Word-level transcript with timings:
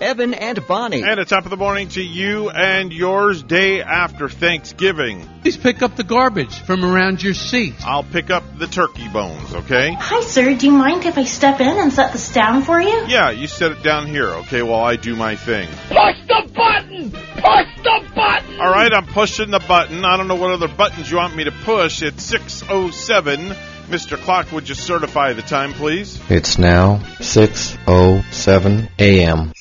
Evan 0.00 0.34
and 0.34 0.66
Bonnie. 0.66 1.02
And 1.02 1.20
a 1.20 1.24
top 1.24 1.44
of 1.44 1.50
the 1.50 1.56
morning 1.56 1.88
to 1.90 2.02
you 2.02 2.50
and 2.50 2.92
yours 2.92 3.42
day 3.42 3.82
after 3.82 4.28
Thanksgiving. 4.28 5.28
Please 5.42 5.56
pick 5.56 5.82
up 5.82 5.96
the 5.96 6.04
garbage 6.04 6.58
from 6.60 6.84
around 6.84 7.22
your 7.22 7.34
seat. 7.34 7.74
I'll 7.84 8.02
pick 8.02 8.30
up 8.30 8.42
the 8.58 8.66
turkey 8.66 9.08
bones, 9.08 9.54
okay? 9.54 9.94
Hi, 9.98 10.20
sir. 10.22 10.54
Do 10.54 10.66
you 10.66 10.72
mind 10.72 11.04
if 11.04 11.18
I 11.18 11.24
step 11.24 11.60
in 11.60 11.78
and 11.78 11.92
set 11.92 12.12
this 12.12 12.32
down 12.32 12.62
for 12.62 12.80
you? 12.80 13.06
Yeah, 13.06 13.30
you 13.30 13.46
set 13.46 13.72
it 13.72 13.82
down 13.82 14.06
here, 14.06 14.28
okay, 14.28 14.62
while 14.62 14.84
I 14.84 14.96
do 14.96 15.16
my 15.16 15.36
thing. 15.36 15.68
Push 15.88 16.26
the 16.26 16.50
button! 16.54 17.10
Push 17.10 17.76
the 17.82 18.10
button! 18.14 18.60
All 18.60 18.70
right, 18.70 18.92
I'm 18.92 19.06
pushing 19.06 19.50
the 19.50 19.58
button. 19.60 20.04
I 20.04 20.16
don't 20.16 20.28
know 20.28 20.36
what 20.36 20.52
other 20.52 20.68
buttons 20.68 21.10
you 21.10 21.16
want 21.18 21.36
me 21.36 21.44
to 21.44 21.52
push. 21.52 22.02
It's 22.02 22.22
607. 22.24 23.54
Mr. 23.88 24.16
Clock, 24.16 24.50
would 24.50 24.68
you 24.68 24.74
certify 24.74 25.34
the 25.34 25.42
time, 25.42 25.74
please? 25.74 26.18
It's 26.30 26.58
now 26.58 27.00
6:07 27.18 28.88
a.m. 28.98 29.52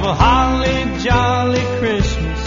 Have 0.00 0.08
a 0.08 0.14
holly 0.14 0.98
jolly 1.00 1.78
Christmas. 1.78 2.40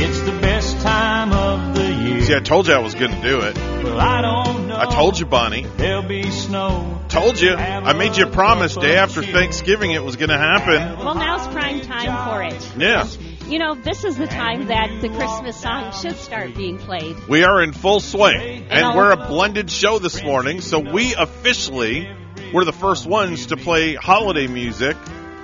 It's 0.00 0.20
the 0.20 0.38
best 0.40 0.80
time 0.80 1.32
of 1.32 1.74
the 1.74 1.92
year. 1.92 2.22
See, 2.22 2.36
I 2.36 2.38
told 2.38 2.68
you 2.68 2.74
I 2.74 2.78
was 2.78 2.94
going 2.94 3.10
to 3.10 3.20
do 3.20 3.40
it. 3.40 3.56
Well, 3.56 3.98
I 3.98 4.22
don't 4.22 4.68
know. 4.68 4.76
I 4.76 4.86
told 4.86 5.18
you, 5.18 5.26
Bonnie. 5.26 5.66
There'll 5.78 6.06
be 6.06 6.30
snow. 6.30 7.00
Told 7.08 7.40
you. 7.40 7.52
I 7.52 7.92
made 7.94 8.16
you 8.16 8.28
a 8.28 8.30
promise 8.30 8.76
day 8.76 8.94
after 8.94 9.24
Thanksgiving 9.24 9.90
it 9.90 10.04
was 10.04 10.14
going 10.14 10.28
to 10.28 10.38
happen. 10.38 11.04
Well, 11.04 11.16
now's 11.16 11.48
prime 11.48 11.80
time 11.80 12.30
for 12.30 12.44
it. 12.44 12.76
Yeah. 12.78 13.08
You 13.48 13.58
know, 13.58 13.74
this 13.74 14.04
is 14.04 14.16
the 14.16 14.28
time 14.28 14.68
that 14.68 15.00
the 15.00 15.08
Christmas 15.08 15.60
song 15.60 15.92
should 15.92 16.16
start 16.16 16.54
being 16.54 16.78
played. 16.78 17.16
We 17.26 17.42
are 17.42 17.60
in 17.60 17.72
full 17.72 17.98
swing, 17.98 18.68
and 18.70 18.96
we're 18.96 19.10
a 19.10 19.16
blended 19.16 19.68
show 19.68 19.98
this 19.98 20.22
morning, 20.22 20.60
so 20.60 20.78
we 20.78 21.16
officially 21.16 22.08
were 22.54 22.64
the 22.64 22.72
first 22.72 23.04
ones 23.04 23.46
to 23.46 23.56
play 23.56 23.96
holiday 23.96 24.46
music 24.46 24.96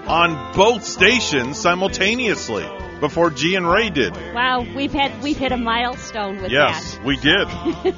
on 0.08 0.54
both 0.54 0.84
stations 0.84 1.58
simultaneously 1.58 2.66
before 3.00 3.30
G 3.30 3.54
and 3.54 3.68
Ray 3.70 3.90
did. 3.90 4.12
Wow, 4.34 4.66
we've 4.74 4.92
had 4.92 5.22
we've 5.22 5.36
hit 5.36 5.52
a 5.52 5.56
milestone 5.56 6.40
with 6.42 6.50
Yes, 6.50 6.98
we 7.04 7.16
did. 7.16 7.46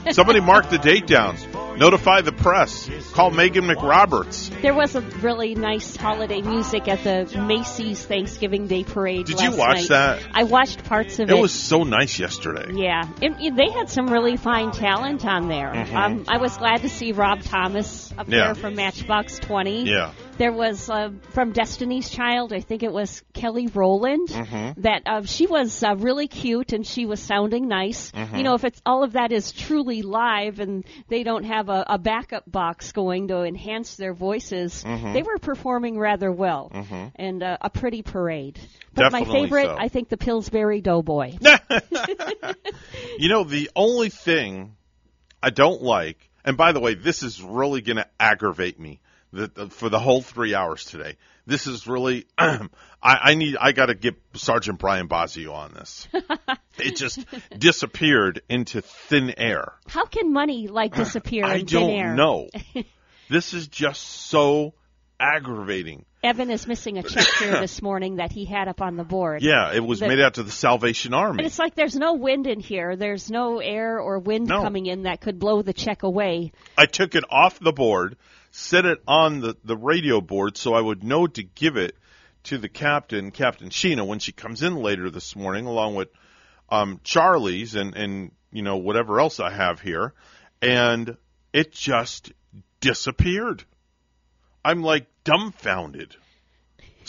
Somebody 0.12 0.40
mark 0.40 0.68
the 0.70 0.78
date 0.78 1.06
down. 1.06 1.36
Notify 1.78 2.20
the 2.20 2.32
press. 2.32 2.90
Call 3.12 3.30
Megan 3.30 3.64
McRoberts. 3.64 4.50
There 4.60 4.74
was 4.74 4.94
a 4.96 5.00
really 5.00 5.54
nice 5.54 5.96
holiday 5.96 6.42
music 6.42 6.86
at 6.88 7.02
the 7.04 7.40
Macy's 7.40 8.04
Thanksgiving 8.04 8.66
Day 8.66 8.84
Parade. 8.84 9.24
Did 9.24 9.40
you 9.40 9.52
watch 9.56 9.76
night. 9.78 9.88
that? 9.88 10.22
I 10.34 10.42
watched 10.42 10.84
parts 10.84 11.18
of 11.18 11.30
It 11.30 11.36
it. 11.38 11.40
was 11.40 11.52
so 11.52 11.82
nice 11.84 12.18
yesterday. 12.18 12.70
Yeah, 12.74 13.08
it, 13.22 13.56
they 13.56 13.70
had 13.70 13.88
some 13.88 14.08
really 14.08 14.36
fine 14.36 14.72
talent 14.72 15.24
on 15.24 15.48
there. 15.48 15.72
Mhm. 15.72 15.94
Um, 15.94 16.24
I 16.28 16.36
was 16.36 16.54
glad 16.58 16.82
to 16.82 16.90
see 16.90 17.12
Rob 17.12 17.40
Thomas 17.42 18.12
up 18.18 18.28
Yeah. 18.28 18.46
there 18.46 18.54
from 18.56 18.74
Matchbox 18.74 19.38
Twenty. 19.38 19.84
Yeah. 19.84 20.10
There 20.40 20.52
was 20.52 20.88
uh, 20.88 21.10
from 21.32 21.52
Destiny's 21.52 22.08
Child, 22.08 22.54
I 22.54 22.60
think 22.60 22.82
it 22.82 22.90
was 22.90 23.22
Kelly 23.34 23.66
Rowland. 23.66 24.28
Mm-hmm. 24.28 24.80
That 24.80 25.02
uh, 25.04 25.22
she 25.26 25.46
was 25.46 25.82
uh, 25.82 25.96
really 25.96 26.28
cute 26.28 26.72
and 26.72 26.86
she 26.86 27.04
was 27.04 27.20
sounding 27.20 27.68
nice. 27.68 28.10
Mm-hmm. 28.10 28.36
You 28.36 28.42
know, 28.44 28.54
if 28.54 28.64
it's 28.64 28.80
all 28.86 29.04
of 29.04 29.12
that 29.12 29.32
is 29.32 29.52
truly 29.52 30.00
live 30.00 30.58
and 30.58 30.86
they 31.08 31.24
don't 31.24 31.44
have 31.44 31.68
a, 31.68 31.84
a 31.86 31.98
backup 31.98 32.50
box 32.50 32.92
going 32.92 33.28
to 33.28 33.42
enhance 33.42 33.96
their 33.96 34.14
voices, 34.14 34.82
Mm-hmm. 34.90 35.12
they 35.12 35.22
were 35.22 35.36
performing 35.36 35.98
rather 35.98 36.32
well 36.32 36.70
and 37.16 37.42
uh, 37.42 37.58
a 37.60 37.68
pretty 37.68 38.00
parade. 38.00 38.58
But 38.94 39.12
my 39.12 39.24
favorite, 39.24 39.66
so. 39.66 39.76
I 39.78 39.88
think, 39.88 40.08
the 40.08 40.16
Pillsbury 40.16 40.80
Doughboy. 40.80 41.36
You 43.18 43.28
know, 43.28 43.44
the 43.44 43.70
only 43.76 44.08
thing 44.08 44.76
I 45.42 45.50
don't 45.50 45.82
like, 45.82 46.30
and 46.46 46.56
by 46.56 46.72
the 46.72 46.80
way, 46.80 46.94
this 46.94 47.22
is 47.22 47.42
really 47.42 47.82
going 47.82 47.98
to 47.98 48.06
aggravate 48.18 48.80
me 48.80 49.00
the, 49.32 49.46
the, 49.48 49.68
for 49.68 49.88
the 49.88 49.98
whole 49.98 50.22
three 50.22 50.54
hours 50.54 50.84
today. 50.84 51.16
This 51.46 51.66
is 51.66 51.86
really, 51.86 52.26
I, 52.38 52.68
I 53.02 53.34
need, 53.34 53.56
I 53.60 53.72
got 53.72 53.86
to 53.86 53.94
get 53.94 54.14
Sergeant 54.34 54.78
Brian 54.78 55.08
Bosio 55.08 55.52
on 55.52 55.72
this. 55.74 56.06
it 56.78 56.96
just 56.96 57.24
disappeared 57.56 58.42
into 58.48 58.82
thin 58.82 59.34
air. 59.36 59.72
How 59.88 60.04
can 60.06 60.32
money 60.32 60.68
like 60.68 60.94
disappear 60.94 61.44
I 61.44 61.62
don't 61.62 62.16
know. 62.16 62.48
this 63.30 63.54
is 63.54 63.68
just 63.68 64.02
so 64.02 64.74
aggravating. 65.18 66.04
Evan 66.22 66.50
is 66.50 66.66
missing 66.66 66.98
a 66.98 67.02
check 67.02 67.26
here 67.38 67.60
this 67.60 67.80
morning 67.80 68.16
that 68.16 68.30
he 68.30 68.44
had 68.44 68.68
up 68.68 68.82
on 68.82 68.96
the 68.96 69.04
board. 69.04 69.42
Yeah, 69.42 69.72
it 69.72 69.80
was 69.80 70.00
The- 70.00 70.08
made 70.08 70.20
out 70.20 70.34
to 70.34 70.42
the 70.42 70.50
Salvation 70.50 71.14
And 71.14 71.22
Army. 71.22 71.44
it's 71.44 71.58
like 71.58 71.74
there's 71.74 71.96
no 71.96 72.14
wind 72.14 72.46
in 72.46 72.60
here. 72.60 72.94
There's 72.96 73.30
no 73.30 73.58
air 73.60 73.98
or 73.98 74.18
wind 74.18 74.48
No. 74.48 74.62
coming 74.62 74.84
in 74.86 75.04
that 75.04 75.20
could 75.22 75.38
blow 75.38 75.62
the 75.62 75.72
check 75.72 76.02
away. 76.02 76.52
I 76.76 76.84
took 76.86 77.14
it 77.14 77.24
off 77.30 77.58
the 77.58 77.72
board, 77.72 78.16
set 78.50 78.84
it 78.84 79.02
on 79.06 79.40
the, 79.40 79.56
the 79.64 79.76
radio 79.76 80.20
board 80.20 80.56
so 80.56 80.74
I 80.74 80.80
would 80.80 81.04
know 81.04 81.26
to 81.26 81.42
give 81.42 81.76
it 81.76 81.96
to 82.44 82.58
the 82.58 82.68
captain, 82.68 83.30
Captain 83.30 83.68
Sheena, 83.68 84.06
when 84.06 84.18
she 84.18 84.32
comes 84.32 84.62
in 84.62 84.76
later 84.76 85.10
this 85.10 85.36
morning, 85.36 85.66
along 85.66 85.94
with 85.94 86.08
um, 86.70 87.00
Charlie's 87.04 87.74
and, 87.74 87.94
and 87.94 88.32
you 88.52 88.62
know 88.62 88.76
whatever 88.76 89.20
else 89.20 89.40
I 89.40 89.50
have 89.50 89.80
here, 89.80 90.14
and 90.62 91.16
it 91.52 91.72
just 91.72 92.32
disappeared. 92.80 93.64
I'm 94.64 94.82
like 94.82 95.06
dumbfounded. 95.24 96.16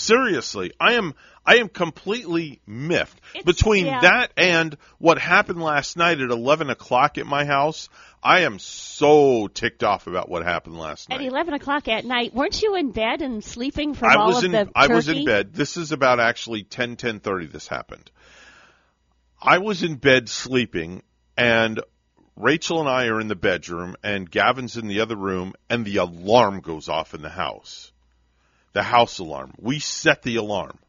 Seriously, 0.02 0.72
I 0.80 0.94
am 0.94 1.14
I 1.46 1.58
am 1.58 1.70
completely 1.70 2.60
miffed 2.68 3.20
It's- 3.36 3.46
between 3.46 3.86
yeah. 3.86 4.02
that 4.02 4.32
and 4.36 4.76
what 4.98 5.18
happened 5.20 5.62
last 5.62 5.96
night 5.96 6.20
at 6.20 6.30
eleven 6.32 6.70
o'clock 6.70 7.18
at 7.18 7.26
my 7.28 7.46
house. 7.46 7.88
I 8.24 8.42
am 8.42 8.60
so 8.60 9.48
ticked 9.48 9.84
off 9.84 10.08
about 10.08 10.30
what 10.30 10.44
happened 10.44 10.78
last 10.78 11.10
night. 11.10 11.22
At 11.22 11.26
11 11.26 11.56
o'clock 11.56 11.88
at 11.88 12.06
night, 12.06 12.36
weren't 12.36 12.62
you 12.62 12.76
in 12.76 12.92
bed 12.92 13.24
and 13.24 13.44
sleeping 13.44 13.96
from 13.96 14.12
I 14.12 14.16
all 14.16 14.28
was 14.28 14.38
of 14.38 14.44
in 14.46 14.52
the 14.52 14.70
I 14.76 14.88
was 14.88 15.08
in 15.08 15.26
bed. 15.26 15.54
This 15.54 15.78
is 15.78 15.92
about 15.92 16.20
actually 16.20 16.64
ten 16.64 16.96
ten 16.96 17.20
thirty. 17.20 17.48
This 17.48 17.68
happened. 17.68 18.10
I 19.42 19.58
was 19.58 19.82
in 19.82 19.96
bed 19.96 20.30
sleeping, 20.30 21.02
and 21.36 21.80
Rachel 22.36 22.80
and 22.80 22.90
I 22.90 23.08
are 23.08 23.20
in 23.20 23.28
the 23.28 23.36
bedroom, 23.36 23.96
and 24.04 24.30
Gavin's 24.30 24.78
in 24.78 24.88
the 24.88 25.02
other 25.02 25.16
room, 25.16 25.54
and 25.70 25.84
the 25.86 25.98
alarm 25.98 26.62
goes 26.62 26.90
off 26.90 27.14
in 27.14 27.22
the 27.22 27.30
house. 27.30 27.92
The 28.74 28.84
house 28.84 29.20
alarm. 29.20 29.54
We 29.60 29.80
set 29.80 30.22
the 30.24 30.38
alarm. 30.38 30.80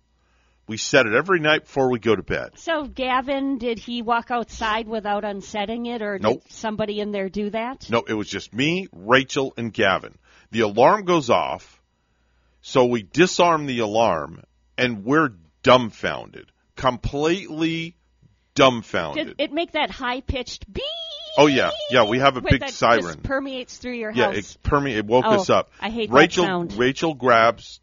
We 0.69 0.77
set 0.77 1.07
it 1.07 1.13
every 1.15 1.41
night 1.41 1.63
before 1.65 1.91
we 1.91 1.99
go 1.99 2.15
to 2.15 2.23
bed. 2.23 2.53
So, 2.55 2.85
Gavin, 2.85 3.59
did 3.59 3.79
he 3.81 4.01
walk 4.01 4.31
outside 4.31 4.87
without 4.87 5.25
unsetting 5.25 5.87
it, 5.87 6.01
or 6.03 6.19
Nope. 6.19 6.45
did 6.45 6.53
somebody 6.53 7.01
in 7.01 7.11
there 7.11 7.29
do 7.29 7.51
that? 7.51 7.91
No, 7.91 8.05
it 8.07 8.15
was 8.15 8.29
just 8.29 8.55
me, 8.55 8.87
Rachel, 8.93 9.53
and 9.57 9.73
Gavin. 9.73 10.17
The 10.53 10.61
alarm 10.61 11.05
goes 11.05 11.31
off, 11.31 11.83
so 12.61 12.85
we 12.87 13.03
disarm 13.03 13.67
the 13.67 13.81
alarm, 13.81 14.43
and 14.79 15.05
we're 15.05 15.31
dumbfounded. 15.63 16.53
Completely 16.77 17.97
dumbfounded. 18.55 19.27
Did 19.27 19.41
it 19.41 19.53
make 19.53 19.73
that 19.73 19.91
high 19.91 20.21
pitched 20.21 20.73
beep? 20.73 20.85
Oh, 21.39 21.47
yeah. 21.47 21.71
Yeah, 21.91 22.05
we 22.05 22.19
have 22.19 22.37
a 22.37 22.41
big 22.41 22.61
that 22.61 22.69
just 22.69 22.79
siren. 22.79 23.21
permeates 23.21 23.77
through 23.79 23.95
your 23.95 24.11
yeah, 24.11 24.27
house. 24.33 24.37
it 24.55 24.63
perme- 24.63 24.89
it 24.97 25.07
woke 25.07 25.25
Oh, 25.27 25.35
us 25.37 25.51
up. 25.51 25.71
I 25.81 25.91
hate 25.91 26.11
that 26.11 26.17
Rachel 26.17 26.45
sound. 26.45 26.73
Rachel 26.75 27.15
grabs 27.15 27.81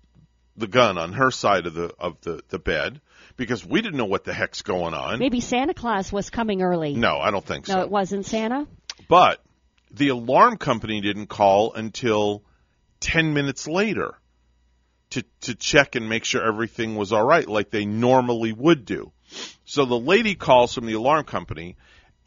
the 0.56 0.68
gun 0.68 0.98
on 0.98 1.14
her 1.14 1.32
side 1.32 1.66
of 1.66 1.74
the 1.74 1.94
of 2.00 2.20
the, 2.22 2.44
the 2.50 2.60
bed 2.60 3.02
because 3.38 3.66
we 3.66 3.82
didn't 3.82 3.98
know 3.98 4.06
what 4.06 4.26
the 4.26 4.34
heck's 4.34 4.62
going 4.62 4.94
on. 4.94 5.20
Maybe 5.20 5.40
Santa 5.40 5.74
Claus 5.74 6.12
was 6.12 6.30
coming 6.30 6.62
early. 6.62 6.94
No, 6.94 7.18
I 7.18 7.32
don't 7.32 7.46
think 7.46 7.66
so. 7.66 7.76
No, 7.76 7.82
it 7.82 7.90
wasn't 7.90 8.26
Santa. 8.26 8.68
But 9.08 9.42
the 9.92 10.10
alarm 10.10 10.58
company 10.58 11.02
didn't 11.02 11.28
call 11.28 11.74
until 11.74 12.44
10 13.00 13.34
minutes 13.34 13.68
later 13.68 14.14
to, 15.12 15.24
to 15.42 15.56
check 15.56 15.96
and 15.96 16.08
make 16.10 16.26
sure 16.26 16.46
everything 16.46 16.96
was 16.96 17.12
all 17.14 17.26
right, 17.26 17.48
like 17.48 17.72
they 17.72 17.86
normally 17.86 18.54
would 18.54 18.86
do. 18.86 19.12
So 19.66 19.86
the 19.86 19.98
lady 20.00 20.36
calls 20.36 20.74
from 20.74 20.86
the 20.86 20.94
alarm 20.94 21.24
company, 21.24 21.78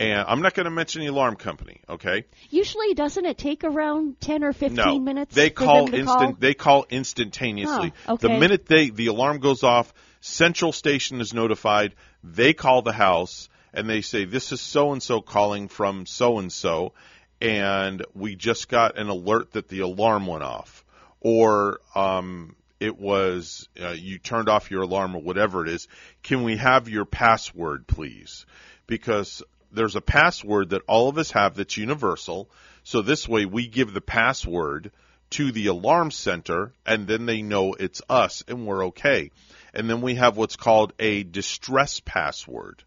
and 0.02 0.24
I'm 0.28 0.42
not 0.42 0.54
going 0.54 0.64
to 0.64 0.70
mention 0.70 1.02
the 1.02 1.08
alarm 1.08 1.36
company, 1.36 1.80
okay? 1.88 2.24
Usually, 2.50 2.94
doesn't 2.94 3.24
it 3.24 3.38
take 3.38 3.64
around 3.64 4.20
ten 4.20 4.44
or 4.44 4.52
fifteen 4.52 4.76
No, 4.76 4.98
minutes? 4.98 5.34
they 5.34 5.50
call 5.50 5.92
instant. 5.94 6.06
Call? 6.06 6.36
They 6.38 6.54
call 6.54 6.86
instantaneously. 6.90 7.92
Oh, 8.06 8.14
okay. 8.14 8.28
The 8.28 8.38
minute 8.38 8.66
they 8.66 8.90
the 8.90 9.06
alarm 9.06 9.38
goes 9.38 9.62
off, 9.62 9.92
central 10.20 10.72
station 10.72 11.20
is 11.20 11.32
notified. 11.32 11.94
They 12.22 12.52
call 12.52 12.82
the 12.82 12.92
house 12.92 13.48
and 13.72 13.88
they 13.88 14.00
say, 14.02 14.24
"This 14.24 14.52
is 14.52 14.60
so 14.60 14.92
and 14.92 15.02
so 15.02 15.20
calling 15.20 15.68
from 15.68 16.06
so 16.06 16.38
and 16.38 16.52
so," 16.52 16.92
and 17.40 18.04
we 18.14 18.36
just 18.36 18.68
got 18.68 18.98
an 18.98 19.08
alert 19.08 19.52
that 19.52 19.68
the 19.68 19.80
alarm 19.80 20.26
went 20.26 20.42
off, 20.42 20.84
or 21.20 21.80
um, 21.94 22.54
it 22.80 22.98
was 22.98 23.68
uh, 23.80 23.90
you 23.90 24.18
turned 24.18 24.48
off 24.48 24.70
your 24.70 24.82
alarm 24.82 25.14
or 25.16 25.22
whatever 25.22 25.64
it 25.64 25.72
is. 25.72 25.88
Can 26.22 26.42
we 26.42 26.56
have 26.56 26.88
your 26.88 27.04
password, 27.04 27.86
please? 27.86 28.44
Because 28.86 29.42
there's 29.72 29.96
a 29.96 30.00
password 30.00 30.70
that 30.70 30.82
all 30.86 31.08
of 31.08 31.18
us 31.18 31.30
have 31.32 31.56
that's 31.56 31.76
universal. 31.76 32.48
So 32.84 33.02
this 33.02 33.28
way 33.28 33.44
we 33.46 33.66
give 33.66 33.92
the 33.92 34.00
password 34.00 34.90
to 35.30 35.50
the 35.50 35.66
alarm 35.66 36.10
center 36.10 36.72
and 36.84 37.06
then 37.06 37.26
they 37.26 37.42
know 37.42 37.74
it's 37.74 38.02
us 38.08 38.44
and 38.46 38.66
we're 38.66 38.86
okay. 38.86 39.30
And 39.74 39.88
then 39.88 40.02
we 40.02 40.16
have 40.16 40.36
what's 40.36 40.56
called 40.56 40.92
a 40.98 41.22
distress 41.22 42.00
password 42.00 42.82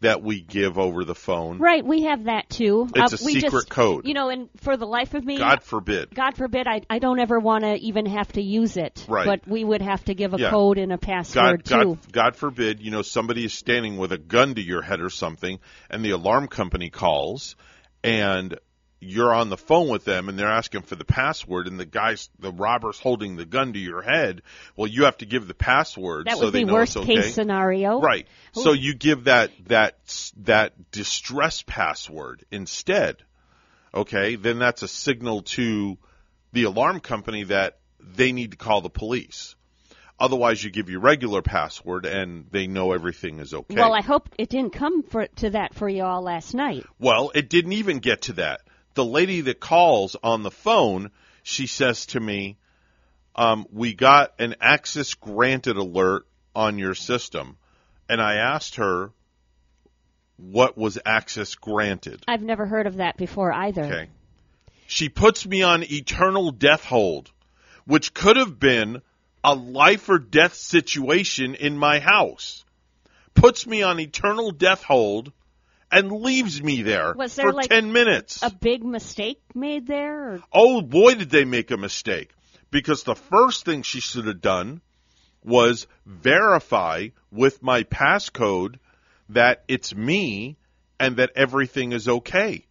that 0.00 0.22
we 0.22 0.40
give 0.42 0.78
over 0.78 1.04
the 1.04 1.14
phone. 1.14 1.58
Right, 1.58 1.84
we 1.84 2.02
have 2.02 2.24
that 2.24 2.50
too. 2.50 2.88
It's 2.94 3.14
Uh, 3.14 3.16
a 3.20 3.24
we 3.24 3.32
secret 3.32 3.50
just, 3.50 3.70
code. 3.70 4.06
You 4.06 4.14
know, 4.14 4.28
and 4.28 4.48
for 4.58 4.76
the 4.76 4.86
life 4.86 5.14
of 5.14 5.24
me, 5.24 5.38
God 5.38 5.62
forbid. 5.62 6.14
God 6.14 6.36
forbid, 6.36 6.66
I, 6.66 6.82
I 6.90 6.98
don't 6.98 7.18
ever 7.18 7.38
want 7.38 7.64
to 7.64 7.74
even 7.76 8.06
have 8.06 8.30
to 8.32 8.42
use 8.42 8.76
it. 8.76 9.06
Right. 9.08 9.26
But 9.26 9.48
we 9.48 9.64
would 9.64 9.82
have 9.82 10.04
to 10.04 10.14
give 10.14 10.34
a 10.34 10.38
Yeah. 10.38 10.50
code 10.50 10.78
and 10.78 10.92
a 10.92 10.98
password 10.98 11.64
God, 11.64 11.82
too. 11.82 11.94
God, 11.94 12.12
God 12.12 12.36
forbid, 12.36 12.80
you 12.80 12.90
know, 12.90 13.02
somebody 13.02 13.44
is 13.44 13.54
standing 13.54 13.96
with 13.96 14.12
a 14.12 14.18
gun 14.18 14.54
to 14.54 14.62
your 14.62 14.82
head 14.82 15.00
or 15.00 15.10
something, 15.10 15.58
and 15.88 16.04
the 16.04 16.10
alarm 16.10 16.48
company 16.48 16.90
calls, 16.90 17.56
and 18.04 18.58
you're 19.00 19.32
on 19.32 19.50
the 19.50 19.56
phone 19.56 19.88
with 19.88 20.04
them, 20.04 20.28
and 20.28 20.38
they're 20.38 20.50
asking 20.50 20.82
for 20.82 20.96
the 20.96 21.04
password, 21.04 21.66
and 21.66 21.78
the 21.78 21.84
guy's, 21.84 22.30
the 22.38 22.50
robber's 22.50 22.98
holding 22.98 23.36
the 23.36 23.44
gun 23.44 23.74
to 23.74 23.78
your 23.78 24.02
head. 24.02 24.42
Well, 24.74 24.86
you 24.86 25.04
have 25.04 25.18
to 25.18 25.26
give 25.26 25.46
the 25.46 25.54
password 25.54 26.26
That 26.26 26.38
so 26.38 26.46
would 26.46 26.54
they 26.54 26.60
be 26.60 26.64
know 26.64 26.74
worst 26.74 26.96
it's 26.96 27.04
okay. 27.04 27.16
case 27.16 27.34
scenario. 27.34 28.00
Right. 28.00 28.26
So 28.52 28.72
you 28.72 28.94
give 28.94 29.24
that 29.24 29.50
that 29.66 29.98
that 30.38 30.90
distress 30.90 31.62
password 31.62 32.44
instead. 32.50 33.16
Okay, 33.94 34.36
then 34.36 34.58
that's 34.58 34.82
a 34.82 34.88
signal 34.88 35.42
to 35.42 35.96
the 36.52 36.64
alarm 36.64 37.00
company 37.00 37.44
that 37.44 37.78
they 38.00 38.32
need 38.32 38.52
to 38.52 38.56
call 38.56 38.80
the 38.80 38.90
police. 38.90 39.54
Otherwise, 40.18 40.64
you 40.64 40.70
give 40.70 40.88
your 40.88 41.00
regular 41.00 41.42
password 41.42 42.06
and 42.06 42.46
they 42.50 42.66
know 42.66 42.92
everything 42.92 43.38
is 43.38 43.52
okay. 43.52 43.74
Well, 43.74 43.94
I 43.94 44.00
hope 44.00 44.30
it 44.38 44.48
didn't 44.48 44.72
come 44.72 45.02
for, 45.02 45.26
to 45.26 45.50
that 45.50 45.74
for 45.74 45.88
you 45.88 46.04
all 46.04 46.22
last 46.22 46.54
night. 46.54 46.86
Well, 46.98 47.30
it 47.34 47.50
didn't 47.50 47.72
even 47.72 47.98
get 47.98 48.22
to 48.22 48.32
that. 48.34 48.62
The 48.96 49.04
lady 49.04 49.42
that 49.42 49.60
calls 49.60 50.16
on 50.22 50.42
the 50.42 50.50
phone, 50.50 51.10
she 51.42 51.66
says 51.66 52.06
to 52.06 52.20
me, 52.20 52.56
um, 53.36 53.66
"We 53.70 53.92
got 53.92 54.32
an 54.38 54.56
access 54.58 55.12
granted 55.12 55.76
alert 55.76 56.26
on 56.54 56.78
your 56.78 56.94
system," 56.94 57.58
and 58.08 58.22
I 58.22 58.36
asked 58.36 58.76
her, 58.76 59.12
"What 60.38 60.78
was 60.78 60.98
access 61.04 61.54
granted?" 61.56 62.24
I've 62.26 62.40
never 62.40 62.64
heard 62.64 62.86
of 62.86 62.96
that 62.96 63.18
before 63.18 63.52
either. 63.52 63.84
Okay. 63.84 64.08
She 64.86 65.10
puts 65.10 65.44
me 65.44 65.60
on 65.60 65.82
eternal 65.82 66.50
death 66.50 66.84
hold, 66.84 67.30
which 67.84 68.14
could 68.14 68.38
have 68.38 68.58
been 68.58 69.02
a 69.44 69.54
life 69.54 70.08
or 70.08 70.18
death 70.18 70.54
situation 70.54 71.54
in 71.54 71.76
my 71.76 71.98
house. 72.00 72.64
Puts 73.34 73.66
me 73.66 73.82
on 73.82 74.00
eternal 74.00 74.52
death 74.52 74.84
hold 74.84 75.32
and 75.90 76.10
leaves 76.10 76.62
me 76.62 76.82
there 76.82 77.14
Was 77.14 77.34
there 77.36 77.46
for 77.46 77.52
like 77.52 77.68
10 77.68 77.92
minutes. 77.92 78.42
A 78.42 78.50
big 78.50 78.84
mistake 78.84 79.40
made 79.54 79.86
there? 79.86 80.34
Or? 80.34 80.42
Oh 80.52 80.82
boy, 80.82 81.14
did 81.14 81.30
they 81.30 81.44
make 81.44 81.70
a 81.70 81.76
mistake. 81.76 82.30
Because 82.70 83.04
the 83.04 83.14
first 83.14 83.64
thing 83.64 83.82
she 83.82 84.00
should 84.00 84.26
have 84.26 84.40
done 84.40 84.80
was 85.44 85.86
verify 86.04 87.08
with 87.30 87.62
my 87.62 87.84
passcode 87.84 88.76
that 89.28 89.62
it's 89.68 89.94
me 89.94 90.56
and 90.98 91.16
that 91.16 91.30
everything 91.36 91.92
is 91.92 92.08
okay. 92.08 92.66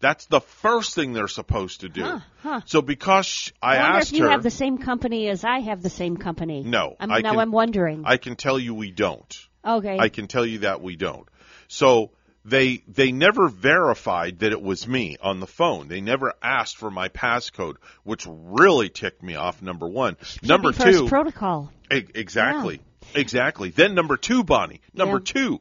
That's 0.00 0.26
the 0.26 0.40
first 0.40 0.94
thing 0.94 1.12
they're 1.12 1.26
supposed 1.26 1.80
to 1.80 1.88
do. 1.88 2.02
Huh, 2.02 2.20
huh. 2.42 2.60
So 2.66 2.82
because 2.82 3.52
I, 3.60 3.76
I 3.76 3.98
asked 3.98 4.12
if 4.12 4.18
you 4.18 4.24
her, 4.24 4.30
have 4.30 4.42
the 4.44 4.50
same 4.50 4.78
company 4.78 5.28
as 5.28 5.42
I 5.44 5.58
have 5.60 5.82
the 5.82 5.90
same 5.90 6.16
company. 6.16 6.62
No, 6.62 6.94
I'm, 7.00 7.10
I 7.10 7.20
now 7.20 7.30
can- 7.32 7.40
I'm 7.40 7.50
wondering. 7.50 8.02
I 8.04 8.16
can 8.16 8.36
tell 8.36 8.58
you 8.58 8.74
we 8.74 8.92
don't. 8.92 9.48
okay. 9.64 9.98
I 9.98 10.08
can 10.08 10.28
tell 10.28 10.46
you 10.46 10.60
that 10.60 10.82
we 10.82 10.94
don't. 10.96 11.26
So 11.66 12.12
they 12.44 12.82
they 12.88 13.12
never 13.12 13.48
verified 13.48 14.38
that 14.40 14.52
it 14.52 14.62
was 14.62 14.86
me 14.86 15.16
on 15.20 15.40
the 15.40 15.46
phone. 15.46 15.88
They 15.88 16.00
never 16.00 16.34
asked 16.42 16.76
for 16.76 16.90
my 16.90 17.08
passcode, 17.08 17.76
which 18.04 18.26
really 18.28 18.88
ticked 18.88 19.22
me 19.22 19.34
off. 19.34 19.60
Number 19.62 19.86
one, 19.88 20.16
Should 20.22 20.48
number 20.48 20.72
two, 20.72 21.08
protocol. 21.08 21.72
E- 21.92 22.04
exactly, 22.14 22.80
exactly. 23.14 23.70
Then 23.70 23.94
number 23.94 24.16
two, 24.16 24.44
Bonnie. 24.44 24.80
Number 24.94 25.16
Yeah. 25.18 25.24
two, 25.32 25.60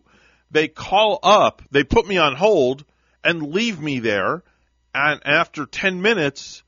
they 0.51 0.67
call 0.67 1.19
up, 1.23 1.61
they 1.71 1.83
put 1.83 2.07
me 2.07 2.17
on 2.17 2.35
hold 2.35 2.85
and 3.23 3.53
leave 3.53 3.79
me 3.81 3.99
there, 3.99 4.43
and 4.93 5.21
after 5.25 5.65
ten 5.65 6.01
minutes, 6.01 6.63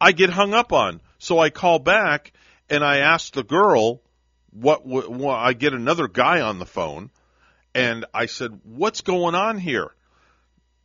I 0.00 0.12
get 0.12 0.30
hung 0.30 0.54
up 0.54 0.72
on. 0.72 1.00
So 1.18 1.38
I 1.38 1.50
call 1.50 1.78
back 1.78 2.32
and 2.70 2.82
I 2.82 2.98
ask 2.98 3.32
the 3.34 3.44
girl, 3.44 4.02
what, 4.50 4.84
what, 4.86 5.10
what 5.10 5.36
I 5.38 5.52
get 5.52 5.72
another 5.74 6.08
guy 6.08 6.40
on 6.40 6.58
the 6.58 6.66
phone, 6.66 7.10
and 7.74 8.04
I 8.12 8.26
said, 8.26 8.60
"What's 8.64 9.00
going 9.00 9.34
on 9.34 9.58
here? 9.58 9.90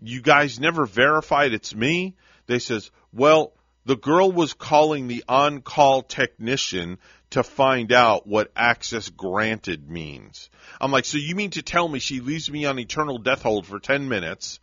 You 0.01 0.22
guys 0.22 0.60
never 0.60 0.86
verified 0.86 1.54
it's 1.54 1.75
me." 1.75 2.16
They 2.45 2.60
says, 2.60 2.92
"Well, 3.12 3.54
the 3.86 3.98
girl 3.98 4.31
was 4.31 4.54
calling 4.54 5.07
the 5.07 5.24
on-call 5.28 6.04
technician 6.04 6.98
to 7.31 7.44
find 7.44 7.92
out 7.92 8.28
what 8.28 8.51
access 8.56 9.10
granted 9.10 9.89
means." 9.89 10.50
I'm 10.80 10.92
like, 10.92 11.06
"So 11.06 11.18
you 11.18 11.36
mean 11.36 11.51
to 11.51 11.62
tell 11.62 11.88
me 11.88 12.00
she 12.00 12.22
leaves 12.22 12.50
me 12.50 12.66
on 12.66 12.80
eternal 12.80 13.18
death 13.18 13.42
hold 13.42 13.66
for 13.66 13.80
10 13.80 14.07
minutes? 14.07 14.60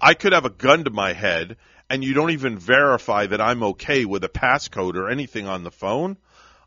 I 0.00 0.14
could 0.14 0.32
have 0.32 0.46
a 0.46 0.50
gun 0.50 0.84
to 0.84 0.90
my 0.90 1.12
head 1.12 1.56
and 1.88 2.02
you 2.04 2.14
don't 2.14 2.30
even 2.30 2.58
verify 2.58 3.26
that 3.26 3.40
I'm 3.40 3.62
okay 3.64 4.04
with 4.04 4.24
a 4.24 4.28
passcode 4.28 4.94
or 4.94 5.08
anything 5.08 5.46
on 5.46 5.62
the 5.62 5.70
phone?" 5.70 6.16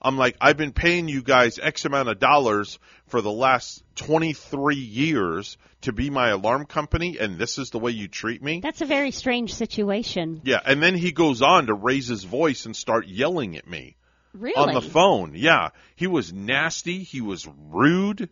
I'm 0.04 0.18
like, 0.18 0.36
I've 0.42 0.58
been 0.58 0.74
paying 0.74 1.08
you 1.08 1.22
guys 1.22 1.60
X 1.60 1.86
amount 1.86 2.10
of 2.10 2.20
dollars 2.20 2.78
for 3.08 3.22
the 3.22 3.32
last 3.32 3.84
23 3.96 4.76
years 4.76 5.58
to 5.82 5.94
be 5.94 6.10
my 6.10 6.30
alarm 6.30 6.66
company, 6.66 7.18
and 7.20 7.38
this 7.38 7.58
is 7.58 7.70
the 7.70 7.80
way 7.80 7.92
you 7.92 8.08
treat 8.08 8.42
me? 8.44 8.60
That's 8.62 8.82
a 8.82 8.86
very 8.86 9.12
strange 9.12 9.54
situation. 9.54 10.42
Yeah, 10.44 10.60
and 10.66 10.82
then 10.84 10.96
he 10.96 11.12
goes 11.12 11.42
on 11.42 11.68
to 11.68 11.74
raise 11.74 12.08
his 12.08 12.24
voice 12.24 12.66
and 12.66 12.76
start 12.76 13.08
yelling 13.08 13.56
at 13.56 13.68
me 13.68 13.96
Really? 14.34 14.56
on 14.56 14.74
the 14.74 14.82
phone. 14.82 15.34
Yeah, 15.36 15.70
he 15.96 16.08
was 16.08 16.34
nasty. 16.34 17.04
He 17.04 17.22
was 17.22 17.48
rude. 17.70 18.30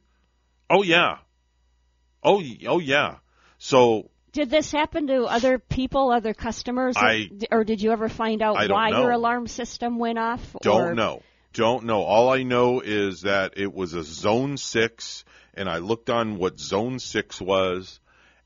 Oh 0.69 0.83
yeah. 0.83 1.17
Oh 2.23 2.41
oh 2.67 2.79
yeah. 2.79 3.15
So 3.57 4.09
Did 4.31 4.49
this 4.49 4.71
happen 4.71 5.07
to 5.07 5.23
other 5.23 5.59
people, 5.59 6.11
other 6.11 6.33
customers, 6.33 6.95
or- 6.97 7.05
I- 7.05 7.29
or 7.51 7.63
did 7.63 7.81
you 7.81 7.91
ever 7.91 8.09
find 8.09 8.41
out 8.41 8.55
why 8.69 8.89
know. 8.89 9.01
your 9.01 9.11
alarm 9.11 9.47
system 9.47 9.99
went 9.99 10.17
off? 10.19 10.55
Don't 10.61 10.81
or- 10.91 10.95
know. 10.95 11.21
Don't 11.53 11.85
know. 11.85 12.03
All 12.03 12.29
I 12.29 12.43
know 12.43 12.79
is 12.79 13.21
that 13.21 13.53
it 13.57 13.73
was 13.73 13.93
a 13.93 14.03
zone 14.03 14.57
six, 14.57 15.25
and 15.53 15.67
I 15.69 15.79
looked 15.79 16.09
on 16.09 16.37
what 16.37 16.59
zone 16.59 16.99
six 16.99 17.41
was, 17.41 17.99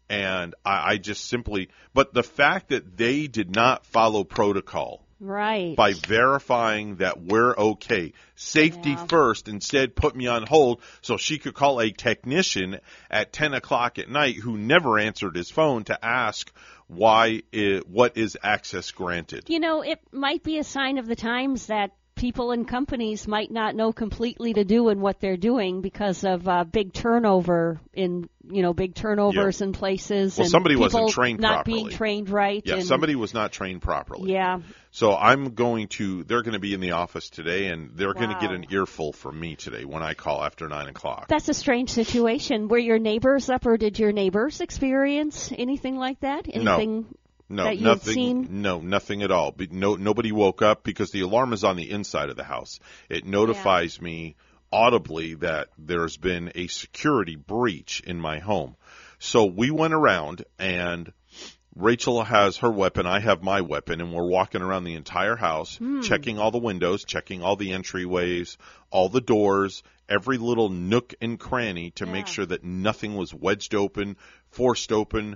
and 0.10 0.56
I, 0.66 0.94
I 0.94 0.98
just 0.98 1.26
simply. 1.26 1.70
But 1.94 2.14
the 2.14 2.24
fact 2.24 2.70
that 2.70 2.98
they 2.98 3.28
did 3.28 3.54
not 3.56 3.86
follow 3.86 4.24
protocol 4.24 5.06
Right. 5.20 5.76
by 5.76 5.94
verifying 5.94 6.98
that 6.98 7.22
we're 7.22 7.56
okay, 7.56 8.14
safety 8.36 8.92
Yeah. 8.92 9.06
first, 9.06 9.48
instead 9.48 9.96
put 9.96 10.16
me 10.16 10.28
on 10.28 10.46
hold 10.46 10.82
so 11.02 11.18
she 11.18 11.38
could 11.38 11.54
call 11.54 11.80
a 11.80 11.92
technician 11.92 12.80
at 13.10 13.32
ten 13.32 13.54
o'clock 13.54 13.98
at 14.00 14.10
night 14.10 14.36
who 14.38 14.58
never 14.58 15.00
answered 15.00 15.36
his 15.36 15.50
phone 15.50 15.84
to 15.86 16.06
ask 16.06 16.52
why 16.88 17.44
it, 17.52 17.88
what 17.88 18.18
is 18.18 18.38
access 18.44 18.92
granted. 18.92 19.46
You 19.48 19.60
know, 19.60 19.82
it 19.84 20.00
might 20.12 20.44
be 20.44 20.58
a 20.58 20.64
sign 20.64 20.98
of 20.98 21.08
the 21.08 21.16
times 21.16 21.68
that 21.68 21.92
people 22.16 22.52
and 22.52 22.68
companies 22.68 23.28
might 23.28 23.52
not 23.52 23.76
know 23.76 23.92
completely 23.92 24.54
to 24.54 24.64
do 24.64 24.90
in 24.90 25.02
what 25.02 25.20
they're 25.20 25.38
doing 25.38 25.82
because 25.82 26.24
of 26.24 26.48
uh, 26.48 26.64
big 26.64 26.94
turnover 26.94 27.80
in 27.94 28.30
you 28.50 28.62
know 28.62 28.74
big 28.74 28.96
turnovers 28.96 29.62
in 29.62 29.74
places. 29.74 30.38
Well, 30.38 30.46
and 30.46 30.52
somebody 30.52 30.76
wasn't 30.76 31.10
trained 31.10 31.40
not 31.40 31.66
being 31.66 31.90
trained 31.90 32.30
right. 32.30 32.62
Yeah, 32.66 32.76
and, 32.76 32.86
somebody 32.86 33.16
was 33.16 33.34
not 33.34 33.52
trained 33.52 33.82
properly. 33.82 34.32
Yeah, 34.32 34.62
So 34.92 35.16
I'm 35.16 35.54
going 35.56 35.90
to. 35.90 36.24
They're 36.24 36.42
going 36.42 36.54
to 36.54 36.60
be 36.60 36.74
in 36.74 36.80
the 36.80 36.92
office 36.92 37.30
today, 37.30 37.68
and 37.68 37.92
they're 37.96 38.14
going 38.14 38.30
to 38.30 38.40
get 38.40 38.52
an 38.52 38.68
earful 38.72 39.12
from 39.14 39.40
me 39.40 39.56
today 39.56 39.86
when 39.86 40.02
I 40.02 40.14
call 40.14 40.44
after 40.44 40.68
nine 40.68 40.88
o'clock. 40.88 41.28
that's 41.28 41.50
a 41.50 41.54
strange 41.54 41.92
situation. 41.92 42.68
Were 42.68 42.78
your 42.78 43.00
neighbors 43.00 43.50
up, 43.50 43.66
or 43.66 43.78
did 43.78 44.00
your 44.00 44.12
neighbors 44.12 44.62
experience 44.62 45.52
anything 45.56 45.98
like 45.98 46.22
that? 46.22 46.48
Anything? 46.48 47.02
No, 47.02 47.18
had 47.66 47.82
nothing. 47.82 48.62
No, 48.62 48.80
nothing 48.80 49.24
at 49.24 49.32
all. 49.32 49.56
No, 49.72 49.96
nobody 49.96 50.32
woke 50.32 50.62
up 50.62 50.84
because 50.84 51.12
the 51.12 51.22
alarm 51.22 51.54
is 51.54 51.64
on 51.64 51.76
the 51.76 51.92
inside 51.92 52.30
of 52.30 52.36
the 52.36 52.44
house. 52.44 52.80
It 53.10 53.26
notifies 53.26 54.02
me 54.02 54.36
audibly 54.72 55.36
that 55.36 55.70
there's 55.78 56.18
been 56.18 56.52
a 56.56 56.68
security 56.68 57.36
breach 57.36 58.02
in 58.06 58.20
my 58.20 58.40
home. 58.40 58.76
So 59.20 59.46
we 59.46 59.72
went 59.72 59.94
around 59.94 60.44
and 60.60 61.12
Rachel 61.76 62.24
has 62.24 62.58
her 62.58 62.72
weapon, 62.72 63.06
I 63.06 63.20
have 63.20 63.44
my 63.44 63.60
weapon, 63.62 64.00
and 64.00 64.14
we're 64.14 64.28
walking 64.28 64.62
around 64.62 64.86
the 64.86 64.96
entire 64.96 65.36
house, 65.36 65.78
checking 66.04 66.40
all 66.40 66.52
the 66.52 66.58
windows, 66.58 67.04
checking 67.04 67.44
all 67.44 67.58
the 67.58 67.72
entryways, 67.72 68.56
all 68.92 69.10
the 69.10 69.20
doors, 69.20 69.84
every 70.08 70.38
little 70.38 70.70
nook 70.70 71.14
and 71.22 71.38
cranny 71.38 71.92
to 71.92 72.06
make 72.06 72.28
sure 72.28 72.46
that 72.46 72.64
nothing 72.64 73.16
was 73.16 73.34
wedged 73.34 73.76
open, 73.76 74.16
forced 74.52 74.94
open. 74.94 75.36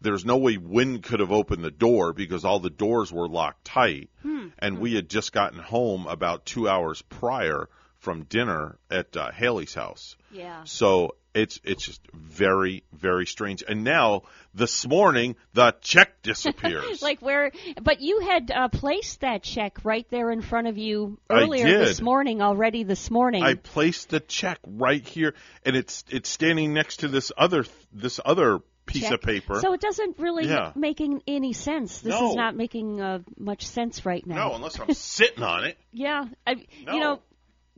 There's 0.00 0.24
no 0.24 0.36
way 0.38 0.56
wind 0.56 1.02
could 1.02 1.20
have 1.20 1.32
opened 1.32 1.62
the 1.62 1.70
door 1.70 2.12
because 2.12 2.44
all 2.44 2.60
the 2.60 2.70
doors 2.70 3.12
were 3.12 3.28
locked 3.28 3.64
tight. 3.64 4.10
And 4.58 4.78
we 4.78 4.94
had 4.94 5.08
just 5.08 5.32
gotten 5.32 5.58
home 5.58 6.06
about 6.06 6.44
two 6.44 6.68
hours 6.68 7.02
prior 7.02 7.68
from 7.98 8.24
dinner 8.24 8.78
at 8.90 9.16
uh, 9.16 9.30
Haley's 9.30 9.74
house. 9.74 10.16
Yeah. 10.32 10.64
So 10.64 11.16
It's 11.34 11.60
it's 11.64 11.84
just 11.86 12.00
very 12.12 12.82
very 12.92 13.26
strange. 13.26 13.62
And 13.66 13.84
now 13.84 14.22
this 14.54 14.86
morning 14.86 15.36
the 15.54 15.74
check 15.80 16.22
disappears. 16.22 17.02
like 17.02 17.20
where? 17.20 17.52
But 17.80 18.00
you 18.00 18.20
had 18.20 18.50
uh, 18.50 18.68
placed 18.68 19.20
that 19.20 19.42
check 19.42 19.78
right 19.84 20.06
there 20.10 20.30
in 20.30 20.40
front 20.42 20.66
of 20.66 20.76
you 20.76 21.18
earlier 21.30 21.66
this 21.78 22.00
morning. 22.00 22.42
Already 22.42 22.82
this 22.84 23.10
morning. 23.10 23.42
I 23.44 23.54
placed 23.54 24.08
the 24.08 24.20
check 24.20 24.58
right 24.66 25.06
here, 25.06 25.34
and 25.64 25.76
it's 25.76 26.04
it's 26.08 26.28
standing 26.28 26.74
next 26.74 27.00
to 27.00 27.08
this 27.08 27.30
other 27.36 27.64
this 27.92 28.18
other 28.24 28.60
piece 28.90 29.02
check. 29.04 29.12
of 29.12 29.22
paper. 29.22 29.60
So 29.60 29.72
it 29.72 29.80
doesn't 29.80 30.18
really 30.18 30.46
Yeah. 30.46 30.72
making 30.74 31.22
any 31.26 31.52
sense. 31.52 32.00
This 32.00 32.12
No. 32.12 32.30
is 32.30 32.36
not 32.36 32.54
making 32.56 33.00
uh, 33.00 33.20
much 33.38 33.66
sense 33.66 34.04
right 34.04 34.26
now. 34.26 34.48
no, 34.48 34.54
unless 34.56 34.78
I'm 34.78 34.92
sitting 34.94 35.42
on 35.42 35.64
it. 35.64 35.78
Yeah, 35.92 36.26
I, 36.46 36.54
No. 36.84 36.94
you 36.94 37.00
know, 37.00 37.20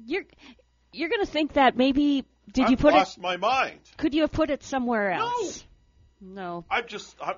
you're 0.05 0.25
you're 0.93 1.09
going 1.09 1.25
to 1.25 1.31
think 1.31 1.55
that 1.55 1.77
maybe 1.77 2.25
did 2.53 2.65
I've 2.65 2.71
you 2.73 2.77
put 2.77 2.93
lost 2.95 3.19
it? 3.19 3.23
my 3.23 3.37
mind. 3.37 3.79
Could 3.97 4.15
you 4.15 4.23
have 4.23 4.33
put 4.33 4.51
it 4.51 4.63
somewhere 4.63 5.13
else? 5.13 5.65
No. 6.21 6.65
I'm 6.71 6.87
just. 6.87 7.17
I'm, 7.23 7.37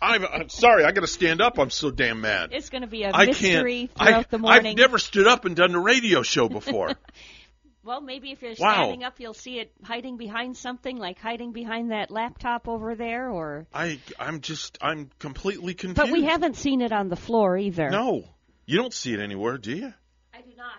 I'm, 0.00 0.24
I'm 0.24 0.48
sorry. 0.48 0.84
I 0.84 0.92
got 0.92 1.02
to 1.02 1.06
stand 1.06 1.40
up. 1.40 1.58
I'm 1.58 1.70
so 1.70 1.90
damn 1.90 2.20
mad. 2.20 2.50
It's 2.52 2.70
going 2.70 2.82
to 2.82 2.88
be 2.88 3.02
a 3.02 3.10
I 3.12 3.26
mystery 3.26 3.88
can't. 3.88 3.98
throughout 3.98 4.24
I, 4.24 4.26
the 4.30 4.38
morning. 4.38 4.66
I've 4.72 4.76
never 4.76 4.98
stood 4.98 5.26
up 5.26 5.44
and 5.44 5.54
done 5.54 5.74
a 5.74 5.80
radio 5.80 6.22
show 6.22 6.48
before. 6.48 6.92
Well, 7.84 8.00
maybe 8.00 8.30
if 8.30 8.42
you're 8.42 8.54
Wow. 8.58 8.74
standing 8.74 9.02
up, 9.02 9.18
you'll 9.18 9.34
see 9.34 9.58
it 9.58 9.72
hiding 9.82 10.16
behind 10.16 10.56
something, 10.56 10.96
like 10.96 11.18
hiding 11.18 11.52
behind 11.52 11.90
that 11.90 12.10
laptop 12.10 12.68
over 12.68 12.94
there, 12.94 13.28
or. 13.28 13.66
I 13.74 13.98
I'm 14.18 14.40
just 14.40 14.78
I'm 14.80 15.10
completely 15.18 15.74
confused. 15.74 15.96
But 15.96 16.12
we 16.12 16.24
haven't 16.24 16.56
seen 16.56 16.80
it 16.80 16.92
on 16.92 17.08
the 17.08 17.16
floor 17.16 17.58
either. 17.58 17.90
No, 17.90 18.24
you 18.66 18.78
don't 18.78 18.94
see 18.94 19.12
it 19.12 19.20
anywhere, 19.20 19.58
do 19.58 19.72
you? 19.72 19.94
I 20.32 20.42
do 20.42 20.50
not. 20.56 20.78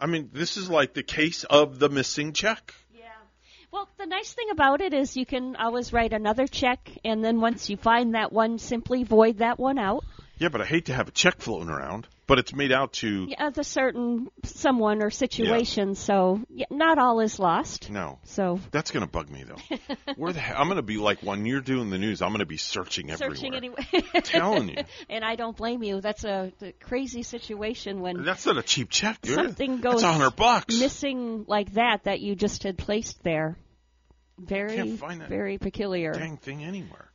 I 0.00 0.06
mean, 0.06 0.30
this 0.32 0.56
is 0.56 0.68
like 0.68 0.94
the 0.94 1.04
case 1.04 1.44
of 1.44 1.78
the 1.78 1.88
missing 1.88 2.32
check. 2.32 2.74
Yeah. 2.92 3.04
Well, 3.70 3.88
the 3.96 4.06
nice 4.06 4.32
thing 4.32 4.50
about 4.50 4.80
it 4.80 4.92
is 4.92 5.16
you 5.16 5.26
can 5.26 5.54
always 5.56 5.92
write 5.92 6.12
another 6.12 6.48
check, 6.48 6.90
and 7.04 7.24
then 7.24 7.40
once 7.40 7.70
you 7.70 7.76
find 7.76 8.14
that 8.14 8.32
one, 8.32 8.58
simply 8.58 9.04
void 9.04 9.38
that 9.38 9.58
one 9.60 9.78
out. 9.78 10.04
Yeah, 10.38 10.48
but 10.48 10.60
I 10.60 10.64
hate 10.66 10.86
to 10.86 10.92
have 10.94 11.08
a 11.08 11.12
check 11.12 11.38
floating 11.38 11.70
around. 11.70 12.08
But 12.28 12.40
it's 12.40 12.52
made 12.52 12.72
out 12.72 12.92
to 12.94 13.26
Yeah, 13.28 13.50
the 13.50 13.62
certain 13.62 14.28
someone 14.42 15.00
or 15.00 15.10
situation. 15.10 15.94
So 15.94 16.40
yeah, 16.48 16.66
not 16.70 16.98
all 16.98 17.20
is 17.20 17.38
lost. 17.38 17.88
no. 17.88 18.18
So 18.24 18.58
That's 18.72 18.90
gonna 18.90 19.06
bug 19.06 19.30
me 19.30 19.44
though. 19.44 19.76
Where 20.16 20.32
the 20.32 20.40
hell? 20.40 20.56
I'm 20.58 20.66
gonna 20.66 20.82
be 20.82 20.96
like 20.96 21.22
when 21.22 21.46
you're 21.46 21.60
doing 21.60 21.88
the 21.90 21.98
news. 21.98 22.22
I'm 22.22 22.32
gonna 22.32 22.44
be 22.44 22.56
searching 22.56 23.10
everywhere. 23.12 23.36
searching 23.36 23.54
anyway. 23.54 23.86
Telling 24.24 24.68
you. 24.70 24.76
and 25.08 25.24
I 25.24 25.36
don't 25.36 25.56
blame 25.56 25.84
you. 25.84 26.00
That's 26.00 26.24
a, 26.24 26.52
a 26.62 26.72
crazy 26.72 27.22
situation 27.22 28.00
when 28.00 28.24
That's 28.24 28.44
not 28.44 28.56
a 28.58 28.62
cheap 28.62 28.90
check, 28.90 29.20
dude. 29.22 29.36
something 29.36 29.80
goes 29.80 30.00
That's 30.00 30.04
a 30.04 30.12
hundred 30.12 30.34
bucks. 30.34 30.78
missing 30.80 31.44
like 31.46 31.74
that 31.74 32.04
that 32.04 32.20
you 32.20 32.34
just 32.34 32.64
had 32.64 32.76
placed 32.76 33.22
there. 33.22 33.56
Very, 34.38 34.74
Can't 34.76 34.98
find 34.98 35.20
that 35.20 35.28
very 35.28 35.58
peculiar. 35.58 36.12
Dang 36.12 36.36
thing 36.38 36.64
anywhere. 36.64 37.08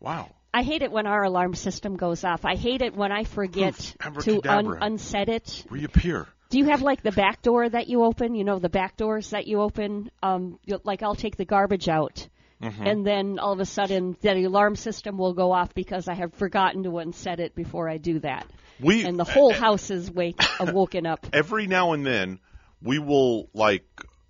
Wow. 0.00 0.30
I 0.56 0.62
hate 0.62 0.80
it 0.80 0.90
when 0.90 1.06
our 1.06 1.22
alarm 1.22 1.54
system 1.54 1.96
goes 1.96 2.24
off. 2.24 2.46
I 2.46 2.54
hate 2.56 2.80
it 2.80 2.96
when 2.96 3.12
I 3.12 3.24
forget 3.24 3.74
Poof, 4.00 4.24
to 4.24 4.40
un- 4.50 4.78
unset 4.80 5.28
it. 5.28 5.64
Reappear. 5.68 6.26
Do 6.48 6.56
you 6.58 6.64
have 6.66 6.80
like 6.80 7.02
the 7.02 7.12
back 7.12 7.42
door 7.42 7.68
that 7.68 7.88
you 7.88 8.02
open? 8.04 8.34
You 8.34 8.44
know 8.44 8.58
the 8.58 8.70
back 8.70 8.96
doors 8.96 9.30
that 9.30 9.46
you 9.46 9.60
open. 9.60 10.10
Um, 10.22 10.58
you- 10.64 10.80
like 10.82 11.02
I'll 11.02 11.14
take 11.14 11.36
the 11.36 11.44
garbage 11.44 11.88
out, 11.88 12.26
Mm-hmm. 12.62 12.86
and 12.86 13.06
then 13.06 13.38
all 13.38 13.52
of 13.52 13.60
a 13.60 13.66
sudden 13.66 14.16
the 14.22 14.44
alarm 14.44 14.76
system 14.76 15.18
will 15.18 15.34
go 15.34 15.52
off 15.52 15.74
because 15.74 16.08
I 16.08 16.14
have 16.14 16.32
forgotten 16.32 16.84
to 16.84 16.98
unset 17.00 17.38
it 17.38 17.54
before 17.54 17.86
I 17.86 17.98
do 17.98 18.20
that, 18.20 18.46
We 18.80 19.04
and 19.04 19.18
the 19.18 19.24
whole 19.24 19.52
house 19.52 19.90
is 19.90 20.10
wake 20.10 20.40
woken 20.60 21.04
up. 21.04 21.26
every 21.34 21.66
now 21.66 21.92
and 21.92 22.06
then 22.06 22.40
we 22.80 22.98
will 22.98 23.50
like 23.52 23.84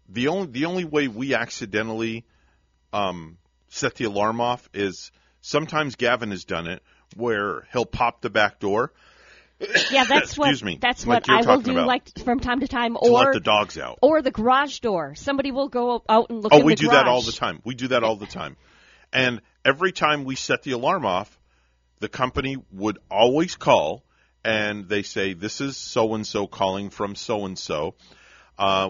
the 0.08 0.26
only 0.26 0.48
the 0.48 0.64
only 0.64 0.84
way 0.84 1.06
we 1.06 1.36
accidentally 1.36 2.24
um, 2.92 3.38
set 3.68 3.94
the 3.94 4.06
alarm 4.06 4.40
off 4.40 4.68
is 4.74 5.12
sometimes 5.46 5.94
Gavin 5.96 6.30
has 6.32 6.44
done 6.44 6.66
it 6.66 6.82
where 7.16 7.66
he'll 7.72 7.86
pop 7.86 8.20
the 8.20 8.30
back 8.30 8.58
door 8.58 8.92
Yeah, 9.90 10.04
that's 10.04 10.36
what 10.36 10.62
me, 10.62 10.78
that's 10.80 11.06
like 11.06 11.26
what 11.28 11.46
I 11.46 11.50
will 11.50 11.62
do, 11.62 11.72
about. 11.72 11.86
like 11.86 12.18
from 12.24 12.40
time 12.40 12.60
to 12.60 12.68
time, 12.68 12.92
to 12.94 12.98
or 12.98 13.10
let 13.24 13.32
the 13.32 13.40
dogs 13.40 13.78
out. 13.78 13.98
or 14.02 14.20
the 14.20 14.30
garage 14.30 14.80
door. 14.80 15.14
Somebody 15.14 15.50
will 15.50 15.68
go 15.68 16.02
out 16.10 16.28
and 16.28 16.42
look 16.42 16.52
Oh, 16.52 16.62
we 16.62 16.74
do 16.74 16.88
garage. 16.88 16.94
that 16.94 17.08
all 17.08 17.22
the 17.22 17.32
time. 17.32 17.62
We 17.64 17.74
do 17.74 17.88
that 17.88 18.02
all 18.04 18.16
the 18.16 18.26
time. 18.26 18.56
And 19.14 19.40
every 19.64 19.92
time 19.92 20.24
we 20.24 20.34
set 20.36 20.62
the 20.62 20.72
alarm 20.72 21.06
off, 21.06 21.38
the 22.00 22.08
company 22.08 22.58
would 22.70 22.98
always 23.10 23.56
call 23.56 24.04
and 24.44 24.88
they 24.90 25.02
say, 25.02 25.32
"This 25.32 25.62
is 25.62 25.78
so 25.78 26.14
and 26.14 26.26
so 26.26 26.46
calling 26.46 26.90
from 26.90 27.14
so 27.14 27.46
and 27.46 27.58
so. 27.58 27.94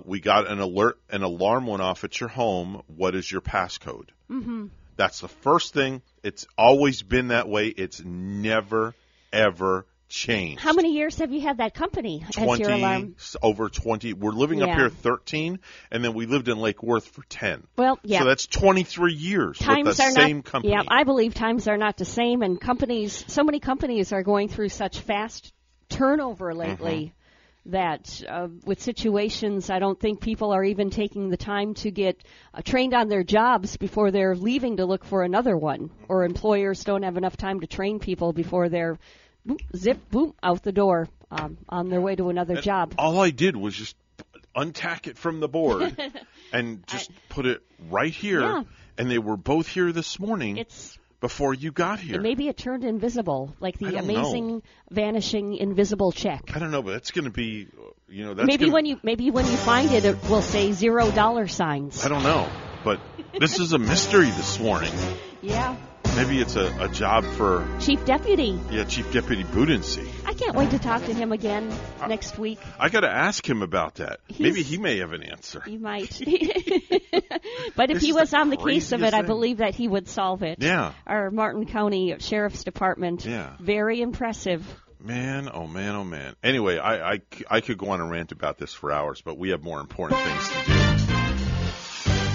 We 0.04 0.18
got 0.20 0.50
an 0.50 0.58
alert, 0.58 0.98
an 1.10 1.22
alarm 1.22 1.66
went 1.68 1.82
off 1.82 2.02
at 2.02 2.18
your 2.18 2.28
home. 2.28 2.82
What 2.88 3.14
is 3.14 3.30
your 3.30 3.40
passcode?" 3.40 4.08
Mm-hmm. 4.28 4.66
That's 4.96 5.20
the 5.20 5.28
first 5.28 5.74
thing. 5.74 6.02
It's 6.22 6.46
always 6.56 7.02
been 7.02 7.28
that 7.28 7.48
way. 7.48 7.68
It's 7.68 8.02
never 8.04 8.94
ever 9.32 9.86
changed. 10.08 10.60
How 10.60 10.72
many 10.72 10.94
years 10.94 11.18
have 11.18 11.32
you 11.32 11.40
had 11.40 11.58
that 11.58 11.74
company 11.74 12.24
as 12.28 12.36
your 12.36 12.46
20 12.46 12.64
alarm? 12.64 13.16
over 13.42 13.68
20 13.68 14.12
we're 14.12 14.30
living 14.30 14.62
up 14.62 14.70
here 14.70 14.88
13 14.88 15.58
and 15.90 16.04
then 16.04 16.14
we 16.14 16.26
lived 16.26 16.48
in 16.48 16.58
lake 16.58 16.82
worth 16.82 17.06
for 17.08 17.22
10 17.28 17.66
Well, 17.76 17.98
yeah. 18.04 18.20
so 18.20 18.24
that's 18.26 18.46
23 18.46 19.12
years 19.12 19.58
times 19.58 19.86
with 19.88 19.96
the 19.96 20.04
are 20.04 20.10
same 20.12 20.36
not, 20.36 20.44
company 20.44 20.72
Yeah, 20.72 20.82
I 20.86 21.02
believe 21.02 21.34
times 21.34 21.66
are 21.66 21.76
not 21.76 21.96
the 21.96 22.04
same, 22.04 22.42
and 22.42 22.60
companies, 22.60 23.24
so 23.26 23.42
many 23.42 23.58
companies 23.58 24.12
are 24.12 24.22
going 24.22 24.48
through 24.48 24.68
such 24.68 25.00
fast 25.00 25.52
turnover 25.88 26.54
lately 26.54 26.76
Mm-hmm. 27.06 27.15
That 27.70 28.22
uh, 28.28 28.48
with 28.64 28.80
situations, 28.82 29.70
I 29.70 29.78
don't 29.78 29.98
think 29.98 30.20
people 30.20 30.52
are 30.52 30.64
even 30.64 30.90
taking 30.90 31.30
the 31.30 31.36
time 31.36 31.74
to 31.74 31.90
get 31.90 32.22
uh, 32.54 32.62
trained 32.62 32.94
on 32.94 33.08
their 33.08 33.24
jobs 33.24 33.76
before 33.76 34.10
they're 34.10 34.34
leaving 34.36 34.76
to 34.78 34.86
look 34.86 35.04
for 35.04 35.22
another 35.22 35.56
one, 35.56 35.90
or 36.08 36.24
employers 36.24 36.84
don't 36.84 37.02
have 37.02 37.16
enough 37.16 37.36
time 37.36 37.60
to 37.60 37.66
train 37.66 37.98
people 37.98 38.32
before 38.32 38.68
they're 38.68 38.98
boop, 39.46 39.60
zip, 39.76 40.10
boom, 40.10 40.34
out 40.42 40.62
the 40.62 40.72
door 40.72 41.08
um, 41.30 41.58
on 41.68 41.88
their 41.88 42.00
way 42.00 42.14
to 42.16 42.28
another 42.28 42.56
job. 42.60 42.94
all 42.98 43.20
i 43.20 43.30
did 43.30 43.56
was 43.56 43.74
just 43.74 43.96
untack 44.54 45.06
it 45.06 45.18
from 45.18 45.40
the 45.40 45.48
board 45.48 45.96
and 46.52 46.86
just 46.86 47.10
put 47.28 47.46
it 47.46 47.60
right 47.90 48.12
here 48.12 48.40
Yeah. 48.40 48.62
and 48.96 49.10
they 49.10 49.18
were 49.18 49.36
both 49.36 49.66
here 49.68 49.92
this 49.92 50.18
morning 50.20 50.56
It's 50.56 50.98
before 51.20 51.54
you 51.54 51.72
got 51.72 51.98
here 51.98 52.20
maybe 52.20 52.48
it 52.48 52.56
turned 52.56 52.84
invisible, 52.84 53.54
like 53.60 53.78
the 53.78 53.96
amazing 53.96 54.62
vanishing 54.90 55.56
invisible 55.56 56.12
check. 56.12 56.50
i 56.54 56.58
don't 56.58 56.70
know 56.70 56.82
but 56.82 56.92
that's 56.92 57.10
going 57.10 57.24
to 57.24 57.30
be 57.30 57.68
you 58.08 58.24
know 58.24 58.34
that's 58.34 58.46
maybe 58.46 58.66
gonna, 58.66 58.74
when 58.74 58.86
you 58.86 59.00
maybe 59.02 59.30
when 59.30 59.46
you 59.46 59.56
find 59.56 59.90
it, 59.92 60.04
it 60.04 60.22
will 60.28 60.42
say 60.42 60.72
zero 60.72 61.10
dollar 61.10 61.46
signs. 61.46 62.04
i 62.04 62.08
don't 62.08 62.22
know 62.22 62.48
but 62.84 63.00
this 63.40 63.58
is 63.58 63.72
a 63.72 63.78
mystery 63.78 64.30
this 64.30 64.60
morning 64.60 64.92
Yeah, 65.42 65.76
maybe 66.16 66.40
it's 66.40 66.56
a, 66.56 66.74
a 66.80 66.88
job 66.88 67.24
for 67.24 67.66
chief 67.80 68.04
deputy. 68.04 68.58
yeah 68.70 68.84
chief 68.84 69.10
deputy 69.12 69.44
Budensiek. 69.44 70.08
I 70.26 70.32
can't 70.34 70.54
wait 70.56 70.70
to 70.70 70.78
talk 70.78 71.04
to 71.04 71.14
him 71.14 71.32
again 71.32 71.72
next 72.08 72.38
week. 72.38 72.58
i 72.78 72.88
got 72.88 73.00
to 73.00 73.10
ask 73.10 73.48
him 73.48 73.62
about 73.62 73.96
that 73.96 74.20
maybe 74.38 74.62
he 74.62 74.78
may 74.78 74.98
have 74.98 75.12
an 75.12 75.22
answer 75.22 75.60
He 75.66 75.78
might, 75.78 76.10
but 77.76 77.90
if 77.90 77.94
This 77.96 78.02
he 78.02 78.10
is 78.10 78.14
was 78.16 78.30
the 78.30 78.38
on 78.38 78.50
the 78.50 78.56
case 78.56 78.92
of 78.92 79.00
craziest 79.00 79.02
it, 79.02 79.14
I 79.14 79.18
thing. 79.18 79.26
believe 79.26 79.58
that 79.58 79.74
he 79.74 79.88
would 79.88 80.08
solve 80.08 80.42
it. 80.42 80.58
Yeah. 80.62 80.92
Our 81.06 81.30
Martin 81.30 81.66
County 81.66 82.14
Sheriff's 82.18 82.64
Department. 82.64 83.24
Yeah. 83.24 83.54
Very 83.60 84.00
impressive. 84.00 84.64
Man, 85.00 85.48
oh 85.52 85.66
man, 85.66 85.94
oh 85.94 86.04
man. 86.04 86.34
Anyway, 86.42 86.78
I, 86.78 87.12
I, 87.14 87.20
I 87.50 87.60
could 87.60 87.78
go 87.78 87.90
on 87.90 88.00
a 88.00 88.06
rant 88.06 88.32
about 88.32 88.58
this 88.58 88.72
for 88.72 88.90
hours, 88.90 89.20
but 89.22 89.38
we 89.38 89.50
have 89.50 89.62
more 89.62 89.80
important 89.80 90.20
things 90.20 90.48
to 90.48 90.64
do. 90.66 90.85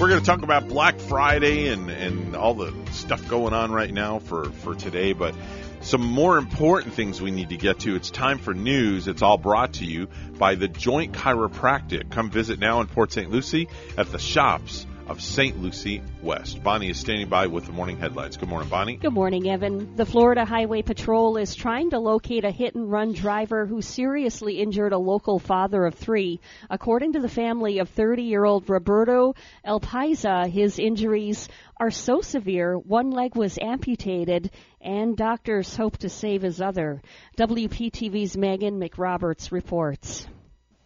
We're 0.02 0.10
going 0.10 0.22
to 0.22 0.26
talk 0.26 0.42
about 0.42 0.68
Black 0.68 0.98
Friday 0.98 1.68
and, 1.68 1.92
and 1.92 2.36
all 2.36 2.56
the 2.56 2.74
stuff 2.92 3.28
going 3.28 3.54
on 3.54 3.72
right 3.72 3.94
now 3.94 4.18
for, 4.18 4.46
for 4.46 4.74
today, 4.74 5.14
but 5.14 5.36
some 5.82 6.02
more 6.02 6.40
important 6.40 6.96
things 6.96 7.22
we 7.22 7.30
need 7.30 7.50
to 7.50 7.58
get 7.58 7.82
to. 7.82 7.96
It's 7.96 8.10
time 8.10 8.40
for 8.40 8.56
news. 8.56 9.08
It's 9.08 9.22
all 9.22 9.38
brought 9.38 9.74
to 9.74 9.86
you 9.86 10.08
by 10.40 10.56
the 10.56 10.68
Joint 10.68 11.12
Chiropractic. 11.12 12.10
Come 12.10 12.32
visit 12.32 12.58
now 12.58 12.82
in 12.82 12.88
Port 12.88 13.14
St. 13.14 13.30
Lucie 13.30 13.70
at 13.96 14.12
the 14.12 14.18
shops 14.18 14.88
of 15.12 15.22
St. 15.22 15.62
Lucie 15.62 16.02
West. 16.24 16.64
Bonnie 16.64 16.90
is 16.90 16.98
standing 16.98 17.28
by 17.28 17.48
with 17.48 17.66
the 17.66 17.74
morning 17.74 17.98
headlines. 17.98 18.38
Good 18.38 18.48
morning, 18.48 18.70
Bonnie. 18.70 18.96
Good 18.96 19.12
morning, 19.12 19.50
Evan. 19.50 19.98
The 19.98 20.06
Florida 20.06 20.46
Highway 20.46 20.84
Patrol 20.84 21.36
is 21.36 21.54
trying 21.54 21.90
to 21.90 22.00
locate 22.00 22.46
a 22.46 22.52
hit 22.52 22.76
and 22.76 22.90
run 22.90 23.12
driver 23.12 23.66
who 23.66 23.82
seriously 23.82 24.60
injured 24.60 24.94
a 24.94 24.98
local 24.98 25.38
father 25.38 25.86
of 25.86 25.96
three. 25.96 26.40
According 26.70 27.12
to 27.14 27.20
the 27.20 27.28
family 27.28 27.80
of 27.80 27.90
30 27.90 28.24
year 28.24 28.46
old 28.46 28.70
Roberto 28.70 29.36
Alpiza, 29.66 30.50
his 30.50 30.80
injuries 30.80 31.50
are 31.76 31.92
so 31.92 32.22
severe, 32.22 32.78
one 32.78 33.12
leg 33.12 33.36
was 33.36 33.60
amputated, 33.62 34.50
and 34.80 35.18
doctors 35.18 35.76
hope 35.76 35.98
to 35.98 36.10
save 36.10 36.42
his 36.42 36.62
other. 36.62 37.02
WPTV's 37.38 38.38
Megan 38.38 38.80
McRoberts 38.80 39.52
reports. 39.52 40.26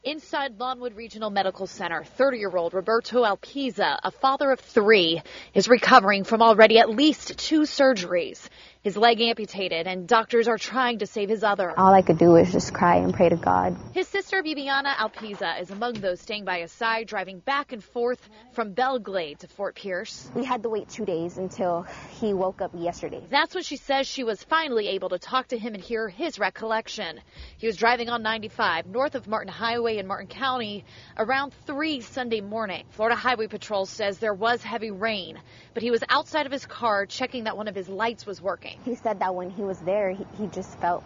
Inside 0.05 0.59
Lawnwood 0.59 0.95
Regional 0.95 1.31
Medical 1.31 1.65
Center, 1.65 2.03
30 2.03 2.37
year 2.37 2.55
old 2.55 2.75
Roberto 2.75 3.23
Alpiza, 3.23 3.97
a 4.03 4.11
father 4.11 4.51
of 4.51 4.59
three, 4.59 5.19
is 5.55 5.67
recovering 5.67 6.23
from 6.23 6.43
already 6.43 6.77
at 6.77 6.91
least 6.91 7.39
two 7.39 7.61
surgeries. 7.61 8.47
His 8.85 8.95
leg 8.95 9.19
amputated, 9.19 9.87
and 9.87 10.07
doctors 10.07 10.47
are 10.47 10.59
trying 10.59 10.99
to 10.99 11.07
save 11.07 11.27
his 11.27 11.43
other. 11.43 11.73
All 11.75 11.91
I 11.91 12.03
could 12.03 12.19
do 12.19 12.33
was 12.33 12.51
just 12.51 12.71
cry 12.71 12.97
and 12.97 13.11
pray 13.11 13.29
to 13.29 13.35
God. 13.35 13.75
His 13.95 14.07
sister, 14.07 14.43
Bibiana 14.43 14.93
Alpiza, 14.93 15.59
is 15.59 15.71
among 15.71 15.93
those 15.93 16.21
staying 16.21 16.45
by 16.45 16.59
his 16.59 16.71
side, 16.71 17.07
driving 17.07 17.39
back 17.39 17.71
and 17.71 17.83
forth 17.83 18.19
from 18.51 18.73
Belle 18.73 18.99
Glade 18.99 19.39
to 19.39 19.47
Fort 19.47 19.73
Pierce. 19.73 20.29
We 20.35 20.45
had 20.45 20.61
to 20.61 20.69
wait 20.69 20.87
two 20.87 21.03
days 21.03 21.39
until 21.39 21.87
he 22.19 22.35
woke 22.35 22.61
up 22.61 22.73
yesterday. 22.75 23.23
That's 23.27 23.55
when 23.55 23.63
she 23.63 23.77
says 23.77 24.05
she 24.05 24.23
was 24.23 24.43
finally 24.43 24.89
able 24.89 25.09
to 25.09 25.17
talk 25.17 25.47
to 25.47 25.57
him 25.57 25.73
and 25.73 25.83
hear 25.83 26.07
his 26.07 26.37
recollection. 26.37 27.21
He 27.57 27.65
was 27.65 27.77
driving 27.77 28.09
on 28.09 28.21
95 28.21 28.85
north 28.85 29.15
of 29.15 29.27
Martin 29.27 29.51
Highway 29.51 29.97
in 29.97 30.05
Martin 30.05 30.27
County 30.27 30.85
around 31.17 31.55
3 31.65 32.01
Sunday 32.01 32.41
morning. 32.41 32.83
Florida 32.91 33.15
Highway 33.15 33.47
Patrol 33.47 33.87
says 33.87 34.19
there 34.19 34.35
was 34.35 34.61
heavy 34.61 34.91
rain, 34.91 35.39
but 35.73 35.81
he 35.81 35.89
was 35.89 36.03
outside 36.07 36.45
of 36.45 36.51
his 36.51 36.67
car 36.67 37.07
checking 37.07 37.45
that 37.45 37.57
one 37.57 37.67
of 37.67 37.73
his 37.73 37.89
lights 37.89 38.27
was 38.27 38.39
working. 38.39 38.74
He 38.83 38.95
said 38.95 39.19
that 39.19 39.33
when 39.33 39.49
he 39.49 39.63
was 39.63 39.79
there, 39.79 40.11
he, 40.11 40.25
he 40.37 40.47
just 40.47 40.77
felt 40.79 41.03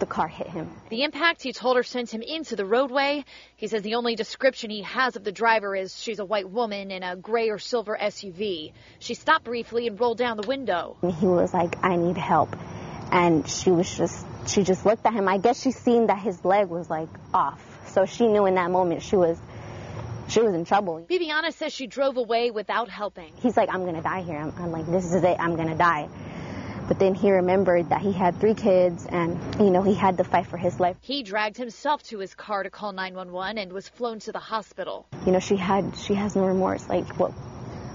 the 0.00 0.06
car 0.06 0.28
hit 0.28 0.48
him. 0.48 0.70
The 0.90 1.04
impact, 1.04 1.42
he 1.42 1.52
told 1.52 1.76
her, 1.76 1.82
sent 1.82 2.12
him 2.12 2.22
into 2.22 2.56
the 2.56 2.64
roadway. 2.64 3.24
He 3.56 3.68
says 3.68 3.82
the 3.82 3.94
only 3.94 4.16
description 4.16 4.70
he 4.70 4.82
has 4.82 5.16
of 5.16 5.24
the 5.24 5.32
driver 5.32 5.74
is 5.74 6.00
she's 6.00 6.18
a 6.18 6.24
white 6.24 6.48
woman 6.48 6.90
in 6.90 7.02
a 7.02 7.16
gray 7.16 7.50
or 7.50 7.58
silver 7.58 7.96
SUV. 8.00 8.72
She 8.98 9.14
stopped 9.14 9.44
briefly 9.44 9.86
and 9.86 9.98
rolled 9.98 10.18
down 10.18 10.36
the 10.36 10.46
window. 10.46 10.96
He 11.00 11.26
was 11.26 11.54
like, 11.54 11.82
I 11.82 11.96
need 11.96 12.16
help. 12.16 12.56
And 13.12 13.48
she 13.48 13.70
was 13.70 13.96
just, 13.96 14.26
she 14.46 14.64
just 14.64 14.84
looked 14.84 15.06
at 15.06 15.12
him. 15.12 15.28
I 15.28 15.38
guess 15.38 15.62
she 15.62 15.70
seen 15.70 16.08
that 16.08 16.18
his 16.18 16.44
leg 16.44 16.68
was 16.68 16.90
like 16.90 17.08
off. 17.32 17.62
So 17.92 18.06
she 18.06 18.26
knew 18.26 18.46
in 18.46 18.56
that 18.56 18.70
moment 18.70 19.02
she 19.02 19.16
was 19.16 19.38
she 20.26 20.40
was 20.40 20.54
in 20.54 20.64
trouble. 20.64 21.06
Bibiana 21.08 21.52
says 21.52 21.72
she 21.72 21.86
drove 21.86 22.16
away 22.16 22.50
without 22.50 22.88
helping. 22.88 23.30
He's 23.40 23.56
like, 23.56 23.68
I'm 23.68 23.82
going 23.82 23.94
to 23.94 24.00
die 24.00 24.22
here. 24.22 24.38
I'm, 24.38 24.52
I'm 24.56 24.72
like, 24.72 24.86
this 24.86 25.04
is 25.04 25.22
it. 25.22 25.36
I'm 25.38 25.54
going 25.54 25.68
to 25.68 25.74
die. 25.74 26.08
But 26.86 26.98
then 26.98 27.14
he 27.14 27.30
remembered 27.30 27.88
that 27.88 28.02
he 28.02 28.12
had 28.12 28.38
three 28.40 28.54
kids 28.54 29.06
and, 29.06 29.38
you 29.58 29.70
know, 29.70 29.82
he 29.82 29.94
had 29.94 30.18
to 30.18 30.24
fight 30.24 30.46
for 30.46 30.58
his 30.58 30.78
life. 30.78 30.96
He 31.00 31.22
dragged 31.22 31.56
himself 31.56 32.02
to 32.04 32.18
his 32.18 32.34
car 32.34 32.62
to 32.62 32.70
call 32.70 32.92
911 32.92 33.58
and 33.58 33.72
was 33.72 33.88
flown 33.88 34.18
to 34.20 34.32
the 34.32 34.38
hospital. 34.38 35.06
You 35.24 35.32
know, 35.32 35.40
she 35.40 35.56
had, 35.56 35.96
she 35.96 36.14
has 36.14 36.36
no 36.36 36.44
remorse. 36.44 36.86
Like, 36.88 37.06
what, 37.18 37.32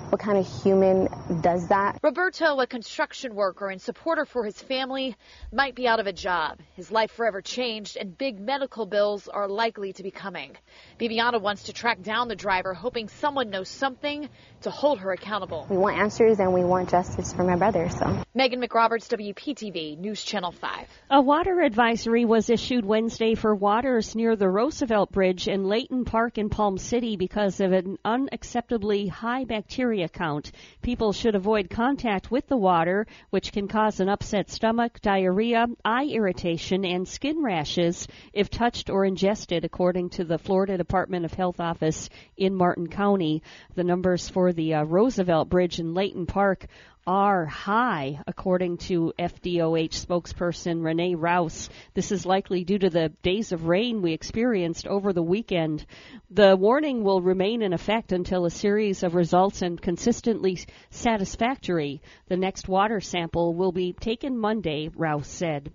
what 0.10 0.20
kind 0.20 0.38
of 0.39 0.63
human 0.63 1.08
does 1.42 1.68
that? 1.68 2.00
Roberto, 2.01 2.60
a 2.60 2.66
construction 2.66 3.36
worker 3.36 3.70
and 3.70 3.80
supporter 3.80 4.25
for 4.25 4.44
his 4.44 4.60
family, 4.60 5.16
might 5.54 5.75
be 5.75 5.88
out 5.88 6.00
of 6.00 6.08
a 6.08 6.13
job. 6.13 6.60
His 6.74 6.92
life 6.92 7.12
forever 7.12 7.42
changed, 7.42 7.96
and 7.96 8.18
big 8.18 8.39
medical 8.39 8.88
bills 8.88 9.28
are 9.28 9.48
likely 9.48 9.94
to 9.94 10.04
be 10.04 10.10
coming. 10.10 10.58
Bibiana 11.00 11.39
wants 11.39 11.63
to 11.63 11.74
track 11.74 12.01
down 12.01 12.28
the 12.28 12.36
driver, 12.36 12.74
hoping 12.74 13.08
someone 13.08 13.51
knows 13.51 13.70
something 13.70 14.28
to 14.62 14.72
hold 14.72 15.00
her 15.00 15.12
accountable. 15.12 15.68
We 15.70 15.78
want 15.78 15.98
answers 15.98 16.39
and 16.39 16.54
we 16.54 16.63
want 16.63 16.89
justice 16.89 17.32
for 17.32 17.44
my 17.44 17.56
brother, 17.56 17.89
so. 17.89 18.24
Megan 18.34 18.62
McRoberts, 18.62 19.08
WPTV, 19.10 19.98
News 20.00 20.24
Channel 20.24 20.51
5. 20.51 20.88
A 21.12 21.22
water 21.22 21.62
advisory 21.62 22.25
was 22.25 22.50
issued 22.50 22.84
Wednesday 22.84 23.36
for 23.36 23.54
waters 23.54 24.16
near 24.16 24.36
the 24.36 24.50
Roosevelt 24.50 25.12
Bridge 25.12 25.48
in 25.48 25.66
Leighton 25.66 26.04
Park 26.04 26.38
in 26.38 26.50
Palm 26.50 26.78
City 26.78 27.16
because 27.16 27.60
of 27.60 27.74
an 27.74 27.98
unacceptably 28.04 29.10
high 29.10 29.46
bacteria 29.46 29.99
count. 30.08 30.51
People 30.82 31.12
should 31.12 31.36
avoid 31.36 31.70
contact 31.70 32.32
with 32.32 32.48
the 32.48 32.56
water, 32.56 33.06
which 33.32 33.51
can 33.51 33.68
cause 33.68 34.00
an 34.00 34.08
upset 34.08 34.50
stomach, 34.50 35.01
diarrhea, 35.01 35.68
eye 35.84 36.06
irritation, 36.06 36.86
and 36.86 37.08
skin 37.08 37.44
rashes 37.44 38.08
if 38.32 38.50
touched 38.50 38.89
or 38.89 39.03
ingested, 39.03 39.65
according 39.65 40.12
to 40.12 40.24
the 40.24 40.38
Florida 40.38 40.77
Department 40.77 41.25
of 41.25 41.34
Health 41.34 41.60
office 41.60 42.10
in 42.38 42.56
Martin 42.56 42.88
County. 42.88 43.44
The 43.75 43.84
numbers 43.84 44.29
for 44.29 44.53
the 44.53 44.75
uh, 44.75 44.84
Roosevelt 44.84 45.50
Bridge 45.50 45.79
in 45.79 45.94
Leighton 45.94 46.27
Park 46.27 46.68
are 47.08 47.46
high, 47.46 48.20
according 48.27 48.77
to 48.77 49.13
FDOH 49.18 50.06
spokesperson 50.06 50.84
Renee 50.84 51.15
Rouse. 51.15 51.70
This 51.94 52.12
is 52.12 52.25
likely 52.25 52.63
due 52.63 52.79
to 52.79 52.89
the 52.89 53.10
days 53.24 53.51
of 53.51 53.68
rain 53.68 54.01
we 54.01 54.13
experienced 54.13 54.86
over 54.86 55.13
the 55.13 55.24
weekend. 55.24 55.86
The 56.29 56.56
warning 56.56 57.03
will 57.03 57.22
remain 57.22 57.62
in 57.62 57.74
effect 57.74 58.12
until 58.12 58.45
a 58.45 58.52
series 58.52 59.04
of 59.04 59.15
results 59.15 59.62
and 59.62 59.82
consistently 59.82 60.60
satisfactory. 60.89 62.02
The 62.28 62.38
next 62.38 62.67
water 62.67 63.00
sample 63.02 63.56
will 63.56 63.71
be 63.71 63.93
taken 63.93 64.38
Monday, 64.38 64.89
Rouse 64.95 65.28
said 65.28 65.71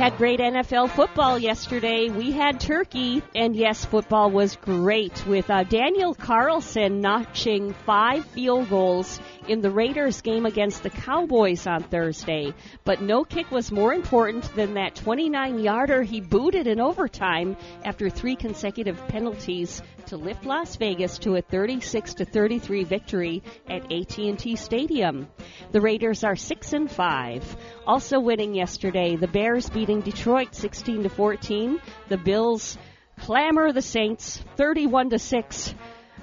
had 0.01 0.17
great 0.17 0.39
NFL 0.39 0.91
football 0.91 1.39
yesterday. 1.39 2.09
We 2.09 2.31
had 2.31 2.59
turkey, 2.59 3.23
and 3.33 3.55
yes, 3.55 3.83
football 3.83 4.29
was 4.29 4.55
great 4.57 5.25
with 5.25 5.49
uh, 5.49 5.63
Daniel 5.63 6.13
Carlson 6.13 7.01
notching 7.01 7.73
five 7.73 8.25
field 8.25 8.69
goals 8.69 9.19
in 9.47 9.61
the 9.61 9.69
Raiders 9.69 10.21
game 10.21 10.45
against 10.45 10.83
the 10.83 10.89
Cowboys 10.89 11.67
on 11.67 11.83
Thursday. 11.83 12.53
But 12.83 13.01
no 13.01 13.23
kick 13.23 13.51
was 13.51 13.71
more 13.71 13.93
important 13.93 14.53
than 14.55 14.73
that 14.75 14.95
29 14.95 15.59
yarder 15.59 16.03
he 16.03 16.21
booted 16.21 16.67
in 16.67 16.79
overtime 16.79 17.57
after 17.83 18.09
three 18.09 18.35
consecutive 18.35 18.97
penalties 19.07 19.81
to 20.07 20.17
lift 20.17 20.45
Las 20.45 20.75
Vegas 20.75 21.17
to 21.19 21.35
a 21.35 21.41
36 21.41 22.15
to 22.15 22.25
33 22.25 22.83
victory 22.83 23.43
at 23.67 23.91
AT&T 23.91 24.55
Stadium. 24.55 25.27
The 25.71 25.81
Raiders 25.81 26.23
are 26.23 26.35
6 26.35 26.73
and 26.73 26.89
5. 26.89 27.57
Also 27.87 28.19
winning 28.19 28.53
yesterday, 28.53 29.15
the 29.15 29.27
Bears 29.27 29.69
beating 29.69 30.01
Detroit 30.01 30.53
16 30.55 31.03
to 31.03 31.09
14. 31.09 31.81
The 32.09 32.17
Bills 32.17 32.77
clamor 33.19 33.71
the 33.71 33.81
Saints 33.81 34.43
31 34.57 35.11
to 35.11 35.19
6. 35.19 35.75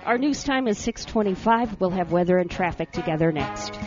Our 0.05 0.19
news 0.19 0.43
time 0.43 0.67
is 0.67 0.79
625. 0.79 1.81
We'll 1.81 1.91
have 1.91 2.11
weather 2.11 2.39
and 2.39 2.51
traffic 2.51 2.91
together 2.91 3.31
next. 3.31 3.79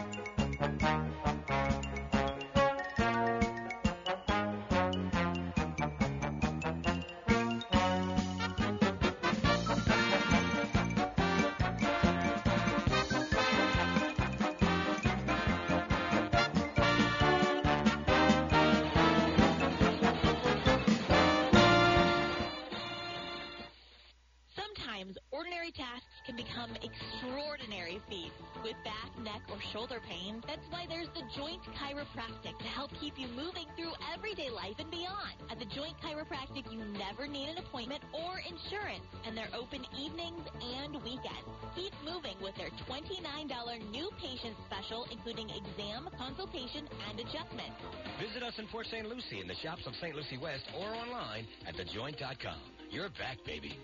You're 53.06 53.12
back, 53.12 53.44
baby. 53.46 53.78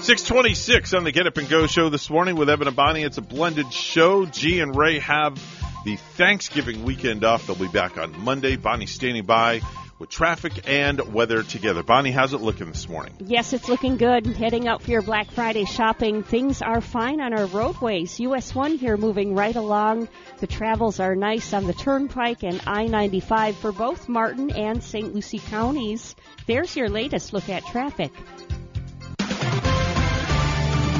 626 0.00 0.92
on 0.92 1.04
the 1.04 1.12
Get 1.12 1.28
Up 1.28 1.36
and 1.36 1.48
Go 1.48 1.68
show 1.68 1.88
this 1.88 2.10
morning 2.10 2.34
with 2.34 2.50
Evan 2.50 2.66
and 2.66 2.74
Bonnie. 2.74 3.04
It's 3.04 3.18
a 3.18 3.22
blended 3.22 3.72
show. 3.72 4.26
G 4.26 4.58
and 4.58 4.74
Ray 4.74 4.98
have 4.98 5.36
the 5.84 5.94
Thanksgiving 5.94 6.82
weekend 6.82 7.22
off. 7.22 7.46
They'll 7.46 7.54
be 7.54 7.68
back 7.68 7.96
on 7.96 8.24
Monday. 8.24 8.56
Bonnie's 8.56 8.90
standing 8.90 9.24
by 9.24 9.60
with 9.98 10.10
traffic 10.10 10.68
and 10.68 11.12
weather 11.12 11.42
together. 11.42 11.82
Bonnie, 11.82 12.10
how's 12.10 12.32
it 12.32 12.40
looking 12.40 12.68
this 12.68 12.88
morning? 12.88 13.14
Yes, 13.20 13.52
it's 13.52 13.68
looking 13.68 13.96
good. 13.96 14.26
Heading 14.26 14.66
out 14.68 14.82
for 14.82 14.90
your 14.90 15.02
Black 15.02 15.30
Friday 15.30 15.64
shopping. 15.64 16.22
Things 16.22 16.62
are 16.62 16.80
fine 16.80 17.20
on 17.20 17.32
our 17.32 17.46
roadways. 17.46 18.18
US 18.20 18.54
1 18.54 18.76
here 18.76 18.96
moving 18.96 19.34
right 19.34 19.56
along. 19.56 20.08
The 20.40 20.46
travels 20.46 21.00
are 21.00 21.14
nice 21.14 21.52
on 21.52 21.66
the 21.66 21.72
Turnpike 21.72 22.42
and 22.42 22.60
I 22.66 22.86
95 22.86 23.56
for 23.56 23.72
both 23.72 24.08
Martin 24.08 24.50
and 24.50 24.82
St. 24.82 25.14
Lucie 25.14 25.38
counties. 25.38 26.14
There's 26.46 26.76
your 26.76 26.88
latest 26.88 27.32
look 27.32 27.48
at 27.48 27.64
traffic. 27.66 28.12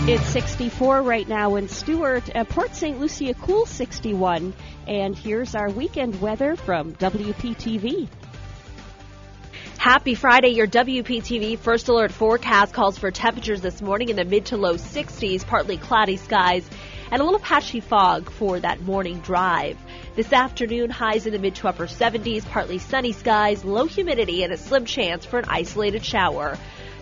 It's 0.07 0.26
64 0.26 1.00
right 1.00 1.26
now 1.26 1.57
in 1.57 1.66
Stuart. 1.66 2.37
Uh, 2.37 2.44
Port 2.44 2.74
St. 2.74 3.00
Lucie, 3.00 3.33
cool 3.40 3.64
61. 3.64 4.52
And 4.87 5.16
here's 5.16 5.54
our 5.54 5.70
weekend 5.70 6.20
weather 6.20 6.57
from 6.57 6.92
WPTV. 6.96 8.07
Happy 9.79 10.15
Friday. 10.15 10.49
Your 10.49 10.67
WPTV 10.67 11.59
First 11.59 11.89
Alert 11.89 12.11
forecast 12.11 12.73
calls 12.73 12.97
for 12.97 13.11
temperatures 13.11 13.61
this 13.61 13.83
morning 13.83 14.09
in 14.09 14.17
the 14.17 14.25
mid 14.25 14.47
to 14.47 14.57
low 14.57 14.75
60s, 14.75 15.47
partly 15.47 15.77
cloudy 15.77 16.17
skies, 16.17 16.69
and 17.11 17.21
a 17.21 17.25
little 17.25 17.41
patchy 17.41 17.81
fog 17.81 18.31
for 18.31 18.59
that 18.61 18.81
morning 18.81 19.21
drive. 19.21 19.77
This 20.17 20.33
afternoon, 20.33 20.89
highs 20.89 21.27
in 21.27 21.33
the 21.33 21.39
mid 21.39 21.57
to 21.57 21.69
upper 21.69 21.87
70s, 21.87 22.47
partly 22.47 22.79
sunny 22.79 23.13
skies, 23.13 23.63
low 23.65 23.85
humidity, 23.85 24.43
and 24.43 24.53
a 24.53 24.57
slim 24.57 24.87
chance 24.87 25.27
for 25.27 25.39
an 25.39 25.45
isolated 25.49 26.05
shower. 26.05 26.57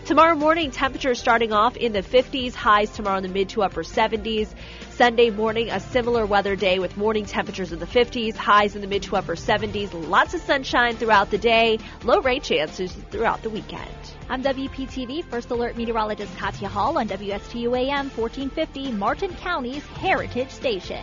Tomorrow 0.05 0.35
morning, 0.35 0.73
temperatures 0.73 1.21
starting 1.21 1.53
off 1.53 1.77
in 1.77 1.93
the 1.93 2.03
50s, 2.03 2.55
highs 2.55 2.91
tomorrow 2.91 3.19
in 3.19 3.23
the 3.23 3.29
mid 3.29 3.51
to 3.51 3.63
upper 3.63 3.85
70s. 3.85 4.49
Sunday 5.03 5.31
morning, 5.31 5.69
a 5.69 5.81
similar 5.81 6.25
weather 6.25 6.55
day 6.55 6.79
with 6.79 6.97
morning 6.97 7.25
temperatures 7.25 7.73
in 7.73 7.81
the 7.81 7.87
50s, 7.87 8.37
highs 8.37 8.77
in 8.77 8.83
the 8.83 8.87
mid 8.87 9.03
to 9.03 9.17
upper 9.17 9.35
70s. 9.35 9.91
Lots 10.09 10.33
of 10.33 10.41
sunshine 10.43 10.95
throughout 10.95 11.29
the 11.29 11.39
day, 11.39 11.81
low 12.05 12.21
rain 12.21 12.41
chances 12.41 12.93
throughout 13.11 13.43
the 13.43 13.51
weekend. 13.51 13.91
I'm 14.29 14.45
WPTV 14.45 15.25
First 15.25 15.51
Alert 15.51 15.77
Meteorologist 15.77 16.37
Katya 16.37 16.69
Hall 16.69 16.99
on 16.99 17.09
WSTU 17.09 17.77
AM 17.77 18.11
1450, 18.11 18.93
Martin 18.93 19.35
County's 19.35 19.85
Heritage 19.87 20.51
Station. 20.51 21.03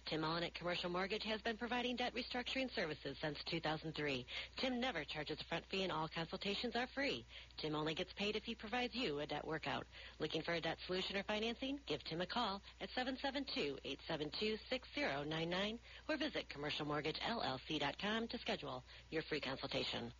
Tim 0.05 0.21
Mullen 0.21 0.43
at 0.43 0.53
Commercial 0.53 0.89
Mortgage 0.89 1.23
has 1.23 1.41
been 1.41 1.57
providing 1.57 1.95
debt 1.95 2.13
restructuring 2.15 2.73
services 2.75 3.17
since 3.21 3.37
2003. 3.49 4.25
Tim 4.57 4.79
never 4.79 5.03
charges 5.03 5.37
a 5.39 5.43
front 5.45 5.63
fee 5.69 5.83
and 5.83 5.91
all 5.91 6.09
consultations 6.13 6.75
are 6.75 6.87
free. 6.93 7.25
Tim 7.57 7.75
only 7.75 7.93
gets 7.93 8.11
paid 8.13 8.35
if 8.35 8.43
he 8.43 8.55
provides 8.55 8.95
you 8.95 9.19
a 9.19 9.25
debt 9.25 9.45
workout. 9.45 9.85
Looking 10.19 10.41
for 10.41 10.53
a 10.53 10.61
debt 10.61 10.77
solution 10.85 11.17
or 11.17 11.23
financing? 11.23 11.79
Give 11.87 12.03
Tim 12.03 12.21
a 12.21 12.25
call 12.25 12.61
at 12.81 12.89
772-872-6099 12.91 15.77
or 16.09 16.17
visit 16.17 16.45
commercialmortgagellc.com 16.49 18.27
to 18.27 18.37
schedule 18.39 18.83
your 19.09 19.21
free 19.23 19.39
consultation. 19.39 20.11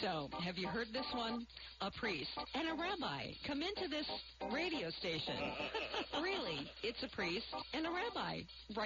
So, 0.00 0.28
have 0.40 0.58
you 0.58 0.68
heard 0.68 0.88
this 0.92 1.06
one? 1.12 1.46
A 1.80 1.90
priest 1.90 2.30
and 2.54 2.68
a 2.68 2.74
rabbi 2.74 3.32
come 3.46 3.62
into 3.62 3.88
this 3.88 4.06
radio 4.52 4.90
station. 4.90 5.34
really, 6.22 6.70
it's 6.82 7.02
a 7.02 7.08
priest 7.08 7.46
and 7.72 7.86
a 7.86 7.90
rabbi. 7.90 8.40
Right 8.76 8.85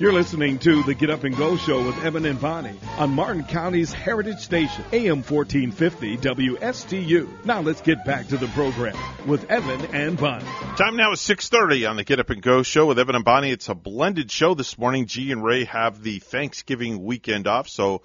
You're 0.00 0.14
listening 0.14 0.58
to 0.60 0.82
the 0.84 0.94
Get 0.94 1.10
Up 1.10 1.24
and 1.24 1.36
Go 1.36 1.58
Show 1.58 1.84
with 1.84 2.02
Evan 2.02 2.24
and 2.24 2.40
Bonnie 2.40 2.80
on 2.96 3.10
Martin 3.10 3.44
County's 3.44 3.92
Heritage 3.92 4.38
Station, 4.38 4.82
AM 4.94 5.22
1450 5.22 6.16
WSTU. 6.16 7.44
Now 7.44 7.60
let's 7.60 7.82
get 7.82 8.02
back 8.06 8.26
to 8.28 8.38
the 8.38 8.46
program 8.46 8.96
with 9.26 9.50
Evan 9.50 9.94
and 9.94 10.16
Bonnie. 10.16 10.46
Time 10.78 10.96
now 10.96 11.12
is 11.12 11.20
6.30 11.20 11.90
on 11.90 11.96
the 11.96 12.04
Get 12.04 12.18
Up 12.18 12.30
and 12.30 12.40
Go 12.40 12.62
Show 12.62 12.86
with 12.86 12.98
Evan 12.98 13.14
and 13.14 13.26
Bonnie. 13.26 13.50
It's 13.50 13.68
a 13.68 13.74
blended 13.74 14.30
show 14.30 14.54
this 14.54 14.78
morning. 14.78 15.04
G 15.04 15.32
and 15.32 15.44
Ray 15.44 15.64
have 15.64 16.02
the 16.02 16.18
Thanksgiving 16.18 17.04
weekend 17.04 17.46
off, 17.46 17.68
so 17.68 18.00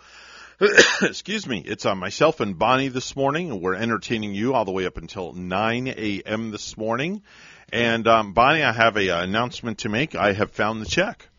excuse 1.01 1.47
me, 1.47 1.63
it's 1.65 1.85
on 1.85 1.97
myself 1.97 2.41
and 2.41 2.59
Bonnie 2.59 2.89
this 2.89 3.15
morning, 3.15 3.61
we're 3.61 3.73
entertaining 3.73 4.35
you 4.35 4.53
all 4.53 4.65
the 4.65 4.71
way 4.73 4.85
up 4.85 4.97
until 4.97 5.31
9 5.31 5.87
a.m. 5.87 6.51
this 6.51 6.75
morning. 6.75 7.21
And 7.71 8.05
um, 8.05 8.33
Bonnie, 8.33 8.63
I 8.63 8.73
have 8.73 8.97
a 8.97 9.11
uh, 9.11 9.23
announcement 9.23 9.77
to 9.79 9.89
make. 9.89 10.13
I 10.13 10.33
have 10.33 10.51
found 10.51 10.81
the 10.81 10.85
check. 10.85 11.29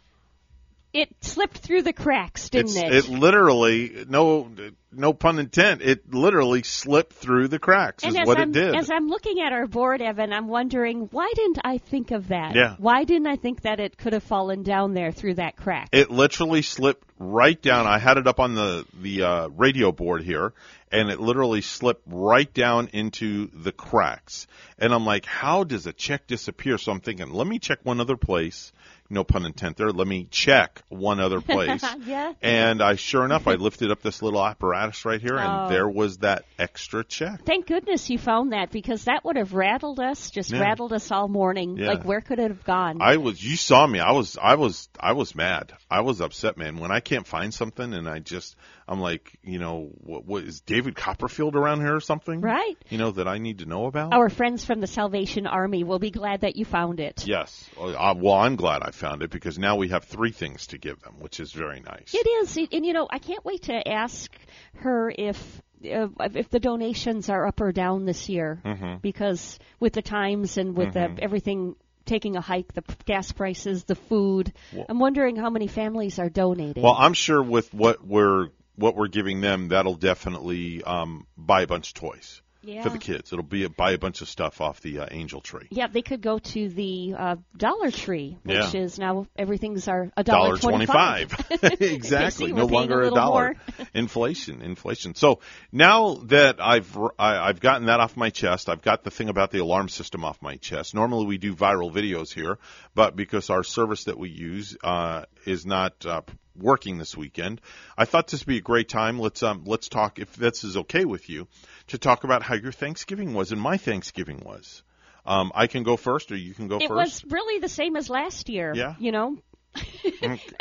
It 0.97 1.15
slipped 1.21 1.59
through 1.59 1.83
the 1.83 1.93
cracks, 1.93 2.49
didn't 2.49 2.77
it's, 2.77 2.77
it? 2.77 2.93
It 2.93 3.09
literally 3.09 4.07
no 4.09 4.51
no 4.93 5.13
pun 5.13 5.39
intended, 5.39 5.87
it 5.87 6.15
literally 6.15 6.63
slipped 6.63 7.13
through 7.13 7.49
the 7.49 7.59
cracks. 7.59 8.03
And 8.03 8.17
is 8.17 8.27
what 8.27 8.39
I'm, 8.39 8.51
it 8.51 8.55
did. 8.55 8.75
as 8.75 8.91
I'm 8.91 9.09
looking 9.09 9.41
at 9.41 9.53
our 9.53 9.67
board, 9.67 10.01
Evan, 10.01 10.33
I'm 10.33 10.49
wondering 10.49 11.09
why 11.11 11.31
didn't 11.35 11.59
I 11.65 11.79
think 11.79 12.13
of 12.13 12.29
that? 12.29 12.55
Yeah. 12.55 12.77
Why 12.79 13.05
didn't 13.05 13.27
I 13.27 13.37
think 13.37 13.63
that 13.63 13.79
it 13.79 13.99
could 13.99 14.15
have 14.15 14.23
fallen 14.23 14.63
down 14.63 14.95
there 14.95 15.13
through 15.13 15.35
that 15.35 15.57
crack? 15.57 15.91
It 15.93 16.11
literally 16.11 16.63
slipped 16.63 17.07
right 17.19 17.61
down. 17.61 17.87
I 17.87 17.99
had 17.99 18.17
it 18.17 18.27
up 18.27 18.41
on 18.41 18.55
the 18.55 18.87
the 18.95 19.23
uh, 19.23 19.49
radio 19.49 19.93
board 19.93 20.23
here, 20.23 20.55
and 20.91 21.11
it 21.11 21.21
literally 21.21 21.61
slipped 21.61 22.03
right 22.07 22.53
down 22.53 22.89
into 22.93 23.51
the 23.53 23.73
cracks. 23.73 24.47
And 24.79 24.95
I'm 24.95 25.05
like, 25.05 25.27
how 25.27 25.65
does 25.65 25.87
a 25.87 25.93
check 25.93 26.27
disappear? 26.27 26.79
So 26.79 26.93
I'm 26.93 27.01
thinking, 27.01 27.31
let 27.31 27.47
me 27.47 27.59
check 27.59 27.81
one 27.83 28.01
other 28.01 28.17
place. 28.17 28.73
No 29.09 29.25
pun 29.25 29.45
intended 29.47 29.77
there. 29.79 29.91
Let 29.91 30.07
me 30.07 30.27
check 30.31 30.83
one 30.89 31.21
other 31.21 31.41
place. 31.43 31.85
yeah. 32.05 32.33
And 32.43 32.83
I, 32.83 32.97
sure 32.97 33.25
enough, 33.25 33.47
I 33.47 33.55
lifted 33.55 33.91
up 33.91 34.03
this 34.03 34.23
little 34.23 34.45
apparatus 34.45 35.05
right 35.05 35.21
here, 35.21 35.37
and 35.37 35.67
Oh. 35.67 35.69
there 35.69 35.89
was 35.89 36.19
that 36.19 36.45
extra 36.59 37.05
check. 37.05 37.45
Thank 37.45 37.67
goodness 37.67 38.11
you 38.11 38.19
found 38.19 38.53
that 38.53 38.71
because 38.71 39.05
that 39.05 39.25
would 39.25 39.37
have 39.37 39.55
rattled 39.55 40.01
us, 40.01 40.31
just 40.31 40.51
Yeah. 40.51 40.61
rattled 40.61 40.93
us 40.93 41.11
all 41.11 41.29
morning. 41.29 41.77
Yeah. 41.77 41.89
Like 41.89 42.05
where 42.05 42.21
could 42.21 42.39
it 42.39 42.49
have 42.51 42.65
gone? 42.65 42.99
I 43.01 43.17
was, 43.19 43.43
you 43.43 43.57
saw 43.57 43.87
me. 43.87 44.01
I 44.01 44.13
was, 44.13 44.37
I 44.41 44.55
was, 44.57 44.89
I 44.99 45.13
was 45.13 45.35
mad. 45.35 45.73
I 45.91 46.01
was 46.01 46.21
upset, 46.21 46.57
man. 46.57 46.79
When 46.79 46.91
I 46.91 47.01
can't 47.01 47.27
find 47.27 47.53
something, 47.55 47.93
and 47.95 48.09
I 48.09 48.19
just, 48.19 48.57
I'm 48.89 49.01
like, 49.01 49.37
you 49.43 49.59
know, 49.59 49.91
what, 49.99 50.25
what 50.27 50.45
is 50.45 50.61
David 50.61 50.95
Copperfield 50.95 51.57
around 51.57 51.81
here 51.81 51.97
or 51.97 52.01
something? 52.01 52.41
Right. 52.41 52.77
You 52.89 52.99
know 52.99 53.11
that 53.13 53.27
I 53.27 53.39
need 53.39 53.59
to 53.59 53.67
know 53.67 53.87
about. 53.87 54.13
Our 54.13 54.29
friends 54.29 54.65
from 54.65 54.81
the 54.81 54.87
Salvation 54.87 55.47
Army 55.47 55.83
will 55.83 55.99
be 55.99 56.11
glad 56.13 56.43
that 56.43 56.55
you 56.57 56.65
found 56.65 57.01
it. 57.01 57.27
Yes. 57.27 57.69
Well, 57.77 57.97
I'm 58.37 58.55
glad 58.57 58.83
I 58.83 58.93
found 58.93 59.23
it 59.23 59.31
because 59.31 59.59
now 59.59 59.77
we 59.77 59.89
have 59.89 60.05
three 60.05 60.31
things 60.31 60.69
to 60.69 60.79
give 60.79 61.01
them, 61.01 61.15
which 61.19 61.41
is 61.41 61.53
very 61.53 61.81
nice. 61.81 62.15
It 62.15 62.27
is, 62.29 62.57
and 62.73 62.87
you 62.87 62.93
know, 62.93 63.09
I 63.11 63.19
can't 63.19 63.45
wait 63.45 63.63
to 63.65 63.89
ask 63.89 64.31
her 64.77 65.13
if 65.17 65.63
uh, 65.85 66.09
if 66.35 66.49
the 66.49 66.59
donations 66.59 67.29
are 67.29 67.47
up 67.47 67.61
or 67.61 67.71
down 67.71 68.07
this 68.07 68.29
year 68.31 68.61
Mhm. 68.65 69.03
because 69.03 69.59
with 69.79 69.93
the 69.93 70.01
times 70.03 70.57
and 70.57 70.75
with 70.77 70.95
Mhm. 70.95 71.17
the, 71.17 71.23
everything 71.23 71.77
taking 72.07 72.35
a 72.37 72.41
hike, 72.41 72.73
the 72.73 72.83
gas 73.05 73.31
prices, 73.33 73.85
the 73.85 73.95
food, 73.95 74.53
Well- 74.73 74.87
I'm 74.89 74.99
wondering 74.99 75.37
how 75.37 75.51
many 75.51 75.67
families 75.67 76.19
are 76.19 76.31
donating. 76.31 76.83
Well, 76.83 76.97
I'm 76.99 77.13
sure 77.13 77.43
with 77.43 77.75
what 77.75 78.05
we're 78.07 78.49
what 78.77 78.95
we're 78.97 79.09
giving 79.09 79.41
them, 79.41 79.69
that'll 79.69 79.97
definitely 79.97 80.83
um, 80.85 81.27
buy 81.37 81.63
a 81.63 81.67
bunch 81.67 81.89
of 81.89 81.95
toys 81.95 82.43
Yeah. 82.63 82.83
for 82.83 82.91
the 82.91 82.99
kids. 82.99 83.33
It'll 83.33 83.45
be 83.45 83.65
a, 83.65 83.71
buy 83.71 83.93
a 83.93 83.99
bunch 83.99 84.21
of 84.23 84.29
stuff 84.29 84.61
off 84.61 84.81
the 84.81 85.01
uh, 85.01 85.07
Angel 85.11 85.41
Tree. 85.41 85.67
yeah, 85.71 85.87
they 85.87 86.03
could 86.03 86.21
go 86.21 86.39
to 86.39 86.69
the 86.69 87.15
uh, 87.17 87.37
Dollar 87.57 87.91
Tree, 87.91 88.37
which 88.43 88.75
Yeah. 88.75 88.81
is 88.83 88.99
now 88.99 89.27
everything's 89.37 89.89
are 89.89 90.11
a 90.17 90.25
Dollar 90.25 90.57
twenty-five. 90.59 91.33
exactly. 91.81 92.53
No 92.53 92.67
longer 92.67 93.03
a 93.03 93.09
a, 93.09 93.15
dollar. 93.15 93.55
inflation, 93.95 94.63
inflation. 94.63 95.15
So 95.15 95.41
now 95.73 96.15
that 96.27 96.57
I've 96.61 96.97
I, 97.19 97.39
I've 97.49 97.61
gotten 97.61 97.87
that 97.87 98.01
off 98.01 98.17
my 98.17 98.31
chest, 98.31 98.69
I've 98.69 98.83
got 98.83 99.05
the 99.05 99.11
thing 99.11 99.29
about 99.29 99.51
the 99.53 99.59
alarm 99.61 99.89
system 99.89 100.25
off 100.25 100.43
my 100.43 100.57
chest. 100.57 100.95
Normally 100.95 101.27
we 101.27 101.39
do 101.39 101.55
viral 101.55 101.93
videos 101.93 102.33
here, 102.33 102.59
but 102.95 103.17
because 103.17 103.49
our 103.49 103.63
service 103.63 104.05
that 104.05 104.19
we 104.19 104.29
use 104.29 104.77
uh, 104.83 105.25
is 105.47 105.65
not 105.65 106.05
uh, 106.05 106.23
working 106.59 106.99
this 106.99 107.17
weekend, 107.17 107.61
I 107.97 108.05
thought 108.05 108.29
this 108.29 108.41
would 108.41 108.47
be 108.47 108.59
a 108.59 108.63
great 108.63 108.89
time. 108.89 109.19
Let's 109.19 109.43
um 109.43 109.65
let's 109.65 109.89
talk 109.89 110.19
if 110.19 110.35
this 110.37 110.65
is 110.65 110.77
okay 110.77 111.05
with 111.05 111.29
you 111.29 111.49
to 111.89 111.99
talk 111.99 112.25
about 112.25 112.43
how 112.43 112.55
your 112.55 112.73
Thanksgiving 112.73 113.35
was 113.35 113.53
and 113.53 113.61
my 113.61 113.77
Thanksgiving 113.77 114.43
was. 114.45 114.83
Um, 115.25 115.51
I 115.55 115.67
can 115.67 115.83
go 115.83 115.97
first, 115.97 116.31
or 116.31 116.37
you 116.37 116.55
can 116.55 116.69
go 116.69 116.77
it 116.77 116.89
first. 116.89 117.25
was 117.25 117.33
really 117.33 117.59
the 117.59 117.69
same 117.69 117.97
as 117.97 118.09
last 118.09 118.49
year. 118.49 118.73
Yeah? 118.75 118.95
You 118.99 119.11
know, 119.11 119.39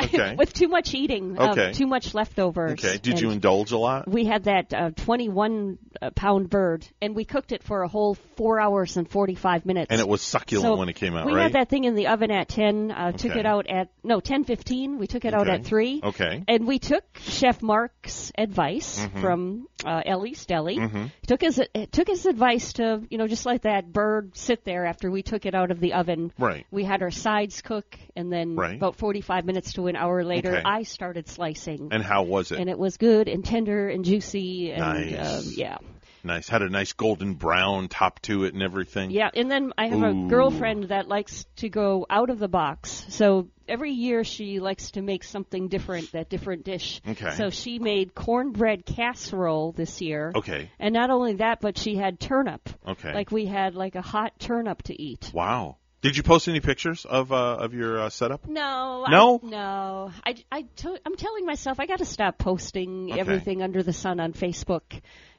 okay. 0.02 0.34
with 0.38 0.52
too 0.52 0.68
much 0.68 0.94
eating, 0.94 1.38
Okay. 1.38 1.70
uh, 1.70 1.72
too 1.72 1.86
much 1.86 2.14
leftovers. 2.14 2.72
Okay. 2.72 2.98
Did 2.98 3.14
and 3.14 3.20
you 3.22 3.30
indulge 3.30 3.72
a 3.72 3.78
lot? 3.78 4.08
We 4.08 4.24
had 4.24 4.44
that 4.44 4.72
uh, 4.74 4.90
21 4.90 5.78
pound 6.14 6.50
bird, 6.50 6.86
and 7.00 7.14
we 7.14 7.24
cooked 7.24 7.52
it 7.52 7.62
for 7.62 7.82
a 7.82 7.88
whole 7.88 8.16
four 8.36 8.60
hours 8.60 8.96
and 8.96 9.08
45 9.08 9.66
minutes. 9.66 9.88
And 9.90 10.00
it 10.00 10.08
was 10.08 10.22
succulent 10.22 10.66
So 10.74 10.76
when 10.76 10.88
it 10.88 10.96
came 10.96 11.16
out, 11.16 11.26
we 11.26 11.34
right? 11.34 11.44
had 11.44 11.52
that 11.54 11.68
thing 11.68 11.84
in 11.84 11.94
the 11.94 12.08
oven 12.08 12.30
at 12.30 12.48
10. 12.48 12.90
Uh, 12.90 13.12
Took 13.12 13.36
it 13.36 13.46
out 13.46 13.66
at 13.68 13.88
no 14.04 14.20
10:15. 14.20 14.98
We 14.98 15.06
took 15.06 15.24
it 15.24 15.34
out 15.34 15.48
at 15.48 15.64
three. 15.64 16.00
Okay. 16.02 16.44
And 16.46 16.66
we 16.66 16.78
took 16.78 17.04
Chef 17.18 17.62
Mark's 17.62 18.30
advice 18.36 18.98
Mhm. 19.00 19.20
from 19.20 19.68
uh, 19.84 20.02
Ellie's 20.04 20.44
Deli. 20.46 20.76
Mhm. 20.78 21.10
He 21.20 21.26
took 21.26 21.40
his 21.40 21.60
took 21.92 22.08
his 22.08 22.26
advice 22.26 22.74
to 22.74 23.02
you 23.10 23.18
know 23.18 23.26
just 23.26 23.46
let 23.46 23.62
that 23.62 23.92
bird 23.92 24.36
sit 24.36 24.64
there 24.64 24.86
after 24.86 25.10
we 25.10 25.22
took 25.22 25.46
it 25.46 25.54
out 25.54 25.70
of 25.70 25.80
the 25.80 25.94
oven. 25.94 26.32
Right. 26.38 26.66
We 26.70 26.84
had 26.84 27.02
our 27.02 27.10
sides 27.10 27.62
cook, 27.62 27.98
and 28.14 28.32
then 28.32 28.56
Right. 28.56 28.76
about 28.76 28.96
45 29.06 29.44
minutes 29.44 29.74
to 29.74 29.86
an 29.86 29.94
hour 29.94 30.24
later, 30.24 30.50
Okay. 30.56 30.62
I 30.64 30.82
started 30.82 31.28
slicing. 31.28 31.90
And 31.92 32.02
how 32.02 32.24
was 32.24 32.50
it? 32.50 32.58
And 32.58 32.68
it 32.68 32.76
was 32.76 32.96
good 32.96 33.28
and 33.28 33.44
tender 33.44 33.88
and 33.88 34.04
juicy 34.04 34.72
and 34.72 34.80
Nice. 34.80 35.46
um, 35.46 35.52
yeah. 35.54 35.78
Nice. 36.24 36.48
Had 36.48 36.62
a 36.62 36.68
nice 36.68 36.92
golden 36.92 37.34
brown 37.34 37.86
top 37.86 38.20
to 38.22 38.42
it 38.46 38.54
and 38.54 38.64
everything. 38.64 39.12
Yeah, 39.12 39.30
and 39.32 39.48
then 39.48 39.72
I 39.78 39.86
have 39.86 40.02
Ooh. 40.02 40.26
a 40.26 40.28
girlfriend 40.28 40.88
that 40.88 41.06
likes 41.06 41.46
to 41.58 41.68
go 41.68 42.04
out 42.10 42.30
of 42.30 42.40
the 42.40 42.48
box. 42.48 43.06
So 43.10 43.46
every 43.68 43.92
year 43.92 44.24
she 44.24 44.58
likes 44.58 44.90
to 44.92 45.02
make 45.02 45.22
something 45.22 45.68
different, 45.68 46.10
that 46.10 46.28
different 46.28 46.64
dish. 46.64 47.00
Okay. 47.08 47.30
So 47.36 47.50
she 47.50 47.78
made 47.78 48.12
cornbread 48.12 48.84
casserole 48.84 49.70
this 49.70 50.00
year. 50.00 50.32
Okay. 50.34 50.68
And 50.80 50.92
not 50.92 51.10
only 51.10 51.34
that, 51.34 51.60
but 51.60 51.78
she 51.78 51.94
had 51.94 52.18
turnip. 52.18 52.68
Okay. 52.88 53.14
Like 53.14 53.30
we 53.30 53.46
had 53.46 53.76
like 53.76 53.94
a 53.94 54.02
hot 54.02 54.36
turnip 54.40 54.82
to 54.84 55.00
eat. 55.00 55.30
Wow. 55.32 55.76
Did 56.02 56.16
you 56.16 56.22
post 56.22 56.46
any 56.48 56.60
pictures 56.60 57.04
of 57.04 57.32
uh, 57.32 57.56
of 57.56 57.74
your 57.74 58.00
uh, 58.02 58.10
setup? 58.10 58.46
No, 58.46 59.06
No? 59.08 59.40
I, 59.42 59.46
no. 59.46 60.12
I, 60.24 60.34
I 60.52 60.62
to, 60.76 60.98
I'm 61.04 61.16
telling 61.16 61.46
myself 61.46 61.80
I 61.80 61.86
got 61.86 61.98
to 61.98 62.04
stop 62.04 62.38
posting 62.38 63.10
Okay. 63.10 63.20
everything 63.20 63.62
under 63.62 63.82
the 63.82 63.92
sun 63.92 64.20
on 64.20 64.32
Facebook. 64.32 64.82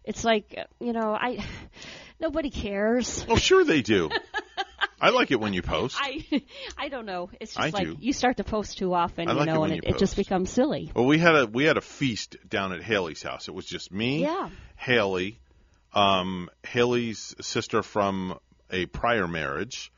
It's 0.03 0.23
like 0.23 0.57
you 0.79 0.93
know 0.93 1.13
I 1.13 1.45
nobody 2.19 2.49
cares. 2.49 3.25
Oh, 3.29 3.35
sure 3.37 3.63
they 3.63 3.81
do. 3.81 4.09
I 4.99 5.11
like 5.11 5.29
it 5.29 5.39
when 5.39 5.53
you 5.53 5.61
post. 5.61 5.95
I 5.99 6.25
I 6.77 6.89
don't 6.89 7.05
know. 7.05 7.29
It's 7.39 7.53
just 7.53 7.59
I 7.75 7.77
like 7.77 7.87
do. 7.87 7.97
you 7.99 8.11
start 8.13 8.37
to 8.37 8.43
post 8.43 8.79
too 8.79 8.93
often, 8.95 9.29
you 9.29 9.39
it 9.39 9.45
know, 9.45 9.61
when 9.61 9.71
and 9.71 9.83
it, 9.83 9.91
it 9.91 9.97
just 9.99 10.15
becomes 10.15 10.49
silly. 10.49 10.91
Well, 10.95 11.05
we 11.05 11.19
had 11.19 11.35
a 11.35 11.45
we 11.45 11.65
had 11.65 11.77
a 11.77 11.81
feast 11.81 12.35
down 12.49 12.73
at 12.73 12.81
Haley's 12.81 13.21
house. 13.21 13.47
It 13.47 13.53
was 13.53 13.65
just 13.67 13.91
me, 13.91 14.23
Yeah. 14.23 14.49
Haley, 14.75 15.39
um, 15.93 16.49
Haley's 16.63 17.35
sister 17.41 17.83
from 17.83 18.39
a 18.71 18.87
prior 18.87 19.27
marriage, 19.27 19.91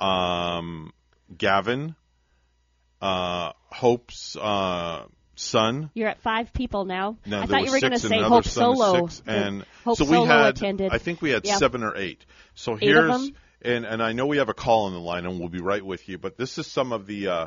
um, 0.00 0.92
Gavin, 1.36 1.94
uh, 3.00 3.52
Hope's 3.70 4.36
uh, 4.36 5.04
son. 5.34 5.90
You're 5.94 6.08
at 6.08 6.20
five 6.20 6.52
people 6.52 6.84
now. 6.84 7.16
No, 7.26 7.40
I 7.40 7.46
thought 7.46 7.64
you 7.64 7.70
were 7.70 7.80
going 7.80 7.92
to 7.92 7.98
say 7.98 8.20
Hope 8.20 8.44
Solo. 8.44 9.06
Six, 9.06 9.22
and 9.26 9.64
Hope 9.84 9.98
so 9.98 10.04
we 10.04 10.12
Solo 10.12 10.26
had, 10.26 10.56
attended. 10.56 10.92
I 10.92 10.98
think 10.98 11.22
we 11.22 11.30
had 11.30 11.44
Yeah. 11.46 11.56
seven 11.56 11.82
or 11.82 11.96
eight. 11.96 12.24
So 12.54 12.74
Eight 12.74 12.82
here's, 12.82 13.30
and 13.62 13.84
and 13.84 14.02
I 14.02 14.12
know 14.12 14.26
we 14.26 14.38
have 14.38 14.48
a 14.48 14.54
call 14.54 14.86
on 14.86 14.92
the 14.92 15.00
line, 15.00 15.26
and 15.26 15.38
we'll 15.38 15.48
be 15.48 15.60
right 15.60 15.84
with 15.84 16.08
you. 16.08 16.18
But 16.18 16.36
this 16.36 16.58
is 16.58 16.66
some 16.66 16.92
of 16.92 17.06
the 17.06 17.28
uh, 17.28 17.46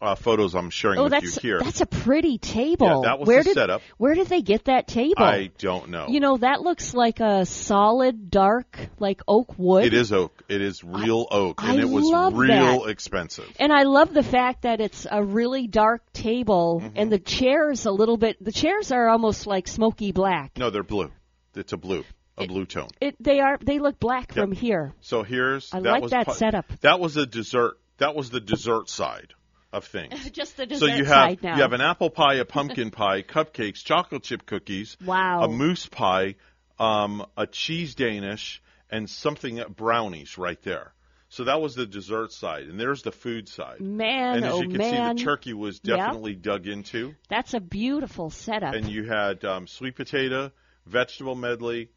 uh, 0.00 0.14
photos 0.14 0.54
I'm 0.54 0.70
sharing 0.70 0.98
Oh, 0.98 1.04
with 1.04 1.12
that's 1.12 1.36
you 1.36 1.40
here. 1.50 1.60
that's 1.60 1.80
a 1.80 1.86
pretty 1.86 2.36
table. 2.38 2.86
Yeah, 3.02 3.08
that 3.10 3.18
was 3.20 3.26
where 3.26 3.38
the 3.42 3.50
did, 3.50 3.54
setup. 3.54 3.82
Where 3.96 4.14
did 4.14 4.26
they 4.26 4.42
get 4.42 4.64
that 4.64 4.86
table? 4.86 5.14
I 5.22 5.50
don't 5.58 5.88
know. 5.88 6.08
You 6.08 6.20
know, 6.20 6.36
that 6.38 6.60
looks 6.60 6.92
like 6.94 7.20
a 7.20 7.46
solid, 7.46 8.30
dark, 8.30 8.90
like 8.98 9.22
oak 9.26 9.58
wood. 9.58 9.84
It 9.84 9.94
is 9.94 10.12
oak. 10.12 10.42
It 10.48 10.60
is 10.60 10.84
real 10.84 11.26
oak, 11.30 11.62
and 11.62 11.78
I 11.80 11.82
it 11.82 11.88
was 11.88 12.04
real 12.34 12.80
that. 12.84 12.90
expensive. 12.90 13.50
And 13.58 13.72
I 13.72 13.84
love 13.84 14.12
the 14.12 14.22
fact 14.22 14.62
that 14.62 14.80
it's 14.80 15.06
a 15.10 15.22
really 15.24 15.66
dark 15.66 16.02
table, 16.12 16.80
Mm-hmm. 16.84 16.96
and 16.96 17.10
the 17.12 17.18
chairs 17.18 17.86
a 17.86 17.90
little 17.90 18.16
bit. 18.16 18.42
The 18.44 18.52
chairs 18.52 18.90
are 18.92 19.08
almost 19.08 19.46
like 19.46 19.68
smoky 19.68 20.12
black. 20.12 20.58
No, 20.58 20.70
they're 20.70 20.82
blue. 20.82 21.10
It's 21.54 21.72
a 21.72 21.76
blue, 21.76 22.04
a 22.36 22.46
blue 22.46 22.66
tone. 22.66 22.88
It 23.00 23.16
they 23.20 23.40
are 23.40 23.58
they 23.62 23.78
look 23.78 23.98
black 24.00 24.34
Yep. 24.34 24.44
from 24.44 24.52
here. 24.52 24.92
So 25.00 25.22
here's 25.22 25.72
I 25.72 25.80
that 25.80 25.90
like 25.90 26.02
was 26.02 26.10
that 26.10 26.32
setup. 26.32 26.66
That 26.80 27.00
was 27.00 27.14
the 27.14 27.26
dessert. 27.26 27.74
That 27.98 28.14
was 28.16 28.30
the 28.30 28.40
dessert 28.40 28.90
side 28.90 29.34
of 29.74 29.84
things. 29.84 30.30
Just 30.32 30.56
the 30.56 30.74
so 30.76 30.86
you 30.86 31.04
have 31.04 31.30
side 31.30 31.42
now. 31.42 31.56
you 31.56 31.62
have 31.62 31.72
an 31.72 31.80
apple 31.80 32.10
pie, 32.10 32.34
a 32.36 32.44
pumpkin 32.56 32.90
pie, 32.90 33.22
cupcakes, 33.22 33.84
chocolate 33.84 34.22
chip 34.22 34.46
cookies, 34.46 34.96
Wow. 35.04 35.42
a 35.42 35.48
moose 35.48 35.86
pie, 35.86 36.36
um, 36.78 37.24
a 37.36 37.46
cheese 37.46 37.94
Danish, 37.94 38.62
and 38.90 39.08
something 39.10 39.62
brownies 39.76 40.38
right 40.38 40.60
there. 40.62 40.92
So 41.30 41.44
that 41.44 41.60
was 41.60 41.74
the 41.74 41.84
dessert 41.86 42.30
side, 42.32 42.64
and 42.68 42.78
there's 42.78 43.02
the 43.02 43.10
food 43.10 43.48
side. 43.48 43.80
Man, 43.80 44.36
and 44.36 44.44
as 44.46 44.52
oh 44.54 44.62
you 44.62 44.68
can 44.68 44.78
man. 44.78 44.90
see, 44.90 45.14
the 45.18 45.24
turkey 45.24 45.52
was 45.52 45.80
Yep. 45.82 45.96
definitely 45.98 46.34
dug 46.36 46.66
into. 46.68 47.14
That's 47.28 47.54
a 47.54 47.60
beautiful 47.60 48.30
setup. 48.30 48.74
and 48.74 48.88
you 48.88 49.04
had 49.04 49.44
um, 49.44 49.66
sweet 49.66 49.96
potato, 49.96 50.52
vegetable 50.86 51.34
medley, 51.34 51.90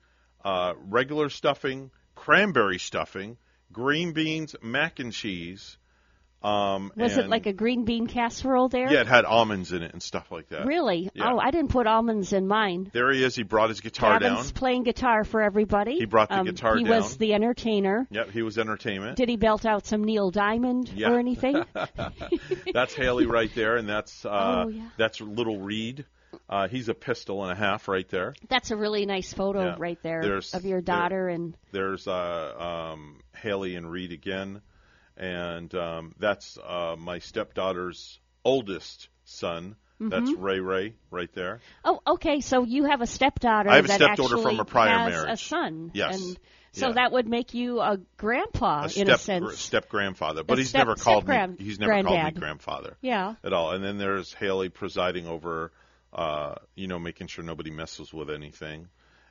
uh, 0.44 0.74
regular 0.80 1.30
stuffing, 1.30 1.92
cranberry 2.16 2.80
stuffing, 2.80 3.38
green 3.72 4.14
beans, 4.14 4.56
mac 4.64 4.98
and 5.00 5.14
cheese. 5.14 5.78
Um, 6.44 6.92
Was 6.96 7.18
it 7.18 7.28
like 7.28 7.46
a 7.48 7.52
green 7.54 7.84
bean 7.84 8.06
casserole 8.08 8.70
there? 8.70 8.92
Yeah, 8.92 9.02
it 9.02 9.08
had 9.08 9.26
almonds 9.26 9.72
in 9.72 9.82
it 9.82 9.92
and 9.94 10.02
stuff 10.02 10.32
like 10.32 10.50
that. 10.50 10.66
Really? 10.68 11.10
Yeah. 11.14 11.34
Oh, 11.34 11.40
I 11.40 11.50
didn't 11.52 11.72
put 11.72 11.88
almonds 11.88 12.32
in 12.32 12.48
mine. 12.48 12.90
There 12.94 13.12
he 13.12 13.24
is. 13.24 13.36
He 13.36 13.44
brought 13.44 13.70
his 13.70 13.82
guitar 13.82 14.20
Gavin's 14.20 14.46
down. 14.48 14.54
playing 14.54 14.84
guitar 14.84 15.24
for 15.24 15.42
everybody. 15.42 15.98
He 15.98 16.06
brought 16.06 16.30
the 16.30 16.40
Um, 16.40 16.46
guitar 16.46 16.78
he 16.78 16.84
down. 16.84 16.94
He 16.94 16.98
was 17.00 17.18
the 17.18 17.34
entertainer. 17.34 18.08
Yep, 18.12 18.30
he 18.32 18.44
was 18.44 18.58
entertainment. 18.60 19.18
Did 19.18 19.30
he 19.30 19.36
belt 19.36 19.66
out 19.66 19.86
some 19.88 20.04
Neil 20.04 20.30
Diamond 20.30 20.90
Yeah. 20.96 21.12
or 21.12 21.20
anything? 21.20 21.64
that's 22.74 22.94
Haley 22.94 23.26
right 23.26 23.54
there, 23.56 23.76
and 23.78 23.90
that's 23.90 24.26
uh, 24.26 24.64
Oh, 24.66 24.70
yeah. 24.70 24.90
that's 24.98 25.20
Little 25.20 25.60
Reed. 25.60 26.06
Uh, 26.50 26.68
he's 26.68 26.88
a 26.88 26.94
pistol 26.94 27.44
and 27.44 27.52
a 27.52 27.56
half 27.56 27.88
right 27.88 28.08
there. 28.10 28.34
That's 28.48 28.72
a 28.72 28.76
really 28.78 29.06
nice 29.06 29.34
photo 29.34 29.66
Yeah. 29.66 29.76
right 29.80 30.00
there 30.04 30.22
There's- 30.22 30.54
of 30.54 30.66
your 30.66 30.82
there- 30.82 30.96
daughter 30.96 31.28
and 31.30 31.58
There's 31.72 32.08
uh, 32.08 32.92
um, 32.94 33.20
Haley 33.36 33.76
and 33.76 33.90
Reed 33.92 34.12
again, 34.12 34.62
and 35.18 35.74
um, 35.76 36.14
that's 36.20 36.58
uh, 36.66 36.96
my 36.98 37.20
stepdaughter's 37.20 38.20
oldest 38.46 39.10
son. 39.26 39.76
That's 40.00 40.30
Mhm. 40.30 40.36
Ray 40.42 40.60
Ray 40.60 40.94
right 41.10 41.32
there. 41.34 41.60
Oh, 41.84 42.00
okay. 42.06 42.40
So 42.42 42.64
you 42.64 42.84
have 42.86 43.02
a 43.02 43.08
stepdaughter. 43.08 43.68
I 43.70 43.78
have 43.78 43.86
a 43.86 43.88
that 43.88 43.96
stepdaughter 44.00 44.38
from 44.38 44.60
a 44.60 44.66
prior 44.66 44.96
has 44.96 45.10
marriage. 45.12 45.30
A 45.34 45.38
son. 45.38 45.90
Yes. 45.96 46.22
And 46.22 46.40
so 46.74 46.88
Yeah. 46.90 46.94
that 46.94 47.12
would 47.14 47.28
make 47.28 47.56
you 47.56 47.80
a 47.82 47.98
grandpa 48.16 48.82
a 48.82 48.84
in 48.84 48.90
step 48.90 49.08
a 49.08 49.18
sense. 49.18 49.58
step 49.60 49.90
grandfather, 49.90 50.44
but 50.44 50.60
A 50.60 50.62
he's 50.62 50.70
step- 50.70 50.82
never 50.82 50.96
called 50.96 51.28
me. 51.28 51.36
He's 51.58 51.80
never 51.80 52.04
called 52.04 52.24
me 52.26 52.32
grandfather. 52.40 52.96
Yeah. 53.02 53.34
at 53.44 53.54
all. 53.54 53.72
And 53.72 53.84
then 53.84 53.98
there's 53.98 54.36
Haley 54.36 54.70
presiding 54.70 55.26
over, 55.26 55.72
uh, 56.14 56.56
you 56.76 56.86
know, 56.88 57.00
making 57.00 57.26
sure 57.26 57.44
nobody 57.44 57.72
messes 57.72 58.14
with 58.14 58.30
anything. 58.30 58.90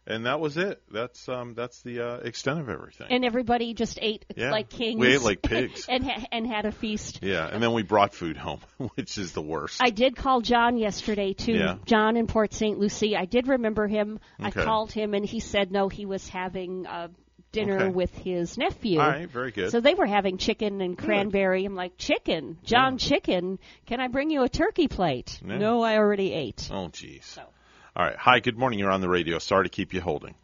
And 0.08 0.26
that 0.26 0.38
was 0.38 0.56
it. 0.56 0.80
That's 0.92 1.28
um, 1.28 1.54
that's 1.54 1.82
the 1.82 2.00
uh, 2.00 2.16
extent 2.18 2.60
of 2.60 2.68
everything. 2.68 3.08
And 3.10 3.24
everybody 3.24 3.74
just 3.74 3.98
ate 4.00 4.24
Yeah. 4.36 4.52
like 4.52 4.68
kings. 4.68 5.00
We 5.00 5.14
ate 5.14 5.22
like 5.22 5.42
pigs. 5.42 5.86
and 5.88 6.04
ha- 6.04 6.24
and 6.30 6.46
had 6.46 6.64
a 6.64 6.72
feast. 6.72 7.20
yeah, 7.22 7.48
and 7.50 7.60
then 7.62 7.72
we 7.72 7.82
brought 7.82 8.14
food 8.14 8.36
home, 8.36 8.60
which 8.94 9.18
is 9.18 9.32
the 9.32 9.42
worst. 9.42 9.80
I 9.82 9.90
did 9.90 10.14
call 10.16 10.40
John 10.42 10.76
yesterday 10.78 11.32
too. 11.32 11.54
Yeah. 11.54 11.76
John 11.86 12.16
in 12.16 12.26
Port 12.28 12.54
St. 12.54 12.78
Lucie. 12.78 13.16
I 13.16 13.24
did 13.24 13.48
remember 13.48 13.86
him. 13.88 14.20
Okay. 14.40 14.60
I 14.60 14.64
called 14.64 14.92
him 14.92 15.12
and 15.14 15.26
he 15.26 15.40
said 15.40 15.72
no, 15.72 15.88
he 15.88 16.06
was 16.06 16.28
having 16.28 16.86
uh, 16.86 17.08
dinner 17.52 17.76
Okay. 17.84 17.88
with 17.88 18.14
his 18.18 18.56
nephew. 18.58 19.00
All 19.00 19.08
right, 19.08 19.28
very 19.28 19.50
good. 19.50 19.70
So 19.72 19.80
they 19.80 19.94
were 19.94 20.06
having 20.06 20.36
chicken 20.38 20.80
and 20.82 20.96
cranberry. 20.96 21.64
I'm 21.64 21.74
like, 21.74 21.96
chicken, 21.98 22.58
John, 22.64 22.98
chicken. 22.98 23.58
Can 23.86 23.98
I 23.98 24.08
bring 24.08 24.30
you 24.30 24.42
a 24.44 24.48
turkey 24.48 24.86
plate? 24.88 25.40
Yeah. 25.44 25.58
No, 25.58 25.82
I 25.82 25.96
already 25.96 26.32
ate. 26.32 26.68
Oh, 26.72 26.88
jeez. 26.88 27.38
All 27.96 28.04
right. 28.04 28.16
Hi. 28.16 28.40
Good 28.40 28.58
morning. 28.58 28.78
You're 28.78 28.90
on 28.90 29.00
the 29.00 29.08
radio. 29.08 29.38
Sorry 29.38 29.64
to 29.64 29.70
keep 29.70 29.94
you 29.94 30.02
holding. 30.02 30.34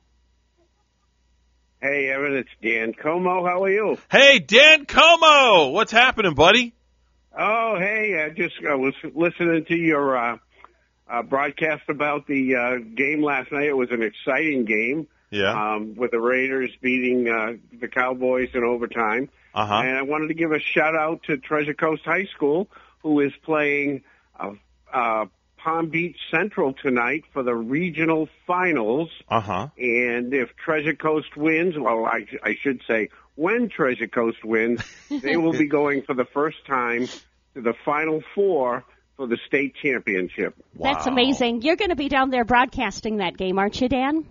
Hey, 1.82 2.08
Evan, 2.08 2.34
it's 2.34 2.48
Dan 2.62 2.94
Como. 2.94 3.44
How 3.44 3.64
are 3.64 3.70
you? 3.70 3.98
Hey, 4.10 4.38
Dan 4.38 4.86
Como. 4.86 5.68
What's 5.68 5.92
happening, 5.92 6.32
buddy? 6.34 6.74
Oh, 7.38 7.76
hey, 7.78 8.24
I 8.24 8.30
just 8.30 8.54
uh, 8.58 8.78
was 8.78 8.94
listening 9.14 9.66
to 9.66 9.76
your 9.76 10.16
uh, 10.16 10.38
uh, 11.10 11.22
broadcast 11.24 11.82
about 11.90 12.26
the 12.26 12.54
uh, 12.56 12.76
game 12.96 13.22
last 13.22 13.52
night. 13.52 13.66
It 13.66 13.76
was 13.76 13.90
an 13.90 14.02
exciting 14.02 14.64
game. 14.64 15.06
Yeah. 15.30 15.52
Um, 15.52 15.94
with 15.94 16.12
the 16.12 16.20
Raiders 16.20 16.70
beating 16.80 17.28
uh, 17.28 17.58
the 17.78 17.88
Cowboys 17.88 18.48
in 18.54 18.64
overtime. 18.64 19.28
Uh-huh. 19.54 19.74
And 19.74 19.98
I 19.98 20.02
wanted 20.02 20.28
to 20.28 20.34
give 20.34 20.52
a 20.52 20.58
shout 20.58 20.94
out 20.94 21.24
to 21.24 21.36
Treasure 21.36 21.74
Coast 21.74 22.02
High 22.06 22.28
School, 22.34 22.70
who 23.02 23.20
is 23.20 23.32
playing 23.44 24.04
uh, 24.38 24.52
uh, 24.92 25.26
Palm 25.62 25.88
Beach 25.88 26.16
Central 26.30 26.72
tonight 26.72 27.24
for 27.32 27.42
the 27.42 27.54
regional 27.54 28.28
finals. 28.46 29.10
Uh 29.28 29.40
huh. 29.40 29.68
And 29.78 30.34
if 30.34 30.50
Treasure 30.56 30.94
Coast 30.94 31.36
wins, 31.36 31.74
well, 31.78 32.04
I, 32.04 32.26
I 32.42 32.56
should 32.60 32.82
say 32.88 33.10
when 33.36 33.68
Treasure 33.68 34.08
Coast 34.08 34.44
wins, 34.44 34.82
they 35.22 35.36
will 35.36 35.52
be 35.52 35.66
going 35.66 36.02
for 36.02 36.14
the 36.14 36.24
first 36.24 36.66
time 36.66 37.06
to 37.54 37.60
the 37.60 37.74
Final 37.84 38.22
Four 38.34 38.84
for 39.16 39.26
the 39.26 39.38
state 39.46 39.74
championship. 39.80 40.54
That's 40.74 41.06
amazing. 41.06 41.62
You're 41.62 41.76
going 41.76 41.90
to 41.90 41.96
be 41.96 42.08
down 42.08 42.30
there 42.30 42.44
broadcasting 42.44 43.18
that 43.18 43.36
game, 43.36 43.58
aren't 43.58 43.80
you, 43.80 43.88
Dan? 43.88 44.26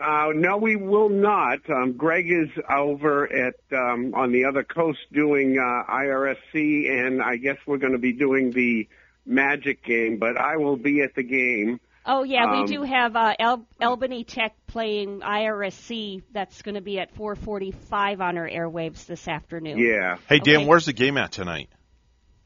Uh, 0.00 0.30
no, 0.34 0.56
we 0.56 0.76
will 0.76 1.08
not. 1.08 1.58
Um, 1.70 1.92
Greg 1.92 2.28
is 2.28 2.48
over 2.68 3.32
at 3.32 3.54
um, 3.72 4.12
on 4.14 4.32
the 4.32 4.44
other 4.44 4.64
coast 4.64 4.98
doing 5.12 5.56
uh, 5.56 5.90
IRSC, 5.90 6.90
and 6.90 7.22
I 7.22 7.36
guess 7.36 7.58
we're 7.64 7.78
going 7.78 7.92
to 7.92 7.98
be 7.98 8.12
doing 8.12 8.50
the 8.50 8.88
Magic 9.26 9.82
game. 9.84 10.18
But 10.18 10.36
I 10.36 10.56
will 10.56 10.76
be 10.76 11.02
at 11.02 11.14
the 11.14 11.22
game. 11.22 11.80
Oh 12.06 12.22
yeah, 12.22 12.44
Um, 12.44 12.60
we 12.60 12.66
do 12.66 12.82
have 12.82 13.16
uh, 13.16 13.34
Al- 13.38 13.66
Albany 13.80 14.24
Tech 14.24 14.54
playing 14.66 15.20
IRSC. 15.20 16.22
That's 16.32 16.60
going 16.60 16.74
to 16.74 16.82
be 16.82 16.98
at 17.00 17.14
4:45 17.16 18.20
on 18.20 18.36
our 18.36 18.48
airwaves 18.48 19.06
this 19.06 19.26
afternoon. 19.26 19.78
Yeah. 19.78 20.18
Hey, 20.28 20.38
Dan, 20.38 20.56
Okay. 20.56 20.66
where's 20.66 20.84
the 20.84 20.92
game 20.92 21.16
at 21.16 21.32
tonight? 21.32 21.70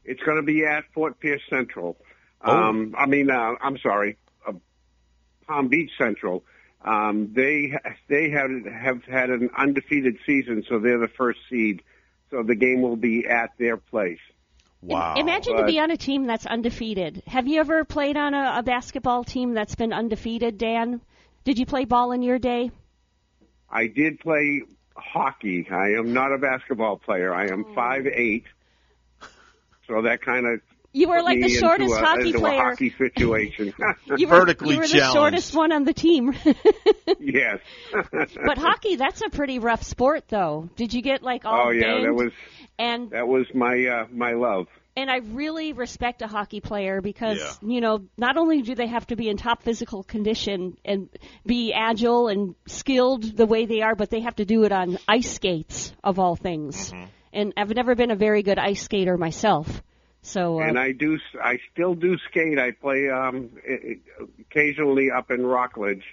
It's 0.05 0.21
going 0.23 0.37
to 0.37 0.43
be 0.43 0.65
at 0.65 0.85
Fort 0.93 1.19
Pierce 1.19 1.41
Central. 1.49 1.97
Oh. 2.41 2.51
Um, 2.55 2.95
I 2.97 3.05
mean, 3.05 3.29
uh, 3.29 3.55
I'm 3.61 3.77
sorry, 3.79 4.17
uh, 4.47 4.53
Palm 5.45 5.67
Beach 5.67 5.91
Central. 5.97 6.45
Um, 6.81 7.33
they 7.33 7.73
they 8.07 8.29
have 8.29 8.49
have 8.65 9.03
had 9.03 9.29
an 9.29 9.49
undefeated 9.57 10.15
season, 10.25 10.63
so 10.69 10.79
they're 10.79 10.99
the 10.99 11.09
first 11.09 11.39
seed. 11.49 11.83
So 12.31 12.43
the 12.43 12.55
game 12.55 12.81
will 12.81 12.95
be 12.95 13.25
at 13.27 13.49
their 13.59 13.75
place. 13.75 14.19
Wow. 14.81 15.15
Imagine 15.17 15.57
to 15.57 15.65
be 15.65 15.79
on 15.79 15.91
a 15.91 15.97
team 15.97 16.25
that's 16.25 16.45
undefeated. 16.45 17.21
Have 17.27 17.47
you 17.47 17.59
ever 17.59 17.83
played 17.83 18.15
on 18.15 18.33
a, 18.33 18.59
a 18.59 18.63
basketball 18.63 19.23
team 19.23 19.53
that's 19.53 19.75
been 19.75 19.91
undefeated, 19.91 20.57
Dan? 20.57 21.01
Did 21.43 21.59
you 21.59 21.65
play 21.65 21.85
ball 21.85 22.11
in 22.11 22.21
your 22.21 22.39
day? 22.39 22.71
I 23.69 23.87
did 23.87 24.19
play 24.19 24.61
hockey. 24.95 25.67
I 25.69 25.99
am 25.99 26.13
not 26.13 26.33
a 26.33 26.37
basketball 26.37 26.97
player. 26.97 27.33
I 27.33 27.47
am 27.47 27.65
oh. 27.69 27.73
five 27.73 28.07
eight, 28.07 28.45
so 29.87 30.01
that 30.03 30.21
kind 30.21 30.45
of 30.45 30.61
You 30.91 31.09
were 31.09 31.21
like 31.21 31.39
the 31.39 31.49
shortest 31.49 31.91
into 31.93 32.03
a, 32.03 32.05
hockey 32.05 32.27
into 32.27 32.39
player. 32.39 32.61
a 32.61 32.69
hockey 32.69 32.93
situation. 32.97 33.73
You 34.17 34.27
were, 34.27 34.47
you 34.65 34.77
were 34.77 34.87
the 34.87 35.09
shortest 35.13 35.55
one 35.55 35.71
on 35.71 35.83
the 35.83 35.93
team. 35.93 36.33
yes. 37.19 37.59
but 37.93 38.57
hockey, 38.57 38.95
that's 38.95 39.21
a 39.21 39.29
pretty 39.29 39.59
rough 39.59 39.83
sport, 39.83 40.25
though. 40.29 40.67
Did 40.75 40.93
you 40.93 41.01
get 41.01 41.21
like 41.21 41.45
all 41.45 41.67
oh 41.67 41.69
yeah, 41.69 42.01
that 42.01 42.13
was 42.13 42.31
and 42.79 43.11
that 43.11 43.27
was 43.27 43.45
my 43.53 43.85
uh, 43.85 44.07
my 44.11 44.33
love. 44.33 44.67
and 44.97 45.11
I 45.11 45.17
really 45.17 45.73
respect 45.73 46.21
a 46.23 46.27
hockey 46.27 46.59
player 46.59 47.01
because 47.01 47.37
Yeah. 47.37 47.69
you 47.69 47.81
know 47.81 48.05
not 48.17 48.37
only 48.37 48.61
do 48.63 48.73
they 48.73 48.87
have 48.87 49.05
to 49.07 49.15
be 49.15 49.29
in 49.29 49.37
top 49.37 49.61
physical 49.63 50.03
condition 50.03 50.75
and 50.83 51.09
be 51.45 51.71
agile 51.73 52.27
and 52.29 52.55
skilled 52.65 53.23
the 53.37 53.45
way 53.45 53.65
they 53.65 53.81
are, 53.81 53.95
but 53.95 54.09
they 54.09 54.21
have 54.21 54.37
to 54.37 54.45
do 54.45 54.63
it 54.63 54.71
on 54.71 54.97
ice 55.07 55.31
skates 55.35 55.93
of 56.03 56.17
all 56.17 56.35
things. 56.35 56.91
Mm-hmm. 56.91 57.05
And 57.31 57.53
I've 57.57 57.69
never 57.75 57.93
been 57.93 58.09
a 58.11 58.15
very 58.15 58.41
good 58.41 58.57
ice 58.57 58.81
skater 58.81 59.15
myself, 59.17 59.83
so 60.21 60.59
uh, 60.59 60.63
and 60.63 60.77
I 60.77 60.91
do 60.91 61.17
I 61.41 61.59
still 61.71 61.95
do 61.95 62.17
skate. 62.29 62.59
I 62.59 62.71
play 62.71 63.09
um 63.09 63.51
occasionally 64.39 65.11
up 65.11 65.31
in 65.31 65.45
Rockledge. 65.45 66.03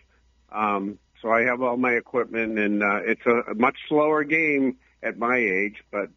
Um 0.50 0.98
so 1.22 1.30
I 1.30 1.42
have 1.42 1.62
all 1.62 1.76
my 1.76 1.92
equipment 1.92 2.58
and 2.58 2.82
uh 2.82 3.00
it's 3.04 3.26
a 3.26 3.54
much 3.54 3.76
slower 3.88 4.24
game 4.24 4.76
at 5.02 5.18
my 5.18 5.36
age, 5.36 5.82
but 5.90 6.08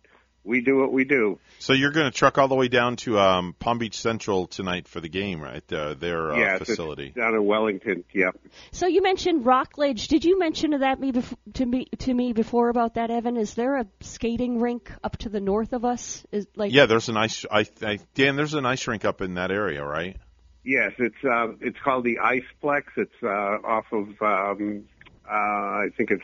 we 0.44 0.62
do 0.62 0.78
what 0.78 0.92
we 0.92 1.04
do. 1.04 1.40
So 1.60 1.74
you're 1.74 1.92
going 1.92 2.10
to 2.10 2.18
truck 2.18 2.38
all 2.38 2.48
the 2.48 2.56
way 2.56 2.68
down 2.68 2.96
to 2.98 3.20
um, 3.20 3.54
Palm 3.60 3.78
Beach 3.78 4.00
Central 4.00 4.48
tonight 4.48 4.88
for 4.88 5.02
the 5.02 5.10
game, 5.10 5.42
right? 5.42 5.64
Uh, 5.72 5.94
their 5.94 6.32
uh, 6.32 6.38
yeah, 6.38 6.58
facility. 6.58 7.08
It's 7.08 7.16
down 7.16 7.36
in 7.36 7.46
Wellington. 7.46 8.06
Yep. 8.14 8.38
So 8.72 8.88
you 8.88 9.02
mentioned 9.02 9.46
Rockledge. 9.46 10.08
Did 10.08 10.26
you 10.26 10.40
mention 10.40 10.72
that 10.80 11.00
me 11.00 11.12
bef- 11.12 11.36
to 11.54 11.66
me 11.66 11.86
to 12.00 12.14
me 12.14 12.34
before 12.34 12.70
about 12.70 12.96
that, 12.96 13.12
Evan? 13.12 13.38
Is 13.38 13.54
there 13.54 13.78
a 13.78 13.86
skating 14.02 14.60
rink 14.60 14.92
up 15.04 15.18
to 15.18 15.30
the 15.30 15.42
north 15.42 15.74
of 15.74 15.86
us? 15.86 16.26
Is 16.32 16.48
like 16.56 16.72
yeah, 16.72 16.86
there's 16.86 17.10
an 17.10 17.18
ice. 17.18 17.46
I, 17.50 17.66
I, 17.82 18.00
Dan, 18.16 18.36
there's 18.36 18.54
an 18.54 18.66
ice 18.66 18.88
rink 18.88 19.06
up 19.06 19.22
in 19.22 19.36
that 19.36 19.52
area, 19.52 19.84
right? 19.84 20.18
Yes, 20.64 20.94
it's 20.98 21.24
uh 21.24 21.54
it's 21.62 21.78
called 21.84 22.04
the 22.06 22.18
Iceplex. 22.18 22.84
It's 22.98 23.12
uh 23.24 23.28
off 23.28 23.86
of 23.92 24.10
um 24.22 24.86
uh 25.28 25.34
I 25.34 25.88
think 25.98 26.12
it's 26.12 26.24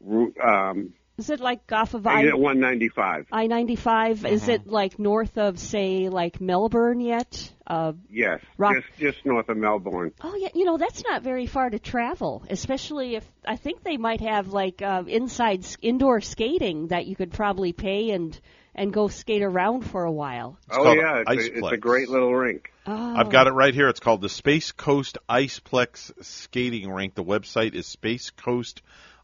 Ru- 0.00 0.34
um 0.42 0.92
is 1.18 1.30
it 1.30 1.40
like 1.40 1.60
off 1.72 1.94
of 1.94 2.06
I 2.06 2.20
exit 2.22 2.38
195. 2.38 3.26
I 3.32 3.46
ninety 3.46 3.76
five? 3.76 4.24
Uh-huh. 4.24 4.34
Is 4.34 4.48
it 4.48 4.66
like 4.66 4.98
north 4.98 5.38
of 5.38 5.58
say 5.58 6.08
like 6.08 6.40
Melbourne 6.40 7.00
yet? 7.00 7.52
Uh, 7.66 7.94
Yes, 8.10 8.40
Rock- 8.58 8.76
just 8.76 8.98
just 9.14 9.26
north 9.26 9.48
of 9.48 9.56
Melbourne. 9.56 10.12
oh 10.22 10.36
yeah, 10.36 10.48
you 10.54 10.64
know 10.64 10.76
that's 10.76 11.02
not 11.04 11.22
very 11.22 11.46
far 11.46 11.68
to 11.70 11.78
travel, 11.78 12.44
especially 12.50 13.16
if 13.16 13.24
I 13.46 13.56
think 13.56 13.82
they 13.82 13.96
might 13.96 14.20
have 14.20 14.48
like 14.48 14.82
uh, 14.82 15.02
inside 15.06 15.60
s- 15.64 15.76
indoor 15.82 16.20
skating 16.20 16.88
that 16.88 17.06
you 17.06 17.16
could 17.16 17.32
probably 17.32 17.72
pay 17.72 18.10
and 18.10 18.38
and 18.74 18.92
go 18.92 19.08
skate 19.08 19.42
around 19.42 19.82
for 19.82 20.04
a 20.04 20.12
while. 20.12 20.58
oh 20.70 20.92
yeah, 20.92 21.22
it's 21.26 21.48
a, 21.48 21.58
it's 21.58 21.72
a 21.72 21.76
great 21.78 22.08
little 22.10 22.34
rink. 22.34 22.70
Oh. 22.86 23.16
I've 23.16 23.30
got 23.30 23.46
it 23.48 23.52
right 23.52 23.74
here. 23.74 23.88
It's 23.88 23.98
called 24.00 24.20
the 24.20 24.28
Space 24.28 24.70
Coast 24.70 25.18
Iceplex 25.28 26.12
Skating 26.24 26.88
Rink. 26.90 27.14
The 27.16 27.24
website 27.24 27.74
is 27.74 27.86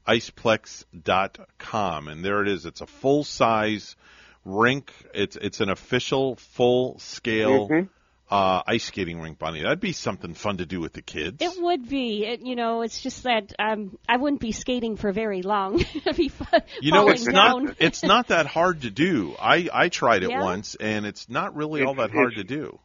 spacecoasticeplex.com, 0.07 2.09
and 2.09 2.25
there 2.25 2.43
it 2.43 2.49
is. 2.49 2.67
It's 2.67 2.81
a 2.81 2.87
full 2.87 3.25
size 3.25 3.97
rink. 4.45 4.93
It's 5.15 5.37
it's 5.37 5.61
an 5.61 5.71
official 5.71 6.37
full 6.37 6.99
scale 6.99 7.69
Mhm. 7.69 7.88
uh, 8.31 8.62
ice 8.67 8.85
skating 8.85 9.21
rink, 9.21 9.38
Bonnie. 9.38 9.62
That'd 9.62 9.81
be 9.81 9.93
something 9.93 10.35
fun 10.35 10.57
to 10.59 10.67
do 10.67 10.81
with 10.81 10.93
the 10.95 11.03
kids. 11.03 11.37
It 11.41 11.62
would 11.62 11.88
be. 11.88 12.25
It, 12.25 12.41
you 12.41 12.57
know, 12.57 12.83
it's 12.83 13.01
just 13.03 13.23
that 13.25 13.53
um, 13.59 13.99
I 14.09 14.17
wouldn't 14.17 14.41
be 14.41 14.53
skating 14.53 14.97
for 14.97 15.12
very 15.12 15.43
long. 15.43 15.81
It'd 15.95 16.17
be 16.17 16.29
fun, 16.29 16.62
You 16.81 16.93
know, 16.93 17.09
it's 17.09 17.25
down. 17.25 17.65
not 17.67 17.77
it's 17.79 18.03
not 18.03 18.29
that 18.29 18.47
hard 18.47 18.83
to 18.83 18.91
do. 18.91 19.35
I 19.41 19.69
I 19.73 19.88
tried 19.88 20.23
it 20.25 20.31
Yeah? 20.31 20.43
once, 20.43 20.75
and 20.77 21.07
it's 21.07 21.29
not 21.29 21.55
really 21.57 21.83
all 21.85 21.95
that 21.95 22.11
hard 22.11 22.35
to 22.37 22.45
do. 22.45 22.79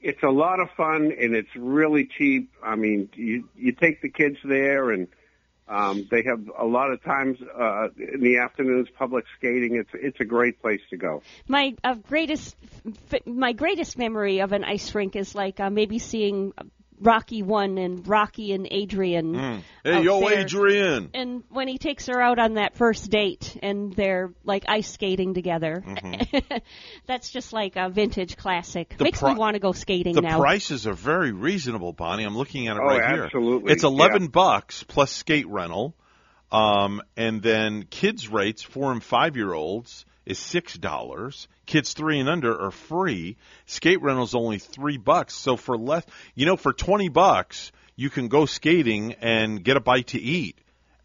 It's 0.00 0.22
a 0.24 0.28
lot 0.30 0.58
of 0.60 0.68
fun 0.76 1.12
and 1.18 1.34
it's 1.36 1.54
really 1.56 2.08
cheap. 2.18 2.50
I 2.62 2.74
mean, 2.76 3.08
you 3.14 3.48
you 3.56 3.72
take 3.72 4.02
the 4.02 4.08
kids 4.10 4.36
there 4.44 4.90
and 4.90 5.08
Um, 5.68 6.06
they 6.10 6.22
have 6.22 6.48
a 6.58 6.64
lot 6.64 6.90
of 6.90 7.02
times 7.02 7.38
uh, 7.42 7.88
in 7.96 8.20
the 8.20 8.38
afternoons 8.38 8.88
public 8.98 9.24
skating. 9.36 9.76
It's 9.76 9.90
it's 9.92 10.18
a 10.20 10.24
great 10.24 10.60
place 10.62 10.80
to 10.90 10.96
go. 10.96 11.22
My 11.46 11.74
uh, 11.84 11.94
greatest 11.94 12.56
my 13.26 13.52
greatest 13.52 13.98
memory 13.98 14.40
of 14.40 14.52
an 14.52 14.64
ice 14.64 14.94
rink 14.94 15.14
is 15.14 15.34
like 15.34 15.60
uh, 15.60 15.68
maybe 15.68 15.98
seeing 15.98 16.54
Rocky 17.00 17.42
one 17.42 17.78
and 17.78 18.06
Rocky 18.06 18.52
and 18.52 18.66
Adrian. 18.70 19.34
Mm. 19.34 19.62
Hey, 19.84 20.02
yo, 20.02 20.20
there. 20.20 20.40
Adrian. 20.40 21.10
And 21.14 21.44
when 21.50 21.68
he 21.68 21.78
takes 21.78 22.06
her 22.06 22.20
out 22.20 22.38
on 22.38 22.54
that 22.54 22.76
first 22.76 23.10
date 23.10 23.56
and 23.62 23.92
they're 23.94 24.32
like 24.44 24.64
ice 24.68 24.90
skating 24.90 25.34
together, 25.34 25.84
that's 27.06 27.30
just 27.30 27.52
like 27.52 27.76
a 27.76 27.88
vintage 27.88 28.36
classic. 28.36 28.88
Mm-hmm. 28.90 28.98
The 28.98 29.04
Makes 29.04 29.20
pri- 29.20 29.34
me 29.34 29.38
want 29.38 29.54
to 29.54 29.60
go 29.60 29.72
skating 29.72 30.14
The 30.14 30.22
now. 30.22 30.36
The 30.38 30.42
prices 30.42 30.86
are 30.86 30.92
very 30.94 31.32
reasonable, 31.32 31.92
Bonnie. 31.92 32.24
I'm 32.24 32.36
looking 32.36 32.68
at 32.68 32.76
it 32.76 32.82
Oh, 32.82 32.86
right 32.86 33.10
here. 33.14 33.24
absolutely. 33.24 33.72
It's 33.72 33.84
11 33.84 34.22
Yeah. 34.22 34.28
bucks 34.28 34.82
plus 34.84 35.12
skate 35.12 35.48
rental. 35.48 35.94
Um, 36.50 37.02
and 37.16 37.42
then 37.42 37.84
kids 37.84 38.28
rates, 38.28 38.62
four 38.62 38.90
and 38.92 39.02
five 39.02 39.36
year 39.36 39.52
olds, 39.52 40.06
is 40.28 40.38
six 40.38 40.74
dollars. 40.78 41.48
Kids 41.66 41.92
three 41.94 42.20
and 42.20 42.28
under 42.28 42.58
are 42.60 42.70
free. 42.70 43.36
Skate 43.66 44.00
rental's 44.02 44.34
only 44.34 44.58
three 44.58 44.96
bucks. 44.98 45.34
So 45.34 45.56
for 45.56 45.76
less, 45.76 46.04
you 46.34 46.46
know, 46.46 46.56
for 46.56 46.72
twenty 46.72 47.08
bucks, 47.08 47.72
you 47.96 48.10
can 48.10 48.28
go 48.28 48.46
skating 48.46 49.14
and 49.20 49.62
get 49.64 49.76
a 49.76 49.80
bite 49.80 50.08
to 50.08 50.20
eat 50.20 50.56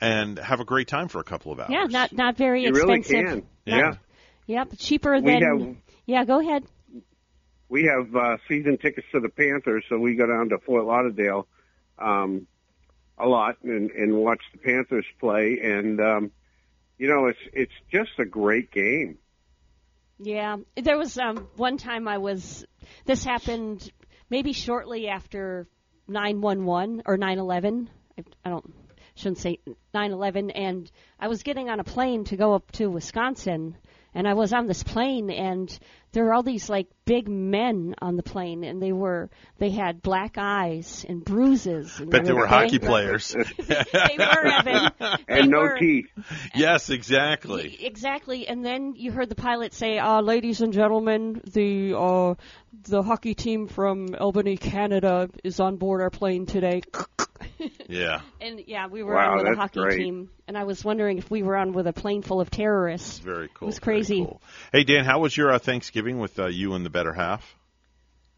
and 0.02 0.38
have 0.38 0.60
a 0.60 0.66
great 0.66 0.88
time 0.88 1.08
for 1.08 1.20
a 1.20 1.24
couple 1.24 1.52
of 1.52 1.60
hours. 1.60 1.70
yeah, 1.72 1.86
not 1.90 2.14
not 2.14 2.38
very 2.38 2.64
You 2.64 2.72
really 2.72 3.00
expensive. 3.00 3.28
can. 3.66 3.78
Not- 3.78 3.78
Yeah. 3.80 3.94
Yep, 4.46 4.74
cheaper 4.78 5.14
We 5.14 5.22
than. 5.22 5.42
have- 5.42 5.76
yeah, 6.06 6.26
go 6.26 6.40
ahead. 6.42 6.66
we 7.70 7.84
have 7.86 8.14
uh, 8.16 8.38
season 8.50 8.78
tickets 8.78 9.08
to 9.14 9.20
the 9.22 9.30
Panthers, 9.30 9.86
so 9.90 9.98
we 9.98 10.16
go 10.16 10.28
down 10.28 10.50
to 10.50 10.58
Fort 10.66 10.84
Lauderdale 10.86 11.48
um, 11.98 12.46
a 13.18 13.26
lot 13.28 13.56
and, 13.64 13.90
and 13.92 14.14
watch 14.18 14.42
the 14.52 14.58
Panthers 14.60 15.06
play. 15.20 15.60
And 15.64 16.00
um, 16.02 16.32
you 16.98 17.08
know, 17.08 17.28
it's 17.28 17.39
it's 17.54 17.74
just 17.91 18.12
a 18.20 18.26
great 18.26 18.72
game. 18.72 19.18
Yeah, 20.20 20.58
there 20.76 20.98
was 20.98 21.18
um, 21.18 21.48
one 21.56 21.78
time 21.78 22.08
I 22.08 22.18
was. 22.18 22.66
This 23.06 23.24
happened 23.24 23.91
maybe 24.30 24.54
shortly 24.54 25.08
after 25.08 25.68
911 26.08 27.04
or 27.06 27.18
911. 27.18 27.89
I, 28.18 28.24
I 28.46 28.50
don't 28.50 28.74
shouldn't 29.16 29.39
say 29.39 29.60
911. 29.94 30.52
And 30.52 30.91
I 31.20 31.28
was 31.28 31.44
getting 31.44 31.70
on 31.70 31.80
a 31.80 31.84
plane 31.84 32.24
to 32.26 32.38
go 32.38 32.54
up 32.54 32.72
to 32.74 32.88
Wisconsin, 32.88 33.78
and 34.16 34.28
I 34.28 34.34
was 34.34 34.53
on 34.53 34.68
this 34.68 34.84
plane, 34.84 35.30
and 35.30 35.78
there 36.11 36.26
were 36.26 36.34
all 36.34 36.43
these 36.43 36.70
like 36.70 36.88
big 37.05 37.28
men 37.28 37.95
on 38.01 38.16
the 38.16 38.24
plane, 38.24 38.64
and 38.64 38.82
they 38.82 38.91
were 38.91 39.30
they 39.57 39.72
had 39.72 40.01
black 40.01 40.36
eyes 40.38 41.05
and 41.07 41.24
bruises. 41.26 41.99
And 41.99 42.09
Bet 42.09 42.26
they 42.26 42.34
were 42.34 42.45
hockey 42.45 42.80
players. 42.80 43.36
they 43.57 44.18
were 44.18 44.45
Evan. 44.45 44.91
They 45.28 45.39
and 45.39 45.49
no 45.49 45.59
were. 45.59 45.78
teeth. 45.80 46.07
yes, 46.55 46.89
exactly. 46.89 47.78
Exactly, 47.84 48.47
and 48.47 48.64
then 48.64 48.93
you 48.95 49.11
heard 49.11 49.30
the 49.30 49.36
pilot 49.36 49.74
say, 49.74 49.97
uh, 49.97 50.22
"Ladies 50.22 50.61
and 50.61 50.74
gentlemen, 50.74 51.41
the 51.51 51.95
uh, 51.97 52.36
the 52.84 53.01
hockey 53.01 53.34
team 53.34 53.68
from 53.68 54.16
Albany, 54.16 54.57
Canada, 54.57 55.30
is 55.43 55.59
on 55.59 55.78
board 55.78 56.01
our 56.01 56.09
plane 56.09 56.45
today." 56.45 56.82
Yeah. 57.88 58.22
and 58.41 58.62
yeah, 58.68 58.88
we 58.88 59.04
were 59.04 59.14
Wow, 59.16 59.32
on 59.34 59.38
with 59.44 59.54
a 59.54 59.56
hockey 59.56 59.80
great. 59.82 59.98
team, 59.98 60.30
and 60.48 60.58
I 60.58 60.64
was 60.64 60.84
wondering 60.84 61.18
if 61.18 61.30
we 61.30 61.44
were 61.44 61.56
on 61.58 61.74
with 61.74 61.88
a 61.88 61.94
plane 61.94 62.22
full 62.22 62.41
of 62.41 62.50
terrorists. 62.50 63.20
Very 63.20 63.50
cool. 63.54 63.68
It 63.68 63.72
was 63.72 63.80
crazy. 63.80 64.28
Hey 64.72 64.84
Dan, 64.84 65.06
how 65.06 65.20
was 65.20 65.36
your 65.36 65.52
uh, 65.52 65.60
Thanksgiving 65.60 66.20
with 66.20 66.39
uh, 66.39 66.48
you 66.48 66.74
and 66.74 66.86
the 66.86 66.89
better 66.89 67.14
half? 67.14 67.56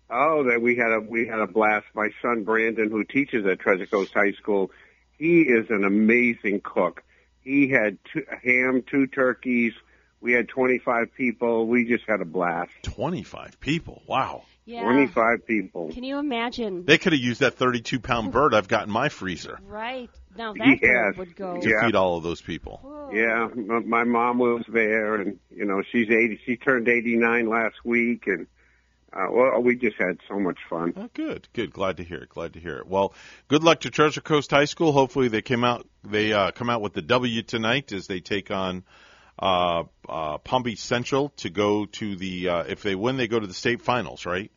Oh, 0.09 0.43
that 0.49 0.61
we 0.61 0.75
had 0.75 0.91
a 0.91 0.99
we 0.99 1.27
had 1.27 1.39
a 1.39 1.47
blast. 1.47 1.85
My 1.95 2.09
son 2.21 2.43
Brandon, 2.43 2.91
who 2.91 3.03
teaches 3.03 3.45
at 3.45 3.59
Treasure 3.59 3.87
Coast 3.87 4.13
High 4.13 4.33
School, 4.33 4.71
he 5.17 5.41
is 5.41 5.67
an 5.69 5.83
amazing 5.83 6.61
cook. 6.63 7.03
He 7.41 7.69
had 7.69 7.97
two, 8.11 8.23
ham, 8.43 8.83
two 8.89 9.07
turkeys. 9.07 9.73
We 10.21 10.33
had 10.33 10.47
25 10.49 11.13
people. 11.15 11.67
We 11.67 11.85
just 11.85 12.03
had 12.07 12.21
a 12.21 12.25
blast. 12.25 12.71
25 12.83 13.59
people. 13.59 14.01
Wow. 14.07 14.43
Yeah. 14.67 14.81
25 14.83 15.45
people. 15.45 15.91
Can 15.93 16.03
you 16.03 16.17
imagine? 16.17 16.85
They 16.85 16.97
could 16.97 17.13
have 17.13 17.21
used 17.21 17.41
that 17.41 17.53
32 17.53 17.99
pound 17.99 18.31
bird 18.31 18.53
I've 18.55 18.67
got 18.67 18.87
in 18.87 18.91
my 18.91 19.09
freezer 19.09 19.59
Right 19.67 20.09
now, 20.35 20.53
that 20.53 20.79
Yes. 20.81 20.81
bird 20.81 21.17
would 21.17 21.35
go. 21.35 21.61
to 21.61 21.69
Yeah. 21.69 21.85
feed 21.85 21.95
all 21.95 22.17
of 22.17 22.23
those 22.23 22.41
people. 22.41 22.81
Yeah, 23.13 23.47
m- 23.55 23.87
my 23.87 24.03
mom 24.03 24.39
was 24.39 24.63
there, 24.67 25.15
and 25.15 25.39
you 25.55 25.65
know 25.65 25.83
she's 25.91 26.09
80. 26.09 26.39
She 26.45 26.57
turned 26.57 26.87
89 26.87 27.47
last 27.47 27.75
week, 27.85 28.25
and 28.25 28.47
uh, 29.13 29.27
well, 29.31 29.61
we 29.61 29.75
just 29.75 29.95
had 29.97 30.17
so 30.27 30.39
much 30.39 30.57
fun. 30.69 30.93
Oh, 30.97 31.09
good, 31.13 31.47
good. 31.53 31.71
Glad 31.71 31.97
to 31.97 32.03
hear 32.03 32.17
it. 32.17 32.29
Glad 32.29 32.53
to 32.53 32.59
hear 32.59 32.77
it. 32.77 32.87
Well, 32.87 33.13
good 33.47 33.63
luck 33.63 33.81
to 33.81 33.91
Treasure 33.91 34.19
Coast 34.21 34.49
High 34.51 34.65
School. 34.65 34.91
Hopefully, 34.91 35.27
they 35.27 35.43
came 35.43 35.63
out. 35.63 35.87
They 36.03 36.33
uh, 36.33 36.49
come 36.51 36.69
out 36.71 36.81
with 36.81 36.93
the 36.93 37.03
W 37.03 37.43
tonight 37.43 37.91
as 37.93 38.07
they 38.07 38.19
take 38.19 38.49
on 38.49 38.83
uh, 39.39 39.83
uh, 40.09 40.39
Palm 40.39 40.63
Beach 40.63 40.79
Central 40.81 41.29
to 41.37 41.49
go 41.51 41.85
to 41.85 42.15
the. 42.15 42.49
Uh, 42.49 42.63
if 42.63 42.81
they 42.81 42.95
win, 42.95 43.15
they 43.17 43.27
go 43.27 43.39
to 43.39 43.47
the 43.47 43.53
state 43.53 43.81
finals, 43.83 44.25
right? 44.25 44.51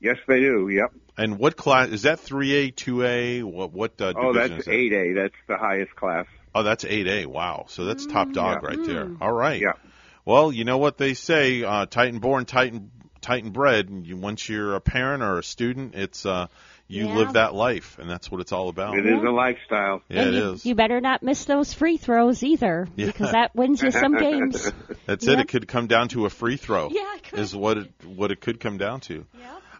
Yes, 0.00 0.16
they 0.26 0.40
do. 0.40 0.68
Yep. 0.68 0.92
And 1.16 1.38
what 1.38 1.56
class 1.56 1.88
is 1.88 2.02
that? 2.02 2.20
Three 2.20 2.52
A, 2.54 2.70
two 2.70 3.04
A? 3.04 3.42
What 3.42 3.72
what 3.72 4.00
uh, 4.00 4.12
Oh, 4.16 4.32
that's 4.32 4.52
is 4.52 4.64
that? 4.66 4.70
8A. 4.70 5.14
That's 5.16 5.34
the 5.48 5.56
highest 5.56 5.94
class. 5.96 6.26
Oh, 6.54 6.62
that's 6.62 6.84
8A. 6.84 7.26
Wow. 7.26 7.66
So 7.68 7.84
that's 7.84 8.06
top 8.06 8.32
dog 8.32 8.60
Yeah. 8.62 8.68
right 8.68 8.86
there. 8.86 9.04
Mm. 9.06 9.18
All 9.20 9.32
right. 9.32 9.60
Yeah. 9.60 9.72
Well, 10.24 10.52
you 10.52 10.64
know 10.64 10.78
what 10.78 10.98
they 10.98 11.14
say, 11.14 11.62
uh, 11.64 11.86
Titan 11.86 12.20
born, 12.20 12.44
Titan, 12.44 12.90
Titan 13.20 13.50
bred. 13.50 13.88
And 13.88 14.06
you, 14.06 14.16
once 14.16 14.48
you're 14.48 14.74
a 14.76 14.80
parent 14.80 15.22
or 15.22 15.38
a 15.38 15.42
student, 15.42 15.94
it's, 15.94 16.24
uh, 16.24 16.46
you 16.86 17.06
Yeah. 17.06 17.16
live 17.16 17.32
that 17.34 17.54
life 17.54 17.98
and 17.98 18.08
that's 18.08 18.30
what 18.30 18.40
it's 18.40 18.52
all 18.52 18.68
about. 18.68 18.96
It 18.96 19.04
is 19.04 19.22
a 19.22 19.30
lifestyle. 19.30 20.02
Yeah, 20.08 20.22
and 20.22 20.34
it 20.34 20.38
you, 20.38 20.50
is. 20.52 20.64
you 20.66 20.74
better 20.74 21.00
not 21.00 21.22
miss 21.22 21.44
those 21.44 21.74
free 21.74 21.96
throws 21.96 22.42
either, 22.42 22.86
Yeah. 22.96 23.06
because 23.06 23.32
that 23.32 23.54
wins 23.56 23.82
you 23.82 23.90
some 23.90 24.16
games. 24.16 24.70
That's 25.06 25.26
it. 25.26 25.30
Yep. 25.32 25.38
It 25.40 25.48
could 25.48 25.68
come 25.68 25.86
down 25.88 26.08
to 26.08 26.24
a 26.26 26.30
free 26.30 26.56
throw. 26.56 26.88
Yeah, 26.90 27.16
it 27.16 27.24
could. 27.24 27.38
Is 27.40 27.54
what 27.54 27.76
it, 27.78 27.90
what 28.06 28.30
it 28.30 28.40
could 28.40 28.60
come 28.60 28.78
down 28.78 29.00
to. 29.00 29.26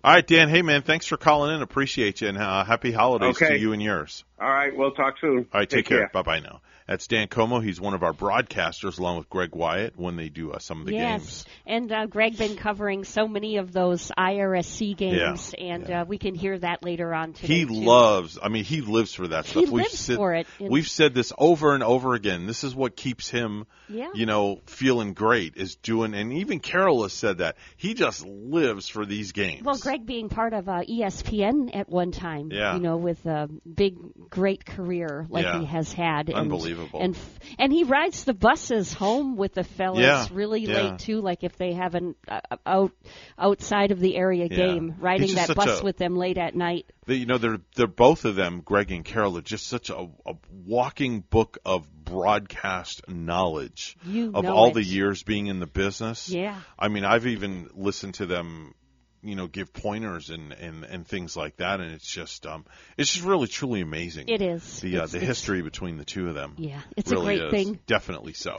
All 0.05 0.13
right, 0.13 0.27
Dan. 0.27 0.49
Hey, 0.49 0.63
man, 0.63 0.83
thanks 0.83 1.07
for 1.07 1.17
calling 1.17 1.55
in. 1.55 1.63
Appreciate 1.63 2.21
you 2.21 2.29
and 2.29 2.39
uh, 2.39 2.65
happy 2.65 2.93
holidays 2.93 3.37
Okay. 3.37 3.49
to 3.49 3.59
you 3.59 3.73
and 3.73 3.83
yours. 3.83 4.25
All 4.41 4.49
right, 4.49 4.75
we'll 4.77 4.93
talk 4.93 5.15
soon. 5.21 5.39
All 5.53 5.61
right, 5.61 5.69
take, 5.69 5.87
care. 5.87 6.09
Bye 6.13 6.23
bye 6.23 6.41
now. 6.41 6.61
That's 6.89 7.07
Dan 7.07 7.29
Como. 7.29 7.61
He's 7.61 7.79
one 7.81 7.93
of 7.93 8.03
our 8.03 8.15
broadcasters, 8.15 8.99
along 8.99 9.19
with 9.19 9.29
Greg 9.29 9.55
Wyatt, 9.55 9.93
when 9.99 10.17
they 10.17 10.31
do 10.31 10.53
uh, 10.53 10.59
some 10.59 10.81
of 10.81 10.87
the 10.87 10.93
games. 10.93 11.03
yes, 11.03 11.21
games. 11.45 11.47
and 11.67 11.93
uh, 11.93 12.07
Greg 12.07 12.39
been 12.39 12.57
covering 12.57 13.05
so 13.05 13.29
many 13.29 13.59
of 13.59 13.73
those 13.73 14.11
IRSC 14.19 14.97
games, 14.97 15.55
and 15.59 15.91
Uh, 15.91 16.05
we 16.09 16.17
can 16.17 16.35
hear 16.35 16.59
that 16.59 16.83
later 16.83 17.13
on 17.15 17.35
today. 17.35 17.47
He 17.59 17.65
too. 17.67 17.75
loves. 17.75 18.39
I 18.43 18.49
mean, 18.49 18.65
he 18.65 18.81
lives 18.81 19.13
for 19.13 19.29
that 19.29 19.45
He 19.45 19.51
stuff. 19.51 19.65
we've 19.65 19.73
lives 19.85 19.99
said, 19.99 20.17
for 20.17 20.35
it. 20.35 20.47
We've 20.59 20.89
said 20.89 21.13
this 21.15 21.31
over 21.37 21.75
and 21.75 21.83
over 21.85 22.15
again. 22.15 22.47
This 22.47 22.65
is 22.65 22.75
what 22.75 22.97
keeps 22.97 23.29
him, 23.29 23.67
Yeah. 23.91 24.09
you 24.15 24.25
know, 24.25 24.61
feeling 24.67 25.13
great. 25.13 25.57
Is 25.57 25.77
doing, 25.77 26.15
and 26.15 26.33
even 26.33 26.59
Carol 26.59 27.03
has 27.03 27.13
said 27.13 27.39
that 27.39 27.57
he 27.77 27.93
just 27.93 28.25
lives 28.27 28.89
for 28.89 29.05
these 29.05 29.33
games. 29.33 29.63
Well, 29.63 29.77
Greg 29.77 30.07
being 30.07 30.31
part 30.31 30.55
of 30.55 30.69
uh, 30.71 30.81
ESPN 30.89 31.77
at 31.77 31.89
one 31.91 32.13
time, 32.13 32.51
Yeah. 32.51 32.75
you 32.77 32.81
know, 32.81 32.97
with 32.97 33.25
a 33.27 33.49
big, 33.71 33.97
great 34.31 34.65
career 34.65 35.27
like 35.29 35.45
Yeah. 35.45 35.61
he 35.61 35.67
has 35.67 35.93
had. 35.93 36.31
And, 36.31 36.49
Unbelievable. 36.79 37.01
And 37.05 37.15
f- 37.17 37.39
and 37.59 37.73
he 37.73 37.85
rides 37.85 38.25
the 38.25 38.35
buses 38.35 38.93
home 38.93 39.37
with 39.37 39.55
the 39.55 39.65
fellas 39.65 40.01
Yeah, 40.01 40.27
really 40.33 40.61
yeah. 40.61 40.75
late 40.91 40.99
too. 41.01 41.21
Like 41.21 41.45
if 41.45 41.57
they 41.57 41.73
have 41.75 41.95
an 41.95 42.15
uh, 42.27 42.41
out 42.65 42.93
outside 43.39 43.91
of 43.91 44.01
the 44.01 44.17
area 44.17 44.49
game, 44.49 44.95
riding 45.01 45.35
that 45.35 45.55
bus 45.55 45.81
a- 45.81 45.85
with 45.85 45.97
them 45.97 46.17
late 46.17 46.39
at 46.39 46.55
night. 46.55 46.87
They, 47.07 47.15
you 47.17 47.27
know, 47.27 47.39
they're 47.39 47.59
they're 47.75 47.87
both 47.87 48.25
of 48.25 48.37
them, 48.37 48.61
Greg 48.65 48.91
and 48.93 49.05
Carol, 49.05 49.39
are 49.39 49.43
just 49.43 49.67
such 49.67 49.91
a, 49.91 50.09
a 50.27 50.35
walking 50.67 51.21
book 51.21 51.59
of 51.65 51.87
broadcast 52.05 53.03
knowledge 53.09 53.97
You 54.05 54.33
of 54.35 54.45
all 54.47 54.69
it. 54.69 54.75
the 54.75 54.85
years 54.85 55.23
being 55.23 55.47
in 55.47 55.61
the 55.61 55.67
business. 55.67 56.29
Yeah. 56.29 56.59
I 56.79 56.89
mean, 56.89 57.05
I've 57.05 57.27
even 57.27 57.71
listened 57.75 58.15
to 58.15 58.27
them, 58.27 58.75
you 59.23 59.35
know, 59.35 59.47
give 59.47 59.73
pointers 59.73 60.31
and 60.31 60.53
and 60.53 60.85
and 60.85 61.07
things 61.07 61.37
like 61.37 61.57
that, 61.57 61.81
and 61.81 61.93
it's 61.93 62.07
just 62.07 62.47
um, 62.47 62.65
it's 62.97 63.13
just 63.13 63.25
really 63.25 63.49
truly 63.49 63.81
amazing. 63.81 64.29
It 64.29 64.43
is. 64.43 64.81
the 64.81 64.99
uh, 65.01 65.07
the 65.07 65.19
history 65.19 65.63
between 65.63 65.99
the 65.99 66.05
two 66.05 66.29
of 66.29 66.35
them. 66.35 66.55
Yeah, 66.59 66.81
it's 66.97 67.11
a 67.11 67.15
really 67.15 67.39
great 67.39 67.43
is. 67.43 67.51
thing. 67.51 67.79
Definitely 67.87 68.35
so. 68.35 68.55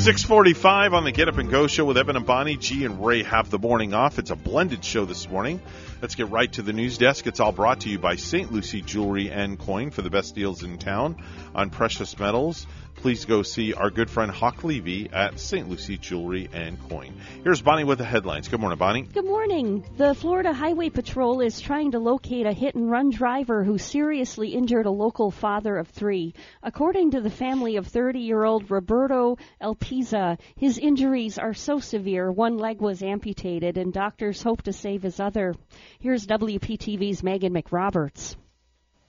645 0.00 0.94
on 0.94 1.04
the 1.04 1.12
Get 1.12 1.28
Up 1.28 1.36
and 1.36 1.50
Go 1.50 1.66
show 1.66 1.84
with 1.84 1.98
Evan 1.98 2.16
and 2.16 2.24
Bonnie. 2.24 2.56
G 2.56 2.86
and 2.86 3.04
Ray 3.04 3.22
have 3.22 3.50
the 3.50 3.58
morning 3.58 3.92
off. 3.92 4.18
It's 4.18 4.30
a 4.30 4.36
blended 4.36 4.82
show 4.82 5.04
this 5.04 5.28
morning. 5.28 5.60
Let's 6.00 6.14
get 6.14 6.30
right 6.30 6.50
to 6.54 6.62
the 6.62 6.72
news 6.72 6.96
desk. 6.96 7.26
It's 7.26 7.40
all 7.40 7.52
brought 7.52 7.80
to 7.80 7.90
you 7.90 7.98
by 7.98 8.16
St. 8.16 8.50
Lucie 8.50 8.80
Jewelry 8.80 9.30
and 9.30 9.58
Coin 9.58 9.90
for 9.90 10.00
the 10.00 10.08
best 10.08 10.34
deals 10.34 10.62
in 10.62 10.78
town 10.78 11.22
on 11.54 11.68
precious 11.68 12.18
metals. 12.18 12.66
Please 12.96 13.24
go 13.24 13.42
see 13.42 13.72
our 13.72 13.88
good 13.88 14.10
friend 14.10 14.30
Hawk 14.30 14.62
Levy 14.62 15.08
at 15.10 15.40
St. 15.40 15.68
Lucie 15.70 15.96
Jewelry 15.96 16.50
and 16.52 16.78
Coin. 16.90 17.14
Here's 17.42 17.62
Bonnie 17.62 17.84
with 17.84 17.96
the 17.96 18.04
headlines. 18.04 18.48
Good 18.48 18.60
morning, 18.60 18.78
Bonnie. 18.78 19.02
Good 19.02 19.24
morning. 19.24 19.84
The 19.96 20.14
Florida 20.14 20.52
Highway 20.52 20.90
Patrol 20.90 21.40
is 21.40 21.60
trying 21.60 21.92
to 21.92 21.98
locate 21.98 22.44
a 22.44 22.52
hit 22.52 22.74
and 22.74 22.90
run 22.90 23.08
driver 23.08 23.64
who 23.64 23.78
seriously 23.78 24.50
injured 24.50 24.84
a 24.84 24.90
local 24.90 25.30
father 25.30 25.78
of 25.78 25.88
three. 25.88 26.34
According 26.62 27.12
to 27.12 27.22
the 27.22 27.30
family 27.30 27.76
of 27.76 27.86
30 27.86 28.20
year 28.20 28.44
old 28.44 28.70
Roberto 28.70 29.38
Alpiza, 29.62 30.38
his 30.56 30.76
injuries 30.76 31.38
are 31.38 31.54
so 31.54 31.78
severe 31.78 32.30
one 32.30 32.58
leg 32.58 32.82
was 32.82 33.02
amputated 33.02 33.78
and 33.78 33.94
doctors 33.94 34.42
hope 34.42 34.60
to 34.62 34.74
save 34.74 35.02
his 35.02 35.20
other. 35.20 35.54
Here's 36.02 36.26
WPTV's 36.26 37.22
Megan 37.22 37.52
McRoberts. 37.52 38.34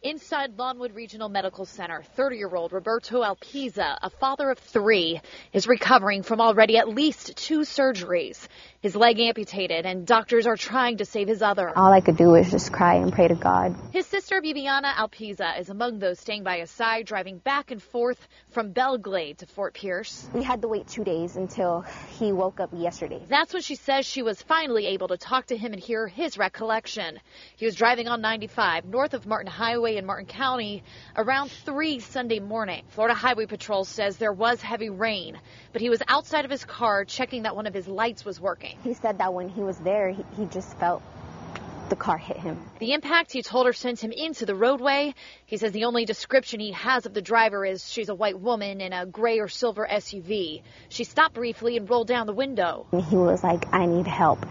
Inside 0.04 0.58
Lawnwood 0.58 0.96
Regional 0.96 1.30
Medical 1.30 1.64
Center, 1.64 2.02
30 2.16 2.38
year 2.38 2.56
old 2.56 2.74
Roberto 2.74 3.22
Alpiza, 3.22 4.00
a 4.02 4.10
father 4.10 4.50
of 4.50 4.58
three, 4.58 5.22
is 5.54 5.68
recovering 5.68 6.24
from 6.24 6.42
already 6.42 6.80
at 6.80 6.90
least 6.90 7.38
two 7.38 7.60
surgeries. 7.60 8.48
His 8.82 8.96
leg 8.96 9.20
amputated, 9.20 9.86
and 9.86 10.08
doctors 10.08 10.48
are 10.48 10.58
trying 10.58 10.98
to 10.98 11.06
save 11.06 11.28
his 11.28 11.44
other. 11.44 11.72
All 11.78 11.94
I 11.94 12.02
could 12.02 12.18
do 12.18 12.30
was 12.30 12.50
just 12.50 12.74
cry 12.74 12.96
and 12.96 13.14
pray 13.14 13.28
to 13.28 13.36
God. 13.36 13.76
His 13.94 14.08
sister, 14.08 14.42
Bibiana 14.42 14.92
Alpiza, 14.96 15.60
is 15.60 15.70
among 15.70 16.00
those 16.00 16.20
staying 16.20 16.42
by 16.42 16.58
his 16.58 16.72
side, 16.72 17.06
driving 17.06 17.38
back 17.38 17.70
and 17.70 17.80
forth 17.80 18.28
from 18.50 18.72
Belle 18.72 18.98
Glade 18.98 19.38
to 19.38 19.46
Fort 19.46 19.76
Pierce. 19.76 20.28
We 20.34 20.42
had 20.42 20.64
to 20.64 20.68
wait 20.68 20.88
two 20.88 21.04
days 21.04 21.36
until 21.36 21.86
he 22.18 22.32
woke 22.32 22.60
up 22.60 22.72
yesterday. 22.74 23.22
That's 23.30 23.54
when 23.54 23.62
she 23.62 23.76
says 23.76 24.08
she 24.08 24.24
was 24.24 24.42
finally 24.42 24.88
able 24.88 25.10
to 25.10 25.18
talk 25.18 25.46
to 25.48 25.58
him 25.58 25.74
and 25.74 25.80
hear 25.80 26.08
his 26.08 26.40
recollection. 26.40 27.20
He 27.56 27.68
was 27.68 27.76
driving 27.76 28.08
on 28.08 28.22
95 28.22 28.86
north 28.86 29.14
of 29.14 29.28
Martin 29.28 29.52
Highway 29.52 29.91
in 29.98 30.06
Martin 30.06 30.26
County 30.26 30.84
around 31.16 31.52
3 31.52 32.00
Sunday 32.00 32.40
morning. 32.40 32.84
Florida 32.90 33.14
Highway 33.14 33.46
Patrol 33.46 33.86
says 33.86 34.18
there 34.18 34.34
was 34.34 34.62
heavy 34.62 34.90
rain, 34.90 35.40
but 35.74 35.82
he 35.82 35.90
was 35.90 36.02
outside 36.08 36.46
of 36.46 36.52
his 36.52 36.66
car 36.66 37.06
checking 37.06 37.44
that 37.44 37.56
one 37.56 37.68
of 37.68 37.74
his 37.74 37.88
lights 37.88 38.26
was 38.26 38.40
working. 38.40 38.78
He 38.84 38.94
said 38.94 39.18
that 39.20 39.34
when 39.34 39.50
he 39.50 39.62
was 39.62 39.78
there, 39.78 40.10
he, 40.10 40.24
he 40.38 40.46
just 40.46 40.78
felt 40.78 41.02
the 41.92 41.96
car 41.98 42.18
hit 42.18 42.38
him. 42.38 42.58
The 42.80 42.94
impact, 42.94 43.34
he 43.34 43.44
told 43.44 43.66
her, 43.68 43.74
sent 43.74 44.02
him 44.02 44.14
into 44.14 44.46
the 44.46 44.56
roadway. 44.56 45.14
He 45.46 45.58
says 45.58 45.74
the 45.74 45.84
only 45.84 46.06
description 46.06 46.62
he 46.62 46.72
has 46.72 47.06
of 47.06 47.14
the 47.14 47.22
driver 47.22 47.66
is 47.66 47.88
she's 47.88 48.08
a 48.08 48.16
white 48.16 48.40
woman 48.40 48.80
in 48.80 48.94
a 48.94 49.06
gray 49.06 49.40
or 49.40 49.50
silver 49.50 49.86
SUV. 49.92 50.64
She 50.88 51.04
stopped 51.04 51.36
briefly 51.36 51.76
and 51.76 51.88
rolled 51.90 52.08
down 52.08 52.28
the 52.28 52.34
window. 52.34 52.88
He 52.92 53.18
was 53.18 53.44
like, 53.44 53.72
I 53.74 53.86
need 53.86 54.08
help. 54.08 54.46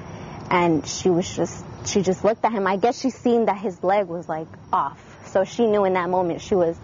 And 0.50 0.86
she 0.86 1.08
was 1.08 1.34
just, 1.34 1.64
she 1.86 2.02
just 2.02 2.24
looked 2.24 2.44
at 2.44 2.52
him. 2.52 2.66
I 2.66 2.76
guess 2.76 3.00
she 3.00 3.08
seen 3.08 3.46
that 3.46 3.56
his 3.56 3.82
leg 3.82 4.06
was 4.06 4.28
like 4.28 4.48
off. 4.70 5.09
So 5.30 5.44
she 5.44 5.66
knew 5.66 5.84
in 5.84 5.92
that 5.94 6.10
moment 6.10 6.40
she 6.40 6.54
was 6.54 6.76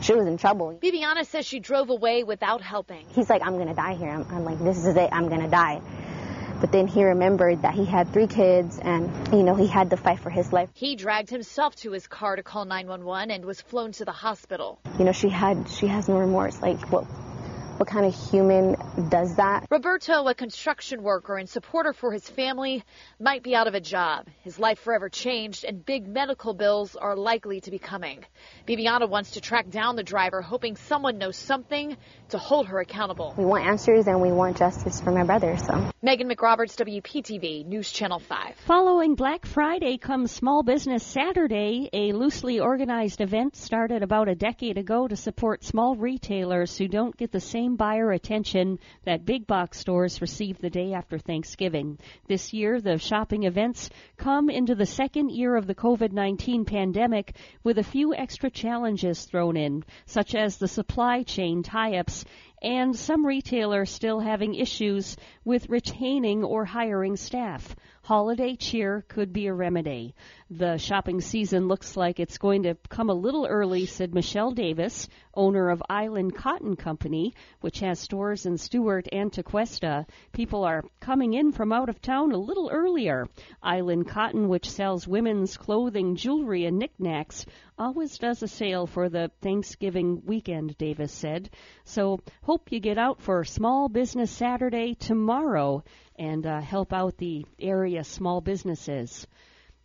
she 0.00 0.14
was 0.14 0.26
in 0.26 0.36
trouble. 0.36 0.78
Bibiana 0.82 1.24
says 1.24 1.46
she 1.46 1.60
drove 1.60 1.88
away 1.88 2.24
without 2.24 2.60
helping. 2.60 3.06
He's 3.14 3.30
like, 3.30 3.42
I'm 3.44 3.56
gonna 3.56 3.74
die 3.74 3.94
here. 3.94 4.10
I'm, 4.10 4.26
I'm 4.30 4.44
like, 4.44 4.58
this 4.58 4.84
is 4.84 4.96
it. 4.96 5.08
I'm 5.12 5.28
gonna 5.28 5.48
die. 5.48 5.80
But 6.60 6.72
then 6.72 6.86
he 6.86 7.04
remembered 7.04 7.62
that 7.62 7.74
he 7.74 7.84
had 7.84 8.12
three 8.12 8.26
kids 8.26 8.78
and, 8.78 9.10
you 9.32 9.42
know, 9.42 9.54
he 9.54 9.66
had 9.66 9.90
to 9.90 9.96
fight 9.96 10.20
for 10.20 10.30
his 10.30 10.52
life. 10.52 10.68
He 10.74 10.94
dragged 10.94 11.28
himself 11.30 11.74
to 11.76 11.90
his 11.90 12.06
car 12.06 12.36
to 12.36 12.42
call 12.42 12.64
911 12.64 13.30
and 13.30 13.44
was 13.44 13.60
flown 13.60 13.92
to 13.92 14.04
the 14.04 14.12
hospital. 14.12 14.78
You 14.98 15.04
know, 15.04 15.12
she 15.12 15.28
had, 15.28 15.68
she 15.68 15.88
has 15.88 16.08
no 16.08 16.16
remorse. 16.16 16.60
Like, 16.62 16.80
what, 16.92 17.06
what 17.76 17.88
kind 17.88 18.06
of 18.06 18.14
human 18.30 18.76
does 19.08 19.36
that? 19.36 19.66
Roberto, 19.70 20.26
a 20.28 20.34
construction 20.34 21.02
worker 21.02 21.36
and 21.36 21.48
supporter 21.48 21.92
for 21.92 22.12
his 22.12 22.28
family, 22.28 22.84
might 23.18 23.42
be 23.42 23.54
out 23.54 23.66
of 23.66 23.74
a 23.74 23.80
job. 23.80 24.28
His 24.42 24.58
life 24.58 24.78
forever 24.78 25.08
changed, 25.08 25.64
and 25.64 25.84
big 25.84 26.06
medical 26.06 26.54
bills 26.54 26.94
are 26.94 27.16
likely 27.16 27.60
to 27.62 27.70
be 27.70 27.78
coming. 27.78 28.24
Bibiana 28.66 29.08
wants 29.08 29.32
to 29.32 29.40
track 29.40 29.70
down 29.70 29.96
the 29.96 30.02
driver, 30.02 30.40
hoping 30.40 30.76
someone 30.76 31.18
knows 31.18 31.36
something 31.36 31.96
to 32.28 32.38
hold 32.38 32.68
her 32.68 32.78
accountable. 32.78 33.34
We 33.36 33.44
want 33.44 33.64
answers 33.64 34.06
and 34.06 34.20
we 34.20 34.30
want 34.30 34.56
justice 34.56 35.00
for 35.00 35.10
my 35.10 35.24
brother, 35.24 35.56
so. 35.56 35.90
Megan 36.02 36.28
McRoberts, 36.28 36.76
WPTV, 36.76 37.66
News 37.66 37.90
Channel 37.90 38.20
5. 38.20 38.56
Following 38.66 39.14
Black 39.14 39.46
Friday 39.46 39.98
comes 39.98 40.30
Small 40.30 40.62
Business 40.62 41.02
Saturday, 41.04 41.88
a 41.92 42.12
loosely 42.12 42.60
organized 42.60 43.20
event 43.20 43.56
started 43.56 44.02
about 44.02 44.28
a 44.28 44.34
decade 44.34 44.78
ago 44.78 45.08
to 45.08 45.16
support 45.16 45.64
small 45.64 45.96
retailers 45.96 46.76
who 46.76 46.88
don't 46.88 47.16
get 47.16 47.32
the 47.32 47.40
same 47.40 47.63
buyer 47.72 48.12
attention 48.12 48.78
that 49.04 49.24
big 49.24 49.46
box 49.46 49.78
stores 49.78 50.20
receive 50.20 50.58
the 50.58 50.70
day 50.70 50.92
after 50.92 51.18
Thanksgiving. 51.18 51.98
This 52.28 52.52
year, 52.52 52.80
the 52.80 52.98
shopping 52.98 53.44
events 53.44 53.90
come 54.18 54.50
into 54.50 54.74
the 54.74 54.86
second 54.86 55.30
year 55.30 55.56
of 55.56 55.66
the 55.66 55.74
COVID 55.74 56.12
19 56.12 56.66
pandemic 56.66 57.34
with 57.62 57.78
a 57.78 57.82
few 57.82 58.14
extra 58.14 58.50
challenges 58.50 59.24
thrown 59.24 59.56
in, 59.56 59.82
such 60.04 60.34
as 60.34 60.58
the 60.58 60.68
supply 60.68 61.22
chain 61.22 61.62
tie 61.62 61.96
ups 61.96 62.24
and 62.62 62.94
some 62.96 63.26
retailers 63.26 63.90
still 63.90 64.20
having 64.20 64.54
issues 64.54 65.16
with 65.44 65.68
retaining 65.68 66.44
or 66.44 66.64
hiring 66.64 67.16
staff. 67.16 67.74
Holiday 68.04 68.54
cheer 68.54 69.02
could 69.08 69.32
be 69.32 69.46
a 69.46 69.54
remedy. 69.54 70.14
The 70.50 70.76
shopping 70.76 71.22
season 71.22 71.68
looks 71.68 71.96
like 71.96 72.20
it's 72.20 72.36
going 72.36 72.64
to 72.64 72.76
come 72.90 73.08
a 73.08 73.14
little 73.14 73.46
early, 73.46 73.86
said 73.86 74.12
Michelle 74.12 74.50
Davis, 74.50 75.08
owner 75.32 75.70
of 75.70 75.82
Island 75.88 76.34
Cotton 76.34 76.76
Company, 76.76 77.32
which 77.62 77.80
has 77.80 77.98
stores 77.98 78.44
in 78.44 78.58
Stuart 78.58 79.08
and 79.10 79.32
Tequesta. 79.32 80.04
People 80.32 80.64
are 80.64 80.84
coming 81.00 81.32
in 81.32 81.50
from 81.50 81.72
out 81.72 81.88
of 81.88 82.02
town 82.02 82.32
a 82.32 82.36
little 82.36 82.68
earlier. 82.70 83.26
Island 83.62 84.06
Cotton, 84.06 84.50
which 84.50 84.68
sells 84.68 85.08
women's 85.08 85.56
clothing, 85.56 86.14
jewelry, 86.14 86.66
and 86.66 86.78
knickknacks, 86.78 87.46
always 87.78 88.18
does 88.18 88.42
a 88.42 88.48
sale 88.48 88.86
for 88.86 89.08
the 89.08 89.30
Thanksgiving 89.40 90.20
weekend, 90.26 90.76
Davis 90.76 91.10
said. 91.10 91.48
So 91.84 92.20
hope 92.42 92.70
you 92.70 92.80
get 92.80 92.98
out 92.98 93.22
for 93.22 93.44
Small 93.44 93.88
Business 93.88 94.30
Saturday 94.30 94.94
tomorrow 94.94 95.82
and 96.16 96.46
uh, 96.46 96.60
help 96.60 96.92
out 96.92 97.16
the 97.18 97.44
area 97.58 98.04
small 98.04 98.40
businesses. 98.40 99.26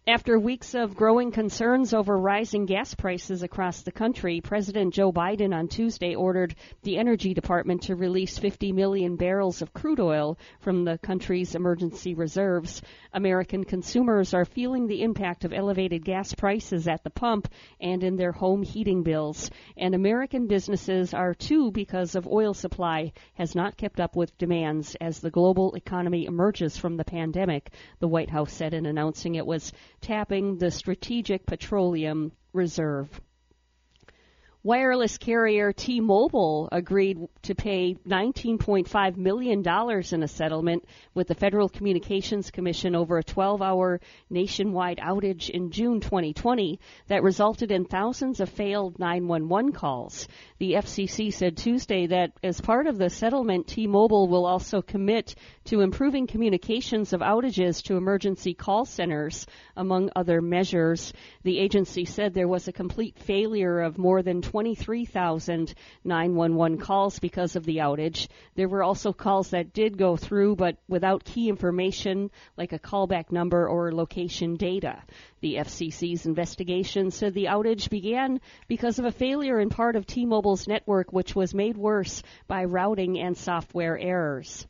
After 0.10 0.39
weeks 0.39 0.74
of 0.74 0.95
growing 0.95 1.30
concerns 1.32 1.93
over 1.93 2.18
rising 2.18 2.66
gas 2.66 2.95
prices 2.95 3.43
across 3.43 3.84
the 3.84 3.91
country, 3.91 4.41
President 4.41 4.91
Joe 4.91 5.12
Biden 5.12 5.53
on 5.53 5.68
Tuesday 5.68 6.16
ordered 6.16 6.55
the 6.82 6.97
Energy 6.97 7.36
Department 7.36 7.84
to 7.84 7.95
release 7.95 8.39
50 8.39 8.72
million 8.72 9.18
barrels 9.18 9.62
of 9.62 9.72
crude 9.72 9.99
oil 9.99 10.39
from 10.62 10.84
the 10.84 10.97
country's 10.97 11.53
emergency 11.53 12.16
reserves. 12.16 12.82
American 13.14 13.64
consumers 13.64 14.34
are 14.34 14.45
feeling 14.45 14.88
the 14.88 15.03
impact 15.03 15.45
of 15.45 15.53
elevated 15.53 16.03
gas 16.03 16.34
prices 16.34 16.88
at 16.88 17.03
the 17.03 17.12
pump 17.12 17.47
and 17.80 18.03
in 18.03 18.16
their 18.16 18.32
home 18.32 18.64
heating 18.64 19.03
bills. 19.03 19.51
And 19.78 19.93
American 19.93 20.47
businesses 20.47 21.14
are 21.14 21.36
too 21.36 21.70
because 21.70 22.16
of 22.16 22.28
oil 22.28 22.55
supply 22.55 23.14
has 23.36 23.53
not 23.53 23.78
kept 23.78 23.99
up 23.99 24.16
with 24.16 24.36
demands 24.39 24.95
as 24.99 25.20
the 25.20 25.30
global 25.30 25.76
economy 25.76 26.26
emerges 26.26 26.78
from 26.78 26.97
the 26.97 27.05
pandemic, 27.05 27.70
the 27.99 28.07
White 28.07 28.32
House 28.32 28.53
said 28.53 28.74
in 28.74 28.88
announcing 28.88 29.36
it 29.36 29.45
was 29.45 29.72
tapping 30.02 30.58
the 30.58 30.72
Strategic 30.72 31.45
Petroleum 31.45 32.32
Reserve. 32.54 33.22
Wireless 34.62 35.18
carrier 35.18 35.72
T-Mobile 35.72 36.68
agreed 36.74 37.18
to 37.43 37.55
pay 37.55 37.95
$19.5 38.05 39.16
million 39.16 39.64
in 39.66 40.24
a 40.24 40.28
settlement 40.28 40.84
with 41.14 41.30
the 41.30 41.34
Federal 41.34 41.70
Communications 41.70 42.51
Commission 42.51 42.93
over 42.93 43.18
a 43.18 43.24
12-hour 43.24 44.01
nationwide 44.30 44.97
outage 44.97 45.49
in 45.49 45.72
June 45.72 46.01
2020 46.01 46.78
that 47.07 47.24
resulted 47.24 47.72
in 47.72 47.86
thousands 47.86 48.41
of 48.41 48.49
failed 48.49 48.99
911 48.99 49.72
calls. 49.72 50.28
The 50.57 50.74
FCC 50.74 51.32
said 51.32 51.55
Tuesday 51.55 52.07
that 52.07 52.34
as 52.43 52.60
part 52.60 52.88
of 52.88 52.97
the 52.97 53.10
settlement, 53.10 53.68
T-Mobile 53.68 54.28
will 54.28 54.45
also 54.45 54.82
commit 54.82 55.36
to 55.66 55.80
improving 55.80 56.28
communications 56.28 57.14
of 57.14 57.22
outages 57.22 57.82
to 57.84 57.95
emergency 57.95 58.55
call 58.55 58.84
centers, 58.84 59.47
among 59.78 60.10
other 60.18 60.41
measures. 60.41 61.14
The 61.43 61.60
agency 61.60 62.03
said 62.03 62.34
there 62.34 62.49
was 62.49 62.68
a 62.68 62.74
complete 62.74 63.18
failure 63.20 63.80
of 63.80 63.97
more 63.97 64.22
than 64.22 64.41
23,000 64.50 65.76
911 66.04 66.80
calls 66.80 67.20
because 67.20 67.56
of 67.56 67.66
the 67.66 67.78
outage. 67.78 68.28
There 68.56 68.68
were 68.68 68.82
also 68.82 69.14
calls 69.14 69.52
that 69.52 69.74
did 69.74 69.95
go 69.95 70.18
through 70.18 70.56
but 70.56 70.78
without 70.88 71.24
key 71.24 71.50
information 71.50 72.32
like 72.58 72.74
a 72.74 72.80
callback 72.80 73.32
number 73.32 73.68
or 73.68 73.91
location 73.91 74.56
data. 74.56 75.04
The 75.41 75.58
FCC's 75.58 76.26
investigation 76.26 77.12
said 77.12 77.36
the 77.36 77.45
outage 77.45 77.91
began 77.91 78.41
because 78.68 78.97
of 78.97 79.06
a 79.06 79.12
failure 79.12 79.60
in 79.60 79.70
part 79.70 79.95
of 79.95 80.08
T-Mobile's 80.08 80.68
network 80.68 81.14
which 81.14 81.36
was 81.36 81.54
made 81.54 81.78
worse 81.78 82.24
by 82.47 82.64
routing 82.64 83.20
and 83.20 83.38
software 83.38 84.00
errors. 84.00 84.66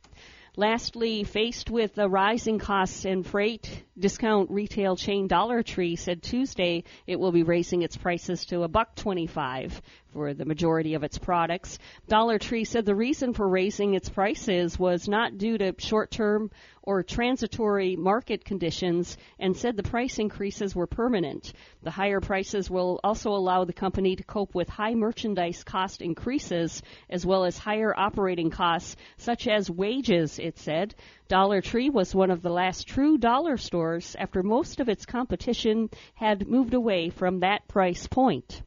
Lastly, 0.60 1.24
faced 1.24 1.70
with 1.70 1.94
the 1.94 2.06
rising 2.06 2.58
costs 2.58 3.06
and 3.06 3.26
freight, 3.26 3.82
discount 3.98 4.50
retail 4.50 4.94
chain 4.94 5.26
Dollar 5.26 5.62
Tree 5.62 5.96
said 5.96 6.22
Tuesday 6.22 6.84
it 7.06 7.18
will 7.18 7.32
be 7.32 7.44
raising 7.44 7.80
its 7.80 7.96
prices 7.96 8.44
to 8.44 8.64
a 8.64 8.68
buck 8.68 8.94
25 8.94 9.80
for 10.12 10.34
the 10.34 10.44
majority 10.44 10.94
of 10.94 11.04
its 11.04 11.18
products. 11.18 11.78
Dollar 12.08 12.38
Tree 12.38 12.64
said 12.64 12.84
the 12.84 12.94
reason 12.94 13.32
for 13.32 13.48
raising 13.48 13.94
its 13.94 14.08
prices 14.08 14.78
was 14.78 15.08
not 15.08 15.38
due 15.38 15.58
to 15.58 15.74
short-term 15.78 16.50
or 16.82 17.02
transitory 17.02 17.94
market 17.94 18.44
conditions 18.44 19.16
and 19.38 19.56
said 19.56 19.76
the 19.76 19.82
price 19.82 20.18
increases 20.18 20.74
were 20.74 20.86
permanent. 20.86 21.52
The 21.82 21.90
higher 21.90 22.20
prices 22.20 22.70
will 22.70 22.98
also 23.04 23.30
allow 23.30 23.64
the 23.64 23.72
company 23.72 24.16
to 24.16 24.24
cope 24.24 24.54
with 24.54 24.68
high 24.68 24.94
merchandise 24.94 25.62
cost 25.62 26.02
increases 26.02 26.82
as 27.08 27.24
well 27.24 27.44
as 27.44 27.58
higher 27.58 27.94
operating 27.96 28.50
costs 28.50 28.96
such 29.18 29.46
as 29.46 29.70
wages, 29.70 30.38
it 30.38 30.58
said. 30.58 30.94
Dollar 31.28 31.60
Tree 31.60 31.90
was 31.90 32.14
one 32.14 32.30
of 32.30 32.42
the 32.42 32.50
last 32.50 32.88
true 32.88 33.18
dollar 33.18 33.56
stores 33.56 34.16
after 34.18 34.42
most 34.42 34.80
of 34.80 34.88
its 34.88 35.06
competition 35.06 35.90
had 36.14 36.48
moved 36.48 36.74
away 36.74 37.10
from 37.10 37.40
that 37.40 37.68
price 37.68 38.06
point. 38.06 38.62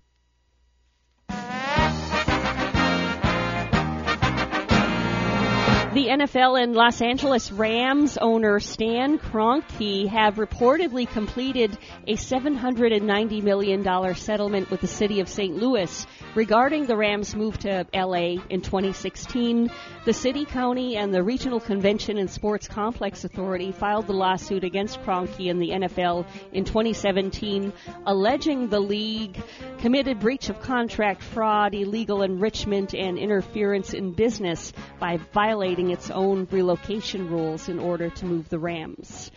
The 5.94 6.08
NFL 6.08 6.60
and 6.60 6.74
Los 6.74 7.04
Angeles 7.04 7.52
Rams 7.52 8.18
owner 8.18 8.60
Stan 8.60 9.20
Kroenke 9.20 10.08
have 10.08 10.38
reportedly 10.38 11.08
completed 11.08 11.78
a 12.08 12.16
$790 12.16 13.44
million 13.44 14.16
settlement 14.16 14.72
with 14.72 14.82
the 14.82 14.88
city 14.88 15.20
of 15.20 15.30
St. 15.30 15.56
Louis 15.56 16.08
regarding 16.34 16.88
the 16.88 16.98
Rams' 16.98 17.36
move 17.36 17.60
to 17.60 17.86
LA 17.94 18.42
in 18.50 18.62
2016. 18.62 19.70
The 20.06 20.14
city, 20.14 20.46
county, 20.46 20.98
and 20.98 21.14
the 21.14 21.22
Regional 21.22 21.60
Convention 21.60 22.18
and 22.18 22.28
Sports 22.28 22.68
Complex 22.68 23.24
Authority 23.24 23.72
filed 23.72 24.08
the 24.08 24.14
lawsuit 24.14 24.64
against 24.64 25.00
Kroenke 25.04 25.52
and 25.52 25.62
the 25.62 25.70
NFL 25.70 26.26
in 26.54 26.66
2017, 26.66 27.72
alleging 28.08 28.68
the 28.68 28.80
league 28.80 29.40
committed 29.78 30.20
breach 30.20 30.50
of 30.50 30.60
contract 30.60 31.22
fraud, 31.22 31.76
illegal 31.76 32.24
enrichment, 32.24 32.96
and 32.96 33.20
interference 33.20 33.94
in 33.94 34.14
business 34.14 34.74
by 35.00 35.20
violating 35.34 35.83
its 35.90 36.10
own 36.10 36.48
relocation 36.52 37.30
rules 37.30 37.70
in 37.70 37.80
order 37.80 38.10
to 38.10 38.26
move 38.26 38.50
the 38.50 38.60
Rams. 38.60 39.32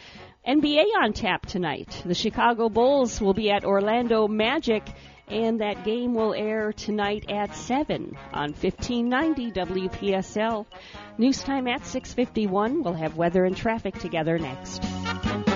NBA 0.46 0.84
on 1.02 1.12
tap 1.12 1.46
tonight. 1.46 2.02
The 2.04 2.14
Chicago 2.14 2.68
Bulls 2.68 3.20
will 3.20 3.34
be 3.34 3.50
at 3.50 3.64
Orlando 3.64 4.28
Magic, 4.28 4.84
and 5.28 5.60
that 5.60 5.84
game 5.84 6.14
will 6.14 6.34
air 6.34 6.72
tonight 6.72 7.24
at 7.28 7.54
7 7.54 8.16
on 8.32 8.52
1590 8.52 9.50
WPSL. 9.50 10.66
News 11.18 11.42
time 11.42 11.66
at 11.66 11.82
6:51. 11.82 12.84
We'll 12.84 12.94
have 12.94 13.16
weather 13.16 13.44
and 13.44 13.56
traffic 13.56 13.98
together 13.98 14.38
next. 14.38 15.55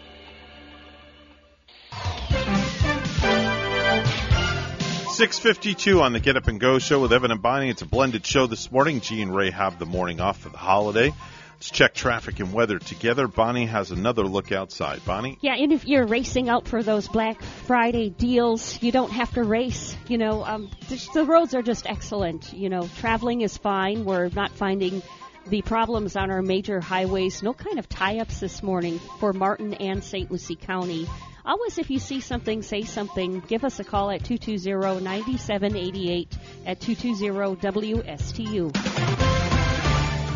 652 5.21 6.01
on 6.01 6.13
the 6.13 6.19
Get 6.19 6.35
Up 6.35 6.47
and 6.47 6.59
Go 6.59 6.79
show 6.79 6.99
with 6.99 7.13
Evan 7.13 7.29
and 7.29 7.43
Bonnie. 7.43 7.69
It's 7.69 7.83
a 7.83 7.85
blended 7.85 8.25
show 8.25 8.47
this 8.47 8.71
morning. 8.71 9.01
G 9.01 9.21
and 9.21 9.35
Ray 9.35 9.51
have 9.51 9.77
the 9.77 9.85
morning 9.85 10.19
off 10.19 10.39
for 10.39 10.49
the 10.49 10.57
holiday. 10.57 11.13
Let's 11.53 11.69
check 11.69 11.93
traffic 11.93 12.39
and 12.39 12.51
weather 12.51 12.79
together. 12.79 13.27
Bonnie 13.27 13.67
has 13.67 13.91
another 13.91 14.23
look 14.23 14.51
outside. 14.51 15.05
Bonnie? 15.05 15.37
Yeah, 15.39 15.53
and 15.53 15.71
if 15.71 15.85
you're 15.85 16.07
racing 16.07 16.49
out 16.49 16.67
for 16.67 16.81
those 16.81 17.07
Black 17.07 17.39
Friday 17.43 18.09
deals, 18.09 18.81
you 18.81 18.91
don't 18.91 19.11
have 19.11 19.31
to 19.35 19.43
race. 19.43 19.95
You 20.07 20.17
know, 20.17 20.43
um, 20.43 20.71
the 21.13 21.23
roads 21.23 21.53
are 21.53 21.61
just 21.61 21.85
excellent. 21.85 22.51
You 22.51 22.69
know, 22.69 22.89
traveling 22.97 23.41
is 23.41 23.55
fine. 23.55 24.05
We're 24.05 24.29
not 24.29 24.49
finding 24.53 25.03
the 25.45 25.61
problems 25.61 26.15
on 26.15 26.31
our 26.31 26.41
major 26.41 26.81
highways. 26.81 27.43
No 27.43 27.53
kind 27.53 27.77
of 27.77 27.87
tie-ups 27.87 28.39
this 28.39 28.63
morning 28.63 28.97
for 29.19 29.33
Martin 29.33 29.75
and 29.75 30.03
St. 30.03 30.31
Lucie 30.31 30.55
County. 30.55 31.07
Always, 31.43 31.79
if 31.79 31.89
you 31.89 31.99
see 31.99 32.19
something, 32.19 32.61
say 32.61 32.83
something. 32.83 33.39
Give 33.47 33.63
us 33.63 33.79
a 33.79 33.83
call 33.83 34.11
at 34.11 34.21
220-9788 34.23 36.27
at 36.67 36.79
220-WSTU. 36.79 38.71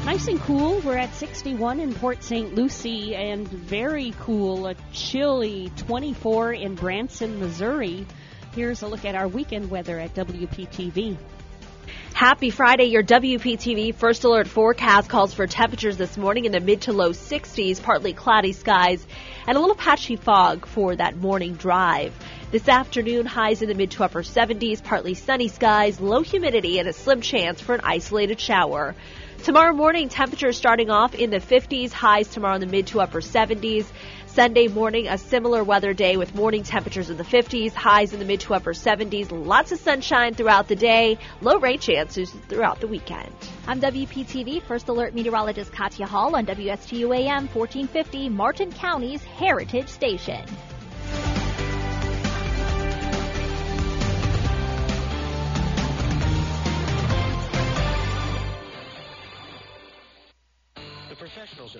Nice 0.05 0.27
and 0.27 0.39
cool. 0.41 0.79
We're 0.81 0.97
at 0.97 1.13
61 1.15 1.79
in 1.79 1.93
Port 1.93 2.23
St. 2.23 2.55
Lucie 2.55 3.15
and 3.15 3.47
very 3.47 4.13
cool, 4.19 4.67
a 4.67 4.75
chilly 4.93 5.71
24 5.77 6.53
in 6.53 6.75
Branson, 6.75 7.39
Missouri. 7.39 8.05
Here's 8.53 8.83
a 8.83 8.87
look 8.87 9.05
at 9.05 9.15
our 9.15 9.27
weekend 9.27 9.69
weather 9.69 9.99
at 9.99 10.13
WPTV. 10.13 11.17
Happy 12.15 12.49
Friday. 12.49 12.85
Your 12.85 13.03
WPTV 13.03 13.93
First 13.93 14.23
Alert 14.23 14.47
forecast 14.47 15.09
calls 15.09 15.33
for 15.33 15.47
temperatures 15.47 15.97
this 15.97 16.15
morning 16.15 16.45
in 16.45 16.53
the 16.53 16.61
mid 16.61 16.83
to 16.83 16.93
low 16.93 17.09
60s, 17.09 17.83
partly 17.83 18.13
cloudy 18.13 18.53
skies, 18.53 19.05
and 19.45 19.57
a 19.57 19.59
little 19.59 19.75
patchy 19.75 20.15
fog 20.15 20.65
for 20.65 20.95
that 20.95 21.17
morning 21.17 21.55
drive. 21.55 22.13
This 22.51 22.69
afternoon, 22.69 23.25
highs 23.25 23.61
in 23.61 23.67
the 23.67 23.75
mid 23.75 23.91
to 23.91 24.05
upper 24.05 24.23
70s, 24.23 24.81
partly 24.81 25.13
sunny 25.13 25.49
skies, 25.49 25.99
low 25.99 26.21
humidity, 26.21 26.79
and 26.79 26.87
a 26.87 26.93
slim 26.93 27.19
chance 27.19 27.59
for 27.59 27.75
an 27.75 27.81
isolated 27.83 28.39
shower. 28.39 28.95
Tomorrow 29.43 29.73
morning, 29.73 30.07
temperatures 30.07 30.55
starting 30.55 30.89
off 30.89 31.15
in 31.15 31.31
the 31.31 31.41
50s, 31.41 31.91
highs 31.91 32.29
tomorrow 32.29 32.55
in 32.55 32.61
the 32.61 32.67
mid 32.67 32.87
to 32.87 33.01
upper 33.01 33.19
70s. 33.19 33.87
Sunday 34.35 34.67
morning, 34.67 35.07
a 35.07 35.17
similar 35.17 35.63
weather 35.63 35.93
day 35.93 36.17
with 36.17 36.35
morning 36.35 36.61
temperatures 36.61 37.09
in 37.09 37.15
the 37.15 37.23
50s, 37.23 37.71
highs 37.71 38.11
in 38.11 38.19
the 38.19 38.25
mid 38.25 38.41
to 38.41 38.53
upper 38.53 38.73
70s, 38.73 39.31
lots 39.31 39.71
of 39.71 39.79
sunshine 39.79 40.33
throughout 40.33 40.67
the 40.67 40.75
day, 40.75 41.17
low 41.39 41.57
rain 41.57 41.79
chances 41.79 42.31
throughout 42.49 42.81
the 42.81 42.87
weekend. 42.87 43.31
I'm 43.65 43.79
WPTV 43.79 44.61
First 44.63 44.89
Alert 44.89 45.15
Meteorologist 45.15 45.71
Katya 45.71 46.05
Hall 46.05 46.35
on 46.35 46.45
WSTU 46.45 47.15
AM 47.15 47.47
1450, 47.47 48.27
Martin 48.27 48.73
County's 48.73 49.23
Heritage 49.23 49.87
Station. 49.87 50.43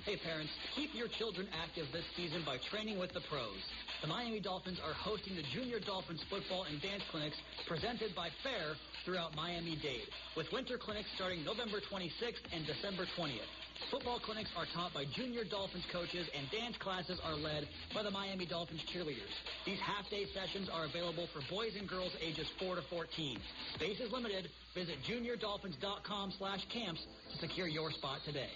Hey 0.00 0.16
parents, 0.16 0.50
keep 0.74 0.90
your 0.98 1.06
children 1.06 1.46
active 1.54 1.86
this 1.92 2.02
season 2.16 2.42
by 2.42 2.58
training 2.74 2.98
with 2.98 3.14
the 3.14 3.22
pros. 3.30 3.62
The 4.02 4.10
Miami 4.10 4.40
Dolphins 4.40 4.80
are 4.82 4.98
hosting 4.98 5.36
the 5.36 5.46
Junior 5.54 5.78
Dolphins 5.78 6.18
football 6.26 6.64
and 6.66 6.82
dance 6.82 7.04
clinics 7.12 7.38
presented 7.68 8.10
by 8.16 8.26
FAIR 8.42 8.74
throughout 9.04 9.36
Miami-Dade, 9.38 10.10
with 10.36 10.50
winter 10.50 10.74
clinics 10.74 11.06
starting 11.14 11.44
November 11.46 11.78
26th 11.86 12.42
and 12.50 12.66
December 12.66 13.06
20th. 13.14 13.46
Football 13.94 14.18
clinics 14.18 14.50
are 14.58 14.66
taught 14.74 14.90
by 14.90 15.06
Junior 15.14 15.46
Dolphins 15.46 15.86
coaches 15.94 16.26
and 16.34 16.50
dance 16.50 16.74
classes 16.82 17.22
are 17.22 17.38
led 17.38 17.70
by 17.94 18.02
the 18.02 18.10
Miami 18.10 18.46
Dolphins 18.46 18.82
cheerleaders. 18.90 19.30
These 19.66 19.78
half-day 19.86 20.26
sessions 20.34 20.66
are 20.66 20.90
available 20.90 21.30
for 21.30 21.46
boys 21.46 21.78
and 21.78 21.86
girls 21.86 22.10
ages 22.18 22.50
4 22.58 22.74
to 22.74 22.82
14. 22.90 23.38
Space 23.78 24.00
is 24.02 24.10
limited. 24.10 24.50
Visit 24.74 24.98
juniordolphins.com 25.06 26.34
slash 26.38 26.66
camps 26.74 27.06
to 27.30 27.38
secure 27.38 27.68
your 27.68 27.92
spot 27.92 28.18
today. 28.26 28.50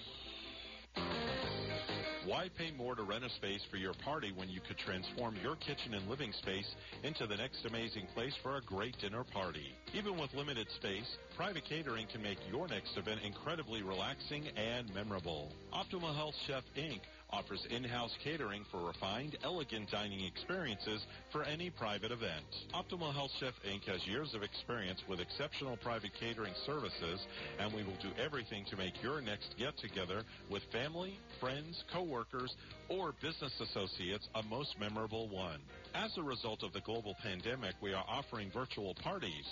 Why 2.26 2.50
pay 2.58 2.72
more 2.72 2.96
to 2.96 3.04
rent 3.04 3.24
a 3.24 3.30
space 3.30 3.62
for 3.70 3.76
your 3.76 3.94
party 4.04 4.32
when 4.34 4.48
you 4.48 4.58
could 4.60 4.78
transform 4.78 5.36
your 5.44 5.54
kitchen 5.54 5.94
and 5.94 6.08
living 6.10 6.32
space 6.32 6.66
into 7.04 7.24
the 7.24 7.36
next 7.36 7.64
amazing 7.64 8.08
place 8.14 8.34
for 8.42 8.56
a 8.56 8.62
great 8.62 8.98
dinner 8.98 9.22
party? 9.22 9.72
Even 9.94 10.18
with 10.18 10.34
limited 10.34 10.66
space, 10.74 11.06
private 11.36 11.62
catering 11.68 12.08
can 12.10 12.20
make 12.20 12.38
your 12.50 12.66
next 12.66 12.96
event 12.96 13.20
incredibly 13.24 13.82
relaxing 13.82 14.48
and 14.56 14.92
memorable. 14.92 15.52
Optimal 15.72 16.16
Health 16.16 16.34
Chef 16.48 16.64
Inc 16.76 16.98
offers 17.30 17.66
in-house 17.70 18.14
catering 18.22 18.64
for 18.70 18.86
refined, 18.86 19.36
elegant 19.44 19.90
dining 19.90 20.24
experiences 20.24 21.04
for 21.32 21.42
any 21.44 21.70
private 21.70 22.12
event. 22.12 22.44
Optimal 22.74 23.12
Health 23.12 23.32
Chef 23.40 23.54
Inc. 23.66 23.84
has 23.84 24.06
years 24.06 24.34
of 24.34 24.42
experience 24.42 25.02
with 25.08 25.20
exceptional 25.20 25.76
private 25.76 26.12
catering 26.18 26.54
services, 26.64 27.26
and 27.58 27.72
we 27.72 27.82
will 27.82 27.98
do 28.00 28.10
everything 28.22 28.64
to 28.70 28.76
make 28.76 29.02
your 29.02 29.20
next 29.20 29.54
get-together 29.58 30.22
with 30.50 30.62
family, 30.72 31.18
friends, 31.40 31.84
coworkers, 31.92 32.54
or 32.88 33.14
business 33.20 33.52
associates 33.60 34.28
a 34.34 34.42
most 34.44 34.78
memorable 34.78 35.28
one. 35.28 35.60
As 35.94 36.16
a 36.18 36.22
result 36.22 36.62
of 36.62 36.72
the 36.72 36.80
global 36.80 37.16
pandemic, 37.22 37.74
we 37.82 37.92
are 37.92 38.04
offering 38.06 38.50
virtual 38.52 38.94
parties. 39.02 39.46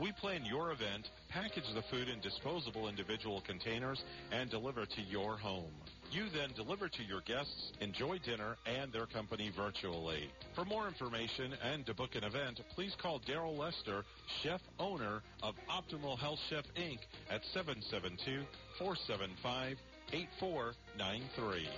We 0.00 0.12
plan 0.12 0.44
your 0.44 0.70
event, 0.70 1.08
package 1.28 1.64
the 1.74 1.82
food 1.90 2.08
in 2.08 2.20
disposable 2.20 2.88
individual 2.88 3.42
containers, 3.46 4.02
and 4.30 4.48
deliver 4.48 4.86
to 4.86 5.00
your 5.02 5.36
home. 5.36 5.74
You 6.10 6.24
then 6.34 6.50
deliver 6.56 6.88
to 6.88 7.02
your 7.02 7.20
guests, 7.20 7.72
enjoy 7.80 8.18
dinner 8.24 8.56
and 8.66 8.90
their 8.92 9.06
company 9.06 9.52
virtually. 9.54 10.30
For 10.54 10.64
more 10.64 10.88
information 10.88 11.52
and 11.62 11.84
to 11.84 11.94
book 11.94 12.14
an 12.14 12.24
event, 12.24 12.60
please 12.74 12.94
call 13.00 13.20
Daryl 13.20 13.58
Lester, 13.58 14.04
chef 14.42 14.60
owner 14.78 15.20
of 15.42 15.54
Optimal 15.70 16.18
Health 16.18 16.38
Chef 16.48 16.64
Inc. 16.76 16.98
at 17.30 17.42
772 17.52 18.42
475 18.78 19.76
8493. 20.12 21.68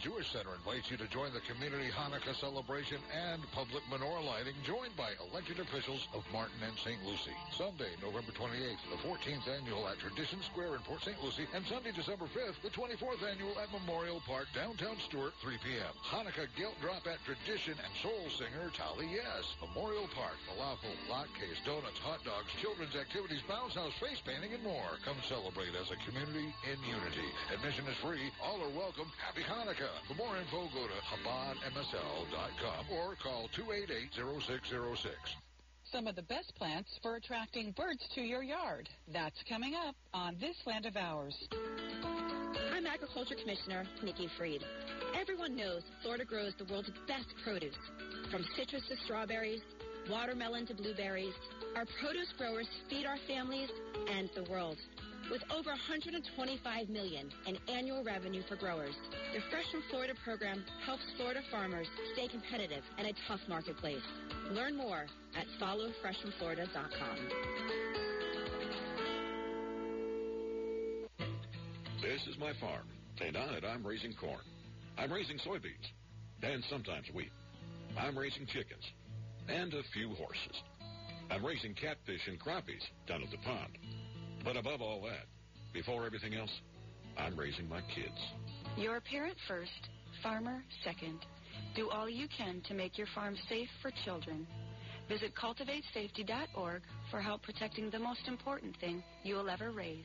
Jewish 0.00 0.32
Center 0.32 0.56
invites 0.56 0.88
you 0.88 0.96
to 0.96 1.04
join 1.12 1.28
the 1.36 1.44
community 1.44 1.92
Hanukkah 1.92 2.32
celebration 2.40 2.96
and 3.12 3.44
public 3.52 3.84
menorah 3.92 4.24
lighting 4.24 4.56
joined 4.64 4.96
by 4.96 5.12
elected 5.28 5.60
officials 5.60 6.08
of 6.16 6.24
Martin 6.32 6.56
and 6.64 6.72
St. 6.80 6.96
Lucie. 7.04 7.36
Sunday, 7.52 7.92
November 8.00 8.32
28th, 8.32 8.80
the 8.88 9.00
14th 9.04 9.44
annual 9.60 9.84
at 9.92 10.00
Tradition 10.00 10.40
Square 10.48 10.80
in 10.80 10.82
Port 10.88 11.04
St. 11.04 11.20
Lucie, 11.20 11.44
and 11.52 11.68
Sunday, 11.68 11.92
December 11.92 12.24
5th, 12.32 12.56
the 12.64 12.72
24th 12.72 13.20
annual 13.28 13.52
at 13.60 13.68
Memorial 13.76 14.24
Park, 14.24 14.48
downtown 14.56 14.96
Stuart, 15.04 15.36
3 15.44 15.60
p.m. 15.60 15.92
Hanukkah 16.08 16.48
Gelt 16.56 16.80
Drop 16.80 17.04
at 17.04 17.20
Tradition 17.28 17.76
and 17.76 17.92
soul 18.00 18.24
singer 18.40 18.72
Tali 18.72 19.04
Yes. 19.12 19.44
Memorial 19.60 20.08
Park, 20.16 20.40
falafel, 20.48 20.96
latkes, 21.12 21.60
donuts, 21.68 22.00
hot 22.00 22.24
dogs, 22.24 22.48
children's 22.64 22.96
activities, 22.96 23.44
bounce 23.44 23.76
house, 23.76 23.92
face 24.00 24.24
painting, 24.24 24.56
and 24.56 24.64
more. 24.64 24.96
Come 25.04 25.20
celebrate 25.28 25.76
as 25.76 25.92
a 25.92 26.00
community 26.08 26.48
in 26.64 26.78
unity. 26.88 27.28
Admission 27.52 27.84
is 27.84 28.00
free. 28.00 28.32
All 28.40 28.64
are 28.64 28.72
welcome. 28.72 29.12
Happy 29.20 29.44
Hanukkah. 29.44 29.89
For 30.08 30.14
more 30.14 30.36
info, 30.36 30.68
go 30.74 30.86
to 30.86 30.98
ChabadMSL.com 31.10 32.86
or 32.92 33.16
call 33.22 33.48
288-0606. 33.56 35.10
Some 35.92 36.06
of 36.06 36.14
the 36.14 36.22
best 36.22 36.54
plants 36.56 36.98
for 37.02 37.16
attracting 37.16 37.72
birds 37.72 38.06
to 38.14 38.20
your 38.20 38.42
yard. 38.42 38.88
That's 39.12 39.42
coming 39.48 39.74
up 39.74 39.96
on 40.14 40.36
This 40.40 40.56
Land 40.66 40.86
of 40.86 40.96
Ours. 40.96 41.48
I'm 42.72 42.86
Agriculture 42.86 43.34
Commissioner 43.34 43.84
Nikki 44.02 44.28
Fried. 44.38 44.64
Everyone 45.20 45.56
knows 45.56 45.82
Florida 46.02 46.24
grows 46.24 46.54
the 46.58 46.64
world's 46.64 46.90
best 47.08 47.28
produce. 47.42 47.74
From 48.30 48.44
citrus 48.56 48.82
to 48.88 48.96
strawberries, 49.04 49.60
watermelon 50.08 50.66
to 50.66 50.74
blueberries, 50.74 51.34
our 51.76 51.84
produce 52.00 52.32
growers 52.38 52.68
feed 52.88 53.06
our 53.06 53.18
families 53.26 53.70
and 54.08 54.30
the 54.34 54.44
world. 54.44 54.78
With 55.30 55.42
over 55.54 55.70
125 55.70 56.88
million 56.88 57.30
in 57.46 57.56
annual 57.68 58.02
revenue 58.02 58.42
for 58.48 58.56
growers, 58.56 58.96
the 59.32 59.40
Fresh 59.48 59.70
from 59.70 59.84
Florida 59.88 60.12
program 60.24 60.64
helps 60.84 61.04
Florida 61.16 61.40
farmers 61.52 61.86
stay 62.14 62.26
competitive 62.26 62.82
in 62.98 63.06
a 63.06 63.12
tough 63.28 63.38
marketplace. 63.48 64.02
Learn 64.50 64.76
more 64.76 65.06
at 65.38 65.46
followfreshfromflorida.com. 65.62 67.16
This 72.02 72.26
is 72.26 72.36
my 72.40 72.52
farm, 72.60 72.88
and 73.24 73.36
on 73.36 73.54
it 73.54 73.64
I'm 73.64 73.86
raising 73.86 74.14
corn. 74.14 74.42
I'm 74.98 75.12
raising 75.12 75.38
soybeans, 75.38 75.86
and 76.42 76.64
sometimes 76.68 77.06
wheat. 77.14 77.30
I'm 77.96 78.18
raising 78.18 78.46
chickens, 78.46 78.84
and 79.48 79.72
a 79.74 79.82
few 79.94 80.08
horses. 80.08 80.60
I'm 81.30 81.46
raising 81.46 81.74
catfish 81.74 82.26
and 82.26 82.40
crappies 82.40 82.82
down 83.06 83.22
at 83.22 83.30
the 83.30 83.38
pond. 83.38 83.78
But 84.44 84.56
above 84.56 84.80
all 84.80 85.02
that, 85.02 85.26
before 85.72 86.06
everything 86.06 86.34
else, 86.34 86.50
I'm 87.16 87.36
raising 87.38 87.68
my 87.68 87.80
kids. 87.94 88.18
You're 88.76 88.96
a 88.96 89.00
parent 89.00 89.36
first, 89.46 89.88
farmer 90.22 90.62
second. 90.84 91.18
Do 91.76 91.90
all 91.90 92.08
you 92.08 92.26
can 92.36 92.62
to 92.68 92.74
make 92.74 92.96
your 92.96 93.06
farm 93.14 93.36
safe 93.48 93.68
for 93.82 93.90
children. 94.04 94.46
Visit 95.08 95.32
cultivatesafety.org 95.34 96.82
for 97.10 97.20
help 97.20 97.42
protecting 97.42 97.90
the 97.90 97.98
most 97.98 98.28
important 98.28 98.76
thing 98.80 99.02
you 99.24 99.34
will 99.34 99.50
ever 99.50 99.72
raise. 99.72 100.04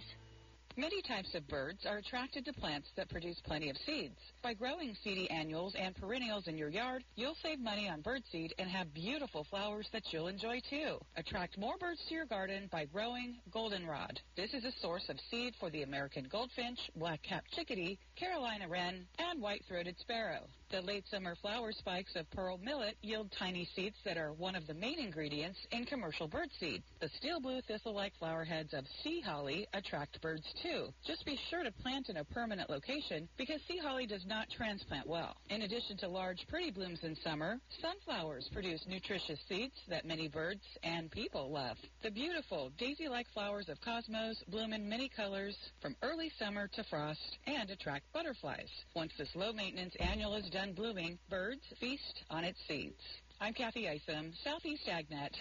Many 0.78 1.02
types 1.02 1.34
of 1.36 1.48
birds 1.48 1.86
are 1.86 2.00
attracted 2.00 2.44
to 2.46 2.54
plants 2.54 2.90
that 2.98 3.10
produce 3.10 3.40
plenty 3.46 3.70
of 3.70 3.78
seeds. 3.86 4.18
By 4.44 4.54
growing 4.54 4.94
seedy 5.06 5.30
annuals 5.32 5.74
and 5.80 5.96
perennials 5.96 6.48
in 6.48 6.58
your 6.58 6.68
yard, 6.68 7.06
you'll 7.16 7.38
save 7.42 7.62
money 7.62 7.88
on 7.88 8.02
birdseed 8.02 8.52
and 8.60 8.70
have 8.70 8.94
beautiful 8.94 9.46
flowers 9.46 9.88
that 9.94 10.04
you'll 10.12 10.28
enjoy 10.28 10.60
too. 10.70 11.00
Attract 11.16 11.58
more 11.58 11.78
birds 11.78 12.02
to 12.10 12.14
your 12.14 12.26
garden 12.26 12.68
by 12.74 12.86
growing 12.86 13.38
goldenrod. 13.52 14.20
This 14.36 14.54
is 14.54 14.66
a 14.66 14.80
source 14.82 15.08
of 15.08 15.18
seed 15.32 15.54
for 15.62 15.70
the 15.70 15.84
American 15.84 16.28
goldfinch, 16.30 16.80
black-capped 16.98 17.54
chickadee, 17.54 17.98
Carolina 18.18 18.68
wren, 18.68 19.08
and 19.18 19.42
white-throated 19.42 19.98
sparrow. 20.00 20.42
The 20.72 20.82
late 20.82 21.06
summer 21.10 21.36
flower 21.36 21.72
spikes 21.72 22.16
of 22.16 22.30
pearl 22.32 22.58
millet 22.58 22.98
yield 23.02 23.32
tiny 23.38 23.70
seeds 23.76 23.98
that 24.04 24.18
are 24.18 24.34
one 24.34 24.56
of 24.56 24.66
the 24.66 24.74
main 24.74 25.00
ingredients 25.00 25.60
in 25.72 25.86
commercial 25.86 26.28
birdseed. 26.28 26.82
The 27.00 27.10
steel 27.18 27.40
blue 27.40 27.62
thistle-like 27.62 28.14
flower 28.18 28.44
heads 28.44 28.74
of 28.74 28.84
sea 29.04 29.22
holly 29.22 29.68
attract 29.74 30.20
birds 30.22 30.44
too. 30.64 30.88
Just 31.06 31.24
be 31.24 31.40
sure 31.50 31.64
to 31.64 31.72
plant 31.72 32.10
in 32.10 32.18
a 32.18 32.26
permanent 32.26 32.70
location 32.70 33.30
because 33.38 33.62
sea 33.68 33.78
holly 33.78 34.08
does 34.08 34.26
not 34.26 34.48
transplant 34.50 35.08
well. 35.08 35.38
In 35.50 35.62
addition 35.62 35.98
to 35.98 36.08
large 36.08 36.46
pretty 36.50 36.72
blooms 36.72 37.00
in 37.04 37.16
summer, 37.24 37.60
sunflowers 37.80 38.50
produce 38.52 38.84
nutritious 38.88 39.40
seeds 39.48 39.76
that 39.88 40.04
many 40.04 40.28
birds 40.28 40.64
and 40.84 41.12
people 41.12 41.52
love. 41.52 41.78
The 42.02 42.12
beautiful 42.12 42.72
daisy-like 42.80 43.28
flowers 43.34 43.70
of 43.70 43.80
cosmos 43.82 44.44
bloom 44.50 44.74
in 44.74 44.90
many 44.90 45.10
colors 45.10 45.56
from 45.80 45.96
early 46.02 46.32
summer 46.40 46.68
to 46.70 46.84
frost 46.86 47.38
and 47.46 47.70
attract 47.70 48.12
butterflies. 48.14 48.70
Once 48.96 49.12
this 49.18 49.30
low-maintenance 49.36 49.96
annual 50.00 50.34
is 50.34 50.50
done 50.56 50.72
blooming, 50.72 51.20
birds 51.30 51.66
feast 51.82 52.24
on 52.30 52.46
its 52.46 52.58
seeds. 52.66 52.96
I'm 53.42 53.54
Kathy 53.54 53.90
Isom, 53.90 54.32
Southeast 54.42 54.88
Agnet. 54.88 55.32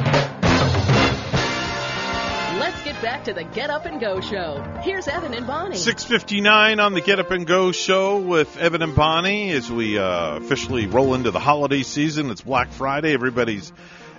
Let's 2.59 2.83
get 2.83 3.01
back 3.01 3.23
to 3.27 3.33
the 3.33 3.45
Get 3.45 3.71
Up 3.71 3.87
and 3.87 4.01
Go 4.01 4.21
show. 4.21 4.61
Here's 4.83 5.07
Evan 5.07 5.33
and 5.33 5.47
Bonnie. 5.47 5.77
659 5.77 6.81
on 6.81 6.95
the 6.95 7.01
Get 7.01 7.21
Up 7.21 7.31
and 7.31 7.47
Go 7.47 7.71
show 7.71 8.19
with 8.19 8.57
Evan 8.57 8.83
and 8.83 8.97
Bonnie 8.97 9.53
as 9.53 9.71
we 9.71 10.01
uh, 10.01 10.39
officially 10.39 10.89
roll 10.89 11.15
into 11.15 11.31
the 11.31 11.39
holiday 11.39 11.85
season. 11.85 12.33
It's 12.33 12.43
Black 12.43 12.73
Friday. 12.73 13.15
Everybody's 13.15 13.73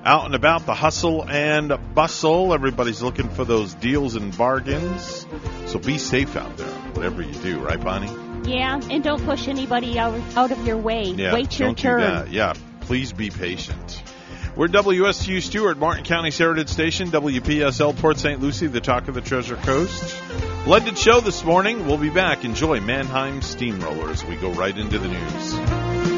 out 0.06 0.26
and 0.26 0.34
about, 0.34 0.66
the 0.66 0.76
hustle 0.76 1.28
and 1.28 1.78
bustle. 1.94 2.54
Everybody's 2.54 3.02
looking 3.02 3.28
for 3.28 3.44
those 3.44 3.74
deals 3.74 4.16
and 4.16 4.38
bargains. 4.38 5.28
So 5.66 5.78
be 5.78 5.98
safe 5.98 6.38
out 6.38 6.56
there, 6.56 6.72
whatever 6.94 7.22
you 7.22 7.34
do, 7.34 7.60
right, 7.60 7.84
Bonnie? 7.84 8.25
Yeah, 8.48 8.80
and 8.90 9.04
don't 9.04 9.24
push 9.24 9.48
anybody 9.48 9.98
out, 9.98 10.20
out 10.36 10.52
of 10.52 10.66
your 10.66 10.78
way. 10.78 11.06
Yeah, 11.06 11.34
Wait 11.34 11.58
your 11.60 11.70
don't 11.70 11.78
turn. 11.78 12.32
Yeah, 12.32 12.54
please 12.82 13.12
be 13.12 13.30
patient. 13.30 14.04
We're 14.56 14.68
WSTU 14.68 15.42
Stuart, 15.42 15.78
Martin 15.78 16.06
County's 16.06 16.38
Heritage 16.38 16.70
Station, 16.70 17.12
WPSL 17.12 17.98
Port 17.98 18.18
St. 18.18 18.40
Lucie, 18.40 18.68
the 18.68 18.80
talk 18.80 19.10
of 19.10 19.14
the 19.16 19.22
Treasure 19.22 19.58
Coast. 19.58 20.16
Blended 20.64 20.98
show 20.98 21.20
this 21.20 21.44
morning. 21.44 21.86
We'll 21.86 21.98
be 21.98 22.10
back. 22.10 22.46
Enjoy 22.46 22.80
Mannheim 22.80 23.42
Steamrollers. 23.42 24.28
We 24.28 24.38
go 24.38 24.52
right 24.52 24.76
into 24.78 24.98
the 24.98 25.10
news. 25.10 26.15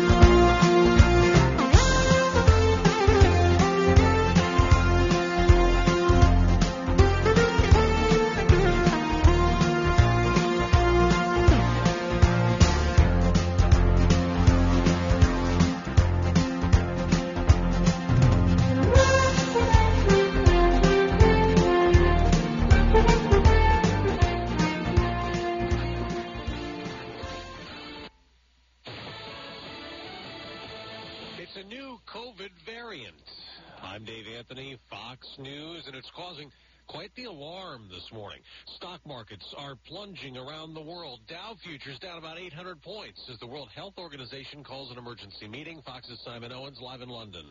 This 38.08 38.14
morning. 38.14 38.40
Stock 38.76 39.02
markets 39.06 39.54
are 39.58 39.76
plunging 39.88 40.38
around 40.38 40.74
the 40.74 40.82
world. 40.82 41.20
Dow 41.28 41.56
futures 41.64 42.00
down 42.00 42.18
about 42.18 42.40
800 42.40 42.82
points 42.82 43.22
as 43.32 43.40
the 43.40 43.48
World 43.48 43.70
Health 43.76 43.96
Organization 43.98 44.64
calls 44.64 44.92
an 44.92 44.98
emergency 44.98 45.48
meeting. 45.48 45.82
Fox's 45.86 46.20
Simon 46.24 46.52
Owens 46.52 46.80
live 46.80 47.02
in 47.02 47.10
London. 47.10 47.46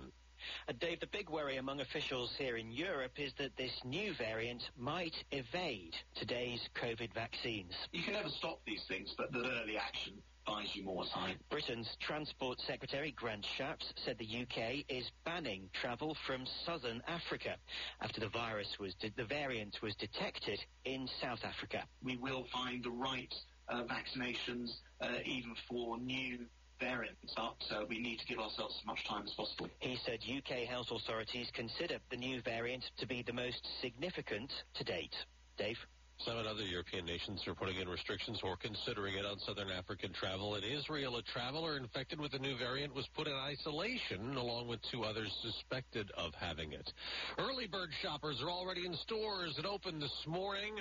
Uh, 0.69 0.73
Dave, 0.79 1.01
the 1.01 1.07
big 1.09 1.29
worry 1.29 1.57
among 1.57 1.81
officials 1.81 2.35
here 2.39 2.57
in 2.57 2.71
Europe 2.71 3.13
is 3.17 3.33
that 3.39 3.57
this 3.57 3.73
new 3.85 4.15
variant 4.15 4.63
might 4.79 5.15
evade 5.33 5.95
today's 6.15 6.61
COVID 6.75 7.13
vaccines. 7.13 7.73
You 7.93 8.03
can 8.03 8.15
never 8.15 8.29
stop 8.29 8.61
these 8.67 8.85
things, 8.89 9.15
but 9.17 9.33
that 9.33 9.45
early 9.45 9.77
action 9.77 10.15
buys 10.47 10.69
you 10.75 10.85
more 10.85 11.05
time. 11.13 11.37
Britain's 11.51 11.89
Transport 12.01 12.59
Secretary 12.67 13.13
Grant 13.13 13.45
Shapps 13.59 13.93
said 14.05 14.17
the 14.19 14.43
UK 14.43 14.85
is 14.89 15.11
banning 15.25 15.69
travel 15.81 16.17
from 16.27 16.47
southern 16.65 17.03
Africa 17.09 17.57
after 18.01 18.21
the 18.21 18.29
virus 18.29 18.69
was 18.79 18.95
de- 18.95 19.13
the 19.17 19.25
variant 19.25 19.77
was 19.83 19.95
detected 19.97 20.61
in 20.85 21.09
South 21.21 21.41
Africa. 21.45 21.85
We 22.03 22.17
will 22.17 22.47
find 22.53 22.83
the 22.83 22.91
right 22.91 23.33
uh, 23.69 23.83
vaccinations 23.85 24.71
uh, 25.01 25.09
even 25.25 25.55
for 25.69 25.99
new 25.99 26.39
variants, 26.79 27.35
but 27.35 27.57
uh, 27.71 27.85
we 27.89 27.99
need 27.99 28.19
to 28.19 28.27
give 28.27 28.39
ourselves 28.39 28.77
as 28.81 28.87
much 28.87 29.05
time 29.09 29.25
as 29.25 29.33
possible. 29.33 29.69
He 29.81 29.99
said 30.05 30.21
UK 30.23 30.69
health 30.69 30.89
authorities 30.91 31.51
consider 31.55 31.99
the 32.11 32.17
new 32.17 32.41
variant 32.43 32.85
to 32.99 33.07
be 33.07 33.23
the 33.23 33.33
most 33.33 33.67
significant 33.81 34.53
to 34.75 34.85
date. 34.85 35.15
Dave? 35.57 35.79
Seven 36.25 36.47
other 36.47 36.63
European 36.63 37.05
nations 37.05 37.47
are 37.47 37.55
putting 37.55 37.77
in 37.77 37.89
restrictions 37.89 38.41
or 38.43 38.57
considering 38.57 39.17
it 39.17 39.27
on 39.27 39.39
southern 39.41 39.71
African 39.71 40.13
travel. 40.13 40.55
In 40.55 40.65
Israel, 40.65 41.17
a 41.17 41.23
traveler 41.23 41.77
infected 41.77 42.19
with 42.19 42.33
the 42.33 42.39
new 42.39 42.57
variant 42.57 42.95
was 42.95 43.07
put 43.15 43.27
in 43.27 43.35
isolation 43.35 44.37
along 44.37 44.67
with 44.67 44.81
two 44.91 45.05
others 45.05 45.31
suspected 45.43 46.11
of 46.17 46.33
having 46.35 46.73
it. 46.73 46.91
Early 47.39 47.67
bird 47.67 47.91
shoppers 48.03 48.41
are 48.43 48.51
already 48.51 48.87
in 48.87 48.95
stores 48.95 49.55
that 49.57 49.67
opened 49.67 50.01
this 50.01 50.27
morning. 50.27 50.75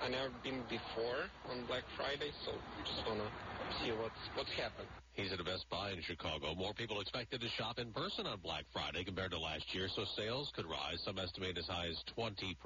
I 0.00 0.08
never 0.08 0.30
been 0.42 0.62
before 0.68 1.30
on 1.50 1.64
Black 1.66 1.84
Friday, 1.96 2.30
so 2.44 2.52
just 2.84 3.06
wanna 3.08 3.30
see 3.82 3.90
what's 3.92 4.18
what's 4.34 4.52
happened. 4.52 4.88
He's 5.14 5.32
at 5.32 5.38
a 5.38 5.44
Best 5.44 5.70
Buy 5.70 5.92
in 5.92 6.02
Chicago. 6.02 6.56
More 6.56 6.74
people 6.74 7.00
expected 7.00 7.40
to 7.40 7.48
shop 7.48 7.78
in 7.78 7.92
person 7.92 8.26
on 8.26 8.40
Black 8.40 8.64
Friday 8.72 9.04
compared 9.04 9.30
to 9.30 9.38
last 9.38 9.72
year, 9.72 9.86
so 9.86 10.04
sales 10.16 10.50
could 10.56 10.66
rise. 10.66 11.00
Some 11.04 11.20
estimate 11.20 11.56
as 11.56 11.68
high 11.68 11.86
as 11.86 12.02
20%. 12.16 12.56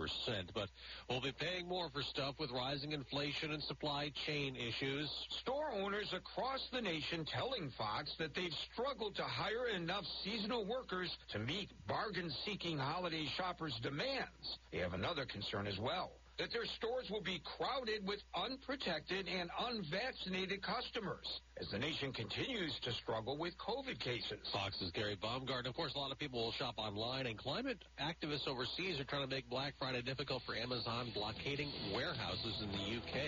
But 0.55 0.71
we'll 1.11 1.21
be 1.21 1.33
paying 1.33 1.69
more 1.69 1.91
for 1.91 2.03
stuff 2.03 2.37
with 2.39 2.51
rising 2.51 2.93
inflation 2.93 3.53
and 3.53 3.63
supply 3.63 4.11
chain 4.27 4.57
issues. 4.57 5.11
Store 5.29 5.71
owners 5.71 6.15
across 6.15 6.67
the 6.73 6.81
nation 6.81 7.27
telling 7.27 7.71
Fox 7.77 8.15
that 8.19 8.35
they've 8.35 8.57
struggled 8.73 9.15
to 9.17 9.25
hire 9.25 9.69
enough 9.69 10.07
seasonal 10.25 10.65
workers 10.65 11.15
to 11.33 11.39
meet 11.39 11.69
bargain-seeking 11.87 12.79
holiday 12.79 13.27
shoppers' 13.37 13.79
demands. 13.83 14.59
They 14.73 14.79
have 14.79 14.95
another 14.95 15.27
concern 15.27 15.67
as 15.67 15.79
well 15.79 16.13
that 16.39 16.53
their 16.53 16.67
stores 16.79 17.11
will 17.11 17.23
be 17.23 17.43
crowded 17.59 18.07
with 18.07 18.21
unprotected 18.35 19.27
and 19.27 19.51
unvaccinated 19.67 20.63
customers 20.63 21.27
as 21.61 21.69
the 21.71 21.79
nation 21.79 22.13
continues 22.13 22.73
to 22.85 22.93
struggle 23.03 23.37
with 23.37 23.55
COVID 23.59 23.99
cases. 23.99 24.39
Fox's 24.53 24.91
Gary 24.93 25.19
Baumgart. 25.23 25.67
Of 25.67 25.75
course, 25.75 25.93
a 25.95 25.99
lot 25.99 26.13
of 26.13 26.19
people 26.19 26.45
will 26.45 26.53
shop 26.53 26.75
online, 26.79 27.27
and 27.27 27.37
climate 27.37 27.83
activists 28.01 28.47
overseas 28.47 29.01
are 29.01 29.05
trying 29.05 29.29
to 29.29 29.35
make 29.35 29.51
Black 29.51 29.75
Friday 29.79 30.03
difficult 30.03 30.43
for 30.47 30.55
Amazon, 30.55 31.11
blockading 31.13 31.71
warehouses 31.93 32.63
in 32.63 32.71
the 32.71 32.85
UK. 33.03 33.19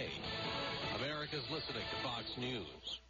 America's 1.00 1.44
listening 1.50 1.82
to 1.82 2.02
Fox 2.02 2.24
News. 2.38 3.00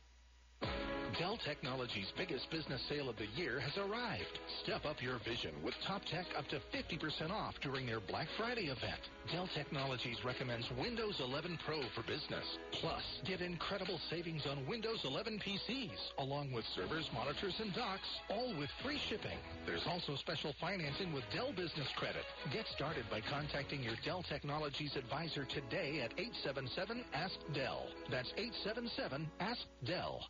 Dell 1.21 1.37
Technologies' 1.45 2.13
biggest 2.17 2.51
business 2.51 2.81
sale 2.89 3.11
of 3.11 3.17
the 3.17 3.27
year 3.37 3.61
has 3.61 3.77
arrived. 3.77 4.39
Step 4.63 4.87
up 4.87 5.03
your 5.03 5.19
vision 5.19 5.53
with 5.63 5.75
Top 5.87 6.01
Tech 6.07 6.25
up 6.33 6.49
to 6.49 6.61
50% 6.73 7.31
off 7.31 7.55
during 7.61 7.85
their 7.85 8.01
Black 8.01 8.27
Friday 8.39 8.73
event. 8.73 9.01
Dell 9.31 9.47
Technologies 9.55 10.17
recommends 10.25 10.65
Windows 10.81 11.21
11 11.21 11.59
Pro 11.67 11.83
for 11.95 12.01
business. 12.09 12.45
Plus, 12.81 13.03
get 13.27 13.43
incredible 13.43 14.01
savings 14.09 14.47
on 14.47 14.67
Windows 14.67 15.01
11 15.05 15.41
PCs, 15.45 15.99
along 16.19 16.53
with 16.53 16.65
servers, 16.75 17.11
monitors, 17.13 17.61
and 17.61 17.75
docks, 17.75 18.09
all 18.31 18.57
with 18.57 18.71
free 18.83 18.99
shipping. 19.11 19.39
There's 19.67 19.87
also 19.87 20.17
special 20.17 20.55
financing 20.59 21.13
with 21.13 21.25
Dell 21.35 21.53
Business 21.53 21.89
Credit. 21.97 22.25
Get 22.51 22.67
started 22.75 23.05
by 23.11 23.21
contacting 23.21 23.83
your 23.83 23.97
Dell 24.07 24.23
Technologies 24.23 24.97
advisor 24.97 25.45
today 25.45 26.01
at 26.01 26.17
877-ASK-DELL. 26.17 27.87
That's 28.11 28.33
877-ASK-DELL. 28.41 30.25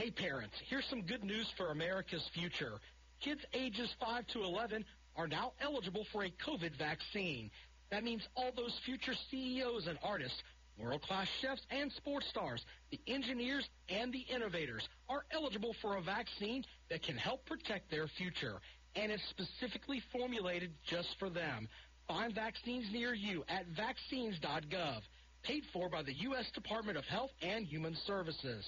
Hey 0.00 0.10
parents, 0.10 0.54
here's 0.70 0.86
some 0.86 1.02
good 1.02 1.22
news 1.22 1.46
for 1.58 1.72
America's 1.72 2.26
future. 2.32 2.78
Kids 3.22 3.42
ages 3.52 3.94
5 4.00 4.26
to 4.28 4.42
11 4.44 4.82
are 5.14 5.28
now 5.28 5.52
eligible 5.60 6.06
for 6.10 6.24
a 6.24 6.32
COVID 6.42 6.74
vaccine. 6.78 7.50
That 7.90 8.02
means 8.02 8.26
all 8.34 8.50
those 8.56 8.74
future 8.86 9.12
CEOs 9.30 9.88
and 9.88 9.98
artists, 10.02 10.42
world-class 10.78 11.28
chefs 11.42 11.60
and 11.70 11.92
sports 11.92 12.26
stars, 12.30 12.64
the 12.90 12.98
engineers 13.08 13.68
and 13.90 14.10
the 14.10 14.24
innovators 14.34 14.88
are 15.10 15.26
eligible 15.32 15.76
for 15.82 15.98
a 15.98 16.02
vaccine 16.02 16.64
that 16.88 17.02
can 17.02 17.18
help 17.18 17.44
protect 17.44 17.90
their 17.90 18.08
future. 18.16 18.54
And 18.96 19.12
it's 19.12 19.22
specifically 19.28 20.02
formulated 20.12 20.72
just 20.88 21.14
for 21.18 21.28
them. 21.28 21.68
Find 22.08 22.34
vaccines 22.34 22.86
near 22.90 23.12
you 23.12 23.44
at 23.50 23.66
vaccines.gov. 23.76 25.00
Paid 25.42 25.64
for 25.74 25.90
by 25.90 26.02
the 26.04 26.14
U.S. 26.20 26.50
Department 26.54 26.96
of 26.96 27.04
Health 27.04 27.32
and 27.42 27.66
Human 27.66 27.94
Services. 28.06 28.64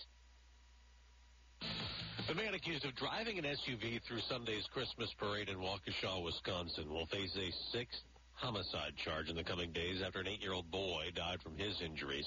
The 2.29 2.35
man 2.35 2.55
accused 2.55 2.85
of 2.85 2.95
driving 2.95 3.39
an 3.39 3.45
SUV 3.45 4.01
through 4.03 4.21
Sunday's 4.29 4.67
Christmas 4.73 5.13
parade 5.19 5.49
in 5.49 5.59
Waukesha, 5.59 6.23
Wisconsin, 6.23 6.89
will 6.89 7.07
face 7.07 7.37
a 7.37 7.51
sixth 7.77 8.01
homicide 8.35 8.95
charge 9.05 9.29
in 9.29 9.37
the 9.37 9.45
coming 9.45 9.73
days 9.73 10.03
after 10.05 10.21
an 10.21 10.27
eight-year-old 10.27 10.71
boy 10.71 11.11
died 11.15 11.41
from 11.43 11.57
his 11.57 11.81
injuries. 11.81 12.27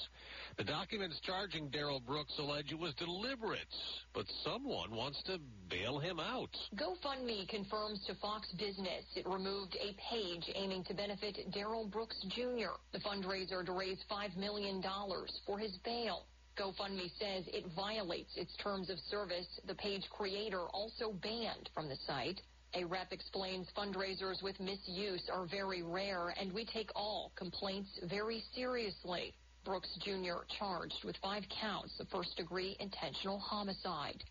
The 0.56 0.64
documents 0.64 1.20
charging 1.20 1.68
Darrell 1.68 2.00
Brooks 2.00 2.32
allege 2.38 2.72
it 2.72 2.78
was 2.78 2.94
deliberate, 2.94 3.66
but 4.14 4.26
someone 4.44 4.94
wants 4.94 5.22
to 5.24 5.38
bail 5.68 5.98
him 5.98 6.20
out. 6.20 6.50
GoFundMe 6.76 7.48
confirms 7.48 8.04
to 8.06 8.14
Fox 8.16 8.48
Business 8.58 9.04
it 9.14 9.26
removed 9.26 9.76
a 9.76 9.94
page 10.10 10.50
aiming 10.54 10.84
to 10.84 10.94
benefit 10.94 11.36
Darrell 11.52 11.86
Brooks 11.86 12.16
Jr., 12.28 12.78
the 12.92 13.00
fundraiser 13.00 13.64
to 13.64 13.72
raise 13.72 13.98
$5 14.10 14.36
million 14.36 14.82
for 15.46 15.58
his 15.58 15.76
bail. 15.84 16.24
GoFundMe 16.58 17.10
says 17.18 17.44
it 17.48 17.64
violates 17.74 18.30
its 18.36 18.54
terms 18.62 18.88
of 18.90 18.98
service. 19.10 19.46
The 19.66 19.74
page 19.74 20.04
creator 20.10 20.62
also 20.72 21.12
banned 21.12 21.68
from 21.74 21.88
the 21.88 21.96
site. 22.06 22.40
A 22.74 22.84
rep 22.84 23.12
explains 23.12 23.68
fundraisers 23.76 24.42
with 24.42 24.58
misuse 24.58 25.22
are 25.32 25.46
very 25.46 25.82
rare 25.82 26.34
and 26.40 26.52
we 26.52 26.64
take 26.64 26.90
all 26.94 27.32
complaints 27.36 27.90
very 28.08 28.42
seriously. 28.54 29.34
Brooks 29.64 29.88
Jr. 30.04 30.44
charged 30.58 31.04
with 31.04 31.16
five 31.22 31.42
counts 31.60 31.98
of 32.00 32.08
first 32.08 32.36
degree 32.36 32.76
intentional 32.80 33.38
homicide. 33.38 34.22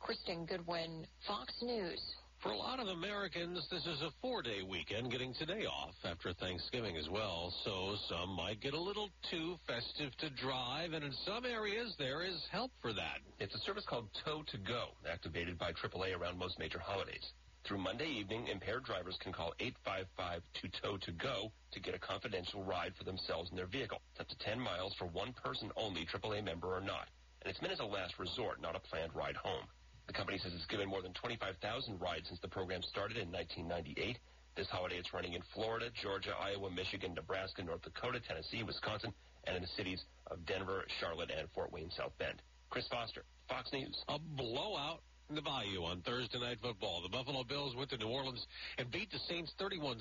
Kristen 0.00 0.46
Goodwin, 0.46 1.06
Fox 1.26 1.52
News. 1.62 2.00
For 2.44 2.50
a 2.50 2.58
lot 2.58 2.78
of 2.78 2.88
Americans, 2.88 3.66
this 3.70 3.86
is 3.86 4.02
a 4.02 4.10
four-day 4.20 4.60
weekend, 4.68 5.10
getting 5.10 5.32
today 5.32 5.64
off 5.64 5.94
after 6.04 6.34
Thanksgiving 6.34 6.94
as 6.94 7.08
well. 7.08 7.50
So 7.64 7.96
some 8.06 8.36
might 8.36 8.60
get 8.60 8.74
a 8.74 8.78
little 8.78 9.08
too 9.30 9.56
festive 9.66 10.14
to 10.18 10.28
drive, 10.28 10.92
and 10.92 11.02
in 11.02 11.12
some 11.24 11.46
areas 11.46 11.94
there 11.98 12.22
is 12.22 12.36
help 12.52 12.70
for 12.82 12.92
that. 12.92 13.20
It's 13.40 13.54
a 13.54 13.58
service 13.60 13.86
called 13.88 14.08
Tow 14.26 14.42
to 14.52 14.58
Go, 14.58 14.88
activated 15.10 15.58
by 15.58 15.72
AAA 15.72 16.20
around 16.20 16.38
most 16.38 16.58
major 16.58 16.78
holidays. 16.78 17.32
Through 17.64 17.78
Monday 17.78 18.08
evening, 18.08 18.48
impaired 18.48 18.84
drivers 18.84 19.16
can 19.22 19.32
call 19.32 19.54
855-2-TOW-TO-GO 19.88 21.50
to 21.72 21.80
get 21.80 21.94
a 21.94 21.98
confidential 21.98 22.62
ride 22.62 22.92
for 22.98 23.04
themselves 23.04 23.48
and 23.48 23.58
their 23.58 23.64
vehicle. 23.72 24.02
It's 24.12 24.20
up 24.20 24.28
to 24.28 24.38
10 24.44 24.60
miles 24.60 24.94
for 24.98 25.06
one 25.06 25.32
person 25.32 25.70
only, 25.78 26.04
AAA 26.04 26.44
member 26.44 26.76
or 26.76 26.82
not. 26.82 27.08
And 27.40 27.50
it's 27.50 27.62
meant 27.62 27.72
as 27.72 27.80
a 27.80 27.86
last 27.86 28.18
resort, 28.18 28.60
not 28.60 28.76
a 28.76 28.80
planned 28.80 29.14
ride 29.14 29.36
home. 29.36 29.64
The 30.06 30.12
company 30.12 30.38
says 30.38 30.52
it's 30.54 30.66
given 30.66 30.88
more 30.88 31.02
than 31.02 31.12
25,000 31.14 32.00
rides 32.00 32.28
since 32.28 32.40
the 32.40 32.48
program 32.48 32.82
started 32.82 33.16
in 33.16 33.32
1998. 33.32 34.18
This 34.56 34.68
holiday 34.68 34.96
it's 34.96 35.12
running 35.12 35.32
in 35.32 35.42
Florida, 35.54 35.90
Georgia, 36.00 36.32
Iowa, 36.38 36.70
Michigan, 36.70 37.14
Nebraska, 37.14 37.62
North 37.62 37.82
Dakota, 37.82 38.20
Tennessee, 38.20 38.62
Wisconsin, 38.62 39.12
and 39.46 39.56
in 39.56 39.62
the 39.62 39.68
cities 39.76 40.04
of 40.30 40.44
Denver, 40.46 40.84
Charlotte, 41.00 41.30
and 41.36 41.48
Fort 41.54 41.72
Wayne, 41.72 41.90
South 41.96 42.12
Bend. 42.18 42.40
Chris 42.70 42.86
Foster, 42.88 43.24
Fox 43.48 43.72
News. 43.72 43.96
A 44.08 44.18
blowout 44.18 45.00
in 45.28 45.34
the 45.34 45.42
Bayou 45.42 45.84
on 45.84 46.02
Thursday 46.02 46.38
Night 46.38 46.58
Football. 46.60 47.02
The 47.02 47.08
Buffalo 47.08 47.44
Bills 47.44 47.74
went 47.76 47.90
to 47.90 47.96
New 47.96 48.08
Orleans 48.08 48.46
and 48.78 48.90
beat 48.90 49.10
the 49.10 49.18
Saints 49.28 49.52
31-6 49.60 49.96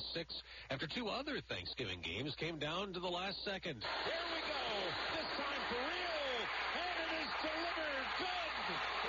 after 0.69 0.87
two 0.87 1.07
other 1.07 1.39
Thanksgiving 1.47 1.99
games 2.03 2.35
came 2.35 2.59
down 2.59 2.93
to 2.93 2.99
the 2.99 3.07
last 3.07 3.37
second. 3.45 3.81
Here 3.81 4.25
we 4.29 4.39
go. 4.43 4.63
This 5.15 5.29
time 5.39 5.63
for 5.71 5.79
real. 5.79 6.27
And 6.75 6.93
it 6.93 7.11
is 7.23 7.31
delivered. 7.39 8.07
Good. 8.19 8.53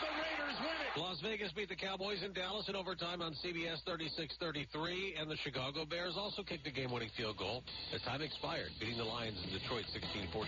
The 0.00 0.12
Raiders 0.22 0.58
win 0.62 0.78
it. 0.86 0.92
Las 1.02 1.13
Vegas 1.24 1.52
beat 1.56 1.70
the 1.72 1.74
Cowboys 1.74 2.20
in 2.22 2.34
Dallas 2.34 2.68
in 2.68 2.76
overtime 2.76 3.22
on 3.22 3.32
CBS 3.40 3.80
36-33, 3.88 5.16
and 5.18 5.30
the 5.30 5.40
Chicago 5.40 5.88
Bears 5.88 6.20
also 6.20 6.42
kicked 6.42 6.66
a 6.66 6.70
game-winning 6.70 7.08
field 7.16 7.38
goal 7.38 7.64
as 7.94 8.02
time 8.02 8.20
expired, 8.20 8.68
beating 8.78 8.98
the 8.98 9.08
Lions 9.08 9.40
in 9.40 9.48
Detroit 9.48 9.88
16-14. 9.88 10.44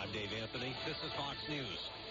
I'm 0.00 0.10
Dave 0.10 0.32
Anthony. 0.40 0.72
This 0.88 0.96
is 1.04 1.12
Fox 1.20 1.36
News. 1.50 2.09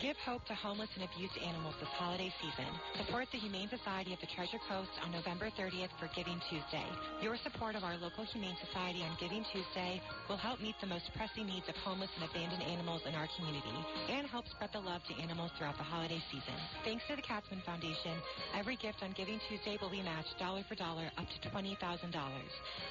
Give 0.00 0.16
hope 0.24 0.40
to 0.48 0.56
homeless 0.56 0.88
and 0.96 1.04
abused 1.04 1.36
animals 1.36 1.76
this 1.76 1.92
holiday 2.00 2.32
season. 2.40 2.64
Support 3.04 3.28
the 3.36 3.38
Humane 3.44 3.68
Society 3.68 4.16
of 4.16 4.20
the 4.24 4.32
Treasure 4.32 4.56
Coast 4.64 4.88
on 5.04 5.12
November 5.12 5.52
30th 5.52 5.92
for 6.00 6.08
Giving 6.16 6.40
Tuesday. 6.48 6.88
Your 7.20 7.36
support 7.44 7.76
of 7.76 7.84
our 7.84 8.00
local 8.00 8.24
Humane 8.24 8.56
Society 8.64 9.04
on 9.04 9.12
Giving 9.20 9.44
Tuesday 9.52 10.00
will 10.24 10.40
help 10.40 10.56
meet 10.64 10.72
the 10.80 10.88
most 10.88 11.12
pressing 11.12 11.44
needs 11.44 11.68
of 11.68 11.76
homeless 11.84 12.08
and 12.16 12.24
abandoned 12.24 12.64
animals 12.64 13.04
in 13.04 13.12
our 13.12 13.28
community 13.36 13.76
and 14.08 14.24
help 14.24 14.48
spread 14.48 14.72
the 14.72 14.80
love 14.80 15.04
to 15.04 15.14
animals 15.20 15.52
throughout 15.60 15.76
the 15.76 15.84
holiday 15.84 16.24
season. 16.32 16.56
Thanks 16.80 17.04
to 17.12 17.20
the 17.20 17.22
Katzman 17.22 17.60
Foundation, 17.68 18.16
every 18.56 18.80
gift 18.80 19.04
on 19.04 19.12
Giving 19.12 19.36
Tuesday 19.52 19.76
will 19.84 19.92
be 19.92 20.00
matched 20.00 20.32
dollar 20.40 20.64
for 20.64 20.80
dollar 20.80 21.12
up 21.20 21.28
to 21.28 21.38
$20,000. 21.52 21.76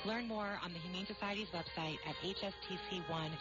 Learn 0.06 0.30
more 0.30 0.62
on 0.62 0.70
the 0.78 0.82
Humane 0.86 1.10
Society's 1.10 1.50
website 1.58 1.98
at 2.06 2.14
hstc1.org. 2.22 3.34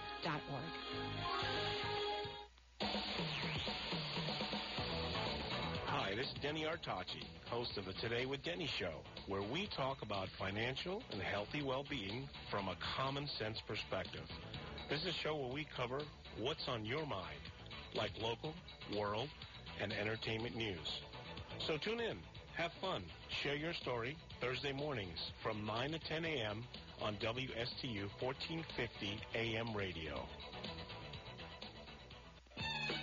Hi, 6.18 6.24
this 6.24 6.32
is 6.32 6.42
Denny 6.42 6.64
Artachi, 6.64 7.22
host 7.48 7.76
of 7.76 7.84
the 7.84 7.92
Today 7.92 8.26
with 8.26 8.42
Denny 8.42 8.66
show, 8.66 9.02
where 9.28 9.42
we 9.42 9.66
talk 9.66 10.02
about 10.02 10.28
financial 10.38 11.00
and 11.12 11.22
healthy 11.22 11.62
well-being 11.62 12.28
from 12.50 12.68
a 12.68 12.76
common 12.96 13.28
sense 13.38 13.60
perspective. 13.60 14.22
This 14.90 15.02
is 15.02 15.08
a 15.08 15.12
show 15.12 15.36
where 15.36 15.52
we 15.52 15.66
cover 15.76 16.00
what's 16.40 16.66
on 16.66 16.84
your 16.84 17.06
mind, 17.06 17.38
like 17.94 18.10
local, 18.20 18.52
world, 18.96 19.28
and 19.80 19.92
entertainment 19.92 20.56
news. 20.56 21.02
So 21.66 21.76
tune 21.76 22.00
in, 22.00 22.18
have 22.54 22.72
fun, 22.80 23.04
share 23.28 23.56
your 23.56 23.74
story 23.74 24.16
Thursday 24.40 24.72
mornings 24.72 25.30
from 25.40 25.64
9 25.64 25.92
to 25.92 25.98
10 26.00 26.24
a.m. 26.24 26.64
on 27.00 27.14
WSTU 27.16 28.08
1450 28.20 29.20
AM 29.36 29.72
radio. 29.72 30.26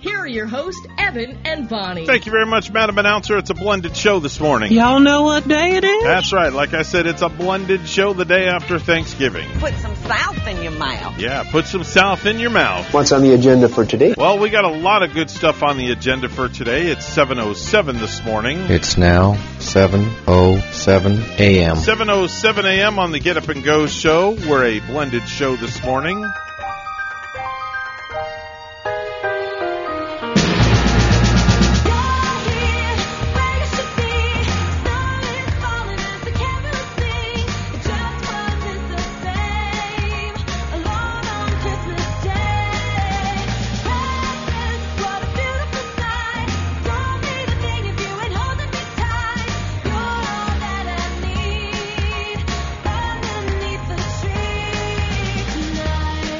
here 0.00 0.18
are 0.20 0.26
your 0.26 0.46
hosts, 0.46 0.86
Evan 0.96 1.38
and 1.44 1.68
Bonnie. 1.68 2.06
Thank 2.06 2.26
you 2.26 2.32
very 2.32 2.46
much, 2.46 2.70
Madam 2.70 2.98
Announcer. 2.98 3.36
It's 3.36 3.50
a 3.50 3.54
blended 3.54 3.96
show 3.96 4.20
this 4.20 4.38
morning. 4.40 4.72
Y'all 4.72 5.00
know 5.00 5.22
what 5.22 5.46
day 5.46 5.76
it 5.76 5.84
is? 5.84 6.04
That's 6.04 6.32
right. 6.32 6.52
Like 6.52 6.74
I 6.74 6.82
said, 6.82 7.06
it's 7.06 7.22
a 7.22 7.28
blended 7.28 7.88
show 7.88 8.12
the 8.12 8.24
day 8.24 8.46
after 8.46 8.78
Thanksgiving. 8.78 9.48
Put 9.58 9.74
some 9.74 9.96
south 9.96 10.46
in 10.46 10.62
your 10.62 10.72
mouth. 10.72 11.18
Yeah, 11.18 11.44
put 11.50 11.66
some 11.66 11.84
south 11.84 12.26
in 12.26 12.38
your 12.38 12.50
mouth. 12.50 12.92
What's 12.92 13.12
on 13.12 13.22
the 13.22 13.34
agenda 13.34 13.68
for 13.68 13.84
today? 13.84 14.14
Well, 14.16 14.38
we 14.38 14.50
got 14.50 14.64
a 14.64 14.68
lot 14.70 15.02
of 15.02 15.12
good 15.14 15.30
stuff 15.30 15.62
on 15.62 15.76
the 15.76 15.90
agenda 15.90 16.28
for 16.28 16.48
today. 16.48 16.86
It's 16.86 17.08
7.07 17.08 17.98
this 17.98 18.24
morning. 18.24 18.58
It's 18.70 18.96
now 18.96 19.34
7.07 19.58 21.38
a.m. 21.38 21.76
7.07 21.76 22.64
a.m. 22.64 22.98
on 22.98 23.12
the 23.12 23.20
Get 23.20 23.36
Up 23.36 23.48
and 23.48 23.64
Go 23.64 23.86
show. 23.86 24.30
We're 24.48 24.64
a 24.64 24.80
blended 24.80 25.28
show 25.28 25.56
this 25.56 25.82
morning. 25.82 26.24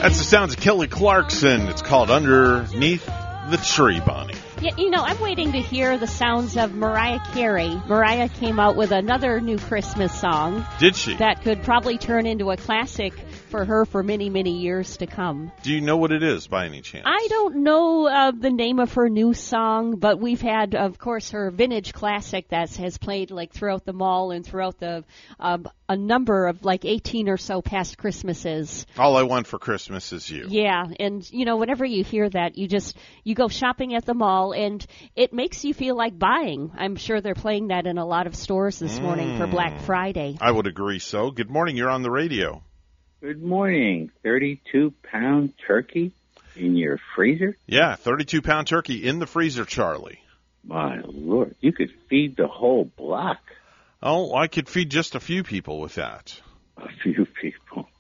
That's 0.09 0.21
the 0.21 0.25
sounds 0.25 0.55
of 0.55 0.61
Kelly 0.61 0.89
Clarkson. 0.89 1.69
It's 1.69 1.83
called 1.83 2.11
Underneath 2.11 3.05
the 3.05 3.59
Tree, 3.59 4.01
Bonnie. 4.01 4.33
Yeah, 4.59 4.75
you 4.79 4.89
know, 4.89 5.03
I'm 5.03 5.21
waiting 5.21 5.53
to 5.53 5.61
hear 5.61 5.99
the 5.99 6.07
sounds 6.07 6.57
of 6.57 6.75
Mariah 6.75 7.21
Carey. 7.35 7.69
Mariah 7.87 8.31
came 8.31 8.59
out 8.59 8.75
with 8.75 8.91
another 8.91 9.39
new 9.39 9.59
Christmas 9.59 10.19
song. 10.19 10.65
Did 10.79 10.97
she? 10.97 11.15
That 11.17 11.43
could 11.43 11.63
probably 11.63 11.99
turn 11.99 12.25
into 12.25 12.51
a 12.51 12.57
classic 12.57 13.13
for 13.49 13.65
her 13.65 13.85
for 13.85 14.03
many, 14.03 14.31
many 14.31 14.59
years 14.59 14.99
to 14.99 15.07
come. 15.07 15.51
Do 15.63 15.73
you 15.73 15.81
know 15.81 15.97
what 15.97 16.13
it 16.13 16.23
is 16.23 16.47
by 16.47 16.67
any 16.67 16.81
chance? 16.81 17.05
I 17.07 17.27
don't 17.29 17.63
know 17.63 18.07
uh, 18.07 18.33
the 18.33 18.51
name 18.51 18.79
of 18.79 18.95
her 18.95 19.09
new 19.09 19.35
song, 19.35 19.97
but 19.97 20.19
we've 20.19 20.41
had, 20.41 20.75
of 20.75 20.99
course, 20.99 21.31
her 21.31 21.51
vintage 21.51 21.93
classic 21.93 22.49
that 22.49 22.75
has 22.77 22.99
played 22.99 23.31
like 23.31 23.53
throughout 23.53 23.85
the 23.85 23.93
mall 23.93 24.31
and 24.31 24.45
throughout 24.45 24.79
the 24.79 25.05
uh, 25.41 25.59
a 25.89 25.97
number 25.97 26.47
of 26.47 26.65
like 26.65 26.85
18 26.85 27.29
or 27.29 27.39
so 27.39 27.63
past 27.63 27.97
Christmases. 27.97 28.87
All 28.99 29.17
I 29.17 29.23
want 29.23 29.47
for 29.47 29.59
Christmas 29.59 30.13
is 30.13 30.29
you. 30.29 30.47
Yeah, 30.49 30.87
and 31.01 31.29
you 31.33 31.45
know, 31.45 31.57
whenever 31.57 31.85
you 31.85 32.05
hear 32.05 32.29
that, 32.29 32.59
you 32.59 32.69
just 32.69 32.97
you 33.25 33.35
go 33.35 33.49
shopping 33.49 33.95
at 33.95 34.05
the 34.05 34.15
mall, 34.15 34.53
and 34.53 34.85
it 35.17 35.33
makes 35.33 35.65
you 35.65 35.73
feel 35.73 35.97
like 35.97 36.19
buying. 36.19 36.73
I'm 36.77 36.97
sure 36.97 37.21
they're 37.21 37.35
playing 37.35 37.69
that 37.69 37.87
in 37.87 37.97
a 37.97 38.05
lot 38.05 38.27
of 38.27 38.35
stores 38.35 38.79
this 38.79 38.99
mm. 38.99 39.03
morning 39.03 39.39
for 39.39 39.47
Black 39.47 39.81
Friday. 39.81 40.37
I 40.41 40.51
would 40.51 40.67
agree. 40.67 40.99
So, 40.99 41.31
good 41.31 41.51
morning. 41.51 41.77
You're 41.77 41.91
on 41.91 42.03
the 42.03 42.11
radio. 42.11 42.63
Good 43.21 43.43
morning. 43.43 44.13
32 44.23 44.95
pound 45.03 45.53
turkey 45.67 46.13
in 46.55 46.77
your 46.77 47.01
freezer? 47.17 47.57
Yeah, 47.67 47.97
32 47.97 48.43
pound 48.43 48.69
turkey 48.69 49.05
in 49.05 49.19
the 49.19 49.27
freezer, 49.27 49.65
Charlie. 49.65 50.21
My 50.63 51.01
lord, 51.05 51.57
you 51.61 51.73
could 51.73 51.91
feed 52.09 52.37
the 52.37 52.47
whole 52.47 52.85
block. 52.85 53.41
Oh, 54.01 54.37
I 54.37 54.47
could 54.47 54.69
feed 54.69 54.91
just 54.91 55.17
a 55.17 55.21
few 55.21 55.43
people 55.43 55.81
with 55.81 55.97
that. 55.97 56.41
A 56.77 56.87
few 57.03 57.27
people. 57.41 57.58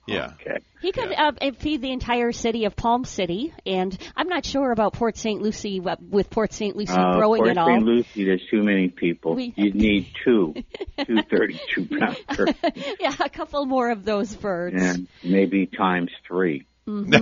Yeah. 0.08 0.32
Okay. 0.40 0.58
He 0.80 0.92
could 0.92 1.10
yeah. 1.10 1.32
uh, 1.40 1.50
feed 1.58 1.82
the 1.82 1.90
entire 1.90 2.32
city 2.32 2.64
of 2.64 2.76
Palm 2.76 3.04
City, 3.04 3.52
and 3.66 3.96
I'm 4.16 4.28
not 4.28 4.44
sure 4.44 4.70
about 4.70 4.92
Port 4.92 5.16
St. 5.16 5.42
Lucie 5.42 5.80
uh, 5.84 5.96
with 6.00 6.30
Port 6.30 6.52
St. 6.52 6.76
Lucie 6.76 6.92
uh, 6.92 7.16
growing 7.16 7.40
Port 7.40 7.50
it 7.50 7.58
all. 7.58 7.66
St. 7.66 7.82
Lucie, 7.82 8.24
there's 8.24 8.46
too 8.50 8.62
many 8.62 8.88
people. 8.88 9.34
We... 9.34 9.52
You 9.56 9.72
need 9.72 10.08
two, 10.24 10.54
two 11.04 11.22
32 11.22 11.88
pound 11.98 12.16
turkeys. 12.32 12.94
yeah, 13.00 13.14
a 13.20 13.28
couple 13.28 13.66
more 13.66 13.90
of 13.90 14.04
those 14.04 14.34
birds. 14.34 14.80
And 14.80 15.08
maybe 15.24 15.66
times 15.66 16.10
3 16.28 16.64
mm-hmm. 16.86 17.14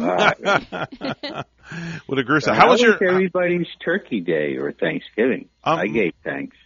uh, 1.24 1.42
Would 2.08 2.18
agree. 2.18 2.40
So 2.40 2.52
how, 2.52 2.60
how 2.60 2.70
was 2.70 2.82
was 2.82 3.00
your 3.00 3.10
everybody's 3.10 3.68
Turkey 3.84 4.20
Day 4.20 4.56
or 4.56 4.72
Thanksgiving? 4.72 5.48
Um, 5.64 5.78
I 5.78 5.86
gave 5.86 6.12
thanks. 6.22 6.56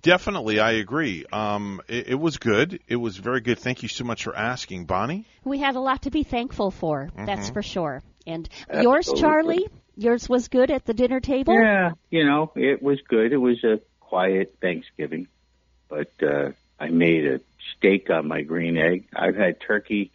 Definitely, 0.00 0.60
I 0.60 0.72
agree. 0.72 1.24
Um, 1.32 1.80
it, 1.88 2.08
it, 2.08 2.14
was 2.14 2.38
good. 2.38 2.80
It 2.88 2.96
was 2.96 3.16
very 3.16 3.40
good. 3.40 3.58
Thank 3.58 3.82
you 3.82 3.88
so 3.88 4.04
much 4.04 4.24
for 4.24 4.36
asking, 4.36 4.86
Bonnie. 4.86 5.26
We 5.44 5.58
had 5.58 5.76
a 5.76 5.80
lot 5.80 6.02
to 6.02 6.10
be 6.10 6.22
thankful 6.22 6.70
for. 6.70 7.06
Mm-hmm. 7.06 7.26
That's 7.26 7.50
for 7.50 7.62
sure. 7.62 8.02
And 8.26 8.48
Absolutely. 8.68 8.82
yours, 8.82 9.12
Charlie, 9.20 9.68
yours 9.96 10.28
was 10.28 10.48
good 10.48 10.70
at 10.70 10.84
the 10.84 10.94
dinner 10.94 11.20
table. 11.20 11.54
Yeah, 11.54 11.92
you 12.10 12.24
know, 12.24 12.52
it 12.54 12.82
was 12.82 13.00
good. 13.08 13.32
It 13.32 13.38
was 13.38 13.62
a 13.64 13.80
quiet 14.00 14.56
Thanksgiving, 14.60 15.28
but 15.88 16.12
uh, 16.22 16.50
I 16.78 16.88
made 16.88 17.26
a 17.26 17.40
steak 17.76 18.10
on 18.10 18.28
my 18.28 18.42
green 18.42 18.76
egg. 18.76 19.08
I've 19.14 19.36
had 19.36 19.60
turkey 19.60 20.12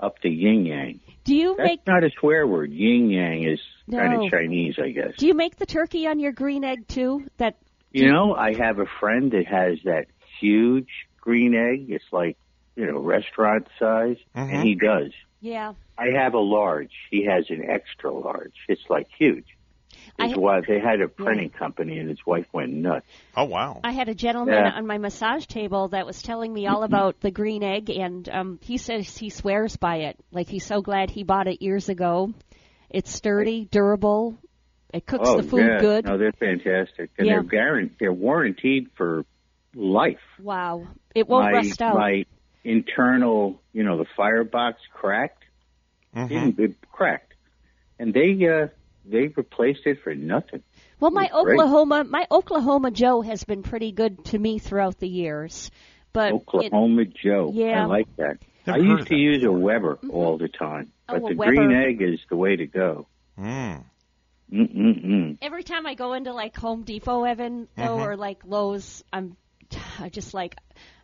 up 0.00 0.18
to 0.20 0.28
yin 0.28 0.66
yang. 0.66 1.00
Do 1.24 1.36
you 1.36 1.54
That's 1.56 1.68
make 1.68 1.86
not 1.86 2.02
a 2.02 2.10
swear 2.18 2.46
word. 2.46 2.72
Yin 2.72 3.10
yang 3.10 3.44
is 3.44 3.60
No. 3.86 3.98
kind 3.98 4.24
of 4.24 4.30
Chinese, 4.30 4.76
I 4.78 4.90
guess. 4.90 5.16
Do 5.16 5.26
you 5.26 5.34
make 5.34 5.56
the 5.56 5.66
turkey 5.66 6.06
on 6.06 6.18
your 6.18 6.32
green 6.32 6.64
egg 6.64 6.88
too? 6.88 7.24
That 7.38 7.56
You 7.92 8.10
know, 8.12 8.34
I 8.34 8.54
have 8.54 8.78
a 8.78 8.86
friend 9.00 9.30
that 9.32 9.46
has 9.46 9.78
that 9.84 10.06
huge 10.40 10.88
green 11.20 11.54
egg. 11.54 11.90
It's 11.90 12.04
like, 12.12 12.36
you 12.76 12.86
know, 12.86 12.98
restaurant 12.98 13.68
size, 13.78 14.16
and 14.34 14.62
he 14.66 14.74
does. 14.74 15.12
yeah. 15.40 15.74
I 15.98 16.06
have 16.18 16.34
a 16.34 16.40
large. 16.40 16.90
He 17.10 17.26
has 17.26 17.44
an 17.50 17.62
extra 17.68 18.10
large. 18.12 18.54
It's 18.66 18.82
like 18.88 19.08
huge. 19.18 19.44
His 20.18 20.32
ha- 20.32 20.38
wife, 20.40 20.64
they 20.66 20.80
had 20.80 21.00
a 21.00 21.06
printing 21.08 21.50
company, 21.50 21.98
and 21.98 22.08
his 22.08 22.18
wife 22.26 22.46
went 22.52 22.72
nuts. 22.72 23.06
Oh 23.36 23.44
wow! 23.44 23.80
I 23.84 23.92
had 23.92 24.08
a 24.08 24.14
gentleman 24.14 24.54
Yeah. 24.54 24.70
on 24.74 24.86
my 24.86 24.98
massage 24.98 25.46
table 25.46 25.88
that 25.88 26.06
was 26.06 26.20
telling 26.22 26.52
me 26.52 26.66
all 26.66 26.82
about 26.82 27.20
the 27.20 27.30
green 27.30 27.62
egg, 27.62 27.88
and 27.90 28.28
um, 28.30 28.58
he 28.62 28.78
says 28.78 29.16
he 29.16 29.28
swears 29.30 29.76
by 29.76 29.96
it. 30.08 30.18
Like 30.32 30.48
he's 30.48 30.64
so 30.66 30.80
glad 30.80 31.10
he 31.10 31.22
bought 31.24 31.46
it 31.46 31.62
years 31.62 31.88
ago. 31.88 32.32
It's 32.90 33.10
sturdy, 33.14 33.68
durable. 33.70 34.38
It 34.92 35.06
cooks 35.06 35.28
oh, 35.28 35.40
the 35.40 35.42
food 35.48 35.66
yeah. 35.66 35.80
good. 35.80 36.04
No, 36.04 36.18
they're 36.18 36.32
fantastic, 36.32 37.10
and 37.18 37.26
Yeah. 37.26 37.34
they're 37.34 37.42
guaranteed. 37.44 37.96
They're 37.98 38.12
warranted 38.12 38.88
for 38.96 39.24
life. 39.74 40.20
Wow, 40.38 40.86
it 41.14 41.28
won't 41.28 41.46
my, 41.46 41.52
rust 41.52 41.80
out. 41.80 41.96
My 41.96 42.24
internal, 42.64 43.60
you 43.72 43.84
know, 43.84 43.98
the 43.98 44.06
firebox 44.16 44.80
cracked. 44.92 45.44
Mm-hmm. 46.14 46.28
Didn't- 46.28 46.58
It 46.60 46.90
cracked, 46.90 47.32
and 47.98 48.12
they 48.12 48.32
uh 48.46 48.68
they 49.04 49.28
replaced 49.28 49.86
it 49.86 49.98
for 50.04 50.14
nothing. 50.14 50.62
Well, 51.00 51.10
my 51.10 51.24
It 51.24 51.32
was 51.32 51.44
great. 51.44 51.58
Oklahoma, 51.58 52.04
my 52.04 52.26
Oklahoma 52.30 52.90
Joe 52.90 53.22
has 53.22 53.42
been 53.44 53.62
pretty 53.62 53.90
good 53.92 54.24
to 54.26 54.38
me 54.38 54.58
throughout 54.58 54.98
the 54.98 55.08
years. 55.08 55.70
But 56.12 56.28
it, 56.28 56.34
Oklahoma 56.34 57.06
Joe. 57.06 57.50
Yeah. 57.54 57.82
I 57.82 57.86
like 57.86 58.14
that. 58.16 58.38
Never 58.66 58.78
I 58.78 58.82
used 58.82 59.08
to 59.08 59.16
use 59.16 59.42
a 59.42 59.50
Weber 59.50 59.98
all 60.10 60.38
the 60.38 60.46
time, 60.48 60.92
Oh, 61.08 61.14
but 61.18 61.24
a 61.24 61.28
the 61.30 61.34
Weber. 61.34 61.54
green 61.54 61.72
egg 61.72 62.02
is 62.02 62.20
the 62.28 62.36
way 62.36 62.54
to 62.54 62.66
go. 62.66 63.08
Mm. 63.38 63.82
Mm-mm-mm. 64.52 65.38
every 65.40 65.62
time 65.62 65.86
I 65.86 65.94
go 65.94 66.12
into 66.12 66.32
like 66.32 66.56
Home 66.58 66.82
Depot, 66.82 67.24
Evan, 67.24 67.68
though, 67.76 67.96
Mhm. 67.98 68.06
or 68.06 68.16
like 68.16 68.40
Lowe's, 68.44 69.02
I'm 69.12 69.36
I 70.00 70.10
just 70.10 70.34
like, 70.34 70.56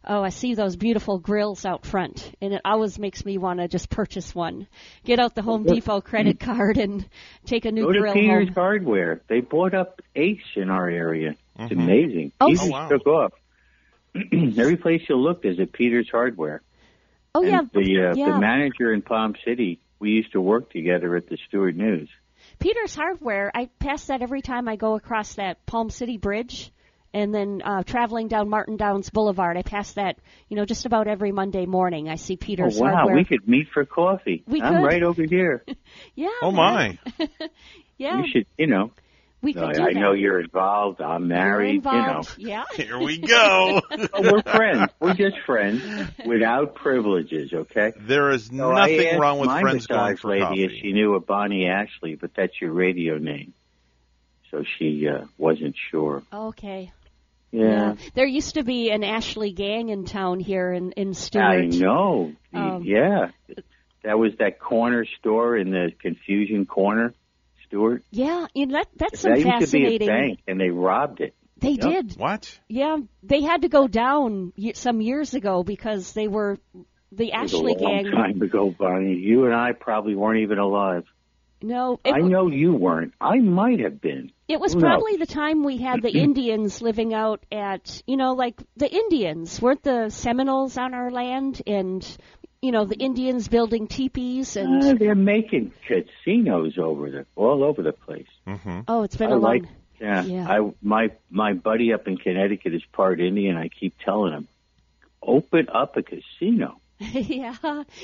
oh, 0.07 0.23
I 0.23 0.29
see 0.29 0.55
those 0.55 0.77
beautiful 0.77 1.19
grills 1.19 1.65
out 1.65 1.87
front, 1.87 2.33
and 2.43 2.53
it 2.53 2.61
always 2.65 2.99
makes 2.99 3.25
me 3.25 3.39
want 3.39 3.61
to 3.61 3.69
just 3.69 3.89
purchase 3.89 4.35
one. 4.35 4.67
Get 5.05 5.19
out 5.19 5.35
the 5.35 5.43
Home 5.43 5.65
Well, 5.65 5.75
Depot 5.75 6.01
credit 6.03 6.39
card 6.41 6.77
and 6.77 7.09
take 7.47 7.65
a 7.65 7.73
new 7.73 7.85
Go 7.87 7.93
to 7.93 8.01
grill 8.01 8.13
Peters 8.15 8.49
home. 8.49 8.55
Hardware. 8.55 9.23
They 9.29 9.41
bought 9.41 9.73
up 9.75 10.03
Ace 10.15 10.41
in 10.57 10.69
our 10.71 10.89
area. 10.89 11.35
It's 11.59 11.73
Mhm. 11.73 11.83
amazing. 11.83 12.33
Oh, 12.41 12.47
Peters 12.49 12.63
Oh, 12.65 12.71
wow. 12.71 12.89
took 12.89 13.07
off. 13.07 13.33
Every 14.33 14.77
place 14.77 15.03
you 15.09 15.17
look, 15.17 15.43
there's 15.43 15.59
a 15.59 15.67
Peters 15.67 16.09
Hardware. 16.11 16.61
Oh 17.35 17.43
yeah, 17.43 17.61
And 17.61 17.71
the 17.73 18.09
uh, 18.11 18.15
yeah. 18.15 18.33
the 18.33 18.39
manager 18.41 18.93
in 18.93 19.03
Palm 19.03 19.35
City, 19.45 19.79
we 20.01 20.11
used 20.11 20.33
to 20.33 20.41
work 20.41 20.71
together 20.71 21.15
at 21.17 21.29
the 21.29 21.39
Stuart 21.49 21.77
News. 21.77 22.09
Peters 22.59 22.95
Hardware. 22.95 23.51
I 23.55 23.69
pass 23.79 24.07
that 24.07 24.23
every 24.23 24.43
time 24.43 24.69
I 24.69 24.77
go 24.77 24.95
across 24.95 25.35
that 25.35 25.65
Palm 25.67 25.91
City 25.91 26.17
Bridge, 26.17 26.73
and 27.15 27.35
then 27.35 27.63
uh, 27.65 27.83
traveling 27.83 28.29
down 28.29 28.49
Martin 28.49 28.77
Downs 28.77 29.11
Boulevard. 29.11 29.57
I 29.57 29.63
pass 29.63 29.93
that, 29.93 30.19
you 30.49 30.57
know, 30.57 30.65
just 30.65 30.85
about 30.85 31.09
every 31.09 31.33
Monday 31.33 31.65
morning. 31.67 32.09
I 32.09 32.17
see 32.17 32.37
Peters 32.37 32.79
oh 32.79 32.85
wow, 32.85 32.93
Hardware. 32.93 33.17
we 33.17 33.25
could 33.25 33.49
meet 33.49 33.69
for 33.73 33.85
coffee. 33.85 34.45
We 34.47 34.61
I'm 34.61 34.75
could. 34.75 34.85
right 34.85 35.03
over 35.03 35.23
here. 35.23 35.65
yeah. 36.15 36.29
Oh 36.43 36.51
my! 36.51 36.99
Yeah. 37.99 38.19
You 38.19 38.25
should, 38.33 38.47
you 38.57 38.69
know. 38.69 38.93
We 39.41 39.53
No, 39.53 39.67
could 39.69 39.77
do 39.77 39.83
I 39.83 39.93
that. 39.93 40.01
know 40.01 40.13
you're 40.13 40.41
involved. 40.41 41.01
I'm 41.01 41.29
married. 41.29 41.85
You're 41.85 41.95
You 41.95 42.01
know. 42.03 42.23
Yeah. 42.39 42.65
Here 42.77 42.99
we 42.99 43.19
go. 43.19 43.81
We're 44.19 44.43
friends. 44.43 44.91
We're 44.99 45.15
just 45.15 45.37
friends 45.47 45.83
without 46.27 46.75
privileges, 46.75 47.53
okay? 47.53 47.93
There 48.01 48.31
is 48.31 48.47
So 48.47 48.55
nothing 48.55 49.19
wrong 49.19 49.39
with 49.39 49.47
my 49.49 49.61
friends 49.61 49.87
going 49.87 50.01
massage 50.13 50.21
for 50.21 50.31
lady 50.31 50.43
coffee. 50.43 50.65
if 50.65 50.73
she 50.83 50.93
knew 50.93 51.15
a 51.15 51.21
Bonnie 51.21 51.69
Ashley, 51.69 52.17
but 52.17 52.33
that's 52.35 52.61
your 52.61 52.73
radio 52.73 53.19
name. 53.19 53.55
So 54.51 54.65
she 54.79 55.07
uh, 55.07 55.27
wasn't 55.37 55.77
sure. 55.91 56.23
Okay. 56.33 56.91
Yeah. 57.53 57.95
There 58.15 58.27
used 58.27 58.55
to 58.55 58.65
be 58.65 58.91
an 58.91 59.05
Ashley 59.05 59.53
gang 59.53 59.89
in 59.91 60.05
town 60.05 60.41
here 60.41 60.73
in 60.73 60.93
in 60.93 61.15
I 61.35 61.67
know. 61.67 62.33
Um, 62.53 62.83
yeah. 62.85 63.31
That 64.03 64.19
was 64.19 64.33
that 64.39 64.59
corner 64.59 65.05
store 65.19 65.57
in 65.57 65.71
the 65.71 65.93
Confusion 66.01 66.67
Corner, 66.67 67.15
Stuart. 67.69 68.03
Yeah, 68.11 68.47
you 68.55 68.67
know, 68.67 68.79
that 68.79 68.89
that's 68.97 69.21
some 69.21 69.33
that 69.33 69.41
used 69.61 69.73
to 69.73 69.79
be 69.79 69.97
a 69.97 69.99
bank, 69.99 70.41
and 70.49 70.61
they 70.61 70.71
robbed 70.71 71.21
it. 71.21 71.35
They 71.61 71.71
Yep. 71.73 71.81
did. 71.81 72.15
What? 72.19 72.61
Yeah, 72.69 72.99
they 73.23 73.43
had 73.43 73.63
to 73.63 73.69
go 73.69 73.89
down 73.89 74.53
some 74.75 75.01
years 75.01 75.35
ago 75.35 75.63
because 75.63 76.13
they 76.13 76.29
were 76.29 76.59
the 77.13 77.33
It 77.33 77.41
was 77.43 77.53
Ashley 77.55 77.73
a 77.75 77.79
long 77.79 78.03
gang. 78.05 78.13
time 78.13 78.43
ago, 78.43 78.75
Bonnie. 78.79 79.15
You 79.17 79.45
and 79.47 79.55
I 79.55 79.73
probably 79.73 80.15
weren't 80.15 80.41
even 80.41 80.59
alive. 80.59 81.05
No, 81.61 81.99
it, 82.05 82.13
I 82.15 82.19
know 82.21 82.47
you 82.49 82.73
weren't. 82.73 83.15
I 83.21 83.41
might 83.41 83.81
have 83.81 84.01
been. 84.01 84.31
it 84.47 84.61
was 84.61 84.75
Who 84.75 84.79
knows? 84.81 84.89
probably 84.91 85.17
the 85.17 85.27
time 85.27 85.65
we 85.65 85.79
had 85.79 86.01
the 86.03 86.11
Indians 86.27 86.81
living 86.81 87.13
out 87.13 87.45
at, 87.51 88.01
you 88.07 88.17
know, 88.17 88.35
like 88.35 88.63
the 88.77 88.89
Indians 88.89 89.61
weren't 89.61 89.83
the 89.83 90.11
Seminoles 90.11 90.79
on 90.79 90.95
our 90.95 91.11
land, 91.11 91.61
and 91.67 92.07
you 92.63 92.73
know 92.73 92.85
the 92.85 92.97
Indians 92.97 93.49
building 93.49 93.87
teepees 93.87 94.57
and. 94.57 94.83
Uh, 94.83 94.95
they're 94.95 95.15
making 95.15 95.73
casinos 95.87 96.79
over 96.79 97.11
the 97.11 97.27
all 97.37 97.63
over 97.65 97.83
the 97.83 97.93
place. 97.93 98.27
Mm-hmm. 98.47 98.81
oh, 98.89 99.03
it's 99.03 99.17
been 99.17 99.31
I 99.31 99.35
a 99.35 99.39
long. 99.39 99.43
like, 99.61 99.65
yeah, 100.01 100.23
Yeah. 100.25 100.49
I 100.49 100.73
my 100.83 101.11
my 101.31 101.53
buddy 101.53 101.93
up 101.93 102.07
in 102.09 102.17
Connecticut 102.17 102.75
is 102.75 102.83
part 102.93 103.21
Indian. 103.21 103.57
I 103.57 103.69
keep 103.69 103.95
telling 104.05 104.33
him, 104.33 104.49
open 105.23 105.69
up 105.73 105.97
a 105.97 106.03
casino. 106.03 106.81
yeah, 107.01 107.55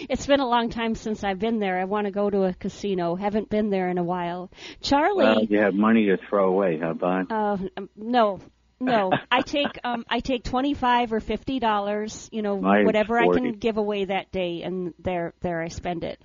it's 0.08 0.24
been 0.26 0.38
a 0.38 0.46
long 0.46 0.70
time 0.70 0.94
since 0.94 1.24
I've 1.24 1.40
been 1.40 1.58
there. 1.58 1.80
I 1.80 1.84
want 1.84 2.06
to 2.06 2.12
go 2.12 2.30
to 2.30 2.44
a 2.44 2.54
casino. 2.54 3.16
Haven't 3.16 3.48
been 3.50 3.68
there 3.70 3.88
in 3.88 3.98
a 3.98 4.04
while. 4.04 4.52
Charlie, 4.82 5.24
Well, 5.24 5.42
you 5.44 5.58
have 5.58 5.74
money 5.74 6.06
to 6.06 6.16
throw 6.28 6.46
away, 6.48 6.78
huh, 6.80 6.94
Bon? 6.94 7.26
uh, 7.28 7.56
no, 7.96 8.38
no. 8.80 9.12
I 9.30 9.40
take 9.46 9.78
um, 9.84 10.04
I 10.08 10.20
take 10.20 10.44
twenty 10.44 10.74
five 10.74 11.12
or 11.12 11.20
fifty 11.20 11.58
dollars. 11.58 12.28
You 12.32 12.42
know, 12.42 12.60
Mine's 12.60 12.86
whatever 12.86 13.18
I 13.18 13.26
can 13.28 13.52
give 13.52 13.76
away 13.76 14.06
that 14.06 14.32
day, 14.32 14.62
and 14.62 14.94
there 14.98 15.32
there 15.40 15.60
I 15.62 15.68
spend 15.68 16.04
it. 16.04 16.20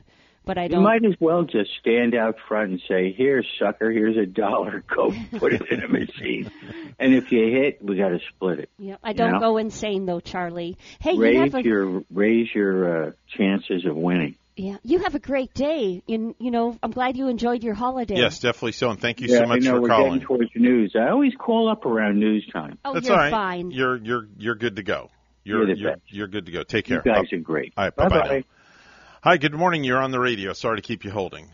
But 0.45 0.57
I 0.57 0.67
don't. 0.67 0.79
You 0.79 0.87
might 0.87 1.05
as 1.05 1.13
well 1.19 1.43
just 1.43 1.69
stand 1.79 2.15
out 2.15 2.37
front 2.47 2.71
and 2.71 2.81
say, 2.87 3.11
"Here, 3.11 3.43
sucker, 3.59 3.91
here's 3.91 4.17
a 4.17 4.25
dollar. 4.25 4.83
Go 4.95 5.13
put 5.37 5.53
it 5.53 5.69
in 5.69 5.83
a 5.83 5.87
machine." 5.87 6.49
And 6.97 7.13
if 7.13 7.31
you 7.31 7.45
hit, 7.51 7.83
we 7.83 7.97
got 7.97 8.09
to 8.09 8.19
split 8.29 8.59
it. 8.59 8.69
Yeah, 8.79 8.95
I 9.03 9.13
don't 9.13 9.27
You 9.27 9.33
know? 9.33 9.39
go 9.39 9.57
insane 9.57 10.05
though, 10.05 10.19
Charlie. 10.19 10.77
Hey, 10.99 11.13
you 11.13 11.39
have 11.39 11.53
a 11.55 11.63
your 11.63 12.03
raise 12.11 12.47
your 12.53 13.07
uh, 13.07 13.11
chances 13.37 13.85
of 13.85 13.95
winning. 13.95 14.35
Yeah, 14.59 14.77
you 14.83 14.99
have 14.99 15.15
a 15.15 15.19
great 15.19 15.53
day. 15.53 16.01
In 16.07 16.35
you 16.39 16.51
know, 16.51 16.77
I'm 16.83 16.91
glad 16.91 17.15
you 17.17 17.27
enjoyed 17.27 17.63
your 17.63 17.73
holiday. 17.73 18.15
Yes, 18.17 18.39
definitely 18.39 18.73
so, 18.73 18.89
and 18.89 18.99
thank 18.99 19.21
you 19.21 19.27
yeah, 19.29 19.39
so 19.39 19.45
much 19.45 19.61
I 19.63 19.65
know 19.65 19.75
for 19.75 19.81
we're 19.81 19.87
calling. 19.87 20.13
getting 20.13 20.27
towards 20.27 20.49
news. 20.55 20.95
I 20.95 21.09
always 21.09 21.33
call 21.35 21.69
up 21.69 21.85
around 21.85 22.19
news 22.19 22.47
time. 22.51 22.77
Oh, 22.83 22.93
That's 22.93 23.07
you're 23.07 23.15
all 23.15 23.21
right. 23.23 23.31
fine. 23.31 23.71
You're 23.71 23.97
you're 23.97 24.27
you're 24.37 24.55
good 24.55 24.75
to 24.75 24.83
go. 24.83 25.09
You're 25.43 25.67
You're 25.67 25.75
you're, 25.77 25.95
you're 26.07 26.27
good 26.27 26.45
to 26.47 26.51
go. 26.51 26.63
Take 26.63 26.85
care. 26.85 27.01
You 27.05 27.11
guys 27.11 27.29
Bye- 27.31 27.37
are 27.37 27.39
great. 27.39 27.73
All 27.77 27.85
right, 27.85 27.95
bye 27.95 28.09
bye. 28.09 28.19
Bye-bye. 28.19 28.43
Hi, 29.23 29.37
good 29.37 29.53
morning. 29.53 29.83
You're 29.83 30.01
on 30.01 30.11
the 30.11 30.19
radio. 30.19 30.53
Sorry 30.53 30.75
to 30.77 30.81
keep 30.81 31.03
you 31.05 31.11
holding. 31.11 31.49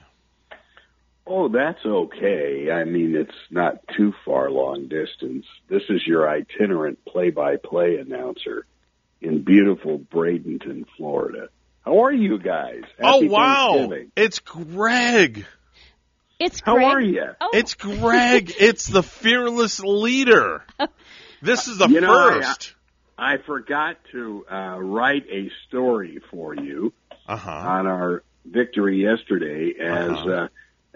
Oh, 1.28 1.48
that's 1.48 1.84
okay. 1.84 2.70
I 2.72 2.84
mean, 2.84 3.16
it's 3.16 3.32
not 3.50 3.80
too 3.98 4.14
far 4.24 4.52
long 4.52 4.88
distance. 4.88 5.46
This 5.68 5.82
is 5.90 6.06
your 6.06 6.30
itinerant 6.30 7.04
play-by-play 7.06 7.96
announcer 7.98 8.68
in 9.22 9.44
beautiful 9.44 9.98
Bradenton, 9.98 10.86
Florida. 10.98 11.50
How 11.86 12.04
are 12.06 12.12
you 12.12 12.40
guys? 12.40 12.82
Happy 13.00 13.28
oh 13.28 13.30
wow, 13.30 13.90
it's 14.16 14.40
Greg. 14.40 15.46
It's 16.40 16.60
Greg. 16.62 16.78
How 16.80 16.86
are 16.86 17.00
you? 17.02 17.24
Oh, 17.40 17.52
It's 17.54 17.76
Greg. 17.76 18.52
it's 18.60 18.88
the 18.88 19.04
fearless 19.04 19.80
leader. 19.80 20.64
This 21.42 21.68
is 21.68 21.78
the 21.78 21.88
You 21.88 22.02
know, 22.02 22.12
I- 22.14 22.42
first. 22.42 22.74
I 23.18 23.38
forgot 23.38 23.96
to 24.12 24.46
uh, 24.52 24.78
write 24.82 25.26
a 25.32 25.50
story 25.70 26.20
for 26.32 26.54
you 26.54 26.92
Uh 27.28 27.38
huh. 27.38 27.50
on 27.52 27.88
our 27.88 28.24
victory 28.46 29.04
yesterday 29.04 29.74
as 29.80 30.10
Uh-huh. 30.12 30.30
uh, 30.30 30.48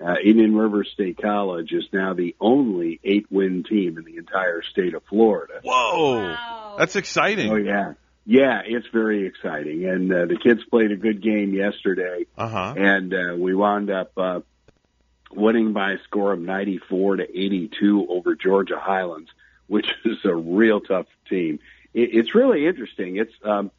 uh, 0.06 0.16
Indian 0.24 0.54
River 0.56 0.84
State 0.84 1.18
College 1.22 1.72
is 1.72 1.86
now 1.94 2.14
the 2.14 2.36
only 2.42 3.00
eight-win 3.06 3.64
team 3.64 3.98
in 3.98 4.04
the 4.04 4.18
entire 4.18 4.62
state 4.64 4.94
of 4.96 5.04
Florida. 5.10 5.62
Whoa, 5.64 6.20
Wow. 6.32 6.76
that's 6.78 6.96
exciting. 6.98 7.52
Oh 7.52 7.56
yeah, 7.56 7.94
yeah, 8.32 8.62
it's 8.64 8.86
very 8.94 9.26
exciting, 9.26 9.86
and 9.86 10.14
uh, 10.14 10.26
the 10.28 10.38
kids 10.38 10.62
played 10.70 10.92
a 10.92 10.96
good 10.96 11.20
game 11.22 11.52
yesterday, 11.54 12.26
Uh 12.38 12.48
huh. 12.48 12.74
and 12.78 13.12
uh, 13.14 13.36
we 13.36 13.56
wound 13.56 13.90
up 13.90 14.12
uh, 14.18 14.42
winning 15.32 15.74
by 15.74 15.94
a 15.94 16.00
score 16.04 16.34
of 16.34 16.40
94 16.40 17.18
to 17.18 17.24
82 17.24 18.06
over 18.08 18.36
Georgia 18.36 18.78
Highlands. 18.80 19.30
which 19.68 19.88
is 20.06 20.18
a 20.26 20.36
real 20.36 20.80
tough 20.80 21.06
team. 21.30 21.60
It, 21.94 22.10
it's 22.14 22.34
really 22.36 22.66
interesting. 22.68 23.18
It's 23.18 23.34
um, 23.44 23.70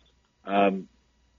um, 0.45 0.87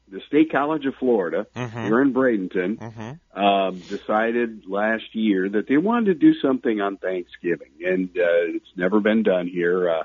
the 0.10 0.20
State 0.28 0.52
College 0.52 0.86
of 0.86 0.96
Florida 0.96 1.48
Mhm. 1.56 1.86
here 1.86 2.02
in 2.02 2.14
Bradenton 2.14 2.78
Mm-hmm. 2.78 3.42
um, 3.46 3.80
decided 3.80 4.64
last 4.68 5.16
year 5.16 5.48
that 5.50 5.68
they 5.68 5.78
wanted 5.78 6.06
to 6.08 6.14
do 6.16 6.34
something 6.42 6.80
on 6.82 6.98
Thanksgiving, 6.98 7.72
and 7.86 8.10
uh, 8.10 8.56
it's 8.58 8.74
never 8.76 9.00
been 9.00 9.24
done 9.24 9.48
here, 9.48 9.90
uh, 9.90 10.04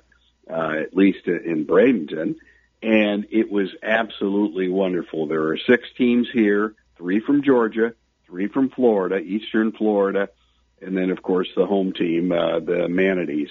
uh, 0.49 0.73
at 0.85 0.97
least 0.97 1.27
in 1.27 1.67
Bradenton. 1.67 2.37
And 2.83 3.27
it 3.31 3.51
was 3.51 3.71
absolutely 3.83 4.69
wonderful. 4.69 5.27
There 5.27 5.49
are 5.49 5.59
six 5.59 5.89
teams 5.97 6.29
here, 6.33 6.75
three 6.97 7.21
from 7.21 7.43
Georgia, 7.43 7.95
three 8.27 8.49
from 8.49 8.71
Florida, 8.71 9.19
Eastern 9.19 9.73
Florida, 9.73 10.29
and 10.81 10.97
then 10.97 11.11
of 11.11 11.23
course 11.23 11.49
the 11.57 11.67
home 11.67 11.93
team, 11.93 12.33
uh, 12.33 12.61
the 12.61 12.89
Manatees, 12.89 13.49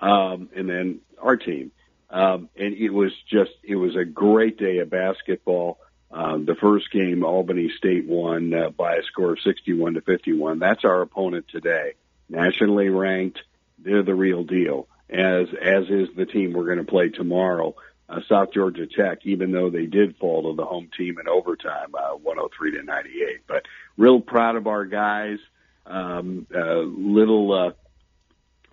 um, 0.00 0.48
and 0.56 0.68
then 0.68 1.00
our 1.20 1.36
team. 1.36 1.70
Um, 2.10 2.48
and 2.56 2.74
it 2.74 2.90
was 2.90 3.12
just, 3.30 3.52
it 3.62 3.76
was 3.76 3.96
a 3.96 4.04
great 4.04 4.58
day 4.58 4.78
of 4.78 4.90
basketball. 4.90 5.78
Um, 6.10 6.44
the 6.44 6.54
first 6.54 6.90
game, 6.90 7.24
Albany 7.24 7.70
State 7.78 8.06
won 8.06 8.52
uh, 8.52 8.68
by 8.70 8.96
a 8.96 9.02
score 9.02 9.32
of 9.32 9.40
61 9.40 9.94
to 9.94 10.02
51. 10.02 10.58
That's 10.58 10.84
our 10.84 11.00
opponent 11.00 11.46
today. 11.48 11.94
Nationally 12.28 12.90
ranked, 12.90 13.40
they're 13.78 14.02
the 14.02 14.14
real 14.14 14.44
deal. 14.44 14.88
As 15.08 15.48
as 15.60 15.90
is 15.90 16.08
the 16.16 16.24
team 16.24 16.52
we're 16.52 16.64
going 16.64 16.78
to 16.78 16.84
play 16.84 17.10
tomorrow, 17.10 17.74
uh, 18.12 18.20
South 18.28 18.52
Georgia 18.52 18.86
Tech. 18.86 19.18
Even 19.24 19.52
though 19.52 19.70
they 19.70 19.86
did 19.86 20.16
fall 20.16 20.50
to 20.50 20.56
the 20.56 20.64
home 20.64 20.88
team 20.96 21.16
in 21.18 21.28
overtime, 21.28 21.94
uh, 21.94 22.16
103 22.16 22.72
to 22.72 22.82
98. 22.82 23.40
But 23.46 23.62
real 23.96 24.20
proud 24.20 24.56
of 24.56 24.66
our 24.66 24.84
guys. 24.84 25.38
Um, 25.84 26.46
uh, 26.54 26.78
little 26.80 27.52
uh, 27.52 27.72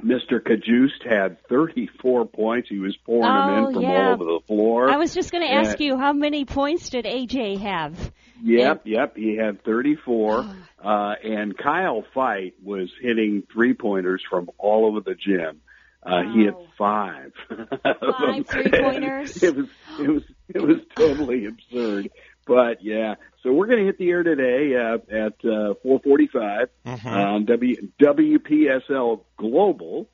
Mr. 0.04 0.40
Cajuste 0.40 1.06
had 1.10 1.42
34 1.50 2.26
points. 2.28 2.70
He 2.70 2.80
was 2.80 2.96
pouring 3.06 3.24
them 3.24 3.50
Oh, 3.50 3.68
in 3.68 3.74
from 3.74 3.84
yeah. 3.84 3.90
all 4.08 4.14
over 4.14 4.24
the 4.26 4.40
floor. 4.48 4.90
I 4.92 4.98
was 4.98 5.14
just 5.14 5.32
going 5.32 5.46
to 5.46 5.52
ask 5.54 5.80
you 5.80 5.98
how 5.98 6.14
many 6.14 6.46
points 6.46 6.90
did 6.90 7.06
AJ 7.06 7.60
have? 7.62 8.12
Yep, 8.44 8.84
yep. 8.86 9.18
He 9.18 9.36
had 9.36 9.64
34. 9.66 10.46
Uh, 10.82 11.14
and 11.24 11.58
Kyle 11.58 12.06
Fight 12.14 12.54
was 12.64 12.90
hitting 13.02 13.44
three 13.52 13.74
pointers 13.74 14.24
from 14.30 14.50
all 14.58 14.86
over 14.86 15.02
the 15.02 15.16
gym. 15.16 15.60
Uh, 16.02 16.24
he 16.34 16.44
hit 16.46 16.54
five. 16.78 17.34
Five 17.50 18.48
three-pointers? 18.48 19.44
it 19.44 19.56
was, 19.56 19.68
it 20.00 20.10
was, 20.10 20.24
it 20.48 20.62
was 20.62 20.78
totally 20.96 21.46
absurd. 21.46 22.10
But 22.48 22.84
yeah, 22.84 23.16
so 23.44 23.52
we're 23.52 23.68
going 23.68 23.80
to 23.80 23.86
hit 23.86 23.98
the 23.98 24.10
air 24.10 24.24
today 24.24 24.76
uh, 24.76 24.96
at 25.14 25.34
uh, 25.44 25.74
4:45 25.86 26.68
Mhm. 26.86 27.06
on 27.06 27.46
W 27.46 27.88
WPSL 28.02 29.22
Global, 29.38 30.10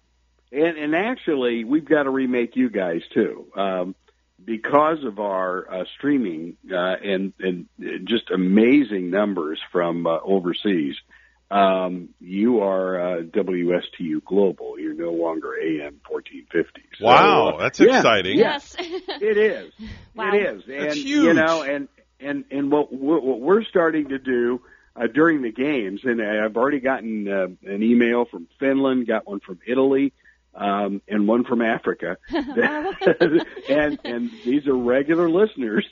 and 0.51 0.77
and 0.77 0.95
actually 0.95 1.63
we've 1.63 1.85
got 1.85 2.03
to 2.03 2.09
remake 2.09 2.55
you 2.55 2.69
guys 2.69 3.01
too. 3.13 3.45
Um, 3.55 3.95
because 4.43 5.03
of 5.03 5.19
our 5.19 5.71
uh, 5.81 5.85
streaming 5.97 6.57
uh, 6.71 6.75
and 6.75 7.33
and 7.39 7.67
just 8.05 8.31
amazing 8.31 9.09
numbers 9.11 9.59
from 9.71 10.05
uh, 10.05 10.17
overseas, 10.23 10.95
um, 11.51 12.09
you 12.19 12.61
are 12.61 12.99
uh, 12.99 13.21
WSTU 13.23 14.23
Global. 14.25 14.79
You're 14.79 14.95
no 14.95 15.11
longer 15.11 15.53
AM 15.55 15.99
1450. 16.07 16.81
So, 16.97 17.05
Wow, 17.05 17.49
uh, 17.49 17.57
that's 17.61 17.79
yeah, 17.79 17.97
exciting. 17.97 18.37
yeah, 18.39 18.59
it 18.79 19.37
is. 19.37 19.71
Wow. 20.15 20.33
It 20.33 20.41
is, 20.41 20.63
and 20.67 20.89
That's 20.89 20.97
you 20.97 21.33
know, 21.33 21.61
and 21.61 21.87
and 22.19 22.45
and 22.49 22.71
what 22.71 22.91
we're, 22.91 23.19
what 23.19 23.39
we're 23.41 23.63
starting 23.63 24.09
to 24.09 24.17
do 24.17 24.61
uh, 24.95 25.07
during 25.07 25.41
the 25.43 25.51
games, 25.51 26.01
and 26.03 26.21
I've 26.21 26.57
already 26.57 26.79
gotten 26.79 27.27
uh, 27.27 27.47
an 27.69 27.83
email 27.83 28.25
from 28.25 28.47
Finland, 28.59 29.07
got 29.07 29.27
one 29.27 29.39
from 29.39 29.59
Italy, 29.67 30.13
um, 30.55 31.01
and 31.07 31.27
one 31.27 31.43
from 31.43 31.61
Africa, 31.61 32.17
and 32.31 33.99
and 34.03 34.31
these 34.43 34.65
are 34.67 34.75
regular 34.75 35.29
listeners 35.29 35.85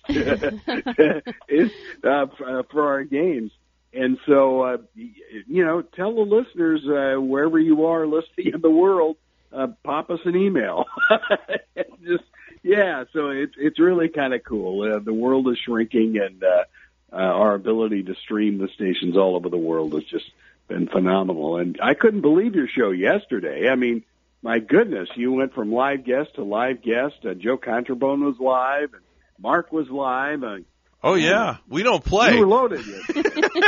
is, 1.48 1.72
uh, 2.04 2.26
for 2.72 2.88
our 2.88 3.04
games. 3.04 3.52
And 3.94 4.18
so, 4.26 4.62
uh, 4.62 4.78
you 4.96 5.64
know, 5.64 5.82
tell 5.82 6.14
the 6.16 6.22
listeners 6.22 6.82
uh, 6.88 7.22
wherever 7.22 7.60
you 7.60 7.86
are 7.86 8.08
listening 8.08 8.54
in 8.54 8.62
the 8.62 8.70
world, 8.70 9.18
uh, 9.52 9.68
pop 9.84 10.10
us 10.10 10.20
an 10.26 10.36
email. 10.36 10.86
Just 12.04 12.24
yeah, 12.64 13.04
so 13.12 13.30
it's 13.30 13.54
it's 13.58 13.80
really 13.80 14.08
kind 14.08 14.34
of 14.34 14.44
cool. 14.44 14.82
Uh, 14.82 15.00
the 15.00 15.14
world 15.14 15.48
is 15.50 15.58
shrinking, 15.60 16.18
and 16.18 16.44
uh, 16.44 16.64
uh, 17.12 17.18
our 17.18 17.54
ability 17.54 18.04
to 18.04 18.16
stream 18.16 18.58
the 18.58 18.70
stations 18.70 19.18
all 19.18 19.36
over 19.36 19.50
the 19.50 19.58
world 19.58 19.94
has 19.94 20.06
just 20.06 20.32
been 20.68 20.88
phenomenal. 20.88 21.58
And 21.58 21.78
I 21.82 21.94
couldn't 21.94 22.22
believe 22.22 22.56
your 22.56 22.70
show 22.70 22.92
yesterday. 22.92 23.70
I 23.70 23.76
mean, 23.76 24.04
my 24.42 24.60
goodness, 24.60 25.10
you 25.16 25.34
went 25.34 25.54
from 25.54 25.72
live 25.72 26.06
guest 26.06 26.36
to 26.36 26.44
live 26.44 26.82
guest. 26.82 27.16
Uh, 27.26 27.34
Joe 27.34 27.58
Contrabone 27.58 28.26
was 28.26 28.40
live, 28.40 28.94
and 28.94 29.04
Mark 29.40 29.72
was 29.72 29.90
live. 29.90 30.44
Uh, 30.44 30.58
Oh 31.04 31.16
yeah, 31.16 31.58
we 31.68 31.84
don't 31.84 32.04
play. 32.04 32.34
You 32.34 32.40
were 32.40 32.48
loaded. 32.48 32.86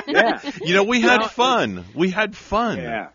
Yeah. 0.07 0.39
You 0.61 0.75
know, 0.75 0.83
we 0.83 1.01
had 1.01 1.31
fun. 1.31 1.83
We 1.93 2.09
had 2.09 2.37
fun. 2.37 2.77
Yeah, 2.77 3.09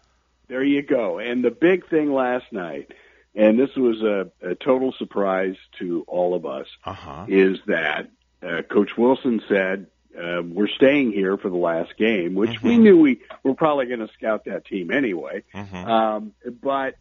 there 0.48 0.62
you 0.62 0.82
go. 0.82 1.18
And 1.18 1.42
the 1.42 1.51
big 1.51 1.88
thing 1.88 2.12
last 2.12 2.52
night, 2.52 2.92
and 3.34 3.59
this 3.59 3.74
was 3.76 4.02
a, 4.02 4.30
a 4.47 4.55
total 4.55 4.92
surprise 4.98 5.55
to 5.78 6.05
all 6.06 6.34
of 6.34 6.44
us, 6.44 6.66
uh-huh. 6.84 7.26
is 7.28 7.59
that 7.66 8.10
uh, 8.42 8.62
Coach 8.62 8.90
Wilson 8.98 9.40
said 9.48 9.86
uh, 10.18 10.42
we're 10.42 10.68
staying 10.68 11.12
here 11.12 11.36
for 11.36 11.48
the 11.48 11.56
last 11.56 11.97
game, 11.97 12.34
which 12.34 12.60
we 12.62 12.76
knew 12.76 12.98
we 12.98 13.20
were 13.44 13.55
probably 13.55 13.86
going 13.86 14.01
to 14.01 14.12
scout 14.18 14.44
that 14.47 14.66
team 14.66 14.90
anyway. 14.90 15.44
Mhm. 15.55 15.86
Um, 15.86 16.32
but 16.60 16.97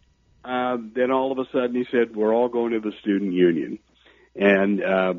um, 0.45 0.91
then 0.95 1.11
all 1.11 1.31
of 1.31 1.39
a 1.39 1.49
sudden 1.51 1.75
he 1.75 1.85
said 1.91 2.15
we're 2.15 2.33
all 2.33 2.47
going 2.47 2.71
to 2.71 2.79
the 2.79 2.93
student 3.01 3.33
union, 3.33 3.79
and 4.35 4.83
uh, 4.83 5.13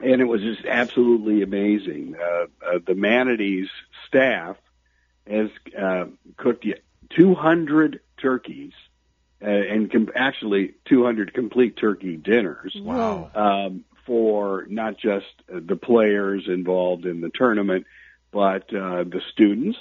and 0.00 0.20
it 0.20 0.24
was 0.26 0.42
just 0.42 0.64
absolutely 0.66 1.42
amazing. 1.42 2.16
Uh, 2.20 2.46
uh, 2.64 2.78
the 2.86 2.94
Manatees 2.94 3.68
staff 4.06 4.56
has 5.26 5.48
uh, 5.78 6.06
cooked 6.36 6.66
200 7.10 8.00
turkeys 8.20 8.72
uh, 9.42 9.46
and 9.46 9.90
com- 9.90 10.10
actually 10.14 10.74
200 10.86 11.34
complete 11.34 11.76
turkey 11.76 12.16
dinners. 12.16 12.74
Wow. 12.80 13.30
Um, 13.34 13.84
for 14.06 14.66
not 14.68 14.96
just 14.98 15.26
uh, 15.52 15.58
the 15.60 15.74
players 15.74 16.44
involved 16.46 17.06
in 17.06 17.20
the 17.20 17.30
tournament, 17.34 17.86
but 18.30 18.72
uh, 18.72 19.02
the 19.02 19.20
students. 19.32 19.78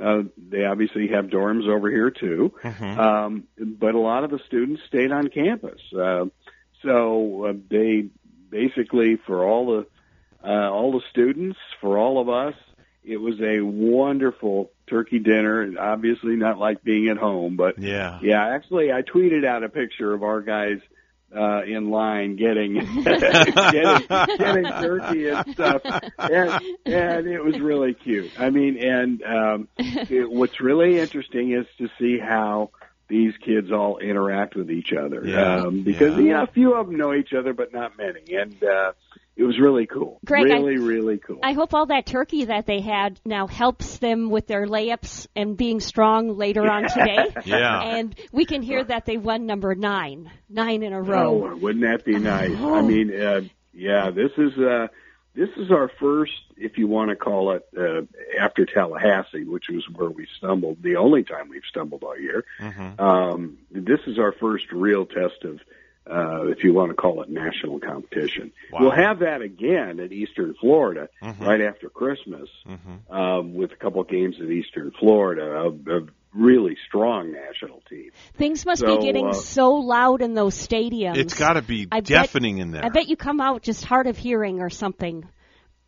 Uh, 0.00 0.22
they 0.36 0.64
obviously 0.64 1.08
have 1.08 1.26
dorms 1.26 1.68
over 1.68 1.90
here 1.90 2.10
too, 2.10 2.52
Mhm. 2.62 2.98
um, 2.98 3.44
but 3.58 3.94
a 3.94 3.98
lot 3.98 4.22
of 4.24 4.30
the 4.30 4.38
students 4.46 4.82
stayed 4.88 5.10
on 5.12 5.28
campus. 5.28 5.80
Uh, 5.92 6.26
so 6.82 7.46
uh, 7.46 7.52
they 7.68 8.06
basically 8.54 9.16
for 9.26 9.44
all 9.44 9.66
the 9.66 9.86
uh, 10.48 10.70
all 10.70 10.92
the 10.92 11.00
students, 11.10 11.58
for 11.80 11.98
all 11.98 12.20
of 12.20 12.28
us, 12.28 12.54
it 13.02 13.16
was 13.16 13.40
a 13.40 13.60
wonderful 13.62 14.70
turkey 14.86 15.18
dinner. 15.18 15.62
And 15.62 15.76
Obviously, 15.78 16.36
not 16.36 16.58
like 16.58 16.84
being 16.84 17.08
at 17.08 17.16
home, 17.16 17.56
but 17.56 17.78
Yeah. 17.78 18.20
yeah. 18.22 18.46
Actually, 18.46 18.92
I 18.92 19.02
tweeted 19.02 19.44
out 19.44 19.64
a 19.64 19.68
picture 19.70 20.12
of 20.12 20.22
our 20.22 20.40
guys 20.42 20.78
uh, 21.34 21.62
in 21.64 21.90
line 21.90 22.36
getting 22.36 22.74
getting, 23.04 24.06
getting 24.38 24.64
turkey 24.64 25.28
and 25.30 25.50
stuff, 25.52 25.82
and, 26.18 26.50
and 26.86 27.26
it 27.26 27.42
was 27.42 27.58
really 27.58 27.92
cute. 27.94 28.30
I 28.38 28.50
mean, 28.50 28.78
and 28.78 29.20
um, 29.24 29.68
it, 29.78 30.30
what's 30.30 30.60
really 30.60 31.00
interesting 31.00 31.50
is 31.52 31.66
to 31.78 31.88
see 31.98 32.18
how 32.20 32.70
these 33.08 33.32
kids 33.44 33.70
all 33.70 33.98
interact 33.98 34.56
with 34.56 34.70
each 34.70 34.92
other. 34.92 35.22
Yeah. 35.26 35.56
Um, 35.62 35.82
because 35.82 36.16
Yeah. 36.18 36.22
yeah, 36.24 36.42
a 36.42 36.46
few 36.46 36.74
of 36.74 36.86
them 36.86 36.96
know 36.96 37.12
each 37.14 37.32
other, 37.32 37.52
but 37.52 37.72
not 37.72 37.96
many, 37.98 38.34
and 38.34 38.54
uh, 38.64 38.92
it 39.36 39.42
was 39.44 39.58
really 39.58 39.86
cool. 39.86 40.20
Greg, 40.24 40.44
I- 40.50 40.54
really, 40.54 40.78
really 40.78 41.18
cool. 41.18 41.38
I 41.42 41.52
hope 41.52 41.74
all 41.74 41.86
that 41.86 42.06
turkey 42.06 42.46
that 42.46 42.66
they 42.66 42.80
had 42.80 43.20
now 43.24 43.46
helps 43.46 43.98
them 43.98 44.30
with 44.30 44.46
their 44.46 44.66
layups 44.66 45.26
and 45.36 45.56
being 45.56 45.80
strong 45.80 46.36
later 46.38 46.62
on 46.70 46.88
today. 46.88 47.26
Yeah. 47.44 47.80
And 47.82 48.14
we 48.32 48.44
can 48.46 48.62
hear 48.62 48.82
that 48.84 49.04
they 49.06 49.16
won 49.16 49.46
number 49.46 49.74
nine, 49.74 50.30
nine 50.48 50.82
in 50.82 50.92
a 50.92 51.02
row. 51.02 51.50
Oh, 51.50 51.56
wouldn't 51.56 51.84
that 51.84 52.04
be 52.04 52.18
nice? 52.18 52.52
Oh. 52.56 52.74
I 52.74 52.82
mean, 52.82 53.14
uh, 53.14 53.40
yeah, 53.72 54.10
this 54.10 54.30
is 54.38 54.56
uh, 54.56 54.86
this 55.34 55.50
is 55.56 55.70
our 55.70 55.88
first, 56.00 56.32
if 56.56 56.78
you 56.78 56.86
want 56.86 57.10
to 57.10 57.16
call 57.16 57.52
it, 57.52 57.66
uh, 57.76 58.02
after 58.40 58.64
Tallahassee, 58.66 59.44
which 59.44 59.68
was 59.68 59.84
where 59.90 60.10
we 60.10 60.26
stumbled. 60.38 60.78
The 60.82 60.96
only 60.96 61.24
time 61.24 61.48
we've 61.48 61.62
stumbled 61.68 62.02
all 62.02 62.18
year. 62.18 62.44
Mhm. 62.60 63.00
Um, 63.00 63.58
this 63.70 64.00
is 64.06 64.18
our 64.18 64.32
first 64.32 64.70
real 64.72 65.06
test 65.06 65.44
of, 65.44 65.60
uh, 66.08 66.46
if 66.48 66.62
you 66.62 66.72
want 66.72 66.90
to 66.90 66.94
call 66.94 67.22
it, 67.22 67.28
national 67.28 67.80
competition. 67.80 68.52
Wow. 68.72 68.80
We'll 68.80 68.90
have 68.92 69.20
that 69.20 69.42
again 69.42 70.00
at 70.00 70.12
Eastern 70.12 70.54
Florida 70.54 71.08
Mhm. 71.22 71.40
right 71.46 71.60
after 71.60 71.88
Christmas, 71.88 72.48
Mhm. 72.66 73.10
um, 73.12 73.54
with 73.54 73.72
a 73.72 73.76
couple 73.76 74.00
of 74.00 74.08
games 74.08 74.40
at 74.40 74.48
Eastern 74.50 74.90
Florida. 74.92 75.44
A, 75.60 75.68
a 75.98 76.06
really 76.34 76.76
strong 76.86 77.32
national 77.32 77.80
team. 77.88 78.10
Things 78.34 78.66
must 78.66 78.80
So, 78.80 78.96
be 78.98 79.04
getting 79.06 79.28
uh, 79.28 79.32
so 79.34 79.74
loud 79.74 80.20
in 80.22 80.34
those 80.34 80.54
stadiums. 80.56 81.16
It's 81.16 81.34
got 81.34 81.54
to 81.54 81.62
be 81.62 81.86
I 81.92 82.00
bet- 82.00 82.06
deafening 82.08 82.58
in 82.58 82.70
there. 82.72 82.84
I 82.84 82.88
bet 82.88 83.08
you 83.08 83.16
come 83.16 83.40
out 83.40 83.62
just 83.62 83.84
hard 83.84 84.06
of 84.06 84.18
hearing 84.18 84.60
or 84.60 84.70
something. 84.70 85.26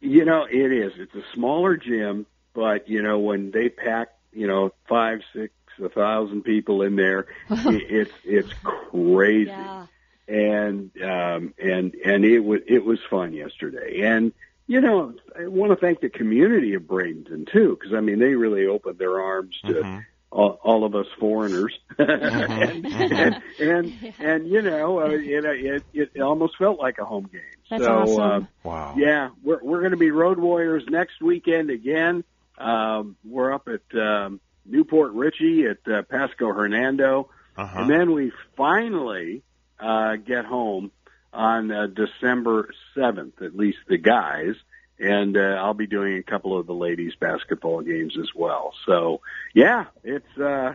You 0.00 0.24
know, 0.24 0.46
it 0.50 0.72
is. 0.72 0.92
It's 0.98 1.14
a 1.14 1.24
smaller 1.34 1.76
gym, 1.76 2.26
but 2.54 2.88
you 2.88 3.02
know, 3.02 3.18
when 3.18 3.50
they 3.50 3.68
pack, 3.68 4.08
you 4.32 4.46
know, 4.46 4.70
five, 4.88 5.20
six, 5.32 5.52
a 5.82 5.88
thousand 5.90 6.42
people 6.42 6.82
in 6.82 6.96
there. 6.96 7.26
It, 7.50 7.82
it's 7.90 8.12
it's 8.24 8.52
crazy, 8.90 9.50
Yeah. 9.50 9.86
and 10.28 10.90
um, 11.02 11.54
and 11.58 11.94
and 12.04 12.24
it 12.24 12.40
was 12.40 12.60
it 12.66 12.84
was 12.84 12.98
fun 13.10 13.32
yesterday. 13.34 14.00
And 14.02 14.32
you 14.66 14.80
know, 14.80 15.14
I 15.38 15.46
want 15.48 15.72
to 15.72 15.76
thank 15.76 16.00
the 16.00 16.08
community 16.08 16.74
of 16.74 16.82
Bradenton 16.84 17.50
too, 17.50 17.76
because 17.78 17.94
I 17.94 18.00
mean 18.00 18.18
they 18.18 18.34
really 18.34 18.66
opened 18.66 18.98
their 18.98 19.20
arms 19.20 19.56
to 19.66 19.72
Mm-hmm. 19.74 19.98
All, 20.38 20.58
all 20.62 20.84
of 20.84 20.94
us 20.94 21.06
foreigners, 21.18 21.72
and, 21.96 22.84
and 22.86 23.42
and 23.58 24.12
and 24.18 24.46
you 24.46 24.60
know, 24.60 25.00
uh, 25.00 25.08
it, 25.08 25.82
it 25.94 26.10
it 26.14 26.20
almost 26.20 26.58
felt 26.58 26.78
like 26.78 26.98
a 26.98 27.06
home 27.06 27.30
game. 27.32 27.40
That's 27.70 27.82
so, 27.84 27.90
awesome. 27.92 28.20
um, 28.22 28.48
Wow. 28.62 28.94
yeah, 28.98 29.30
we're 29.42 29.60
we're 29.62 29.78
going 29.80 29.92
to 29.92 29.96
be 29.96 30.10
Road 30.10 30.38
Warriors 30.38 30.84
next 30.90 31.22
weekend 31.22 31.70
again. 31.70 32.22
Um, 32.58 33.16
we're 33.24 33.50
up 33.54 33.66
at 33.68 33.98
um, 33.98 34.40
New 34.66 34.84
Port 34.84 35.12
Richey 35.14 35.64
at 35.66 35.78
uh, 35.90 36.02
Pasco 36.02 36.52
Hernando, 36.52 37.30
Uh-huh. 37.56 37.80
and 37.80 37.90
then 37.90 38.12
we 38.12 38.30
finally 38.58 39.42
uh, 39.80 40.16
get 40.16 40.44
home 40.44 40.90
on 41.32 41.70
uh, 41.72 41.86
December 41.86 42.68
seventh. 42.94 43.40
At 43.40 43.56
least 43.56 43.78
the 43.88 43.96
guys, 43.96 44.54
and 44.98 45.36
uh, 45.36 45.40
I'll 45.40 45.74
be 45.74 45.86
doing 45.86 46.18
a 46.18 46.22
couple 46.22 46.58
of 46.58 46.66
the 46.66 46.74
ladies 46.74 47.14
basketball 47.18 47.82
games 47.82 48.16
as 48.20 48.28
well. 48.34 48.72
So 48.86 49.20
yeah, 49.54 49.86
it's. 50.04 50.38
Uh, 50.38 50.74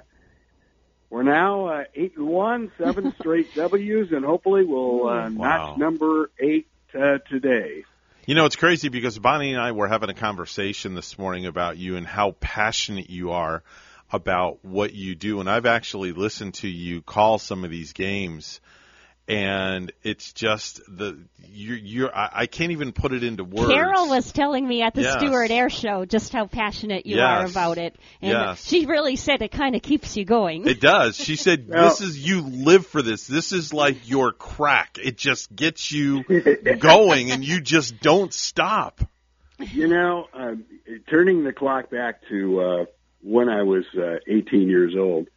we're 1.09 1.23
now 1.23 1.65
uh, 1.65 1.83
eight 1.93 2.15
and 2.15 2.25
one, 2.25 2.71
seven 2.77 3.13
straight 3.19 3.53
W's, 3.53 4.13
and 4.13 4.23
hopefully 4.23 4.63
we'll 4.63 5.09
uh, 5.09 5.29
Wow. 5.29 5.29
notch 5.29 5.77
number 5.77 6.31
eight 6.39 6.67
uh, 6.95 7.17
today. 7.29 7.83
You 8.25 8.35
know, 8.35 8.45
it's 8.45 8.55
crazy 8.55 8.87
because 8.87 9.19
Bonnie 9.19 9.51
and 9.51 9.61
I 9.61 9.73
were 9.73 9.89
having 9.89 10.09
a 10.09 10.13
conversation 10.13 10.95
this 10.95 11.19
morning 11.19 11.47
about 11.47 11.77
you 11.77 11.97
and 11.97 12.07
how 12.07 12.31
passionate 12.39 13.09
you 13.09 13.31
are 13.31 13.61
about 14.11 14.63
what 14.63 14.93
you 14.93 15.15
do. 15.15 15.41
And 15.41 15.49
I've 15.49 15.65
actually 15.65 16.13
listened 16.13 16.53
to 16.55 16.67
you 16.69 17.01
call 17.01 17.39
some 17.39 17.65
of 17.65 17.71
these 17.71 17.91
games. 17.93 18.61
And 19.31 19.93
it's 20.03 20.33
just 20.33 20.81
the 20.87 21.17
you're 21.53 21.77
you're 21.77 22.13
I, 22.15 22.29
I 22.33 22.45
can't 22.47 22.71
even 22.73 22.91
put 22.91 23.13
it 23.13 23.23
into 23.23 23.43
words. 23.45 23.71
Carol 23.71 24.09
was 24.09 24.31
telling 24.33 24.67
me 24.67 24.81
at 24.81 24.93
the 24.93 25.03
Yes. 25.03 25.19
Stuart 25.19 25.51
Air 25.51 25.69
Show 25.69 26.03
just 26.05 26.33
how 26.33 26.47
passionate 26.47 27.05
you 27.05 27.15
Yes. 27.15 27.23
are 27.23 27.45
about 27.45 27.77
it, 27.77 27.95
and 28.21 28.31
Yes. 28.31 28.67
she 28.67 28.85
really 28.85 29.15
said 29.15 29.41
it 29.41 29.51
kind 29.51 29.75
of 29.75 29.81
keeps 29.81 30.17
you 30.17 30.25
going. 30.25 30.67
It 30.67 30.81
does. 30.81 31.15
She 31.15 31.37
said, 31.37 31.67
Well- 31.69 31.83
"This 31.89 32.01
is 32.01 32.19
you 32.27 32.41
live 32.41 32.85
for 32.87 33.01
this. 33.01 33.25
This 33.25 33.53
is 33.53 33.73
like 33.73 34.09
your 34.09 34.33
crack. 34.33 34.97
It 35.01 35.17
just 35.17 35.55
gets 35.55 35.91
you 35.93 36.23
going, 36.79 37.31
and 37.31 37.43
you 37.45 37.61
just 37.61 37.99
don't 38.01 38.33
stop." 38.33 38.99
You 39.59 39.87
know, 39.87 40.27
uh, 40.33 40.55
turning 41.09 41.43
the 41.45 41.53
clock 41.53 41.89
back 41.89 42.27
to 42.29 42.59
uh, 42.59 42.85
when 43.21 43.47
I 43.47 43.61
was 43.63 43.85
uh, 43.97 44.15
18 44.27 44.67
years 44.67 44.93
old, 44.97 45.27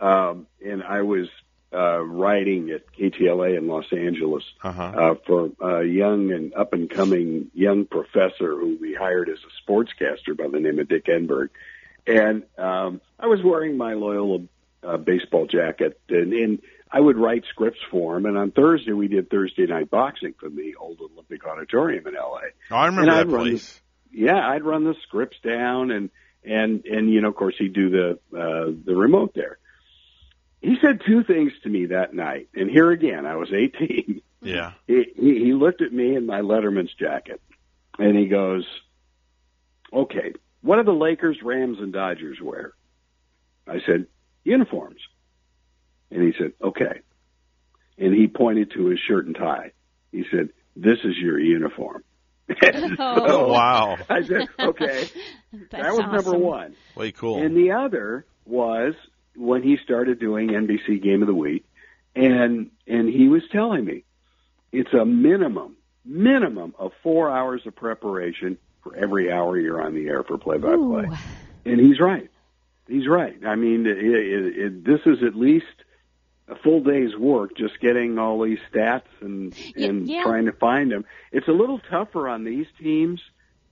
um, 0.00 0.46
and 0.64 0.82
I 0.82 1.02
was 1.02 1.28
uh, 1.74 1.98
writing 2.00 2.70
at 2.70 2.82
KTLA 2.96 3.58
in 3.58 3.66
Los 3.66 3.92
Angeles 3.92 4.44
Uh-huh. 4.62 4.82
uh, 4.82 5.14
for 5.26 5.50
a 5.80 5.84
young 5.84 6.30
and 6.32 6.54
up 6.54 6.72
and 6.72 6.88
coming 6.88 7.50
young 7.54 7.84
professor 7.86 8.56
who 8.58 8.78
we 8.80 8.94
hired 8.94 9.28
as 9.28 9.38
a 9.38 9.70
sportscaster 9.70 10.36
by 10.36 10.48
the 10.48 10.60
name 10.60 10.78
of 10.78 10.88
Dick 10.88 11.06
Enberg. 11.06 11.48
And 12.06 12.44
um, 12.58 13.00
I 13.18 13.26
was 13.26 13.40
wearing 13.42 13.76
my 13.76 13.94
Loyola 13.94 14.40
uh, 14.82 14.96
baseball 14.98 15.46
jacket, 15.46 15.98
and, 16.08 16.32
and 16.32 16.62
I 16.92 17.00
would 17.00 17.16
write 17.16 17.44
scripts 17.50 17.80
for 17.90 18.16
him. 18.16 18.26
And 18.26 18.36
on 18.38 18.50
Thursday, 18.52 18.92
we 18.92 19.08
did 19.08 19.30
Thursday 19.30 19.66
night 19.66 19.90
boxing 19.90 20.34
from 20.38 20.54
the 20.54 20.76
old 20.76 21.00
Olympic 21.00 21.44
Auditorium 21.46 22.06
in 22.06 22.14
LA. 22.14 22.40
Oh, 22.70 22.76
I 22.76 22.86
remember 22.86 23.10
that 23.12 23.28
place. 23.28 23.80
yeah, 24.12 24.36
I'd 24.48 24.62
run 24.62 24.84
the 24.84 24.94
scripts 25.08 25.38
down 25.42 25.90
and 25.90 26.10
and 26.44 26.84
and 26.84 27.10
you 27.10 27.22
know, 27.22 27.28
of 27.28 27.36
course, 27.36 27.54
he'd 27.58 27.72
do 27.72 27.88
the 27.88 28.10
uh, 28.38 28.70
the 28.84 28.94
remote 28.94 29.32
there. 29.34 29.56
He 30.64 30.76
said 30.80 31.02
two 31.06 31.22
things 31.24 31.52
to 31.62 31.68
me 31.68 31.86
that 31.86 32.14
night, 32.14 32.48
and 32.54 32.70
here 32.70 32.90
again, 32.90 33.26
I 33.26 33.36
was 33.36 33.50
18. 33.52 34.22
Yeah. 34.42 34.72
He 34.86 35.04
he, 35.16 35.44
he 35.46 35.52
looked 35.52 35.80
at 35.82 35.92
me 35.92 36.16
in 36.16 36.26
my 36.26 36.40
Letterman's 36.40 36.92
jacket, 36.94 37.40
and 37.98 38.16
he 38.16 38.26
goes, 38.28 38.64
"Okay, 39.92 40.32
what 40.62 40.76
do 40.76 40.84
the 40.84 40.92
Lakers, 40.92 41.38
Rams, 41.42 41.78
and 41.80 41.92
Dodgers 41.92 42.38
wear?" 42.42 42.72
I 43.66 43.78
said, 43.86 44.06
"Uniforms." 44.44 45.00
And 46.10 46.22
he 46.22 46.32
said, 46.38 46.52
"Okay." 46.62 47.00
And 47.98 48.14
he 48.14 48.26
pointed 48.26 48.72
to 48.72 48.86
his 48.86 48.98
shirt 49.06 49.26
and 49.26 49.34
tie. 49.36 49.72
He 50.12 50.24
said, 50.30 50.48
"This 50.76 50.98
is 51.04 51.16
your 51.18 51.38
uniform." 51.38 52.02
And 52.62 52.96
Oh. 52.98 53.26
so 53.26 53.48
Wow. 53.48 53.96
I 54.08 54.22
said, 54.22 54.48
"Okay." 54.58 55.08
That 55.70 55.92
was 55.92 56.06
number 56.12 56.36
one. 56.38 56.74
Way 56.96 57.12
cool. 57.12 57.40
And 57.42 57.56
the 57.56 57.72
other 57.72 58.26
was 58.44 58.94
when 59.36 59.62
he 59.62 59.76
started 59.76 60.18
doing 60.18 60.48
NBC 60.48 61.02
Game 61.02 61.22
of 61.22 61.28
the 61.28 61.34
Week, 61.34 61.64
and 62.14 62.70
and 62.86 63.08
he 63.08 63.28
was 63.28 63.42
telling 63.50 63.84
me 63.84 64.04
it's 64.72 64.92
a 64.92 65.04
minimum 65.04 65.76
minimum 66.04 66.74
of 66.78 66.92
four 67.02 67.30
hours 67.30 67.62
of 67.66 67.74
preparation 67.74 68.58
for 68.82 68.94
every 68.94 69.32
hour 69.32 69.58
you're 69.58 69.82
on 69.82 69.94
the 69.94 70.06
air 70.06 70.22
for 70.22 70.36
play 70.36 70.58
by 70.58 70.76
play. 70.76 71.08
And 71.64 71.80
he's 71.80 71.98
right. 71.98 72.30
He's 72.86 73.08
right. 73.08 73.34
I 73.46 73.54
mean, 73.54 73.86
it, 73.86 73.96
it, 73.96 74.58
it, 74.58 74.84
this 74.84 75.00
is 75.06 75.22
at 75.22 75.34
least 75.34 75.64
a 76.48 76.56
full 76.56 76.82
day's 76.82 77.16
work 77.16 77.56
just 77.56 77.80
getting 77.80 78.18
all 78.18 78.42
these 78.42 78.58
stats 78.70 79.02
and 79.22 79.54
and 79.76 80.06
yeah. 80.06 80.22
trying 80.22 80.44
to 80.44 80.52
find 80.52 80.92
them. 80.92 81.06
It's 81.32 81.48
a 81.48 81.52
little 81.52 81.78
tougher 81.90 82.28
on 82.28 82.44
these 82.44 82.66
teams 82.78 83.22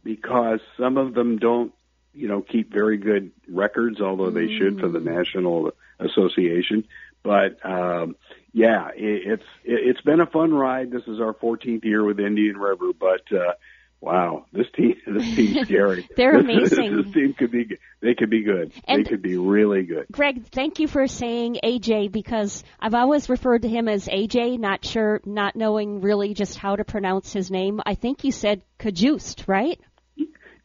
because 0.02 0.60
some 0.78 0.97
of 0.97 1.14
them 1.14 1.39
don't, 1.39 1.72
you 2.14 2.28
know, 2.28 2.43
keep 2.43 2.72
very 2.72 2.97
good 2.98 3.32
records, 3.48 4.01
although 4.01 4.30
they 4.30 4.48
should 4.59 4.80
for 4.80 4.89
the 4.89 5.01
National 5.01 5.72
Association. 5.98 6.84
But 7.22 7.64
um, 7.64 8.16
yeah, 8.52 8.89
it, 8.94 9.22
it's 9.32 9.43
it, 9.64 9.80
it's 9.90 10.01
been 10.02 10.20
a 10.20 10.26
fun 10.26 10.52
ride. 10.52 10.90
This 10.90 11.05
is 11.06 11.20
our 11.20 11.32
14th 11.34 11.84
year 11.84 12.05
with 12.05 12.18
Indian 12.20 12.56
River, 12.56 12.90
but 12.98 13.22
uh, 13.32 13.52
wow, 14.01 14.47
this 14.52 14.66
team 14.76 14.97
this 15.06 15.34
team's 15.36 15.66
scary. 15.68 16.09
They're 16.16 16.43
This- 16.43 16.72
amazing. 16.72 16.97
This, 17.05 17.14
team 17.14 17.34
could 17.34 17.52
be 17.52 17.78
they 18.01 18.14
could 18.14 18.28
be 18.30 18.43
good. 18.43 18.72
And- 18.86 19.05
they 19.06 19.09
could 19.09 19.22
be 19.22 19.39
really 19.39 19.84
good. 19.84 20.06
Greg, 20.10 20.44
thank 20.51 20.80
you 20.80 20.89
for 20.89 21.06
saying 21.06 21.59
AJ 21.62 22.10
because 22.10 22.64
I've 22.80 22.94
always 22.94 23.28
referred 23.28 23.62
to 23.62 23.68
him 23.68 23.89
as 23.89 24.09
AJ, 24.09 24.59
not 24.59 24.84
sure, 24.84 25.20
not 25.24 25.55
knowing 25.55 26.01
really 26.01 26.34
just 26.34 26.59
how 26.59 26.74
to 26.76 26.84
pronounce 26.84 27.32
his 27.32 27.51
name. 27.51 27.80
I 27.86 27.94
think 27.94 28.24
you 28.24 28.32
said 28.32 28.62
Cajuste, 28.80 29.47
right? 29.47 29.80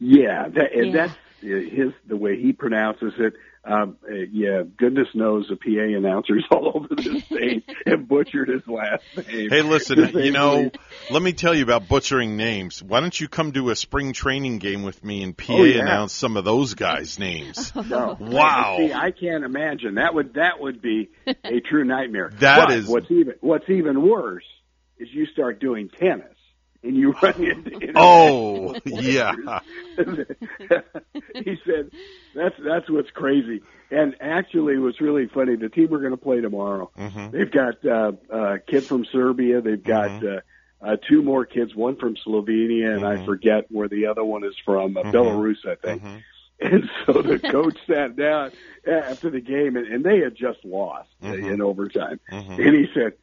Yeah, 0.00 0.48
that, 0.48 0.70
Yeah. 0.74 0.92
that's 0.92 1.16
his 1.40 1.92
the 2.06 2.16
way 2.16 2.40
he 2.40 2.52
pronounces 2.52 3.12
it. 3.18 3.34
Um, 3.64 3.98
uh, 4.08 4.14
yeah, 4.32 4.62
goodness 4.78 5.08
knows 5.14 5.46
the 5.48 5.56
PA 5.56 5.68
announcers 5.98 6.42
all 6.50 6.72
over 6.74 6.88
the 6.94 7.20
state 7.20 7.68
have 7.86 8.08
butchered 8.08 8.48
his 8.48 8.62
last 8.66 9.02
name. 9.28 9.50
Hey, 9.50 9.60
listen, 9.60 10.16
you 10.18 10.30
know, 10.30 10.70
let 11.10 11.22
me 11.22 11.32
tell 11.34 11.54
you 11.54 11.64
about 11.64 11.86
butchering 11.86 12.36
names. 12.36 12.82
Why 12.82 13.00
don't 13.00 13.18
you 13.20 13.28
come 13.28 13.52
to 13.52 13.68
a 13.70 13.76
spring 13.76 14.14
training 14.14 14.58
game 14.58 14.84
with 14.84 15.04
me 15.04 15.22
and 15.22 15.36
PA 15.36 15.52
Oh, 15.54 15.64
yeah. 15.64 15.82
announce 15.82 16.14
some 16.14 16.38
of 16.38 16.44
those 16.46 16.74
guys' 16.74 17.18
names? 17.18 17.72
No. 17.88 18.16
Wow. 18.18 18.76
See, 18.78 18.92
I 18.92 19.10
can't 19.10 19.44
imagine 19.44 19.96
that 19.96 20.14
would 20.14 20.34
that 20.34 20.60
would 20.60 20.80
be 20.80 21.10
a 21.26 21.60
true 21.60 21.84
nightmare. 21.84 22.30
That 22.38 22.68
But 22.68 22.76
is- 22.76 22.86
what's 22.86 23.10
even 23.10 23.34
what's 23.40 23.68
even 23.68 24.00
worse 24.08 24.44
is 24.98 25.08
you 25.12 25.26
start 25.26 25.60
doing 25.60 25.90
tennis 25.90 26.36
and 26.82 26.96
you 26.96 27.12
run 27.22 27.42
into 27.42 27.92
Oh, 27.96 28.76
yeah. 28.84 29.34
he 31.34 31.56
said 31.66 31.90
that's 32.34 32.54
that's 32.64 32.90
what's 32.90 33.10
crazy. 33.10 33.62
And 33.90 34.16
actually, 34.20 34.74
it 34.74 34.78
was 34.78 35.00
really 35.00 35.28
funny. 35.28 35.56
The 35.56 35.68
team 35.70 35.88
we're 35.90 36.00
going 36.00 36.10
to 36.12 36.16
play 36.18 36.40
tomorrow, 36.40 36.90
Mhm. 36.96 37.30
they've 37.32 37.50
got 37.50 37.84
uh, 37.84 38.12
a 38.30 38.58
kid 38.58 38.86
from 38.86 39.04
Serbia. 39.06 39.60
They've 39.60 39.82
got 39.82 40.10
Mm-hmm. 40.10 40.26
uh, 40.26 40.40
uh, 40.80 40.96
two 41.08 41.22
more 41.22 41.44
kids, 41.44 41.74
one 41.74 41.96
from 41.96 42.14
Slovenia, 42.24 42.94
and 42.94 43.04
I 43.04 43.24
forget 43.24 43.64
where 43.68 43.88
the 43.88 44.06
other 44.06 44.22
one 44.24 44.44
is 44.44 44.54
from, 44.64 44.96
uh, 44.96 45.02
Mhm. 45.02 45.12
Belarus, 45.12 45.66
I 45.66 45.74
think. 45.74 46.02
And 46.60 46.88
so 47.04 47.20
the 47.20 47.38
coach 47.50 47.76
sat 47.88 48.14
down 48.14 48.52
after 48.86 49.28
the 49.30 49.40
game, 49.40 49.76
and, 49.76 49.86
and 49.88 50.04
they 50.04 50.20
had 50.20 50.36
just 50.36 50.64
lost 50.64 51.08
Mhm. 51.20 51.52
in 51.52 51.60
overtime. 51.62 52.20
Mhm. 52.30 52.64
And 52.64 52.76
he 52.76 52.86
said, 52.94 53.14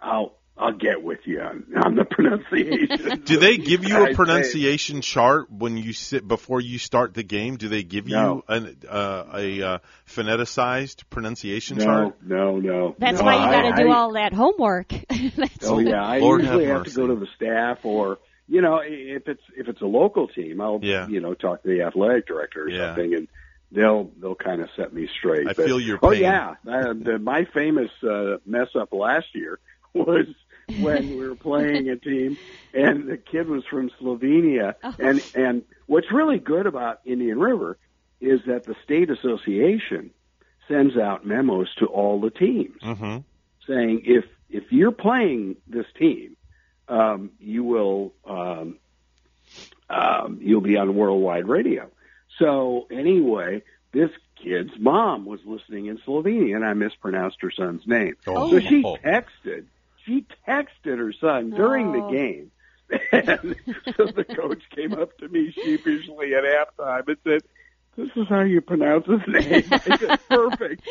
"I'll 0.00 0.38
I'll 0.58 0.72
get 0.72 1.02
with 1.02 1.20
you 1.26 1.40
on, 1.40 1.64
on 1.84 1.94
the 1.96 2.04
pronunciation." 2.10 3.22
Do 3.24 3.38
they 3.38 3.56
give 3.58 3.84
you 3.84 4.06
a 4.06 4.14
pronunciation 4.14 5.00
chart 5.02 5.50
when 5.50 5.76
you 5.76 5.92
sit 5.92 6.26
before 6.26 6.60
you 6.60 6.78
start 6.78 7.14
the 7.14 7.22
game? 7.22 7.56
Do 7.56 7.68
they 7.68 7.82
give 7.82 8.06
No. 8.06 8.36
you 8.48 8.54
an, 8.54 8.76
uh, 8.88 9.24
a 9.34 9.62
uh, 9.62 9.78
phoneticized 10.06 11.04
pronunciation 11.10 11.78
No, 11.78 11.84
chart? 11.84 12.22
no, 12.22 12.58
no. 12.58 12.96
That's 12.98 13.18
no, 13.18 13.24
why 13.24 13.34
you 13.34 13.52
got 13.70 13.76
to 13.76 13.82
do 13.82 13.90
I- 13.90 13.94
all 13.96 14.12
that 14.12 14.32
homework. 14.32 14.88
That's 15.36 15.66
Oh 15.66 15.78
yeah, 15.78 16.02
I 16.04 16.18
Lord 16.18 16.42
usually 16.42 16.66
have 16.66 16.78
have, 16.78 16.86
to 16.86 16.90
go 16.94 17.06
to 17.08 17.14
the 17.16 17.28
staff, 17.36 17.84
or 17.84 18.18
you 18.48 18.60
know, 18.62 18.80
if 18.84 19.28
it's 19.28 19.42
if 19.56 19.68
it's 19.68 19.80
a 19.82 19.86
local 19.86 20.28
team, 20.28 20.60
I'll 20.60 20.80
Yeah. 20.82 21.06
you 21.08 21.20
know 21.20 21.34
talk 21.34 21.62
to 21.62 21.68
the 21.68 21.82
athletic 21.82 22.26
director 22.26 22.64
or 22.64 22.70
Yeah. 22.70 22.88
something, 22.94 23.14
and 23.14 23.28
they'll 23.72 24.10
they'll 24.20 24.34
kind 24.36 24.62
of 24.62 24.68
set 24.76 24.92
me 24.92 25.08
straight. 25.18 25.46
I 25.48 25.52
But- 25.52 25.66
feel 25.66 25.80
your 25.80 25.98
pain. 25.98 26.08
Oh 26.10 26.12
yeah, 26.12 26.54
uh, 26.66 26.92
the, 26.94 27.18
my 27.20 27.44
famous 27.52 27.90
uh, 28.02 28.36
mess 28.46 28.68
up 28.78 28.92
last 28.92 29.26
year 29.34 29.58
was 29.94 30.26
when 30.80 31.10
we 31.10 31.28
were 31.28 31.36
playing 31.36 31.88
a 31.88 31.96
team, 31.96 32.36
and 32.74 33.08
the 33.08 33.16
kid 33.16 33.48
was 33.48 33.64
from 33.66 33.90
Slovenia, 34.00 34.74
and 34.98 35.22
and 35.34 35.62
what's 35.86 36.10
really 36.10 36.38
good 36.38 36.66
about 36.66 37.00
Indian 37.04 37.38
River 37.38 37.78
is 38.20 38.40
that 38.46 38.64
the 38.64 38.74
state 38.82 39.10
association 39.10 40.10
sends 40.66 40.96
out 40.96 41.24
memos 41.24 41.72
to 41.76 41.86
all 41.86 42.20
the 42.20 42.30
teams 42.30 42.80
mm-hmm. 42.82 43.18
saying 43.66 44.02
if 44.04 44.24
if 44.50 44.72
you're 44.72 44.90
playing 44.90 45.56
this 45.68 45.86
team, 45.96 46.36
um, 46.88 47.30
you 47.38 47.62
will 47.62 48.12
um, 48.24 48.78
um, 49.88 50.38
you'll 50.40 50.60
be 50.60 50.76
on 50.76 50.96
worldwide 50.96 51.46
radio. 51.46 51.88
So 52.38 52.88
anyway, 52.90 53.62
this 53.92 54.10
kid's 54.42 54.72
mom 54.78 55.26
was 55.26 55.40
listening 55.44 55.86
in 55.86 55.98
Slovenia, 55.98 56.56
and 56.56 56.64
I 56.64 56.74
mispronounced 56.74 57.38
her 57.40 57.50
son's 57.50 57.86
name. 57.86 58.16
Oh. 58.26 58.50
So 58.50 58.60
she 58.60 58.82
texted. 58.82 59.66
She 60.06 60.24
texted 60.48 60.98
her 60.98 61.12
son 61.20 61.50
during 61.50 61.88
Oh. 61.88 61.92
the 62.10 62.16
game. 62.16 62.50
And 63.12 63.56
so 63.96 64.06
the 64.06 64.24
coach 64.24 64.62
came 64.74 64.92
up 64.94 65.16
to 65.18 65.28
me 65.28 65.50
sheepishly 65.52 66.34
at 66.34 66.44
halftime 66.44 67.08
and 67.08 67.16
said, 67.24 67.42
"This 67.96 68.10
is 68.14 68.28
how 68.28 68.42
you 68.42 68.60
pronounce 68.60 69.06
his 69.06 69.20
name." 69.26 69.64
I 69.72 69.96
said, 69.96 70.20
"Perfect." 70.28 70.82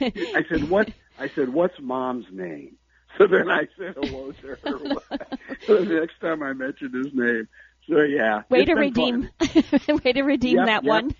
I 0.00 0.44
said, 0.48 0.70
"What?" 0.70 0.90
I 1.18 1.28
said, 1.34 1.48
"What's 1.48 1.74
mom's 1.80 2.26
name?" 2.30 2.76
So 3.18 3.26
then 3.26 3.50
I 3.50 3.66
said 3.76 3.94
hello 4.00 4.30
to 4.30 4.46
her. 4.46 4.58
so 5.66 5.84
the 5.84 5.94
next 6.00 6.20
time 6.20 6.44
I 6.44 6.52
mentioned 6.52 6.94
his 6.94 7.12
name. 7.12 7.48
So 7.88 8.00
yeah. 8.02 8.42
Way 8.48 8.60
it's 8.60 8.68
to 8.68 8.74
redeem. 8.76 9.28
Way 10.04 10.12
to 10.12 10.22
redeem 10.22 10.58
Yep, 10.58 10.66
that 10.66 10.84
yep. 10.84 10.88
one. 10.88 11.14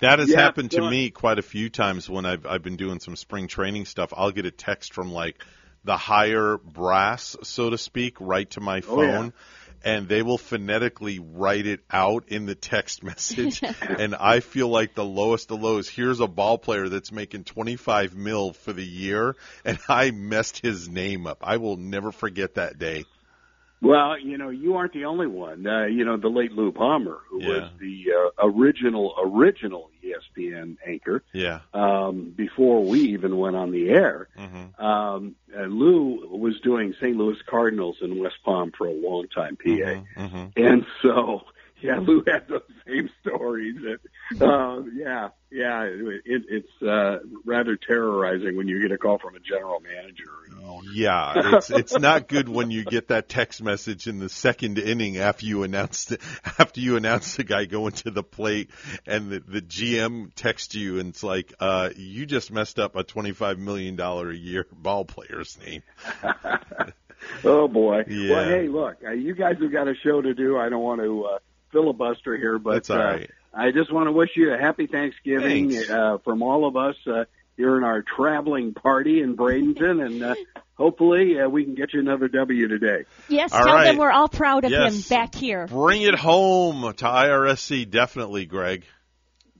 That 0.00 0.18
has 0.18 0.30
Yeah, 0.30 0.40
happened 0.40 0.72
to 0.72 0.78
so- 0.78 0.90
me 0.90 1.10
quite 1.10 1.38
a 1.38 1.42
few 1.42 1.70
times 1.70 2.10
when 2.10 2.26
I've 2.26 2.44
I've 2.46 2.62
been 2.64 2.76
doing 2.76 2.98
some 2.98 3.14
spring 3.14 3.46
training 3.46 3.84
stuff. 3.84 4.12
I'll 4.16 4.32
get 4.32 4.44
a 4.46 4.50
text 4.50 4.92
from 4.92 5.12
like 5.12 5.40
the 5.84 5.96
higher 5.96 6.58
brass, 6.58 7.36
so 7.42 7.70
to 7.70 7.78
speak, 7.78 8.16
right 8.20 8.48
to 8.50 8.60
my 8.60 8.80
Oh, 8.88 9.02
yeah. 9.02 9.22
phone. 9.22 9.32
And 9.84 10.08
they 10.08 10.22
will 10.22 10.38
phonetically 10.38 11.20
write 11.20 11.64
it 11.66 11.80
out 11.88 12.24
in 12.28 12.46
the 12.46 12.56
text 12.56 13.02
message, 13.04 13.62
and 13.98 14.14
I 14.14 14.40
feel 14.40 14.68
like 14.68 14.94
the 14.96 15.04
lowest 15.04 15.52
of 15.52 15.62
lows. 15.62 15.88
Here's 15.88 16.18
a 16.18 16.26
ball 16.26 16.58
player 16.58 16.88
that's 16.88 17.12
making 17.12 17.44
25 17.44 18.14
mil 18.16 18.52
for 18.54 18.72
the 18.72 18.84
year, 18.84 19.36
and 19.64 19.78
I 19.88 20.10
messed 20.10 20.58
his 20.58 20.88
name 20.88 21.28
up. 21.28 21.38
I 21.42 21.58
will 21.58 21.76
never 21.76 22.10
forget 22.10 22.54
that 22.56 22.78
day. 22.78 23.04
Well, 23.80 24.18
you 24.18 24.38
know, 24.38 24.48
you 24.48 24.74
aren't 24.76 24.92
the 24.92 25.04
only 25.04 25.26
one. 25.28 25.66
Uh, 25.66 25.84
you 25.86 26.04
know, 26.04 26.16
the 26.16 26.28
late 26.28 26.52
Lou 26.52 26.72
Palmer, 26.72 27.18
who 27.28 27.40
Yeah. 27.42 27.48
was 27.48 27.70
the 27.78 28.04
uh, 28.12 28.46
original 28.48 29.14
original 29.22 29.90
ESPN 30.02 30.76
anchor 30.86 31.22
Yeah. 31.32 31.60
um, 31.72 32.30
before 32.36 32.84
we 32.84 33.00
even 33.00 33.36
went 33.36 33.54
on 33.56 33.70
the 33.70 33.90
air. 33.90 34.28
Mm-hmm. 34.36 34.84
Um, 34.84 35.36
and 35.54 35.74
Lou 35.74 36.26
was 36.28 36.58
doing 36.60 36.94
St. 37.00 37.16
Louis 37.16 37.36
Cardinals 37.46 37.98
in 38.00 38.18
West 38.18 38.36
Palm 38.44 38.72
for 38.76 38.86
a 38.86 38.92
long 38.92 39.28
time, 39.28 39.56
PA. 39.56 39.70
Mm-hmm. 40.16 40.46
And 40.56 40.84
so, 41.02 41.42
yeah, 41.80 41.98
Lou 42.02 42.22
had 42.26 42.48
those 42.48 42.62
same 42.86 43.08
stories. 43.20 43.76
And, 43.76 44.42
uh, 44.42 44.82
yeah, 44.94 45.28
yeah, 45.50 45.84
it, 45.84 46.42
it's 46.48 46.82
uh, 46.82 47.18
rather 47.44 47.76
terrorizing 47.76 48.56
when 48.56 48.68
you 48.68 48.82
get 48.82 48.92
a 48.92 48.98
call 48.98 49.18
from 49.18 49.36
a 49.36 49.40
general 49.40 49.80
manager. 49.80 50.30
You 50.48 50.62
know. 50.62 50.82
Yeah, 50.92 51.56
it's 51.56 51.70
it's 51.70 51.98
not 51.98 52.28
good 52.28 52.48
when 52.48 52.70
you 52.70 52.84
get 52.84 53.08
that 53.08 53.28
text 53.28 53.62
message 53.62 54.06
in 54.06 54.18
the 54.18 54.28
second 54.28 54.78
inning 54.78 55.18
after 55.18 55.46
you 55.46 55.62
announce 55.62 56.06
the, 56.06 56.18
after 56.58 56.80
you 56.80 56.96
announce 56.96 57.36
the 57.36 57.44
guy 57.44 57.64
going 57.64 57.92
to 57.92 58.10
the 58.10 58.22
plate 58.22 58.70
and 59.06 59.30
the, 59.30 59.40
the 59.40 59.62
GM 59.62 60.32
texts 60.34 60.74
you 60.74 60.98
and 60.98 61.10
it's 61.10 61.22
like, 61.22 61.54
uh, 61.60 61.90
you 61.96 62.26
just 62.26 62.52
messed 62.52 62.78
up 62.78 62.96
a 62.96 63.04
twenty 63.04 63.32
five 63.32 63.58
million 63.58 63.96
dollar 63.96 64.30
a 64.30 64.36
year 64.36 64.66
ball 64.72 65.04
player's 65.04 65.58
name. 65.64 65.82
Oh 67.44 67.68
boy. 67.68 68.04
Yeah. 68.08 68.30
Well, 68.30 68.44
hey, 68.44 68.68
look, 68.68 68.96
uh, 69.04 69.10
you 69.10 69.34
guys 69.34 69.56
have 69.60 69.72
got 69.72 69.88
a 69.88 69.94
show 70.04 70.20
to 70.22 70.34
do. 70.34 70.56
I 70.56 70.68
don't 70.68 70.82
want 70.82 71.00
to 71.00 71.24
uh, 71.24 71.38
filibuster 71.72 72.36
here, 72.36 72.58
but 72.58 72.74
That's 72.74 72.90
all 72.90 72.98
right. 72.98 73.30
uh, 73.54 73.56
I 73.56 73.70
just 73.72 73.92
want 73.92 74.06
to 74.06 74.12
wish 74.12 74.30
you 74.36 74.52
a 74.52 74.58
happy 74.58 74.86
Thanksgiving 74.86 75.70
Thanks. 75.70 75.90
uh, 75.90 76.18
from 76.24 76.42
all 76.42 76.66
of 76.66 76.76
us 76.76 76.96
uh, 77.06 77.24
here 77.56 77.76
in 77.76 77.84
our 77.84 78.02
traveling 78.02 78.74
party 78.74 79.20
in 79.20 79.36
Bradenton, 79.36 80.04
and 80.04 80.22
uh, 80.22 80.34
hopefully 80.74 81.40
uh, 81.40 81.48
we 81.48 81.64
can 81.64 81.74
get 81.74 81.92
you 81.92 82.00
another 82.00 82.28
W 82.28 82.68
today. 82.68 83.04
Yes, 83.28 83.52
All 83.52 83.64
tell 83.64 83.74
right. 83.74 83.84
them 83.86 83.96
we're 83.96 84.12
all 84.12 84.28
proud 84.28 84.64
of 84.64 84.70
him 84.72 85.00
back 85.08 85.34
here. 85.34 85.66
Bring 85.66 86.02
it 86.02 86.14
home 86.14 86.82
to 86.94 87.04
IRSC, 87.04 87.90
definitely, 87.90 88.46
Greg. 88.46 88.84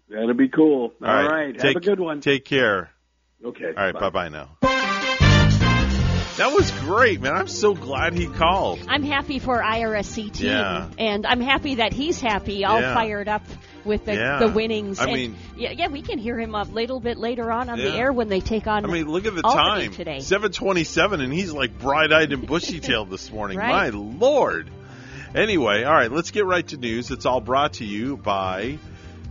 That'll 0.09 0.35
be 0.35 0.49
cool. 0.49 0.93
All 1.03 1.09
right. 1.09 1.25
All 1.25 1.31
right. 1.31 1.55
Take, 1.59 1.75
Have 1.75 1.77
a 1.77 1.81
good 1.81 2.01
one. 2.01 2.21
Take 2.21 2.45
care. 2.45 2.91
Okay. 3.45 3.67
All 3.67 3.85
right, 3.85 3.95
bye 3.95 4.11
bye 4.11 4.29
now. 4.29 4.57
That 6.39 6.53
was 6.55 6.71
great, 6.83 7.21
man. 7.21 7.35
I'm 7.35 7.49
so 7.49 7.75
glad 7.75 8.15
he 8.15 8.27
called. 8.29 8.79
I'm 8.89 9.03
happy 9.03 9.41
for 9.41 9.61
IRSC 9.61 10.33
team, 10.33 10.47
Yeah. 10.51 10.87
and 10.97 11.27
I'm 11.27 11.41
happy 11.41 11.77
that 11.77 11.93
he's 11.93 12.21
happy, 12.21 12.65
all 12.65 12.81
Yeah. 12.81 12.95
fired 12.95 13.27
up 13.29 13.43
with 13.85 14.05
the, 14.05 14.15
Yeah. 14.15 14.39
the 14.39 14.49
winnings. 14.49 15.01
I 15.01 15.05
And, 15.07 15.13
mean- 15.15 15.37
yeah, 15.57 15.73
yeah, 15.73 15.89
we 15.89 16.01
can 16.01 16.19
hear 16.19 16.39
him 16.39 16.55
a 16.55 16.63
little 16.63 17.01
bit 17.01 17.19
later 17.19 17.51
on 17.51 17.69
on 17.69 17.79
the 17.79 17.93
air 17.93 18.13
when 18.13 18.29
they 18.29 18.39
take 18.41 18.69
on. 18.69 18.85
I 18.85 18.89
mean, 18.89 19.09
look 19.09 19.27
at 19.27 19.35
the 19.35 19.43
Albany 19.45 19.87
time. 19.89 19.93
today. 19.93 20.21
727, 20.21 21.21
and 21.21 21.33
he's 21.33 21.53
like 21.53 21.77
bright 21.79 22.13
eyed 22.13 22.33
and 22.33 22.47
bushy 22.47 22.79
tailed 22.79 23.11
this 23.11 23.33
morning. 23.33 23.59
Right. 23.59 23.93
My 23.93 23.99
Lord. 23.99 24.71
Anyway, 25.35 25.83
all 25.83 25.93
right, 25.93 26.11
let's 26.11 26.31
get 26.31 26.45
right 26.47 26.67
to 26.69 26.77
news. 26.77 27.11
It's 27.11 27.27
all 27.27 27.41
brought 27.41 27.75
to 27.75 27.85
you 27.85 28.17
by 28.17 28.79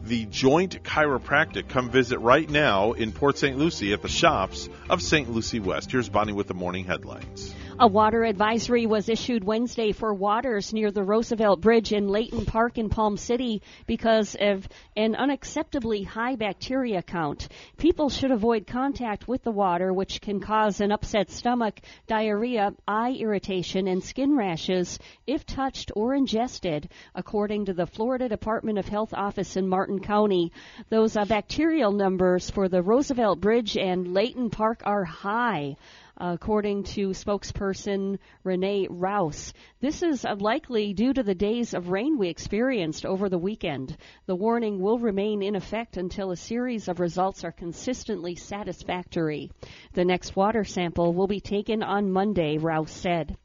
the 0.07 0.25
Joint 0.25 0.83
Chiropractic. 0.83 1.67
Come 1.67 1.89
visit 1.89 2.19
right 2.19 2.49
now 2.49 2.93
in 2.93 3.11
Port 3.11 3.37
St. 3.37 3.57
Lucie 3.57 3.93
at 3.93 4.01
the 4.01 4.07
shops 4.07 4.69
of 4.89 5.01
St. 5.01 5.29
Lucie 5.29 5.59
West. 5.59 5.91
Here's 5.91 6.09
Bonnie 6.09 6.33
with 6.33 6.47
the 6.47 6.53
morning 6.53 6.85
headlines. 6.85 7.53
A 7.79 7.85
water 7.85 8.23
advisory 8.23 8.87
was 8.87 9.07
issued 9.07 9.43
Wednesday 9.43 9.91
for 9.91 10.11
waters 10.11 10.73
near 10.73 10.89
the 10.89 11.03
Roosevelt 11.03 11.61
Bridge 11.61 11.93
in 11.93 12.07
Leighton 12.07 12.43
Park 12.43 12.79
in 12.79 12.89
Palm 12.89 13.17
City 13.17 13.61
because 13.85 14.35
of 14.39 14.67
an 14.95 15.13
unacceptably 15.13 16.03
high 16.03 16.37
bacteria 16.37 17.03
count. 17.03 17.47
People 17.77 18.09
should 18.09 18.31
avoid 18.31 18.65
contact 18.65 19.27
with 19.27 19.43
the 19.43 19.51
water, 19.51 19.93
which 19.93 20.21
can 20.21 20.39
cause 20.39 20.81
an 20.81 20.91
upset 20.91 21.29
stomach, 21.29 21.79
diarrhea, 22.07 22.73
eye 22.87 23.15
irritation, 23.19 23.87
and 23.87 24.03
skin 24.03 24.35
rashes 24.35 24.97
if 25.27 25.45
touched 25.45 25.91
or 25.95 26.15
ingested, 26.15 26.89
according 27.13 27.65
to 27.65 27.73
the 27.73 27.85
Florida 27.85 28.27
Department 28.27 28.79
of 28.79 28.87
Health 28.87 29.13
office 29.13 29.55
in 29.55 29.67
Martin 29.67 29.99
County. 29.99 30.51
Those 30.89 31.15
uh, 31.15 31.25
bacterial 31.25 31.91
numbers 31.91 32.49
for 32.49 32.69
the 32.69 32.81
Roosevelt 32.81 33.39
Bridge 33.39 33.77
and 33.77 34.15
Leighton 34.15 34.49
Park 34.49 34.81
are 34.83 35.03
high 35.03 35.75
according 36.19 36.83
to 36.83 37.09
spokesperson 37.09 38.17
Renee 38.43 38.87
Rouse. 38.89 39.53
This 39.79 40.01
is 40.03 40.25
likely 40.39 40.93
due 40.93 41.13
to 41.13 41.23
the 41.23 41.35
days 41.35 41.73
of 41.73 41.89
rain 41.89 42.17
we 42.17 42.29
experienced 42.29 43.05
over 43.05 43.29
the 43.29 43.37
weekend. 43.37 43.95
The 44.25 44.35
warning 44.35 44.79
will 44.79 44.99
remain 44.99 45.41
in 45.41 45.55
effect 45.55 45.97
until 45.97 46.31
a 46.31 46.35
series 46.35 46.87
of 46.87 46.99
results 46.99 47.43
are 47.43 47.51
consistently 47.51 48.35
satisfactory. 48.35 49.51
The 49.93 50.05
next 50.05 50.35
water 50.35 50.63
sample 50.63 51.13
will 51.13 51.27
be 51.27 51.39
taken 51.39 51.83
on 51.83 52.11
Monday, 52.11 52.57
Rouse 52.57 52.91
said. 52.91 53.37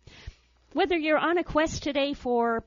Whether 0.72 0.96
you're 0.96 1.18
on 1.18 1.36
a 1.36 1.44
quest 1.44 1.82
today 1.82 2.14
for 2.14 2.64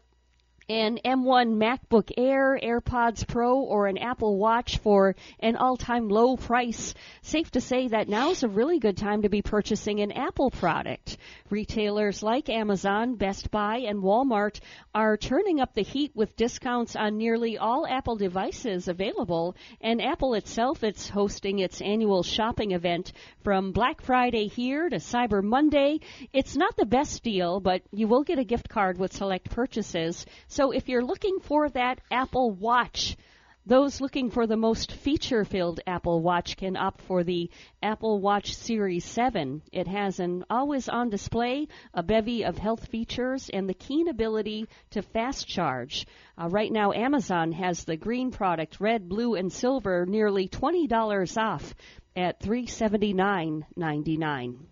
an 0.68 0.98
M1 1.06 1.58
MacBook 1.58 2.12
Air, 2.18 2.60
AirPods 2.62 3.28
Pro, 3.28 3.60
or 3.60 3.86
an 3.86 4.00
Apple 4.00 4.40
Watch 4.40 4.80
for 4.80 5.16
an 5.40 5.56
all-time 5.56 6.10
low 6.10 6.36
price. 6.38 6.96
Safe 7.22 7.52
to 7.52 7.62
say 7.62 7.90
that 7.90 8.10
now 8.10 8.32
is 8.32 8.42
a 8.42 8.48
really 8.48 8.80
good 8.80 8.98
time 8.98 9.22
to 9.22 9.30
be 9.30 9.44
purchasing 9.44 10.00
an 10.00 10.12
Apple 10.12 10.50
product. 10.50 11.18
Retailers 11.52 12.24
like 12.24 12.50
Amazon, 12.50 13.16
Best 13.16 13.52
Buy, 13.52 13.84
and 13.88 14.02
Walmart 14.02 14.60
are 14.96 15.18
turning 15.18 15.60
up 15.60 15.76
the 15.76 15.84
heat 15.84 16.12
with 16.16 16.36
discounts 16.36 16.96
on 16.96 17.18
nearly 17.18 17.60
all 17.60 17.86
Apple 17.88 18.16
devices 18.16 18.88
available, 18.88 19.56
and 19.82 20.02
Apple 20.02 20.34
itself 20.34 20.84
is 20.84 21.08
hosting 21.08 21.60
its 21.60 21.80
annual 21.80 22.24
shopping 22.24 22.72
event 22.72 23.12
from 23.44 23.72
Black 23.72 24.02
Friday 24.02 24.48
here 24.48 24.90
to 24.90 24.96
Cyber 24.96 25.44
Monday. 25.44 26.00
It's 26.34 26.56
not 26.56 26.76
the 26.76 26.88
best 26.88 27.22
deal, 27.22 27.60
but 27.60 27.84
you 27.92 28.08
will 28.08 28.24
get 28.24 28.40
a 28.40 28.44
gift 28.44 28.68
card 28.68 28.98
with 28.98 29.14
select 29.14 29.52
purchases. 29.52 30.26
So 30.56 30.72
if 30.72 30.88
you're 30.88 31.04
looking 31.04 31.42
for 31.42 31.68
that 31.72 32.00
Apple 32.10 32.50
Watch, 32.50 33.18
those 33.66 34.00
looking 34.00 34.30
for 34.30 34.48
the 34.48 34.56
most 34.56 34.94
feature 34.94 35.44
filled 35.44 35.82
Apple 35.86 36.22
Watch 36.22 36.56
can 36.56 36.78
opt 36.78 37.02
for 37.02 37.26
the 37.26 37.50
Apple 37.84 38.22
Watch 38.22 38.56
Series 38.56 39.04
7. 39.04 39.64
It 39.74 39.90
has 39.90 40.22
an 40.22 40.46
always 40.50 40.88
on 40.88 41.10
display, 41.10 41.68
a 41.94 42.02
bevy 42.02 42.46
of 42.46 42.58
health 42.58 42.88
features, 42.88 43.50
and 43.50 43.68
the 43.68 43.74
keen 43.74 44.08
ability 44.08 44.70
to 44.92 45.02
fast 45.02 45.46
charge. 45.46 46.08
Uh, 46.42 46.48
right 46.48 46.72
now, 46.72 46.94
Amazon 46.94 47.52
has 47.52 47.84
the 47.84 47.98
green 47.98 48.32
product, 48.32 48.80
red, 48.80 49.10
blue, 49.10 49.36
and 49.36 49.52
silver, 49.52 50.06
nearly 50.06 50.48
$20 50.48 51.38
off 51.38 51.76
at 52.16 52.40
$379.99. 52.40 54.68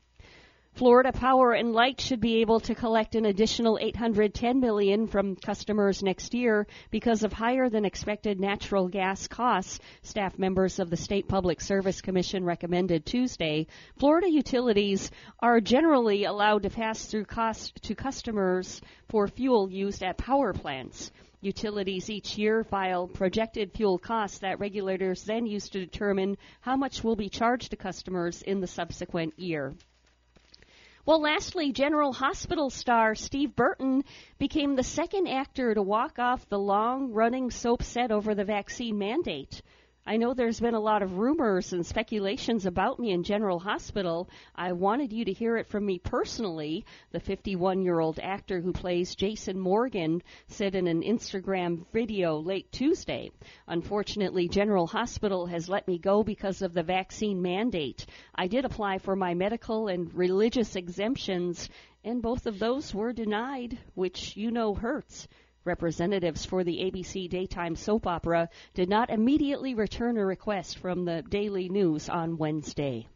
Florida 0.76 1.12
Power 1.12 1.54
and 1.54 1.72
Light 1.72 2.02
should 2.02 2.20
be 2.20 2.42
able 2.42 2.60
to 2.62 2.74
collect 2.74 3.14
an 3.14 3.26
additional 3.26 3.78
810 3.80 4.60
million 4.60 5.06
from 5.06 5.36
customers 5.36 6.02
next 6.02 6.34
year 6.34 6.66
because 6.90 7.22
of 7.22 7.32
higher 7.32 7.70
than 7.70 7.86
expected 7.86 8.40
natural 8.40 8.88
gas 8.88 9.28
costs. 9.28 9.80
Staff 10.02 10.40
members 10.40 10.80
of 10.80 10.90
the 10.90 10.98
State 10.98 11.28
Public 11.28 11.62
Service 11.62 12.02
Commission 12.02 12.44
recommended 12.44 13.06
Tuesday. 13.06 13.68
Florida 14.00 14.28
utilities 14.28 15.12
are 15.40 15.62
generally 15.62 16.24
allowed 16.24 16.64
to 16.64 16.72
pass 16.72 17.06
through 17.06 17.26
costs 17.26 17.72
to 17.84 17.94
customers 17.94 18.82
for 19.10 19.28
fuel 19.28 19.70
used 19.70 20.02
at 20.02 20.18
power 20.18 20.54
plants. 20.54 21.12
Utilities 21.42 22.10
each 22.10 22.36
year 22.36 22.64
file 22.64 23.08
projected 23.08 23.74
fuel 23.74 24.00
costs 24.00 24.40
that 24.40 24.60
regulators 24.60 25.24
then 25.24 25.46
use 25.46 25.70
to 25.70 25.80
determine 25.80 26.36
how 26.62 26.76
much 26.76 27.04
will 27.04 27.16
be 27.16 27.30
charged 27.30 27.70
to 27.70 27.78
customers 27.78 28.42
in 28.42 28.60
the 28.60 28.66
subsequent 28.66 29.38
year. 29.38 29.76
Well, 31.06 31.20
lastly, 31.20 31.74
General 31.74 32.14
Hospital 32.14 32.70
star 32.70 33.14
Steve 33.14 33.58
Burton 33.58 34.06
became 34.38 34.78
the 34.78 34.84
second 34.84 35.28
actor 35.28 35.74
to 35.74 35.82
walk 35.82 36.18
off 36.18 36.48
the 36.48 36.58
long 36.58 37.12
running 37.12 37.52
soap 37.52 37.84
set 37.84 38.10
over 38.10 38.34
the 38.34 38.46
vaccine 38.46 38.98
mandate. 38.98 39.62
I 40.06 40.18
know 40.18 40.34
there's 40.34 40.60
been 40.60 40.74
a 40.74 40.82
lot 40.82 41.02
of 41.02 41.18
rumors 41.18 41.72
and 41.72 41.86
speculations 41.86 42.66
about 42.66 43.00
me 43.00 43.12
in 43.12 43.24
General 43.24 43.58
Hospital. 43.58 44.30
I 44.54 44.74
wanted 44.74 45.14
you 45.14 45.24
to 45.24 45.32
hear 45.32 45.56
it 45.56 45.68
from 45.68 45.86
me 45.86 45.98
personally. 45.98 46.86
The 47.14 47.22
51 47.22 47.82
year 47.84 48.02
old 48.02 48.20
actor 48.20 48.60
who 48.60 48.74
plays 48.74 49.16
Jason 49.16 49.58
Morgan 49.58 50.22
said 50.48 50.76
in 50.76 50.88
an 50.88 51.04
Instagram 51.04 51.86
video 51.94 52.38
late 52.38 52.70
Tuesday. 52.74 53.32
Unfortunately, 53.66 54.50
General 54.50 54.88
Hospital 54.88 55.46
has 55.46 55.70
let 55.70 55.88
me 55.88 55.98
go 55.98 56.22
because 56.22 56.62
of 56.62 56.74
the 56.74 56.84
vaccine 56.84 57.42
mandate. 57.42 58.06
I 58.36 58.48
did 58.48 58.66
apply 58.66 58.98
for 58.98 59.16
my 59.16 59.36
medical 59.36 59.88
and 59.88 60.14
religious 60.14 60.76
exemptions, 60.76 61.70
and 62.04 62.22
both 62.22 62.46
of 62.46 62.60
those 62.60 62.94
were 62.94 63.14
denied, 63.14 63.80
which 63.96 64.36
you 64.36 64.52
know 64.52 64.74
hurts. 64.74 65.30
Representatives 65.66 66.44
for 66.44 66.66
the 66.66 66.80
ABC 66.80 67.30
daytime 67.30 67.78
soap 67.78 68.06
opera 68.06 68.50
did 68.74 68.90
not 68.90 69.10
immediately 69.10 69.76
return 69.76 70.18
a 70.18 70.26
request 70.26 70.78
from 70.78 71.06
the 71.06 71.24
Daily 71.30 71.70
News 71.70 72.10
on 72.10 72.38
Wednesday. 72.38 73.08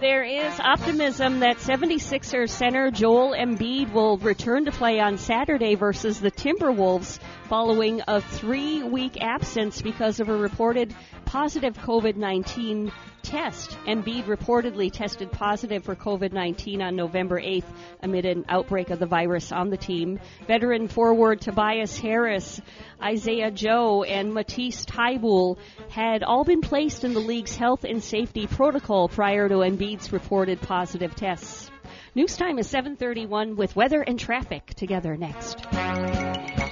There 0.00 0.24
is 0.24 0.58
optimism 0.58 1.40
that 1.40 1.58
76ers 1.58 2.50
center 2.50 2.90
Joel 2.90 3.34
Embiid 3.34 3.92
will 3.92 4.18
return 4.18 4.64
to 4.64 4.72
play 4.72 4.98
on 4.98 5.18
Saturday 5.18 5.76
versus 5.76 6.20
the 6.20 6.30
Timberwolves 6.30 7.20
following 7.48 8.02
a 8.08 8.20
three 8.20 8.82
week 8.82 9.16
absence 9.20 9.80
because 9.80 10.18
of 10.18 10.28
a 10.28 10.36
reported 10.36 10.92
positive 11.24 11.78
COVID 11.78 12.16
19 12.16 12.90
test. 13.26 13.76
Embiid 13.86 14.24
reportedly 14.24 14.90
tested 14.90 15.30
positive 15.30 15.84
for 15.84 15.94
COVID 15.94 16.32
19 16.32 16.80
on 16.80 16.96
November 16.96 17.40
8th 17.40 17.64
amid 18.02 18.24
an 18.24 18.44
outbreak 18.48 18.90
of 18.90 18.98
the 18.98 19.06
virus 19.06 19.52
on 19.52 19.70
the 19.70 19.76
team. 19.76 20.20
Veteran 20.46 20.88
forward 20.88 21.40
Tobias 21.40 21.98
Harris, 21.98 22.60
Isaiah 23.02 23.50
Joe, 23.50 24.04
and 24.04 24.32
Matisse 24.32 24.84
Thybulle 24.84 25.58
had 25.90 26.22
all 26.22 26.44
been 26.44 26.60
placed 26.60 27.04
in 27.04 27.12
the 27.12 27.20
league's 27.20 27.56
health 27.56 27.84
and 27.84 28.02
safety 28.02 28.46
protocol 28.46 29.08
prior 29.08 29.48
to 29.48 29.56
Embiid's 29.56 30.12
reported 30.12 30.60
positive 30.60 31.14
tests. 31.14 31.70
News 32.14 32.36
time 32.36 32.58
is 32.58 32.68
7:31 32.68 33.56
with 33.56 33.76
weather 33.76 34.00
and 34.00 34.18
traffic 34.18 34.72
together 34.74 35.16
next. 35.16 36.65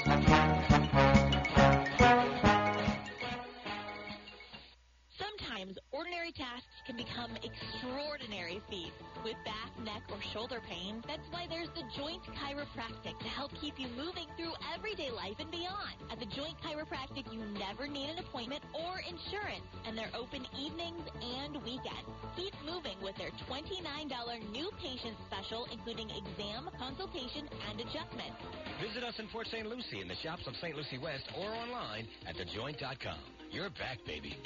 Ordinary 5.93 6.33
tasks 6.33 6.69
can 6.85 6.97
become 6.97 7.33
extraordinary 7.41 8.61
feats. 8.69 8.93
With 9.25 9.37
back, 9.49 9.73
neck, 9.81 10.03
or 10.13 10.21
shoulder 10.33 10.61
pain, 10.69 11.01
that's 11.09 11.25
why 11.31 11.47
there's 11.49 11.73
the 11.73 11.89
Joint 11.97 12.21
Chiropractic 12.37 13.17
to 13.19 13.29
help 13.29 13.51
keep 13.61 13.81
you 13.81 13.89
moving 13.97 14.29
through 14.37 14.53
everyday 14.77 15.09
life 15.11 15.41
and 15.41 15.51
beyond. 15.51 15.97
At 16.13 16.21
the 16.21 16.29
Joint 16.29 16.61
Chiropractic, 16.61 17.33
you 17.33 17.41
never 17.57 17.89
need 17.89 18.11
an 18.13 18.19
appointment 18.19 18.61
or 18.77 19.01
insurance, 19.01 19.65
and 19.89 19.97
they're 19.97 20.13
open 20.13 20.45
evenings 20.53 21.01
and 21.23 21.57
weekends. 21.65 22.13
Keep 22.37 22.53
moving 22.69 23.01
with 23.01 23.17
their 23.17 23.33
$29 23.49 24.53
new 24.53 24.69
patient 24.83 25.17
special, 25.25 25.65
including 25.73 26.11
exam, 26.13 26.69
consultation, 26.77 27.49
and 27.71 27.81
adjustment. 27.81 28.37
Visit 28.85 29.01
us 29.01 29.17
in 29.19 29.29
Port 29.29 29.49
St. 29.49 29.65
Lucie 29.65 30.03
in 30.05 30.09
the 30.09 30.21
shops 30.21 30.45
of 30.47 30.53
St. 30.61 30.77
Lucie 30.77 30.99
West 30.99 31.25
or 31.41 31.49
online 31.49 32.05
at 32.29 32.37
thejoint.com. 32.37 33.19
You're 33.51 33.71
back, 33.71 34.05
baby. 34.05 34.37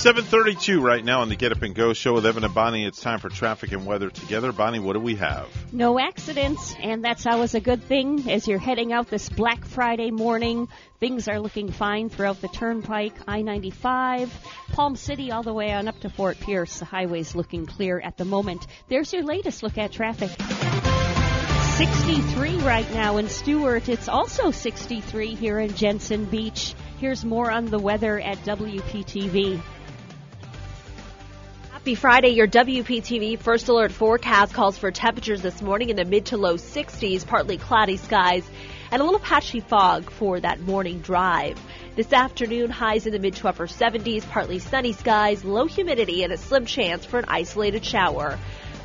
732 0.00 0.80
right 0.80 1.04
now 1.04 1.20
on 1.20 1.28
the 1.28 1.36
Get 1.36 1.52
Up 1.52 1.60
and 1.60 1.74
Go 1.74 1.92
show 1.92 2.14
with 2.14 2.24
Evan 2.24 2.42
and 2.42 2.54
Bonnie. 2.54 2.86
It's 2.86 3.02
time 3.02 3.18
for 3.18 3.28
traffic 3.28 3.72
and 3.72 3.84
weather 3.84 4.08
together. 4.08 4.50
Bonnie, 4.50 4.78
what 4.78 4.94
do 4.94 4.98
we 4.98 5.16
have? 5.16 5.46
No 5.74 6.00
accidents, 6.00 6.74
and 6.80 7.04
that's 7.04 7.26
always 7.26 7.54
a 7.54 7.60
good 7.60 7.82
thing 7.82 8.30
as 8.30 8.48
you're 8.48 8.58
heading 8.58 8.94
out 8.94 9.10
this 9.10 9.28
Black 9.28 9.62
Friday 9.62 10.10
morning. 10.10 10.68
Things 11.00 11.28
are 11.28 11.38
looking 11.38 11.70
fine 11.70 12.08
throughout 12.08 12.40
the 12.40 12.48
turnpike, 12.48 13.12
I 13.28 13.42
95, 13.42 14.32
Palm 14.72 14.96
City, 14.96 15.32
all 15.32 15.42
the 15.42 15.52
way 15.52 15.70
on 15.70 15.86
up 15.86 16.00
to 16.00 16.08
Fort 16.08 16.40
Pierce. 16.40 16.78
The 16.78 16.86
highway's 16.86 17.34
looking 17.34 17.66
clear 17.66 18.00
at 18.00 18.16
the 18.16 18.24
moment. 18.24 18.66
There's 18.88 19.12
your 19.12 19.22
latest 19.22 19.62
look 19.62 19.76
at 19.76 19.92
traffic. 19.92 20.30
63 21.76 22.58
right 22.58 22.90
now 22.92 23.16
in 23.16 23.28
Stuart. 23.28 23.88
It's 23.88 24.08
also 24.08 24.50
63 24.50 25.34
here 25.34 25.58
in 25.58 25.74
Jensen 25.74 26.24
Beach. 26.26 26.74
Here's 26.98 27.24
more 27.24 27.50
on 27.50 27.66
the 27.66 27.78
weather 27.78 28.20
at 28.20 28.38
WPTV. 28.44 29.62
Happy 31.70 31.94
Friday. 31.94 32.28
Your 32.30 32.46
WPTV 32.46 33.38
First 33.38 33.68
Alert 33.68 33.92
forecast 33.92 34.52
calls 34.52 34.76
for 34.76 34.90
temperatures 34.90 35.40
this 35.40 35.62
morning 35.62 35.88
in 35.88 35.96
the 35.96 36.04
mid 36.04 36.26
to 36.26 36.36
low 36.36 36.56
60s, 36.56 37.26
partly 37.26 37.56
cloudy 37.56 37.96
skies, 37.96 38.44
and 38.90 39.00
a 39.00 39.04
little 39.04 39.20
patchy 39.20 39.60
fog 39.60 40.10
for 40.10 40.38
that 40.38 40.60
morning 40.60 41.00
drive. 41.00 41.58
This 41.96 42.12
afternoon, 42.12 42.70
highs 42.70 43.06
in 43.06 43.12
the 43.12 43.18
mid 43.18 43.36
to 43.36 43.48
upper 43.48 43.66
70s, 43.66 44.28
partly 44.28 44.58
sunny 44.58 44.92
skies, 44.92 45.44
low 45.44 45.66
humidity, 45.66 46.22
and 46.22 46.32
a 46.32 46.36
slim 46.36 46.66
chance 46.66 47.06
for 47.06 47.18
an 47.18 47.24
isolated 47.28 47.84
shower. 47.84 48.38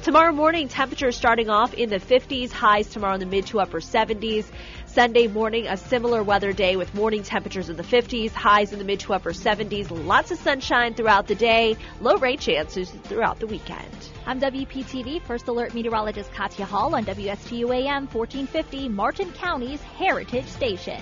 Tomorrow 0.06 0.34
morning, 0.34 0.68
temperatures 0.68 1.18
starting 1.18 1.49
off 1.49 1.73
in 1.73 1.90
the 1.90 1.98
50s, 1.98 2.52
highs 2.52 2.88
tomorrow 2.90 3.15
in 3.15 3.19
the 3.19 3.26
mid 3.26 3.48
to 3.48 3.60
upper 3.60 3.80
70s. 3.80 4.45
Sunday 4.86 5.26
morning, 5.26 5.65
a 5.65 5.77
similar 5.77 6.22
weather 6.22 6.53
day 6.53 6.76
with 6.76 6.94
morning 6.94 7.23
temperatures 7.23 7.69
in 7.69 7.76
the 7.76 7.82
50s, 7.82 8.30
highs 8.30 8.72
in 8.72 8.77
the 8.77 8.86
mid 8.86 8.99
to 8.99 9.14
upper 9.15 9.34
70s, 9.34 9.90
lots 10.06 10.30
of 10.30 10.38
sunshine 10.38 10.94
throughout 10.94 11.26
the 11.26 11.34
day, 11.34 11.76
low 12.02 12.18
rain 12.18 12.38
chances 12.38 12.91
throughout 13.06 13.40
the 13.40 13.48
weekend. 13.48 13.90
I'm 14.27 14.40
WPTV 14.40 15.23
First 15.23 15.48
Alert 15.48 15.73
Meteorologist 15.73 16.32
Katya 16.32 16.65
Hall 16.65 16.94
on 16.94 17.03
WSTU 17.03 17.76
AM 17.76 18.06
1450, 18.06 18.90
Martin 18.90 19.32
County's 19.32 19.82
Heritage 19.82 20.45
Station. 20.45 21.02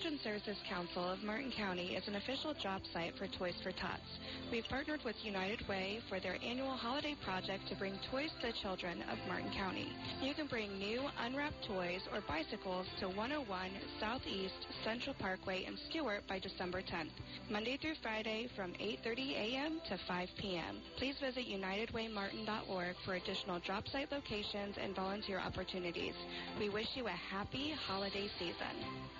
Children's 0.00 0.24
Services 0.24 0.56
Council 0.66 1.10
of 1.10 1.22
Martin 1.22 1.52
County 1.52 1.94
is 1.94 2.08
an 2.08 2.16
official 2.16 2.54
job 2.54 2.80
site 2.90 3.12
for 3.18 3.26
Toys 3.26 3.52
for 3.62 3.70
Tots. 3.70 4.00
We've 4.50 4.64
partnered 4.64 5.04
with 5.04 5.14
United 5.22 5.68
Way 5.68 6.00
for 6.08 6.18
their 6.18 6.38
annual 6.42 6.70
holiday 6.70 7.14
project 7.22 7.68
to 7.68 7.76
bring 7.76 7.98
toys 8.10 8.30
to 8.40 8.46
the 8.46 8.54
children 8.62 9.04
of 9.12 9.18
Martin 9.28 9.52
County. 9.52 9.92
You 10.22 10.32
can 10.32 10.46
bring 10.46 10.78
new 10.78 11.02
unwrapped 11.22 11.66
toys 11.68 12.00
or 12.14 12.22
bicycles 12.26 12.86
to 13.00 13.08
101 13.08 13.70
Southeast 14.00 14.54
Central 14.84 15.14
Parkway 15.18 15.66
in 15.68 15.76
Stuart 15.90 16.22
by 16.26 16.38
December 16.38 16.80
10th, 16.80 17.12
Monday 17.50 17.76
through 17.76 18.00
Friday 18.00 18.48
from 18.56 18.72
8.30 18.80 19.32
a.m. 19.36 19.80
to 19.90 19.98
5 20.08 20.28
p.m. 20.38 20.80
Please 20.96 21.16
visit 21.20 21.44
unitedwaymartin.org 21.44 22.96
for 23.04 23.14
additional 23.16 23.60
job 23.60 23.84
site 23.92 24.10
locations 24.10 24.76
and 24.80 24.96
volunteer 24.96 25.40
opportunities. 25.40 26.14
We 26.58 26.70
wish 26.70 26.88
you 26.94 27.06
a 27.06 27.10
happy 27.10 27.74
holiday 27.86 28.30
season. 28.38 29.19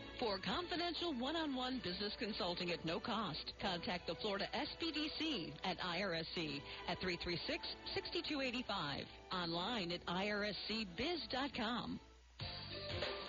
For 0.21 0.37
confidential 0.37 1.17
one-on-one 1.17 1.81
business 1.83 2.13
consulting 2.19 2.69
at 2.69 2.85
no 2.85 2.99
cost, 2.99 3.53
contact 3.59 4.05
the 4.05 4.13
Florida 4.21 4.45
SBDC 4.53 5.51
at 5.65 5.79
IRSC 5.79 6.61
at 6.87 7.01
336-6285. 7.01 9.05
Online 9.33 9.93
at 9.93 10.05
irscbiz.com. 10.05 11.99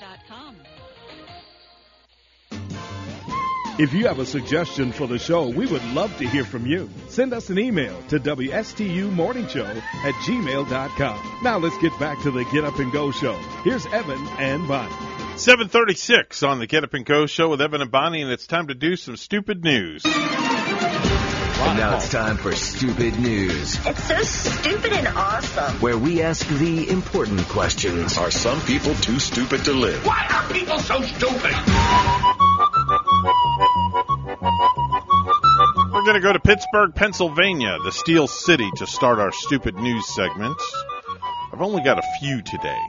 EuropeanSink.com. 0.00 0.56
If 3.78 3.94
you 3.94 4.06
have 4.08 4.18
a 4.18 4.26
suggestion 4.26 4.92
for 4.92 5.06
the 5.06 5.18
show, 5.18 5.48
we 5.48 5.64
would 5.66 5.84
love 5.92 6.14
to 6.18 6.28
hear 6.28 6.44
from 6.44 6.66
you. 6.66 6.90
Send 7.08 7.32
us 7.32 7.48
an 7.48 7.58
email 7.58 7.96
to 8.08 8.20
WSTUmorningshow 8.20 9.76
at 9.76 10.14
gmail.com. 10.14 11.40
Now 11.42 11.58
let's 11.58 11.78
get 11.78 11.98
back 11.98 12.20
to 12.22 12.30
the 12.30 12.44
Get 12.52 12.64
Up 12.64 12.78
and 12.78 12.92
Go 12.92 13.10
show. 13.10 13.34
Here's 13.64 13.86
Evan 13.86 14.26
and 14.38 14.68
Bonnie. 14.68 14.92
736 15.36 16.42
on 16.42 16.58
the 16.58 16.66
Get 16.66 16.84
Up 16.84 16.92
and 16.92 17.06
Go 17.06 17.24
show 17.24 17.48
with 17.48 17.62
Evan 17.62 17.80
and 17.80 17.90
Bonnie, 17.90 18.20
and 18.20 18.30
it's 18.30 18.46
time 18.46 18.66
to 18.68 18.74
do 18.74 18.96
some 18.96 19.16
stupid 19.16 19.64
news. 19.64 20.02
And 21.70 21.78
now 21.78 21.96
it's 21.98 22.08
time 22.08 22.36
for 22.36 22.50
Stupid 22.50 23.20
News. 23.20 23.78
It's 23.86 24.02
so 24.02 24.20
stupid 24.22 24.92
and 24.92 25.06
awesome. 25.06 25.80
Where 25.80 25.96
we 25.96 26.20
ask 26.20 26.44
the 26.48 26.90
important 26.90 27.46
questions. 27.46 28.18
Are 28.18 28.32
some 28.32 28.60
people 28.62 28.92
too 28.96 29.20
stupid 29.20 29.64
to 29.66 29.72
live? 29.72 30.04
Why 30.04 30.26
are 30.32 30.52
people 30.52 30.80
so 30.80 31.00
stupid? 31.00 31.54
We're 35.92 36.02
going 36.02 36.14
to 36.14 36.20
go 36.20 36.32
to 36.32 36.40
Pittsburgh, 36.40 36.92
Pennsylvania, 36.92 37.78
the 37.84 37.92
Steel 37.92 38.26
City, 38.26 38.68
to 38.78 38.86
start 38.88 39.20
our 39.20 39.30
stupid 39.30 39.76
news 39.76 40.08
segment. 40.08 40.60
I've 41.52 41.62
only 41.62 41.84
got 41.84 42.00
a 42.00 42.18
few 42.18 42.42
today. 42.42 42.80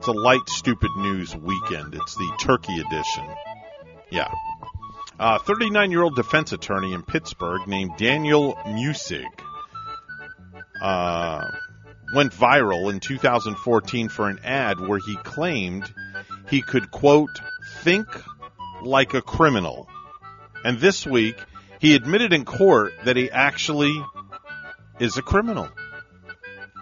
It's 0.00 0.08
a 0.08 0.12
light 0.12 0.50
stupid 0.50 0.90
news 0.98 1.34
weekend. 1.34 1.94
It's 1.94 2.14
the 2.14 2.30
turkey 2.38 2.78
edition. 2.78 3.24
Yeah. 4.10 4.30
A 5.18 5.38
39 5.38 5.90
year 5.90 6.02
old 6.02 6.16
defense 6.16 6.52
attorney 6.52 6.92
in 6.92 7.02
Pittsburgh 7.02 7.66
named 7.66 7.92
Daniel 7.96 8.54
Muessig 8.66 9.26
uh, 10.80 11.50
went 12.14 12.32
viral 12.32 12.90
in 12.90 13.00
2014 13.00 14.08
for 14.08 14.28
an 14.28 14.40
ad 14.44 14.80
where 14.80 14.98
he 14.98 15.16
claimed 15.16 15.92
he 16.48 16.60
could, 16.62 16.90
quote, 16.90 17.40
think 17.80 18.06
like 18.82 19.14
a 19.14 19.22
criminal. 19.22 19.88
And 20.64 20.78
this 20.78 21.06
week, 21.06 21.36
he 21.78 21.94
admitted 21.94 22.32
in 22.32 22.44
court 22.44 22.92
that 23.04 23.16
he 23.16 23.30
actually 23.30 23.94
is 24.98 25.16
a 25.16 25.22
criminal. 25.22 25.68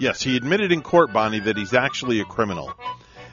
Yes, 0.01 0.23
he 0.23 0.37
admitted 0.37 0.73
in 0.73 0.83
court, 0.83 1.13
Bonnie, 1.13 1.41
that 1.41 1.57
he's 1.57 1.75
actually 1.75 2.21
a 2.21 2.25
criminal. 2.25 2.73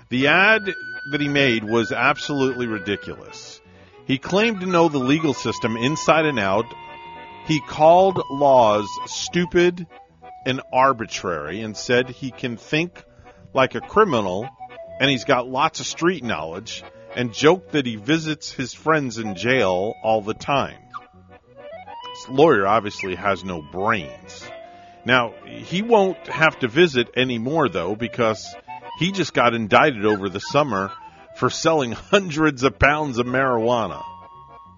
The 0.09 0.27
ad 0.27 0.65
that 1.11 1.21
he 1.21 1.29
made 1.29 1.63
was 1.63 1.91
absolutely 1.91 2.67
ridiculous. 2.67 3.56
He 4.07 4.17
claimed 4.17 4.61
to 4.61 4.65
know 4.65 4.87
the 4.87 4.99
legal 4.99 5.33
system 5.33 5.75
inside 5.75 6.25
and 6.25 6.39
out. 6.39 6.65
He 7.45 7.59
called 7.59 8.21
laws 8.31 8.87
stupid 9.05 9.85
and 10.45 10.61
arbitrary 10.71 11.59
and 11.59 11.75
said 11.75 12.09
he 12.09 12.31
can 12.31 12.55
think 12.55 13.03
like 13.53 13.75
a 13.75 13.81
criminal 13.81 14.49
and 15.01 15.09
he's 15.09 15.25
got 15.25 15.49
lots 15.49 15.81
of 15.81 15.85
street 15.85 16.23
knowledge 16.23 16.83
and 17.15 17.33
joked 17.33 17.73
that 17.73 17.85
he 17.85 17.97
visits 17.97 18.49
his 18.51 18.73
friends 18.73 19.17
in 19.17 19.35
jail 19.35 19.93
all 20.03 20.21
the 20.21 20.33
time. 20.33 20.79
This 22.13 22.29
lawyer 22.29 22.65
obviously 22.65 23.15
has 23.15 23.43
no 23.43 23.61
brains. 23.61 24.49
Now, 25.03 25.33
he 25.45 25.81
won't 25.81 26.27
have 26.27 26.57
to 26.59 26.69
visit 26.69 27.09
anymore 27.17 27.67
though 27.67 27.95
because 27.95 28.55
he 28.99 29.11
just 29.11 29.33
got 29.33 29.53
indicted 29.53 30.05
over 30.05 30.29
the 30.29 30.39
summer 30.39 30.91
for 31.37 31.49
selling 31.49 31.91
hundreds 31.91 32.63
of 32.63 32.77
pounds 32.79 33.17
of 33.17 33.25
marijuana. 33.25 34.03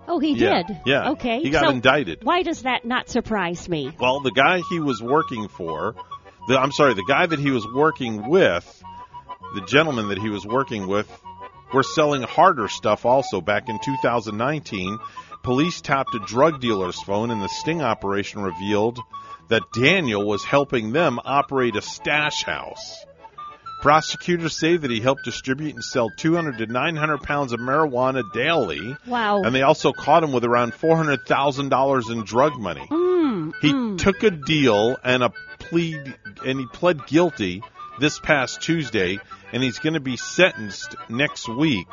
Oh, 0.07 0.19
he 0.19 0.33
Yeah, 0.33 0.63
did. 0.63 0.81
yeah. 0.85 1.11
Okay. 1.11 1.41
He 1.41 1.49
got 1.51 1.65
so 1.65 1.69
indicted. 1.71 2.23
Why 2.23 2.41
does 2.41 2.63
that 2.63 2.83
not 2.83 3.09
surprise 3.09 3.69
me? 3.69 3.91
Well, 3.99 4.21
the 4.21 4.31
guy 4.31 4.61
he 4.69 4.79
was 4.79 5.01
working 5.01 5.47
for, 5.49 5.95
the, 6.47 6.59
I'm 6.59 6.71
sorry, 6.71 6.95
the 6.95 7.05
guy 7.07 7.27
that 7.27 7.39
he 7.39 7.51
was 7.51 7.65
working 7.71 8.27
with, 8.27 8.83
the 9.53 9.61
gentleman 9.61 10.09
that 10.09 10.17
he 10.17 10.29
was 10.29 10.45
working 10.45 10.87
with, 10.87 11.07
were 11.73 11.83
selling 11.83 12.23
harder 12.23 12.67
stuff 12.67 13.05
also 13.05 13.39
back 13.39 13.69
in 13.69 13.77
2019. 13.85 14.97
Police 15.43 15.79
tapped 15.81 16.15
a 16.15 16.19
drug 16.19 16.59
dealer's 16.59 16.99
phone 17.01 17.29
and 17.29 17.41
the 17.41 17.47
sting 17.47 17.81
operation 17.81 18.41
revealed 18.41 18.99
that 19.49 19.61
Daniel 19.73 20.25
was 20.25 20.43
helping 20.43 20.91
them 20.91 21.19
operate 21.23 21.75
a 21.75 21.81
stash 21.81 22.43
house. 22.43 23.05
Prosecutors 23.81 24.57
say 24.57 24.75
that 24.75 24.91
he 24.91 24.99
helped 24.99 25.23
distribute 25.23 25.73
and 25.73 25.83
sell 25.83 26.09
200 26.09 26.57
to 26.57 26.65
900 26.65 27.21
pounds 27.23 27.53
of 27.53 27.59
marijuana 27.61 28.23
daily. 28.33 28.95
Wow. 29.07 29.43
And 29.43 29.55
they 29.55 29.61
also 29.61 29.93
caught 29.93 30.23
him 30.23 30.33
with 30.33 30.43
around 30.43 30.73
$400,000 30.73 32.11
in 32.11 32.23
drug 32.25 32.57
money. 32.59 32.85
Mm, 32.89 33.53
He 33.61 33.71
mm. 33.71 33.97
took 33.97 34.23
a 34.23 34.31
deal 34.31 34.97
and 35.03 35.23
a 35.23 35.31
plead 35.59 36.15
and 36.45 36.59
he 36.59 36.65
pled 36.65 37.07
guilty 37.07 37.63
this 37.99 38.19
past 38.19 38.61
Tuesday 38.61 39.19
and 39.53 39.63
he's 39.63 39.79
going 39.79 39.93
to 39.93 39.99
be 39.99 40.17
sentenced 40.17 40.95
next 41.07 41.47
week 41.47 41.87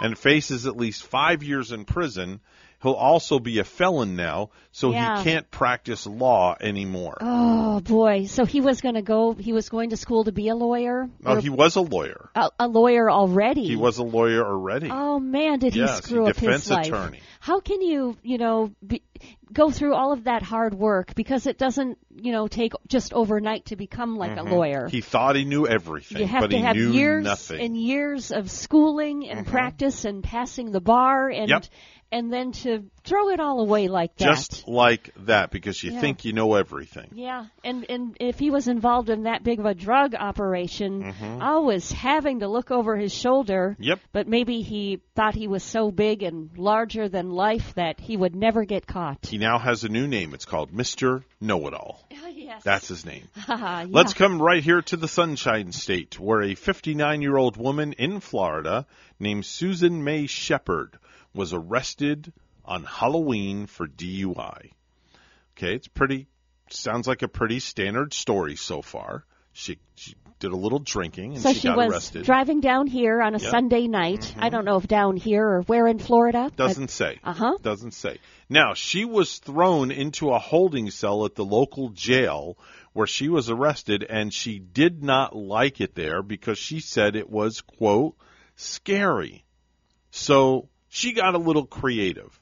and 0.00 0.18
faces 0.18 0.66
at 0.66 0.76
least 0.76 1.04
5 1.04 1.42
years 1.42 1.72
in 1.72 1.84
prison. 1.84 2.40
He'll 2.86 2.94
also 2.94 3.40
be 3.40 3.58
a 3.58 3.64
felon 3.64 4.14
now, 4.14 4.50
so 4.70 4.92
Yeah. 4.92 5.18
he 5.18 5.24
can't 5.24 5.50
practice 5.50 6.06
law 6.06 6.54
anymore. 6.60 7.16
Oh 7.20 7.80
boy! 7.80 8.26
So 8.26 8.44
he 8.44 8.60
was 8.60 8.80
going 8.80 8.94
to 8.94 9.02
go. 9.02 9.32
He 9.32 9.52
was 9.52 9.68
going 9.68 9.90
to 9.90 9.96
school 9.96 10.22
to 10.22 10.30
be 10.30 10.46
a 10.50 10.54
lawyer. 10.54 11.08
Oh, 11.24 11.34
he 11.40 11.48
was 11.50 11.74
a 11.74 11.80
lawyer. 11.80 12.30
a, 12.36 12.48
a 12.60 12.68
lawyer 12.68 13.10
already. 13.10 13.64
He 13.66 13.74
was 13.74 13.98
a 13.98 14.04
lawyer 14.04 14.46
already. 14.46 14.88
Oh 14.88 15.18
man, 15.18 15.58
did 15.58 15.74
he 15.74 15.80
Yes, 15.80 16.04
screw 16.04 16.26
up 16.28 16.34
defense 16.36 16.62
his 16.68 16.70
life? 16.70 16.86
attorney. 16.86 17.18
How 17.40 17.58
can 17.58 17.80
you, 17.82 18.16
you 18.22 18.38
know, 18.38 18.70
be, 18.86 19.02
go 19.52 19.70
through 19.72 19.94
all 19.94 20.12
of 20.12 20.24
that 20.24 20.42
hard 20.42 20.74
work 20.74 21.14
because 21.16 21.46
it 21.46 21.58
doesn't, 21.58 21.98
you 22.14 22.30
know, 22.32 22.46
take 22.48 22.72
just 22.88 23.12
overnight 23.12 23.66
to 23.66 23.76
become 23.76 24.16
like 24.16 24.32
Mhm. 24.36 24.46
a 24.50 24.54
lawyer. 24.54 24.88
He 24.88 25.00
thought 25.00 25.34
he 25.36 25.44
knew 25.44 25.66
everything, 25.66 26.18
you 26.18 26.26
have 26.26 26.42
but 26.42 26.50
to 26.50 26.56
he 26.56 26.62
have 26.62 26.76
knew 26.76 26.92
years 26.92 27.24
nothing. 27.24 27.60
and 27.60 27.76
years 27.76 28.30
of 28.32 28.50
schooling 28.50 29.28
and 29.28 29.44
Mhm. 29.46 29.50
practice 29.50 30.04
and 30.04 30.22
passing 30.24 30.70
the 30.72 30.80
bar 30.80 31.28
and 31.28 31.48
Yep. 31.48 31.64
And 32.12 32.32
then 32.32 32.52
to 32.52 32.84
throw 33.04 33.30
it 33.30 33.40
all 33.40 33.60
away 33.60 33.88
like 33.88 34.14
that. 34.16 34.24
Just 34.26 34.68
like 34.68 35.10
that, 35.26 35.50
because 35.50 35.82
you 35.82 35.92
Yeah. 35.92 36.00
think 36.00 36.24
you 36.24 36.32
know 36.32 36.54
everything. 36.54 37.10
Yeah, 37.14 37.46
and 37.64 37.84
and 37.88 38.16
if 38.20 38.38
he 38.38 38.50
was 38.50 38.68
involved 38.68 39.10
in 39.10 39.24
that 39.24 39.42
big 39.42 39.58
of 39.58 39.66
a 39.66 39.74
drug 39.74 40.14
operation, 40.14 41.12
Mhm. 41.12 41.42
always 41.42 41.90
having 41.92 42.40
to 42.40 42.48
look 42.48 42.70
over 42.70 42.96
his 42.96 43.12
shoulder. 43.12 43.76
Yep. 43.80 44.00
But 44.12 44.28
maybe 44.28 44.62
he 44.62 45.00
thought 45.14 45.34
he 45.34 45.48
was 45.48 45.62
so 45.62 45.90
big 45.90 46.22
and 46.22 46.50
larger 46.56 47.08
than 47.08 47.30
life 47.30 47.74
that 47.74 48.00
he 48.00 48.16
would 48.16 48.34
never 48.36 48.64
get 48.64 48.86
caught. 48.86 49.26
He 49.26 49.38
now 49.38 49.58
has 49.58 49.84
a 49.84 49.88
new 49.88 50.06
name. 50.06 50.34
It's 50.34 50.44
called 50.44 50.72
Mr. 50.72 51.24
Know 51.40 51.66
It 51.66 51.74
All. 51.74 52.06
yes. 52.34 52.62
That's 52.62 52.88
his 52.88 53.04
name. 53.04 53.28
yeah. 53.48 53.86
Let's 53.88 54.14
come 54.14 54.40
right 54.40 54.62
here 54.62 54.82
to 54.82 54.96
the 54.96 55.08
Sunshine 55.08 55.72
State, 55.72 56.18
where 56.20 56.42
a 56.42 56.54
59 56.54 57.22
year 57.22 57.36
old 57.36 57.56
woman 57.56 57.92
in 57.94 58.20
Florida 58.20 58.86
named 59.18 59.44
Susan 59.46 60.04
May 60.04 60.26
Shepard 60.26 60.98
was 61.36 61.52
arrested 61.52 62.32
on 62.64 62.82
Halloween 62.84 63.66
for 63.66 63.86
DUI. 63.86 64.72
Okay, 65.56 65.74
it's 65.74 65.88
pretty, 65.88 66.26
sounds 66.70 67.06
like 67.06 67.22
a 67.22 67.28
pretty 67.28 67.60
standard 67.60 68.12
story 68.12 68.56
so 68.56 68.82
far. 68.82 69.24
She, 69.52 69.78
she 69.94 70.14
did 70.38 70.52
a 70.52 70.56
little 70.56 70.80
drinking 70.80 71.34
and 71.34 71.42
So 71.42 71.52
she, 71.52 71.60
she 71.60 71.68
got 71.68 71.76
was 71.78 71.92
arrested. 71.92 72.24
driving 72.24 72.60
down 72.60 72.86
here 72.86 73.22
on 73.22 73.34
a 73.34 73.38
Yep. 73.38 73.40
Mm-hmm. 73.40 73.50
Sunday 73.50 73.86
night. 73.88 74.34
I 74.38 74.50
don't 74.50 74.64
know 74.64 74.76
if 74.76 74.86
down 74.86 75.16
here 75.16 75.46
or 75.46 75.62
where 75.62 75.86
in 75.86 75.98
Florida. 75.98 76.50
Doesn't 76.56 76.90
say. 76.90 77.20
Uh 77.24 77.32
huh. 77.32 77.56
Doesn't 77.62 77.92
say. 77.94 78.18
Now, 78.50 78.74
she 78.74 79.04
was 79.04 79.38
thrown 79.38 79.90
into 79.90 80.30
a 80.30 80.38
holding 80.38 80.90
cell 80.90 81.24
at 81.24 81.34
the 81.36 81.44
local 81.44 81.88
jail 81.90 82.58
where 82.92 83.06
she 83.06 83.28
was 83.28 83.48
arrested, 83.50 84.04
and 84.08 84.32
she 84.32 84.58
did 84.58 85.02
not 85.02 85.34
like 85.34 85.80
it 85.80 85.94
there 85.94 86.22
because 86.22 86.58
she 86.58 86.80
said 86.80 87.14
it 87.16 87.28
was, 87.30 87.60
quote, 87.60 88.16
scary. 88.56 89.44
So 90.10 90.68
she 90.96 91.12
got 91.12 91.34
a 91.34 91.38
little 91.38 91.66
creative. 91.66 92.40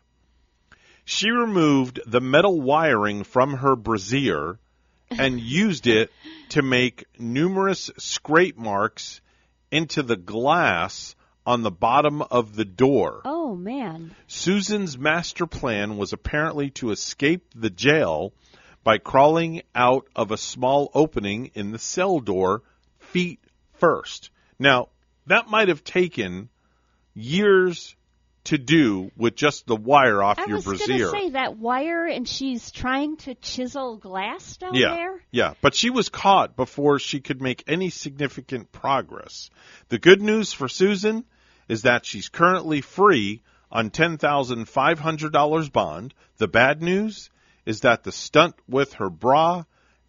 She 1.04 1.30
removed 1.30 1.98
the 2.06 2.20
metal 2.20 2.60
wiring 2.60 3.24
from 3.24 3.54
her 3.54 3.74
brassiere 3.74 4.60
and 5.10 5.40
used 5.64 5.88
it 5.88 6.12
to 6.50 6.62
make 6.62 7.04
numerous 7.18 7.90
scrape 7.98 8.56
marks 8.56 9.20
into 9.72 10.04
the 10.04 10.16
glass 10.16 11.16
on 11.44 11.62
the 11.62 11.70
bottom 11.72 12.22
of 12.22 12.54
the 12.54 12.64
door. 12.64 13.22
Oh 13.24 13.56
man. 13.56 14.14
Susan's 14.28 14.96
master 14.96 15.48
plan 15.48 15.96
was 15.96 16.12
apparently 16.12 16.70
to 16.70 16.92
escape 16.92 17.44
the 17.56 17.70
jail 17.70 18.32
by 18.84 18.98
crawling 18.98 19.62
out 19.74 20.06
of 20.14 20.30
a 20.30 20.36
small 20.36 20.92
opening 20.94 21.50
in 21.54 21.72
the 21.72 21.78
cell 21.80 22.20
door 22.20 22.62
feet 23.00 23.40
first. 23.72 24.30
Now, 24.60 24.90
that 25.26 25.48
might 25.48 25.66
have 25.66 25.82
taken 25.82 26.50
years 27.14 27.96
to 28.44 28.58
do 28.58 29.10
with 29.16 29.34
just 29.34 29.66
the 29.66 29.76
wire 29.76 30.22
off 30.22 30.38
I 30.38 30.44
your 30.44 30.56
was 30.56 30.64
going 30.66 30.78
to 30.78 31.10
say 31.10 31.30
that 31.30 31.56
wire, 31.56 32.06
and 32.06 32.28
she's 32.28 32.70
trying 32.70 33.16
to 33.18 33.34
chisel 33.34 33.96
glass 33.96 34.58
down 34.58 34.74
yeah, 34.74 34.94
there. 34.94 35.24
yeah, 35.30 35.54
but 35.62 35.74
she 35.74 35.90
was 35.90 36.10
caught 36.10 36.54
before 36.54 36.98
she 36.98 37.20
could 37.20 37.40
make 37.40 37.64
any 37.66 37.88
significant 37.88 38.70
progress. 38.70 39.50
The 39.88 39.98
good 39.98 40.20
news 40.20 40.52
for 40.52 40.68
Susan 40.68 41.24
is 41.68 41.82
that 41.82 42.04
she's 42.04 42.28
currently 42.28 42.82
free 42.82 43.42
on 43.72 43.90
ten 43.90 44.18
thousand 44.18 44.68
five 44.68 44.98
hundred 44.98 45.32
dollars 45.32 45.70
bond. 45.70 46.12
The 46.36 46.48
bad 46.48 46.82
news 46.82 47.30
is 47.64 47.80
that 47.80 48.04
the 48.04 48.12
stunt 48.12 48.54
with 48.68 48.94
her 48.94 49.08
bra 49.08 49.64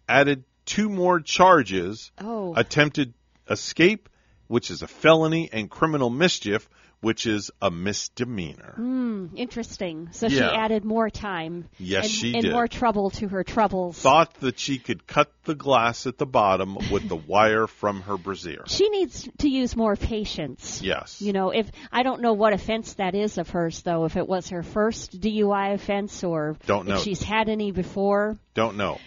added 0.06 0.44
two 0.66 0.90
more 0.90 1.20
charges: 1.20 2.12
Oh. 2.18 2.54
attempted 2.54 3.14
escape, 3.48 4.10
which 4.46 4.70
is 4.70 4.82
a 4.82 4.86
felony, 4.86 5.48
and 5.50 5.70
criminal 5.70 6.10
mischief, 6.10 6.68
which 7.00 7.26
is 7.26 7.50
a 7.60 7.70
misdemeanor. 7.70 8.72
Hmm, 8.76 9.26
interesting. 9.36 10.08
So 10.12 10.26
Yeah. 10.26 10.38
she 10.50 10.56
added 10.56 10.84
more 10.84 11.10
time. 11.10 11.68
Yes, 11.78 12.04
and, 12.04 12.12
she 12.12 12.34
and 12.34 12.42
did. 12.42 12.52
more 12.52 12.66
trouble 12.66 13.10
to 13.10 13.28
her 13.28 13.44
troubles. 13.44 13.98
Thought 13.98 14.34
that 14.40 14.58
she 14.58 14.78
could 14.78 15.06
cut 15.06 15.30
the 15.44 15.54
glass 15.54 16.06
at 16.06 16.18
the 16.18 16.26
bottom 16.26 16.76
with 16.90 17.08
the 17.08 17.16
wire 17.28 17.66
from 17.66 18.00
her 18.02 18.16
brassiere. 18.16 18.64
She 18.66 18.88
needs 18.88 19.28
to 19.38 19.48
use 19.48 19.76
more 19.76 19.94
patience. 19.96 20.80
Yes. 20.82 21.20
You 21.20 21.32
know, 21.32 21.50
if 21.50 21.70
I 21.92 22.02
don't 22.02 22.22
know 22.22 22.32
what 22.32 22.52
offense 22.52 22.94
that 22.94 23.14
is 23.14 23.38
of 23.38 23.50
hers, 23.50 23.82
though, 23.82 24.04
if 24.06 24.16
it 24.16 24.26
was 24.26 24.48
her 24.48 24.62
first 24.62 25.20
DUI 25.20 25.74
offense 25.74 26.24
or 26.24 26.56
Don't 26.66 26.88
know. 26.88 26.96
if 26.96 27.02
she's 27.02 27.22
had 27.22 27.48
any 27.48 27.72
before. 27.72 28.38
Don't 28.54 28.76
know. 28.76 28.98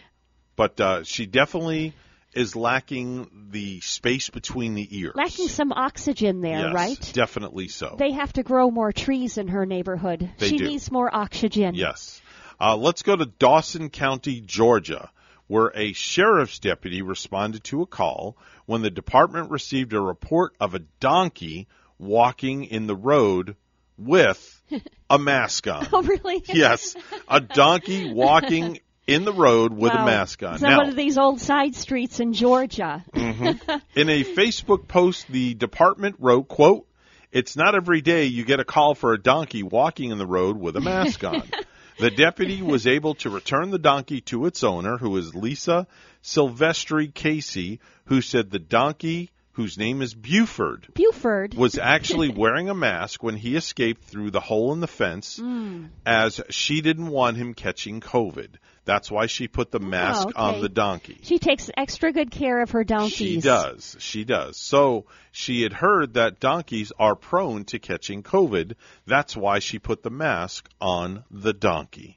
But 0.55 0.79
uh, 0.79 1.03
she 1.03 1.25
definitely 1.25 1.93
is 2.33 2.55
lacking 2.55 3.47
the 3.51 3.79
space 3.81 4.29
between 4.29 4.75
the 4.75 4.87
ears. 4.99 5.13
Lacking 5.15 5.47
some 5.47 5.71
oxygen 5.71 6.41
there, 6.41 6.67
yes, 6.67 6.73
right? 6.73 7.11
Definitely 7.13 7.67
so. 7.69 7.95
They 7.97 8.11
have 8.11 8.33
to 8.33 8.43
grow 8.43 8.69
more 8.69 8.91
trees 8.91 9.37
in 9.37 9.47
her 9.47 9.65
neighborhood. 9.65 10.29
They 10.37 10.49
she 10.49 10.57
do. 10.57 10.65
needs 10.65 10.91
more 10.91 11.13
oxygen. 11.13 11.75
Yes. 11.75 12.21
Uh, 12.61 12.75
let's 12.75 13.03
go 13.03 13.15
to 13.15 13.25
Dawson 13.25 13.89
County, 13.89 14.41
Georgia, 14.41 15.09
where 15.47 15.71
a 15.73 15.93
sheriff's 15.93 16.59
deputy 16.59 17.01
responded 17.01 17.63
to 17.65 17.81
a 17.81 17.87
call 17.87 18.37
when 18.65 18.81
the 18.81 18.91
department 18.91 19.49
received 19.49 19.93
a 19.93 20.01
report 20.01 20.53
of 20.59 20.75
a 20.75 20.79
donkey 20.99 21.67
walking 21.97 22.65
in 22.65 22.85
the 22.85 22.95
road 22.95 23.55
with 23.97 24.61
a 25.09 25.17
mask 25.17 25.67
on. 25.67 25.87
Oh, 25.91 26.03
really? 26.03 26.43
yes, 26.47 26.95
a 27.27 27.41
donkey 27.41 28.13
walking 28.13 28.79
in 29.09 29.25
the 29.25 29.33
road 29.33 29.73
with 29.73 29.93
Wow. 29.93 30.03
a 30.03 30.05
mask 30.05 30.43
on. 30.43 30.59
Now, 30.61 30.87
of 30.87 30.95
these 30.95 31.17
old 31.17 31.41
side 31.41 31.75
streets 31.75 32.19
in 32.19 32.33
Georgia. 32.33 33.03
Mhm. 33.13 33.81
In 33.95 34.09
a 34.09 34.23
Facebook 34.23 34.87
post, 34.87 35.27
the 35.29 35.53
department 35.55 36.15
wrote, 36.19 36.47
quote, 36.47 36.85
It's 37.31 37.55
not 37.55 37.75
every 37.75 38.01
day 38.01 38.25
you 38.25 38.43
get 38.45 38.59
a 38.59 38.65
call 38.65 38.95
for 38.95 39.13
a 39.13 39.21
donkey 39.21 39.61
walking 39.63 40.09
in 40.11 40.17
the 40.17 40.25
road 40.25 40.57
with 40.57 40.75
a 40.75 40.81
mask 40.81 41.23
on. 41.23 41.43
the 41.99 42.09
deputy 42.09 42.61
was 42.61 42.87
able 42.87 43.13
to 43.15 43.29
return 43.29 43.69
the 43.69 43.77
donkey 43.79 44.21
to 44.21 44.45
its 44.45 44.63
owner, 44.63 44.97
who 44.97 45.15
is 45.17 45.35
Lisa 45.35 45.85
Silvestri 46.23 47.13
Casey, 47.13 47.79
who 48.05 48.21
said 48.21 48.49
the 48.49 48.59
donkey, 48.59 49.29
whose 49.59 49.77
name 49.77 50.01
is 50.01 50.13
Buford, 50.13 50.87
Buford. 50.93 51.53
was 51.53 51.77
actually 51.77 52.29
wearing 52.43 52.69
a 52.69 52.73
mask 52.73 53.21
when 53.21 53.35
he 53.35 53.57
escaped 53.57 54.05
through 54.05 54.31
the 54.31 54.39
hole 54.39 54.71
in 54.71 54.79
the 54.79 54.87
fence 54.87 55.37
Mm. 55.37 55.89
as 56.05 56.39
she 56.49 56.79
didn't 56.79 57.07
want 57.07 57.35
him 57.35 57.53
catching 57.53 57.99
COVID. 57.99 58.47
That's 58.85 59.11
why 59.11 59.25
she 59.25 59.49
put 59.49 59.69
the 59.71 59.81
mask 59.81 60.27
Oh, 60.27 60.29
okay. 60.29 60.39
on 60.55 60.61
the 60.61 60.69
donkey. 60.69 61.19
She 61.23 61.39
takes 61.39 61.69
extra 61.75 62.13
good 62.13 62.31
care 62.31 62.61
of 62.61 62.71
her 62.71 62.85
donkeys. 62.85 63.13
She 63.17 63.41
does. 63.41 63.97
She 63.99 64.23
does. 64.23 64.55
So 64.55 65.05
she 65.31 65.61
had 65.63 65.73
heard 65.73 66.13
that 66.13 66.39
donkeys 66.39 66.93
are 66.97 67.15
prone 67.15 67.65
to 67.65 67.79
catching 67.79 68.23
COVID. 68.23 68.75
That's 69.05 69.35
why 69.35 69.59
she 69.59 69.77
put 69.77 70.03
the 70.03 70.09
mask 70.09 70.69
on 70.79 71.25
the 71.29 71.53
donkey. 71.53 72.15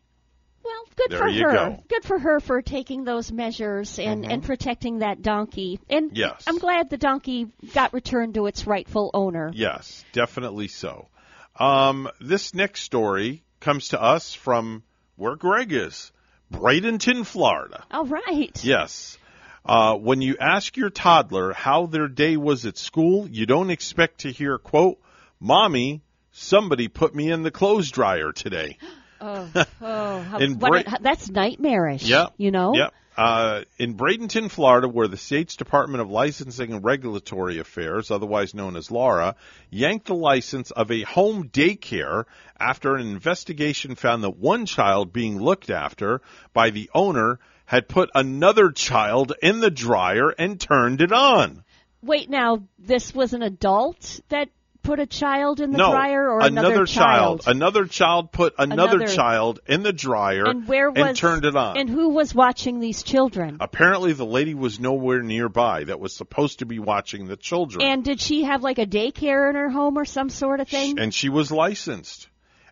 Well, 0.64 0.84
good 0.96 1.10
There 1.10 1.18
for 1.18 1.30
her. 1.32 1.52
go. 1.52 1.84
Good 1.88 2.04
for 2.04 2.18
her 2.18 2.40
for 2.40 2.62
taking 2.62 3.04
those 3.04 3.32
measures 3.32 3.98
and, 3.98 4.24
Mhm. 4.24 4.32
and 4.32 4.42
protecting 4.44 4.98
that 5.00 5.22
donkey. 5.22 5.80
And 5.90 6.16
Yes. 6.16 6.44
I'm 6.46 6.58
glad 6.58 6.88
the 6.90 6.96
donkey 6.98 7.48
got 7.74 7.92
returned 7.92 8.34
to 8.34 8.46
its 8.46 8.66
rightful 8.66 9.10
owner. 9.14 9.50
Yes, 9.54 10.04
definitely 10.12 10.68
so. 10.68 11.08
Um, 11.56 12.08
this 12.20 12.54
next 12.54 12.82
story 12.82 13.42
comes 13.60 13.88
to 13.88 14.00
us 14.00 14.34
from 14.34 14.82
where 15.16 15.36
Greg 15.36 15.72
is, 15.72 16.12
Bradenton, 16.52 17.24
Florida. 17.26 17.84
All 17.90 18.06
right. 18.06 18.62
Yes. 18.64 19.18
Uh, 19.64 19.94
when 19.96 20.20
you 20.20 20.36
ask 20.40 20.76
your 20.76 20.90
toddler 20.90 21.52
how 21.52 21.86
their 21.86 22.08
day 22.08 22.36
was 22.36 22.66
at 22.66 22.76
school, 22.76 23.28
you 23.28 23.46
don't 23.46 23.70
expect 23.70 24.20
to 24.20 24.32
hear, 24.32 24.58
quote, 24.58 24.98
Mommy, 25.40 26.02
somebody 26.32 26.88
put 26.88 27.14
me 27.14 27.30
in 27.30 27.42
the 27.42 27.50
clothes 27.50 27.90
dryer 27.90 28.32
today. 28.32 28.76
Oh, 29.22 29.48
oh 29.80 30.20
how- 30.20 30.38
In 30.38 30.58
what 30.58 30.84
Bra- 30.84 30.98
that's 31.00 31.30
nightmarish. 31.30 32.02
Yep. 32.04 32.34
You 32.36 32.50
know? 32.50 32.74
Yep. 32.74 32.94
Uh, 33.16 33.60
in 33.78 33.94
Bradenton, 33.94 34.50
Florida, 34.50 34.88
where 34.88 35.06
the 35.06 35.18
state's 35.18 35.56
Department 35.56 36.00
of 36.00 36.10
Licensing 36.10 36.72
and 36.72 36.82
Regulatory 36.82 37.58
Affairs, 37.58 38.10
otherwise 38.10 38.54
known 38.54 38.74
as 38.74 38.90
LARA, 38.90 39.36
yanked 39.70 40.06
the 40.06 40.14
license 40.14 40.70
of 40.70 40.90
a 40.90 41.02
home 41.02 41.50
daycare 41.50 42.24
after 42.58 42.96
an 42.96 43.06
investigation 43.06 43.94
found 43.96 44.24
that 44.24 44.38
one 44.38 44.64
child 44.64 45.12
being 45.12 45.38
looked 45.38 45.68
after 45.68 46.22
by 46.54 46.70
the 46.70 46.90
owner 46.94 47.38
had 47.66 47.86
put 47.86 48.10
another 48.14 48.70
child 48.70 49.32
in 49.42 49.60
the 49.60 49.70
dryer 49.70 50.30
and 50.30 50.58
turned 50.58 51.02
it 51.02 51.12
on. 51.12 51.64
Wait, 52.02 52.30
now 52.30 52.62
this 52.78 53.14
was 53.14 53.34
an 53.34 53.42
adult 53.42 54.20
that 54.30 54.48
put 54.82 55.00
a 55.00 55.06
child 55.06 55.60
in 55.60 55.70
the 55.70 55.78
no, 55.78 55.90
dryer, 55.90 56.30
or 56.30 56.40
another, 56.40 56.86
child? 56.86 57.42
Another 57.46 57.86
child 57.86 58.32
put 58.32 58.54
another, 58.58 58.96
Another- 58.96 59.14
child 59.14 59.60
in 59.66 59.82
the 59.82 59.92
dryer 59.92 60.44
And 60.46 60.66
where 60.66 60.90
was 60.90 61.18
turned 61.18 61.44
it 61.44 61.56
on. 61.56 61.76
And 61.76 61.88
who 61.88 62.10
was 62.10 62.34
watching 62.34 62.80
these 62.80 63.02
children? 63.02 63.58
Apparently, 63.60 64.12
the 64.12 64.26
lady 64.26 64.54
was 64.54 64.80
nowhere 64.80 65.22
nearby 65.22 65.84
that 65.84 66.00
was 66.00 66.14
supposed 66.14 66.58
to 66.58 66.66
be 66.66 66.78
watching 66.78 67.26
the 67.26 67.36
children. 67.36 67.86
And 67.86 68.04
did 68.04 68.20
she 68.20 68.44
have 68.44 68.62
like 68.62 68.78
a 68.78 68.86
daycare 68.86 69.48
in 69.48 69.56
her 69.56 69.70
home 69.70 69.96
or 69.96 70.04
some 70.04 70.30
sort 70.30 70.60
of 70.60 70.68
thing? 70.68 70.98
and 70.98 71.14
she 71.14 71.28
was 71.28 71.50
licensed. 71.50 72.28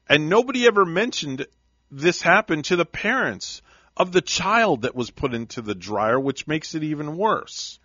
And 0.08 0.28
nobody 0.28 0.66
ever 0.66 0.84
mentioned 0.84 1.46
this 1.90 2.22
happened 2.22 2.64
to 2.66 2.76
the 2.76 2.84
parents 2.84 3.62
of 3.96 4.12
the 4.12 4.20
child 4.20 4.82
that 4.82 4.94
was 4.94 5.10
put 5.10 5.34
into 5.34 5.62
the 5.62 5.74
dryer, 5.74 6.18
which 6.18 6.46
makes 6.46 6.74
it 6.74 6.82
even 6.82 7.16
worse. 7.16 7.78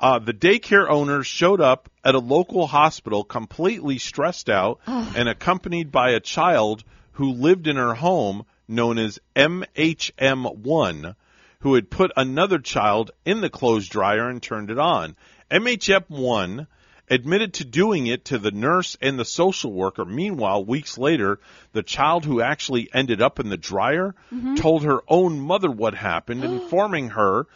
Uh, 0.00 0.18
the 0.20 0.32
daycare 0.32 0.88
owner 0.88 1.24
showed 1.24 1.60
up 1.60 1.88
at 2.04 2.14
a 2.14 2.20
local 2.20 2.66
hospital 2.66 3.24
completely 3.24 3.98
stressed 3.98 4.48
out 4.48 4.78
and 4.86 5.28
accompanied 5.28 5.90
by 5.90 6.10
a 6.10 6.20
child 6.20 6.84
who 7.12 7.32
lived 7.32 7.66
in 7.66 7.76
her 7.76 7.94
home 7.94 8.44
known 8.68 8.98
as 8.98 9.18
MHM1 9.34 11.14
who 11.60 11.74
had 11.74 11.90
put 11.90 12.12
another 12.16 12.58
child 12.60 13.10
in 13.24 13.40
the 13.40 13.50
clothes 13.50 13.88
dryer 13.88 14.28
and 14.28 14.40
turned 14.40 14.70
it 14.70 14.78
on. 14.78 15.16
MHM1 15.50 16.66
admitted 17.10 17.54
to 17.54 17.64
doing 17.64 18.06
it 18.06 18.26
to 18.26 18.38
the 18.38 18.50
nurse 18.50 18.96
and 19.00 19.18
the 19.18 19.24
social 19.24 19.72
worker. 19.72 20.04
Meanwhile, 20.04 20.64
weeks 20.66 20.98
later, 20.98 21.40
the 21.72 21.82
child 21.82 22.24
who 22.24 22.40
actually 22.40 22.88
ended 22.92 23.20
up 23.22 23.40
in 23.40 23.48
the 23.48 23.56
dryer 23.56 24.14
Mhm. 24.32 24.56
told 24.58 24.84
her 24.84 25.00
own 25.08 25.40
mother 25.40 25.70
what 25.70 25.94
happened, 25.94 26.44
informing 26.44 27.08
her 27.10 27.46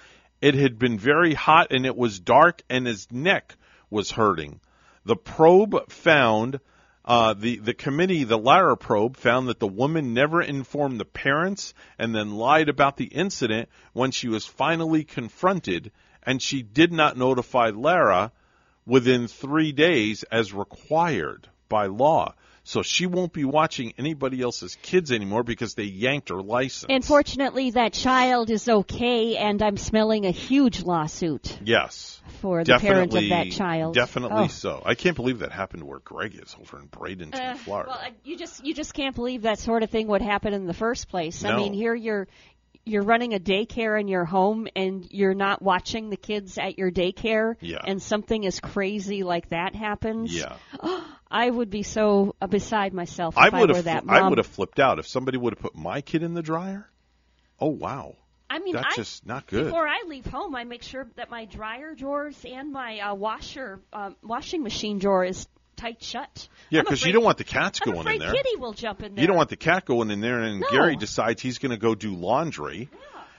it 0.43 0.55
had 0.55 0.79
been 0.79 0.99
very 0.99 1.33
hot 1.33 1.69
and 1.71 1.87
it 1.87 1.97
was 1.97 2.21
dark 2.21 2.63
and 2.69 2.87
his 2.87 3.11
neck 3.11 3.57
was 3.89 4.11
hurting. 4.11 4.61
The 5.05 5.17
probe 5.17 5.91
found 5.91 6.61
uh, 7.05 7.35
the 7.35 7.57
the 7.57 7.75
committee, 7.75 8.25
the 8.25 8.39
Lara 8.39 8.77
probe, 8.77 9.17
found 9.17 9.49
that 9.49 9.59
the 9.59 9.67
woman 9.67 10.15
never 10.15 10.41
informed 10.41 11.01
the 11.01 11.05
parents 11.05 11.75
and 11.99 12.15
then 12.15 12.33
lied 12.33 12.69
about 12.69 12.97
the 12.97 13.07
incident 13.07 13.69
when 13.93 14.11
she 14.11 14.29
was 14.29 14.47
finally 14.47 15.03
confronted, 15.03 15.91
and 16.23 16.41
she 16.41 16.63
did 16.63 16.93
not 16.93 17.17
notify 17.17 17.71
Lara 17.75 18.31
within 18.87 19.27
three 19.27 19.73
days 19.73 20.23
as 20.25 20.53
required 20.53 21.49
by 21.69 21.87
law. 21.87 22.35
So 22.65 22.83
she 22.83 23.07
won't 23.07 23.33
be 23.33 23.45
watching 23.45 23.93
anybody 23.99 24.41
else's 24.41 24.77
kids 24.83 25.11
anymore 25.11 25.43
because 25.43 25.75
they 25.75 25.83
yanked 25.85 26.29
her 26.29 26.41
license. 26.41 26.87
Unfortunately, 26.91 27.73
that 27.73 27.93
child 27.93 28.51
is 28.51 28.69
okay, 28.69 29.37
and 29.37 29.61
I'm 29.61 29.77
smelling 29.77 30.27
a 30.27 30.31
huge 30.31 30.83
lawsuit 30.85 31.59
yes. 31.65 32.21
for 32.41 32.63
the 32.63 32.79
parent 32.79 33.15
of 33.15 33.29
that 33.31 33.51
child. 33.51 33.95
Definitely 33.95 34.45
Oh. 34.45 34.49
so. 34.49 34.83
I 34.85 34.95
can't 34.95 35.17
believe 35.17 35.41
that 35.41 35.51
happened 35.51 35.83
where 35.83 35.99
Greg 35.99 36.39
is 36.41 36.55
over 36.61 36.79
in 36.79 36.87
Bradenton, 36.89 37.35
Uh, 37.35 37.55
Florida. 37.57 37.91
Well, 37.91 38.11
you 38.25 38.39
just 38.39 38.65
you 38.65 38.75
just 38.75 38.95
can't 38.95 39.15
believe 39.17 39.43
that 39.43 39.59
sort 39.59 39.83
of 39.83 39.91
thing 39.91 40.07
would 40.07 40.23
happen 40.23 40.53
in 40.55 40.67
the 40.67 40.75
first 40.75 41.09
place. 41.09 41.45
I 41.45 41.57
mean, 41.57 41.73
here 41.73 41.95
you're 41.95 42.29
you're 42.85 43.03
running 43.03 43.35
a 43.35 43.39
daycare 43.39 44.01
in 44.01 44.09
your 44.09 44.25
home 44.25 44.67
and 44.75 45.07
you're 45.11 45.35
not 45.35 45.63
watching 45.63 46.11
the 46.11 46.17
kids 46.17 46.59
at 46.59 46.79
your 46.79 46.91
daycare 46.91 47.57
Yeah. 47.61 47.79
and 47.85 48.03
something 48.03 48.45
as 48.47 48.61
crazy 48.61 49.23
like 49.23 49.51
that 49.51 49.75
happens. 49.75 50.35
yeah. 50.35 50.57
I 51.31 51.49
would 51.49 51.71
be 51.71 51.83
so 51.83 52.35
uh, 52.43 52.47
beside 52.47 52.93
myself 52.93 53.37
if 53.39 53.55
I 53.55 53.57
I, 53.57 53.65
were 53.65 53.83
that 53.83 54.05
mom. 54.05 54.15
I 54.15 54.29
would 54.29 54.37
have 54.37 54.47
flipped 54.47 54.79
out 54.79 54.99
if 54.99 55.07
somebody 55.07 55.39
would 55.39 55.55
have 55.55 55.61
put 55.61 55.75
my 55.75 56.03
kid 56.03 56.23
in 56.23 56.35
the 56.35 56.43
dryer. 56.43 56.91
Oh 57.59 57.69
wow. 57.69 58.17
I 58.51 58.59
mean, 58.59 58.75
That's 58.75 58.93
I, 58.93 58.97
just 58.97 59.25
not 59.25 59.47
good. 59.47 59.65
Before 59.65 59.89
I 59.89 60.03
leave 60.07 60.27
home, 60.27 60.55
I 60.55 60.65
make 60.65 60.83
sure 60.83 61.07
that 61.17 61.31
my 61.31 61.47
dryer 61.47 61.95
drawers 61.95 62.39
and 62.45 62.71
my 62.71 62.99
uh, 63.01 63.15
washer 63.15 63.81
um, 63.95 64.15
washing 64.23 64.63
machine 64.63 64.99
drawer 64.99 65.25
is 65.25 65.47
tight 65.83 66.03
shut. 66.03 66.49
Yeah, 66.71 66.81
because 66.83 67.05
you 67.05 67.13
don't 67.13 67.25
want 67.25 67.39
the 67.39 67.45
cats 67.45 67.81
I'm 67.85 67.93
going 67.93 68.07
in 68.09 68.19
there. 68.21 68.33
Kitty 68.33 68.57
will 68.57 68.73
jump 68.73 69.03
in 69.03 69.15
there. 69.15 69.23
You 69.23 69.27
don't 69.27 69.37
want 69.37 69.51
the 69.51 69.57
cat 69.57 69.85
going 69.85 70.11
in 70.11 70.21
there, 70.21 70.41
and 70.41 70.61
No. 70.61 70.67
Gary 70.71 70.97
decides 70.97 71.43
he's 71.43 71.59
going 71.59 71.71
to 71.71 71.77
go 71.77 71.95
do 71.95 72.15
laundry, 72.15 72.89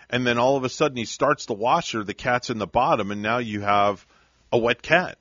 and 0.09 0.27
then 0.27 0.37
all 0.37 0.57
of 0.57 0.63
a 0.63 0.69
sudden 0.69 0.97
he 0.97 1.05
starts 1.05 1.45
the 1.45 1.53
washer. 1.53 2.03
The 2.03 2.13
cat's 2.13 2.49
in 2.49 2.57
the 2.57 2.67
bottom, 2.67 3.11
and 3.11 3.21
now 3.21 3.37
you 3.39 3.61
have 3.61 4.05
a 4.51 4.57
wet 4.57 4.81
cat, 4.81 5.17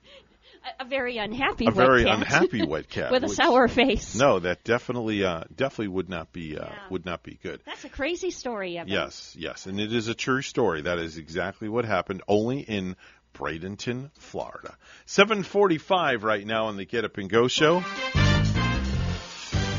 a, 0.80 0.84
very 0.84 1.18
unhappy, 1.18 1.64
a 1.66 1.68
wet 1.70 1.76
very 1.76 2.04
cat. 2.04 2.14
unhappy 2.14 2.62
wet 2.66 2.88
cat 2.88 3.10
with 3.10 3.24
a 3.24 3.26
which- 3.26 3.36
sour 3.36 3.68
face. 3.68 4.14
No, 4.14 4.38
that 4.38 4.64
definitely, 4.64 5.24
uh, 5.24 5.42
definitely 5.54 5.88
would 5.88 6.08
not 6.08 6.32
be, 6.32 6.56
uh, 6.56 6.68
would 6.90 7.04
not 7.04 7.22
be 7.22 7.38
good. 7.42 7.60
That's 7.66 7.84
a 7.84 7.88
crazy 7.90 8.30
story, 8.30 8.78
Evan. 8.78 8.92
Yes, 8.92 9.34
yes, 9.38 9.66
and 9.66 9.80
it 9.80 9.92
is 9.92 10.08
a 10.08 10.14
true 10.14 10.42
story. 10.42 10.82
That 10.82 10.98
is 10.98 11.18
exactly 11.18 11.68
what 11.68 11.84
happened, 11.84 12.22
only 12.28 12.60
in 12.60 12.96
Bradenton, 13.32 14.10
Florida. 14.18 14.76
7:45 15.06 16.22
right 16.22 16.46
now 16.46 16.66
on 16.66 16.76
the 16.76 16.84
Get 16.84 17.04
Up 17.04 17.18
and 17.18 17.28
Go 17.28 17.48
show. 17.48 17.82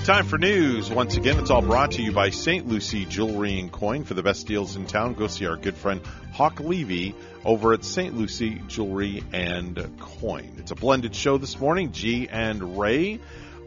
Time 0.04 0.26
for 0.26 0.38
news. 0.38 0.90
Once 0.90 1.16
again, 1.16 1.40
it's 1.40 1.50
all 1.50 1.62
brought 1.62 1.92
to 1.92 2.02
you 2.02 2.12
by 2.12 2.30
St. 2.30 2.68
Lucie 2.68 3.06
Jewelry 3.06 3.58
and 3.62 3.72
Coin. 3.72 4.04
For 4.04 4.16
the 4.16 4.22
best 4.22 4.48
deals 4.48 4.76
in 4.76 4.86
town, 4.86 5.14
go 5.14 5.28
see 5.28 5.46
our 5.46 5.56
good 5.56 5.78
friend 5.78 6.02
Hawk 6.34 6.60
Levy 6.60 7.16
over 7.46 7.72
at 7.72 7.86
St. 7.86 8.14
Lucie 8.14 8.62
Jewelry 8.68 9.24
and 9.32 9.98
Coin. 10.00 10.56
It's 10.58 10.72
a 10.72 10.76
blended 10.76 11.16
show 11.16 11.38
this 11.38 11.58
morning. 11.58 11.94
G 11.94 12.28
and 12.28 12.78
Ray 12.78 13.22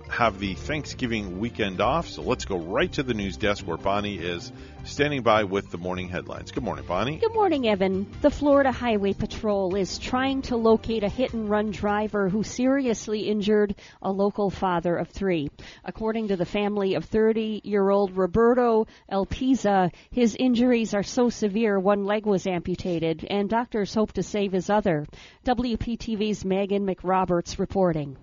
have 0.09 0.39
the 0.39 0.55
Thanksgiving 0.55 1.41
weekend 1.41 1.81
off, 1.81 2.09
so 2.09 2.23
let's 2.23 2.45
go 2.45 2.59
right 2.59 2.91
to 2.93 3.03
the 3.03 3.15
news 3.15 3.37
desk 3.37 3.67
where 3.67 3.77
Bonnie 3.77 4.17
is 4.17 4.53
standing 4.85 5.23
by 5.23 5.45
with 5.45 5.71
the 5.71 5.79
morning 5.79 6.09
headlines. 6.09 6.53
Good 6.53 6.63
morning, 6.63 6.85
Bonnie. 6.87 7.19
Good 7.19 7.35
morning, 7.35 7.69
Evan. 7.69 8.07
The 8.23 8.31
Florida 8.31 8.71
Highway 8.71 9.13
Patrol 9.15 9.75
is 9.75 9.99
trying 9.99 10.43
to 10.43 10.57
locate 10.57 11.03
a 11.03 11.09
hit 11.09 11.35
and 11.35 11.51
run 11.51 11.71
driver 11.71 12.29
who 12.29 12.43
seriously 12.43 13.29
injured 13.29 13.75
a 14.01 14.11
local 14.11 14.49
father 14.49 14.97
of 14.97 15.09
three. 15.09 15.51
According 15.85 16.29
to 16.29 16.37
the 16.37 16.47
family 16.47 16.95
of 16.95 17.05
30 17.05 17.63
year 17.65 17.91
old 17.91 18.17
Roberto 18.17 18.87
Alpiza, 19.11 19.93
his 20.11 20.37
injuries 20.39 20.95
are 20.95 21.03
so 21.03 21.29
severe 21.29 21.79
one 21.79 22.05
leg 22.05 22.27
was 22.27 22.47
amputated, 22.47 23.27
and 23.29 23.51
doctors 23.51 23.93
hope 23.95 24.13
to 24.13 24.23
save 24.23 24.53
his 24.53 24.71
other. 24.71 25.07
WPTV's 25.45 26.45
Megan 26.45 26.87
McRoberts 26.87 27.59
reporting. 27.59 28.17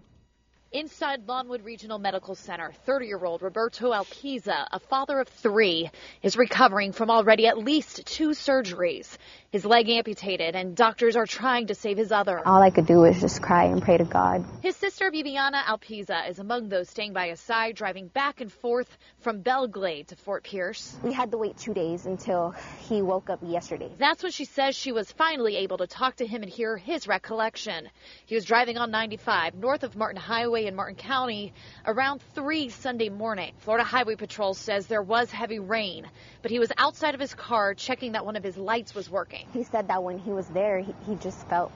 Inside 0.73 1.27
Lawnwood 1.27 1.63
Regional 1.63 1.99
Medical 1.99 2.33
Center, 2.33 2.73
30 2.87 3.05
year 3.05 3.23
old 3.23 3.43
Roberto 3.43 3.91
Alpiza, 3.91 4.67
a 4.71 4.79
father 4.79 5.19
of 5.19 5.27
three, 5.27 5.91
is 6.23 6.35
recovering 6.35 6.93
from 6.93 7.11
already 7.11 7.45
at 7.45 7.59
least 7.59 8.07
two 8.07 8.29
surgeries. 8.29 9.15
His 9.53 9.65
leg 9.65 9.87
amputated, 9.87 10.55
and 10.55 10.75
doctors 10.75 11.15
are 11.15 11.27
trying 11.27 11.67
to 11.67 11.75
save 11.75 11.95
his 11.95 12.11
other. 12.11 12.41
All 12.43 12.59
I 12.59 12.71
could 12.71 12.87
do 12.87 13.01
was 13.01 13.21
just 13.21 13.39
cry 13.39 13.65
and 13.65 13.83
pray 13.83 13.97
to 13.97 14.03
God. 14.03 14.43
His 14.63 14.75
sister, 14.75 15.11
Viviana 15.11 15.61
Alpiza, 15.67 16.27
is 16.27 16.39
among 16.39 16.69
those 16.69 16.89
staying 16.89 17.13
by 17.13 17.27
his 17.27 17.39
side, 17.39 17.75
driving 17.75 18.07
back 18.07 18.41
and 18.41 18.51
forth 18.51 18.87
from 19.19 19.41
Belle 19.41 19.67
Glade 19.67 20.07
to 20.07 20.15
Fort 20.15 20.43
Pierce. 20.43 20.97
We 21.03 21.13
had 21.13 21.29
to 21.29 21.37
wait 21.37 21.55
two 21.55 21.75
days 21.75 22.07
until 22.07 22.55
he 22.89 23.03
woke 23.03 23.29
up 23.29 23.41
yesterday. 23.43 23.91
That's 23.99 24.23
when 24.23 24.31
she 24.31 24.45
says 24.45 24.75
she 24.75 24.91
was 24.91 25.11
finally 25.11 25.57
able 25.57 25.77
to 25.77 25.85
talk 25.85 26.15
to 26.15 26.25
him 26.25 26.41
and 26.41 26.51
hear 26.51 26.75
his 26.75 27.07
recollection. 27.07 27.89
He 28.25 28.33
was 28.33 28.45
driving 28.45 28.79
on 28.79 28.89
95 28.89 29.53
north 29.53 29.83
of 29.83 29.95
Martin 29.95 30.19
Highway 30.19 30.65
in 30.65 30.75
Martin 30.75 30.95
County 30.95 31.53
around 31.85 32.23
3 32.33 32.69
Sunday 32.69 33.09
morning. 33.09 33.53
Florida 33.59 33.83
Highway 33.83 34.15
Patrol 34.15 34.55
says 34.55 34.87
there 34.87 35.03
was 35.03 35.29
heavy 35.29 35.59
rain, 35.59 36.07
but 36.43 36.51
he 36.51 36.59
was 36.59 36.71
outside 36.77 37.15
of 37.15 37.21
his 37.21 37.33
car 37.33 37.73
checking 37.73 38.11
that 38.11 38.25
one 38.25 38.35
of 38.35 38.43
his 38.43 38.57
lights 38.57 38.93
was 38.93 39.09
working. 39.09 39.47
He 39.53 39.63
said 39.63 39.87
that 39.87 40.03
when 40.03 40.19
he 40.19 40.29
was 40.29 40.45
there, 40.49 40.79
he, 40.79 40.93
he 41.07 41.15
just 41.15 41.47
felt 41.47 41.71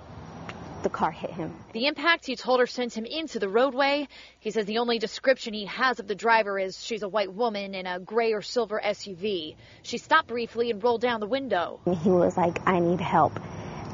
the 0.84 0.89
car 0.89 1.10
hit 1.10 1.31
him. 1.31 1.56
The 1.73 1.88
impact 1.88 2.26
he 2.26 2.35
told 2.35 2.60
her 2.60 2.68
sent 2.68 2.95
him 2.95 3.06
into 3.06 3.39
the 3.39 3.49
roadway. 3.49 4.07
He 4.39 4.52
says 4.52 4.65
the 4.65 4.77
only 4.77 4.99
description 4.99 5.53
he 5.53 5.65
has 5.65 5.99
of 5.99 6.07
the 6.07 6.15
driver 6.15 6.60
is 6.60 6.84
she's 6.84 7.02
a 7.02 7.07
white 7.07 7.34
woman 7.34 7.73
in 7.73 7.88
a 7.88 7.99
gray 7.99 8.34
or 8.34 8.41
silver 8.41 8.80
SUV. 8.84 9.56
She 9.84 9.98
stopped 9.98 10.27
briefly 10.27 10.69
and 10.69 10.84
rolled 10.84 11.02
down 11.02 11.22
the 11.22 11.27
window. 11.27 11.80
He 12.03 12.10
was 12.10 12.38
like, 12.38 12.60
I 12.68 12.80
need 12.80 13.02
help. 13.02 13.39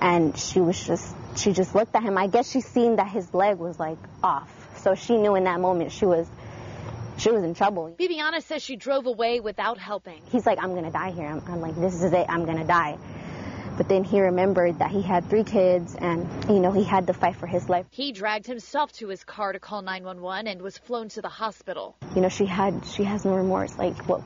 And 0.01 0.37
she 0.37 0.59
was 0.59 0.85
just, 0.85 1.15
she 1.37 1.53
just 1.53 1.73
looked 1.75 1.95
at 1.95 2.03
him. 2.03 2.17
I 2.17 2.27
guess 2.27 2.51
she 2.51 2.61
seen 2.61 2.97
that 2.97 3.09
his 3.09 3.31
leg 3.33 3.57
was 3.57 3.79
like 3.79 3.99
off. 4.21 4.51
So 4.81 4.95
she 4.95 5.17
knew 5.17 5.35
in 5.35 5.45
that 5.45 5.61
moment 5.61 5.91
she 5.91 6.05
was, 6.05 6.27
she 7.17 7.31
was 7.31 7.43
in 7.43 7.53
trouble. 7.53 7.95
Bibiana 7.97 8.41
says 8.43 8.61
she 8.61 8.75
drove 8.75 9.05
away 9.05 9.39
without 9.39 9.77
helping. 9.77 10.21
He's 10.31 10.45
like, 10.45 10.59
I'm 10.61 10.71
going 10.71 10.85
to 10.85 10.91
die 10.91 11.11
here. 11.11 11.27
I'm, 11.27 11.41
I'm 11.47 11.61
like, 11.61 11.75
this 11.75 11.95
is 11.95 12.11
it. 12.11 12.25
I'm 12.29 12.45
going 12.45 12.57
to 12.57 12.63
die. 12.63 12.97
But 13.77 13.89
then 13.89 14.03
he 14.03 14.21
remembered 14.21 14.79
that 14.79 14.91
he 14.91 15.01
had 15.01 15.27
three 15.29 15.43
kids 15.43 15.95
and, 15.95 16.27
you 16.47 16.59
know, 16.59 16.71
he 16.71 16.83
had 16.83 17.07
to 17.07 17.13
fight 17.13 17.35
for 17.35 17.47
his 17.47 17.69
life. 17.69 17.87
He 17.89 18.11
dragged 18.11 18.45
himself 18.45 18.91
to 18.93 19.07
his 19.07 19.23
car 19.23 19.51
to 19.51 19.59
call 19.59 19.81
911 19.81 20.47
and 20.47 20.61
was 20.61 20.77
flown 20.77 21.09
to 21.09 21.21
the 21.21 21.29
hospital. 21.29 21.95
You 22.15 22.21
know, 22.21 22.29
she 22.29 22.45
had, 22.45 22.85
she 22.85 23.03
has 23.03 23.25
no 23.25 23.33
remorse. 23.33 23.75
Like, 23.77 23.97
what, 24.07 24.21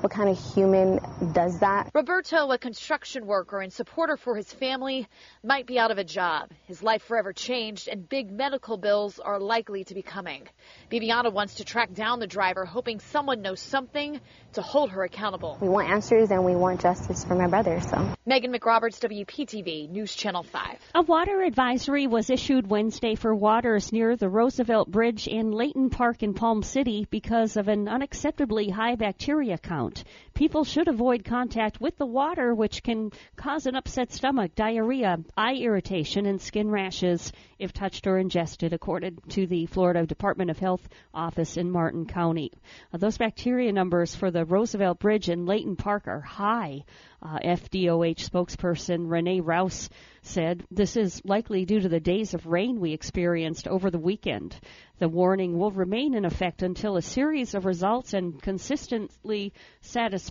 what 0.00 0.10
kind 0.10 0.30
of 0.30 0.54
human 0.54 0.98
does 1.32 1.60
that? 1.60 1.90
Roberto, 1.92 2.50
a 2.50 2.58
construction 2.58 3.26
worker 3.26 3.60
and 3.60 3.70
supporter 3.70 4.16
for 4.16 4.34
his 4.34 4.50
family, 4.50 5.06
might 5.44 5.66
be 5.66 5.78
out 5.78 5.90
of 5.90 5.98
a 5.98 6.04
job. 6.04 6.50
His 6.64 6.82
life 6.82 7.02
forever 7.02 7.34
changed, 7.34 7.86
and 7.86 8.08
big 8.08 8.30
medical 8.30 8.78
bills 8.78 9.18
are 9.18 9.38
likely 9.38 9.84
to 9.84 9.94
be 9.94 10.00
coming. 10.00 10.48
Bibiana 10.90 11.30
wants 11.30 11.56
to 11.56 11.64
track 11.64 11.92
down 11.92 12.18
the 12.18 12.26
driver, 12.26 12.64
hoping 12.64 13.00
someone 13.00 13.42
knows 13.42 13.60
something 13.60 14.18
to 14.54 14.62
hold 14.62 14.90
her 14.90 15.04
accountable. 15.04 15.58
We 15.60 15.68
want 15.68 15.90
answers 15.90 16.30
and 16.30 16.46
we 16.46 16.56
want 16.56 16.80
justice 16.80 17.24
for 17.24 17.34
my 17.34 17.46
brother, 17.46 17.80
so. 17.82 18.14
Megan 18.24 18.52
McRoberts, 18.52 19.00
WPTV, 19.00 19.90
News 19.90 20.14
Channel 20.14 20.44
5. 20.44 20.78
A 20.94 21.02
water 21.02 21.42
advisory 21.42 22.06
was 22.06 22.30
issued 22.30 22.70
Wednesday 22.70 23.16
for 23.16 23.34
waters 23.34 23.92
near 23.92 24.16
the 24.16 24.28
Roosevelt 24.28 24.90
Bridge 24.90 25.28
in 25.28 25.52
Leighton 25.52 25.90
Park 25.90 26.22
in 26.22 26.32
Palm 26.32 26.62
City 26.62 27.06
because 27.10 27.58
of 27.58 27.68
an 27.68 27.84
unacceptably 27.84 28.70
high 28.70 28.94
bacteria 28.94 29.58
count 29.58 29.89
don't 29.94 30.04
People 30.40 30.64
should 30.64 30.88
avoid 30.88 31.22
contact 31.22 31.82
with 31.82 31.98
the 31.98 32.06
water, 32.06 32.54
which 32.54 32.82
can 32.82 33.10
cause 33.36 33.66
an 33.66 33.76
upset 33.76 34.10
stomach, 34.10 34.54
diarrhea, 34.54 35.18
eye 35.36 35.56
irritation, 35.56 36.24
and 36.24 36.40
skin 36.40 36.70
rashes 36.70 37.30
if 37.58 37.74
touched 37.74 38.06
or 38.06 38.16
ingested, 38.16 38.72
according 38.72 39.18
to 39.28 39.46
the 39.46 39.66
Florida 39.66 40.06
Department 40.06 40.50
of 40.50 40.58
Health 40.58 40.88
office 41.12 41.58
in 41.58 41.70
Martin 41.70 42.06
County. 42.06 42.52
Uh, 42.90 42.96
those 42.96 43.18
bacteria 43.18 43.70
numbers 43.70 44.14
for 44.14 44.30
the 44.30 44.46
Roosevelt 44.46 44.98
Bridge 44.98 45.28
in 45.28 45.44
Leighton 45.44 45.76
Park 45.76 46.08
are 46.08 46.22
high. 46.22 46.84
Uh, 47.22 47.38
FDOH 47.44 48.30
spokesperson 48.30 49.10
Renee 49.10 49.40
Rouse 49.40 49.90
said 50.22 50.64
this 50.70 50.96
is 50.96 51.20
likely 51.22 51.66
due 51.66 51.80
to 51.80 51.88
the 51.90 52.00
days 52.00 52.32
of 52.32 52.46
rain 52.46 52.80
we 52.80 52.94
experienced 52.94 53.68
over 53.68 53.90
the 53.90 53.98
weekend. 53.98 54.58
The 55.00 55.08
warning 55.08 55.58
will 55.58 55.70
remain 55.70 56.14
in 56.14 56.24
effect 56.24 56.62
until 56.62 56.96
a 56.96 57.02
series 57.02 57.54
of 57.54 57.66
results 57.66 58.14
and 58.14 58.40
consistently 58.40 59.52
satisfactory. 59.82 60.29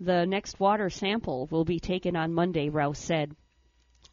The 0.00 0.26
next 0.26 0.58
water 0.58 0.90
sample 0.90 1.46
will 1.50 1.64
be 1.64 1.78
taken 1.78 2.16
on 2.16 2.32
Monday, 2.34 2.68
Rouse 2.68 2.98
said. 2.98 3.34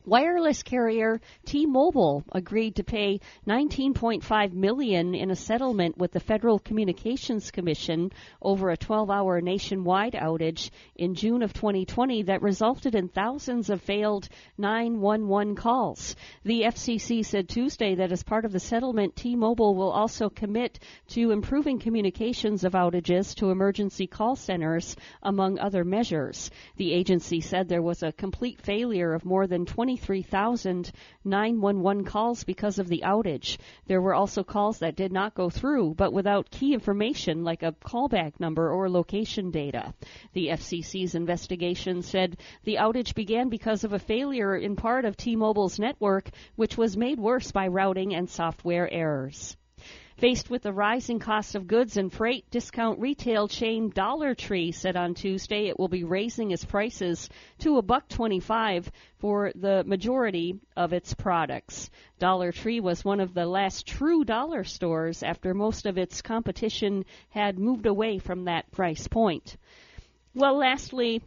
Wireless 0.07 0.63
carrier 0.63 1.19
T-Mobile 1.45 2.23
agreed 2.31 2.77
to 2.77 2.83
pay 2.85 3.19
19.5 3.45 4.53
million 4.53 5.13
in 5.13 5.31
a 5.31 5.35
settlement 5.35 5.97
with 5.97 6.13
the 6.13 6.21
Federal 6.21 6.59
Communications 6.59 7.51
Commission 7.51 8.13
over 8.41 8.69
a 8.69 8.77
12-hour 8.77 9.41
nationwide 9.41 10.13
outage 10.13 10.69
in 10.95 11.13
June 11.13 11.43
of 11.43 11.51
2020 11.51 12.23
that 12.23 12.41
resulted 12.41 12.95
in 12.95 13.09
thousands 13.09 13.69
of 13.69 13.81
failed 13.81 14.29
911 14.57 15.55
calls. 15.55 16.15
The 16.45 16.61
FCC 16.61 17.25
said 17.25 17.49
Tuesday 17.49 17.95
that 17.95 18.13
as 18.13 18.23
part 18.23 18.45
of 18.45 18.53
the 18.53 18.61
settlement, 18.61 19.17
T-Mobile 19.17 19.75
will 19.75 19.91
also 19.91 20.29
commit 20.29 20.79
to 21.09 21.31
improving 21.31 21.79
communications 21.79 22.63
of 22.63 22.71
outages 22.71 23.35
to 23.35 23.51
emergency 23.51 24.07
call 24.07 24.37
centers 24.37 24.95
among 25.21 25.59
other 25.59 25.83
measures. 25.83 26.49
The 26.77 26.93
agency 26.93 27.41
said 27.41 27.67
there 27.67 27.81
was 27.81 28.03
a 28.03 28.13
complete 28.13 28.61
failure 28.61 29.13
of 29.13 29.25
more 29.25 29.47
than 29.47 29.65
20 29.65 29.96
23,000 29.97 30.91
911 31.25 32.05
calls 32.05 32.43
because 32.43 32.79
of 32.79 32.87
the 32.87 33.03
outage. 33.03 33.57
There 33.87 34.01
were 34.01 34.13
also 34.13 34.43
calls 34.43 34.79
that 34.79 34.95
did 34.95 35.11
not 35.11 35.33
go 35.33 35.49
through, 35.49 35.95
but 35.95 36.13
without 36.13 36.51
key 36.51 36.73
information 36.73 37.43
like 37.43 37.63
a 37.63 37.71
callback 37.71 38.39
number 38.39 38.71
or 38.71 38.89
location 38.89 39.51
data. 39.51 39.93
The 40.33 40.49
FCC's 40.49 41.15
investigation 41.15 42.01
said 42.03 42.37
the 42.63 42.75
outage 42.75 43.15
began 43.15 43.49
because 43.49 43.83
of 43.83 43.93
a 43.93 43.99
failure 43.99 44.55
in 44.55 44.75
part 44.75 45.03
of 45.03 45.17
T-Mobile's 45.17 45.79
network, 45.79 46.29
which 46.55 46.77
was 46.77 46.95
made 46.95 47.19
worse 47.19 47.51
by 47.51 47.67
routing 47.67 48.13
and 48.13 48.29
software 48.29 48.87
errors. 48.91 49.57
Faced 50.17 50.49
with 50.49 50.63
the 50.63 50.73
rising 50.73 51.19
cost 51.19 51.53
of 51.53 51.67
goods 51.67 51.95
and 51.95 52.11
freight, 52.11 52.49
discount 52.49 52.99
retail 52.99 53.47
chain 53.47 53.91
Dollar 53.91 54.33
Tree 54.33 54.71
said 54.71 54.95
on 54.97 55.13
Tuesday 55.13 55.67
it 55.67 55.77
will 55.77 55.89
be 55.89 56.03
raising 56.03 56.49
its 56.49 56.65
prices 56.65 57.29
to 57.59 57.77
a 57.77 57.83
buck 57.83 58.09
25 58.09 58.91
for 59.19 59.51
the 59.53 59.83
majority 59.83 60.59
of 60.75 60.91
its 60.91 61.13
products. 61.13 61.91
Dollar 62.17 62.51
Tree 62.51 62.79
was 62.79 63.05
one 63.05 63.19
of 63.19 63.35
the 63.35 63.45
last 63.45 63.85
true 63.85 64.25
dollar 64.25 64.63
stores 64.63 65.21
after 65.21 65.53
most 65.53 65.85
of 65.85 65.99
its 65.99 66.23
competition 66.23 67.05
had 67.29 67.59
moved 67.59 67.85
away 67.85 68.17
from 68.17 68.45
that 68.45 68.71
price 68.71 69.07
point. 69.07 69.55
Well, 70.33 70.57
lastly, 70.57 71.21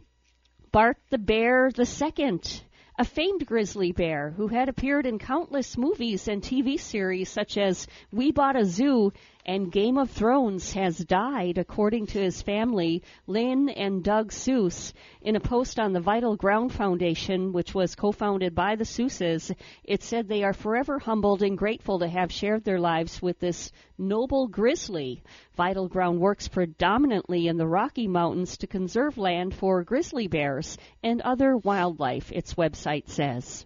Bart 0.73 0.97
the 1.11 1.17
Bear 1.17 1.71
the 1.71 1.85
Second 1.85 2.61
a 3.01 3.03
famed 3.03 3.47
grizzly 3.47 3.91
bear 3.91 4.29
who 4.37 4.47
had 4.47 4.69
appeared 4.69 5.07
in 5.07 5.17
countless 5.17 5.75
movies 5.75 6.27
and 6.27 6.43
TV 6.43 6.79
series 6.79 7.29
such 7.29 7.57
as 7.57 7.87
We 8.11 8.31
Bought 8.31 8.55
a 8.55 8.63
Zoo 8.63 9.11
and 9.45 9.71
Game 9.71 9.97
of 9.97 10.09
Thrones 10.09 10.73
has 10.73 10.97
died, 10.97 11.57
according 11.57 12.07
to 12.07 12.21
his 12.21 12.41
family, 12.41 13.03
Lynn 13.27 13.69
and 13.69 14.03
Doug 14.03 14.31
Seuss. 14.31 14.93
In 15.21 15.35
a 15.35 15.39
post 15.39 15.79
on 15.79 15.93
the 15.93 15.99
Vital 15.99 16.35
Ground 16.35 16.73
Foundation, 16.73 17.53
which 17.53 17.73
was 17.73 17.95
co-founded 17.95 18.53
by 18.55 18.75
the 18.75 18.85
Seusses, 18.85 19.51
it 19.83 20.03
said 20.03 20.27
they 20.27 20.43
are 20.43 20.53
forever 20.53 20.99
humbled 20.99 21.41
and 21.41 21.57
grateful 21.57 21.99
to 21.99 22.07
have 22.07 22.31
shared 22.31 22.63
their 22.63 22.79
lives 22.79 23.21
with 23.21 23.39
this 23.39 23.71
noble 23.97 24.47
grizzly. 24.47 25.23
Vital 25.55 25.87
Ground 25.87 26.19
works 26.19 26.47
predominantly 26.47 27.47
in 27.47 27.57
the 27.57 27.67
Rocky 27.67 28.07
Mountains 28.07 28.57
to 28.57 28.67
conserve 28.67 29.17
land 29.17 29.53
for 29.53 29.83
grizzly 29.83 30.27
bears 30.27 30.77
and 31.03 31.21
other 31.21 31.57
wildlife, 31.57 32.31
its 32.31 32.55
website 32.55 33.09
says. 33.09 33.65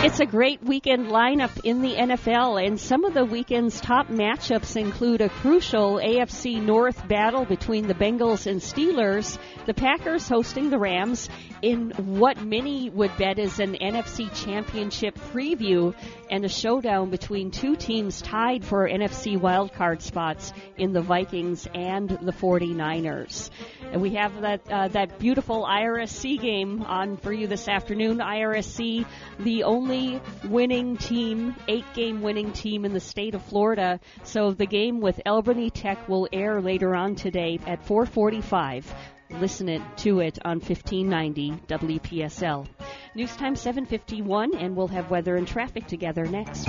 It's 0.00 0.20
a 0.20 0.26
great 0.26 0.62
weekend 0.62 1.08
lineup 1.08 1.64
in 1.64 1.82
the 1.82 1.96
NFL, 1.96 2.64
and 2.64 2.78
some 2.78 3.04
of 3.04 3.14
the 3.14 3.24
weekend's 3.24 3.80
top 3.80 4.06
matchups 4.06 4.80
include 4.80 5.20
a 5.20 5.28
crucial 5.28 5.96
AFC 5.96 6.62
North 6.62 7.08
battle 7.08 7.44
between 7.44 7.88
the 7.88 7.94
Bengals 7.94 8.46
and 8.46 8.60
Steelers, 8.60 9.38
the 9.66 9.74
Packers 9.74 10.28
hosting 10.28 10.70
the 10.70 10.78
Rams, 10.78 11.28
in 11.62 11.90
what 11.96 12.40
many 12.40 12.88
would 12.90 13.16
bet 13.16 13.40
is 13.40 13.58
an 13.58 13.74
NFC 13.74 14.32
Championship 14.44 15.18
preview, 15.32 15.92
and 16.30 16.44
a 16.44 16.48
showdown 16.48 17.10
between 17.10 17.50
two 17.50 17.74
teams 17.74 18.22
tied 18.22 18.64
for 18.64 18.88
NFC 18.88 19.36
wildcard 19.36 20.00
spots 20.00 20.52
in 20.76 20.92
the 20.92 21.02
Vikings 21.02 21.66
and 21.74 22.08
the 22.08 22.32
49ers. 22.32 23.50
And 23.90 24.00
we 24.00 24.10
have 24.10 24.42
that 24.42 24.60
uh, 24.70 24.88
that 24.88 25.18
beautiful 25.18 25.64
IRSC 25.64 26.40
game 26.40 26.82
on 26.82 27.16
for 27.16 27.32
you 27.32 27.48
this 27.48 27.66
afternoon. 27.66 28.18
IRSC, 28.18 29.04
the 29.40 29.64
only 29.64 29.87
winning 30.44 30.96
team, 30.96 31.54
eight 31.66 31.84
game 31.94 32.20
winning 32.20 32.52
team 32.52 32.84
in 32.84 32.92
the 32.92 33.00
state 33.00 33.34
of 33.34 33.42
Florida. 33.42 34.00
So 34.22 34.52
the 34.52 34.66
game 34.66 35.00
with 35.00 35.20
Albany 35.24 35.70
Tech 35.70 36.08
will 36.08 36.28
air 36.32 36.60
later 36.60 36.94
on 36.94 37.14
today 37.14 37.58
at 37.66 37.84
445. 37.86 38.94
Listen 39.30 39.68
it 39.68 39.82
to 39.98 40.20
it 40.20 40.38
on 40.44 40.60
1590 40.60 41.62
WPSL. 41.66 42.66
News 43.14 43.34
time 43.36 43.56
751, 43.56 44.56
and 44.56 44.76
we'll 44.76 44.88
have 44.88 45.10
weather 45.10 45.36
and 45.36 45.46
traffic 45.46 45.86
together 45.86 46.24
next. 46.26 46.68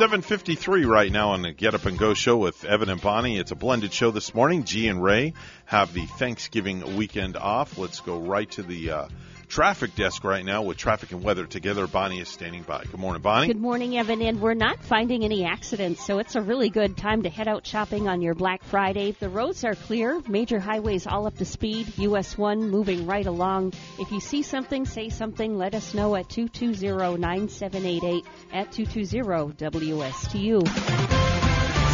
753 0.00 0.86
right 0.86 1.12
now 1.12 1.32
on 1.32 1.42
the 1.42 1.52
Get 1.52 1.74
Up 1.74 1.84
and 1.84 1.98
Go 1.98 2.14
show 2.14 2.38
with 2.38 2.64
Evan 2.64 2.88
and 2.88 3.02
Bonnie. 3.02 3.36
It's 3.36 3.50
a 3.50 3.54
blended 3.54 3.92
show 3.92 4.10
this 4.10 4.34
morning. 4.34 4.64
G 4.64 4.88
and 4.88 5.02
Ray 5.02 5.34
have 5.66 5.92
the 5.92 6.06
Thanksgiving 6.06 6.96
weekend 6.96 7.36
off. 7.36 7.76
Let's 7.76 8.00
go 8.00 8.18
right 8.18 8.50
to 8.52 8.62
the 8.62 8.90
uh, 8.92 9.08
traffic 9.50 9.94
desk 9.96 10.22
right 10.22 10.44
now 10.44 10.62
with 10.62 10.76
traffic 10.76 11.10
and 11.10 11.22
weather 11.22 11.44
together. 11.44 11.86
Bonnie 11.88 12.20
is 12.20 12.28
standing 12.28 12.62
by. 12.62 12.84
Good 12.84 13.00
morning, 13.00 13.20
Bonnie. 13.20 13.48
Good 13.48 13.60
morning, 13.60 13.98
Evan. 13.98 14.22
And 14.22 14.40
we're 14.40 14.54
not 14.54 14.82
finding 14.84 15.24
any 15.24 15.44
accidents, 15.44 16.06
so 16.06 16.18
it's 16.18 16.36
a 16.36 16.40
really 16.40 16.70
good 16.70 16.96
time 16.96 17.24
to 17.24 17.28
head 17.28 17.48
out 17.48 17.66
shopping 17.66 18.08
on 18.08 18.22
your 18.22 18.34
Black 18.34 18.62
Friday. 18.62 19.10
The 19.10 19.28
roads 19.28 19.64
are 19.64 19.74
clear, 19.74 20.22
major 20.28 20.60
highways 20.60 21.06
all 21.06 21.26
up 21.26 21.36
to 21.38 21.44
speed. 21.44 21.98
US 21.98 22.38
1 22.38 22.70
moving 22.70 23.06
right 23.06 23.26
along. 23.26 23.72
If 23.98 24.12
you 24.12 24.20
see 24.20 24.42
something, 24.42 24.86
say 24.86 25.08
something. 25.08 25.58
Let 25.58 25.74
us 25.74 25.94
know 25.94 26.14
at 26.14 26.28
220 26.30 27.18
9788 27.18 28.24
at 28.52 28.70
220 28.72 29.54
WSTU. 29.54 31.20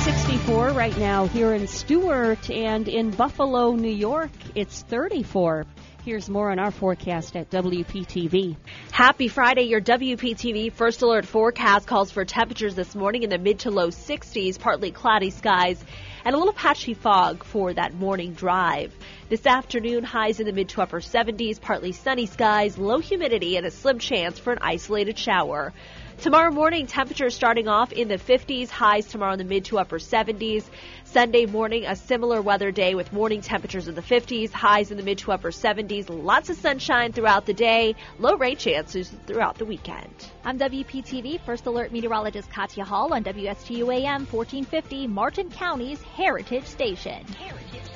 64 0.04 0.68
right 0.68 0.96
now 0.98 1.26
here 1.26 1.52
in 1.54 1.66
Stuart 1.66 2.50
and 2.50 2.86
in 2.86 3.10
Buffalo, 3.10 3.72
New 3.72 3.90
York. 3.90 4.30
It's 4.54 4.82
34. 4.82 5.64
Here's 6.06 6.30
more 6.30 6.52
on 6.52 6.60
our 6.60 6.70
forecast 6.70 7.34
at 7.34 7.50
WPTV. 7.50 8.54
Happy 8.92 9.26
Friday. 9.26 9.62
Your 9.62 9.80
WPTV 9.80 10.72
First 10.72 11.02
Alert 11.02 11.26
forecast 11.26 11.88
calls 11.88 12.12
for 12.12 12.24
temperatures 12.24 12.76
this 12.76 12.94
morning 12.94 13.24
in 13.24 13.30
the 13.30 13.38
mid 13.38 13.58
to 13.58 13.72
low 13.72 13.88
60s, 13.88 14.56
partly 14.56 14.92
cloudy 14.92 15.30
skies, 15.30 15.84
and 16.24 16.36
a 16.36 16.38
little 16.38 16.52
patchy 16.52 16.94
fog 16.94 17.42
for 17.42 17.74
that 17.74 17.92
morning 17.92 18.34
drive. 18.34 18.94
This 19.28 19.46
afternoon, 19.46 20.04
highs 20.04 20.38
in 20.38 20.46
the 20.46 20.52
mid 20.52 20.68
to 20.68 20.82
upper 20.82 21.00
70s, 21.00 21.60
partly 21.60 21.90
sunny 21.90 22.26
skies, 22.26 22.78
low 22.78 23.00
humidity, 23.00 23.56
and 23.56 23.66
a 23.66 23.72
slim 23.72 23.98
chance 23.98 24.38
for 24.38 24.52
an 24.52 24.60
isolated 24.62 25.18
shower. 25.18 25.72
Tomorrow 26.18 26.51
morning, 26.51 26.86
temperatures 26.86 27.34
starting 27.34 27.68
off 27.68 27.93
in 27.93 28.09
the 28.09 28.16
50s, 28.16 28.70
highs 28.70 29.06
tomorrow 29.06 29.34
in 29.34 29.38
the 29.38 29.44
mid 29.44 29.66
to 29.66 29.78
upper 29.78 29.98
70s. 29.98 30.64
Sunday 31.05 31.44
morning, 31.44 31.84
a 31.84 31.94
similar 31.94 32.40
weather 32.40 32.72
day 32.72 32.94
with 32.94 33.12
morning 33.12 33.43
temperatures 33.43 33.86
in 33.86 33.94
the 33.94 34.02
50s, 34.02 34.51
highs 34.51 34.90
in 34.90 34.97
the 34.97 35.02
mid 35.02 35.18
to 35.18 35.32
upper 35.32 35.51
70s. 35.51 36.06
Lots 36.09 36.48
of 36.48 36.56
sunshine 36.56 37.12
throughout 37.12 37.44
the 37.44 37.52
day, 37.52 37.94
low 38.18 38.36
rain 38.36 38.56
chances 38.56 39.12
throughout 39.26 39.59
the 39.59 39.66
weekend. 39.66 40.10
I'm 40.43 40.59
WPTV 40.59 41.40
First 41.43 41.66
Alert 41.66 41.93
Meteorologist 41.93 42.51
Katya 42.51 42.84
Hall 42.84 43.12
on 43.12 43.22
WSTU 43.22 43.94
AM 43.94 44.26
1450, 44.26 45.06
Martin 45.09 45.51
County's 45.51 46.01
Heritage 46.02 46.64
Station. 46.64 47.24
Heritage 47.26 47.95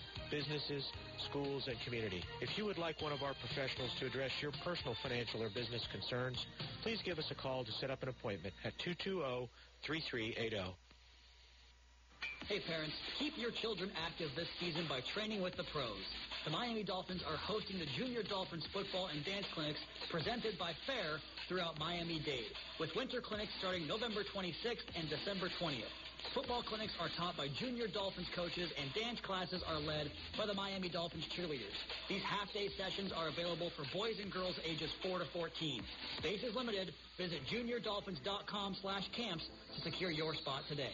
businesses, 0.31 0.89
schools, 1.29 1.67
and 1.67 1.77
community. 1.85 2.23
If 2.39 2.57
you 2.57 2.65
would 2.65 2.77
like 2.77 3.01
one 3.01 3.11
of 3.11 3.21
our 3.21 3.33
professionals 3.35 3.91
to 3.99 4.07
address 4.07 4.31
your 4.41 4.51
personal 4.63 4.95
financial 5.03 5.43
or 5.43 5.49
business 5.49 5.85
concerns, 5.91 6.47
please 6.81 6.99
give 7.03 7.19
us 7.19 7.29
a 7.29 7.35
call 7.35 7.63
to 7.65 7.71
set 7.73 7.91
up 7.91 8.01
an 8.01 8.09
appointment 8.09 8.55
at 8.63 8.71
220 8.79 9.49
3380. 9.85 10.73
Hey 12.47 12.59
parents, 12.67 12.95
keep 13.19 13.37
your 13.37 13.51
children 13.51 13.91
active 13.95 14.29
this 14.35 14.47
season 14.59 14.85
by 14.89 14.99
training 15.13 15.41
with 15.41 15.55
the 15.55 15.63
pros. 15.71 16.03
The 16.43 16.51
Miami 16.51 16.83
Dolphins 16.83 17.23
are 17.27 17.37
hosting 17.37 17.77
the 17.77 17.85
Junior 17.95 18.23
Dolphins 18.23 18.67
football 18.73 19.07
and 19.07 19.23
dance 19.23 19.45
clinics 19.53 19.79
presented 20.09 20.57
by 20.57 20.73
FAIR 20.87 21.19
throughout 21.47 21.77
Miami-Dade, 21.79 22.51
with 22.79 22.89
winter 22.95 23.21
clinics 23.21 23.53
starting 23.59 23.87
November 23.87 24.23
26th 24.35 24.89
and 24.97 25.07
December 25.07 25.49
20th. 25.61 26.00
Football 26.33 26.63
clinics 26.63 26.93
are 26.99 27.09
taught 27.17 27.35
by 27.35 27.47
junior 27.59 27.87
Dolphins 27.87 28.27
coaches 28.35 28.71
and 28.79 28.93
dance 28.93 29.19
classes 29.21 29.61
are 29.67 29.79
led 29.79 30.11
by 30.37 30.45
the 30.45 30.53
Miami 30.53 30.89
Dolphins 30.89 31.25
cheerleaders. 31.35 31.75
These 32.07 32.23
half-day 32.23 32.69
sessions 32.77 33.11
are 33.11 33.27
available 33.27 33.71
for 33.75 33.83
boys 33.91 34.15
and 34.21 34.31
girls 34.31 34.55
ages 34.63 34.91
4 35.03 35.19
to 35.19 35.25
14. 35.33 35.83
Space 36.19 36.43
is 36.43 36.55
limited. 36.55 36.93
Visit 37.17 37.41
juniordolphins.com 37.51 38.77
slash 38.81 39.03
camps 39.15 39.43
to 39.75 39.81
secure 39.81 40.11
your 40.11 40.33
spot 40.35 40.63
today. 40.69 40.93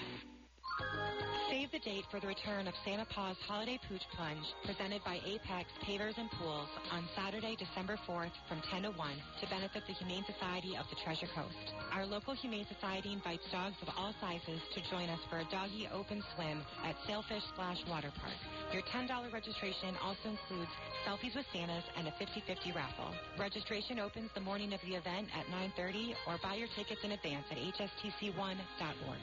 Save 1.51 1.71
the 1.71 1.83
date 1.83 2.05
for 2.09 2.19
the 2.19 2.31
return 2.31 2.65
of 2.67 2.73
Santa 2.87 3.05
Paws 3.11 3.35
Holiday 3.43 3.77
Pooch 3.87 4.07
Plunge, 4.15 4.47
presented 4.63 5.03
by 5.03 5.19
Apex 5.27 5.67
Pavers 5.83 6.15
and 6.15 6.31
Pools 6.39 6.71
on 6.91 7.03
Saturday, 7.11 7.59
December 7.59 7.99
4th 8.07 8.31
from 8.47 8.63
10 8.71 8.87
to 8.87 8.91
1 8.95 8.97
to 8.97 9.45
benefit 9.51 9.83
the 9.83 9.93
Humane 9.99 10.23
Society 10.23 10.79
of 10.79 10.87
the 10.87 10.95
Treasure 11.03 11.27
Coast. 11.35 11.75
Our 11.91 12.07
local 12.07 12.33
Humane 12.33 12.65
Society 12.71 13.11
invites 13.11 13.43
dogs 13.51 13.75
of 13.83 13.91
all 13.99 14.15
sizes 14.23 14.63
to 14.73 14.79
join 14.89 15.11
us 15.11 15.19
for 15.27 15.43
a 15.43 15.47
doggy 15.51 15.91
open 15.91 16.23
swim 16.33 16.63
at 16.87 16.95
Sailfish 17.03 17.43
Splash 17.51 17.83
Water 17.91 18.15
Park. 18.15 18.39
Your 18.71 18.83
$10 18.87 19.11
registration 19.35 19.99
also 19.99 20.31
includes 20.31 20.71
selfies 21.03 21.35
with 21.35 21.45
Santas 21.51 21.83
and 21.99 22.07
a 22.07 22.15
50-50 22.15 22.71
raffle. 22.73 23.11
Registration 23.37 23.99
opens 23.99 24.31
the 24.33 24.41
morning 24.41 24.71
of 24.71 24.79
the 24.87 24.95
event 24.95 25.27
at 25.35 25.45
9.30 25.75 26.15
or 26.31 26.39
buy 26.39 26.55
your 26.55 26.71
tickets 26.79 27.03
in 27.03 27.11
advance 27.11 27.45
at 27.51 27.59
hstc1.org. 27.59 29.19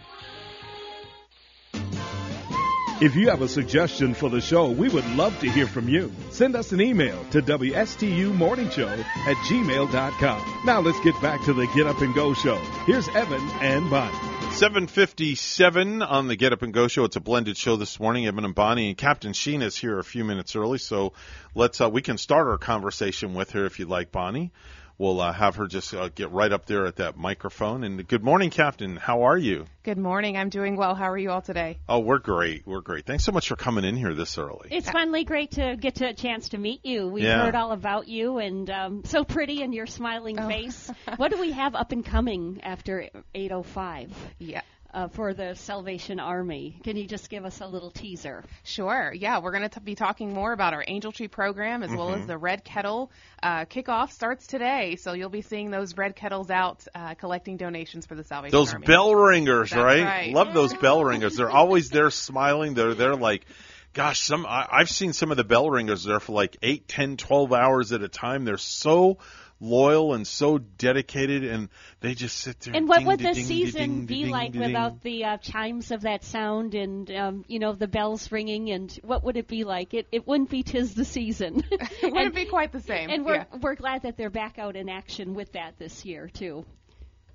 If 3.01 3.15
you 3.15 3.29
have 3.29 3.43
a 3.43 3.49
suggestion 3.49 4.13
for 4.13 4.29
the 4.29 4.41
show, 4.41 4.73
we 4.73 4.89
would 4.89 5.07
love 5.11 5.39
to 5.39 5.49
hear 5.49 5.69
from 5.69 5.89
you. 5.89 6.11
Send 6.31 6.57
us 6.57 6.73
an 6.73 6.81
email 6.81 7.25
to 7.31 7.41
WSTUmorningshow 7.41 8.99
at 8.99 9.37
gmail.com. 9.37 10.63
Now 10.67 10.81
let's 10.81 10.99
get 11.05 11.15
back 11.23 11.45
to 11.45 11.53
the 11.53 11.69
Get 11.77 11.87
Up 11.87 12.01
and 12.01 12.13
Go 12.13 12.35
show. 12.35 12.57
Here's 12.87 13.07
Evan 13.11 13.41
and 13.61 13.89
Bonnie. 13.89 14.19
757 14.51 16.03
on 16.03 16.27
the 16.27 16.35
Get 16.35 16.53
Up 16.53 16.63
and 16.63 16.75
Go 16.75 16.89
show. 16.89 17.05
It's 17.05 17.15
a 17.15 17.21
blended 17.21 17.57
show 17.57 17.77
this 17.77 18.01
morning. 18.01 18.27
Evan 18.27 18.45
and 18.45 18.55
Bonnie 18.55 18.89
and 18.89 18.99
Captain 18.99 19.33
Sheena 19.33 19.63
is 19.63 19.77
here 19.77 20.01
a 20.01 20.05
few 20.05 20.25
minutes 20.25 20.57
early, 20.57 20.79
so 20.79 21.13
let's 21.55 21.81
uh, 21.81 21.89
we 21.89 22.03
can 22.03 22.19
start 22.19 22.49
our 22.49 22.59
conversation 22.59 23.33
with 23.33 23.53
her 23.53 23.65
if 23.65 23.79
you'd 23.79 23.89
like, 23.89 24.11
Bonnie. 24.11 24.51
We'll 24.99 25.21
uh, 25.21 25.33
have 25.33 25.55
her 25.57 25.69
just 25.69 25.95
uh, 25.95 26.09
get 26.13 26.33
right 26.33 26.51
up 26.53 26.67
there 26.67 26.85
at 26.87 26.97
that 26.97 27.17
microphone. 27.17 27.85
And 27.85 28.05
good 28.09 28.25
morning, 28.25 28.51
Captain. 28.51 28.97
How 28.97 29.23
are 29.23 29.39
you? 29.39 29.67
Good 29.85 29.97
morning. 29.97 30.37
I'm 30.37 30.49
doing 30.49 30.75
well. 30.77 30.97
How 30.97 31.09
are 31.13 31.17
you 31.17 31.31
all 31.31 31.41
today? 31.41 31.79
Oh, 31.89 32.01
we're 32.01 32.19
great. 32.19 32.67
We're 32.67 32.81
great. 32.81 33.07
Thanks 33.07 33.23
so 33.25 33.31
much 33.31 33.47
for 33.49 33.55
coming 33.55 33.85
in 33.85 33.97
here 33.97 34.13
this 34.13 34.37
early. 34.39 34.69
It's 34.73 34.91
finally 34.91 35.23
great 35.23 35.53
to 35.53 35.77
get 35.79 35.95
to 35.97 36.09
a 36.09 36.15
chance 36.15 36.49
to 36.49 36.59
meet 36.59 36.85
you. 36.85 37.07
We've 37.07 37.23
Yeah. 37.23 37.45
heard 37.45 37.55
all 37.55 37.71
about 37.71 38.09
you 38.09 38.39
and 38.39 38.69
um, 38.71 39.05
so 39.05 39.23
pretty 39.23 39.63
in 39.63 39.73
your 39.73 39.87
smiling 39.87 40.41
Oh. 40.41 40.49
face. 40.49 40.91
what 41.17 41.31
do 41.31 41.39
we 41.41 41.53
have 41.53 41.77
up 41.77 41.93
and 41.93 42.05
coming 42.05 42.61
after 42.65 43.09
805? 43.37 44.13
Yeah. 44.41 44.63
Uh, 44.91 45.07
for 45.07 45.35
the 45.35 45.55
Salvation 45.55 46.19
Army. 46.19 46.81
Can 46.83 46.97
you 46.97 47.07
just 47.07 47.29
give 47.29 47.45
us 47.45 47.61
a 47.61 47.67
little 47.67 47.91
teaser? 47.91 48.43
Sure. 48.65 49.13
Yeah, 49.15 49.41
we're 49.41 49.51
going 49.53 49.69
to 49.69 49.81
be 49.81 49.95
talking 49.95 50.33
more 50.33 50.51
about 50.51 50.73
our 50.73 50.83
Angel 50.89 51.13
Tree 51.13 51.29
program 51.29 51.83
as 51.83 51.91
well 51.91 52.09
Mhm. 52.09 52.21
as 52.23 52.27
the 52.27 52.39
Red 52.39 52.65
Kettle 52.65 53.11
uh, 53.43 53.67
kickoff 53.67 54.13
starts 54.13 54.47
today. 54.47 54.97
So 54.97 55.13
you'll 55.13 55.29
be 55.29 55.43
seeing 55.43 55.71
those 55.71 55.95
red 55.99 56.17
kettles 56.17 56.49
out 56.49 56.87
uh, 56.95 57.13
collecting 57.17 57.59
donations 57.59 58.07
for 58.07 58.15
the 58.15 58.25
Salvation 58.25 58.53
Those 58.53 58.73
Army. 58.73 58.87
Those 58.87 58.95
bell 58.95 59.15
ringers, 59.15 59.73
right? 59.75 60.03
right. 60.05 60.33
Love 60.33 60.55
those 60.55 60.73
bell 60.73 61.05
ringers. 61.05 61.37
They're 61.37 61.51
always 61.51 61.91
there 61.91 62.09
smiling. 62.11 62.73
They're 62.73 62.95
they're 62.95 63.15
like, 63.15 63.45
gosh, 63.93 64.21
some 64.21 64.47
I, 64.47 64.67
I've 64.73 64.91
seen 64.91 65.13
some 65.13 65.31
of 65.31 65.37
the 65.37 65.45
bell 65.45 65.69
ringers 65.69 66.05
there 66.05 66.19
for 66.19 66.33
like 66.33 66.57
eight, 66.63 66.89
ten, 66.89 67.19
twelve 67.19 67.53
hours 67.53 67.93
at 67.93 68.03
a 68.03 68.09
time. 68.09 68.47
They're 68.47 68.57
so 68.57 69.19
loyal 69.61 70.15
and 70.15 70.27
so 70.27 70.59
dedicated, 70.59 71.45
and 71.45 71.69
they 72.01 72.15
just 72.15 72.39
sit 72.39 72.61
there. 72.61 72.75
And 72.75 72.89
what 72.89 72.99
ding, 72.99 73.07
would 73.07 73.19
the 73.21 73.33
ding, 73.33 73.45
season 73.45 73.81
ding, 73.81 74.07
be 74.07 74.23
ding, 74.23 74.31
like 74.31 74.53
ding. 74.53 74.63
without 74.63 75.03
the 75.03 75.25
uh, 75.25 75.37
chimes 75.39 75.91
of 75.91 76.03
that 76.03 76.25
sound 76.25 76.75
and 76.75 77.11
um, 77.11 77.45
you 77.49 77.59
know 77.59 77.73
the 77.73 77.89
bells 77.89 78.31
ringing? 78.31 78.71
And 78.71 78.93
what 79.03 79.25
would 79.25 79.37
it 79.37 79.49
be 79.49 79.65
like? 79.65 79.95
It 79.95 80.07
it 80.13 80.27
wouldn't 80.27 80.51
be 80.51 80.63
tis 80.63 80.95
the 80.95 81.05
season. 81.05 81.65
it 81.71 82.13
wouldn't 82.13 82.35
be 82.35 82.47
quite 82.47 82.73
the 82.73 82.81
same. 82.81 83.11
And 83.11 83.25
we're 83.25 83.35
yeah. 83.35 83.45
we're 83.61 83.75
glad 83.75 84.03
that 84.03 84.17
they're 84.17 84.31
back 84.31 84.59
out 84.59 84.77
in 84.77 84.89
action 84.89 85.35
with 85.35 85.53
that 85.53 85.79
this 85.79 86.05
year 86.05 86.29
too. 86.29 86.65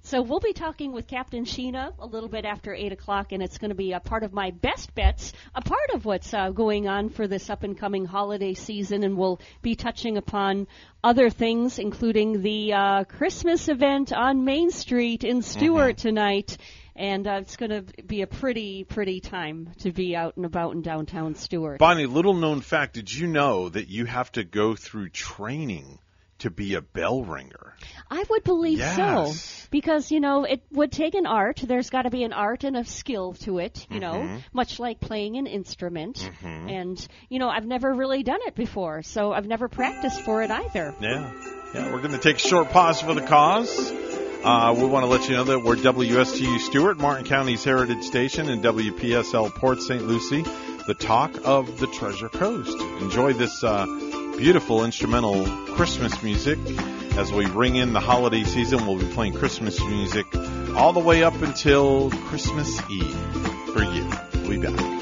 So 0.05 0.21
we'll 0.21 0.41
be 0.41 0.51
talking 0.51 0.91
with 0.91 1.07
Captain 1.07 1.45
Sheena 1.45 1.93
a 1.97 2.05
little 2.05 2.27
bit 2.27 2.43
after 2.43 2.73
8 2.73 2.91
o'clock, 2.91 3.31
and 3.31 3.41
it's 3.41 3.57
going 3.57 3.69
to 3.69 3.75
be 3.75 3.93
a 3.93 4.01
part 4.01 4.23
of 4.23 4.34
my 4.34 4.51
best 4.51 4.93
bets, 4.93 5.31
a 5.55 5.61
part 5.61 5.91
of 5.93 6.03
what's 6.03 6.34
uh, 6.34 6.49
going 6.49 6.89
on 6.89 7.07
for 7.07 7.25
this 7.25 7.49
up 7.49 7.63
and 7.63 7.77
coming 7.77 8.03
holiday 8.03 8.53
season, 8.53 9.05
and 9.05 9.15
we'll 9.17 9.39
be 9.61 9.75
touching 9.75 10.17
upon 10.17 10.67
other 11.05 11.30
things, 11.30 11.80
including 11.80 12.41
the 12.41 12.73
uh, 12.73 13.03
Christmas 13.05 13.69
event 13.69 14.11
on 14.11 14.43
Main 14.43 14.71
Street 14.71 15.23
in 15.23 15.41
Stuart 15.41 15.95
mm-hmm. 15.95 16.07
tonight. 16.09 16.57
And 16.97 17.25
uh, 17.25 17.39
it's 17.41 17.55
going 17.55 17.71
to 17.71 18.03
be 18.03 18.23
a 18.23 18.27
pretty, 18.27 18.84
pretty 18.84 19.21
time 19.21 19.69
to 19.80 19.93
be 19.93 20.17
out 20.17 20.35
and 20.35 20.45
about 20.45 20.75
in 20.75 20.81
downtown 20.81 21.35
Stuart. 21.35 21.80
Bonnie, 21.80 22.07
little 22.07 22.34
known 22.34 22.59
fact 22.59 22.93
did 22.93 23.11
you 23.11 23.25
know 23.25 23.69
that 23.69 23.88
you 23.88 24.03
have 24.03 24.30
to 24.34 24.43
go 24.43 24.75
through 24.75 25.09
training 25.09 25.99
to 26.39 26.49
be 26.49 26.76
a 26.76 26.81
bell 26.81 27.23
ringer. 27.23 27.76
I 28.10 28.23
would 28.30 28.43
believe 28.43 28.80
yes. 28.80 28.95
so 28.95 29.68
because 29.72 30.11
you 30.11 30.19
know 30.19 30.43
it 30.43 30.61
would 30.72 30.91
take 30.91 31.15
an 31.15 31.26
art. 31.26 31.61
There's 31.65 31.89
got 31.89 32.03
to 32.03 32.10
be 32.10 32.23
an 32.23 32.34
art 32.34 32.64
and 32.64 32.77
a 32.77 32.85
skill 32.85 33.34
to 33.41 33.60
it, 33.60 33.88
you 33.89 33.99
mm-hmm. 33.99 34.27
know, 34.27 34.39
much 34.51 34.80
like 34.80 34.99
playing 34.99 35.38
an 35.38 35.47
instrument. 35.47 36.18
Mm-hmm. 36.18 36.69
And 36.69 37.07
you 37.30 37.39
know, 37.39 37.49
I've 37.49 37.65
never 37.65 37.93
really 37.93 38.23
done 38.23 38.39
it 38.45 38.55
before, 38.55 39.03
so 39.03 39.31
I've 39.34 39.47
never 39.47 39.68
practiced 39.68 40.22
for 40.22 40.43
it 40.43 40.51
either. 40.51 40.93
Yeah, 40.99 41.31
yeah. 41.73 41.91
We're 41.91 42.01
going 42.01 42.11
to 42.11 42.19
take 42.19 42.38
a 42.38 42.47
short 42.47 42.69
pause 42.69 43.01
for 43.01 43.14
the 43.14 43.22
cause. 43.22 43.91
Uh, 44.43 44.76
we 44.77 44.85
want 44.85 45.03
to 45.03 45.07
let 45.07 45.30
you 45.30 45.35
know 45.35 45.45
that 45.45 45.64
we're 45.64 45.77
WSTU 45.77 46.60
Stuart, 46.60 46.97
Martin 46.97 47.26
County's 47.26 47.64
Heritage 47.64 48.03
Station, 48.03 48.49
and 48.49 48.61
WPSL 48.61 49.55
Port 49.55 49.81
St. 49.81 50.05
Lucie, 50.05 50.43
the 50.85 50.93
talk 50.93 51.34
of 51.45 51.80
the 51.80 51.88
Treasure 51.88 52.27
Coast. 52.27 52.77
Enjoy 52.99 53.31
this. 53.31 53.64
Uh, 53.64 53.85
beautiful 54.38 54.84
instrumental 54.84 55.45
Christmas 55.76 56.22
music. 56.23 56.57
As 57.18 57.31
we 57.31 57.45
ring 57.45 57.76
in 57.76 57.93
the 57.93 57.99
holiday 57.99 58.43
season, 58.43 58.85
we'll 58.85 58.97
be 58.97 59.07
playing 59.14 59.34
Christmas 59.34 59.80
music 59.80 60.26
all 60.76 60.93
the 60.93 60.99
way 60.99 61.23
up 61.23 61.39
until 61.41 62.10
Christmas 62.10 62.81
Eve 62.89 63.15
for 63.73 63.84
you. 63.84 64.10
We'll 64.34 64.49
be 64.49 64.57
back. 64.57 64.93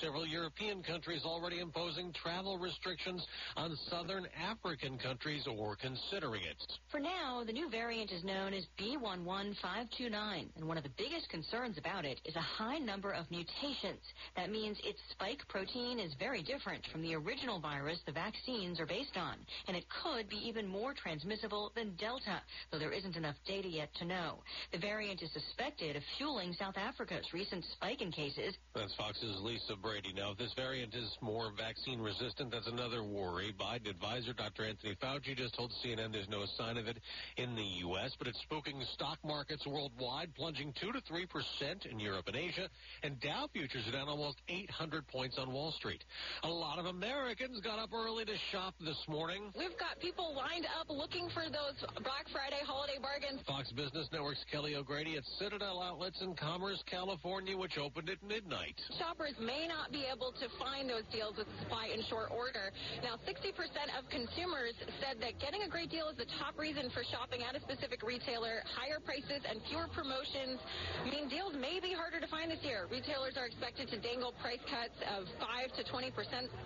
Several 0.00 0.26
European 0.26 0.82
countries 0.82 1.22
already 1.24 1.60
imposing 1.60 2.12
travel 2.12 2.58
restrictions 2.58 3.26
on 3.56 3.76
southern 3.88 4.26
African 4.38 4.98
countries 4.98 5.46
or 5.46 5.76
considering 5.76 6.42
it. 6.42 6.56
For 6.90 7.00
now, 7.00 7.42
the 7.44 7.52
new 7.52 7.70
variant 7.70 8.10
is 8.12 8.24
known 8.24 8.54
as 8.54 8.66
B11529, 8.78 10.48
and 10.56 10.66
one 10.66 10.76
of 10.76 10.84
the 10.84 10.90
biggest 10.96 11.28
concerns 11.28 11.78
about 11.78 12.04
it 12.04 12.20
is 12.24 12.36
a 12.36 12.40
high 12.40 12.78
number 12.78 13.12
of 13.12 13.30
mutations. 13.30 14.00
That 14.36 14.50
means 14.50 14.78
its 14.84 14.98
spike 15.10 15.40
protein 15.48 15.98
is 15.98 16.14
very 16.18 16.42
different 16.42 16.84
from 16.92 17.02
the 17.02 17.14
original 17.14 17.60
virus 17.60 17.98
the 18.06 18.12
vaccines 18.12 18.80
are 18.80 18.86
based 18.86 19.16
on, 19.16 19.36
and 19.68 19.76
it 19.76 19.84
could 20.02 20.28
be 20.28 20.36
even 20.36 20.66
more 20.66 20.94
transmissible 20.94 21.72
than 21.74 21.94
Delta, 21.96 22.40
though 22.70 22.78
there 22.78 22.92
isn't 22.92 23.16
enough 23.16 23.36
data 23.46 23.68
yet 23.68 23.90
to 23.98 24.04
know. 24.04 24.38
The 24.72 24.78
variant 24.78 25.22
is 25.22 25.30
suspected 25.32 25.96
of 25.96 26.02
fueling 26.20 26.52
South 26.52 26.76
Africa's 26.76 27.24
recent 27.32 27.64
spike 27.72 28.02
in 28.02 28.12
cases. 28.12 28.54
That's 28.74 28.94
Fox's 28.96 29.40
Lisa 29.40 29.74
Brady. 29.80 30.12
Now, 30.12 30.32
if 30.32 30.38
this 30.38 30.52
variant 30.54 30.94
is 30.94 31.08
more 31.22 31.50
vaccine 31.56 31.98
resistant, 31.98 32.52
that's 32.52 32.68
another 32.68 33.02
worry. 33.02 33.54
Biden 33.58 33.88
advisor 33.88 34.34
Dr. 34.34 34.66
Anthony 34.66 34.94
Fauci 35.02 35.34
just 35.34 35.56
told 35.56 35.72
CNN 35.82 36.12
there's 36.12 36.28
no 36.28 36.44
sign 36.58 36.76
of 36.76 36.86
it 36.86 36.98
in 37.38 37.56
the 37.56 37.64
U.S., 37.88 38.12
but 38.18 38.28
it's 38.28 38.38
spooking 38.44 38.84
stock 38.92 39.16
markets 39.24 39.66
worldwide, 39.66 40.34
plunging 40.34 40.74
2 40.78 40.92
to 40.92 41.00
3 41.08 41.24
percent 41.24 41.86
in 41.90 41.98
Europe 41.98 42.26
and 42.26 42.36
Asia, 42.36 42.68
and 43.02 43.18
Dow 43.20 43.48
futures 43.50 43.88
are 43.88 43.92
down 43.92 44.08
almost 44.08 44.36
800 44.48 45.08
points 45.08 45.38
on 45.38 45.50
Wall 45.50 45.72
Street. 45.72 46.04
A 46.42 46.48
lot 46.48 46.78
of 46.78 46.84
Americans 46.84 47.60
got 47.64 47.78
up 47.78 47.94
early 47.94 48.26
to 48.26 48.34
shop 48.52 48.74
this 48.78 49.00
morning. 49.08 49.44
We've 49.56 49.78
got 49.78 49.98
people 50.00 50.34
lined 50.36 50.66
up 50.78 50.90
looking 50.90 51.30
for 51.32 51.44
those 51.44 51.80
Black 52.02 52.28
Friday 52.30 52.60
holiday 52.62 52.98
bargains. 53.00 53.40
Fox 53.46 53.72
Business 53.72 54.06
Network's 54.12 54.44
Kelly 54.52 54.74
O'Grady 54.74 55.16
at 55.16 55.24
Citadel 55.38 55.80
In 56.18 56.34
Commerce, 56.34 56.82
California, 56.90 57.54
which 57.54 57.78
opened 57.78 58.10
at 58.10 58.18
midnight. 58.26 58.74
Shoppers 58.98 59.38
may 59.38 59.70
not 59.70 59.94
be 59.94 60.10
able 60.10 60.34
to 60.42 60.50
find 60.58 60.90
those 60.90 61.06
deals 61.14 61.38
with 61.38 61.46
supply 61.62 61.94
in 61.94 62.02
short 62.10 62.34
order. 62.34 62.74
Now, 62.98 63.14
60% 63.22 63.54
of 63.94 64.10
consumers 64.10 64.74
said 64.98 65.22
that 65.22 65.38
getting 65.38 65.62
a 65.62 65.70
great 65.70 65.86
deal 65.86 66.10
is 66.10 66.18
the 66.18 66.26
top 66.42 66.58
reason 66.58 66.90
for 66.90 67.06
shopping 67.14 67.46
at 67.46 67.54
a 67.54 67.62
specific 67.62 68.02
retailer. 68.02 68.66
Higher 68.74 68.98
prices 68.98 69.46
and 69.46 69.62
fewer 69.70 69.86
promotions 69.94 70.58
mean 71.06 71.30
deals 71.30 71.54
may 71.54 71.78
be 71.78 71.94
harder 71.94 72.18
to 72.18 72.26
find 72.26 72.50
this 72.50 72.66
year. 72.66 72.90
Retailers 72.90 73.38
are 73.38 73.46
expected 73.46 73.86
to 73.94 73.96
dangle 74.02 74.34
price 74.42 74.60
cuts 74.66 74.98
of 75.14 75.30
5 75.38 75.78
to 75.78 75.82
20% 75.86 76.10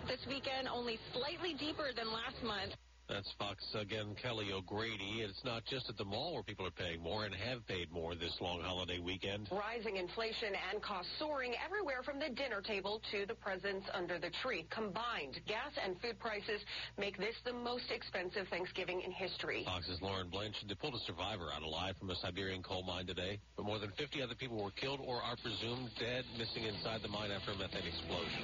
this 0.09 0.25
weekend, 0.25 0.65
only 0.65 0.97
slightly 1.13 1.53
deeper 1.53 1.93
than 1.93 2.09
last 2.09 2.41
month. 2.41 2.73
That's 3.07 3.31
Fox 3.37 3.63
again, 3.77 4.15
Kelly 4.19 4.51
O'Grady. 4.51 5.21
It's 5.21 5.43
not 5.45 5.63
just 5.65 5.89
at 5.89 5.97
the 5.97 6.05
mall 6.05 6.33
where 6.33 6.43
people 6.43 6.65
are 6.65 6.73
paying 6.73 7.01
more 7.01 7.25
and 7.25 7.35
have 7.35 7.65
paid 7.67 7.91
more 7.91 8.15
this 8.15 8.35
long 8.41 8.61
holiday 8.61 8.97
weekend. 8.97 9.47
Rising 9.51 9.97
inflation 9.97 10.57
and 10.71 10.81
costs 10.81 11.11
soaring 11.19 11.53
everywhere 11.63 12.01
from 12.01 12.17
the 12.17 12.33
dinner 12.33 12.61
table 12.65 13.01
to 13.11 13.27
the 13.27 13.35
presents 13.35 13.85
under 13.93 14.17
the 14.17 14.31
tree. 14.41 14.65
Combined, 14.73 15.37
gas 15.45 15.69
and 15.77 16.01
food 16.01 16.17
prices 16.19 16.65
make 16.97 17.17
this 17.17 17.35
the 17.45 17.53
most 17.53 17.91
expensive 17.93 18.47
Thanksgiving 18.49 19.01
in 19.01 19.11
history. 19.11 19.61
Fox's 19.65 20.01
Lauren 20.01 20.29
Blanchard, 20.29 20.67
they 20.67 20.75
pulled 20.75 20.95
a 20.95 21.05
survivor 21.05 21.53
out 21.53 21.61
alive 21.61 21.93
from 21.99 22.09
a 22.09 22.15
Siberian 22.15 22.63
coal 22.63 22.81
mine 22.81 23.05
today, 23.05 23.39
but 23.55 23.67
more 23.67 23.77
than 23.77 23.91
50 23.99 24.21
other 24.23 24.35
people 24.35 24.57
were 24.57 24.71
killed 24.71 24.99
or 25.05 25.21
are 25.21 25.37
presumed 25.37 25.91
dead, 25.99 26.25
missing 26.39 26.63
inside 26.63 27.03
the 27.03 27.09
mine 27.09 27.29
after 27.29 27.51
a 27.51 27.55
methane 27.55 27.85
explosion. 27.85 28.43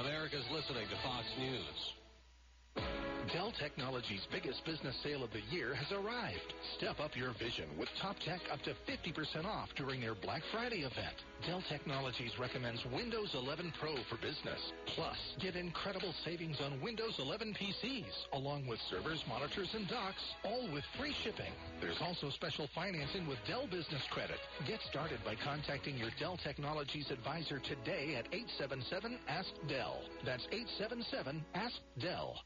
America's 0.00 0.48
listening 0.50 0.88
to 0.88 0.96
Fox 1.04 1.28
News. 1.38 2.01
Dell 3.32 3.52
Technologies' 3.58 4.26
biggest 4.30 4.62
business 4.66 4.94
sale 5.02 5.24
of 5.24 5.32
the 5.32 5.40
year 5.48 5.72
has 5.74 5.90
arrived. 5.90 6.52
Step 6.76 7.00
up 7.00 7.16
your 7.16 7.32
vision 7.38 7.64
with 7.78 7.88
Top 7.98 8.16
Tech 8.20 8.40
up 8.52 8.60
to 8.62 8.74
50% 8.84 9.46
off 9.46 9.70
during 9.74 10.02
their 10.02 10.14
Black 10.14 10.42
Friday 10.52 10.80
event. 10.80 11.16
Dell 11.46 11.62
Technologies 11.66 12.38
recommends 12.38 12.84
Windows 12.92 13.34
11 13.34 13.72
Pro 13.80 13.96
for 14.10 14.16
business. 14.16 14.60
Plus, 14.94 15.16
get 15.40 15.56
incredible 15.56 16.12
savings 16.26 16.60
on 16.60 16.78
Windows 16.82 17.14
11 17.18 17.54
PCs, 17.54 18.12
along 18.34 18.66
with 18.66 18.80
servers, 18.90 19.24
monitors, 19.26 19.72
and 19.74 19.88
docks, 19.88 20.22
all 20.44 20.68
with 20.70 20.84
free 20.98 21.14
shipping. 21.24 21.52
There's 21.80 22.02
also 22.02 22.28
special 22.28 22.68
financing 22.74 23.26
with 23.26 23.38
Dell 23.48 23.66
Business 23.66 24.02
Credit. 24.10 24.38
Get 24.66 24.80
started 24.90 25.24
by 25.24 25.36
contacting 25.36 25.96
your 25.96 26.10
Dell 26.18 26.36
Technologies 26.36 27.10
advisor 27.10 27.60
today 27.60 28.16
at 28.16 28.30
877-ASK-DELL. 28.30 30.02
That's 30.26 30.46
877-ASK-DELL. 30.52 32.36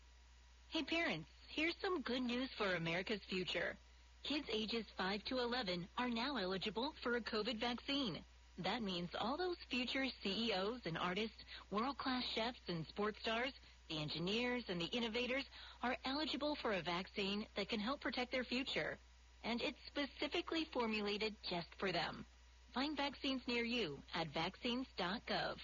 Hey 0.68 0.82
parents, 0.82 1.28
here's 1.55 1.76
some 1.80 2.02
good 2.02 2.22
news 2.22 2.51
for 2.59 2.74
America's 2.74 3.20
future. 3.30 3.76
Kids 4.24 4.47
ages 4.52 4.84
5 4.98 5.22
to 5.24 5.38
11 5.38 5.86
are 5.97 6.10
now 6.10 6.36
eligible 6.36 6.93
for 7.02 7.16
a 7.16 7.20
COVID 7.20 7.60
vaccine. 7.60 8.18
That 8.59 8.82
means 8.82 9.09
all 9.18 9.36
those 9.36 9.56
future 9.70 10.05
CEOs 10.22 10.80
and 10.84 10.98
artists, 10.98 11.36
world-class 11.70 12.24
chefs 12.34 12.60
and 12.68 12.84
sports 12.88 13.16
stars, 13.22 13.52
the 13.88 14.02
engineers 14.02 14.64
and 14.68 14.80
the 14.80 14.86
innovators 14.86 15.44
are 15.82 15.97
eligible 16.05 16.56
for 16.60 16.72
a 16.72 16.82
vaccine 16.82 17.47
that 17.56 17.68
can 17.68 17.80
help 17.80 18.01
protect 18.01 18.32
their 18.32 18.44
future. 18.44 18.98
And 19.44 19.62
it's 19.62 19.78
specifically 19.86 20.66
formulated 20.72 21.36
just 21.48 21.68
for 21.78 21.93
them. 21.93 22.26
Find 22.74 22.97
vaccines 22.97 23.40
near 23.47 23.64
you 23.64 24.02
at 24.14 24.34
vaccines.gov. 24.34 25.56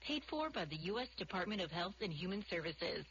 Paid 0.00 0.22
for 0.30 0.48
by 0.48 0.64
the 0.64 0.82
U.S. 0.92 1.08
Department 1.18 1.60
of 1.60 1.70
Health 1.70 1.96
and 2.00 2.12
Human 2.12 2.42
Services. 2.48 3.04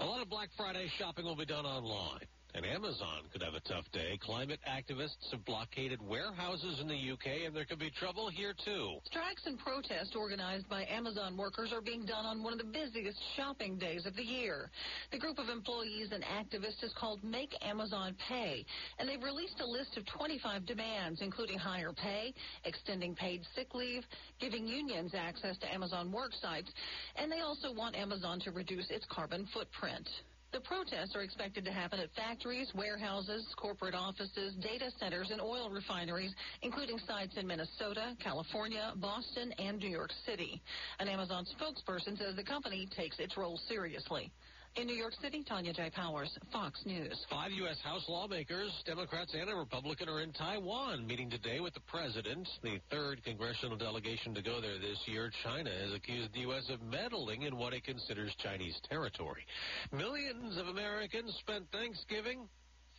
A 0.00 0.04
lot 0.04 0.22
of 0.22 0.28
Black 0.28 0.48
Friday 0.56 0.90
shopping 0.98 1.24
will 1.24 1.36
be 1.36 1.46
done 1.46 1.64
online. 1.64 2.20
And 2.56 2.64
Amazon 2.64 3.28
could 3.30 3.42
have 3.42 3.52
a 3.52 3.60
tough 3.68 3.84
day. 3.92 4.18
Climate 4.22 4.60
activists 4.66 5.30
have 5.30 5.44
blockaded 5.44 6.00
warehouses 6.00 6.80
in 6.80 6.88
the 6.88 7.12
UK, 7.12 7.44
and 7.44 7.54
there 7.54 7.66
could 7.66 7.78
be 7.78 7.90
trouble 7.90 8.30
here, 8.30 8.54
too. 8.64 8.96
Strikes 9.04 9.44
and 9.44 9.58
protests 9.58 10.16
organized 10.16 10.66
by 10.66 10.86
Amazon 10.86 11.36
workers 11.36 11.70
are 11.70 11.82
being 11.82 12.06
done 12.06 12.24
on 12.24 12.42
one 12.42 12.54
of 12.54 12.58
the 12.58 12.64
busiest 12.64 13.18
shopping 13.36 13.76
days 13.76 14.06
of 14.06 14.16
the 14.16 14.22
year. 14.22 14.70
The 15.12 15.18
group 15.18 15.38
of 15.38 15.50
employees 15.50 16.12
and 16.12 16.24
activists 16.24 16.82
is 16.82 16.94
called 16.98 17.22
Make 17.22 17.54
Amazon 17.60 18.16
Pay, 18.26 18.64
and 18.98 19.06
they've 19.06 19.22
released 19.22 19.60
a 19.60 19.66
list 19.66 19.98
of 19.98 20.06
25 20.06 20.64
demands, 20.64 21.20
including 21.20 21.58
higher 21.58 21.92
pay, 21.92 22.32
extending 22.64 23.14
paid 23.14 23.42
sick 23.54 23.74
leave, 23.74 24.02
giving 24.40 24.66
unions 24.66 25.12
access 25.14 25.58
to 25.58 25.70
Amazon 25.74 26.10
work 26.10 26.32
sites, 26.40 26.70
and 27.16 27.30
they 27.30 27.40
also 27.40 27.70
want 27.74 27.94
Amazon 27.94 28.40
to 28.40 28.50
reduce 28.50 28.88
its 28.88 29.04
carbon 29.10 29.46
footprint. 29.52 30.08
The 30.56 30.62
protests 30.62 31.14
are 31.14 31.20
expected 31.20 31.66
to 31.66 31.70
happen 31.70 32.00
at 32.00 32.08
factories, 32.16 32.72
warehouses, 32.74 33.46
corporate 33.58 33.94
offices, 33.94 34.54
data 34.62 34.90
centers, 34.98 35.28
and 35.30 35.38
oil 35.38 35.68
refineries, 35.68 36.32
including 36.62 36.98
sites 37.06 37.36
in 37.36 37.46
Minnesota, 37.46 38.16
California, 38.24 38.94
Boston, 38.96 39.52
and 39.58 39.78
New 39.78 39.90
York 39.90 40.12
City. 40.24 40.62
An 40.98 41.08
Amazon 41.08 41.44
spokesperson 41.44 42.16
says 42.16 42.36
the 42.36 42.42
company 42.42 42.88
takes 42.96 43.18
its 43.18 43.36
role 43.36 43.60
seriously. 43.68 44.32
In 44.76 44.86
New 44.86 44.94
York 44.94 45.14
City, 45.22 45.42
Tanya 45.42 45.72
J. 45.72 45.88
Powers, 45.88 46.36
Fox 46.52 46.82
News. 46.84 47.24
Five 47.30 47.50
U.S. 47.52 47.78
House 47.82 48.04
lawmakers, 48.08 48.70
Democrats 48.84 49.32
and 49.32 49.48
a 49.48 49.54
Republican, 49.54 50.06
are 50.06 50.20
in 50.20 50.32
Taiwan 50.32 51.06
meeting 51.06 51.30
today 51.30 51.60
with 51.60 51.72
the 51.72 51.80
president. 51.80 52.46
The 52.62 52.78
third 52.90 53.24
congressional 53.24 53.78
delegation 53.78 54.34
to 54.34 54.42
go 54.42 54.60
there 54.60 54.78
this 54.78 55.00
year. 55.06 55.30
China 55.42 55.70
has 55.70 55.94
accused 55.94 56.34
the 56.34 56.40
U.S. 56.40 56.68
of 56.68 56.82
meddling 56.82 57.42
in 57.42 57.56
what 57.56 57.72
it 57.72 57.84
considers 57.84 58.34
Chinese 58.42 58.78
territory. 58.90 59.46
Millions 59.92 60.58
of 60.58 60.68
Americans 60.68 61.34
spent 61.40 61.64
Thanksgiving 61.72 62.46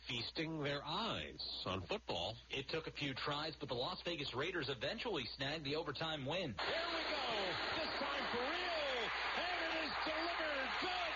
feasting 0.08 0.62
their 0.64 0.80
eyes 0.84 1.42
on 1.66 1.82
football. 1.82 2.34
It 2.50 2.68
took 2.70 2.88
a 2.88 2.92
few 2.92 3.14
tries, 3.14 3.52
but 3.60 3.68
the 3.68 3.76
Las 3.76 3.98
Vegas 4.04 4.34
Raiders 4.34 4.68
eventually 4.68 5.24
snagged 5.36 5.64
the 5.64 5.76
overtime 5.76 6.26
win. 6.26 6.54
There 6.58 6.88
we 6.90 7.02
go. 7.06 7.22
This 7.78 7.92
time 8.02 8.24
for 8.32 8.42
real. 8.42 9.02
And 9.38 9.58
it 9.62 9.86
is 9.86 9.92
delivered. 10.02 10.68
Good. 10.82 11.08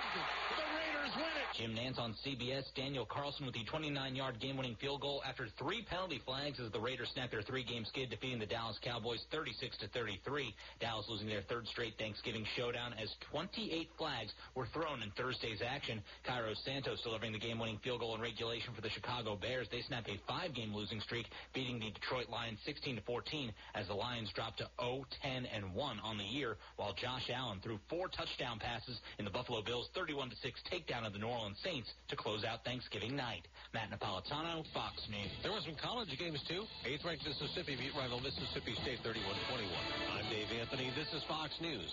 The 0.61 0.69
Raiders 0.77 1.13
win 1.17 1.35
it. 1.41 1.52
Jim 1.63 1.77
Nantz 1.77 2.01
on 2.01 2.13
CBS. 2.27 2.65
Daniel 2.75 3.07
Carlson 3.07 3.47
with 3.47 3.55
the 3.55 3.63
29-yard 3.71 4.41
game-winning 4.41 4.75
field 4.81 5.01
goal 5.01 5.23
after 5.25 5.47
three 5.61 5.87
penalty 5.89 6.21
flags 6.27 6.59
as 6.59 6.73
the 6.73 6.81
Raiders 6.81 7.09
snapped 7.15 7.31
their 7.31 7.43
three-game 7.43 7.85
skid, 7.85 8.11
defeating 8.11 8.41
the 8.41 8.47
Dallas 8.47 8.77
Cowboys 8.83 9.23
36 9.31 9.79
to 9.79 9.87
33. 9.95 10.53
Dallas 10.81 11.07
losing 11.09 11.29
their 11.29 11.43
third 11.43 11.69
straight 11.69 11.95
Thanksgiving 11.99 12.45
showdown 12.57 12.95
as 13.01 13.15
28 13.31 13.87
flags 13.97 14.33
were 14.57 14.67
thrown 14.75 15.05
in 15.05 15.13
Thursday's 15.13 15.63
action. 15.65 16.03
Cairo 16.27 16.51
Santos 16.65 17.01
delivering 17.05 17.31
the 17.31 17.39
game-winning 17.39 17.79
field 17.85 18.01
goal 18.01 18.17
in 18.17 18.21
regulation 18.21 18.75
for 18.75 18.83
the 18.83 18.91
Chicago 18.91 19.37
Bears. 19.37 19.69
They 19.71 19.83
snapped 19.83 20.09
a 20.11 20.19
five-game 20.27 20.75
losing 20.75 20.99
streak, 20.99 21.27
beating 21.55 21.79
the 21.79 21.93
Detroit 21.93 22.27
Lions 22.29 22.59
16 22.67 22.97
to 22.97 23.03
14 23.03 23.53
as 23.77 23.87
the 23.87 23.95
Lions 23.95 24.33
dropped 24.35 24.59
to 24.59 24.67
0 24.81 25.07
10 25.23 25.47
and 25.47 25.73
1 25.73 26.01
on 26.03 26.19
the 26.19 26.25
year, 26.25 26.57
while 26.75 26.93
Josh 26.93 27.31
Allen 27.33 27.61
threw 27.63 27.79
four 27.89 28.09
touchdown 28.09 28.59
passes 28.59 28.99
in 29.21 29.25
the 29.25 29.31
Buffalo 29.31 29.63
Bills 29.63 29.89
31 29.95 30.31
to 30.31 30.37
6 30.43 30.61
takedown 30.67 31.07
of 31.07 31.13
the 31.13 31.21
New 31.21 31.29
Orleans 31.29 31.52
Saints 31.63 31.93
to 32.09 32.17
close 32.17 32.45
out 32.45 32.65
Thanksgiving 32.65 33.17
night. 33.17 33.47
Matt 33.75 33.91
Napolitano, 33.91 34.65
Fox 34.73 34.97
News. 35.11 35.31
There 35.43 35.53
were 35.53 35.65
some 35.65 35.77
college 35.83 36.09
games, 36.19 36.41
too. 36.49 36.65
Eighth-ranked 36.87 37.25
Mississippi 37.27 37.77
beat 37.77 37.93
rival 37.97 38.21
Mississippi 38.21 38.75
State 38.83 39.01
31-21. 39.05 39.69
I'm 40.17 40.29
Dave 40.31 40.49
Anthony. 40.61 40.93
This 40.97 41.09
is 41.13 41.23
Fox 41.29 41.53
News. 41.61 41.91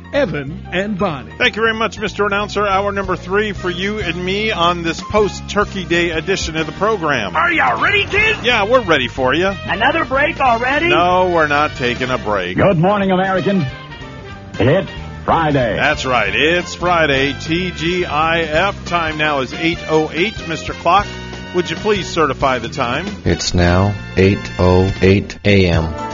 Evan 0.13 0.67
and 0.71 0.97
Bonnie. 0.97 1.31
Thank 1.37 1.55
you 1.55 1.61
very 1.61 1.73
much, 1.73 1.97
Mr. 1.97 2.25
Announcer. 2.25 2.65
Hour 2.67 2.91
number 2.91 3.15
three 3.15 3.53
for 3.53 3.69
you 3.69 3.99
and 3.99 4.23
me 4.23 4.51
on 4.51 4.83
this 4.83 5.01
post 5.01 5.49
Turkey 5.49 5.85
Day 5.85 6.09
edition 6.11 6.57
of 6.57 6.65
the 6.65 6.73
program. 6.73 7.35
Are 7.35 7.51
y'all 7.51 7.81
ready, 7.81 8.05
kids? 8.05 8.43
Yeah, 8.43 8.65
we're 8.65 8.83
ready 8.83 9.07
for 9.07 9.33
you. 9.33 9.47
Another 9.47 10.05
break 10.05 10.39
already? 10.39 10.89
No, 10.89 11.31
we're 11.33 11.47
not 11.47 11.75
taking 11.77 12.09
a 12.09 12.17
break. 12.17 12.57
Good 12.57 12.77
morning, 12.77 13.11
American. 13.11 13.65
It's 14.59 14.91
Friday. 15.23 15.75
That's 15.75 16.05
right. 16.05 16.33
It's 16.35 16.75
Friday. 16.75 17.31
TGIF. 17.33 18.87
Time 18.87 19.17
now 19.17 19.39
is 19.39 19.53
8.08. 19.53 20.31
Mr. 20.45 20.73
Clock, 20.73 21.07
would 21.55 21.69
you 21.69 21.75
please 21.77 22.07
certify 22.07 22.59
the 22.59 22.69
time? 22.69 23.05
It's 23.23 23.53
now 23.53 23.91
8.08 24.15 25.39
a.m. 25.45 26.10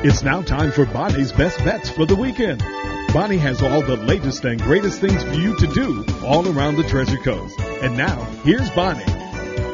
It's 0.00 0.22
now 0.22 0.42
time 0.42 0.70
for 0.70 0.84
Bonnie's 0.86 1.32
best 1.32 1.58
bets 1.64 1.90
for 1.90 2.06
the 2.06 2.14
weekend. 2.14 2.60
Bonnie 3.12 3.38
has 3.38 3.62
all 3.62 3.82
the 3.82 3.96
latest 3.96 4.44
and 4.44 4.60
greatest 4.60 5.00
things 5.00 5.24
for 5.24 5.32
you 5.34 5.56
to 5.56 5.66
do 5.66 6.04
all 6.24 6.46
around 6.48 6.76
the 6.76 6.84
Treasure 6.84 7.16
Coast. 7.16 7.58
And 7.82 7.96
now, 7.96 8.22
here's 8.44 8.70
Bonnie. 8.70 9.04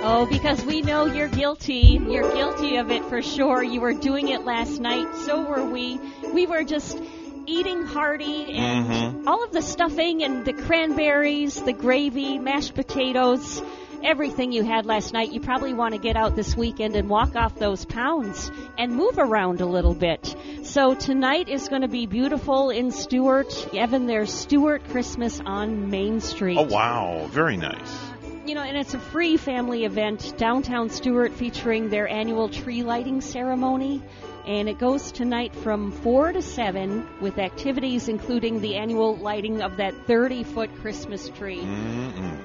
Oh, 0.06 0.26
because 0.30 0.64
we 0.64 0.80
know 0.82 1.04
you're 1.06 1.28
guilty. 1.28 2.00
You're 2.08 2.32
guilty 2.34 2.76
of 2.76 2.90
it 2.90 3.04
for 3.06 3.20
sure. 3.22 3.62
You 3.62 3.80
were 3.80 3.92
doing 3.92 4.28
it 4.28 4.44
last 4.44 4.80
night. 4.80 5.14
So 5.26 5.42
were 5.42 5.64
we. 5.64 6.00
We 6.32 6.46
were 6.46 6.64
just 6.64 6.98
eating 7.46 7.82
hearty 7.84 8.56
and 8.56 8.86
Mm-hmm. 8.86 9.28
all 9.28 9.44
of 9.44 9.52
the 9.52 9.60
stuffing 9.62 10.22
and 10.22 10.44
the 10.46 10.54
cranberries, 10.54 11.60
the 11.60 11.74
gravy, 11.74 12.38
mashed 12.38 12.74
potatoes, 12.74 13.60
everything 14.04 14.52
you 14.52 14.62
had 14.62 14.86
last 14.86 15.12
night. 15.12 15.32
You 15.32 15.40
probably 15.40 15.72
want 15.74 15.94
to 15.94 16.00
get 16.00 16.16
out 16.16 16.36
this 16.36 16.56
weekend 16.56 16.94
and 16.94 17.08
walk 17.08 17.34
off 17.34 17.56
those 17.56 17.84
pounds 17.84 18.50
and 18.78 18.92
move 18.92 19.18
around 19.18 19.60
a 19.60 19.66
little 19.66 19.94
bit. 19.94 20.36
So 20.62 20.94
tonight 20.94 21.48
is 21.48 21.68
going 21.68 21.82
to 21.82 21.88
be 21.88 22.06
beautiful 22.06 22.70
in 22.70 22.90
Stuart. 22.90 23.74
Evan, 23.74 24.06
there's 24.06 24.32
Stuart 24.32 24.88
Christmas 24.90 25.40
on 25.44 25.90
Main 25.90 26.20
Street 26.20 26.58
Oh 26.58 26.62
wow, 26.64 27.26
very 27.30 27.56
nice. 27.56 27.98
you 28.46 28.54
know, 28.54 28.62
and 28.62 28.76
it's 28.76 28.94
a 28.94 28.98
free 28.98 29.36
family 29.36 29.84
event 29.84 30.34
downtown 30.36 30.90
Stuart 30.90 31.32
featuring 31.32 31.88
their 31.88 32.06
annual 32.06 32.48
tree 32.48 32.82
lighting 32.82 33.20
ceremony. 33.22 34.02
And 34.46 34.68
it 34.68 34.78
goes 34.78 35.10
tonight 35.10 35.54
from 35.54 35.90
4 35.90 36.32
to 36.32 36.42
7 36.42 37.08
with 37.20 37.38
activities 37.38 38.08
including 38.08 38.60
the 38.60 38.76
annual 38.76 39.16
lighting 39.16 39.62
of 39.62 39.78
that 39.78 39.94
30 40.06 40.44
foot 40.44 40.74
Christmas 40.80 41.30
tree. 41.30 41.62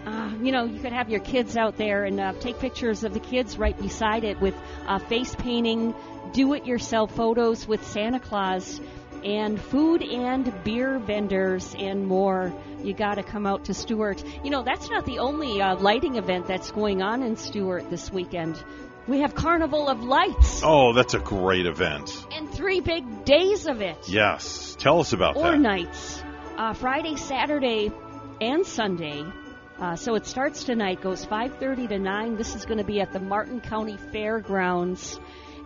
Uh, 0.05 0.31
you 0.41 0.53
know, 0.53 0.63
you 0.63 0.79
could 0.79 0.93
have 0.93 1.09
your 1.09 1.19
kids 1.19 1.57
out 1.57 1.75
there 1.75 2.05
and 2.05 2.19
uh, 2.19 2.33
take 2.39 2.59
pictures 2.59 3.03
of 3.03 3.13
the 3.13 3.19
kids 3.19 3.57
right 3.57 3.77
beside 3.77 4.23
it 4.23 4.39
with 4.39 4.55
uh, 4.87 4.99
face 4.99 5.35
painting, 5.35 5.93
do 6.31 6.53
it 6.53 6.65
yourself 6.65 7.13
photos 7.15 7.67
with 7.67 7.85
Santa 7.85 8.19
Claus, 8.19 8.79
and 9.23 9.59
food 9.59 10.01
and 10.01 10.63
beer 10.63 10.99
vendors 10.99 11.75
and 11.77 12.05
more. 12.05 12.53
You 12.81 12.93
got 12.93 13.15
to 13.15 13.23
come 13.23 13.45
out 13.45 13.65
to 13.65 13.73
Stuart. 13.73 14.23
You 14.43 14.51
know, 14.51 14.63
that's 14.63 14.89
not 14.89 15.05
the 15.05 15.19
only 15.19 15.61
uh, 15.61 15.75
lighting 15.75 16.15
event 16.15 16.47
that's 16.47 16.71
going 16.71 17.01
on 17.01 17.23
in 17.23 17.35
Stuart 17.35 17.89
this 17.89 18.09
weekend. 18.11 18.63
We 19.09 19.21
have 19.21 19.33
Carnival 19.33 19.89
of 19.89 20.03
Lights 20.03 20.61
Oh, 20.63 20.93
that's 20.93 21.15
a 21.15 21.19
great 21.19 21.65
event. 21.65 22.25
and 22.31 22.47
three 22.49 22.79
big 22.79 23.25
days 23.25 23.65
of 23.65 23.81
it 23.81 23.97
Yes, 24.07 24.75
tell 24.79 24.99
us 24.99 25.13
about 25.13 25.35
or 25.35 25.51
that. 25.51 25.59
nights. 25.59 26.21
Uh, 26.57 26.73
Friday, 26.73 27.15
Saturday, 27.15 27.91
and 28.39 28.65
Sunday. 28.65 29.23
Uh, 29.79 29.95
so 29.95 30.13
it 30.15 30.27
starts 30.27 30.63
tonight, 30.63 31.01
goes 31.01 31.25
5:30 31.25 31.87
to 31.89 31.97
9. 31.99 32.35
This 32.35 32.53
is 32.53 32.65
going 32.65 32.77
to 32.77 32.83
be 32.83 33.01
at 33.01 33.11
the 33.11 33.19
Martin 33.19 33.61
County 33.61 33.97
Fairgrounds, 34.11 35.19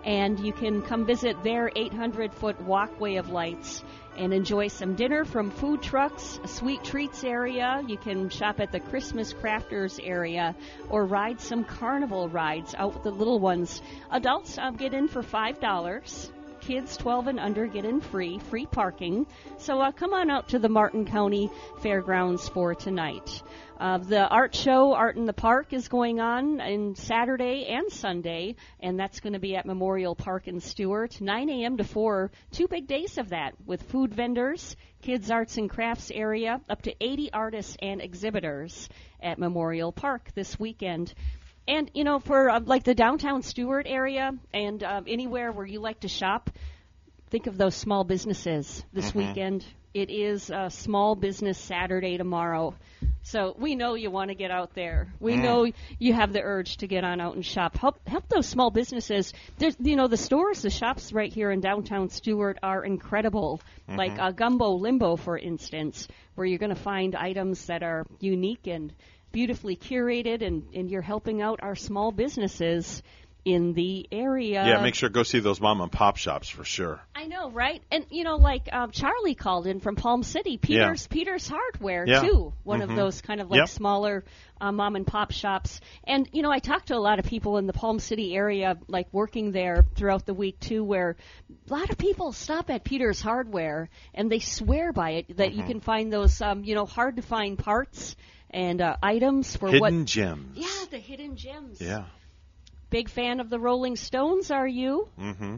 and 0.06 0.40
you 0.40 0.54
can 0.54 0.82
come 0.82 1.06
visit 1.06 1.44
their 1.44 1.70
800-foot 1.76 2.62
walkway 2.62 3.16
of 3.16 3.30
lights 3.30 3.84
and 4.18 4.34
enjoy 4.34 4.68
some 4.68 4.96
dinner 4.96 5.26
from 5.26 5.52
food 5.52 5.82
trucks, 5.82 6.40
sweet 6.46 6.84
treats 6.84 7.24
area. 7.24 7.84
You 7.88 7.98
can 7.98 8.30
shop 8.30 8.60
at 8.60 8.72
the 8.72 8.80
Christmas 8.80 9.34
crafters 9.34 10.00
area 10.02 10.56
or 10.90 11.06
ride 11.06 11.42
some 11.42 11.64
carnival 11.64 12.30
rides 12.30 12.76
out 12.76 12.94
with 12.94 13.04
the 13.04 13.12
little 13.12 13.40
ones. 13.40 13.82
Adults 14.12 14.58
um, 14.58 14.76
get 14.76 14.94
in 14.94 15.08
for 15.08 15.24
five 15.24 15.60
dollars 15.60 16.32
kids 16.66 16.96
12 16.98 17.28
and 17.28 17.40
under 17.40 17.68
get 17.68 17.84
in 17.84 18.00
free, 18.00 18.40
free 18.40 18.66
parking. 18.66 19.28
So 19.58 19.82
uh, 19.82 19.92
come 19.92 20.14
on 20.14 20.30
out 20.30 20.50
to 20.50 20.60
the 20.60 20.70
Martin 20.70 21.06
County 21.06 21.50
Fairgrounds 21.82 22.48
for 22.48 22.74
tonight. 22.74 23.44
Uh, 23.84 23.98
the 23.98 24.26
art 24.30 24.56
show, 24.56 24.94
Art 24.94 25.18
in 25.18 25.26
the 25.26 25.34
Park, 25.34 25.74
is 25.74 25.90
going 25.90 26.22
on 26.22 26.62
in 26.62 26.96
Saturday 26.96 27.66
and 27.66 27.92
Sunday, 27.92 28.56
and 28.80 28.98
that's 28.98 29.20
going 29.20 29.34
to 29.34 29.40
be 29.40 29.58
at 29.58 29.66
Memorial 29.66 30.16
Park 30.16 30.48
in 30.48 30.62
Stuart, 30.62 31.20
9 31.20 31.50
a.m. 31.50 31.76
to 31.76 31.84
4. 31.84 32.32
Two 32.54 32.70
big 32.70 32.88
days 32.88 33.18
of 33.18 33.32
that 33.32 33.56
with 33.66 33.84
food 33.84 34.14
vendors, 34.14 34.78
kids 35.02 35.30
arts 35.30 35.58
and 35.58 35.70
crafts 35.70 36.12
area, 36.12 36.62
up 36.70 36.84
to 36.84 36.96
80 37.02 37.34
artists 37.34 37.76
and 37.82 38.00
exhibitors 38.02 38.88
at 39.22 39.38
Memorial 39.38 39.92
Park 39.92 40.30
this 40.34 40.58
weekend. 40.58 41.14
And 41.68 41.92
you 41.94 42.06
know, 42.06 42.20
for 42.20 42.50
uh, 42.52 42.62
like 42.62 42.86
the 42.86 42.96
downtown 42.96 43.42
Stuart 43.42 43.86
area 43.90 44.32
and 44.54 44.82
um, 44.82 45.04
anywhere 45.10 45.52
where 45.52 45.66
you 45.66 45.82
like 45.82 46.00
to 46.00 46.08
shop, 46.08 46.50
think 47.32 47.48
of 47.48 47.58
those 47.58 47.76
small 47.76 48.06
businesses 48.06 48.86
this 48.94 49.12
Mhm. 49.12 49.16
weekend. 49.16 49.66
It 49.94 50.10
is 50.10 50.50
a 50.50 50.70
small 50.72 51.16
business 51.16 51.58
Saturday 51.58 52.18
tomorrow. 52.18 52.74
So 53.22 53.56
we 53.58 53.76
know 53.76 53.94
you 53.94 54.10
want 54.10 54.30
to 54.30 54.36
get 54.36 54.50
out 54.50 54.74
there. 54.74 55.14
We 55.20 55.34
Mm. 55.36 55.44
know 55.44 55.72
you 56.00 56.14
have 56.14 56.34
the 56.34 56.42
urge 56.42 56.78
to 56.78 56.88
get 56.88 57.04
on 57.04 57.22
out 57.22 57.36
and 57.36 57.46
shop. 57.46 57.78
Help 57.78 58.00
help 58.08 58.28
those 58.28 58.48
small 58.48 58.72
businesses. 58.72 59.34
There's 59.60 59.76
you 59.80 59.96
know 59.96 60.08
the 60.08 60.18
stores, 60.18 60.64
the 60.64 60.72
shops 60.72 61.14
right 61.14 61.32
here 61.32 61.52
in 61.52 61.60
downtown 61.62 62.10
Stuart 62.10 62.58
are 62.64 62.84
incredible. 62.84 63.62
Mhm. 63.88 63.98
Like 63.98 64.20
uh, 64.20 64.32
Gumbo 64.32 64.72
Limbo, 64.72 65.16
for 65.16 65.38
instance, 65.38 66.08
where 66.36 66.48
you're 66.48 66.60
going 66.60 66.76
to 66.76 66.82
find 66.82 67.16
items 67.16 67.68
that 67.68 67.84
are 67.84 68.06
unique 68.20 68.66
and 68.68 68.92
beautifully 69.32 69.76
curated, 69.76 70.42
and, 70.42 70.64
and 70.76 70.90
you're 70.92 71.02
helping 71.02 71.42
out 71.42 71.60
our 71.64 71.76
small 71.76 72.12
businesses 72.12 73.02
in 73.46 73.74
the 73.74 74.08
area. 74.12 74.66
yeah, 74.66 74.82
make 74.82 74.96
sure 74.96 75.10
to 75.10 75.14
go 75.14 75.24
see 75.24 75.40
those 75.40 75.60
mom 75.60 75.82
and 75.82 75.92
pop 75.92 76.16
shops 76.18 76.48
for 76.48 76.64
sure. 76.64 77.02
I 77.14 77.26
know, 77.26 77.52
right? 77.52 77.82
And 77.92 78.06
you 78.10 78.24
know, 78.24 78.38
like 78.38 78.70
um, 78.72 78.92
Charlie 78.92 79.36
called 79.36 79.68
in 79.68 79.80
from 79.82 79.96
Palm 79.98 80.24
City, 80.24 80.58
Peter's 80.58 81.08
Peter's 81.08 81.48
Hardware 81.48 82.06
Yeah. 82.08 82.22
too, 82.22 82.54
one 82.64 82.80
Mhm. 82.80 82.90
of 82.90 82.96
those 82.96 83.22
kind 83.22 83.42
of 83.42 83.50
like 83.52 83.58
Yep. 83.60 83.70
smaller 83.70 84.24
uh, 84.62 84.72
mom 84.72 84.96
and 84.96 85.06
pop 85.06 85.32
shops. 85.32 85.82
And 86.06 86.30
you 86.32 86.42
know, 86.42 86.52
I 86.52 86.60
talked 86.60 86.88
to 86.88 86.96
a 86.96 87.00
lot 87.00 87.20
of 87.20 87.26
people 87.26 87.58
in 87.58 87.68
the 87.68 87.74
Palm 87.74 88.00
City 88.00 88.34
area, 88.34 88.78
like 88.88 89.08
working 89.12 89.52
there 89.52 89.84
throughout 89.96 90.26
the 90.26 90.34
week 90.34 90.60
too, 90.62 90.84
where 90.86 91.18
a 91.70 91.74
lot 91.74 91.90
of 91.90 91.98
people 91.98 92.32
stop 92.32 92.70
at 92.70 92.86
Peter's 92.86 93.20
Hardware 93.22 93.90
and 94.14 94.32
they 94.32 94.40
swear 94.40 94.94
by 94.94 95.12
it 95.12 95.36
that 95.38 95.54
you 95.54 95.64
Mhm. 95.64 95.68
can 95.68 95.80
find 95.82 96.14
those, 96.14 96.40
um, 96.42 96.64
you 96.64 96.76
know, 96.76 96.86
hard 96.86 97.18
to 97.18 97.22
find 97.22 97.58
parts 97.60 98.16
and 98.52 98.80
uh, 98.82 98.96
items 99.04 99.58
for 99.58 99.66
what? 99.66 99.74
Hidden 99.74 100.00
what. 100.00 100.08
gems. 100.08 100.58
Yeah, 100.58 100.86
the 100.92 101.00
hidden 101.00 101.36
gems. 101.36 101.82
Yeah. 101.82 102.06
Big 102.94 103.10
fan 103.10 103.40
of 103.40 103.50
the 103.50 103.58
Rolling 103.60 103.96
Stones, 103.96 104.52
are 104.52 104.68
you? 104.68 105.10
Mm-hmm. 105.20 105.56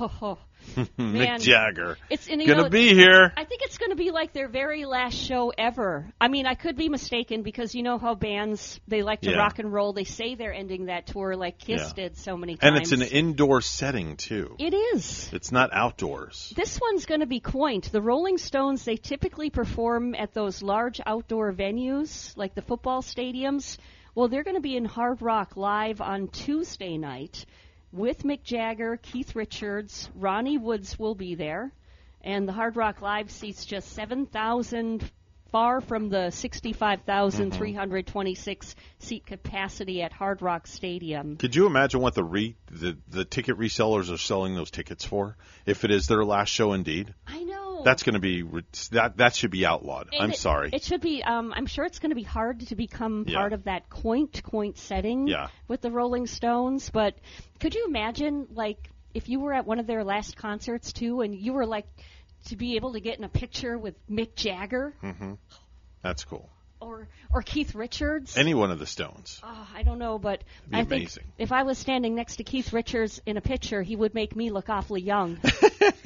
Oh, 0.00 0.38
Mick 0.96 1.40
Jagger. 1.40 1.96
It's 2.08 2.28
and, 2.28 2.38
gonna 2.46 2.62
know, 2.62 2.68
be 2.68 2.94
here. 2.94 3.32
I 3.36 3.44
think 3.44 3.62
it's 3.62 3.78
going 3.78 3.90
to 3.90 3.96
be 3.96 4.12
like 4.12 4.32
their 4.32 4.46
very 4.46 4.84
last 4.84 5.14
show 5.16 5.52
ever. 5.58 6.12
I 6.20 6.28
mean, 6.28 6.46
I 6.46 6.54
could 6.54 6.76
be 6.76 6.88
mistaken 6.88 7.42
because 7.42 7.74
you 7.74 7.82
know 7.82 7.98
how 7.98 8.14
bands 8.14 8.78
they 8.86 9.02
like 9.02 9.22
to 9.22 9.30
Yeah. 9.30 9.38
rock 9.38 9.58
and 9.58 9.72
roll. 9.72 9.92
They 9.92 10.04
say 10.04 10.36
they're 10.36 10.52
ending 10.54 10.86
that 10.86 11.08
tour 11.08 11.34
like 11.34 11.58
Kiss 11.58 11.80
Yeah. 11.96 12.04
did 12.04 12.16
so 12.16 12.36
many 12.36 12.54
times. 12.56 12.74
And 12.74 12.80
it's 12.80 12.92
an 12.92 13.02
indoor 13.02 13.60
setting 13.60 14.16
too. 14.16 14.54
It 14.60 14.72
is. 14.72 15.28
It's 15.32 15.50
not 15.50 15.70
outdoors. 15.72 16.52
This 16.54 16.78
one's 16.80 17.06
going 17.06 17.22
to 17.22 17.26
be 17.26 17.40
quaint. 17.40 17.90
The 17.90 18.02
Rolling 18.02 18.38
Stones, 18.38 18.84
they 18.84 18.96
typically 18.96 19.50
perform 19.50 20.14
at 20.14 20.32
those 20.32 20.62
large 20.62 21.00
outdoor 21.04 21.52
venues 21.52 22.36
like 22.36 22.54
the 22.54 22.62
football 22.62 23.02
stadiums. 23.02 23.78
Well, 24.14 24.28
they're 24.28 24.44
going 24.44 24.56
to 24.56 24.60
be 24.60 24.76
in 24.76 24.84
Hard 24.84 25.22
Rock 25.22 25.56
live 25.56 26.02
on 26.02 26.28
Tuesday 26.28 26.98
night 26.98 27.46
with 27.92 28.24
Mick 28.24 28.42
Jagger, 28.42 28.98
Keith 29.00 29.34
Richards, 29.34 30.10
Ronnie 30.14 30.58
Woods 30.58 30.98
will 30.98 31.14
be 31.14 31.34
there. 31.34 31.72
And 32.20 32.46
the 32.46 32.52
Hard 32.52 32.76
Rock 32.76 33.00
Live 33.00 33.30
seats 33.30 33.64
just 33.64 33.90
7,000, 33.92 35.10
far 35.50 35.80
from 35.80 36.10
the 36.10 36.28
65,326 36.30 38.66
mm-hmm. 38.66 38.80
seat 38.98 39.24
capacity 39.24 40.02
at 40.02 40.12
Hard 40.12 40.42
Rock 40.42 40.66
Stadium. 40.66 41.36
Could 41.36 41.56
you 41.56 41.64
imagine 41.66 42.00
what 42.00 42.14
the 42.14 42.24
re 42.24 42.54
the, 42.70 42.98
the 43.08 43.24
ticket 43.24 43.58
resellers 43.58 44.12
are 44.12 44.18
selling 44.18 44.54
those 44.54 44.70
tickets 44.70 45.06
for? 45.06 45.38
If 45.66 45.84
it 45.84 45.90
is 45.90 46.06
their 46.06 46.24
last 46.24 46.50
show 46.50 46.74
indeed, 46.74 47.14
I 47.26 47.42
know. 47.44 47.61
That's 47.84 48.02
going 48.02 48.14
to 48.14 48.20
be 48.20 48.42
re- 48.42 48.62
that 48.92 49.16
that 49.18 49.34
should 49.34 49.50
be 49.50 49.64
outlawed. 49.66 50.08
And 50.12 50.22
I'm 50.22 50.30
it- 50.30 50.36
sorry. 50.38 50.70
It 50.72 50.82
should 50.82 51.00
be. 51.00 51.22
Um, 51.22 51.52
I'm 51.54 51.66
sure 51.66 51.84
it's 51.84 51.98
going 51.98 52.10
to 52.10 52.16
be 52.16 52.22
hard 52.22 52.60
to 52.68 52.76
become 52.76 53.24
Yeah. 53.28 53.38
part 53.38 53.52
of 53.52 53.64
that 53.64 53.88
quaint, 53.90 54.42
quaint 54.42 54.78
setting 54.78 55.26
Yeah. 55.28 55.48
with 55.68 55.80
the 55.80 55.90
Rolling 55.90 56.26
Stones. 56.26 56.90
But 56.90 57.14
could 57.60 57.74
you 57.74 57.86
imagine, 57.86 58.46
like, 58.52 58.90
if 59.14 59.28
you 59.28 59.40
were 59.40 59.52
at 59.52 59.66
one 59.66 59.78
of 59.78 59.86
their 59.86 60.04
last 60.04 60.36
concerts 60.36 60.92
too, 60.92 61.20
and 61.20 61.34
you 61.34 61.52
were 61.52 61.66
like 61.66 61.86
to 62.46 62.56
be 62.56 62.76
able 62.76 62.92
to 62.94 63.00
get 63.00 63.18
in 63.18 63.24
a 63.24 63.28
picture 63.28 63.78
with 63.78 63.94
Mick 64.08 64.34
Jagger 64.34 64.94
Mm-hmm. 65.02 65.34
That's 66.02 66.24
cool. 66.24 66.48
Or 66.82 67.08
or 67.32 67.42
Keith 67.42 67.74
Richards? 67.74 68.36
Any 68.36 68.54
one 68.54 68.70
of 68.70 68.78
the 68.78 68.86
Stones. 68.86 69.40
Oh, 69.42 69.68
I 69.74 69.82
don't 69.82 69.98
know, 69.98 70.18
but 70.18 70.42
be 70.68 70.76
I 70.78 70.84
think 70.84 71.10
if 71.38 71.52
I 71.52 71.62
was 71.62 71.78
standing 71.78 72.14
next 72.14 72.36
to 72.36 72.44
Keith 72.44 72.72
Richards 72.72 73.20
in 73.24 73.36
a 73.36 73.40
picture, 73.40 73.82
he 73.82 73.96
would 73.96 74.14
make 74.14 74.36
me 74.36 74.50
look 74.50 74.68
awfully 74.68 75.00
young. 75.00 75.38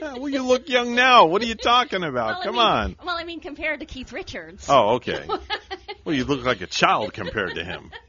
well, 0.00 0.28
you 0.28 0.42
look 0.42 0.68
young 0.68 0.94
now. 0.94 1.26
What 1.26 1.42
are 1.42 1.46
you 1.46 1.54
talking 1.54 2.02
about? 2.02 2.26
Well, 2.26 2.40
I 2.40 2.44
Come 2.44 2.54
mean- 2.54 2.62
on. 2.64 2.96
Well, 3.04 3.16
I 3.16 3.24
mean, 3.24 3.40
compared 3.40 3.80
to 3.80 3.86
Keith 3.86 4.12
Richards. 4.12 4.66
Oh, 4.68 4.94
okay. 4.96 5.26
well, 6.04 6.14
you 6.14 6.24
look 6.24 6.44
like 6.44 6.60
a 6.60 6.66
child 6.66 7.12
compared 7.12 7.54
to 7.54 7.64
him. 7.64 7.90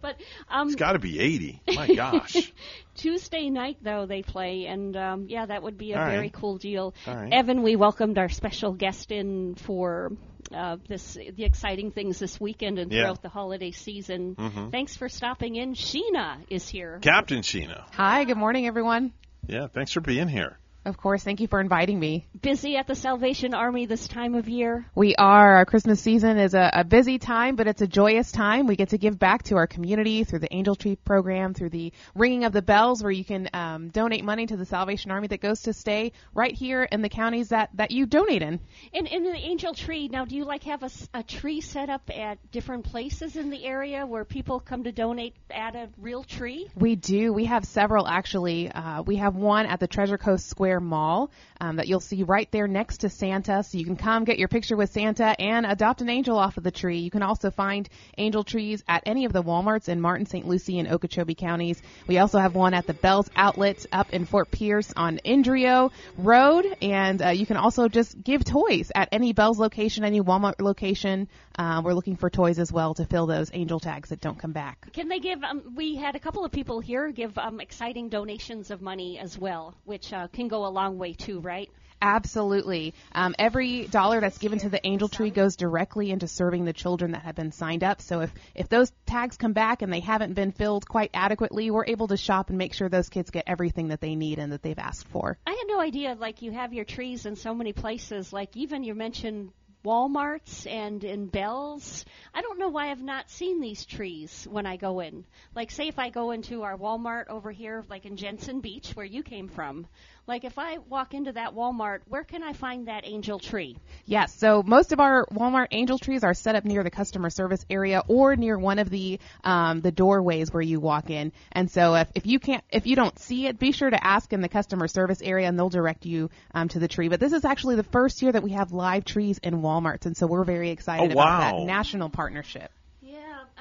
But 0.00 0.16
um, 0.50 0.66
He's 0.66 0.74
got 0.74 0.94
to 0.94 0.98
be 0.98 1.20
80. 1.20 1.62
My 1.76 1.94
gosh. 1.94 2.52
Tuesday 2.96 3.50
night, 3.50 3.78
though, 3.82 4.04
they 4.04 4.22
play, 4.22 4.66
and 4.66 4.96
um, 4.96 5.26
yeah, 5.28 5.46
that 5.46 5.62
would 5.62 5.78
be 5.78 5.92
a 5.92 5.98
All 5.98 6.06
very 6.06 6.18
right. 6.18 6.32
cool 6.32 6.58
deal. 6.58 6.92
Right. 7.06 7.32
Evan, 7.32 7.62
we 7.62 7.76
welcomed 7.76 8.18
our 8.18 8.28
special 8.28 8.72
guest 8.72 9.12
in 9.12 9.54
for 9.54 10.10
uh, 10.54 10.76
this 10.88 11.14
the 11.14 11.44
exciting 11.44 11.90
things 11.90 12.18
this 12.18 12.40
weekend 12.40 12.78
and 12.78 12.92
Yeah. 12.92 13.02
throughout 13.02 13.22
the 13.22 13.28
holiday 13.28 13.70
season. 13.70 14.34
Mhm. 14.36 14.70
Thanks 14.70 14.96
for 14.96 15.08
stopping 15.08 15.56
in. 15.56 15.74
Sheena 15.74 16.36
is 16.48 16.68
here. 16.68 16.98
Captain 17.02 17.40
Sheena. 17.40 17.84
Hi, 17.94 18.24
good 18.24 18.36
morning, 18.38 18.66
everyone. 18.66 19.12
Yeah, 19.46 19.66
thanks 19.66 19.92
for 19.92 20.00
being 20.00 20.28
here. 20.28 20.58
Of 20.84 20.96
course. 20.96 21.22
Thank 21.22 21.40
you 21.40 21.46
for 21.46 21.60
inviting 21.60 22.00
me. 22.00 22.26
Busy 22.40 22.76
at 22.76 22.88
the 22.88 22.96
Salvation 22.96 23.54
Army 23.54 23.86
this 23.86 24.08
time 24.08 24.34
of 24.34 24.48
year? 24.48 24.84
We 24.96 25.14
are. 25.14 25.58
Our 25.58 25.64
Christmas 25.64 26.00
season 26.00 26.38
is 26.38 26.54
a, 26.54 26.70
a, 26.72 26.84
busy 26.84 27.18
time, 27.18 27.54
but 27.54 27.68
it's 27.68 27.82
a 27.82 27.86
joyous 27.86 28.32
time. 28.32 28.66
We 28.66 28.74
get 28.74 28.88
to 28.88 28.98
give 28.98 29.16
back 29.16 29.44
to 29.44 29.56
our 29.56 29.68
community 29.68 30.24
through 30.24 30.40
the 30.40 30.52
Angel 30.52 30.74
Tree 30.74 30.96
program, 30.96 31.54
through 31.54 31.70
the 31.70 31.92
ringing 32.16 32.42
of 32.44 32.52
the 32.52 32.62
bells, 32.62 33.00
where 33.00 33.12
you 33.12 33.24
can 33.24 33.48
um, 33.54 33.90
donate 33.90 34.24
money 34.24 34.46
to 34.46 34.56
the 34.56 34.64
Salvation 34.64 35.12
Army 35.12 35.28
that 35.28 35.40
goes 35.40 35.62
to 35.62 35.72
stay 35.72 36.12
right 36.34 36.54
here 36.54 36.82
in 36.82 37.00
the 37.00 37.08
counties 37.08 37.50
that, 37.50 37.70
that 37.74 37.92
you 37.92 38.04
donate 38.04 38.42
in. 38.42 38.58
And 38.92 39.06
in 39.06 39.22
the 39.22 39.36
Angel 39.36 39.74
Tree, 39.74 40.08
now 40.08 40.24
do 40.24 40.34
you 40.34 40.44
like 40.44 40.64
have 40.64 40.82
a, 40.82 40.90
a 41.14 41.22
tree 41.22 41.60
set 41.60 41.90
up 41.90 42.10
at 42.12 42.50
different 42.50 42.86
places 42.86 43.36
in 43.36 43.50
the 43.50 43.64
area 43.64 44.04
where 44.04 44.24
people 44.24 44.58
come 44.58 44.82
to 44.82 44.92
donate 44.92 45.36
at 45.48 45.76
a 45.76 45.90
real 45.96 46.24
tree? 46.24 46.68
We 46.74 46.96
do. 46.96 47.32
We 47.32 47.44
have 47.44 47.64
several 47.66 48.08
actually. 48.08 48.68
Uh, 48.68 49.02
we 49.02 49.16
have 49.16 49.36
one 49.36 49.66
at 49.66 49.78
the 49.78 49.86
Treasure 49.86 50.18
Coast 50.18 50.48
Square 50.48 50.71
Square 50.72 50.80
Mall 50.80 51.30
um, 51.60 51.76
that 51.76 51.86
you'll 51.86 52.00
see 52.00 52.22
right 52.22 52.50
there 52.50 52.66
next 52.66 52.98
to 52.98 53.10
Santa. 53.10 53.62
So 53.62 53.76
you 53.76 53.84
can 53.84 53.96
come 53.96 54.24
get 54.24 54.38
your 54.38 54.48
picture 54.48 54.74
with 54.74 54.90
Santa 54.90 55.38
and 55.38 55.66
adopt 55.66 56.00
an 56.00 56.08
angel 56.08 56.38
off 56.38 56.56
of 56.56 56.64
the 56.64 56.70
tree. 56.70 57.00
You 57.00 57.10
can 57.10 57.22
also 57.22 57.50
find 57.50 57.88
angel 58.16 58.42
trees 58.42 58.82
at 58.88 59.02
any 59.04 59.26
of 59.26 59.34
the 59.34 59.42
Walmarts 59.42 59.88
in 59.88 60.00
Martin, 60.00 60.24
St. 60.24 60.46
Lucie, 60.46 60.78
and 60.78 60.88
Okeechobee 60.88 61.34
counties. 61.34 61.80
We 62.06 62.18
also 62.18 62.38
have 62.38 62.54
one 62.54 62.72
at 62.72 62.86
the 62.86 62.94
Bells 62.94 63.28
Outlet 63.36 63.84
up 63.92 64.14
in 64.14 64.24
Fort 64.24 64.50
Pierce 64.50 64.92
on 64.96 65.20
Indrio 65.24 65.92
Road. 66.16 66.66
And 66.80 67.22
uh, 67.22 67.28
you 67.28 67.44
can 67.44 67.58
also 67.58 67.88
just 67.88 68.22
give 68.22 68.44
toys 68.44 68.90
at 68.94 69.10
any 69.12 69.34
Bells 69.34 69.58
location, 69.58 70.04
any 70.04 70.22
Walmart 70.22 70.60
location. 70.60 71.28
Uh, 71.58 71.82
we're 71.84 71.92
looking 71.92 72.16
for 72.16 72.30
toys 72.30 72.58
as 72.58 72.72
well 72.72 72.94
to 72.94 73.04
fill 73.04 73.26
those 73.26 73.50
angel 73.52 73.78
tags 73.78 74.08
that 74.08 74.20
don't 74.20 74.38
come 74.38 74.52
back. 74.52 74.90
Can 74.94 75.08
they 75.08 75.18
give? 75.18 75.44
Um, 75.44 75.74
we 75.76 75.96
had 75.96 76.16
a 76.16 76.18
couple 76.18 76.46
of 76.46 76.50
people 76.50 76.80
here 76.80 77.10
give 77.10 77.36
um, 77.36 77.60
exciting 77.60 78.08
donations 78.08 78.70
of 78.70 78.80
money 78.80 79.18
as 79.18 79.38
well, 79.38 79.74
which 79.84 80.12
uh, 80.14 80.28
can 80.28 80.48
go 80.48 80.61
a 80.66 80.70
long 80.70 80.98
way 80.98 81.12
too, 81.12 81.40
right? 81.40 81.70
Absolutely. 82.04 82.94
Um, 83.12 83.36
every 83.38 83.86
dollar 83.86 84.20
that's 84.20 84.38
given 84.38 84.58
to 84.58 84.68
the 84.68 84.84
Angel 84.84 85.08
Tree 85.08 85.30
goes 85.30 85.54
directly 85.54 86.10
into 86.10 86.26
serving 86.26 86.64
the 86.64 86.72
children 86.72 87.12
that 87.12 87.22
have 87.22 87.36
been 87.36 87.52
signed 87.52 87.84
up. 87.84 88.02
So 88.02 88.22
if, 88.22 88.32
if 88.56 88.68
those 88.68 88.90
tags 89.06 89.36
come 89.36 89.52
back 89.52 89.82
and 89.82 89.92
they 89.92 90.00
haven't 90.00 90.34
been 90.34 90.50
filled 90.50 90.88
quite 90.88 91.10
adequately, 91.14 91.70
we're 91.70 91.86
able 91.86 92.08
to 92.08 92.16
shop 92.16 92.48
and 92.48 92.58
make 92.58 92.74
sure 92.74 92.88
those 92.88 93.08
kids 93.08 93.30
get 93.30 93.44
everything 93.46 93.88
that 93.88 94.00
they 94.00 94.16
need 94.16 94.40
and 94.40 94.50
that 94.50 94.62
they've 94.62 94.78
asked 94.80 95.06
for. 95.08 95.38
I 95.46 95.50
had 95.50 95.66
no 95.68 95.80
idea, 95.80 96.16
like, 96.18 96.42
you 96.42 96.50
have 96.50 96.72
your 96.72 96.84
trees 96.84 97.24
in 97.24 97.36
so 97.36 97.54
many 97.54 97.72
places. 97.72 98.32
Like, 98.32 98.56
even 98.56 98.82
you 98.82 98.96
mentioned 98.96 99.52
Walmarts 99.84 100.66
and 100.70 101.02
in 101.02 101.26
Bells. 101.26 102.04
I 102.32 102.40
don't 102.42 102.58
know 102.58 102.68
why 102.68 102.90
I've 102.90 103.02
not 103.02 103.30
seen 103.30 103.60
these 103.60 103.84
trees 103.84 104.46
when 104.50 104.64
I 104.64 104.76
go 104.76 105.00
in. 105.00 105.24
Like, 105.56 105.70
say 105.72 105.88
if 105.88 105.98
I 105.98 106.10
go 106.10 106.30
into 106.30 106.62
our 106.62 106.76
Walmart 106.76 107.28
over 107.28 107.50
here, 107.50 107.84
like 107.88 108.06
in 108.06 108.16
Jensen 108.16 108.60
Beach, 108.60 108.92
where 108.94 109.06
you 109.06 109.22
came 109.24 109.48
from, 109.48 109.86
like 110.26 110.44
if 110.44 110.58
I 110.58 110.78
walk 110.78 111.14
into 111.14 111.32
that 111.32 111.54
Walmart, 111.54 112.00
where 112.08 112.24
can 112.24 112.42
I 112.42 112.52
find 112.52 112.86
that 112.86 113.04
angel 113.04 113.38
tree? 113.38 113.76
Yes, 114.06 114.34
so 114.34 114.62
most 114.62 114.92
of 114.92 115.00
our 115.00 115.26
Walmart 115.26 115.68
angel 115.72 115.98
trees 115.98 116.22
are 116.22 116.34
set 116.34 116.54
up 116.54 116.64
near 116.64 116.82
the 116.82 116.90
customer 116.90 117.28
service 117.30 117.64
area 117.68 118.02
or 118.06 118.36
near 118.36 118.58
one 118.58 118.78
of 118.78 118.88
the 118.88 119.18
um, 119.42 119.80
the 119.80 119.90
doorways 119.90 120.52
where 120.52 120.62
you 120.62 120.80
walk 120.80 121.10
in. 121.10 121.32
And 121.50 121.70
so 121.70 121.94
if, 121.94 122.08
if 122.14 122.26
you 122.26 122.38
can't 122.38 122.62
if 122.70 122.86
you 122.86 122.94
don't 122.94 123.18
see 123.18 123.46
it, 123.46 123.58
be 123.58 123.72
sure 123.72 123.90
to 123.90 124.04
ask 124.04 124.32
in 124.32 124.40
the 124.40 124.48
customer 124.48 124.86
service 124.86 125.20
area 125.22 125.48
and 125.48 125.58
they'll 125.58 125.68
direct 125.68 126.06
you 126.06 126.30
um, 126.54 126.68
to 126.68 126.78
the 126.78 126.88
tree. 126.88 127.08
But 127.08 127.20
this 127.20 127.32
is 127.32 127.44
actually 127.44 127.76
the 127.76 127.82
first 127.84 128.22
year 128.22 128.32
that 128.32 128.42
we 128.42 128.52
have 128.52 128.72
live 128.72 129.04
trees 129.04 129.38
in 129.42 129.62
Walmarts, 129.62 130.06
and 130.06 130.16
so 130.16 130.26
we're 130.26 130.44
very 130.44 130.70
excited 130.70 131.12
oh, 131.12 131.16
wow. 131.16 131.38
about 131.38 131.58
that 131.58 131.64
national 131.64 132.10
partnership. 132.10 132.70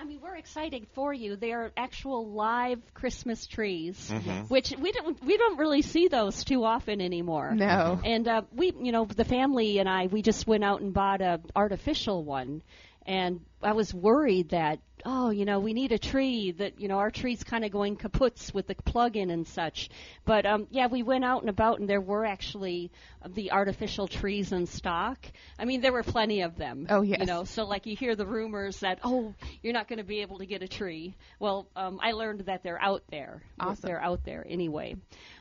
I 0.02 0.04
mean, 0.04 0.20
we're 0.20 0.36
excited 0.36 0.88
for 0.94 1.14
you. 1.14 1.36
They 1.36 1.52
are 1.52 1.72
actual 1.78 2.28
live 2.28 2.82
Christmas 2.96 3.46
trees, 3.46 4.10
mm-hmm. 4.12 4.46
which 4.48 4.74
we 4.82 4.92
don't 4.92 5.24
we 5.24 5.38
don't 5.38 5.60
really 5.60 5.84
see 5.84 6.08
those 6.08 6.44
too 6.44 6.64
often 6.64 7.02
anymore. 7.02 7.52
No. 7.54 8.00
And 8.04 8.28
uh, 8.28 8.42
we, 8.52 8.74
you 8.82 8.92
know, 8.92 9.06
the 9.06 9.26
family 9.26 9.78
and 9.78 9.88
I, 9.88 10.08
we 10.08 10.24
just 10.24 10.48
went 10.48 10.64
out 10.64 10.82
and 10.82 10.92
bought 10.92 11.22
a 11.22 11.40
artificial 11.56 12.24
one, 12.24 12.64
and 13.06 13.42
I 13.62 13.74
was 13.74 13.94
worried 13.94 14.50
that 14.50 14.80
oh, 15.06 15.30
you 15.30 15.46
know, 15.46 15.60
we 15.60 15.74
need 15.74 15.92
a 15.92 15.98
tree 15.98 16.52
that, 16.52 16.80
you 16.80 16.88
know, 16.88 16.98
our 16.98 17.12
tree's 17.12 17.44
kind 17.44 17.66
of 17.66 17.72
going 17.72 17.98
kaputs 17.98 18.54
with 18.54 18.68
the 18.68 18.76
plug-in 18.76 19.30
and 19.30 19.48
such. 19.48 19.90
But 20.26 20.46
um, 20.46 20.68
yeah, 20.70 20.88
we 20.88 21.04
went 21.04 21.24
out 21.24 21.42
and 21.42 21.50
about, 21.50 21.80
and 21.80 21.90
there 21.90 22.02
were 22.02 22.26
actually 22.26 22.92
the 23.28 23.52
artificial 23.52 24.08
trees 24.08 24.52
in 24.52 24.66
stock. 24.66 25.20
I 25.58 25.66
mean, 25.66 25.82
there 25.82 25.94
were 25.94 26.04
plenty 26.04 26.42
of 26.42 26.58
them. 26.58 26.88
Oh 26.90 27.02
yes. 27.02 27.20
You 27.20 27.26
know, 27.26 27.44
so 27.44 27.66
like 27.66 27.86
you 27.86 27.96
hear 27.96 28.16
the 28.16 28.26
rumors 28.26 28.80
that 28.80 29.00
oh, 29.04 29.34
you're 29.62 29.74
not 29.74 29.88
going 29.88 30.00
to 30.00 30.06
be 30.06 30.22
able 30.22 30.40
to 30.40 30.46
get 30.46 30.62
a 30.62 30.68
tree. 30.68 31.16
Well, 31.40 31.68
um, 31.76 32.00
I 32.02 32.12
learned 32.12 32.42
that 32.42 32.64
they're 32.64 32.82
out 32.82 33.04
there. 33.10 33.42
Awesome. 33.60 33.88
They're 33.88 34.02
out 34.02 34.24
there 34.24 34.46
anyway. 34.48 34.96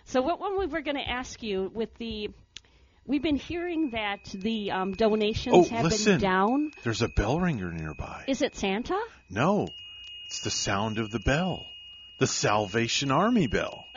So 0.04 0.22
what 0.22 0.40
one 0.40 0.58
we 0.58 0.66
were 0.66 0.80
going 0.80 0.96
to 0.96 1.08
ask 1.08 1.42
you 1.42 1.70
with 1.72 1.94
the 1.96 2.30
We've 3.10 3.20
been 3.20 3.34
hearing 3.34 3.90
that 3.90 4.22
the 4.32 4.70
um, 4.70 4.92
donations 4.92 5.52
oh, 5.56 5.64
have 5.74 5.82
listen. 5.82 6.12
been 6.12 6.20
down. 6.20 6.72
There's 6.84 7.02
a 7.02 7.08
bell 7.08 7.40
ringer 7.40 7.72
nearby. 7.72 8.22
Is 8.28 8.40
it 8.40 8.54
Santa? 8.54 9.02
No, 9.28 9.66
it's 10.26 10.42
the 10.42 10.50
sound 10.50 10.98
of 10.98 11.10
the 11.10 11.18
bell, 11.18 11.72
the 12.18 12.28
Salvation 12.28 13.10
Army 13.10 13.48
bell 13.48 13.88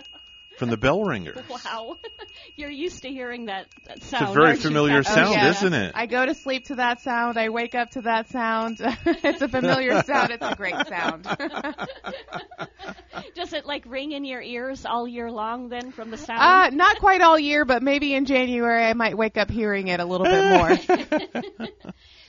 from 0.57 0.69
the 0.69 0.77
bell 0.77 1.03
ringer. 1.05 1.33
Wow, 1.49 1.97
you're 2.55 2.69
used 2.69 3.03
to 3.03 3.09
hearing 3.09 3.45
that, 3.45 3.67
that 3.87 4.03
sound. 4.03 4.23
It's 4.23 4.31
a 4.31 4.33
very 4.33 4.51
you? 4.51 4.57
familiar 4.57 4.99
Oh, 4.99 5.01
sound, 5.01 5.33
yeah. 5.33 5.49
isn't 5.49 5.73
it? 5.73 5.91
I 5.95 6.05
go 6.05 6.25
to 6.25 6.33
sleep 6.33 6.65
to 6.65 6.75
that 6.75 7.01
sound. 7.01 7.37
I 7.37 7.49
wake 7.49 7.75
up 7.75 7.91
to 7.91 8.01
that 8.01 8.29
sound. 8.29 8.77
it's 9.05 9.41
a 9.41 9.47
familiar 9.47 10.01
sound. 10.03 10.31
It's 10.31 10.45
a 10.45 10.55
great 10.55 10.75
sound. 10.87 11.27
Does 13.35 13.53
it 13.53 13.65
like 13.65 13.83
ring 13.87 14.11
in 14.11 14.25
your 14.25 14.41
ears 14.41 14.85
all 14.85 15.07
year 15.07 15.31
long 15.31 15.69
then 15.69 15.91
from 15.91 16.11
the 16.11 16.17
sound? 16.17 16.39
Uh, 16.41 16.75
not 16.75 16.99
quite 16.99 17.21
all 17.21 17.39
year, 17.39 17.65
but 17.65 17.83
maybe 17.83 18.13
in 18.13 18.25
January 18.25 18.83
I 18.83 18.93
might 18.93 19.17
wake 19.17 19.37
up 19.37 19.49
hearing 19.49 19.87
it 19.87 19.99
a 19.99 20.05
little 20.05 20.25
bit 20.25 20.45
more. 21.59 21.69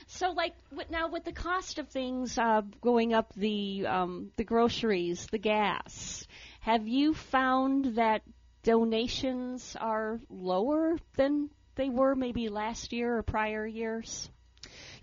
So, 0.07 0.31
like 0.31 0.53
with, 0.71 0.89
now, 0.91 1.09
with 1.09 1.25
the 1.25 1.31
cost 1.31 1.79
of 1.79 1.89
things 1.89 2.37
uh, 2.37 2.61
going 2.81 3.13
up, 3.13 3.33
the 3.35 3.87
um, 3.87 4.31
the 4.35 4.43
groceries, 4.43 5.25
the 5.31 5.39
gas, 5.39 6.24
have 6.65 6.87
you 6.87 7.13
found 7.13 7.97
that 7.97 8.23
donations 8.63 9.77
are 9.79 10.19
lower 10.31 10.97
than 11.15 11.51
they 11.75 11.89
were 11.89 12.15
maybe 12.15 12.49
last 12.49 12.91
year 12.91 13.17
or 13.17 13.21
prior 13.21 13.67
years? 13.67 14.27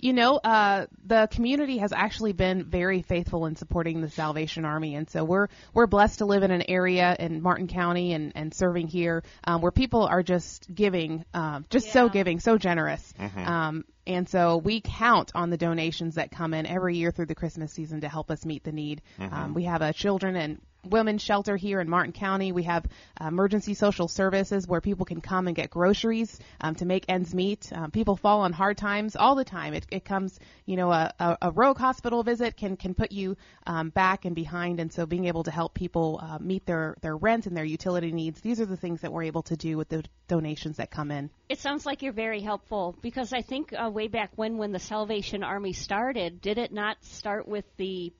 You 0.01 0.12
know, 0.12 0.40
uh, 0.43 0.86
the 1.06 1.28
community 1.30 1.78
has 1.78 1.93
actually 1.93 2.32
been 2.32 2.64
very 2.64 3.02
faithful 3.02 3.47
in 3.47 3.55
supporting 3.55 4.01
the 4.01 4.10
Salvation 4.10 4.64
Army, 4.64 4.97
and 4.97 5.09
so 5.09 5.22
we're 5.22 5.47
we're 5.72 5.86
blessed 5.86 6.18
to 6.18 6.24
live 6.24 6.43
in 6.43 6.51
an 6.51 6.64
area 6.68 7.14
in 7.16 7.40
Martin 7.40 7.68
County 7.68 8.12
and 8.12 8.32
and 8.34 8.52
serving 8.52 8.89
here 8.89 9.22
um, 9.44 9.62
where 9.62 9.70
people 9.70 10.02
are 10.02 10.24
just 10.24 10.66
giving, 10.74 11.24
um, 11.32 11.64
just 11.70 11.93
so 11.93 12.09
giving, 12.09 12.40
so 12.40 12.59
generous. 12.59 13.14
Mhm. 13.20 13.47
Um, 13.47 13.84
and 14.05 14.28
so 14.28 14.56
we 14.56 14.80
count 14.80 15.30
on 15.36 15.51
the 15.51 15.56
donations 15.56 16.16
that 16.16 16.32
come 16.32 16.55
in 16.55 16.66
every 16.66 16.97
year 16.97 17.12
through 17.12 17.26
the 17.26 17.36
Christmas 17.36 17.72
season 17.72 18.01
to 18.01 18.09
help 18.09 18.32
us 18.32 18.44
meet 18.44 18.64
the 18.64 18.72
need. 18.72 19.01
Mhm. 19.20 19.32
Um, 19.32 19.55
we 19.55 19.62
have 19.62 19.80
a 19.80 19.93
children 19.93 20.34
and 20.34 20.59
women's 20.84 21.22
shelter 21.22 21.56
here 21.56 21.80
in 21.80 21.88
Martin 21.88 22.12
County. 22.12 22.52
We 22.52 22.64
have 22.64 22.84
uh, 23.20 23.26
emergency 23.26 23.74
social 23.74 24.09
services 24.09 24.66
where 24.66 24.80
people 24.80 25.06
can 25.06 25.20
come 25.20 25.46
and 25.46 25.54
get 25.54 25.70
groceries 25.70 26.38
um, 26.60 26.74
to 26.76 26.84
make 26.84 27.04
ends 27.09 27.34
meet. 27.34 27.70
Um, 27.72 27.90
people 27.90 28.16
fall 28.16 28.40
on 28.40 28.52
hard 28.52 28.76
times 28.76 29.16
all 29.16 29.34
the 29.34 29.44
time. 29.44 29.74
It, 29.74 29.86
it 29.90 30.04
comes, 30.04 30.38
you 30.66 30.76
know, 30.76 30.90
a, 30.90 31.12
a, 31.18 31.38
a 31.42 31.50
rogue 31.50 31.78
hospital 31.78 32.22
visit 32.22 32.56
can 32.56 32.76
can 32.76 32.94
put 32.94 33.12
you 33.12 33.36
um, 33.66 33.90
back 33.90 34.24
and 34.24 34.34
behind, 34.34 34.80
and 34.80 34.92
so 34.92 35.06
being 35.06 35.26
able 35.26 35.44
to 35.44 35.50
help 35.50 35.74
people 35.74 36.20
uh, 36.22 36.38
meet 36.40 36.66
their 36.66 36.96
their 37.00 37.16
rent 37.16 37.46
and 37.46 37.56
their 37.56 37.64
utility 37.64 38.12
needs. 38.12 38.40
These 38.40 38.60
are 38.60 38.66
the 38.66 38.76
things 38.76 39.02
that 39.02 39.12
we're 39.12 39.24
able 39.24 39.42
to 39.44 39.56
do 39.56 39.76
with 39.76 39.88
the 39.88 40.04
donations 40.28 40.78
that 40.78 40.90
come 40.90 41.10
in. 41.10 41.30
It 41.48 41.59
sounds 41.59 41.84
like 41.84 42.02
you're 42.02 42.12
very 42.12 42.40
helpful 42.40 42.96
because 43.02 43.32
I 43.32 43.42
think 43.42 43.72
uh, 43.72 43.90
way 43.90 44.09
back 44.09 44.30
when, 44.36 44.56
when 44.56 44.72
the 44.72 44.78
Salvation 44.78 45.44
Army 45.44 45.74
started, 45.74 46.40
did 46.40 46.59
it 46.59 46.72
not 46.72 46.96
start 47.04 47.46
with 47.46 47.64
the 47.76 48.12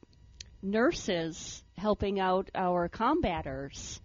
nurses 0.63 1.63
helping 1.77 2.21
out 2.21 2.51
our 2.55 2.89
combaters? 2.89 4.01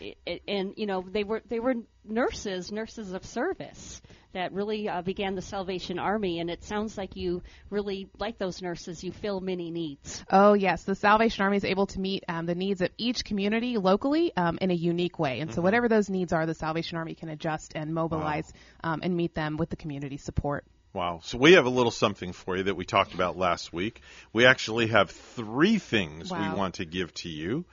It, 0.00 0.16
it, 0.24 0.42
and 0.48 0.72
you 0.76 0.86
know 0.86 1.04
they 1.06 1.24
were 1.24 1.42
they 1.48 1.60
were 1.60 1.74
nurses, 2.04 2.72
nurses 2.72 3.12
of 3.12 3.24
service 3.24 4.00
that 4.32 4.52
really 4.52 4.88
uh, 4.88 5.02
began 5.02 5.34
the 5.34 5.42
Salvation 5.42 5.98
Army. 5.98 6.38
And 6.38 6.48
it 6.48 6.64
sounds 6.64 6.96
like 6.96 7.16
you 7.16 7.42
really 7.68 8.08
like 8.18 8.38
those 8.38 8.62
nurses. 8.62 9.04
You 9.04 9.12
fill 9.12 9.40
many 9.40 9.70
needs. 9.70 10.24
Oh 10.30 10.54
yes, 10.54 10.84
the 10.84 10.94
Salvation 10.94 11.42
Army 11.42 11.58
is 11.58 11.64
able 11.64 11.86
to 11.88 12.00
meet 12.00 12.24
um, 12.28 12.46
the 12.46 12.54
needs 12.54 12.80
of 12.80 12.90
each 12.96 13.24
community 13.24 13.76
locally 13.76 14.34
um, 14.36 14.56
in 14.60 14.70
a 14.70 14.74
unique 14.74 15.18
way, 15.18 15.40
and 15.40 15.52
so 15.52 15.60
Mhm. 15.60 15.64
whatever 15.64 15.88
those 15.88 16.08
needs 16.08 16.32
are, 16.32 16.46
the 16.46 16.54
Salvation 16.54 16.96
Army 16.96 17.14
can 17.14 17.28
adjust 17.28 17.72
and 17.74 17.92
mobilize 17.92 18.50
um, 18.82 19.00
and 19.02 19.14
meet 19.16 19.34
them 19.34 19.56
with 19.58 19.68
the 19.68 19.76
community 19.76 20.16
support. 20.16 20.64
Wow. 20.92 21.20
So 21.22 21.38
we 21.38 21.52
have 21.52 21.66
a 21.66 21.70
little 21.70 21.92
something 21.92 22.32
for 22.32 22.56
you 22.56 22.64
that 22.64 22.74
we 22.74 22.84
talked 22.84 23.14
about 23.14 23.36
last 23.36 23.72
week. 23.72 24.02
We 24.32 24.46
actually 24.46 24.88
have 24.88 25.10
three 25.10 25.78
things 25.78 26.30
Wow. 26.30 26.52
we 26.52 26.58
want 26.58 26.74
to 26.76 26.84
give 26.84 27.14
to 27.14 27.28
you. 27.28 27.64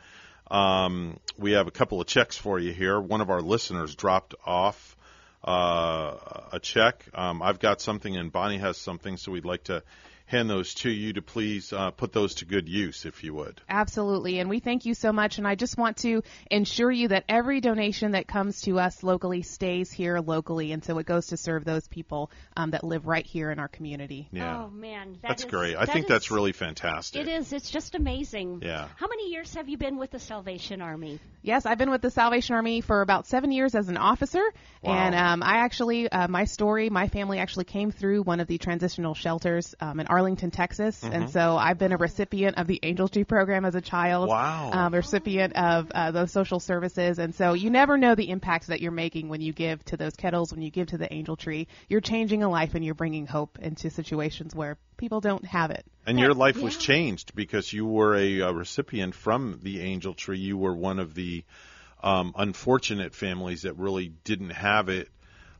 Um, 0.51 1.19
we 1.37 1.53
have 1.53 1.67
a 1.67 1.71
couple 1.71 1.99
of 1.99 2.07
checks 2.07 2.37
for 2.37 2.59
you 2.59 2.71
here. 2.73 2.99
One 2.99 3.21
of 3.21 3.29
our 3.29 3.41
listeners 3.41 3.95
dropped 3.95 4.35
off 4.45 4.95
uh, 5.43 6.15
a 6.51 6.59
check. 6.61 7.05
Um, 7.13 7.41
I've 7.41 7.59
got 7.59 7.81
something, 7.81 8.15
and 8.15 8.31
Bonnie 8.31 8.57
has 8.57 8.77
something, 8.77 9.17
so 9.17 9.31
we'd 9.31 9.45
like 9.45 9.65
to 9.65 9.83
hand 10.27 10.49
those 10.49 10.73
to 10.75 10.89
you 10.89 11.13
to 11.13 11.21
please 11.21 11.71
uh, 11.73 11.89
put 11.91 12.11
those 12.13 12.35
to 12.35 12.45
good 12.45 12.67
use, 12.69 13.05
if 13.05 13.23
you 13.23 13.33
would. 13.33 13.59
Absolutely, 13.69 14.39
and 14.39 14.49
we 14.49 14.59
thank 14.59 14.85
you 14.85 14.93
so 14.93 15.11
much. 15.13 15.37
And 15.37 15.47
I 15.47 15.55
just 15.55 15.77
want 15.77 15.97
to 15.97 16.21
ensure 16.51 16.91
you 16.91 17.07
that 17.07 17.23
every 17.29 17.61
donation 17.61 18.11
that 18.11 18.27
comes 18.27 18.61
to 18.63 18.77
us 18.79 19.03
locally 19.03 19.41
stays 19.41 19.89
here 19.91 20.19
locally, 20.19 20.73
and 20.73 20.83
so 20.83 20.97
it 20.99 21.05
goes 21.05 21.27
to 21.27 21.37
serve 21.37 21.63
those 21.63 21.87
people 21.87 22.29
um, 22.57 22.71
that 22.71 22.83
live 22.83 23.07
right 23.07 23.25
here 23.25 23.51
in 23.51 23.57
our 23.59 23.69
community. 23.69 24.27
Yeah. 24.31 24.65
Oh 24.65 24.69
man, 24.69 25.13
that 25.21 25.27
that's 25.29 25.43
is- 25.45 25.49
great. 25.49 25.75
I 25.77 25.85
that 25.85 25.93
think 25.93 26.05
is- 26.05 26.09
that's 26.09 26.29
really 26.29 26.51
fantastic. 26.51 27.21
It 27.21 27.29
is. 27.29 27.53
It's 27.53 27.69
just 27.69 27.95
amazing. 27.95 28.61
Yeah. 28.63 28.87
How 28.97 29.07
many 29.07 29.31
years 29.31 29.53
have 29.55 29.69
you 29.69 29.77
been 29.77 29.97
with 29.97 30.11
the 30.11 30.19
Salvation 30.19 30.81
Army? 30.81 31.19
Yes, 31.41 31.65
I've 31.65 31.77
been 31.77 31.89
with 31.91 32.01
the 32.01 32.11
Salvation 32.11 32.55
Army 32.55 32.81
for 32.81 33.01
about 33.01 33.25
seven 33.27 33.53
years 33.53 33.73
as 33.75 33.87
an 33.87 33.95
officer, 33.95 34.43
Wow. 34.83 34.93
and 34.93 35.15
um, 35.15 35.41
I 35.43 35.59
actually, 35.59 36.09
uh, 36.11 36.27
my 36.27 36.43
story, 36.43 36.89
my 36.89 37.07
family 37.07 37.39
actually 37.39 37.63
came 37.65 37.91
through 37.91 38.23
one 38.23 38.41
of 38.41 38.47
the 38.47 38.57
transitional 38.57 39.13
shelters 39.13 39.73
um, 39.79 40.01
in 40.01 40.07
Arlington, 40.17 40.49
Texas, 40.49 41.03
Mhm. 41.03 41.13
and 41.13 41.29
so 41.29 41.57
I've 41.57 41.77
been 41.77 41.91
a 41.91 41.97
recipient 41.97 42.57
of 42.57 42.65
the 42.65 42.79
Angel 42.81 43.07
Tree 43.07 43.23
program 43.23 43.65
as 43.65 43.75
a 43.75 43.81
child. 43.81 44.29
Wow. 44.29 44.71
Um, 44.73 44.93
a 44.95 44.97
recipient 44.97 45.55
of 45.55 45.91
uh, 45.91 46.09
those 46.09 46.31
social 46.31 46.59
services, 46.59 47.19
and 47.19 47.35
so 47.35 47.53
you 47.53 47.69
never 47.69 47.97
know 47.97 48.15
the 48.15 48.29
impact 48.29 48.67
that 48.67 48.81
you're 48.81 48.91
making 48.91 49.29
when 49.29 49.41
you 49.41 49.53
give 49.53 49.85
to 49.85 49.97
those 49.97 50.15
kettles, 50.15 50.51
when 50.51 50.63
you 50.63 50.71
give 50.71 50.87
to 50.87 50.97
the 50.97 51.13
Angel 51.13 51.35
Tree. 51.35 51.67
You're 51.87 52.01
changing 52.01 52.41
a 52.41 52.49
life, 52.49 52.73
and 52.73 52.83
you're 52.83 52.95
bringing 52.95 53.27
hope 53.27 53.59
into 53.59 53.91
situations 53.91 54.55
where 54.55 54.77
people 54.97 55.21
don't 55.21 55.45
have 55.45 55.69
it. 55.69 55.85
And 56.07 56.19
your 56.19 56.33
life 56.33 56.57
was 56.57 56.77
changed 56.77 57.35
because 57.35 57.71
you 57.71 57.85
were 57.85 58.15
a, 58.15 58.41
uh 58.41 58.51
recipient 58.51 59.13
from 59.13 59.59
the 59.61 59.81
Angel 59.81 60.15
Tree. 60.15 60.39
You 60.39 60.57
were 60.57 60.75
one 60.75 60.97
of 60.99 61.13
the 61.13 61.43
um, 62.01 62.33
unfortunate 62.35 63.13
families 63.13 63.61
that 63.63 63.75
really 63.77 64.09
didn't 64.23 64.51
have 64.51 64.89
it 64.89 65.09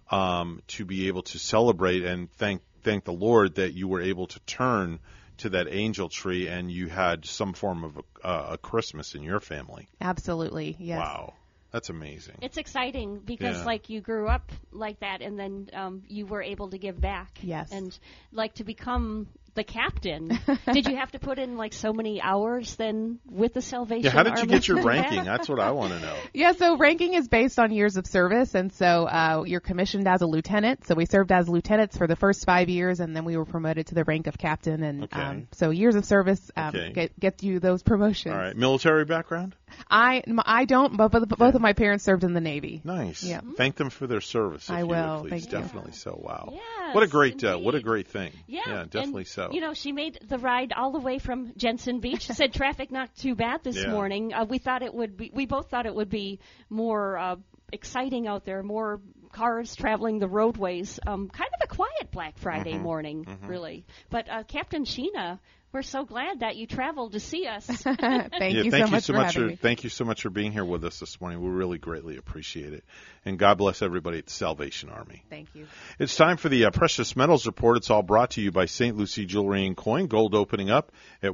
um, 0.09 0.61
to 0.67 0.85
be 0.85 1.07
able 1.07 1.23
to 1.23 1.39
celebrate 1.39 2.03
and 2.03 2.31
thank 2.34 2.61
thank 2.83 3.03
the 3.03 3.13
Lord 3.13 3.55
that 3.55 3.73
you 3.73 3.87
were 3.87 4.01
able 4.01 4.27
to 4.27 4.39
turn 4.41 4.99
to 5.37 5.49
that 5.49 5.67
Angel 5.69 6.09
Tree 6.09 6.47
and 6.47 6.71
you 6.71 6.87
had 6.87 7.25
some 7.25 7.53
form 7.53 7.83
of 7.83 7.97
a, 7.97 8.27
uh, 8.27 8.47
a 8.53 8.57
Christmas 8.57 9.13
in 9.15 9.23
your 9.23 9.39
family. 9.39 9.87
Absolutely, 10.01 10.75
yes. 10.79 10.99
Wow, 10.99 11.33
that's 11.71 11.89
amazing. 11.89 12.39
It's 12.41 12.57
exciting 12.57 13.19
because 13.19 13.57
Yeah. 13.57 13.65
like 13.65 13.89
you 13.89 14.01
grew 14.01 14.27
up 14.27 14.51
like 14.71 14.99
that, 15.01 15.21
and 15.21 15.37
then 15.39 15.69
um, 15.73 16.03
you 16.07 16.25
were 16.25 16.41
able 16.41 16.69
to 16.71 16.77
give 16.77 16.99
back. 16.99 17.39
Yes. 17.41 17.71
And 17.71 17.97
like 18.31 18.55
to 18.55 18.63
become 18.63 19.27
the 19.57 19.63
captain. 19.65 20.39
Did 20.71 20.88
you 20.88 20.95
have 20.95 21.11
to 21.11 21.19
put 21.19 21.39
in 21.39 21.57
like 21.57 21.73
so 21.73 21.91
many 21.91 22.21
hours 22.21 22.75
then 22.77 23.19
with 23.29 23.53
the 23.53 23.61
Salvation 23.61 24.05
Yeah, 24.05 24.11
how 24.11 24.23
did 24.23 24.38
you 24.39 24.45
get 24.45 24.67
your 24.67 24.77
to 24.77 24.84
do 24.84 24.88
that? 24.88 25.01
ranking? 25.01 25.23
That's 25.25 25.49
what 25.49 25.59
I 25.59 25.71
want 25.71 25.91
to 25.93 25.99
know. 25.99 26.15
Yeah, 26.34 26.53
so 26.53 26.77
ranking 26.77 27.15
is 27.15 27.27
based 27.27 27.59
on 27.59 27.71
years 27.71 27.97
of 27.97 28.07
service, 28.07 28.55
and 28.55 28.71
so 28.71 29.05
uh, 29.05 29.43
you're 29.45 29.59
commissioned 29.59 30.07
as 30.07 30.21
a 30.21 30.27
lieutenant. 30.27 30.85
So 30.88 30.95
we 30.95 31.05
served 31.05 31.31
as 31.31 31.49
lieutenants 31.49 31.97
for 31.97 32.07
the 32.07 32.15
first 32.15 32.45
five 32.45 32.69
years, 32.69 32.99
and 32.99 33.15
then 33.15 33.25
we 33.25 33.35
were 33.35 33.45
promoted 33.45 33.88
to 33.88 33.95
the 33.95 34.03
rank 34.05 34.27
of 34.27 34.38
captain. 34.38 34.84
And 34.84 35.03
Okay. 35.05 35.21
um, 35.21 35.47
so 35.53 35.71
years 35.71 35.95
of 35.95 36.05
service 36.05 36.51
um, 36.55 36.67
Okay. 36.75 36.91
get 36.93 37.19
get 37.19 37.43
you 37.43 37.59
those 37.59 37.81
promotions. 37.84 38.34
All 38.34 38.39
right, 38.39 38.55
military 38.55 39.03
background. 39.05 39.55
I 39.89 40.23
I 40.45 40.65
don't, 40.65 40.95
but 40.95 41.09
both, 41.11 41.27
both 41.29 41.55
of 41.55 41.61
my 41.61 41.73
parents 41.73 42.03
served 42.05 42.23
in 42.23 42.34
the 42.34 42.41
Navy. 42.41 42.81
Nice. 42.84 43.23
Yeah. 43.23 43.41
Thank 43.57 43.75
them 43.75 43.89
for 43.89 44.07
their 44.07 44.21
service. 44.21 44.69
If 44.69 44.75
I 44.75 44.79
you 44.81 44.88
will. 44.88 45.21
Would, 45.23 45.29
please. 45.31 45.45
Thank 45.45 45.51
you. 45.51 45.59
Definitely 45.59 45.91
so. 45.93 46.19
Wow. 46.23 46.49
Yes, 46.53 46.95
what 46.95 47.03
a 47.03 47.07
great, 47.07 47.43
uh, 47.43 47.57
what 47.57 47.75
a 47.75 47.81
great 47.81 48.07
thing. 48.07 48.31
Yeah, 48.47 48.85
definitely 48.89 49.21
and, 49.21 49.27
so. 49.27 49.46
You 49.51 49.61
know, 49.61 49.73
she 49.73 49.91
made 49.91 50.19
the 50.27 50.37
ride 50.37 50.73
all 50.73 50.91
the 50.91 50.99
way 50.99 51.19
from 51.19 51.53
Jensen 51.57 51.99
Beach. 51.99 52.25
Said 52.31 52.53
traffic 52.53 52.91
not 52.91 53.15
too 53.15 53.35
bad 53.35 53.63
this 53.63 53.77
Yeah. 53.77 53.91
morning. 53.91 54.33
Uh, 54.33 54.45
we 54.45 54.57
thought 54.57 54.81
it 54.83 54.93
would 54.93 55.17
be. 55.17 55.31
We 55.33 55.45
both 55.45 55.69
thought 55.69 55.85
it 55.85 55.95
would 55.95 56.09
be 56.09 56.39
more 56.69 57.17
uh, 57.17 57.35
exciting 57.71 58.27
out 58.27 58.45
there, 58.45 58.63
more 58.63 59.01
cars 59.38 59.76
traveling 59.76 60.19
the 60.19 60.27
roadways. 60.27 60.99
Um, 61.05 61.30
kind 61.30 61.49
of 61.61 61.69
a 61.69 61.73
quiet 61.76 62.11
Black 62.11 62.38
Friday 62.39 62.73
Mhm. 62.73 62.81
morning, 62.81 63.26
Mhm. 63.26 63.47
really. 63.47 63.85
But 64.09 64.27
uh, 64.30 64.43
Captain 64.43 64.84
Sheena, 64.84 65.39
we're 65.72 65.84
so 65.84 66.05
glad 66.05 66.39
that 66.39 66.55
you 66.55 66.65
traveled 66.65 67.11
to 67.11 67.19
see 67.19 67.45
us. 67.45 67.65
Thank 67.84 67.97
yeah, 67.97 68.47
you 68.64 68.72
thank 68.72 68.85
so 68.85 68.85
you 68.85 68.91
much 68.91 69.03
so 69.03 69.14
for 69.14 69.19
much 69.19 69.35
having 69.35 69.55
for 69.57 69.61
thank 69.61 69.84
you 69.84 69.89
so 69.91 70.05
much 70.05 70.23
for 70.23 70.30
being 70.31 70.51
here 70.51 70.65
with 70.65 70.84
us 70.85 70.99
this 70.99 71.22
morning. 71.22 71.39
We 71.41 71.49
really 71.49 71.77
greatly 71.77 72.18
appreciate 72.18 72.73
it, 72.73 72.84
and 73.26 73.38
God 73.38 73.57
bless 73.59 73.81
everybody 73.84 74.18
at 74.18 74.26
the 74.26 74.31
Salvation 74.34 74.89
Army. 74.89 75.23
Thank 75.30 75.53
you. 75.53 75.68
It's 75.99 76.15
time 76.15 76.38
for 76.38 76.49
the 76.49 76.65
uh, 76.65 76.72
precious 76.72 77.15
metals 77.15 77.45
report. 77.45 77.77
It's 77.77 77.91
all 77.91 78.01
brought 78.03 78.31
to 78.31 78.41
you 78.41 78.51
by 78.51 78.65
St. 78.65 78.97
Lucie 78.97 79.26
Jewelry 79.26 79.68
and 79.68 79.77
Coin. 79.77 80.07
Gold 80.07 80.34
opening 80.34 80.72
up 80.72 80.91
at 81.22 81.34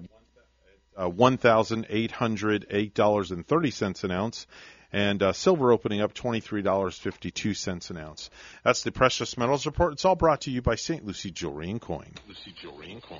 uh, 1.01 1.07
one 1.09 1.37
thousand 1.37 1.85
eight 1.89 2.11
hundred 2.11 2.67
eight 2.69 2.93
dollars 2.93 3.31
and 3.31 3.47
thirty 3.47 3.71
cents 3.71 4.03
an 4.03 4.11
ounce. 4.11 4.45
And 4.93 5.23
uh, 5.23 5.33
silver 5.33 5.71
opening 5.71 6.01
up 6.01 6.13
$23.52 6.13 7.89
an 7.89 7.97
ounce. 7.97 8.29
That's 8.63 8.83
the 8.83 8.91
Precious 8.91 9.37
Metals 9.37 9.65
Report. 9.65 9.93
It's 9.93 10.05
all 10.05 10.15
brought 10.15 10.41
to 10.41 10.51
you 10.51 10.61
by 10.61 10.75
St. 10.75 11.03
Lucie 11.03 11.31
Jewelry 11.31 11.71
and 11.71 11.81
Coin. 11.81 12.13
Lucie 12.27 12.53
Jewelry 12.61 12.91
and 12.91 13.01
Coin. 13.01 13.19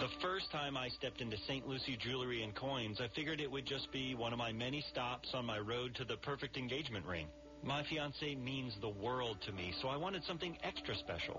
The 0.00 0.08
first 0.22 0.50
time 0.50 0.78
I 0.78 0.88
stepped 0.88 1.20
into 1.20 1.36
St. 1.46 1.68
Lucie 1.68 1.98
Jewelry 1.98 2.42
and 2.42 2.54
Coins, 2.54 3.02
I 3.02 3.08
figured 3.14 3.38
it 3.38 3.50
would 3.50 3.66
just 3.66 3.92
be 3.92 4.14
one 4.14 4.32
of 4.32 4.38
my 4.38 4.50
many 4.50 4.80
stops 4.90 5.34
on 5.34 5.44
my 5.44 5.58
road 5.58 5.94
to 5.96 6.06
the 6.06 6.16
perfect 6.16 6.56
engagement 6.56 7.04
ring. 7.04 7.26
My 7.62 7.82
fiance 7.82 8.34
means 8.36 8.72
the 8.80 8.88
world 8.88 9.36
to 9.42 9.52
me, 9.52 9.74
so 9.82 9.88
I 9.88 9.98
wanted 9.98 10.24
something 10.24 10.56
extra 10.62 10.96
special. 10.96 11.38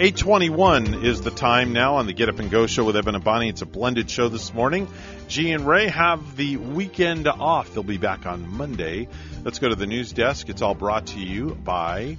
821 0.00 1.04
is 1.04 1.22
the 1.22 1.32
time 1.32 1.72
now 1.72 1.96
on 1.96 2.06
the 2.06 2.12
Get 2.12 2.28
Up 2.28 2.38
and 2.38 2.52
Go 2.52 2.68
show 2.68 2.84
with 2.84 2.96
Evan 2.96 3.16
and 3.16 3.24
Bonnie. 3.24 3.48
It's 3.48 3.62
a 3.62 3.66
blended 3.66 4.08
show 4.08 4.28
this 4.28 4.54
morning. 4.54 4.86
G 5.26 5.50
and 5.50 5.66
Ray 5.66 5.88
have 5.88 6.36
the 6.36 6.56
weekend 6.56 7.26
off. 7.26 7.74
They'll 7.74 7.82
be 7.82 7.98
back 7.98 8.24
on 8.24 8.48
Monday. 8.48 9.08
Let's 9.42 9.58
go 9.58 9.68
to 9.68 9.74
the 9.74 9.88
news 9.88 10.12
desk. 10.12 10.50
It's 10.50 10.62
all 10.62 10.76
brought 10.76 11.06
to 11.06 11.18
you 11.18 11.56
by 11.56 12.16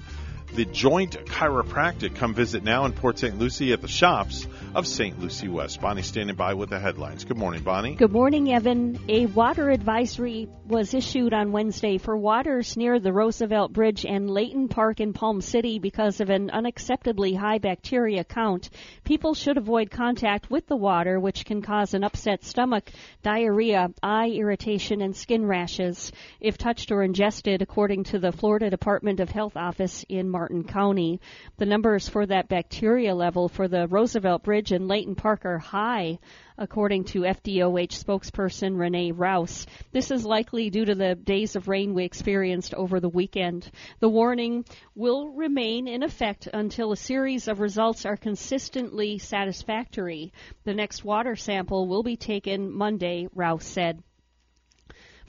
the 0.53 0.65
Joint 0.65 1.26
Chiropractic. 1.26 2.15
Come 2.15 2.34
visit 2.34 2.63
now 2.63 2.85
in 2.85 2.93
Port 2.93 3.19
St. 3.19 3.38
Lucie 3.38 3.73
at 3.73 3.81
the 3.81 3.88
shops 3.88 4.47
of 4.76 4.88
St. 4.88 5.19
Lucie 5.19 5.47
West. 5.47 5.81
Bonnie 5.81 6.01
standing 6.01 6.35
by 6.35 6.53
with 6.53 6.69
the 6.69 6.80
headlines. 6.80 7.26
Good 7.26 7.38
morning, 7.38 7.63
Bonnie. 7.63 7.95
Good 7.95 8.11
morning, 8.11 8.51
Evan. 8.51 8.99
A 9.07 9.26
water 9.27 9.69
advisory 9.69 10.47
was 10.67 10.93
issued 10.93 11.34
on 11.34 11.51
Wednesday 11.51 11.97
for 11.97 12.15
waters 12.15 12.77
near 12.77 12.99
the 12.99 13.11
Roosevelt 13.11 13.73
Bridge 13.73 14.05
and 14.05 14.30
Leighton 14.30 14.67
Park 14.67 14.99
in 14.99 15.13
Palm 15.13 15.41
City 15.41 15.80
because 15.80 16.21
of 16.21 16.30
an 16.30 16.49
unacceptably 16.49 17.35
high 17.35 17.57
bacteria 17.57 18.23
count. 18.23 18.69
People 19.03 19.34
should 19.34 19.57
avoid 19.57 19.89
contact 19.89 20.51
with 20.51 20.67
the 20.67 20.76
water, 20.76 21.19
which 21.19 21.45
can 21.45 21.61
cause 21.61 21.93
an 21.93 22.03
upset 22.03 22.43
stomach, 22.43 22.91
diarrhea, 23.23 23.91
eye 24.03 24.30
irritation, 24.30 25.01
and 25.01 25.15
skin 25.15 25.45
rashes 25.45 26.11
if 26.39 26.57
touched 26.57 26.91
or 26.91 27.03
ingested, 27.03 27.61
according 27.61 28.03
to 28.03 28.19
the 28.19 28.31
Florida 28.31 28.69
Department 28.69 29.19
of 29.19 29.30
Health 29.30 29.57
office 29.57 30.05
in 30.07 30.30
Martin 30.39 30.63
County. 30.63 31.19
The 31.57 31.65
numbers 31.65 32.07
for 32.07 32.25
that 32.25 32.47
bacteria 32.47 33.13
level 33.13 33.49
for 33.49 33.67
the 33.67 33.89
Roosevelt 33.89 34.41
Bridge 34.41 34.71
and 34.71 34.87
Leighton 34.87 35.15
Park 35.15 35.43
are 35.43 35.57
high, 35.57 36.19
according 36.57 37.03
to 37.05 37.23
FDOH 37.23 38.01
spokesperson 38.01 38.79
Renee 38.79 39.11
Rouse. 39.11 39.65
This 39.91 40.11
is 40.11 40.23
likely 40.23 40.69
due 40.69 40.85
to 40.85 40.95
the 40.95 41.15
days 41.15 41.57
of 41.57 41.67
rain 41.67 41.93
we 41.93 42.05
experienced 42.05 42.73
over 42.73 43.01
the 43.01 43.09
weekend. 43.09 43.69
The 43.99 44.07
warning 44.07 44.63
will 44.95 45.27
remain 45.27 45.89
in 45.89 46.03
effect 46.03 46.47
until 46.47 46.93
a 46.93 46.95
series 46.95 47.49
of 47.49 47.59
results 47.59 48.05
are 48.05 48.15
consistently 48.15 49.17
satisfactory. 49.17 50.31
The 50.63 50.73
next 50.73 51.03
water 51.03 51.35
sample 51.35 51.85
will 51.89 52.03
be 52.03 52.15
taken 52.15 52.71
Monday, 52.71 53.27
Rouse 53.35 53.65
said. 53.65 54.01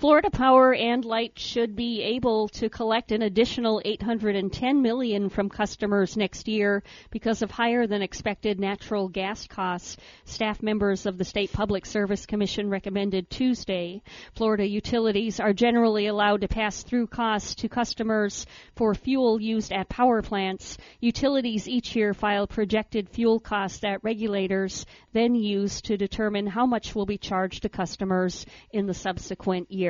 Florida 0.00 0.30
Power 0.30 0.72
and 0.72 1.04
Light 1.04 1.38
should 1.38 1.76
be 1.76 2.00
able 2.00 2.48
to 2.48 2.70
collect 2.70 3.12
an 3.12 3.20
additional 3.20 3.82
810 3.84 4.80
million 4.80 5.28
from 5.28 5.50
customers 5.50 6.16
next 6.16 6.48
year 6.48 6.82
because 7.10 7.42
of 7.42 7.50
higher 7.50 7.86
than 7.86 8.00
expected 8.00 8.58
natural 8.58 9.08
gas 9.10 9.46
costs. 9.46 9.98
Staff 10.24 10.62
members 10.62 11.04
of 11.04 11.18
the 11.18 11.24
State 11.26 11.52
Public 11.52 11.84
Service 11.84 12.24
Commission 12.24 12.70
recommended 12.70 13.28
Tuesday. 13.28 14.00
Florida 14.34 14.66
utilities 14.66 15.38
are 15.38 15.52
generally 15.52 16.06
allowed 16.06 16.40
to 16.40 16.48
pass 16.48 16.82
through 16.82 17.06
costs 17.06 17.56
to 17.56 17.68
customers 17.68 18.46
for 18.76 18.94
fuel 18.94 19.38
used 19.38 19.70
at 19.70 19.90
power 19.90 20.22
plants. 20.22 20.78
Utilities 21.00 21.68
each 21.68 21.94
year 21.94 22.14
file 22.14 22.46
projected 22.46 23.10
fuel 23.10 23.38
costs 23.38 23.80
that 23.80 24.02
regulators 24.02 24.86
then 25.12 25.34
use 25.34 25.82
to 25.82 25.98
determine 25.98 26.46
how 26.46 26.64
much 26.64 26.94
will 26.94 27.04
be 27.04 27.18
charged 27.18 27.64
to 27.64 27.68
customers 27.68 28.46
in 28.72 28.86
the 28.86 28.94
subsequent 28.94 29.70
year. 29.70 29.89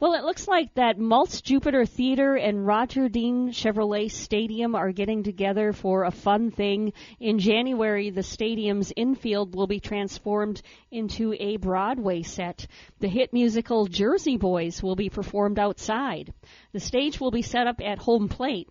Well, 0.00 0.14
it 0.14 0.24
looks 0.24 0.46
like 0.46 0.74
that 0.74 0.98
Maltz 0.98 1.42
Jupiter 1.42 1.86
Theater 1.86 2.36
and 2.36 2.66
Roger 2.66 3.08
Dean 3.08 3.52
Chevrolet 3.52 4.10
Stadium 4.10 4.74
are 4.74 4.92
getting 4.92 5.22
together 5.22 5.72
for 5.72 6.04
a 6.04 6.10
fun 6.10 6.50
thing. 6.50 6.92
In 7.20 7.38
January, 7.38 8.10
the 8.10 8.22
stadium's 8.22 8.92
infield 8.94 9.54
will 9.54 9.66
be 9.66 9.80
transformed 9.80 10.60
into 10.90 11.34
a 11.38 11.56
Broadway 11.56 12.22
set. 12.22 12.66
The 12.98 13.08
hit 13.08 13.32
musical 13.32 13.86
Jersey 13.86 14.36
Boys 14.36 14.82
will 14.82 14.96
be 14.96 15.08
performed 15.08 15.58
outside. 15.58 16.34
The 16.72 16.80
stage 16.80 17.18
will 17.20 17.30
be 17.30 17.42
set 17.42 17.66
up 17.66 17.80
at 17.80 17.98
home 17.98 18.28
plate. 18.28 18.68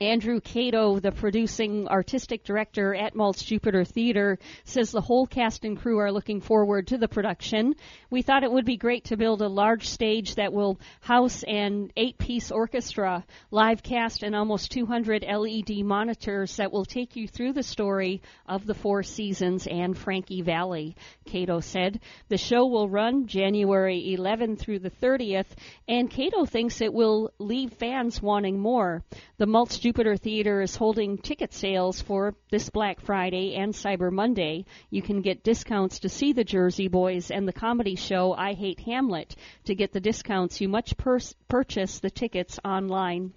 Andrew 0.00 0.40
Kato, 0.40 0.98
the 0.98 1.12
producing 1.12 1.86
artistic 1.88 2.44
director 2.44 2.94
at 2.94 3.14
Maltz 3.14 3.44
Jupiter 3.44 3.84
Theater, 3.84 4.38
says 4.64 4.90
the 4.90 5.00
whole 5.00 5.26
cast 5.26 5.64
and 5.64 5.78
crew 5.78 5.98
are 5.98 6.10
looking 6.10 6.40
forward 6.40 6.88
to 6.88 6.98
the 6.98 7.06
production. 7.06 7.74
We 8.10 8.22
thought 8.22 8.42
it 8.42 8.50
would 8.50 8.64
be 8.64 8.76
great 8.76 9.04
to 9.06 9.16
build 9.16 9.40
a 9.40 9.48
large 9.48 9.88
stage 9.88 10.34
that 10.34 10.52
will 10.52 10.80
house 11.00 11.44
an 11.44 11.92
eight 11.96 12.18
piece 12.18 12.50
orchestra, 12.50 13.24
live 13.50 13.82
cast, 13.82 14.22
and 14.22 14.34
almost 14.34 14.72
200 14.72 15.24
LED 15.24 15.84
monitors 15.84 16.56
that 16.56 16.72
will 16.72 16.84
take 16.84 17.14
you 17.14 17.28
through 17.28 17.52
the 17.52 17.62
story 17.62 18.20
of 18.46 18.66
the 18.66 18.74
Four 18.74 19.02
Seasons 19.02 19.66
and 19.66 19.96
Frankie 19.96 20.42
Valli, 20.42 20.96
Kato 21.24 21.60
said. 21.60 22.00
The 22.28 22.38
show 22.38 22.66
will 22.66 22.88
run 22.88 23.26
January 23.26 24.14
11 24.14 24.56
through 24.56 24.80
the 24.80 24.90
30th, 24.90 25.46
and 25.86 26.10
Kato 26.10 26.44
thinks 26.44 26.80
it 26.80 26.92
will 26.92 27.32
leave 27.38 27.72
fans 27.74 28.20
wanting 28.20 28.58
more. 28.58 29.04
The 29.36 29.46
Maltz 29.46 29.83
Jupiter 29.84 30.16
Theater 30.16 30.62
is 30.62 30.76
holding 30.76 31.18
ticket 31.18 31.52
sales 31.52 32.00
for 32.00 32.34
this 32.50 32.70
Black 32.70 33.02
Friday 33.02 33.54
and 33.54 33.74
Cyber 33.74 34.10
Monday. 34.10 34.64
You 34.88 35.02
can 35.02 35.20
get 35.20 35.44
discounts 35.44 35.98
to 35.98 36.08
see 36.08 36.32
the 36.32 36.42
Jersey 36.42 36.88
Boys 36.88 37.30
and 37.30 37.46
the 37.46 37.52
comedy 37.52 37.94
show 37.94 38.32
I 38.32 38.54
Hate 38.54 38.80
Hamlet. 38.80 39.36
To 39.66 39.74
get 39.74 39.92
the 39.92 40.00
discounts, 40.00 40.58
you 40.58 40.70
must 40.70 40.96
pur- 40.96 41.18
purchase 41.48 41.98
the 41.98 42.08
tickets 42.08 42.58
online. 42.64 43.34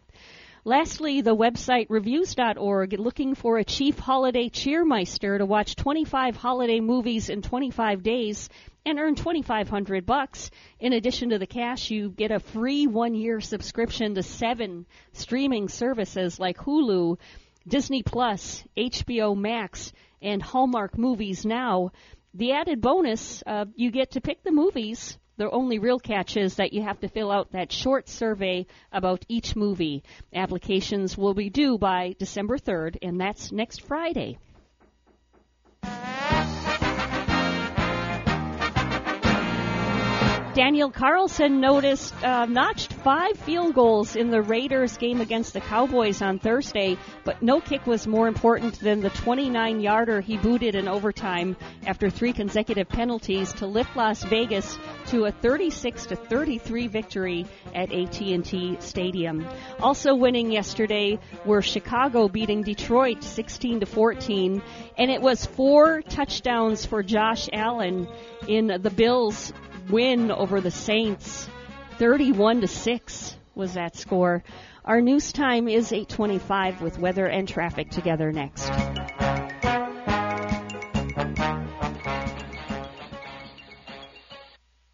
Lastly, 0.64 1.20
the 1.20 1.36
website 1.36 1.88
reviews.org 1.90 2.98
looking 2.98 3.36
for 3.36 3.58
a 3.58 3.66
chief 3.66 4.00
holiday 4.00 4.48
cheermeister 4.48 5.38
to 5.40 5.46
watch 5.46 5.76
25 5.76 6.38
holiday 6.38 6.80
movies 6.80 7.28
in 7.28 7.42
25 7.42 8.04
days 8.04 8.48
and 8.88 9.00
earn 9.00 9.16
2500 9.16 10.06
bucks. 10.06 10.50
In 10.80 10.94
addition 10.94 11.30
to 11.30 11.38
the 11.38 11.46
cash, 11.46 11.92
you 11.92 12.10
get 12.10 12.32
a 12.32 12.40
free 12.40 12.88
1-year 12.88 13.42
subscription 13.42 14.16
to 14.16 14.24
7 14.24 14.86
streaming 15.12 15.68
services 15.68 16.40
like 16.40 16.58
Hulu, 16.58 17.18
Disney 17.68 18.02
Plus, 18.02 18.64
HBO 18.78 19.36
Max, 19.36 19.92
and 20.22 20.42
Hallmark 20.42 20.98
Movies 20.98 21.46
Now. 21.46 21.92
The 22.34 22.54
added 22.54 22.80
bonus, 22.80 23.44
uh, 23.46 23.66
you 23.76 23.92
get 23.92 24.12
to 24.12 24.22
pick 24.22 24.44
the 24.44 24.52
movies 24.52 25.18
the 25.38 25.52
only 25.52 25.78
real 25.78 26.00
catch 26.00 26.36
is 26.36 26.56
that 26.56 26.74
you 26.74 26.82
have 26.82 27.00
to 27.02 27.08
fill 27.08 27.32
out 27.32 27.52
that 27.52 27.72
short 27.72 28.10
survey 28.10 28.66
about 28.92 29.24
each 29.28 29.56
movie. 29.56 30.04
Applications 30.34 31.16
will 31.16 31.36
be 31.36 31.52
due 31.52 31.78
by 31.78 32.16
December 32.18 32.58
3rd, 32.58 32.98
and 33.04 33.22
that's 33.22 33.52
next 33.52 33.82
Friday. 33.84 34.40
Daniel 40.58 40.90
Carlson 40.90 41.62
noticed 41.62 42.16
uh, 42.24 42.48
notched 42.48 42.92
five 42.92 43.38
field 43.38 43.76
goals 43.76 44.16
in 44.16 44.32
the 44.32 44.42
Raiders 44.42 44.98
game 44.98 45.22
against 45.22 45.54
the 45.54 45.62
Cowboys 45.62 46.20
on 46.24 46.40
Thursday, 46.40 46.98
but 47.24 47.44
no 47.44 47.62
kick 47.62 47.86
was 47.86 48.08
more 48.08 48.28
important 48.28 48.80
than 48.80 49.02
the 49.02 49.12
29-yarder 49.12 50.20
he 50.20 50.36
booted 50.36 50.74
in 50.74 50.88
overtime 50.88 51.56
after 51.86 52.10
three 52.10 52.34
consecutive 52.34 52.90
penalties 52.90 53.54
to 53.54 53.68
lift 53.68 53.96
Las 53.96 54.24
Vegas 54.24 54.80
to 55.06 55.26
a 55.26 55.32
36 55.32 56.08
to 56.08 56.16
33 56.16 56.88
victory 56.88 57.46
at 57.76 57.94
AT&T 57.94 58.78
Stadium. 58.80 59.48
Also 59.80 60.16
winning 60.16 60.52
yesterday 60.52 61.20
were 61.46 61.62
Chicago 61.62 62.28
beating 62.28 62.64
Detroit 62.64 63.24
16 63.24 63.82
to 63.82 63.86
14, 63.86 64.64
and 64.98 65.12
it 65.12 65.22
was 65.22 65.46
four 65.46 66.02
touchdowns 66.02 66.84
for 66.84 67.04
Josh 67.04 67.48
Allen 67.54 68.08
in 68.48 68.82
the 68.82 68.90
Bills 68.90 69.54
win 69.90 70.32
over 70.32 70.62
the 70.62 70.72
Saints. 70.72 71.50
31 71.98 72.62
to 72.62 72.68
6 72.68 73.38
was 73.56 73.74
that 73.74 73.96
score. 73.96 74.44
Our 74.86 75.02
news 75.02 75.34
time 75.34 75.68
is 75.68 75.92
8:25 75.92 76.82
with 76.82 77.00
weather 77.00 77.26
and 77.26 77.48
traffic 77.48 77.90
together 77.90 78.32
next. 78.32 78.66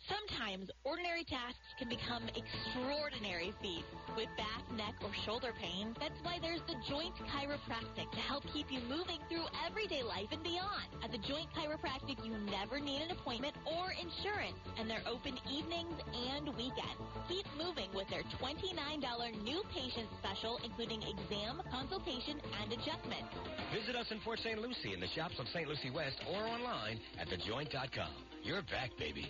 Sometimes 0.07 0.71
ordinary 0.83 1.23
tasks 1.25 1.62
can 1.83 1.89
become 1.89 2.23
extraordinary 2.31 3.51
feats 3.61 3.91
with 4.15 4.29
back, 4.37 4.63
neck, 4.77 4.95
or 5.03 5.11
shoulder 5.25 5.51
pain. 5.59 5.91
That's 5.99 6.15
why 6.23 6.39
there's 6.39 6.61
the 6.67 6.79
Joint 6.87 7.11
Chiropractic 7.27 8.07
to 8.11 8.21
help 8.23 8.43
keep 8.53 8.71
you 8.71 8.79
moving 8.87 9.19
through 9.27 9.43
everyday 9.67 10.03
life 10.03 10.31
and 10.31 10.41
beyond. 10.43 10.87
At 11.03 11.11
the 11.11 11.17
Joint 11.17 11.49
Chiropractic, 11.51 12.23
you 12.23 12.31
never 12.47 12.79
need 12.79 13.01
an 13.01 13.11
appointment 13.11 13.55
or 13.67 13.91
insurance, 13.91 14.55
and 14.79 14.89
they're 14.89 15.03
open 15.09 15.35
evenings 15.51 15.99
and 16.31 16.47
weekends. 16.55 17.03
Keep 17.27 17.47
moving 17.59 17.91
with 17.91 18.07
their 18.07 18.23
$29 18.39 19.43
new 19.43 19.61
patient 19.75 20.07
special, 20.23 20.59
including 20.63 21.03
exam, 21.03 21.59
consultation, 21.67 22.39
and 22.63 22.71
adjustment. 22.71 23.27
Visit 23.75 23.95
us 23.95 24.07
in 24.11 24.19
Port 24.23 24.39
St. 24.39 24.61
Lucie 24.61 24.93
in 24.93 25.01
the 25.01 25.11
shops 25.15 25.35
of 25.39 25.47
St. 25.51 25.67
Lucie 25.67 25.91
West 25.91 26.21
or 26.31 26.47
online 26.47 26.99
at 27.19 27.27
thejoint.com. 27.27 28.13
You're 28.43 28.63
back, 28.71 28.91
baby. 28.97 29.27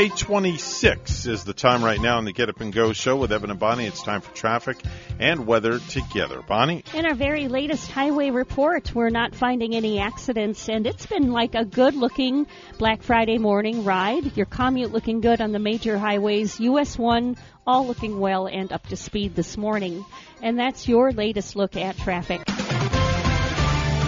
826 0.00 1.26
is 1.26 1.44
the 1.44 1.52
time 1.52 1.84
right 1.84 2.00
now 2.00 2.16
on 2.16 2.24
the 2.24 2.32
Get 2.32 2.48
Up 2.48 2.62
and 2.62 2.72
Go 2.72 2.94
show 2.94 3.16
with 3.16 3.32
Evan 3.32 3.50
and 3.50 3.60
Bonnie. 3.60 3.84
It's 3.84 4.02
time 4.02 4.22
for 4.22 4.34
traffic 4.34 4.78
and 5.18 5.46
weather 5.46 5.78
together. 5.78 6.40
Bonnie? 6.40 6.84
In 6.94 7.04
our 7.04 7.14
very 7.14 7.48
latest 7.48 7.90
highway 7.90 8.30
report, 8.30 8.94
we're 8.94 9.10
not 9.10 9.34
finding 9.34 9.74
any 9.74 9.98
accidents, 9.98 10.70
and 10.70 10.86
it's 10.86 11.04
been 11.04 11.32
like 11.32 11.54
a 11.54 11.66
good 11.66 11.94
looking 11.94 12.46
Black 12.78 13.02
Friday 13.02 13.36
morning 13.36 13.84
ride. 13.84 14.38
Your 14.38 14.46
commute 14.46 14.90
looking 14.90 15.20
good 15.20 15.42
on 15.42 15.52
the 15.52 15.58
major 15.58 15.98
highways. 15.98 16.58
US 16.60 16.96
1 16.96 17.36
all 17.66 17.86
looking 17.86 18.18
well 18.18 18.46
and 18.46 18.72
up 18.72 18.86
to 18.86 18.96
speed 18.96 19.34
this 19.34 19.58
morning. 19.58 20.02
And 20.40 20.58
that's 20.58 20.88
your 20.88 21.12
latest 21.12 21.56
look 21.56 21.76
at 21.76 21.98
traffic. 21.98 22.40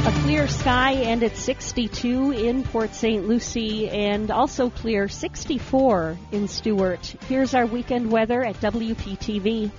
A 0.04 0.10
clear 0.22 0.48
sky 0.48 0.94
and 0.94 1.22
it's 1.22 1.38
62 1.38 2.32
in 2.32 2.64
Port 2.64 2.92
St. 2.92 3.24
Lucie 3.28 3.88
and 3.88 4.32
also 4.32 4.68
clear 4.68 5.06
64 5.06 6.18
in 6.32 6.48
Stuart. 6.48 7.14
Here's 7.28 7.54
our 7.54 7.66
weekend 7.66 8.10
weather 8.10 8.42
at 8.42 8.56
WPTV. 8.56 9.70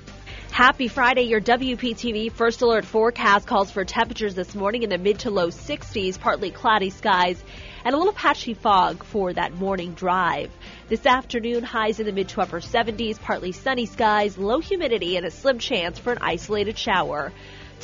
Happy 0.49 0.87
Friday. 0.87 1.23
Your 1.23 1.41
WPTV 1.41 2.31
First 2.31 2.61
Alert 2.61 2.85
forecast 2.85 3.47
calls 3.47 3.69
for 3.69 3.83
temperatures 3.83 4.33
this 4.33 4.55
morning 4.55 4.83
in 4.83 4.89
the 4.89 4.97
mid 4.97 5.19
to 5.19 5.29
low 5.29 5.47
60s, 5.47 6.17
partly 6.17 6.51
cloudy 6.51 6.89
skies, 6.89 7.43
and 7.83 7.93
a 7.93 7.97
little 7.97 8.13
patchy 8.13 8.53
fog 8.53 9.03
for 9.03 9.33
that 9.33 9.53
morning 9.55 9.93
drive. 9.93 10.51
This 10.87 11.05
afternoon, 11.05 11.63
highs 11.63 11.99
in 11.99 12.05
the 12.05 12.13
mid 12.13 12.29
to 12.29 12.39
upper 12.39 12.61
70s, 12.61 13.19
partly 13.19 13.51
sunny 13.51 13.87
skies, 13.87 14.37
low 14.37 14.61
humidity, 14.61 15.17
and 15.17 15.25
a 15.25 15.31
slim 15.31 15.59
chance 15.59 15.99
for 15.99 16.13
an 16.13 16.19
isolated 16.21 16.77
shower. 16.77 17.33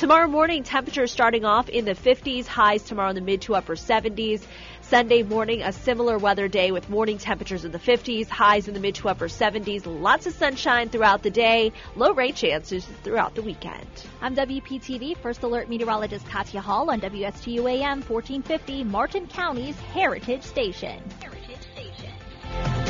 Tomorrow 0.00 0.28
morning, 0.28 0.62
temperatures 0.62 1.12
starting 1.12 1.44
off 1.44 1.68
in 1.68 1.84
the 1.84 1.94
50s, 1.94 2.46
highs 2.46 2.82
tomorrow 2.82 3.10
in 3.10 3.16
the 3.16 3.20
mid 3.20 3.42
to 3.42 3.54
upper 3.54 3.74
70s. 3.74 4.40
Sunday 4.80 5.22
morning, 5.22 5.60
a 5.60 5.72
similar 5.72 6.16
weather 6.16 6.48
day 6.48 6.72
with 6.72 6.88
morning 6.88 7.18
temperatures 7.18 7.66
in 7.66 7.70
the 7.70 7.78
50s, 7.78 8.26
highs 8.26 8.66
in 8.66 8.72
the 8.72 8.80
mid 8.80 8.94
to 8.94 9.10
upper 9.10 9.28
70s. 9.28 9.82
Lots 9.84 10.24
of 10.24 10.32
sunshine 10.32 10.88
throughout 10.88 11.22
the 11.22 11.28
day, 11.28 11.72
low 11.96 12.14
rain 12.14 12.32
chances 12.32 12.86
throughout 13.04 13.34
the 13.34 13.42
weekend. 13.42 13.86
I'm 14.22 14.34
WPTV 14.34 15.18
First 15.18 15.42
Alert 15.42 15.68
Meteorologist 15.68 16.26
Katya 16.26 16.62
Hall 16.62 16.90
on 16.90 17.02
WSTU 17.02 17.70
AM 17.70 18.00
1450, 18.00 18.84
Martin 18.84 19.26
County's 19.26 19.78
Heritage 19.92 20.44
Station. 20.44 20.98
Heritage 21.20 21.60
Station. 21.74 22.89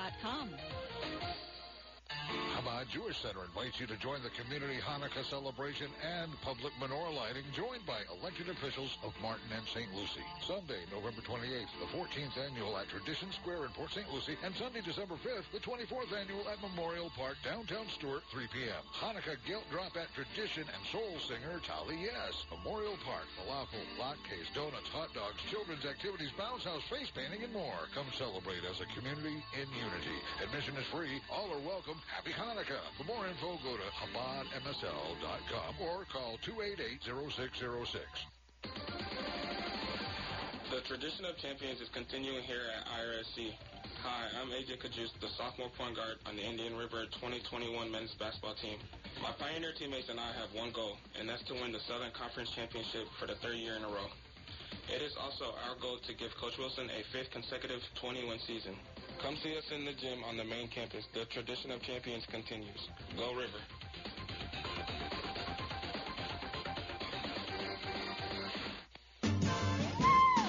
Amazon.com. 0.00 0.48
Chabad 2.30 2.86
Jewish 2.92 3.18
Center 3.18 3.42
invites 3.42 3.80
you 3.80 3.86
to 3.88 3.96
join 3.98 4.22
the 4.22 4.30
community 4.36 4.78
Hanukkah 4.78 5.24
celebration 5.26 5.88
and 6.04 6.30
public 6.44 6.70
menorah 6.78 7.10
lighting 7.10 7.42
joined 7.56 7.82
by 7.88 7.98
elected 8.12 8.48
officials 8.48 8.94
of 9.02 9.10
Martin 9.18 9.48
and 9.50 9.66
St. 9.72 9.88
Lucie. 9.96 10.24
Sunday, 10.46 10.84
November 10.92 11.24
28th, 11.24 11.72
the 11.80 11.90
14th 11.90 12.36
annual 12.38 12.76
at 12.78 12.86
Tradition 12.92 13.32
Square 13.40 13.66
in 13.66 13.72
Port 13.74 13.90
St. 13.90 14.06
Lucie, 14.12 14.38
and 14.44 14.54
Sunday, 14.54 14.84
December 14.84 15.16
5th, 15.18 15.48
the 15.50 15.62
24th 15.64 16.12
annual 16.14 16.46
at 16.46 16.60
Memorial 16.62 17.10
Park, 17.18 17.40
downtown 17.42 17.88
Stuart, 17.96 18.22
3 18.30 18.46
p.m. 18.52 18.82
Hanukkah 19.02 19.40
Gelt 19.48 19.66
Drop 19.72 19.96
at 19.96 20.12
Tradition 20.14 20.68
and 20.68 20.82
soul 20.94 21.18
singer 21.26 21.58
Tali 21.66 21.98
Yes. 21.98 22.46
Memorial 22.54 23.00
Park, 23.02 23.26
falafel, 23.40 23.82
latkes, 23.98 24.46
donuts, 24.54 24.88
hot 24.94 25.10
dogs, 25.16 25.40
children's 25.50 25.88
activities, 25.88 26.30
bounce 26.38 26.62
house, 26.62 26.84
face 26.92 27.10
painting, 27.16 27.42
and 27.42 27.52
more. 27.56 27.88
Come 27.96 28.06
celebrate 28.14 28.62
as 28.68 28.78
a 28.78 28.88
community 28.94 29.42
in 29.56 29.66
unity. 29.74 30.18
Admission 30.44 30.76
is 30.76 30.86
free. 30.92 31.18
All 31.32 31.48
are 31.50 31.64
welcome. 31.64 31.96
Happy 32.20 32.36
Hanukkah. 32.36 32.84
For 33.00 33.08
more 33.08 33.24
info, 33.24 33.56
go 33.64 33.80
to 33.80 33.88
ChabadMSL.com 33.96 35.72
or 35.80 36.04
call 36.12 36.36
288-0606. 36.44 37.96
The 40.68 40.84
tradition 40.84 41.24
of 41.24 41.40
champions 41.40 41.80
is 41.80 41.88
continuing 41.88 42.44
here 42.44 42.60
at 42.76 42.84
IRSC. 42.92 43.56
Hi, 44.04 44.28
I'm 44.36 44.52
AJ 44.52 44.84
Cajuste, 44.84 45.16
the 45.24 45.32
sophomore 45.40 45.72
point 45.80 45.96
guard 45.96 46.20
on 46.28 46.36
the 46.36 46.44
Indian 46.44 46.76
River 46.76 47.08
2021 47.08 47.90
men's 47.90 48.12
basketball 48.20 48.52
team. 48.60 48.76
My 49.22 49.32
Pioneer 49.40 49.72
teammates 49.72 50.10
and 50.10 50.20
I 50.20 50.36
have 50.36 50.52
one 50.52 50.72
goal, 50.76 51.00
and 51.18 51.26
that's 51.26 51.42
to 51.48 51.54
win 51.54 51.72
the 51.72 51.80
Southern 51.88 52.12
Conference 52.12 52.50
Championship 52.52 53.08
for 53.16 53.32
the 53.32 53.36
third 53.40 53.56
year 53.56 53.80
in 53.80 53.82
a 53.82 53.88
row. 53.88 54.12
It 54.92 55.00
is 55.00 55.16
also 55.16 55.56
our 55.64 55.72
goal 55.80 55.96
to 56.04 56.12
give 56.12 56.36
Coach 56.36 56.58
Wilson 56.58 56.92
a 56.92 57.00
fifth 57.16 57.32
consecutive 57.32 57.80
20-win 57.96 58.44
season. 58.44 58.76
Come 59.22 59.36
see 59.42 59.56
us 59.56 59.64
in 59.74 59.84
the 59.84 59.92
gym 59.92 60.24
on 60.24 60.36
the 60.36 60.44
main 60.44 60.68
campus. 60.68 61.04
The 61.12 61.26
tradition 61.26 61.70
of 61.70 61.82
champions 61.82 62.24
continues. 62.26 62.88
Go 63.16 63.34
River. 63.34 63.58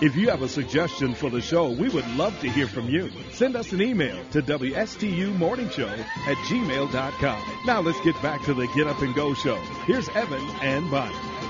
If 0.01 0.15
you 0.15 0.29
have 0.29 0.41
a 0.41 0.47
suggestion 0.47 1.13
for 1.13 1.29
the 1.29 1.41
show, 1.41 1.69
we 1.69 1.87
would 1.89 2.07
love 2.15 2.39
to 2.39 2.49
hear 2.49 2.65
from 2.65 2.89
you. 2.89 3.11
Send 3.33 3.55
us 3.55 3.71
an 3.71 3.83
email 3.83 4.17
to 4.31 4.41
WSTUmorningshow 4.41 5.99
at 5.99 6.37
gmail.com. 6.37 7.43
Now 7.65 7.81
let's 7.81 8.01
get 8.01 8.19
back 8.23 8.41
to 8.45 8.55
the 8.55 8.67
Get 8.75 8.87
Up 8.87 8.99
and 9.01 9.13
Go 9.13 9.35
show. 9.35 9.57
Here's 9.85 10.09
Evan 10.09 10.41
and 10.63 10.89
Bonnie. 10.89 11.40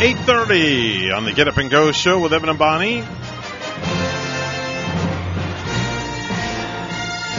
Eight 0.00 0.18
thirty 0.18 1.10
on 1.10 1.24
the 1.24 1.32
Get 1.32 1.48
Up 1.48 1.56
and 1.56 1.68
Go 1.68 1.90
show 1.90 2.20
with 2.20 2.32
Evan 2.32 2.48
and 2.50 2.56
Bonnie. 2.56 3.00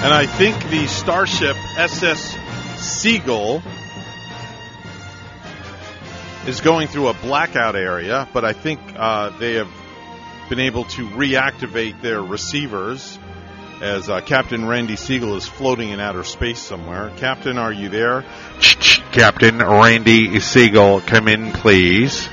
And 0.01 0.13
I 0.13 0.25
think 0.25 0.69
the 0.69 0.85
Starship 0.87 1.55
SS 1.77 2.37
Seagull 2.75 3.63
is 6.47 6.59
going 6.59 6.89
through 6.89 7.07
a 7.07 7.13
blackout 7.13 7.77
area, 7.77 8.27
but 8.33 8.43
I 8.43 8.51
think 8.51 8.81
uh, 8.93 9.29
they 9.37 9.53
have 9.53 9.71
been 10.49 10.59
able 10.59 10.83
to 10.83 11.07
reactivate 11.07 12.01
their 12.01 12.21
receivers 12.21 13.17
as 13.81 14.09
uh, 14.09 14.19
Captain 14.19 14.67
Randy 14.67 14.95
Segal 14.97 15.37
is 15.37 15.47
floating 15.47 15.91
in 15.91 16.01
outer 16.01 16.25
space 16.25 16.59
somewhere. 16.59 17.13
Captain, 17.15 17.57
are 17.57 17.71
you 17.71 17.87
there? 17.87 18.25
Captain 19.13 19.59
Randy 19.59 20.27
Segal, 20.39 21.07
come 21.07 21.29
in, 21.29 21.53
please. 21.53 22.27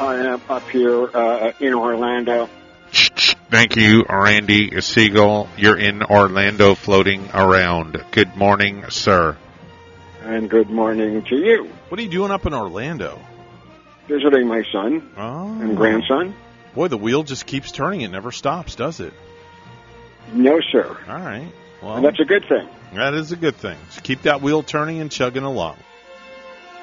I 0.00 0.16
am 0.16 0.40
up 0.48 0.68
here 0.70 1.08
uh, 1.14 1.52
in 1.60 1.74
Orlando. 1.74 2.48
Thank 3.50 3.76
you, 3.76 4.04
Randy 4.08 4.70
Segal. 4.70 5.48
You're 5.56 5.78
in 5.78 6.02
Orlando 6.02 6.74
floating 6.74 7.30
around. 7.32 8.02
Good 8.10 8.36
morning, 8.36 8.84
sir. 8.88 9.36
And 10.22 10.48
good 10.48 10.70
morning 10.70 11.22
to 11.24 11.36
you. 11.36 11.70
What 11.88 11.98
are 12.00 12.02
you 12.02 12.08
doing 12.08 12.30
up 12.30 12.46
in 12.46 12.54
Orlando? 12.54 13.20
Visiting 14.08 14.48
my 14.48 14.62
son 14.72 15.10
oh. 15.16 15.60
and 15.60 15.76
grandson. 15.76 16.34
Boy, 16.74 16.88
the 16.88 16.96
wheel 16.96 17.22
just 17.22 17.46
keeps 17.46 17.72
turning. 17.72 18.00
It 18.00 18.10
never 18.10 18.32
stops, 18.32 18.74
does 18.74 19.00
it? 19.00 19.12
No, 20.32 20.60
sir. 20.70 20.96
All 21.08 21.18
right. 21.18 21.52
Well, 21.82 21.96
and 21.96 22.04
that's 22.04 22.20
a 22.20 22.24
good 22.24 22.44
thing. 22.48 22.68
That 22.94 23.14
is 23.14 23.32
a 23.32 23.36
good 23.36 23.56
thing. 23.56 23.76
Just 23.88 24.02
keep 24.02 24.22
that 24.22 24.40
wheel 24.40 24.62
turning 24.62 25.00
and 25.00 25.10
chugging 25.10 25.42
along. 25.42 25.76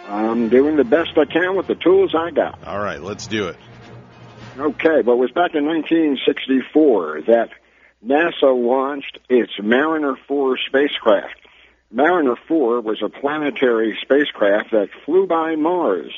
I'm 0.09 0.49
doing 0.49 0.75
the 0.75 0.83
best 0.83 1.17
I 1.17 1.25
can 1.25 1.55
with 1.55 1.67
the 1.67 1.75
tools 1.75 2.15
I 2.15 2.31
got. 2.31 2.65
All 2.65 2.79
right, 2.79 3.01
let's 3.01 3.27
do 3.27 3.47
it. 3.49 3.57
Okay, 4.57 5.01
but 5.03 5.11
it 5.11 5.17
was 5.17 5.31
back 5.31 5.53
in 5.53 5.65
1964 5.65 7.21
that 7.27 7.51
NASA 8.03 8.43
launched 8.43 9.19
its 9.29 9.51
Mariner 9.61 10.15
4 10.27 10.57
spacecraft. 10.67 11.35
Mariner 11.91 12.35
4 12.47 12.81
was 12.81 13.01
a 13.03 13.09
planetary 13.09 13.97
spacecraft 14.01 14.71
that 14.71 14.89
flew 15.05 15.27
by 15.27 15.55
Mars 15.55 16.11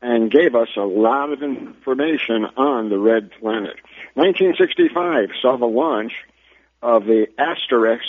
and 0.00 0.30
gave 0.30 0.54
us 0.54 0.68
a 0.76 0.82
lot 0.82 1.32
of 1.32 1.42
information 1.42 2.44
on 2.56 2.88
the 2.88 2.98
red 2.98 3.32
planet. 3.40 3.76
1965 4.14 5.30
saw 5.42 5.56
the 5.56 5.66
launch 5.66 6.12
of 6.82 7.04
the 7.04 7.26
Asterix 7.38 8.00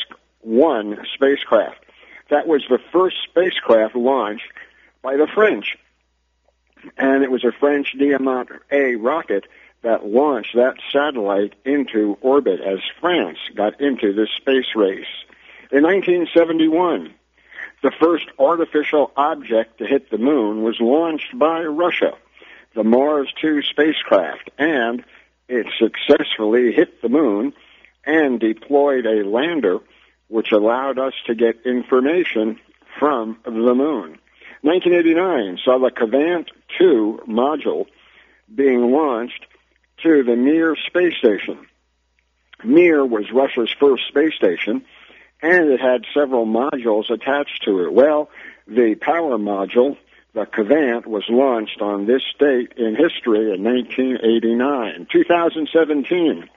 1 0.41 0.99
spacecraft. 1.15 1.83
That 2.29 2.47
was 2.47 2.63
the 2.69 2.79
first 2.91 3.17
spacecraft 3.29 3.95
launched 3.95 4.51
by 5.05 5.17
the 5.17 5.27
French. 5.27 5.77
And 6.97 7.23
it 7.23 7.29
was 7.29 7.45
a 7.45 7.51
French 7.51 7.95
Diamant 7.95 8.49
A 8.71 8.95
rocket 8.95 9.45
that 9.83 10.03
launched 10.03 10.55
that 10.55 10.77
satellite 10.91 11.53
into 11.63 12.17
orbit 12.21 12.59
as 12.59 12.79
France 12.99 13.37
got 13.55 13.79
into 13.79 14.13
the 14.13 14.27
space 14.35 14.73
race. 14.75 15.05
In 15.71 15.83
1971, 15.83 17.13
the 17.83 17.91
first 17.99 18.25
artificial 18.39 19.11
object 19.15 19.77
to 19.77 19.85
hit 19.85 20.09
the 20.09 20.17
moon 20.17 20.63
was 20.63 20.77
launched 20.79 21.37
by 21.37 21.61
Russia, 21.61 22.13
the 22.73 22.83
Mars 22.83 23.31
2 23.39 23.61
spacecraft, 23.61 24.49
and 24.57 25.05
it 25.47 25.67
successfully 25.77 26.71
hit 26.71 27.03
the 27.03 27.09
moon 27.09 27.53
and 28.05 28.39
deployed 28.39 29.05
a 29.05 29.23
lander 29.23 29.77
which 30.29 30.51
allowed 30.51 30.97
us 30.97 31.13
to 31.27 31.35
get 31.35 31.63
information 31.63 32.59
from 32.97 33.37
the 33.45 33.51
moon. 33.51 34.17
1989 34.65 35.59
saw 35.63 35.77
the 35.77 35.91
Kvant 35.91 36.47
2 36.79 37.25
module 37.29 37.85
being 38.53 38.91
launched 38.91 39.45
to 40.01 40.23
the 40.23 40.35
Mir 40.35 40.75
space 40.87 41.13
station. 41.19 41.67
Mir 42.63 43.05
was 43.05 43.31
Russia's 43.31 43.69
first 43.79 44.07
space 44.07 44.33
station, 44.33 44.83
and 45.43 45.69
it 45.69 45.79
had 45.79 46.05
several 46.15 46.47
modules 46.47 47.11
attached 47.11 47.61
to 47.65 47.83
it. 47.85 47.93
Well, 47.93 48.31
the 48.65 48.95
power 48.95 49.37
module, 49.37 49.97
the 50.33 50.47
Kvant, 50.47 51.05
was 51.05 51.25
launched 51.29 51.79
on 51.81 52.07
this 52.07 52.23
date 52.39 52.73
in 52.75 52.95
history 52.95 53.53
in 53.53 53.63
1989. 53.63 55.05
2017, 55.11 56.49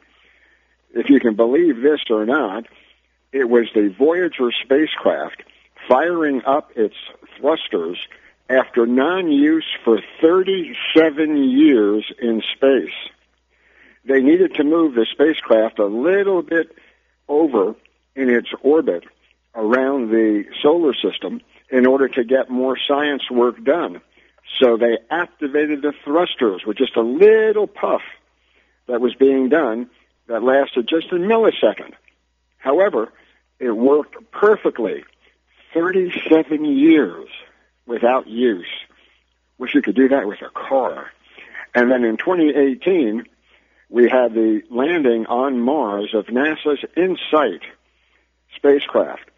if 0.94 1.10
you 1.10 1.20
can 1.20 1.36
believe 1.36 1.82
this 1.82 2.00
or 2.08 2.24
not, 2.24 2.64
it 3.32 3.50
was 3.50 3.66
the 3.74 3.94
Voyager 3.98 4.50
spacecraft 4.64 5.42
firing 5.88 6.42
up 6.44 6.70
its 6.76 6.94
thrusters 7.38 7.98
after 8.48 8.86
non-use 8.86 9.66
for 9.84 10.00
37 10.20 11.44
years 11.44 12.12
in 12.20 12.42
space. 12.54 12.94
They 14.04 14.20
needed 14.20 14.54
to 14.54 14.64
move 14.64 14.94
the 14.94 15.06
spacecraft 15.10 15.78
a 15.78 15.86
little 15.86 16.42
bit 16.42 16.76
over 17.28 17.74
in 18.14 18.30
its 18.30 18.48
orbit 18.62 19.04
around 19.54 20.10
the 20.10 20.44
solar 20.62 20.94
system 20.94 21.40
in 21.70 21.86
order 21.86 22.08
to 22.08 22.24
get 22.24 22.50
more 22.50 22.76
science 22.78 23.30
work 23.30 23.62
done. 23.62 24.00
So 24.58 24.76
they 24.76 24.98
activated 25.10 25.82
the 25.82 25.92
thrusters 26.04 26.62
with 26.66 26.78
just 26.78 26.96
a 26.96 27.02
little 27.02 27.66
puff 27.66 28.00
that 28.86 29.00
was 29.00 29.14
being 29.14 29.50
done 29.50 29.90
that 30.26 30.42
lasted 30.42 30.88
just 30.88 31.12
a 31.12 31.16
millisecond. 31.16 31.92
However, 32.56 33.12
it 33.58 33.72
worked 33.72 34.16
perfectly. 34.30 35.04
37 35.74 36.64
years 36.64 37.28
without 37.86 38.26
use. 38.26 38.66
Wish 39.58 39.74
you 39.74 39.82
could 39.82 39.96
do 39.96 40.08
that 40.08 40.26
with 40.26 40.40
a 40.42 40.50
car. 40.50 41.10
And 41.74 41.90
then 41.90 42.04
in 42.04 42.16
2018, 42.16 43.24
we 43.88 44.08
had 44.08 44.34
the 44.34 44.62
landing 44.70 45.26
on 45.26 45.60
Mars 45.60 46.14
of 46.14 46.26
NASA's 46.26 46.84
InSight 46.96 47.62
spacecraft. 48.56 49.30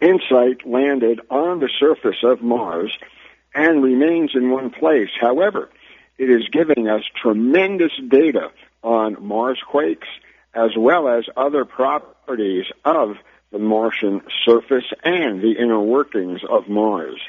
InSight 0.00 0.66
landed 0.66 1.20
on 1.30 1.60
the 1.60 1.70
surface 1.78 2.22
of 2.22 2.42
Mars 2.42 2.96
and 3.54 3.82
remains 3.82 4.32
in 4.34 4.50
one 4.50 4.70
place. 4.70 5.10
However, 5.20 5.70
it 6.18 6.30
is 6.30 6.48
giving 6.50 6.88
us 6.88 7.02
tremendous 7.20 7.92
data 8.08 8.50
on 8.82 9.16
Mars 9.20 9.60
quakes 9.66 10.08
as 10.54 10.70
well 10.76 11.08
as 11.08 11.24
other 11.36 11.64
properties 11.64 12.66
of 12.84 13.16
the 13.50 13.58
Martian 13.58 14.20
surface 14.44 14.84
and 15.02 15.40
the 15.40 15.52
inner 15.58 15.80
workings 15.80 16.40
of 16.48 16.68
Mars. 16.68 17.20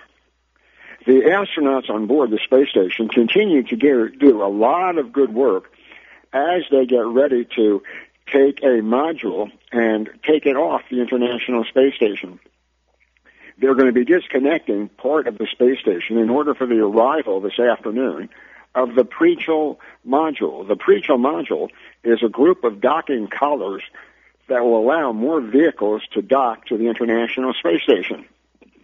The 1.06 1.22
astronauts 1.22 1.90
on 1.90 2.08
board 2.08 2.30
the 2.30 2.40
space 2.44 2.70
station 2.70 3.08
continue 3.08 3.64
to 3.64 4.10
do 4.10 4.44
a 4.44 4.50
lot 4.50 4.98
of 4.98 5.14
good 5.14 5.34
work 5.34 5.72
as 6.34 6.64
they 6.70 6.86
get 6.86 7.06
ready 7.06 7.48
to 7.56 7.82
take 8.28 8.62
a 8.62 8.82
module 8.82 9.50
and 9.72 10.10
take 10.24 10.46
it 10.46 10.56
off 10.56 10.82
the 10.92 11.02
International 11.02 11.64
Space 11.64 11.96
Station. 11.96 12.40
They're 13.58 13.76
going 13.76 13.88
to 13.88 13.94
be 13.94 14.06
disconnecting 14.06 14.90
part 14.90 15.28
of 15.28 15.38
the 15.38 15.48
space 15.52 15.80
station 15.80 16.18
in 16.18 16.30
order 16.30 16.54
for 16.54 16.66
the 16.66 16.80
arrival 16.80 17.42
this 17.42 17.60
afternoon 17.60 18.30
of 18.76 18.96
the 18.96 19.04
Prichal 19.04 19.78
module. 20.08 20.68
The 20.68 20.76
Prichal 20.76 21.18
module 21.18 21.70
is 22.04 22.20
a 22.24 22.30
group 22.30 22.64
of 22.64 22.80
docking 22.80 23.28
collars 23.28 23.84
that 24.50 24.64
will 24.64 24.80
allow 24.80 25.12
more 25.12 25.42
vehicles 25.42 26.02
to 26.14 26.22
dock 26.22 26.66
to 26.68 26.78
the 26.78 26.88
International 26.88 27.54
Space 27.54 27.82
Station. 27.84 28.26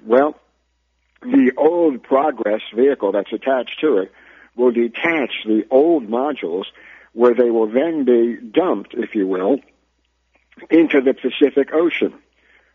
Well, 0.05 0.39
the 1.21 1.51
old 1.57 2.03
Progress 2.03 2.61
vehicle 2.73 3.11
that's 3.11 3.33
attached 3.33 3.79
to 3.81 3.97
it 3.97 4.11
will 4.55 4.71
detach 4.71 5.31
the 5.45 5.63
old 5.69 6.07
modules 6.07 6.65
where 7.13 7.33
they 7.33 7.49
will 7.49 7.67
then 7.67 8.05
be 8.05 8.37
dumped, 8.37 8.93
if 8.93 9.15
you 9.15 9.27
will, 9.27 9.59
into 10.69 11.01
the 11.01 11.13
Pacific 11.13 11.69
Ocean. 11.73 12.13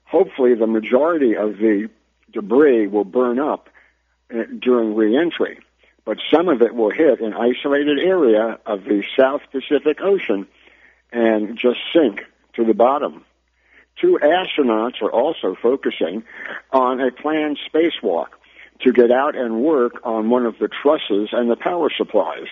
Hopefully 0.04 0.54
the 0.54 0.66
majority 0.66 1.36
of 1.36 1.58
the 1.58 1.88
debris 2.32 2.86
will 2.86 3.04
burn 3.04 3.38
up 3.38 3.68
uh, 4.32 4.42
during 4.58 4.94
reentry, 4.94 5.58
but 6.04 6.18
some 6.32 6.48
of 6.48 6.62
it 6.62 6.74
will 6.74 6.90
hit 6.90 7.20
an 7.20 7.34
isolated 7.34 7.98
area 7.98 8.58
of 8.66 8.84
the 8.84 9.02
South 9.18 9.42
Pacific 9.52 9.98
Ocean 10.00 10.46
and 11.12 11.56
just 11.56 11.78
sink 11.92 12.22
to 12.60 12.66
the 12.66 12.74
bottom. 12.74 13.24
Two 14.00 14.18
astronauts 14.22 15.02
are 15.02 15.10
also 15.10 15.56
focusing 15.60 16.22
on 16.72 17.00
a 17.00 17.10
planned 17.10 17.58
spacewalk 17.68 18.28
to 18.82 18.92
get 18.92 19.10
out 19.10 19.36
and 19.36 19.62
work 19.62 20.00
on 20.04 20.30
one 20.30 20.46
of 20.46 20.58
the 20.58 20.68
trusses 20.68 21.30
and 21.32 21.50
the 21.50 21.56
power 21.56 21.90
supplies. 21.94 22.46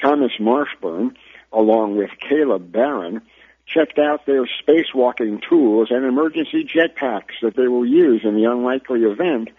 Thomas 0.00 0.32
Marshburn, 0.40 1.16
along 1.52 1.96
with 1.96 2.10
Kayla 2.22 2.70
Barron, 2.70 3.20
checked 3.66 3.98
out 3.98 4.26
their 4.26 4.46
spacewalking 4.46 5.42
tools 5.48 5.88
and 5.90 6.04
emergency 6.04 6.64
jetpacks 6.64 7.40
that 7.42 7.56
they 7.56 7.66
will 7.66 7.84
use 7.84 8.22
in 8.24 8.36
the 8.36 8.44
unlikely 8.44 9.00
event 9.02 9.50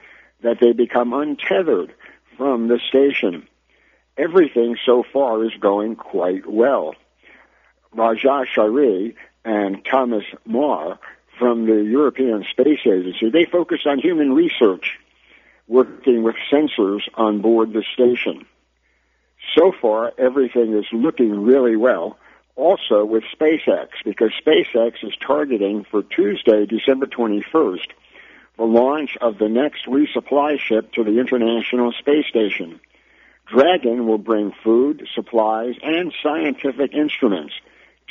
that 0.42 0.58
they 0.62 0.72
become 0.72 1.14
untethered 1.14 1.94
from 2.38 2.68
the 2.68 2.80
station. 2.90 3.48
Everything 4.18 4.78
so 4.86 5.04
far 5.12 5.44
is 5.44 5.52
going 5.60 5.96
quite 5.96 6.50
well. 6.50 6.96
Raja 7.94 8.46
Chari 8.56 9.16
and 9.48 9.84
Thomas 9.86 10.26
Marr 10.46 11.00
from 11.40 11.68
the 11.68 11.82
European 11.82 12.46
Space 12.52 12.82
Agency, 12.86 13.30
they 13.30 13.46
focus 13.46 13.80
on 13.86 13.98
human 13.98 14.34
research, 14.34 15.00
working 15.70 16.22
with 16.22 16.36
sensors 16.52 17.02
on 17.14 17.40
board 17.40 17.72
the 17.72 17.84
station. 17.94 18.46
So 19.56 19.72
far, 19.82 20.12
everything 20.18 20.78
is 20.78 20.86
looking 20.92 21.46
really 21.46 21.78
well. 21.78 22.18
Also 22.58 23.06
with 23.06 23.24
SpaceX, 23.40 23.90
because 24.04 24.32
SpaceX 24.46 24.96
is 25.02 25.14
targeting 25.26 25.86
for 25.90 26.04
Tuesday, 26.04 26.66
December 26.66 27.06
21st, 27.06 27.88
the 28.58 28.64
launch 28.64 29.16
of 29.22 29.38
the 29.38 29.48
next 29.48 29.86
resupply 29.86 30.60
ship 30.60 30.92
to 30.94 31.06
the 31.06 31.20
International 31.20 31.94
Space 31.94 32.26
Station. 32.28 32.82
Dragon 33.46 34.08
will 34.08 34.18
bring 34.18 34.52
food, 34.62 35.08
supplies, 35.16 35.76
and 35.82 36.12
scientific 36.22 36.94
instruments 36.94 37.54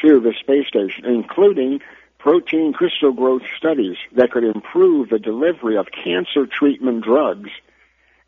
to 0.02 0.20
the 0.20 0.34
space 0.40 0.66
station, 0.66 1.06
including 1.06 1.80
protein 2.18 2.72
crystal 2.72 3.12
growth 3.12 3.42
studies 3.56 3.96
that 4.12 4.30
could 4.30 4.44
improve 4.44 5.08
the 5.08 5.18
delivery 5.18 5.76
of 5.76 5.86
cancer 5.90 6.46
treatment 6.46 7.04
drugs 7.04 7.50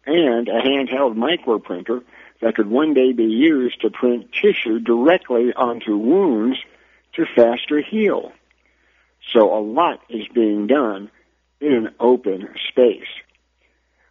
and 0.06 0.48
a 0.48 0.60
handheld 0.60 1.16
microprinter 1.16 2.02
that 2.40 2.54
could 2.54 2.68
one 2.68 2.94
day 2.94 3.12
be 3.12 3.24
used 3.24 3.80
to 3.80 3.90
print 3.90 4.32
tissue 4.32 4.78
directly 4.78 5.52
onto 5.54 5.96
wounds 5.96 6.58
to 7.14 7.26
faster 7.34 7.80
heal. 7.80 8.32
So 9.32 9.56
a 9.56 9.60
lot 9.60 10.00
is 10.08 10.26
being 10.32 10.66
done 10.66 11.10
in 11.60 11.90
open 11.98 12.48
space. 12.68 13.08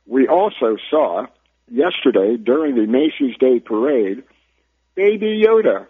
We 0.05 0.27
also 0.27 0.77
saw 0.89 1.27
yesterday 1.71 2.37
during 2.37 2.75
the 2.75 2.85
Macy's 2.85 3.37
Day 3.37 3.59
Parade, 3.59 4.23
Baby 4.95 5.43
Yoda 5.45 5.87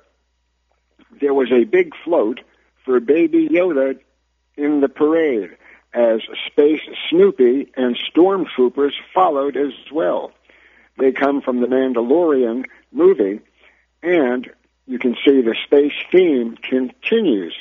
there 1.20 1.34
was 1.34 1.52
a 1.52 1.64
big 1.64 1.94
float 2.04 2.40
for 2.86 3.00
Baby 3.00 3.48
Yoda 3.50 4.00
in 4.56 4.82
the 4.82 4.90
parade 4.90 5.52
as 5.94 6.22
Space 6.48 6.82
Snoopy 7.10 7.72
and 7.76 7.98
Stormtroopers 8.12 8.94
followed 9.14 9.58
as 9.58 9.74
well. 9.92 10.32
They 10.98 11.12
come 11.12 11.42
from 11.42 11.62
the 11.62 11.68
Mandalorian 11.68 12.66
movie, 12.92 13.42
and 14.02 14.50
you 14.86 15.00
can 15.00 15.16
see 15.26 15.42
the 15.42 15.56
space 15.66 15.94
theme 16.12 16.58
continues 16.58 17.56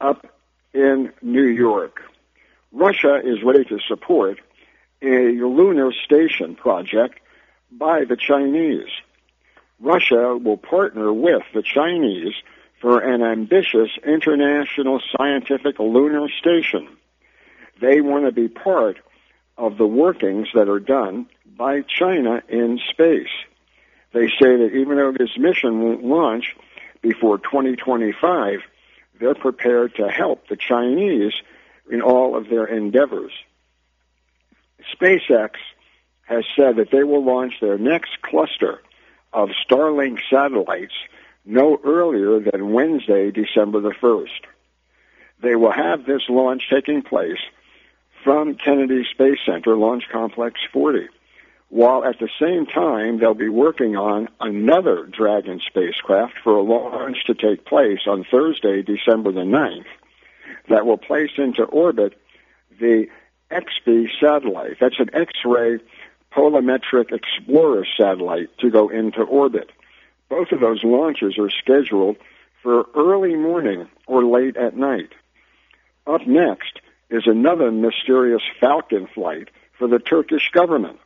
up 0.00 0.26
in 0.72 1.12
New 1.22 1.46
York. 1.46 2.00
Russia 2.72 3.20
is 3.24 3.42
ready 3.42 3.64
to 3.64 3.78
support 3.88 4.38
a 5.02 5.06
lunar 5.06 5.92
station 6.04 6.54
project 6.54 7.18
by 7.70 8.04
the 8.04 8.16
Chinese. 8.16 8.88
Russia 9.80 10.36
will 10.36 10.56
partner 10.56 11.12
with 11.12 11.42
the 11.54 11.62
Chinese 11.62 12.34
for 12.80 13.00
an 13.00 13.22
ambitious 13.22 13.90
international 14.04 15.00
scientific 15.16 15.78
lunar 15.78 16.28
station. 16.28 16.88
They 17.80 18.00
want 18.00 18.26
to 18.26 18.32
be 18.32 18.48
part 18.48 18.98
of 19.56 19.78
the 19.78 19.86
workings 19.86 20.48
that 20.54 20.68
are 20.68 20.80
done 20.80 21.26
by 21.56 21.82
China 21.82 22.42
in 22.48 22.78
space. 22.90 23.32
They 24.12 24.28
say 24.28 24.56
that 24.56 24.72
even 24.74 24.96
though 24.96 25.12
this 25.12 25.36
mission 25.38 25.80
won't 25.80 26.04
launch 26.04 26.56
before 27.02 27.38
2025, 27.38 28.60
they're 29.18 29.34
prepared 29.34 29.94
to 29.96 30.08
help 30.08 30.48
the 30.48 30.56
Chinese 30.56 31.32
in 31.90 32.02
all 32.02 32.36
of 32.36 32.48
their 32.48 32.66
endeavors. 32.66 33.32
SpaceX 34.94 35.52
has 36.26 36.44
said 36.56 36.76
that 36.76 36.90
they 36.90 37.04
will 37.04 37.24
launch 37.24 37.54
their 37.60 37.78
next 37.78 38.20
cluster 38.22 38.82
of 39.32 39.50
Starlink 39.68 40.18
satellites 40.30 40.94
no 41.46 41.78
earlier 41.84 42.40
than 42.40 42.72
Wednesday, 42.72 43.30
December 43.30 43.80
the 43.80 43.94
1st. 44.02 44.26
They 45.42 45.54
will 45.54 45.72
have 45.72 46.04
this 46.04 46.22
launch 46.28 46.64
taking 46.70 47.02
place 47.02 47.38
from 48.24 48.56
Kennedy 48.56 49.04
Space 49.12 49.38
Center 49.46 49.76
Launch 49.76 50.04
Complex 50.10 50.58
40, 50.72 51.08
while 51.68 52.04
at 52.04 52.18
the 52.18 52.28
same 52.40 52.66
time 52.66 53.18
they'll 53.18 53.34
be 53.34 53.48
working 53.48 53.96
on 53.96 54.28
another 54.40 55.04
Dragon 55.04 55.60
spacecraft 55.64 56.34
for 56.42 56.56
a 56.56 56.62
launch 56.62 57.18
to 57.26 57.34
take 57.34 57.64
place 57.64 58.00
on 58.08 58.24
Thursday, 58.28 58.82
December 58.82 59.30
the 59.30 59.40
9th, 59.40 59.86
that 60.68 60.84
will 60.84 60.98
place 60.98 61.30
into 61.38 61.62
orbit 61.62 62.20
the 62.80 63.06
IXPE 63.50 64.08
satellite. 64.20 64.78
That's 64.80 64.98
an 64.98 65.10
X-ray 65.12 65.78
polarimetric 66.32 67.12
explorer 67.12 67.86
satellite 67.96 68.48
to 68.58 68.70
go 68.70 68.88
into 68.88 69.22
orbit. 69.22 69.70
Both 70.28 70.52
of 70.52 70.60
those 70.60 70.82
launches 70.82 71.38
are 71.38 71.50
scheduled 71.50 72.16
for 72.62 72.86
early 72.94 73.36
morning 73.36 73.88
or 74.06 74.24
late 74.24 74.56
at 74.56 74.76
night. 74.76 75.10
Up 76.06 76.26
next 76.26 76.80
is 77.10 77.24
another 77.26 77.70
mysterious 77.70 78.42
Falcon 78.60 79.06
flight 79.14 79.48
for 79.78 79.86
the 79.86 79.98
Turkish 79.98 80.50
government, 80.52 80.98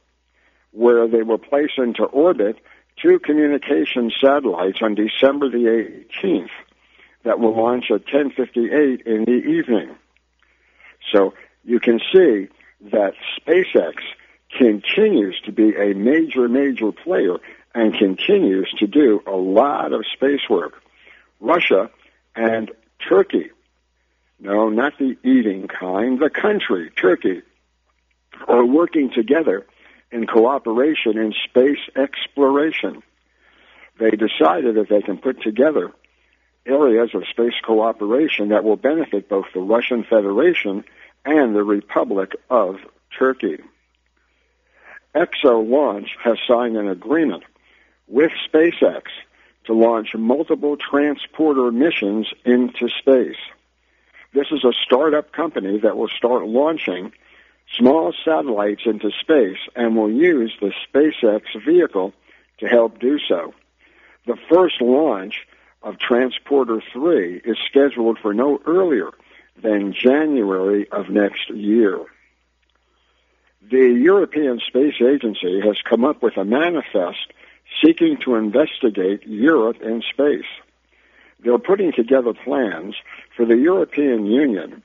where 0.73 1.07
they 1.07 1.23
will 1.23 1.39
place 1.39 1.73
into 1.77 2.05
orbit 2.05 2.57
two 3.03 3.19
communication 3.19 4.11
satellites 4.23 4.79
on 4.83 4.95
December 4.95 5.51
the 5.51 6.03
18th 6.23 6.51
that 7.25 7.39
will 7.39 7.55
launch 7.55 7.91
at 7.91 8.07
10:58 8.07 9.03
in 9.03 9.25
the 9.25 9.43
evening. 9.45 9.91
So 11.13 11.35
you 11.65 11.81
can 11.81 11.99
see 12.13 12.49
that 12.93 13.15
SpaceX 13.39 13.95
continues 14.57 15.41
to 15.43 15.53
be 15.53 15.75
a 15.77 15.95
major, 15.95 16.49
major 16.49 16.93
player 16.93 17.37
and 17.75 17.97
continues 17.97 18.73
to 18.79 18.87
do 18.87 19.23
a 19.27 19.37
lot 19.37 19.93
of 19.93 20.05
space 20.13 20.49
work. 20.49 20.75
Russia 21.41 21.91
and 22.35 22.71
Turkey, 23.09 23.51
no, 24.39 24.69
not 24.69 24.99
the 24.99 25.17
eating 25.23 25.69
kind, 25.69 26.19
the 26.19 26.31
country, 26.31 26.91
Turkey, 26.91 27.43
are 28.49 28.65
working 28.65 29.11
together 29.11 29.67
in 30.11 30.27
cooperation 30.27 31.19
in 31.19 31.33
space 31.45 31.79
exploration. 31.97 33.03
They 33.99 34.11
decided 34.11 34.77
that 34.77 34.89
they 34.89 35.03
can 35.03 35.19
put 35.19 35.43
together 35.43 35.93
areas 36.67 37.11
of 37.15 37.25
space 37.29 37.55
cooperation 37.65 38.49
that 38.49 38.65
will 38.65 38.77
benefit 38.77 39.29
both 39.29 39.47
the 39.55 39.61
Russian 39.61 40.05
Federation 40.05 40.85
and 41.25 41.55
the 41.55 41.63
Republic 41.63 42.33
of 42.49 42.77
Turkey. 43.19 43.59
Exolaunch 45.15 46.09
has 46.23 46.39
signed 46.47 46.77
an 46.77 46.89
agreement 46.89 47.45
with 48.11 48.33
SpaceX 48.53 49.05
to 49.65 49.73
launch 49.73 50.15
multiple 50.15 50.77
transporter 50.77 51.71
missions 51.71 52.33
into 52.45 52.89
space. 52.89 53.39
This 54.35 54.49
is 54.51 54.65
a 54.65 54.73
startup 54.85 55.33
company 55.33 55.79
that 55.81 55.97
will 55.97 56.09
start 56.09 56.47
launching 56.47 57.13
small 57.79 58.13
satellites 58.25 58.83
into 58.85 59.11
space 59.21 59.59
and 59.77 59.97
will 59.97 60.11
use 60.11 60.53
the 60.61 60.73
SpaceX 60.87 61.43
vehicle 61.65 62.13
to 62.59 62.67
help 62.67 62.99
do 62.99 63.19
so. 63.29 63.55
The 64.27 64.37
first 64.51 64.81
launch 64.81 65.47
of 65.83 65.99
Transporter 65.99 66.83
3 66.93 67.43
is 67.45 67.57
scheduled 67.67 68.19
for 68.19 68.35
no 68.35 68.61
earlier 68.67 69.11
than 69.63 69.93
January 69.93 70.89
of 70.91 71.09
next 71.09 71.51
year. 71.51 72.01
The 73.71 73.89
European 73.89 74.61
Space 74.67 75.01
Agency 75.01 75.61
has 75.61 75.77
come 75.89 76.05
up 76.05 76.23
with 76.23 76.37
a 76.37 76.45
manifest 76.45 77.33
seeking 77.83 78.17
to 78.19 78.35
investigate 78.35 79.27
Europe 79.27 79.81
in 79.83 80.03
space. 80.03 80.49
They're 81.43 81.59
putting 81.59 81.93
together 81.93 82.35
plans 82.35 82.95
for 83.37 83.47
the 83.47 83.57
European 83.57 84.27
Union 84.27 84.83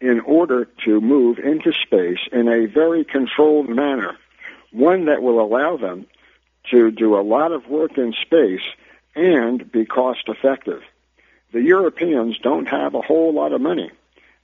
in 0.00 0.20
order 0.20 0.66
to 0.84 1.00
move 1.00 1.38
into 1.38 1.72
space 1.72 2.18
in 2.32 2.48
a 2.48 2.66
very 2.66 3.04
controlled 3.04 3.68
manner, 3.68 4.16
one 4.72 5.06
that 5.06 5.22
will 5.22 5.40
allow 5.40 5.76
them 5.76 6.06
to 6.70 6.90
do 6.90 7.16
a 7.16 7.22
lot 7.22 7.52
of 7.52 7.66
work 7.68 7.96
in 7.96 8.12
space 8.20 8.60
and 9.14 9.70
be 9.72 9.86
cost 9.86 10.28
effective. 10.28 10.82
The 11.52 11.62
Europeans 11.62 12.36
don't 12.42 12.66
have 12.66 12.94
a 12.94 13.00
whole 13.00 13.32
lot 13.32 13.52
of 13.52 13.60
money, 13.60 13.90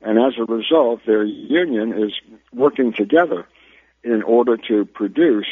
and 0.00 0.18
as 0.18 0.38
a 0.38 0.44
result, 0.44 1.00
their 1.04 1.24
union 1.24 1.92
is 1.92 2.12
working 2.52 2.92
together 2.92 3.46
in 4.02 4.22
order 4.22 4.56
to 4.56 4.84
produce 4.86 5.48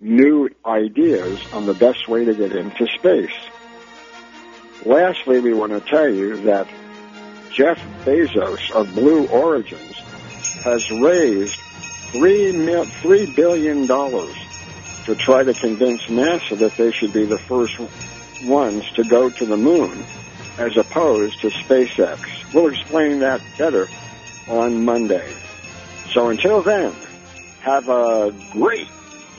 new 0.00 0.48
ideas 0.64 1.38
on 1.52 1.66
the 1.66 1.74
best 1.74 2.08
way 2.08 2.24
to 2.24 2.34
get 2.34 2.52
into 2.52 2.86
space. 2.98 3.36
Lastly, 4.84 5.40
we 5.40 5.52
want 5.52 5.72
to 5.72 5.80
tell 5.90 6.08
you 6.08 6.44
that 6.44 6.66
Jeff 7.56 7.76
Bezos 8.06 8.60
of 8.74 8.94
Blue 8.94 9.26
Origins 9.26 9.94
has 10.64 10.82
raised 10.90 11.56
three 12.12 12.52
mil- 12.52 12.86
three 13.02 13.26
billion 13.26 13.86
dollars 13.86 14.36
to 15.06 15.14
try 15.16 15.42
to 15.42 15.52
convince 15.54 16.00
NASA 16.08 16.58
that 16.60 16.72
they 16.78 16.90
should 16.92 17.12
be 17.12 17.26
the 17.26 17.38
first 17.48 17.74
ones 18.44 18.82
to 18.96 19.04
go 19.04 19.28
to 19.28 19.46
the 19.46 19.56
moon, 19.56 20.04
as 20.58 20.76
opposed 20.78 21.40
to 21.40 21.50
SpaceX. 21.64 22.18
We'll 22.54 22.68
explain 22.68 23.20
that 23.20 23.40
better 23.58 23.88
on 24.48 24.84
Monday. 24.84 25.34
So 26.14 26.28
until 26.28 26.62
then, 26.62 26.94
have 27.62 27.88
a 27.88 28.30
great 28.52 28.88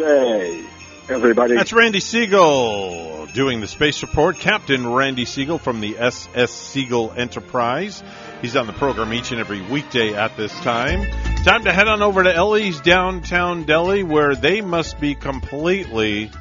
day, 0.02 0.64
everybody. 1.10 1.56
That's 1.56 1.74
Randy 1.74 2.00
Segal 2.00 3.32
doing 3.34 3.62
the 3.62 3.68
space 3.68 4.02
report. 4.02 4.40
Captain 4.40 4.92
Randy 4.92 5.26
Segal 5.26 5.60
from 5.60 5.80
the 5.80 5.98
SS 5.98 6.52
Segal 6.52 7.16
Enterprise. 7.16 8.04
He's 8.42 8.56
on 8.56 8.66
the 8.66 8.74
program 8.74 9.14
each 9.14 9.32
and 9.32 9.40
every 9.40 9.62
weekday 9.62 10.16
at 10.16 10.36
this 10.38 10.52
time. 10.62 11.06
Time 11.44 11.64
to 11.66 11.72
head 11.72 11.88
on 11.88 12.02
over 12.02 12.24
to 12.24 12.34
Ellie's 12.34 12.82
downtown 12.82 13.66
deli 13.66 14.02
where 14.02 14.36
they 14.36 14.62
must 14.62 15.00
be 15.00 15.14
completely 15.14 16.32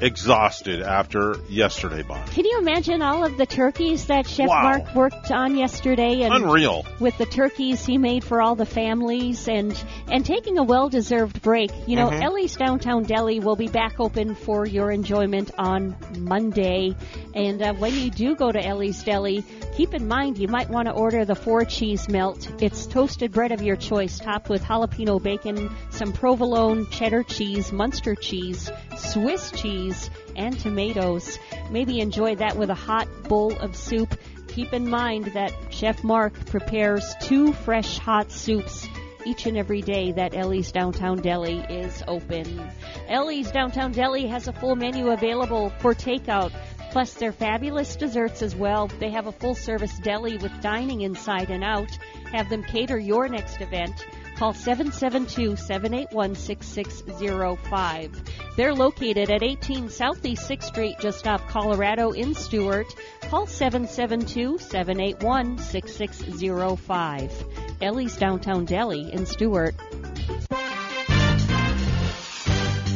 exhausted 0.00 0.82
after 0.82 1.36
yesterday, 1.48 2.02
Bonnie. 2.02 2.30
Can 2.30 2.44
you 2.44 2.58
imagine 2.58 3.02
all 3.02 3.24
of 3.24 3.36
the 3.36 3.46
turkeys 3.46 4.06
that 4.06 4.26
Chef 4.26 4.48
Wow. 4.48 4.62
Mark 4.62 4.94
worked 4.94 5.30
on 5.30 5.56
yesterday? 5.56 6.22
And 6.22 6.34
Unreal. 6.34 6.84
With 7.00 7.16
the 7.18 7.26
turkeys 7.26 7.84
he 7.84 7.98
made 7.98 8.24
for 8.24 8.42
all 8.42 8.54
the 8.54 8.66
families 8.66 9.48
and 9.48 9.72
and 10.10 10.24
taking 10.24 10.58
a 10.58 10.62
well-deserved 10.62 11.42
break. 11.42 11.70
You 11.86 11.96
know, 11.96 12.10
Mhm. 12.10 12.22
Ellie's 12.22 12.56
Downtown 12.56 13.04
Deli 13.04 13.40
will 13.40 13.56
be 13.56 13.68
back 13.68 14.00
open 14.00 14.34
for 14.34 14.66
your 14.66 14.90
enjoyment 14.90 15.50
on 15.58 15.96
Monday. 16.18 16.94
And 17.34 17.62
uh, 17.62 17.74
when 17.74 17.94
you 17.94 18.10
do 18.10 18.34
go 18.36 18.50
to 18.52 18.64
Ellie's 18.64 19.02
Deli, 19.02 19.44
keep 19.76 19.94
in 19.94 20.06
mind 20.06 20.38
you 20.38 20.48
might 20.48 20.70
want 20.70 20.86
to 20.88 20.92
order 20.94 21.24
the 21.24 21.34
four 21.34 21.64
cheese 21.64 22.08
melt. 22.08 22.48
It's 22.62 22.86
toasted 22.86 23.32
bread 23.32 23.52
of 23.52 23.62
your 23.62 23.76
choice, 23.76 24.18
topped 24.18 24.48
with 24.48 24.62
jalapeno 24.62 25.22
bacon, 25.22 25.70
some 25.90 26.12
provolone, 26.12 26.88
cheddar 26.90 27.22
cheese, 27.22 27.72
Munster 27.72 28.14
cheese, 28.14 28.70
Swiss 28.96 29.50
cheese, 29.50 30.10
and 30.36 30.58
tomatoes. 30.58 31.38
Maybe 31.70 32.00
enjoy 32.00 32.36
that 32.36 32.56
with 32.56 32.70
a 32.70 32.74
hot 32.74 33.08
bowl 33.28 33.56
of 33.58 33.76
soup. 33.76 34.18
Keep 34.48 34.72
in 34.72 34.88
mind 34.88 35.26
that 35.34 35.52
Chef 35.70 36.04
Mark 36.04 36.46
prepares 36.46 37.14
two 37.20 37.52
fresh 37.52 37.98
hot 37.98 38.30
soups 38.30 38.86
each 39.24 39.46
and 39.46 39.56
every 39.56 39.80
day 39.80 40.12
that 40.12 40.34
Ellie's 40.34 40.70
Downtown 40.70 41.20
Deli 41.20 41.58
is 41.58 42.02
open. 42.06 42.70
Ellie's 43.08 43.50
Downtown 43.50 43.92
Deli 43.92 44.26
has 44.26 44.48
a 44.48 44.52
full 44.52 44.76
menu 44.76 45.10
available 45.10 45.70
for 45.78 45.94
takeout. 45.94 46.52
Plus, 46.90 47.14
their 47.14 47.32
fabulous 47.32 47.96
desserts 47.96 48.42
as 48.42 48.54
well. 48.54 48.86
They 48.86 49.10
have 49.10 49.26
a 49.26 49.32
full 49.32 49.56
service 49.56 49.98
deli 49.98 50.36
with 50.36 50.60
dining 50.60 51.00
inside 51.00 51.50
and 51.50 51.64
out. 51.64 51.90
Have 52.30 52.48
them 52.48 52.62
cater 52.62 52.98
your 52.98 53.28
next 53.28 53.60
event. 53.60 54.06
Call 54.36 54.52
772 54.52 55.56
781 55.56 56.34
6605. 56.34 58.22
They're 58.56 58.74
located 58.74 59.30
at 59.30 59.44
18 59.44 59.88
Southeast 59.88 60.50
6th 60.50 60.64
Street, 60.64 60.96
just 60.98 61.28
off 61.28 61.46
Colorado 61.46 62.10
in 62.10 62.34
Stuart. 62.34 62.92
Call 63.22 63.46
772 63.46 64.58
781 64.58 65.58
6605. 65.58 67.44
Ellie's 67.80 68.16
Downtown 68.16 68.64
Deli 68.64 69.12
in 69.12 69.24
Stuart. 69.24 69.76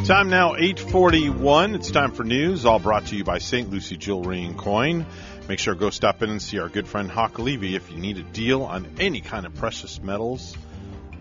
Time 0.06 0.30
now 0.30 0.56
841. 0.56 1.76
It's 1.76 1.92
time 1.92 2.10
for 2.12 2.24
news, 2.24 2.64
all 2.64 2.80
brought 2.80 3.06
to 3.06 3.16
you 3.16 3.22
by 3.22 3.38
St. 3.38 3.70
Lucie 3.70 3.96
Jewelry 3.96 4.42
and 4.42 4.58
Coin. 4.58 5.06
Make 5.48 5.60
sure 5.60 5.74
to 5.74 5.80
go 5.80 5.90
stop 5.90 6.20
in 6.22 6.30
and 6.30 6.42
see 6.42 6.58
our 6.58 6.68
good 6.68 6.88
friend 6.88 7.08
Hawk 7.10 7.38
Levy 7.38 7.76
if 7.76 7.90
you 7.92 7.98
need 7.98 8.18
a 8.18 8.22
deal 8.22 8.62
on 8.62 8.88
any 8.98 9.20
kind 9.20 9.46
of 9.46 9.54
precious 9.54 10.02
metals 10.02 10.56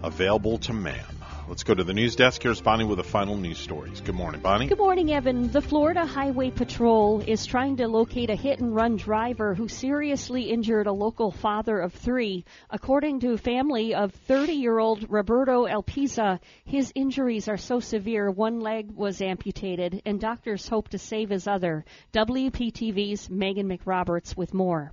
available 0.04 0.58
to 0.60 0.74
man. 0.74 1.06
Let's 1.48 1.64
go 1.64 1.74
to 1.74 1.86
the 1.86 1.94
news 1.94 2.18
desk. 2.18 2.44
Here's 2.44 2.60
Bonnie 2.60 2.84
with 2.84 2.98
the 2.98 3.06
final 3.06 3.38
news 3.38 3.58
stories. 3.58 4.02
Good 4.02 4.16
morning, 4.16 4.42
Bonnie. 4.42 4.68
Good 4.68 4.78
morning, 4.78 5.14
Evan. 5.14 5.50
The 5.50 5.62
Florida 5.62 6.06
Highway 6.06 6.52
Patrol 6.52 7.22
is 7.26 7.46
trying 7.46 7.78
to 7.78 7.88
locate 7.88 8.30
a 8.30 8.36
hit 8.36 8.60
and 8.60 8.76
run 8.76 8.98
driver 8.98 9.56
who 9.56 9.70
seriously 9.70 10.50
injured 10.50 10.88
a 10.88 10.92
local 10.92 11.32
father 11.32 11.80
of 11.80 11.94
three. 11.94 12.44
According 12.70 13.22
to 13.22 13.38
family 13.38 13.96
of 13.96 14.12
30 14.12 14.52
year 14.52 14.78
old 14.78 15.10
Roberto 15.10 15.68
Alpiza, 15.68 16.42
his 16.66 16.92
injuries 16.96 17.48
are 17.48 17.56
so 17.56 17.80
severe 17.80 18.30
one 18.30 18.60
leg 18.60 18.92
was 18.92 19.22
amputated, 19.22 20.02
and 20.06 20.20
doctors 20.20 20.68
hope 20.68 20.90
to 20.90 20.98
save 20.98 21.30
his 21.30 21.48
other. 21.48 21.86
WPTV's 22.12 23.30
Megan 23.30 23.70
McRoberts 23.70 24.36
with 24.36 24.54
more. 24.54 24.92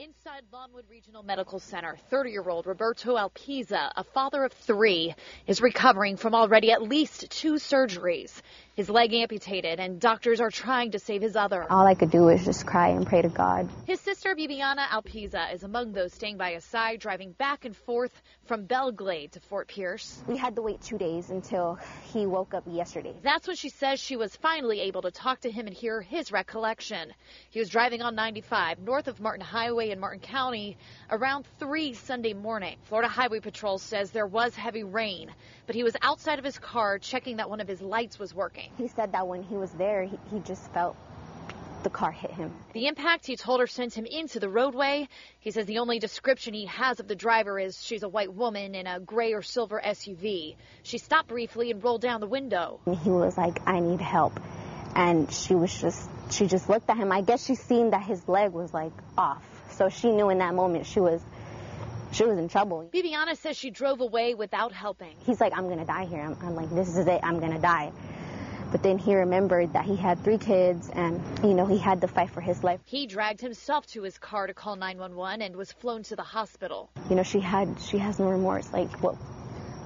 Inside 0.00 0.44
Lawnwood 0.50 0.88
Regional 0.88 1.22
Medical 1.22 1.58
Center, 1.58 1.94
30 2.08 2.30
year 2.30 2.48
old 2.48 2.66
Roberto 2.66 3.18
Alpiza, 3.18 3.92
a 3.94 4.02
father 4.02 4.44
of 4.44 4.52
three, 4.54 5.14
is 5.46 5.60
recovering 5.60 6.16
from 6.16 6.34
already 6.34 6.72
at 6.72 6.80
least 6.80 7.28
two 7.28 7.56
surgeries. 7.56 8.32
His 8.76 8.88
leg 8.88 9.12
amputated, 9.12 9.78
and 9.78 10.00
doctors 10.00 10.40
are 10.40 10.50
trying 10.50 10.92
to 10.92 10.98
save 10.98 11.20
his 11.20 11.36
other. 11.36 11.70
All 11.70 11.86
I 11.86 11.94
could 11.94 12.10
do 12.10 12.22
was 12.22 12.42
just 12.46 12.64
cry 12.64 12.88
and 12.88 13.06
pray 13.06 13.20
to 13.20 13.28
God. 13.28 13.68
His 13.86 14.00
sister, 14.00 14.34
Bibiana 14.34 14.88
Alpiza, 14.88 15.52
is 15.52 15.64
among 15.64 15.92
those 15.92 16.14
staying 16.14 16.38
by 16.38 16.52
his 16.52 16.64
side, 16.64 17.00
driving 17.00 17.32
back 17.32 17.66
and 17.66 17.76
forth 17.76 18.22
from 18.50 18.64
Belle 18.64 18.90
Glade 18.90 19.30
to 19.30 19.38
Fort 19.38 19.68
Pierce. 19.68 20.24
We 20.26 20.36
had 20.36 20.56
to 20.56 20.62
wait 20.62 20.80
two 20.80 20.98
days 20.98 21.30
until 21.30 21.78
he 22.12 22.26
woke 22.26 22.52
up 22.52 22.64
yesterday. 22.66 23.14
That's 23.22 23.46
when 23.46 23.54
she 23.54 23.68
says 23.68 24.00
she 24.00 24.16
was 24.16 24.34
finally 24.34 24.80
able 24.80 25.02
to 25.02 25.12
talk 25.12 25.42
to 25.42 25.50
him 25.52 25.68
and 25.68 25.76
hear 25.76 26.00
his 26.00 26.32
recollection. 26.32 27.12
He 27.50 27.60
was 27.60 27.68
driving 27.68 28.02
on 28.02 28.16
95 28.16 28.80
north 28.80 29.06
of 29.06 29.20
Martin 29.20 29.44
Highway 29.46 29.90
in 29.90 30.00
Martin 30.00 30.18
County 30.18 30.76
around 31.12 31.46
3 31.60 31.94
Sunday 31.94 32.32
morning. 32.32 32.76
Florida 32.88 33.08
Highway 33.08 33.38
Patrol 33.38 33.78
says 33.78 34.10
there 34.10 34.26
was 34.26 34.56
heavy 34.56 34.82
rain, 34.82 35.30
but 35.66 35.76
he 35.76 35.84
was 35.84 35.94
outside 36.02 36.40
of 36.40 36.44
his 36.44 36.58
car 36.58 36.98
checking 36.98 37.36
that 37.36 37.48
one 37.48 37.60
of 37.60 37.68
his 37.68 37.80
lights 37.80 38.18
was 38.18 38.34
working. 38.34 38.72
He 38.76 38.88
said 38.88 39.12
that 39.12 39.28
when 39.28 39.44
he 39.44 39.54
was 39.54 39.70
there, 39.70 40.02
he, 40.02 40.18
he 40.32 40.40
just 40.40 40.72
felt 40.72 40.96
the 41.82 41.90
car 41.90 42.10
hit 42.10 42.30
him. 42.30 42.52
The 42.72 42.86
impact, 42.86 43.26
he 43.26 43.36
told 43.36 43.60
her, 43.60 43.66
sent 43.66 43.94
him 43.94 44.06
into 44.06 44.40
the 44.40 44.48
roadway. 44.48 45.08
He 45.40 45.50
says 45.50 45.66
the 45.66 45.78
only 45.78 45.98
description 45.98 46.54
he 46.54 46.66
has 46.66 47.00
of 47.00 47.08
the 47.08 47.14
driver 47.14 47.58
is 47.58 47.82
she's 47.82 48.02
a 48.02 48.08
white 48.08 48.32
woman 48.32 48.74
in 48.74 48.86
a 48.86 49.00
gray 49.00 49.32
or 49.32 49.42
silver 49.42 49.80
SUV. 49.84 50.56
She 50.82 50.98
stopped 50.98 51.28
briefly 51.28 51.70
and 51.70 51.82
rolled 51.82 52.02
down 52.02 52.20
the 52.20 52.26
window. 52.26 52.80
He 53.02 53.10
was 53.10 53.36
like, 53.36 53.60
I 53.66 53.80
need 53.80 54.00
help. 54.00 54.38
And 54.94 55.32
she 55.32 55.54
was 55.54 55.72
just, 55.80 56.08
she 56.30 56.46
just 56.46 56.68
looked 56.68 56.90
at 56.90 56.96
him. 56.96 57.12
I 57.12 57.20
guess 57.20 57.44
she 57.44 57.54
seen 57.54 57.90
that 57.90 58.02
his 58.02 58.26
leg 58.28 58.52
was 58.52 58.74
like 58.74 58.92
off. 59.16 59.44
So 59.72 59.88
she 59.88 60.10
knew 60.10 60.30
in 60.30 60.38
that 60.38 60.54
moment 60.54 60.86
she 60.86 61.00
was, 61.00 61.22
she 62.12 62.24
was 62.24 62.38
in 62.38 62.48
trouble. 62.48 62.88
Bibiana 62.92 63.36
says 63.36 63.56
she 63.56 63.70
drove 63.70 64.00
away 64.00 64.34
without 64.34 64.72
helping. 64.72 65.14
He's 65.24 65.40
like, 65.40 65.56
I'm 65.56 65.66
going 65.66 65.78
to 65.78 65.84
die 65.84 66.06
here. 66.06 66.20
I'm, 66.20 66.36
I'm 66.42 66.54
like, 66.54 66.70
this 66.70 66.88
is 66.96 67.06
it. 67.06 67.20
I'm 67.22 67.38
going 67.38 67.52
to 67.52 67.58
die. 67.58 67.92
But 68.70 68.82
then 68.82 68.98
he 68.98 69.14
remembered 69.14 69.72
that 69.72 69.84
he 69.84 69.96
had 69.96 70.22
three 70.22 70.38
kids 70.38 70.90
and, 70.90 71.20
you 71.42 71.54
know, 71.54 71.66
he 71.66 71.78
had 71.78 72.00
to 72.02 72.08
fight 72.08 72.30
for 72.30 72.40
his 72.40 72.62
life. 72.62 72.80
He 72.84 73.06
dragged 73.06 73.40
himself 73.40 73.86
to 73.88 74.02
his 74.02 74.18
car 74.18 74.46
to 74.46 74.54
call 74.54 74.76
911 74.76 75.42
and 75.42 75.56
was 75.56 75.72
flown 75.72 76.02
to 76.04 76.16
the 76.16 76.22
hospital. 76.22 76.90
You 77.08 77.16
know, 77.16 77.22
she 77.22 77.40
had, 77.40 77.80
she 77.80 77.98
has 77.98 78.18
no 78.18 78.28
remorse. 78.28 78.72
Like, 78.72 78.90
what, 79.02 79.16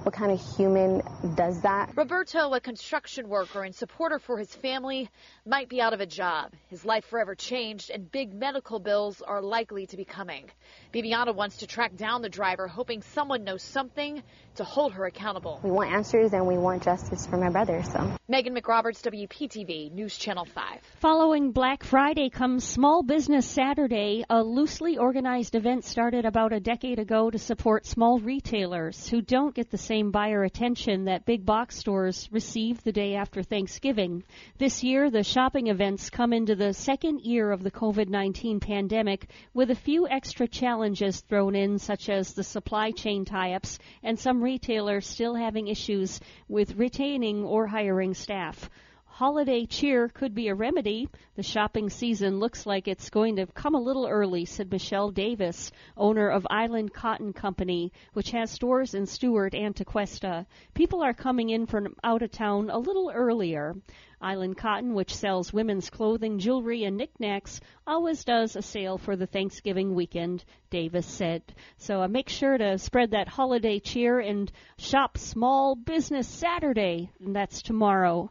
what 0.05 0.13
kind 0.13 0.31
of 0.31 0.39
human 0.55 1.01
does 1.33 1.61
that? 1.61 1.91
Roberto, 1.95 2.53
a 2.53 2.59
construction 2.59 3.27
worker 3.27 3.63
and 3.63 3.73
supporter 3.73 4.19
for 4.19 4.37
his 4.37 4.53
family, 4.53 5.09
might 5.47 5.67
be 5.67 5.81
out 5.81 5.93
of 5.93 5.99
a 5.99 6.05
job. 6.05 6.53
His 6.67 6.85
life 6.85 7.05
forever 7.05 7.33
changed, 7.33 7.89
and 7.89 8.11
big 8.11 8.31
medical 8.31 8.77
bills 8.77 9.23
are 9.23 9.41
likely 9.41 9.87
to 9.87 9.97
be 9.97 10.05
coming. 10.05 10.51
Bibiana 10.93 11.33
wants 11.33 11.57
to 11.57 11.67
track 11.67 11.95
down 11.95 12.21
the 12.21 12.29
driver, 12.29 12.67
hoping 12.67 13.01
someone 13.01 13.43
knows 13.43 13.63
something 13.63 14.21
to 14.57 14.63
hold 14.63 14.93
her 14.93 15.05
accountable. 15.05 15.59
We 15.63 15.71
want 15.71 15.91
answers 15.91 16.33
and 16.33 16.45
we 16.45 16.59
want 16.59 16.83
justice 16.83 17.25
for 17.25 17.37
my 17.37 17.49
brother, 17.49 17.81
so. 17.83 18.15
Megan 18.27 18.55
McRoberts, 18.55 19.01
WPTV, 19.01 19.91
News 19.91 20.15
Channel 20.15 20.45
5. 20.45 20.81
Following 21.01 21.51
Black 21.51 21.83
Friday 21.83 22.29
comes 22.29 22.63
Small 22.63 23.01
Business 23.01 23.47
Saturday, 23.47 24.23
a 24.29 24.43
loosely 24.43 24.99
organized 24.99 25.55
event 25.55 25.83
started 25.83 26.25
about 26.25 26.53
a 26.53 26.59
decade 26.59 26.99
ago 26.99 27.31
to 27.31 27.39
support 27.39 27.87
small 27.87 28.19
retailers 28.19 29.09
who 29.09 29.21
don't 29.21 29.55
get 29.55 29.71
the 29.71 29.77
same 29.77 29.94
buyer 30.03 30.43
attention 30.43 31.05
that 31.05 31.25
big 31.25 31.45
box 31.45 31.77
stores 31.77 32.27
receive 32.31 32.83
the 32.83 32.91
day 32.91 33.15
after 33.15 33.41
Thanksgiving. 33.41 34.23
This 34.57 34.83
year, 34.83 35.09
the 35.09 35.23
shopping 35.23 35.67
events 35.67 36.09
come 36.09 36.33
into 36.33 36.55
the 36.55 36.73
second 36.73 37.21
year 37.21 37.51
of 37.51 37.63
the 37.63 37.71
COVID 37.71 38.09
19 38.09 38.59
pandemic 38.59 39.29
with 39.53 39.71
a 39.71 39.75
few 39.75 40.07
extra 40.07 40.47
challenges 40.47 41.21
thrown 41.21 41.55
in, 41.55 41.79
such 41.79 42.09
as 42.09 42.33
the 42.33 42.43
supply 42.43 42.91
chain 42.91 43.23
tie 43.23 43.53
ups 43.53 43.79
and 44.03 44.19
some 44.19 44.43
retailers 44.43 45.07
still 45.07 45.35
having 45.35 45.67
issues 45.67 46.19
with 46.49 46.75
retaining 46.75 47.43
or 47.43 47.65
hiring 47.65 48.13
staff. 48.13 48.69
Holiday 49.15 49.65
cheer 49.65 50.09
could 50.09 50.35
be 50.35 50.49
a 50.49 50.53
remedy. 50.55 51.07
The 51.37 51.41
shopping 51.41 51.89
season 51.89 52.41
looks 52.41 52.65
like 52.65 52.85
it's 52.85 53.09
going 53.09 53.37
to 53.37 53.45
come 53.45 53.73
a 53.73 53.79
little 53.79 54.05
early, 54.05 54.43
said 54.43 54.69
Michelle 54.69 55.09
Davis, 55.09 55.71
owner 55.95 56.27
of 56.27 56.45
Island 56.49 56.93
Cotton 56.93 57.31
Company, 57.31 57.93
which 58.11 58.31
has 58.31 58.51
stores 58.51 58.93
in 58.93 59.05
Stuart 59.05 59.55
and 59.55 59.73
Tequesta. 59.73 60.45
People 60.73 61.01
are 61.01 61.13
coming 61.13 61.49
in 61.49 61.65
from 61.65 61.95
out 62.03 62.23
of 62.23 62.31
town 62.31 62.69
a 62.69 62.77
little 62.77 63.09
earlier. 63.09 63.73
Island 64.19 64.57
Cotton, 64.57 64.93
which 64.93 65.15
sells 65.15 65.53
women's 65.53 65.89
clothing, 65.89 66.37
jewelry, 66.37 66.83
and 66.83 66.97
knickknacks, 66.97 67.61
always 67.87 68.25
does 68.25 68.57
a 68.57 68.61
sale 68.61 68.97
for 68.97 69.15
the 69.15 69.27
Thanksgiving 69.27 69.95
weekend, 69.95 70.43
Davis 70.69 71.05
said. 71.05 71.41
So 71.77 72.01
uh, 72.01 72.09
make 72.09 72.27
sure 72.27 72.57
to 72.57 72.77
spread 72.77 73.11
that 73.11 73.29
holiday 73.29 73.79
cheer 73.79 74.19
and 74.19 74.51
shop 74.77 75.17
Small 75.17 75.77
Business 75.77 76.27
Saturday, 76.27 77.11
and 77.21 77.33
that's 77.33 77.61
tomorrow. 77.61 78.29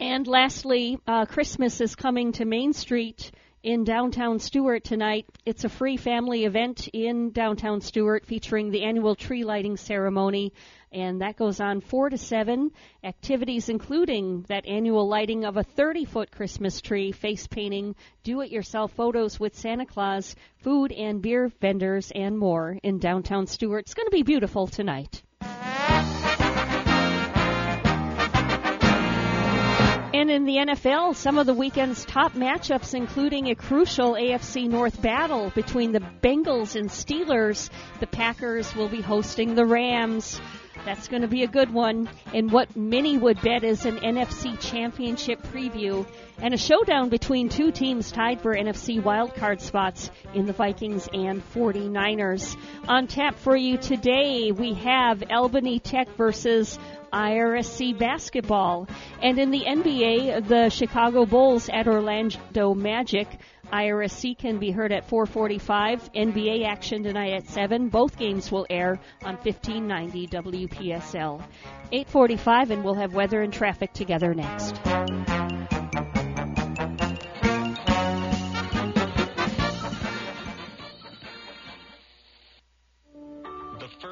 And 0.00 0.26
lastly, 0.26 0.98
uh, 1.06 1.26
Christmas 1.26 1.78
is 1.82 1.94
coming 1.94 2.32
to 2.32 2.46
Main 2.46 2.72
Street 2.72 3.32
in 3.62 3.84
downtown 3.84 4.38
Stuart 4.38 4.82
tonight. 4.82 5.26
It's 5.44 5.64
a 5.64 5.68
free 5.68 5.98
family 5.98 6.46
event 6.46 6.88
in 6.94 7.32
downtown 7.32 7.82
Stuart 7.82 8.24
featuring 8.24 8.70
the 8.70 8.84
annual 8.84 9.14
tree 9.14 9.44
lighting 9.44 9.76
ceremony, 9.76 10.54
and 10.90 11.20
that 11.20 11.36
goes 11.36 11.60
on 11.60 11.82
4 11.82 12.08
to 12.08 12.16
7. 12.16 12.70
Activities 13.04 13.68
including 13.68 14.46
that 14.48 14.66
annual 14.66 15.06
lighting 15.06 15.44
of 15.44 15.58
a 15.58 15.64
30 15.64 16.06
foot 16.06 16.30
Christmas 16.30 16.80
tree, 16.80 17.12
face 17.12 17.46
painting, 17.46 17.94
do 18.24 18.40
it 18.40 18.50
yourself 18.50 18.92
photos 18.92 19.38
with 19.38 19.54
Santa 19.54 19.84
Claus, 19.84 20.34
food 20.62 20.92
and 20.92 21.20
beer 21.20 21.52
vendors, 21.60 22.10
and 22.14 22.38
more 22.38 22.78
in 22.82 23.00
downtown 23.00 23.46
Stuart. 23.46 23.80
It's 23.80 23.92
going 23.92 24.06
to 24.06 24.10
be 24.10 24.22
beautiful 24.22 24.66
tonight. 24.66 25.22
And 30.12 30.28
in 30.28 30.44
the 30.44 30.56
NFL, 30.56 31.14
some 31.14 31.38
of 31.38 31.46
the 31.46 31.54
weekend's 31.54 32.04
top 32.04 32.32
matchups, 32.32 32.94
including 32.94 33.48
a 33.48 33.54
crucial 33.54 34.14
AFC 34.14 34.68
North 34.68 35.00
battle 35.00 35.52
between 35.54 35.92
the 35.92 36.00
Bengals 36.00 36.74
and 36.74 36.90
Steelers. 36.90 37.70
The 38.00 38.08
Packers 38.08 38.74
will 38.74 38.88
be 38.88 39.00
hosting 39.00 39.54
the 39.54 39.64
Rams. 39.64 40.40
That's 40.84 41.06
going 41.06 41.22
to 41.22 41.28
be 41.28 41.44
a 41.44 41.48
good 41.48 41.72
one. 41.72 42.08
And 42.34 42.50
what 42.50 42.74
many 42.74 43.18
would 43.18 43.40
bet 43.40 43.62
is 43.62 43.84
an 43.84 43.98
NFC 43.98 44.58
Championship 44.58 45.42
preview 45.42 46.06
and 46.38 46.54
a 46.54 46.58
showdown 46.58 47.08
between 47.08 47.48
two 47.48 47.70
teams 47.70 48.10
tied 48.10 48.40
for 48.40 48.56
NFC 48.56 49.00
wildcard 49.00 49.60
spots 49.60 50.10
in 50.34 50.46
the 50.46 50.52
Vikings 50.52 51.08
and 51.12 51.42
49ers. 51.54 52.56
On 52.88 53.06
tap 53.06 53.36
for 53.36 53.54
you 53.54 53.76
today, 53.76 54.50
we 54.50 54.74
have 54.74 55.22
Albany 55.30 55.78
Tech 55.78 56.08
versus 56.16 56.78
IRSC 57.12 57.98
basketball. 57.98 58.88
And 59.22 59.38
in 59.38 59.50
the 59.50 59.64
NBA, 59.66 60.46
the 60.46 60.68
Chicago 60.70 61.26
Bulls 61.26 61.68
at 61.72 61.86
Orlando 61.86 62.74
Magic. 62.74 63.28
IRSC 63.72 64.36
can 64.36 64.58
be 64.58 64.70
heard 64.70 64.92
at 64.92 65.08
445. 65.08 66.12
NBA 66.12 66.66
action 66.66 67.02
tonight 67.02 67.34
at 67.34 67.46
7. 67.46 67.88
Both 67.88 68.18
games 68.18 68.50
will 68.50 68.66
air 68.68 68.98
on 69.22 69.36
1590 69.36 70.26
WPSL. 70.28 71.42
845 71.92 72.70
and 72.70 72.84
we'll 72.84 72.94
have 72.94 73.14
weather 73.14 73.42
and 73.42 73.52
traffic 73.52 73.92
together 73.92 74.34
next. 74.34 74.80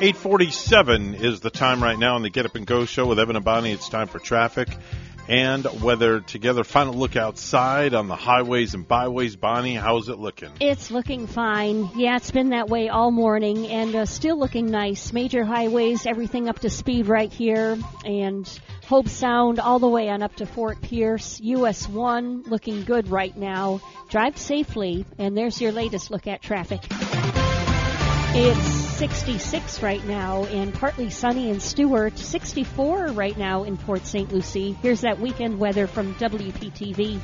Eight 0.00 0.16
forty-seven 0.16 1.16
is 1.16 1.40
the 1.40 1.50
time 1.50 1.82
right 1.82 1.98
now 1.98 2.14
on 2.14 2.22
the 2.22 2.30
Get 2.30 2.46
Up 2.46 2.54
and 2.54 2.64
Go 2.64 2.84
show 2.84 3.06
with 3.06 3.18
Evan 3.18 3.34
and 3.34 3.44
Bonnie. 3.44 3.72
It's 3.72 3.88
time 3.88 4.06
for 4.06 4.20
traffic 4.20 4.68
and 5.26 5.66
weather 5.82 6.20
together. 6.20 6.62
Final 6.62 6.94
look 6.94 7.16
outside 7.16 7.94
on 7.94 8.06
the 8.06 8.14
highways 8.14 8.74
and 8.74 8.86
byways. 8.86 9.34
Bonnie, 9.34 9.74
how's 9.74 10.08
it 10.08 10.16
looking? 10.20 10.52
It's 10.60 10.92
looking 10.92 11.26
fine. 11.26 11.90
Yeah, 11.96 12.14
it's 12.14 12.30
been 12.30 12.50
that 12.50 12.68
way 12.68 12.88
all 12.88 13.10
morning 13.10 13.66
and 13.66 13.92
uh, 13.96 14.06
still 14.06 14.38
looking 14.38 14.70
nice. 14.70 15.12
Major 15.12 15.44
highways, 15.44 16.06
everything 16.06 16.48
up 16.48 16.60
to 16.60 16.70
speed 16.70 17.08
right 17.08 17.32
here, 17.32 17.76
and 18.04 18.46
Hobe 18.86 19.08
Sound 19.08 19.58
all 19.58 19.80
the 19.80 19.88
way 19.88 20.08
on 20.10 20.22
up 20.22 20.36
to 20.36 20.46
Fort 20.46 20.80
Pierce. 20.80 21.40
US 21.40 21.88
1 21.88 22.44
looking 22.44 22.84
good 22.84 23.08
right 23.08 23.36
now. 23.36 23.80
Drive 24.10 24.38
safely, 24.38 25.04
and 25.18 25.36
there's 25.36 25.60
your 25.60 25.72
latest 25.72 26.12
look 26.12 26.28
at 26.28 26.40
traffic. 26.40 26.82
It's 28.30 28.77
66 28.98 29.80
right 29.80 30.04
now 30.06 30.44
and 30.46 30.74
partly 30.74 31.08
sunny 31.08 31.50
in 31.50 31.60
Stuart, 31.60 32.18
64 32.18 33.12
right 33.12 33.38
now 33.38 33.62
in 33.62 33.76
Port 33.76 34.04
St. 34.04 34.32
Lucie. 34.32 34.72
Here's 34.82 35.02
that 35.02 35.20
weekend 35.20 35.60
weather 35.60 35.86
from 35.86 36.16
WPTV. 36.16 37.20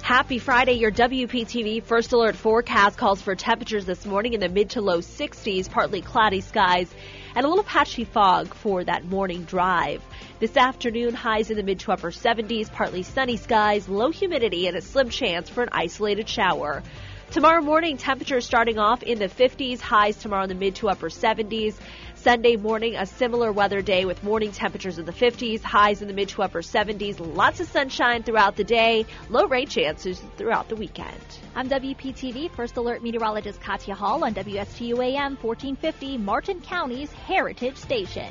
Happy 0.00 0.38
Friday. 0.38 0.72
Your 0.72 0.90
WPTV 0.90 1.82
First 1.82 2.14
Alert 2.14 2.34
forecast 2.34 2.96
calls 2.96 3.20
for 3.20 3.34
temperatures 3.34 3.84
this 3.84 4.06
morning 4.06 4.32
in 4.32 4.40
the 4.40 4.48
mid 4.48 4.70
to 4.70 4.80
low 4.80 5.00
60s, 5.00 5.70
partly 5.70 6.00
cloudy 6.00 6.40
skies, 6.40 6.90
and 7.34 7.44
a 7.44 7.48
little 7.48 7.62
patchy 7.62 8.04
fog 8.04 8.54
for 8.54 8.82
that 8.82 9.04
morning 9.04 9.44
drive. 9.44 10.02
This 10.40 10.56
afternoon, 10.56 11.12
highs 11.12 11.50
in 11.50 11.58
the 11.58 11.62
mid 11.62 11.80
to 11.80 11.92
upper 11.92 12.10
70s, 12.10 12.72
partly 12.72 13.02
sunny 13.02 13.36
skies, 13.36 13.86
low 13.86 14.10
humidity, 14.10 14.66
and 14.66 14.78
a 14.78 14.80
slim 14.80 15.10
chance 15.10 15.50
for 15.50 15.62
an 15.62 15.68
isolated 15.72 16.26
shower. 16.26 16.82
Tomorrow 17.32 17.62
morning, 17.62 17.96
temperatures 17.96 18.44
starting 18.44 18.78
off 18.78 19.02
in 19.02 19.18
the 19.18 19.26
50s, 19.26 19.80
highs 19.80 20.18
tomorrow 20.18 20.42
in 20.42 20.50
the 20.50 20.54
mid 20.54 20.74
to 20.76 20.90
upper 20.90 21.08
70s. 21.08 21.74
Sunday 22.14 22.56
morning, 22.56 22.94
a 22.94 23.06
similar 23.06 23.50
weather 23.50 23.80
day 23.80 24.04
with 24.04 24.22
morning 24.22 24.52
temperatures 24.52 24.98
in 24.98 25.06
the 25.06 25.14
50s, 25.14 25.62
highs 25.62 26.02
in 26.02 26.08
the 26.08 26.14
mid 26.14 26.28
to 26.28 26.42
upper 26.42 26.60
70s. 26.60 27.16
Lots 27.34 27.60
of 27.60 27.68
sunshine 27.68 28.22
throughout 28.22 28.56
the 28.56 28.64
day, 28.64 29.06
low 29.30 29.46
rain 29.46 29.66
chances 29.66 30.22
throughout 30.36 30.68
the 30.68 30.76
weekend. 30.76 31.22
I'm 31.54 31.70
WPTV 31.70 32.50
First 32.50 32.76
Alert 32.76 33.02
Meteorologist 33.02 33.62
Katya 33.62 33.94
Hall 33.94 34.24
on 34.24 34.34
WSTU 34.34 35.02
AM 35.02 35.38
1450, 35.40 36.18
Martin 36.18 36.60
County's 36.60 37.10
Heritage 37.12 37.78
Station. 37.78 38.30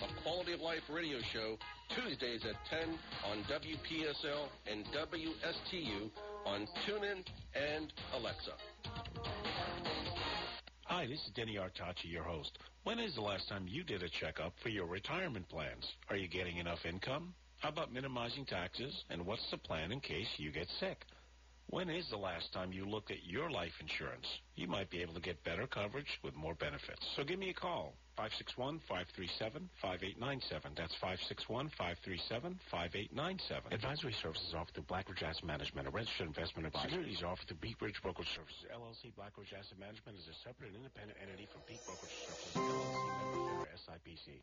a 0.00 0.22
Quality 0.22 0.52
of 0.52 0.60
Life 0.60 0.82
radio 0.90 1.18
show 1.32 1.56
Tuesdays 1.94 2.42
at 2.44 2.56
10 2.70 2.98
on 3.30 3.38
WPSL 3.44 4.48
and 4.70 4.84
WSTU 4.86 6.10
on 6.46 6.66
TuneIn 6.86 7.24
and 7.54 7.92
Alexa. 8.14 8.52
Hi, 10.84 11.06
this 11.06 11.20
is 11.20 11.32
Denny 11.34 11.56
Artachi, 11.56 12.10
your 12.10 12.22
host. 12.24 12.58
When 12.84 12.98
is 12.98 13.14
the 13.14 13.20
last 13.20 13.48
time 13.48 13.66
you 13.68 13.84
did 13.84 14.02
a 14.02 14.08
checkup 14.08 14.54
for 14.62 14.68
your 14.68 14.86
retirement 14.86 15.48
plans? 15.48 15.86
Are 16.08 16.16
you 16.16 16.28
getting 16.28 16.58
enough 16.58 16.84
income? 16.88 17.34
How 17.58 17.68
about 17.68 17.92
minimizing 17.92 18.44
taxes? 18.46 18.92
And 19.10 19.24
what's 19.24 19.48
the 19.50 19.58
plan 19.58 19.92
in 19.92 20.00
case 20.00 20.26
you 20.36 20.50
get 20.50 20.66
sick? 20.80 20.98
When 21.68 21.88
is 21.88 22.06
the 22.10 22.16
last 22.16 22.52
time 22.52 22.72
you 22.72 22.84
looked 22.84 23.10
at 23.10 23.24
your 23.24 23.50
life 23.50 23.72
insurance? 23.80 24.26
You 24.56 24.68
might 24.68 24.90
be 24.90 25.00
able 25.00 25.14
to 25.14 25.20
get 25.20 25.42
better 25.44 25.66
coverage 25.66 26.18
with 26.22 26.34
more 26.34 26.54
benefits. 26.54 27.06
So 27.16 27.24
give 27.24 27.38
me 27.38 27.50
a 27.50 27.54
call. 27.54 27.94
561-537-5897. 28.18 30.76
That's 30.76 30.94
561-537-5897. 31.00 33.72
Advisory 33.72 34.12
services 34.22 34.54
offered 34.56 34.74
through 34.74 34.84
Blackridge 34.84 35.22
Asset 35.22 35.44
Management, 35.44 35.88
a 35.88 35.90
registered 35.90 36.26
investment 36.28 36.66
advisor. 36.66 36.88
Securities 36.88 37.22
offered 37.22 37.46
through 37.48 37.56
Peak 37.58 37.78
Bridge 37.78 38.00
Brokerage 38.02 38.28
Services, 38.34 38.64
LLC. 38.72 39.12
Blackridge 39.16 39.52
Asset 39.56 39.78
Management 39.78 40.18
is 40.18 40.28
a 40.28 40.34
separate 40.44 40.68
and 40.68 40.76
independent 40.76 41.18
entity 41.22 41.46
from 41.50 41.62
Peak 41.64 41.80
Brokerage 41.86 42.12
Services, 42.26 42.56
LLC, 42.56 43.06
member 43.20 43.66
SIPC. 43.76 44.42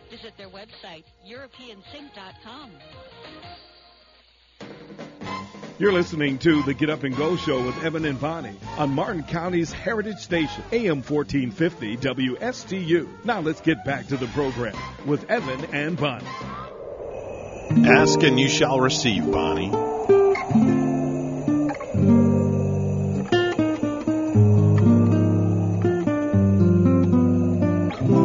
Visit 0.11 0.33
their 0.37 0.49
website, 0.49 1.05
EuropeanSink.com. 1.25 2.71
You're 5.79 5.93
listening 5.93 6.37
to 6.39 6.61
the 6.63 6.73
Get 6.73 6.89
Up 6.89 7.03
and 7.03 7.15
Go 7.15 7.37
Show 7.37 7.65
with 7.65 7.81
Evan 7.81 8.03
and 8.03 8.19
Bonnie 8.19 8.57
on 8.77 8.91
Martin 8.91 9.23
County's 9.23 9.71
Heritage 9.71 10.19
Station, 10.19 10.63
AM 10.73 11.01
1450 11.01 11.97
WSTU. 11.97 13.25
Now 13.25 13.39
let's 13.39 13.61
get 13.61 13.85
back 13.85 14.07
to 14.07 14.17
the 14.17 14.27
program 14.27 14.75
with 15.05 15.31
Evan 15.31 15.73
and 15.73 15.95
Bonnie. 15.95 16.27
Ask 17.87 18.21
and 18.21 18.37
you 18.37 18.49
shall 18.49 18.81
receive, 18.81 19.31
Bonnie. 19.31 19.71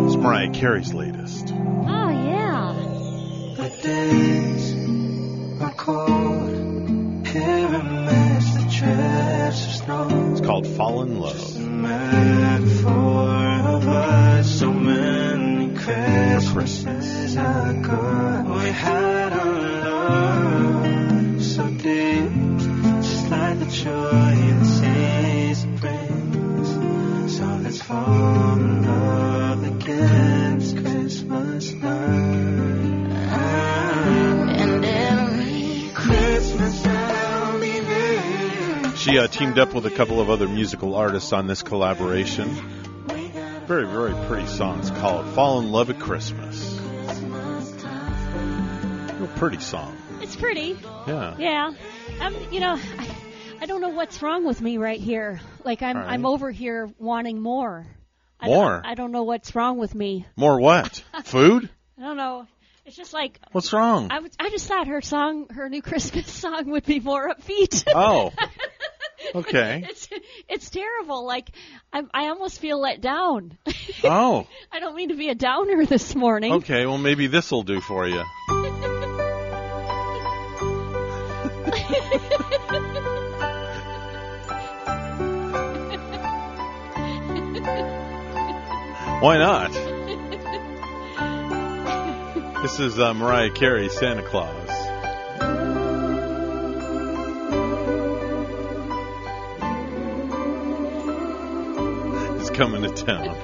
It's 0.06 0.16
Mariah 0.16 0.50
Carey's 0.50 0.92
latest 0.92 1.55
days 3.86 4.74
are 5.60 5.74
cold. 5.76 7.26
Here 7.26 7.66
amidst 7.81 8.55
the 8.55 8.66
drifts 8.78 9.66
of 9.66 9.73
snow. 9.84 10.32
It's 10.32 10.40
called 10.40 10.66
Fall 10.66 11.02
in 11.02 11.20
Love. 11.20 11.56
Just 14.47 14.58
so 14.58 14.73
many 14.73 15.74
Christmases 15.74 17.36
ago. 17.36 18.44
We 18.58 18.70
had 18.70 19.15
She 39.06 39.18
uh, 39.20 39.28
teamed 39.28 39.56
up 39.60 39.72
with 39.72 39.86
a 39.86 39.90
couple 39.92 40.20
of 40.20 40.30
other 40.30 40.48
musical 40.48 40.96
artists 40.96 41.32
on 41.32 41.46
this 41.46 41.62
collaboration. 41.62 42.48
Very, 43.66 43.86
very 43.86 44.12
pretty 44.26 44.48
song. 44.48 44.80
It's 44.80 44.90
called 44.90 45.28
Fall 45.28 45.60
in 45.60 45.70
Love 45.70 45.90
at 45.90 46.00
Christmas. 46.00 46.80
Real 49.12 49.28
pretty 49.36 49.60
song. 49.60 49.96
It's 50.20 50.34
pretty. 50.34 50.76
Yeah. 51.06 51.36
Yeah. 51.38 51.74
Um, 52.18 52.34
you 52.50 52.58
know, 52.58 52.80
I, 52.98 53.16
I 53.60 53.66
don't 53.66 53.80
know 53.80 53.90
what's 53.90 54.22
wrong 54.22 54.44
with 54.44 54.60
me 54.60 54.76
right 54.76 54.98
here. 54.98 55.40
Like 55.62 55.82
I'm, 55.82 55.96
right. 55.96 56.08
I'm 56.08 56.26
over 56.26 56.50
here 56.50 56.90
wanting 56.98 57.40
more. 57.40 57.86
I 58.40 58.46
More? 58.48 58.80
Don't, 58.82 58.86
I 58.86 58.94
don't 58.94 59.12
know 59.12 59.22
what's 59.22 59.54
wrong 59.54 59.78
with 59.78 59.94
me. 59.94 60.26
More 60.34 60.58
what? 60.58 61.04
Food? 61.26 61.70
I 61.96 62.02
don't 62.02 62.16
know. 62.16 62.48
It's 62.84 62.96
just 62.96 63.12
like 63.12 63.38
What's 63.52 63.72
wrong? 63.72 64.08
I, 64.10 64.20
I 64.40 64.50
just 64.50 64.66
thought 64.66 64.88
her 64.88 65.00
song, 65.00 65.46
her 65.50 65.68
new 65.68 65.82
Christmas 65.82 66.28
song, 66.32 66.70
would 66.70 66.86
be 66.86 66.98
more 66.98 67.32
upbeat. 67.32 67.84
Oh. 67.94 68.32
Okay. 69.34 69.84
it's 69.88 70.08
it's 70.48 70.70
terrible. 70.70 71.26
Like 71.26 71.50
I 71.92 72.02
I 72.12 72.28
almost 72.28 72.60
feel 72.60 72.80
let 72.80 73.00
down. 73.00 73.58
Oh. 74.05 74.46
I 74.70 74.78
don't 74.78 74.94
mean 74.94 75.08
to 75.08 75.14
be 75.14 75.30
a 75.30 75.34
downer 75.34 75.86
this 75.86 76.14
morning. 76.14 76.52
Okay, 76.52 76.84
well 76.84 76.98
maybe 76.98 77.28
this 77.28 77.50
will 77.50 77.62
do 77.62 77.80
for 77.80 78.06
you. 78.06 78.22
Why 89.20 89.38
not? 89.38 89.72
This 92.62 92.78
is 92.80 92.98
uh, 92.98 93.14
Mariah 93.14 93.50
Carey, 93.50 93.88
Santa 93.88 94.22
Claus. 94.22 94.65
Coming 102.56 102.82
to 102.82 102.88
town. 103.04 103.36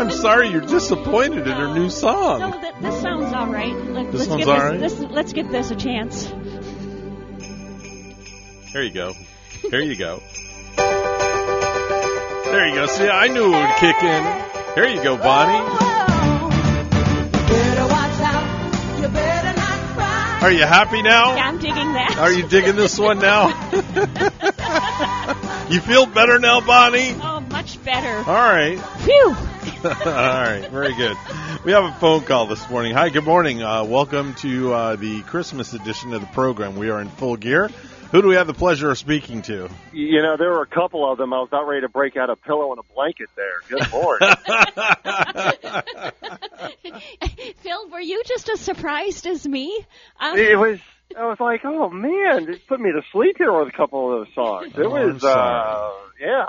I'm 0.00 0.10
sorry 0.10 0.48
you're 0.48 0.60
disappointed 0.60 1.46
in 1.46 1.52
her 1.56 1.72
new 1.74 1.86
uh, 1.86 1.90
song. 1.90 2.40
No, 2.40 2.60
th- 2.60 2.74
this 2.80 3.00
sounds 3.00 3.32
all 3.32 3.46
right. 3.46 3.74
Let, 3.74 4.10
This 4.12 4.22
give 4.26 4.30
all 4.32 4.38
this, 4.38 4.46
right? 4.48 4.80
this 4.80 4.98
let's 4.98 5.32
give 5.32 5.50
this 5.50 5.70
a 5.70 5.76
chance. 5.76 6.26
There 8.72 8.82
you 8.82 8.90
go. 8.90 9.12
There 9.70 9.80
you 9.80 9.96
go. 9.96 10.22
There 12.44 12.66
you 12.68 12.74
go. 12.74 12.86
See, 12.86 13.08
I 13.08 13.28
knew 13.28 13.46
it 13.46 13.58
would 13.60 13.76
kick 13.76 14.02
in. 14.02 14.24
There 14.74 14.88
you 14.88 15.02
go, 15.02 15.16
Bonnie. 15.16 15.58
Oh, 15.60 15.94
Are 20.40 20.52
you 20.52 20.64
happy 20.64 21.02
now? 21.02 21.34
Yeah, 21.34 21.48
I'm 21.48 21.58
digging 21.58 21.92
that. 21.94 22.16
Are 22.18 22.30
you 22.32 22.46
digging 22.46 22.76
this 22.76 22.96
one 22.98 23.18
now? 23.18 23.48
you 25.70 25.80
feel 25.80 26.06
better 26.06 26.38
now, 26.38 26.60
Bonnie? 26.60 27.14
Oh, 27.22 27.40
much 27.50 27.82
better. 27.84 28.16
All 28.18 28.24
right. 28.24 28.78
Phew. 29.00 29.36
All 29.84 29.90
right, 29.92 30.66
very 30.70 30.94
good. 30.94 31.16
We 31.64 31.72
have 31.72 31.84
a 31.84 31.92
phone 32.00 32.22
call 32.22 32.46
this 32.46 32.68
morning. 32.70 32.94
Hi, 32.94 33.10
good 33.10 33.24
morning. 33.24 33.62
Uh, 33.62 33.84
welcome 33.84 34.34
to 34.36 34.72
uh, 34.72 34.96
the 34.96 35.20
Christmas 35.22 35.72
edition 35.74 36.12
of 36.14 36.20
the 36.20 36.26
program. 36.28 36.76
We 36.76 36.90
are 36.90 37.00
in 37.00 37.08
full 37.08 37.36
gear. 37.36 37.70
Who 38.10 38.22
do 38.22 38.28
we 38.28 38.36
have 38.36 38.46
the 38.46 38.54
pleasure 38.54 38.90
of 38.90 38.96
speaking 38.96 39.42
to? 39.42 39.68
You 39.92 40.22
know, 40.22 40.38
there 40.38 40.48
were 40.50 40.62
a 40.62 40.66
couple 40.66 41.10
of 41.10 41.18
them. 41.18 41.34
I 41.34 41.40
was 41.40 41.48
about 41.48 41.68
ready 41.68 41.82
to 41.82 41.90
break 41.90 42.16
out 42.16 42.30
a 42.30 42.36
pillow 42.36 42.70
and 42.72 42.80
a 42.80 42.94
blanket 42.94 43.28
there. 43.36 43.60
Good 43.68 43.92
lord. 43.92 44.20
Phil, 47.58 47.90
were 47.90 48.00
you 48.00 48.22
just 48.24 48.48
as 48.48 48.60
surprised 48.60 49.26
as 49.26 49.46
me? 49.46 49.78
Um, 50.18 50.38
it 50.38 50.58
was. 50.58 50.78
I 51.16 51.26
was 51.26 51.38
like, 51.40 51.60
oh 51.64 51.88
man, 51.90 52.48
it 52.48 52.66
put 52.68 52.80
me 52.80 52.90
to 52.92 53.02
sleep 53.12 53.36
here 53.38 53.52
with 53.58 53.68
a 53.72 53.76
couple 53.76 54.12
of 54.12 54.26
those 54.26 54.34
songs. 54.34 54.72
It 54.76 54.80
Oh, 54.84 54.94
I'm 54.96 55.12
was, 55.14 55.24
uh, 55.24 55.90
yeah. 56.20 56.44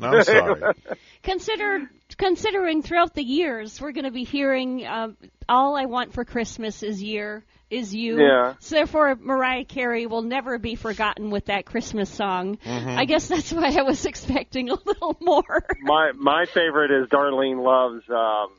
I'm 0.00 0.22
sorry. 0.24 0.74
consider 1.22 1.90
considering 2.18 2.82
throughout 2.82 3.14
the 3.14 3.22
years 3.22 3.80
we're 3.80 3.92
going 3.92 4.04
to 4.04 4.10
be 4.10 4.24
hearing 4.24 4.86
um, 4.86 5.16
all 5.48 5.76
I 5.76 5.86
want 5.86 6.12
for 6.12 6.24
Christmas 6.24 6.82
is 6.82 7.02
year 7.02 7.44
is 7.70 7.94
you. 7.94 8.20
Yeah. 8.20 8.54
So 8.60 8.74
therefore, 8.76 9.16
Mariah 9.18 9.64
Carey 9.64 10.04
will 10.06 10.22
never 10.22 10.58
be 10.58 10.74
forgotten 10.74 11.30
with 11.30 11.46
that 11.46 11.64
Christmas 11.64 12.10
song. 12.10 12.58
Mhm. 12.58 12.98
I 12.98 13.06
guess 13.06 13.28
that's 13.28 13.50
why 13.52 13.74
I 13.78 13.82
was 13.82 14.04
expecting 14.12 14.68
a 14.70 14.74
little 14.84 15.16
more. 15.20 15.64
my 15.80 16.12
my 16.14 16.44
favorite 16.52 16.90
is 16.90 17.08
Darlene 17.08 17.62
Love's. 17.64 18.04
Um, 18.10 18.50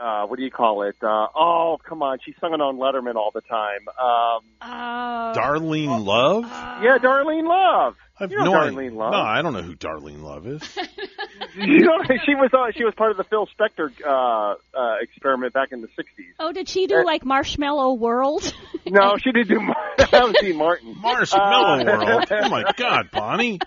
uh, 0.00 0.26
what 0.26 0.38
do 0.38 0.44
you 0.44 0.50
call 0.50 0.82
it? 0.82 0.96
Uh, 1.02 1.26
oh, 1.36 1.78
come 1.88 2.02
on, 2.02 2.18
she 2.24 2.34
sung 2.40 2.54
it 2.54 2.60
on 2.60 2.76
Letterman 2.78 3.16
all 3.16 3.30
the 3.34 3.42
time. 3.42 3.80
Um, 3.98 4.42
Uh, 4.60 5.34
Darlene 5.34 6.04
Love? 6.04 6.44
yeah, 6.82 6.98
Darlene 6.98 7.46
Love. 7.48 7.96
I 8.20 8.24
have 8.24 8.30
you 8.32 8.38
know 8.38 8.44
no 8.44 8.52
Darlene 8.52 8.78
idea. 8.88 8.98
Love. 8.98 9.12
No, 9.12 9.18
I 9.18 9.42
don't 9.42 9.52
know 9.54 9.62
who 9.62 9.74
Darlene 9.76 10.22
Love 10.22 10.46
is. 10.46 10.62
you 11.56 11.78
know, 11.80 11.98
she 12.24 12.34
was 12.34 12.50
uh, 12.52 12.70
she 12.76 12.84
was 12.84 12.94
part 12.94 13.10
of 13.10 13.16
the 13.16 13.24
Phil 13.24 13.48
Spector 13.58 13.90
uh, 14.06 14.54
uh, 14.78 14.94
experiment 15.00 15.54
back 15.54 15.72
in 15.72 15.80
the 15.80 15.88
'60s. 15.88 16.04
oh, 16.38 16.52
did 16.52 16.68
she 16.68 16.86
do 16.86 17.02
like 17.04 17.24
Marshmallow 17.24 17.94
World? 17.94 18.52
No, 18.86 19.16
she 19.18 19.30
didn't 19.30 19.48
do. 19.48 19.60
That 20.10 20.24
was 20.24 20.34
Dean 20.40 20.56
Martin. 20.56 20.96
Marshmallow 20.98 21.80
Uh, 21.80 21.84
World. 21.84 22.24
Oh 22.30 22.48
my 22.48 22.64
God, 22.76 23.10
Bonnie. 23.12 23.60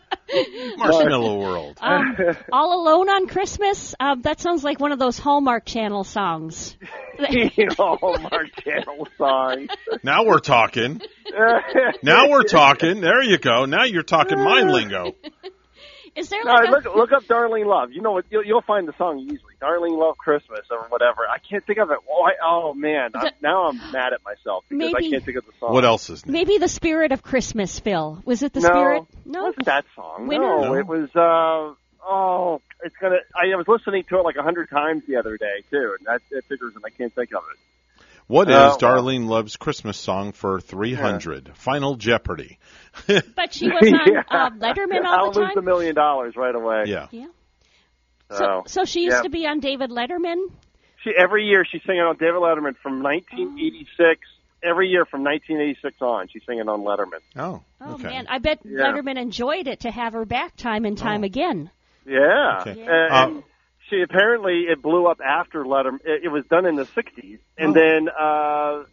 Marshmallow 0.77 1.39
World. 1.39 1.77
Um, 1.79 2.17
all 2.51 2.81
Alone 2.81 3.09
on 3.09 3.27
Christmas? 3.27 3.93
Um, 3.99 4.23
that 4.23 4.41
sounds 4.41 4.63
like 4.63 4.79
one 4.79 4.91
of 4.91 4.97
those 4.99 5.19
Hallmark 5.19 5.65
Channel 5.65 6.03
songs. 6.03 6.75
Hallmark 7.19 8.55
Channel 8.63 9.07
song. 9.17 9.69
Now 10.01 10.25
we're 10.25 10.39
talking. 10.39 11.01
Now 12.03 12.29
we're 12.29 12.43
talking. 12.43 13.01
There 13.01 13.21
you 13.23 13.37
go. 13.37 13.65
Now 13.65 13.83
you're 13.83 14.03
talking 14.03 14.37
mind 14.39 14.71
lingo. 14.71 15.13
Is 16.15 16.29
there 16.29 16.43
No, 16.43 16.53
a, 16.53 16.69
look 16.69 16.85
look 16.95 17.11
up 17.11 17.23
Darlene 17.23 17.65
Love. 17.65 17.91
You 17.91 18.01
know 18.01 18.11
what? 18.11 18.25
You'll, 18.29 18.45
you'll 18.45 18.61
find 18.61 18.87
the 18.87 18.93
song 18.99 19.17
easily. 19.19 19.55
Darlene 19.59 19.97
Love 19.97 20.15
Christmas 20.17 20.59
or 20.69 20.83
whatever. 20.89 21.21
I 21.27 21.39
can't 21.39 21.65
think 21.65 21.79
of 21.79 21.89
it. 21.89 21.97
Oh, 22.07 22.23
I, 22.23 22.31
oh 22.45 22.73
man, 22.75 23.11
I'm, 23.15 23.31
now 23.41 23.69
I'm 23.69 23.77
mad 23.91 24.13
at 24.13 24.23
myself 24.23 24.63
because 24.69 24.93
Maybe- 24.93 25.07
I 25.07 25.09
can't 25.09 25.23
think 25.25 25.37
of 25.37 25.45
the 25.45 25.53
song. 25.59 25.73
What 25.73 25.85
else 25.85 26.11
is 26.11 26.23
new? 26.25 26.33
maybe 26.33 26.59
the 26.59 26.67
spirit 26.67 27.11
of 27.13 27.23
Christmas, 27.23 27.79
Phil? 27.79 28.21
Was 28.25 28.43
it 28.43 28.53
the 28.53 28.59
no, 28.59 28.67
spirit? 28.67 29.03
No, 29.25 29.39
it 29.39 29.43
wasn't 29.49 29.65
that 29.65 29.85
song. 29.95 30.27
Winter? 30.27 30.45
No, 30.45 30.61
No. 30.65 30.75
it 30.75 30.85
was. 30.85 31.09
uh 31.15 31.73
Oh, 32.05 32.61
it's 32.83 32.95
gonna. 32.97 33.19
I 33.33 33.55
was 33.55 33.65
listening 33.67 34.03
to 34.09 34.19
it 34.19 34.23
like 34.23 34.35
a 34.35 34.43
hundred 34.43 34.69
times 34.69 35.03
the 35.07 35.15
other 35.15 35.37
day 35.37 35.63
too, 35.71 35.95
and 35.97 36.05
that 36.05 36.21
it 36.31 36.43
figures, 36.49 36.75
and 36.75 36.83
I 36.85 36.89
can't 36.89 37.13
think 37.15 37.33
of 37.33 37.41
it. 37.53 37.59
What 38.27 38.49
is 38.49 38.55
Uh, 38.55 38.77
well- 38.79 38.79
Darlene 38.79 39.27
Love's 39.27 39.57
Christmas 39.57 39.97
song 39.97 40.31
for 40.31 40.59
300? 40.61 41.51
Final 41.55 41.95
Jeopardy. 41.95 42.57
But 43.07 43.53
she 43.53 43.67
was 43.67 43.81
on 43.81 44.13
Yeah. 44.13 44.21
uh, 44.29 44.49
Letterman 44.51 45.03
I'll 45.05 45.19
all 45.25 45.31
the 45.31 45.39
lose 45.39 45.47
time. 45.49 45.55
the 45.55 45.61
million 45.61 45.95
dollars 45.95 46.35
right 46.35 46.53
away. 46.55 46.83
Yeah. 46.87 47.07
Yeah. 47.11 47.27
So, 48.31 48.37
So, 48.37 48.63
so 48.67 48.85
she 48.85 49.01
used 49.01 49.17
yeah. 49.17 49.21
to 49.23 49.29
be 49.29 49.45
on 49.47 49.59
David 49.59 49.89
Letterman. 49.89 50.47
She 51.03 51.11
every 51.17 51.45
year 51.45 51.65
she's 51.69 51.81
singing 51.85 52.01
on 52.01 52.15
David 52.17 52.35
Letterman 52.35 52.75
from 52.81 53.01
1986. 53.03 54.21
Every 54.63 54.87
year 54.87 55.03
from 55.05 55.23
1986 55.25 56.01
on, 56.01 56.29
she's 56.29 56.41
singing 56.47 56.69
on 56.69 56.81
Letterman. 56.81 57.19
Oh, 57.35 57.63
Oh 57.81 57.95
okay. 57.95 58.03
man, 58.03 58.27
I 58.29 58.39
bet 58.39 58.59
Yeah. 58.63 58.83
Letterman 58.85 59.17
enjoyed 59.17 59.67
it 59.67 59.81
to 59.81 59.91
have 59.91 60.13
her 60.13 60.23
back 60.25 60.55
time 60.55 60.85
and 60.85 60.97
Oh. 60.97 61.03
time 61.03 61.23
again. 61.25 61.69
Yeah, 62.07 62.59
Okay. 62.61 62.81
And- 62.81 62.89
and 63.13 63.43
She 63.93 64.01
apparently 64.01 64.61
it 64.69 64.81
blew 64.81 65.05
up 65.07 65.19
after 65.23 65.63
Letterman. 65.63 65.99
It, 66.03 66.23
it 66.25 66.29
was 66.29 66.45
done 66.47 66.65
in 66.65 66.75
the 66.75 66.85
60s, 66.85 67.39
and 67.57 67.69
Oh. 67.69 67.73
then 67.73 68.09
uh, 68.09 68.83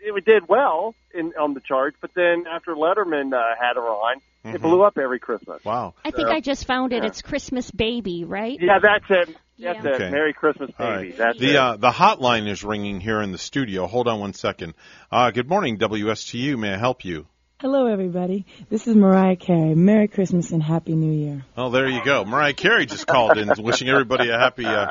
it, 0.00 0.16
it 0.18 0.24
did 0.24 0.48
well 0.48 0.94
in 1.12 1.32
on 1.40 1.54
the 1.54 1.60
charts. 1.60 1.96
But 2.00 2.10
then 2.14 2.44
after 2.48 2.74
Letterman 2.74 3.32
uh, 3.34 3.56
had 3.60 3.74
her 3.76 3.82
on, 3.82 4.20
Mhm. 4.44 4.54
it 4.54 4.62
blew 4.62 4.82
up 4.84 4.96
every 4.98 5.18
Christmas. 5.18 5.64
Wow. 5.64 5.94
I 6.04 6.12
think 6.12 6.28
So- 6.28 6.32
I 6.34 6.38
just 6.40 6.66
found 6.66 6.92
it. 6.92 7.02
yeah. 7.02 7.08
It's 7.08 7.20
Christmas 7.22 7.68
Baby, 7.72 8.24
right? 8.24 8.56
Yeah, 8.60 8.78
that's 8.80 9.04
it. 9.10 9.26
That's 9.28 9.36
Yeah. 9.58 9.72
it. 9.90 9.94
Okay. 9.94 10.10
Merry 10.10 10.32
Christmas, 10.34 10.70
baby. 10.78 10.90
right. 10.90 11.16
That's 11.16 11.38
the 11.40 11.50
it. 11.50 11.56
uh, 11.56 11.76
the 11.78 11.90
hotline 11.90 12.46
is 12.48 12.62
ringing 12.62 13.00
here 13.00 13.20
in 13.22 13.32
the 13.32 13.38
studio. 13.38 13.86
Hold 13.88 14.06
on 14.06 14.20
one 14.20 14.34
second. 14.34 14.74
Uh, 15.10 15.32
good 15.32 15.48
morning, 15.48 15.78
WSTU. 15.78 16.56
May 16.56 16.74
I 16.74 16.76
help 16.76 17.04
you? 17.04 17.26
Hello, 17.58 17.86
everybody. 17.86 18.44
This 18.68 18.86
is 18.86 18.94
Mariah 18.94 19.34
Carey. 19.34 19.74
Merry 19.74 20.08
Christmas 20.08 20.50
and 20.50 20.62
Happy 20.62 20.94
New 20.94 21.10
Year. 21.10 21.42
Oh, 21.56 21.70
there 21.70 21.88
you 21.88 22.04
go. 22.04 22.22
Mariah 22.26 22.52
Carey 22.52 22.84
just 22.84 23.06
called 23.06 23.38
in, 23.38 23.50
wishing 23.64 23.88
everybody 23.88 24.28
a 24.28 24.38
happy 24.38 24.66
uh, 24.66 24.86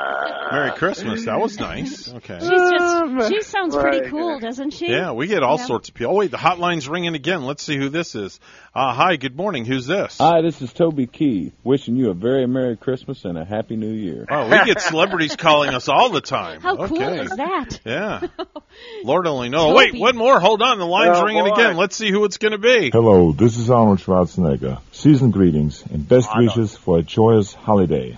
Merry 0.51 0.71
Christmas. 0.71 1.25
That 1.25 1.39
was 1.39 1.59
nice. 1.59 2.11
Okay. 2.11 2.39
She's 2.39 2.49
just 2.49 3.31
she 3.31 3.41
sounds 3.43 3.75
pretty 3.75 4.09
cool, 4.09 4.39
doesn't 4.39 4.71
she? 4.71 4.89
Yeah, 4.89 5.11
we 5.11 5.27
get 5.27 5.43
all 5.43 5.59
Yeah. 5.59 5.65
sorts 5.65 5.89
of 5.89 5.95
people. 5.95 6.13
Oh, 6.13 6.17
wait, 6.17 6.31
the 6.31 6.37
hotline's 6.37 6.89
ringing 6.89 7.13
again. 7.13 7.43
Let's 7.45 7.61
see 7.61 7.77
who 7.77 7.89
this 7.89 8.15
is. 8.15 8.39
Uh, 8.73 8.95
hi, 8.95 9.15
good 9.17 9.37
morning. 9.37 9.65
Who's 9.65 9.85
this? 9.85 10.17
Hi, 10.17 10.41
this 10.41 10.59
is 10.63 10.73
Toby 10.73 11.05
Keith, 11.05 11.53
wishing 11.63 11.95
you 11.95 12.09
a 12.09 12.15
very 12.15 12.47
Merry 12.47 12.77
Christmas 12.77 13.25
and 13.25 13.37
a 13.37 13.45
Happy 13.45 13.75
New 13.75 13.93
Year. 13.93 14.25
Oh, 14.27 14.45
we 14.49 14.65
get 14.65 14.81
celebrities 14.81 15.35
calling 15.35 15.75
us 15.75 15.87
all 15.87 16.09
the 16.09 16.19
time. 16.19 16.61
How 16.61 16.87
cool 16.87 16.99
is 16.99 17.29
that? 17.29 17.79
Yeah. 17.85 18.21
Lord 19.03 19.27
only 19.27 19.49
knows. 19.49 19.75
Wait, 19.75 19.89
Toby. 19.91 19.99
one 19.99 20.17
more. 20.17 20.39
Hold 20.39 20.63
on. 20.63 20.79
The 20.79 20.85
line's 20.85 21.19
Oh, 21.19 21.23
ringing 21.25 21.45
boy. 21.45 21.53
again. 21.53 21.77
Let's 21.77 21.95
see 21.95 22.09
who 22.09 22.25
it's 22.25 22.37
going 22.39 22.51
to 22.51 22.54
be. 22.57 22.89
Hello, 22.91 23.31
this 23.31 23.57
is 23.57 23.69
Arnold 23.69 23.99
Schwarzenegger. 23.99 24.79
Season 24.91 25.31
greetings 25.31 25.83
and 25.91 26.07
best 26.07 26.29
Arnold. 26.29 26.57
wishes 26.57 26.75
for 26.75 26.99
a 26.99 27.01
joyous 27.01 27.53
holiday. 27.53 28.17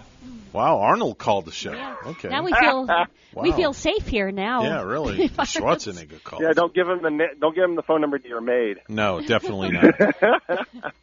Wow, 0.54 0.80
Arnold 0.80 1.18
called 1.18 1.46
the 1.46 1.52
show. 1.52 1.72
Okay. 2.06 2.30
Now 2.30 2.44
we 2.44 2.52
feel 2.54 2.88
we 3.36 3.52
feel 3.52 3.74
safe 3.74 4.08
here 4.08 4.32
now. 4.32 4.64
Yeah, 4.64 4.84
really. 4.84 5.30
Schwarzenegger 5.30 6.24
called. 6.24 6.42
yeah, 6.42 6.54
don't 6.54 6.74
give 6.74 6.90
him 6.90 7.02
the 7.02 7.28
don't 7.40 7.54
give 7.54 7.64
him 7.64 7.76
the 7.76 7.84
phone 7.84 8.02
number 8.02 8.18
to 8.18 8.28
your 8.28 8.42
maid. 8.42 8.78
No, 8.90 9.22
definitely 9.22 9.72
not. 9.72 9.94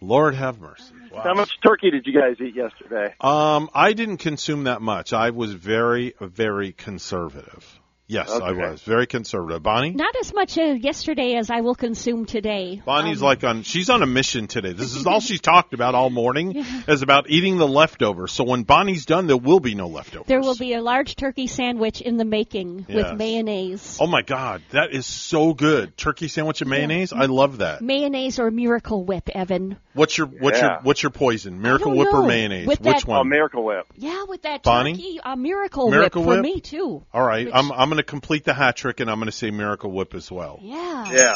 Lord 0.00 0.34
have 0.34 0.60
mercy. 0.60 0.92
How 1.14 1.34
much 1.34 1.60
turkey 1.60 1.90
did 1.90 2.06
you 2.06 2.18
guys 2.18 2.36
eat 2.40 2.56
yesterday? 2.56 3.14
Um, 3.20 3.70
I 3.74 3.92
didn't 3.92 4.16
consume 4.16 4.64
that 4.64 4.82
much. 4.82 5.12
I 5.12 5.30
was 5.30 5.52
very, 5.52 6.14
very 6.20 6.72
conservative. 6.72 7.80
Yes, 8.10 8.28
I 8.30 8.50
was 8.52 8.82
very 8.82 9.06
conservative. 9.06 9.62
Bonnie. 9.62 9.90
Not 9.90 10.14
as 10.20 10.34
much 10.34 10.58
uh, 10.58 10.62
yesterday 10.62 11.36
as 11.36 11.48
I 11.48 11.60
will 11.60 11.76
consume 11.76 12.26
today. 12.26 12.82
Bonnie's 12.84 13.22
Um, 13.22 13.26
like 13.26 13.44
on. 13.44 13.62
She's 13.62 13.88
on 13.88 14.02
a 14.02 14.06
mission 14.06 14.48
today. 14.48 14.72
This 14.72 14.96
is 14.96 15.06
all 15.10 15.20
she's 15.20 15.40
talked 15.40 15.74
about 15.74 15.94
all 15.94 16.10
morning 16.10 16.56
is 16.88 17.02
about 17.02 17.30
eating 17.30 17.56
the 17.58 17.68
leftovers. 17.68 18.32
So 18.32 18.42
when 18.44 18.64
Bonnie's 18.64 19.06
done, 19.06 19.28
there 19.28 19.36
will 19.36 19.60
be 19.60 19.74
no 19.76 19.86
leftovers. 19.86 20.26
There 20.26 20.40
will 20.40 20.56
be 20.56 20.74
a 20.74 20.82
large 20.82 21.14
turkey 21.14 21.46
sandwich 21.46 22.00
in 22.00 22.16
the 22.16 22.24
making 22.24 22.86
Yes. 22.88 23.10
with 23.10 23.18
mayonnaise. 23.18 23.98
Oh 24.00 24.06
my 24.08 24.22
God, 24.22 24.62
that 24.70 24.92
is 24.92 25.06
so 25.06 25.54
good! 25.54 25.96
Turkey 25.96 26.26
sandwich 26.28 26.60
and 26.62 26.70
mayonnaise. 26.70 27.12
I 27.12 27.26
love 27.26 27.58
that. 27.58 27.80
Mayonnaise 27.80 28.38
or 28.40 28.50
Miracle 28.50 29.04
Whip, 29.04 29.28
Evan. 29.34 29.76
What's 29.94 30.18
your 30.18 30.26
what's 30.26 30.58
Yeah. 30.58 30.64
your 30.66 30.78
what's 30.82 31.02
your 31.02 31.10
poison? 31.10 31.62
Miracle 31.62 31.88
don't 31.90 31.98
Whip 31.98 32.12
or 32.12 32.26
mayonnaise? 32.26 32.66
With 32.66 32.80
Which 32.80 33.02
that- 33.02 33.06
one? 33.06 33.20
Oh, 33.20 33.24
Miracle 33.24 33.64
Whip. 33.64 33.86
Yeah, 33.96 34.24
with 34.28 34.42
that 34.42 34.62
Bonnie? 34.64 34.92
turkey, 34.94 35.20
a 35.24 35.36
Miracle, 35.36 35.90
Miracle 35.90 36.24
Whip 36.24 36.38
for 36.38 36.42
me 36.42 36.60
too. 36.60 37.02
All 37.14 37.24
right, 37.24 37.46
Which- 37.46 37.54
I'm 37.54 37.70
I'm 37.72 37.88
going 37.88 37.99
to 38.00 38.06
complete 38.06 38.44
the 38.44 38.54
hat 38.54 38.76
trick, 38.76 39.00
and 39.00 39.10
I'm 39.10 39.16
going 39.18 39.26
to 39.26 39.32
say 39.32 39.50
Miracle 39.50 39.90
Whip 39.90 40.14
as 40.14 40.30
well. 40.30 40.58
Yeah. 40.62 41.10
Yeah. 41.12 41.34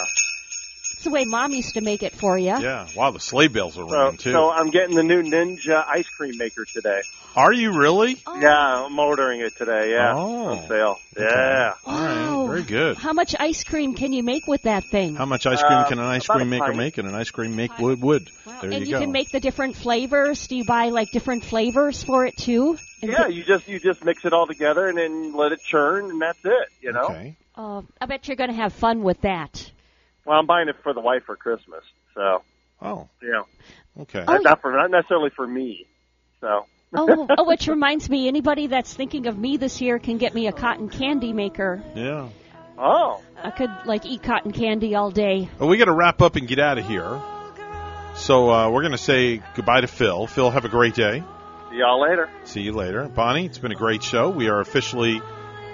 It's 0.96 1.04
the 1.04 1.10
way 1.10 1.24
Mom 1.26 1.50
used 1.52 1.74
to 1.74 1.82
make 1.82 2.02
it 2.02 2.12
for 2.14 2.38
you. 2.38 2.46
Yeah. 2.58 2.86
Wow, 2.96 3.10
the 3.10 3.20
sleigh 3.20 3.48
bells 3.48 3.76
are 3.76 3.86
So, 3.88 4.04
ringing 4.04 4.16
too. 4.18 4.32
so 4.32 4.50
I'm 4.50 4.70
getting 4.70 4.96
the 4.96 5.02
new 5.02 5.22
Ninja 5.22 5.84
ice 5.86 6.08
cream 6.08 6.38
maker 6.38 6.64
today. 6.72 7.02
Are 7.36 7.52
you 7.52 7.72
really? 7.78 8.16
Yeah, 8.40 8.84
I'm 8.86 8.98
ordering 8.98 9.40
it 9.40 9.54
today. 9.56 9.90
Yeah, 9.90 10.12
Oh. 10.14 10.46
on 10.46 10.68
sale. 10.68 10.98
Yeah. 11.18 11.74
All 11.84 12.00
right, 12.00 12.46
very 12.48 12.62
good. 12.62 12.96
How 12.96 13.12
much 13.12 13.34
ice 13.38 13.64
cream 13.64 13.94
can 13.94 14.12
you 14.14 14.22
make 14.22 14.46
with 14.46 14.62
that 14.62 14.84
thing? 14.84 15.16
How 15.16 15.26
much 15.26 15.44
ice 15.44 15.60
cream 15.62 15.80
Uh, 15.80 15.88
can 15.88 15.98
an 15.98 16.04
ice 16.06 16.26
cream 16.26 16.48
maker 16.48 16.66
pint. 16.66 16.76
make? 16.78 16.96
And 16.98 17.08
an 17.08 17.14
ice 17.14 17.30
cream 17.30 17.54
make 17.56 17.76
wood 17.78 18.00
wood. 18.00 18.30
There 18.46 18.70
and 18.70 18.80
you, 18.80 18.86
you, 18.86 18.92
go. 18.92 19.00
can 19.00 19.12
make 19.12 19.30
the 19.30 19.40
different 19.40 19.76
flavors. 19.76 20.46
Do 20.46 20.56
you 20.56 20.64
buy 20.64 20.88
like 20.90 21.10
different 21.10 21.44
flavors 21.44 22.02
for 22.04 22.24
it 22.24 22.36
too? 22.36 22.78
And 23.04 23.12
Yeah, 23.12 23.26
you 23.28 23.44
just 23.44 23.68
you 23.68 23.78
just 23.78 24.04
mix 24.04 24.24
it 24.24 24.32
all 24.32 24.46
together 24.46 24.88
and 24.88 24.98
then 24.98 25.34
let 25.34 25.52
it 25.52 25.60
churn, 25.62 26.10
and 26.10 26.20
that's 26.20 26.44
it. 26.44 26.68
You 26.80 26.92
know. 26.92 27.04
Okay. 27.04 27.36
Uh, 27.54 27.82
I 28.00 28.06
bet 28.06 28.26
you're 28.26 28.36
going 28.36 28.50
to 28.50 28.56
have 28.56 28.72
fun 28.72 29.02
with 29.02 29.20
that. 29.20 29.70
Well, 30.24 30.38
I'm 30.38 30.46
buying 30.46 30.68
it 30.68 30.76
for 30.82 30.92
the 30.92 31.00
wife 31.00 31.22
for 31.24 31.36
Christmas, 31.36 31.84
so 32.14 32.42
Oh. 32.82 33.08
yeah. 33.22 33.42
Okay. 34.02 34.24
Oh, 34.26 34.36
not 34.38 34.60
for 34.60 34.72
not 34.72 34.90
necessarily 34.90 35.30
for 35.30 35.46
me. 35.46 35.86
So. 36.40 36.66
oh, 36.94 37.26
oh, 37.38 37.44
which 37.44 37.68
reminds 37.68 38.10
me, 38.10 38.28
anybody 38.28 38.66
that's 38.66 38.92
thinking 38.92 39.26
of 39.26 39.38
me 39.38 39.56
this 39.56 39.80
year 39.80 39.98
can 39.98 40.18
get 40.18 40.34
me 40.34 40.48
a 40.48 40.52
cotton 40.52 40.88
candy 40.88 41.32
maker. 41.32 41.82
Yeah. 41.94 42.28
Oh. 42.76 43.22
I 43.42 43.50
could 43.50 43.70
like 43.84 44.04
eat 44.04 44.22
cotton 44.22 44.52
candy 44.52 44.94
all 44.94 45.10
day. 45.10 45.48
Well, 45.58 45.68
we 45.68 45.76
got 45.76 45.84
to 45.84 45.92
wrap 45.92 46.20
up 46.22 46.36
and 46.36 46.48
get 46.48 46.58
out 46.58 46.78
of 46.78 46.86
here. 46.86 47.20
So 48.16 48.50
uh, 48.50 48.70
we're 48.70 48.82
going 48.82 48.92
to 48.92 48.98
say 48.98 49.42
goodbye 49.54 49.80
to 49.82 49.86
Phil. 49.86 50.26
Phil, 50.26 50.50
have 50.50 50.64
a 50.64 50.68
great 50.68 50.94
day. 50.94 51.22
See 51.74 51.80
y'all 51.80 52.00
later. 52.00 52.30
See 52.44 52.60
you 52.60 52.72
later. 52.72 53.08
Bonnie, 53.08 53.46
it's 53.46 53.58
been 53.58 53.72
a 53.72 53.74
great 53.74 54.04
show. 54.04 54.30
We 54.30 54.48
are 54.48 54.60
officially 54.60 55.20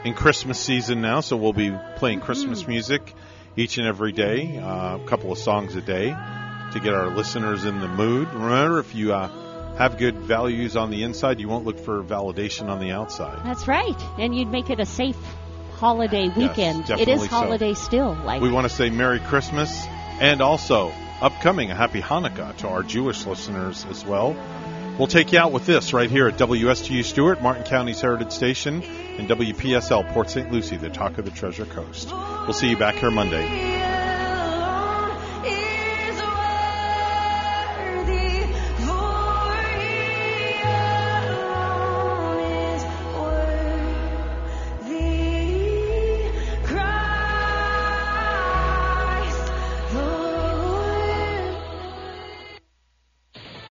in 0.03 0.15
Christmas 0.15 0.59
season 0.59 1.03
now, 1.03 1.21
so 1.21 1.37
we'll 1.37 1.53
be 1.53 1.77
playing 1.97 2.21
Christmas 2.21 2.67
music 2.67 3.15
each 3.55 3.77
and 3.77 3.87
every 3.87 4.13
day, 4.13 4.57
uh, 4.57 4.97
a 4.97 5.05
couple 5.05 5.31
of 5.31 5.37
songs 5.37 5.77
a 5.77 5.83
day 5.83 6.07
to 6.07 6.81
get 6.83 6.95
our 6.95 7.15
listeners 7.15 7.67
in 7.67 7.81
the 7.81 7.89
mood. 7.89 8.33
Remember, 8.33 8.79
if 8.79 8.95
you 8.95 9.13
uh, 9.13 9.77
have 9.77 9.99
good 9.99 10.17
values 10.17 10.75
on 10.75 10.91
the 10.91 11.03
inside, 11.03 11.39
you 11.39 11.51
won't 11.51 11.67
look 11.67 11.79
for 11.79 12.03
validation 12.03 12.71
on 12.71 12.81
the 12.81 12.93
outside. 12.93 13.45
That's 13.45 13.69
right. 13.69 14.01
And 14.19 14.35
you'd 14.35 14.49
make 14.49 14.71
it 14.71 14.81
a 14.81 14.87
safe 14.87 15.19
holiday 15.73 16.29
weekend. 16.29 16.81
it 16.81 16.87
definitely 16.87 17.13
is 17.13 17.23
so. 17.25 17.27
holiday 17.27 17.75
still. 17.75 18.15
Like 18.25 18.41
We 18.41 18.51
want 18.51 18.67
to 18.67 18.75
say 18.75 18.89
Merry 18.89 19.21
Christmas 19.21 19.85
and 20.19 20.41
also 20.41 20.95
upcoming 21.21 21.71
a 21.71 21.75
Happy 21.75 22.01
Hanukkah 22.01 22.57
to 22.57 22.69
our 22.69 22.83
Jewish 22.83 23.27
listeners 23.27 23.85
as 23.85 24.03
well. 24.03 24.35
We'll 25.01 25.07
take 25.07 25.33
you 25.33 25.39
out 25.39 25.51
with 25.51 25.65
this 25.65 25.95
right 25.95 26.11
here 26.11 26.29
at 26.29 26.37
WSTU 26.37 27.03
Stuart, 27.03 27.41
Martin 27.41 27.65
County's 27.65 28.03
Heritage 28.03 28.33
Station, 28.33 28.83
and 28.83 29.27
WPSL 29.27 30.13
Port 30.13 30.29
St. 30.29 30.53
Lucie, 30.53 30.77
the 30.77 30.91
talk 30.91 31.17
of 31.17 31.25
the 31.25 31.31
Treasure 31.31 31.65
Coast. 31.65 32.13
We'll 32.13 32.53
see 32.53 32.69
you 32.69 32.77
back 32.77 32.97
here 32.97 33.11
Monday. 33.11 34.00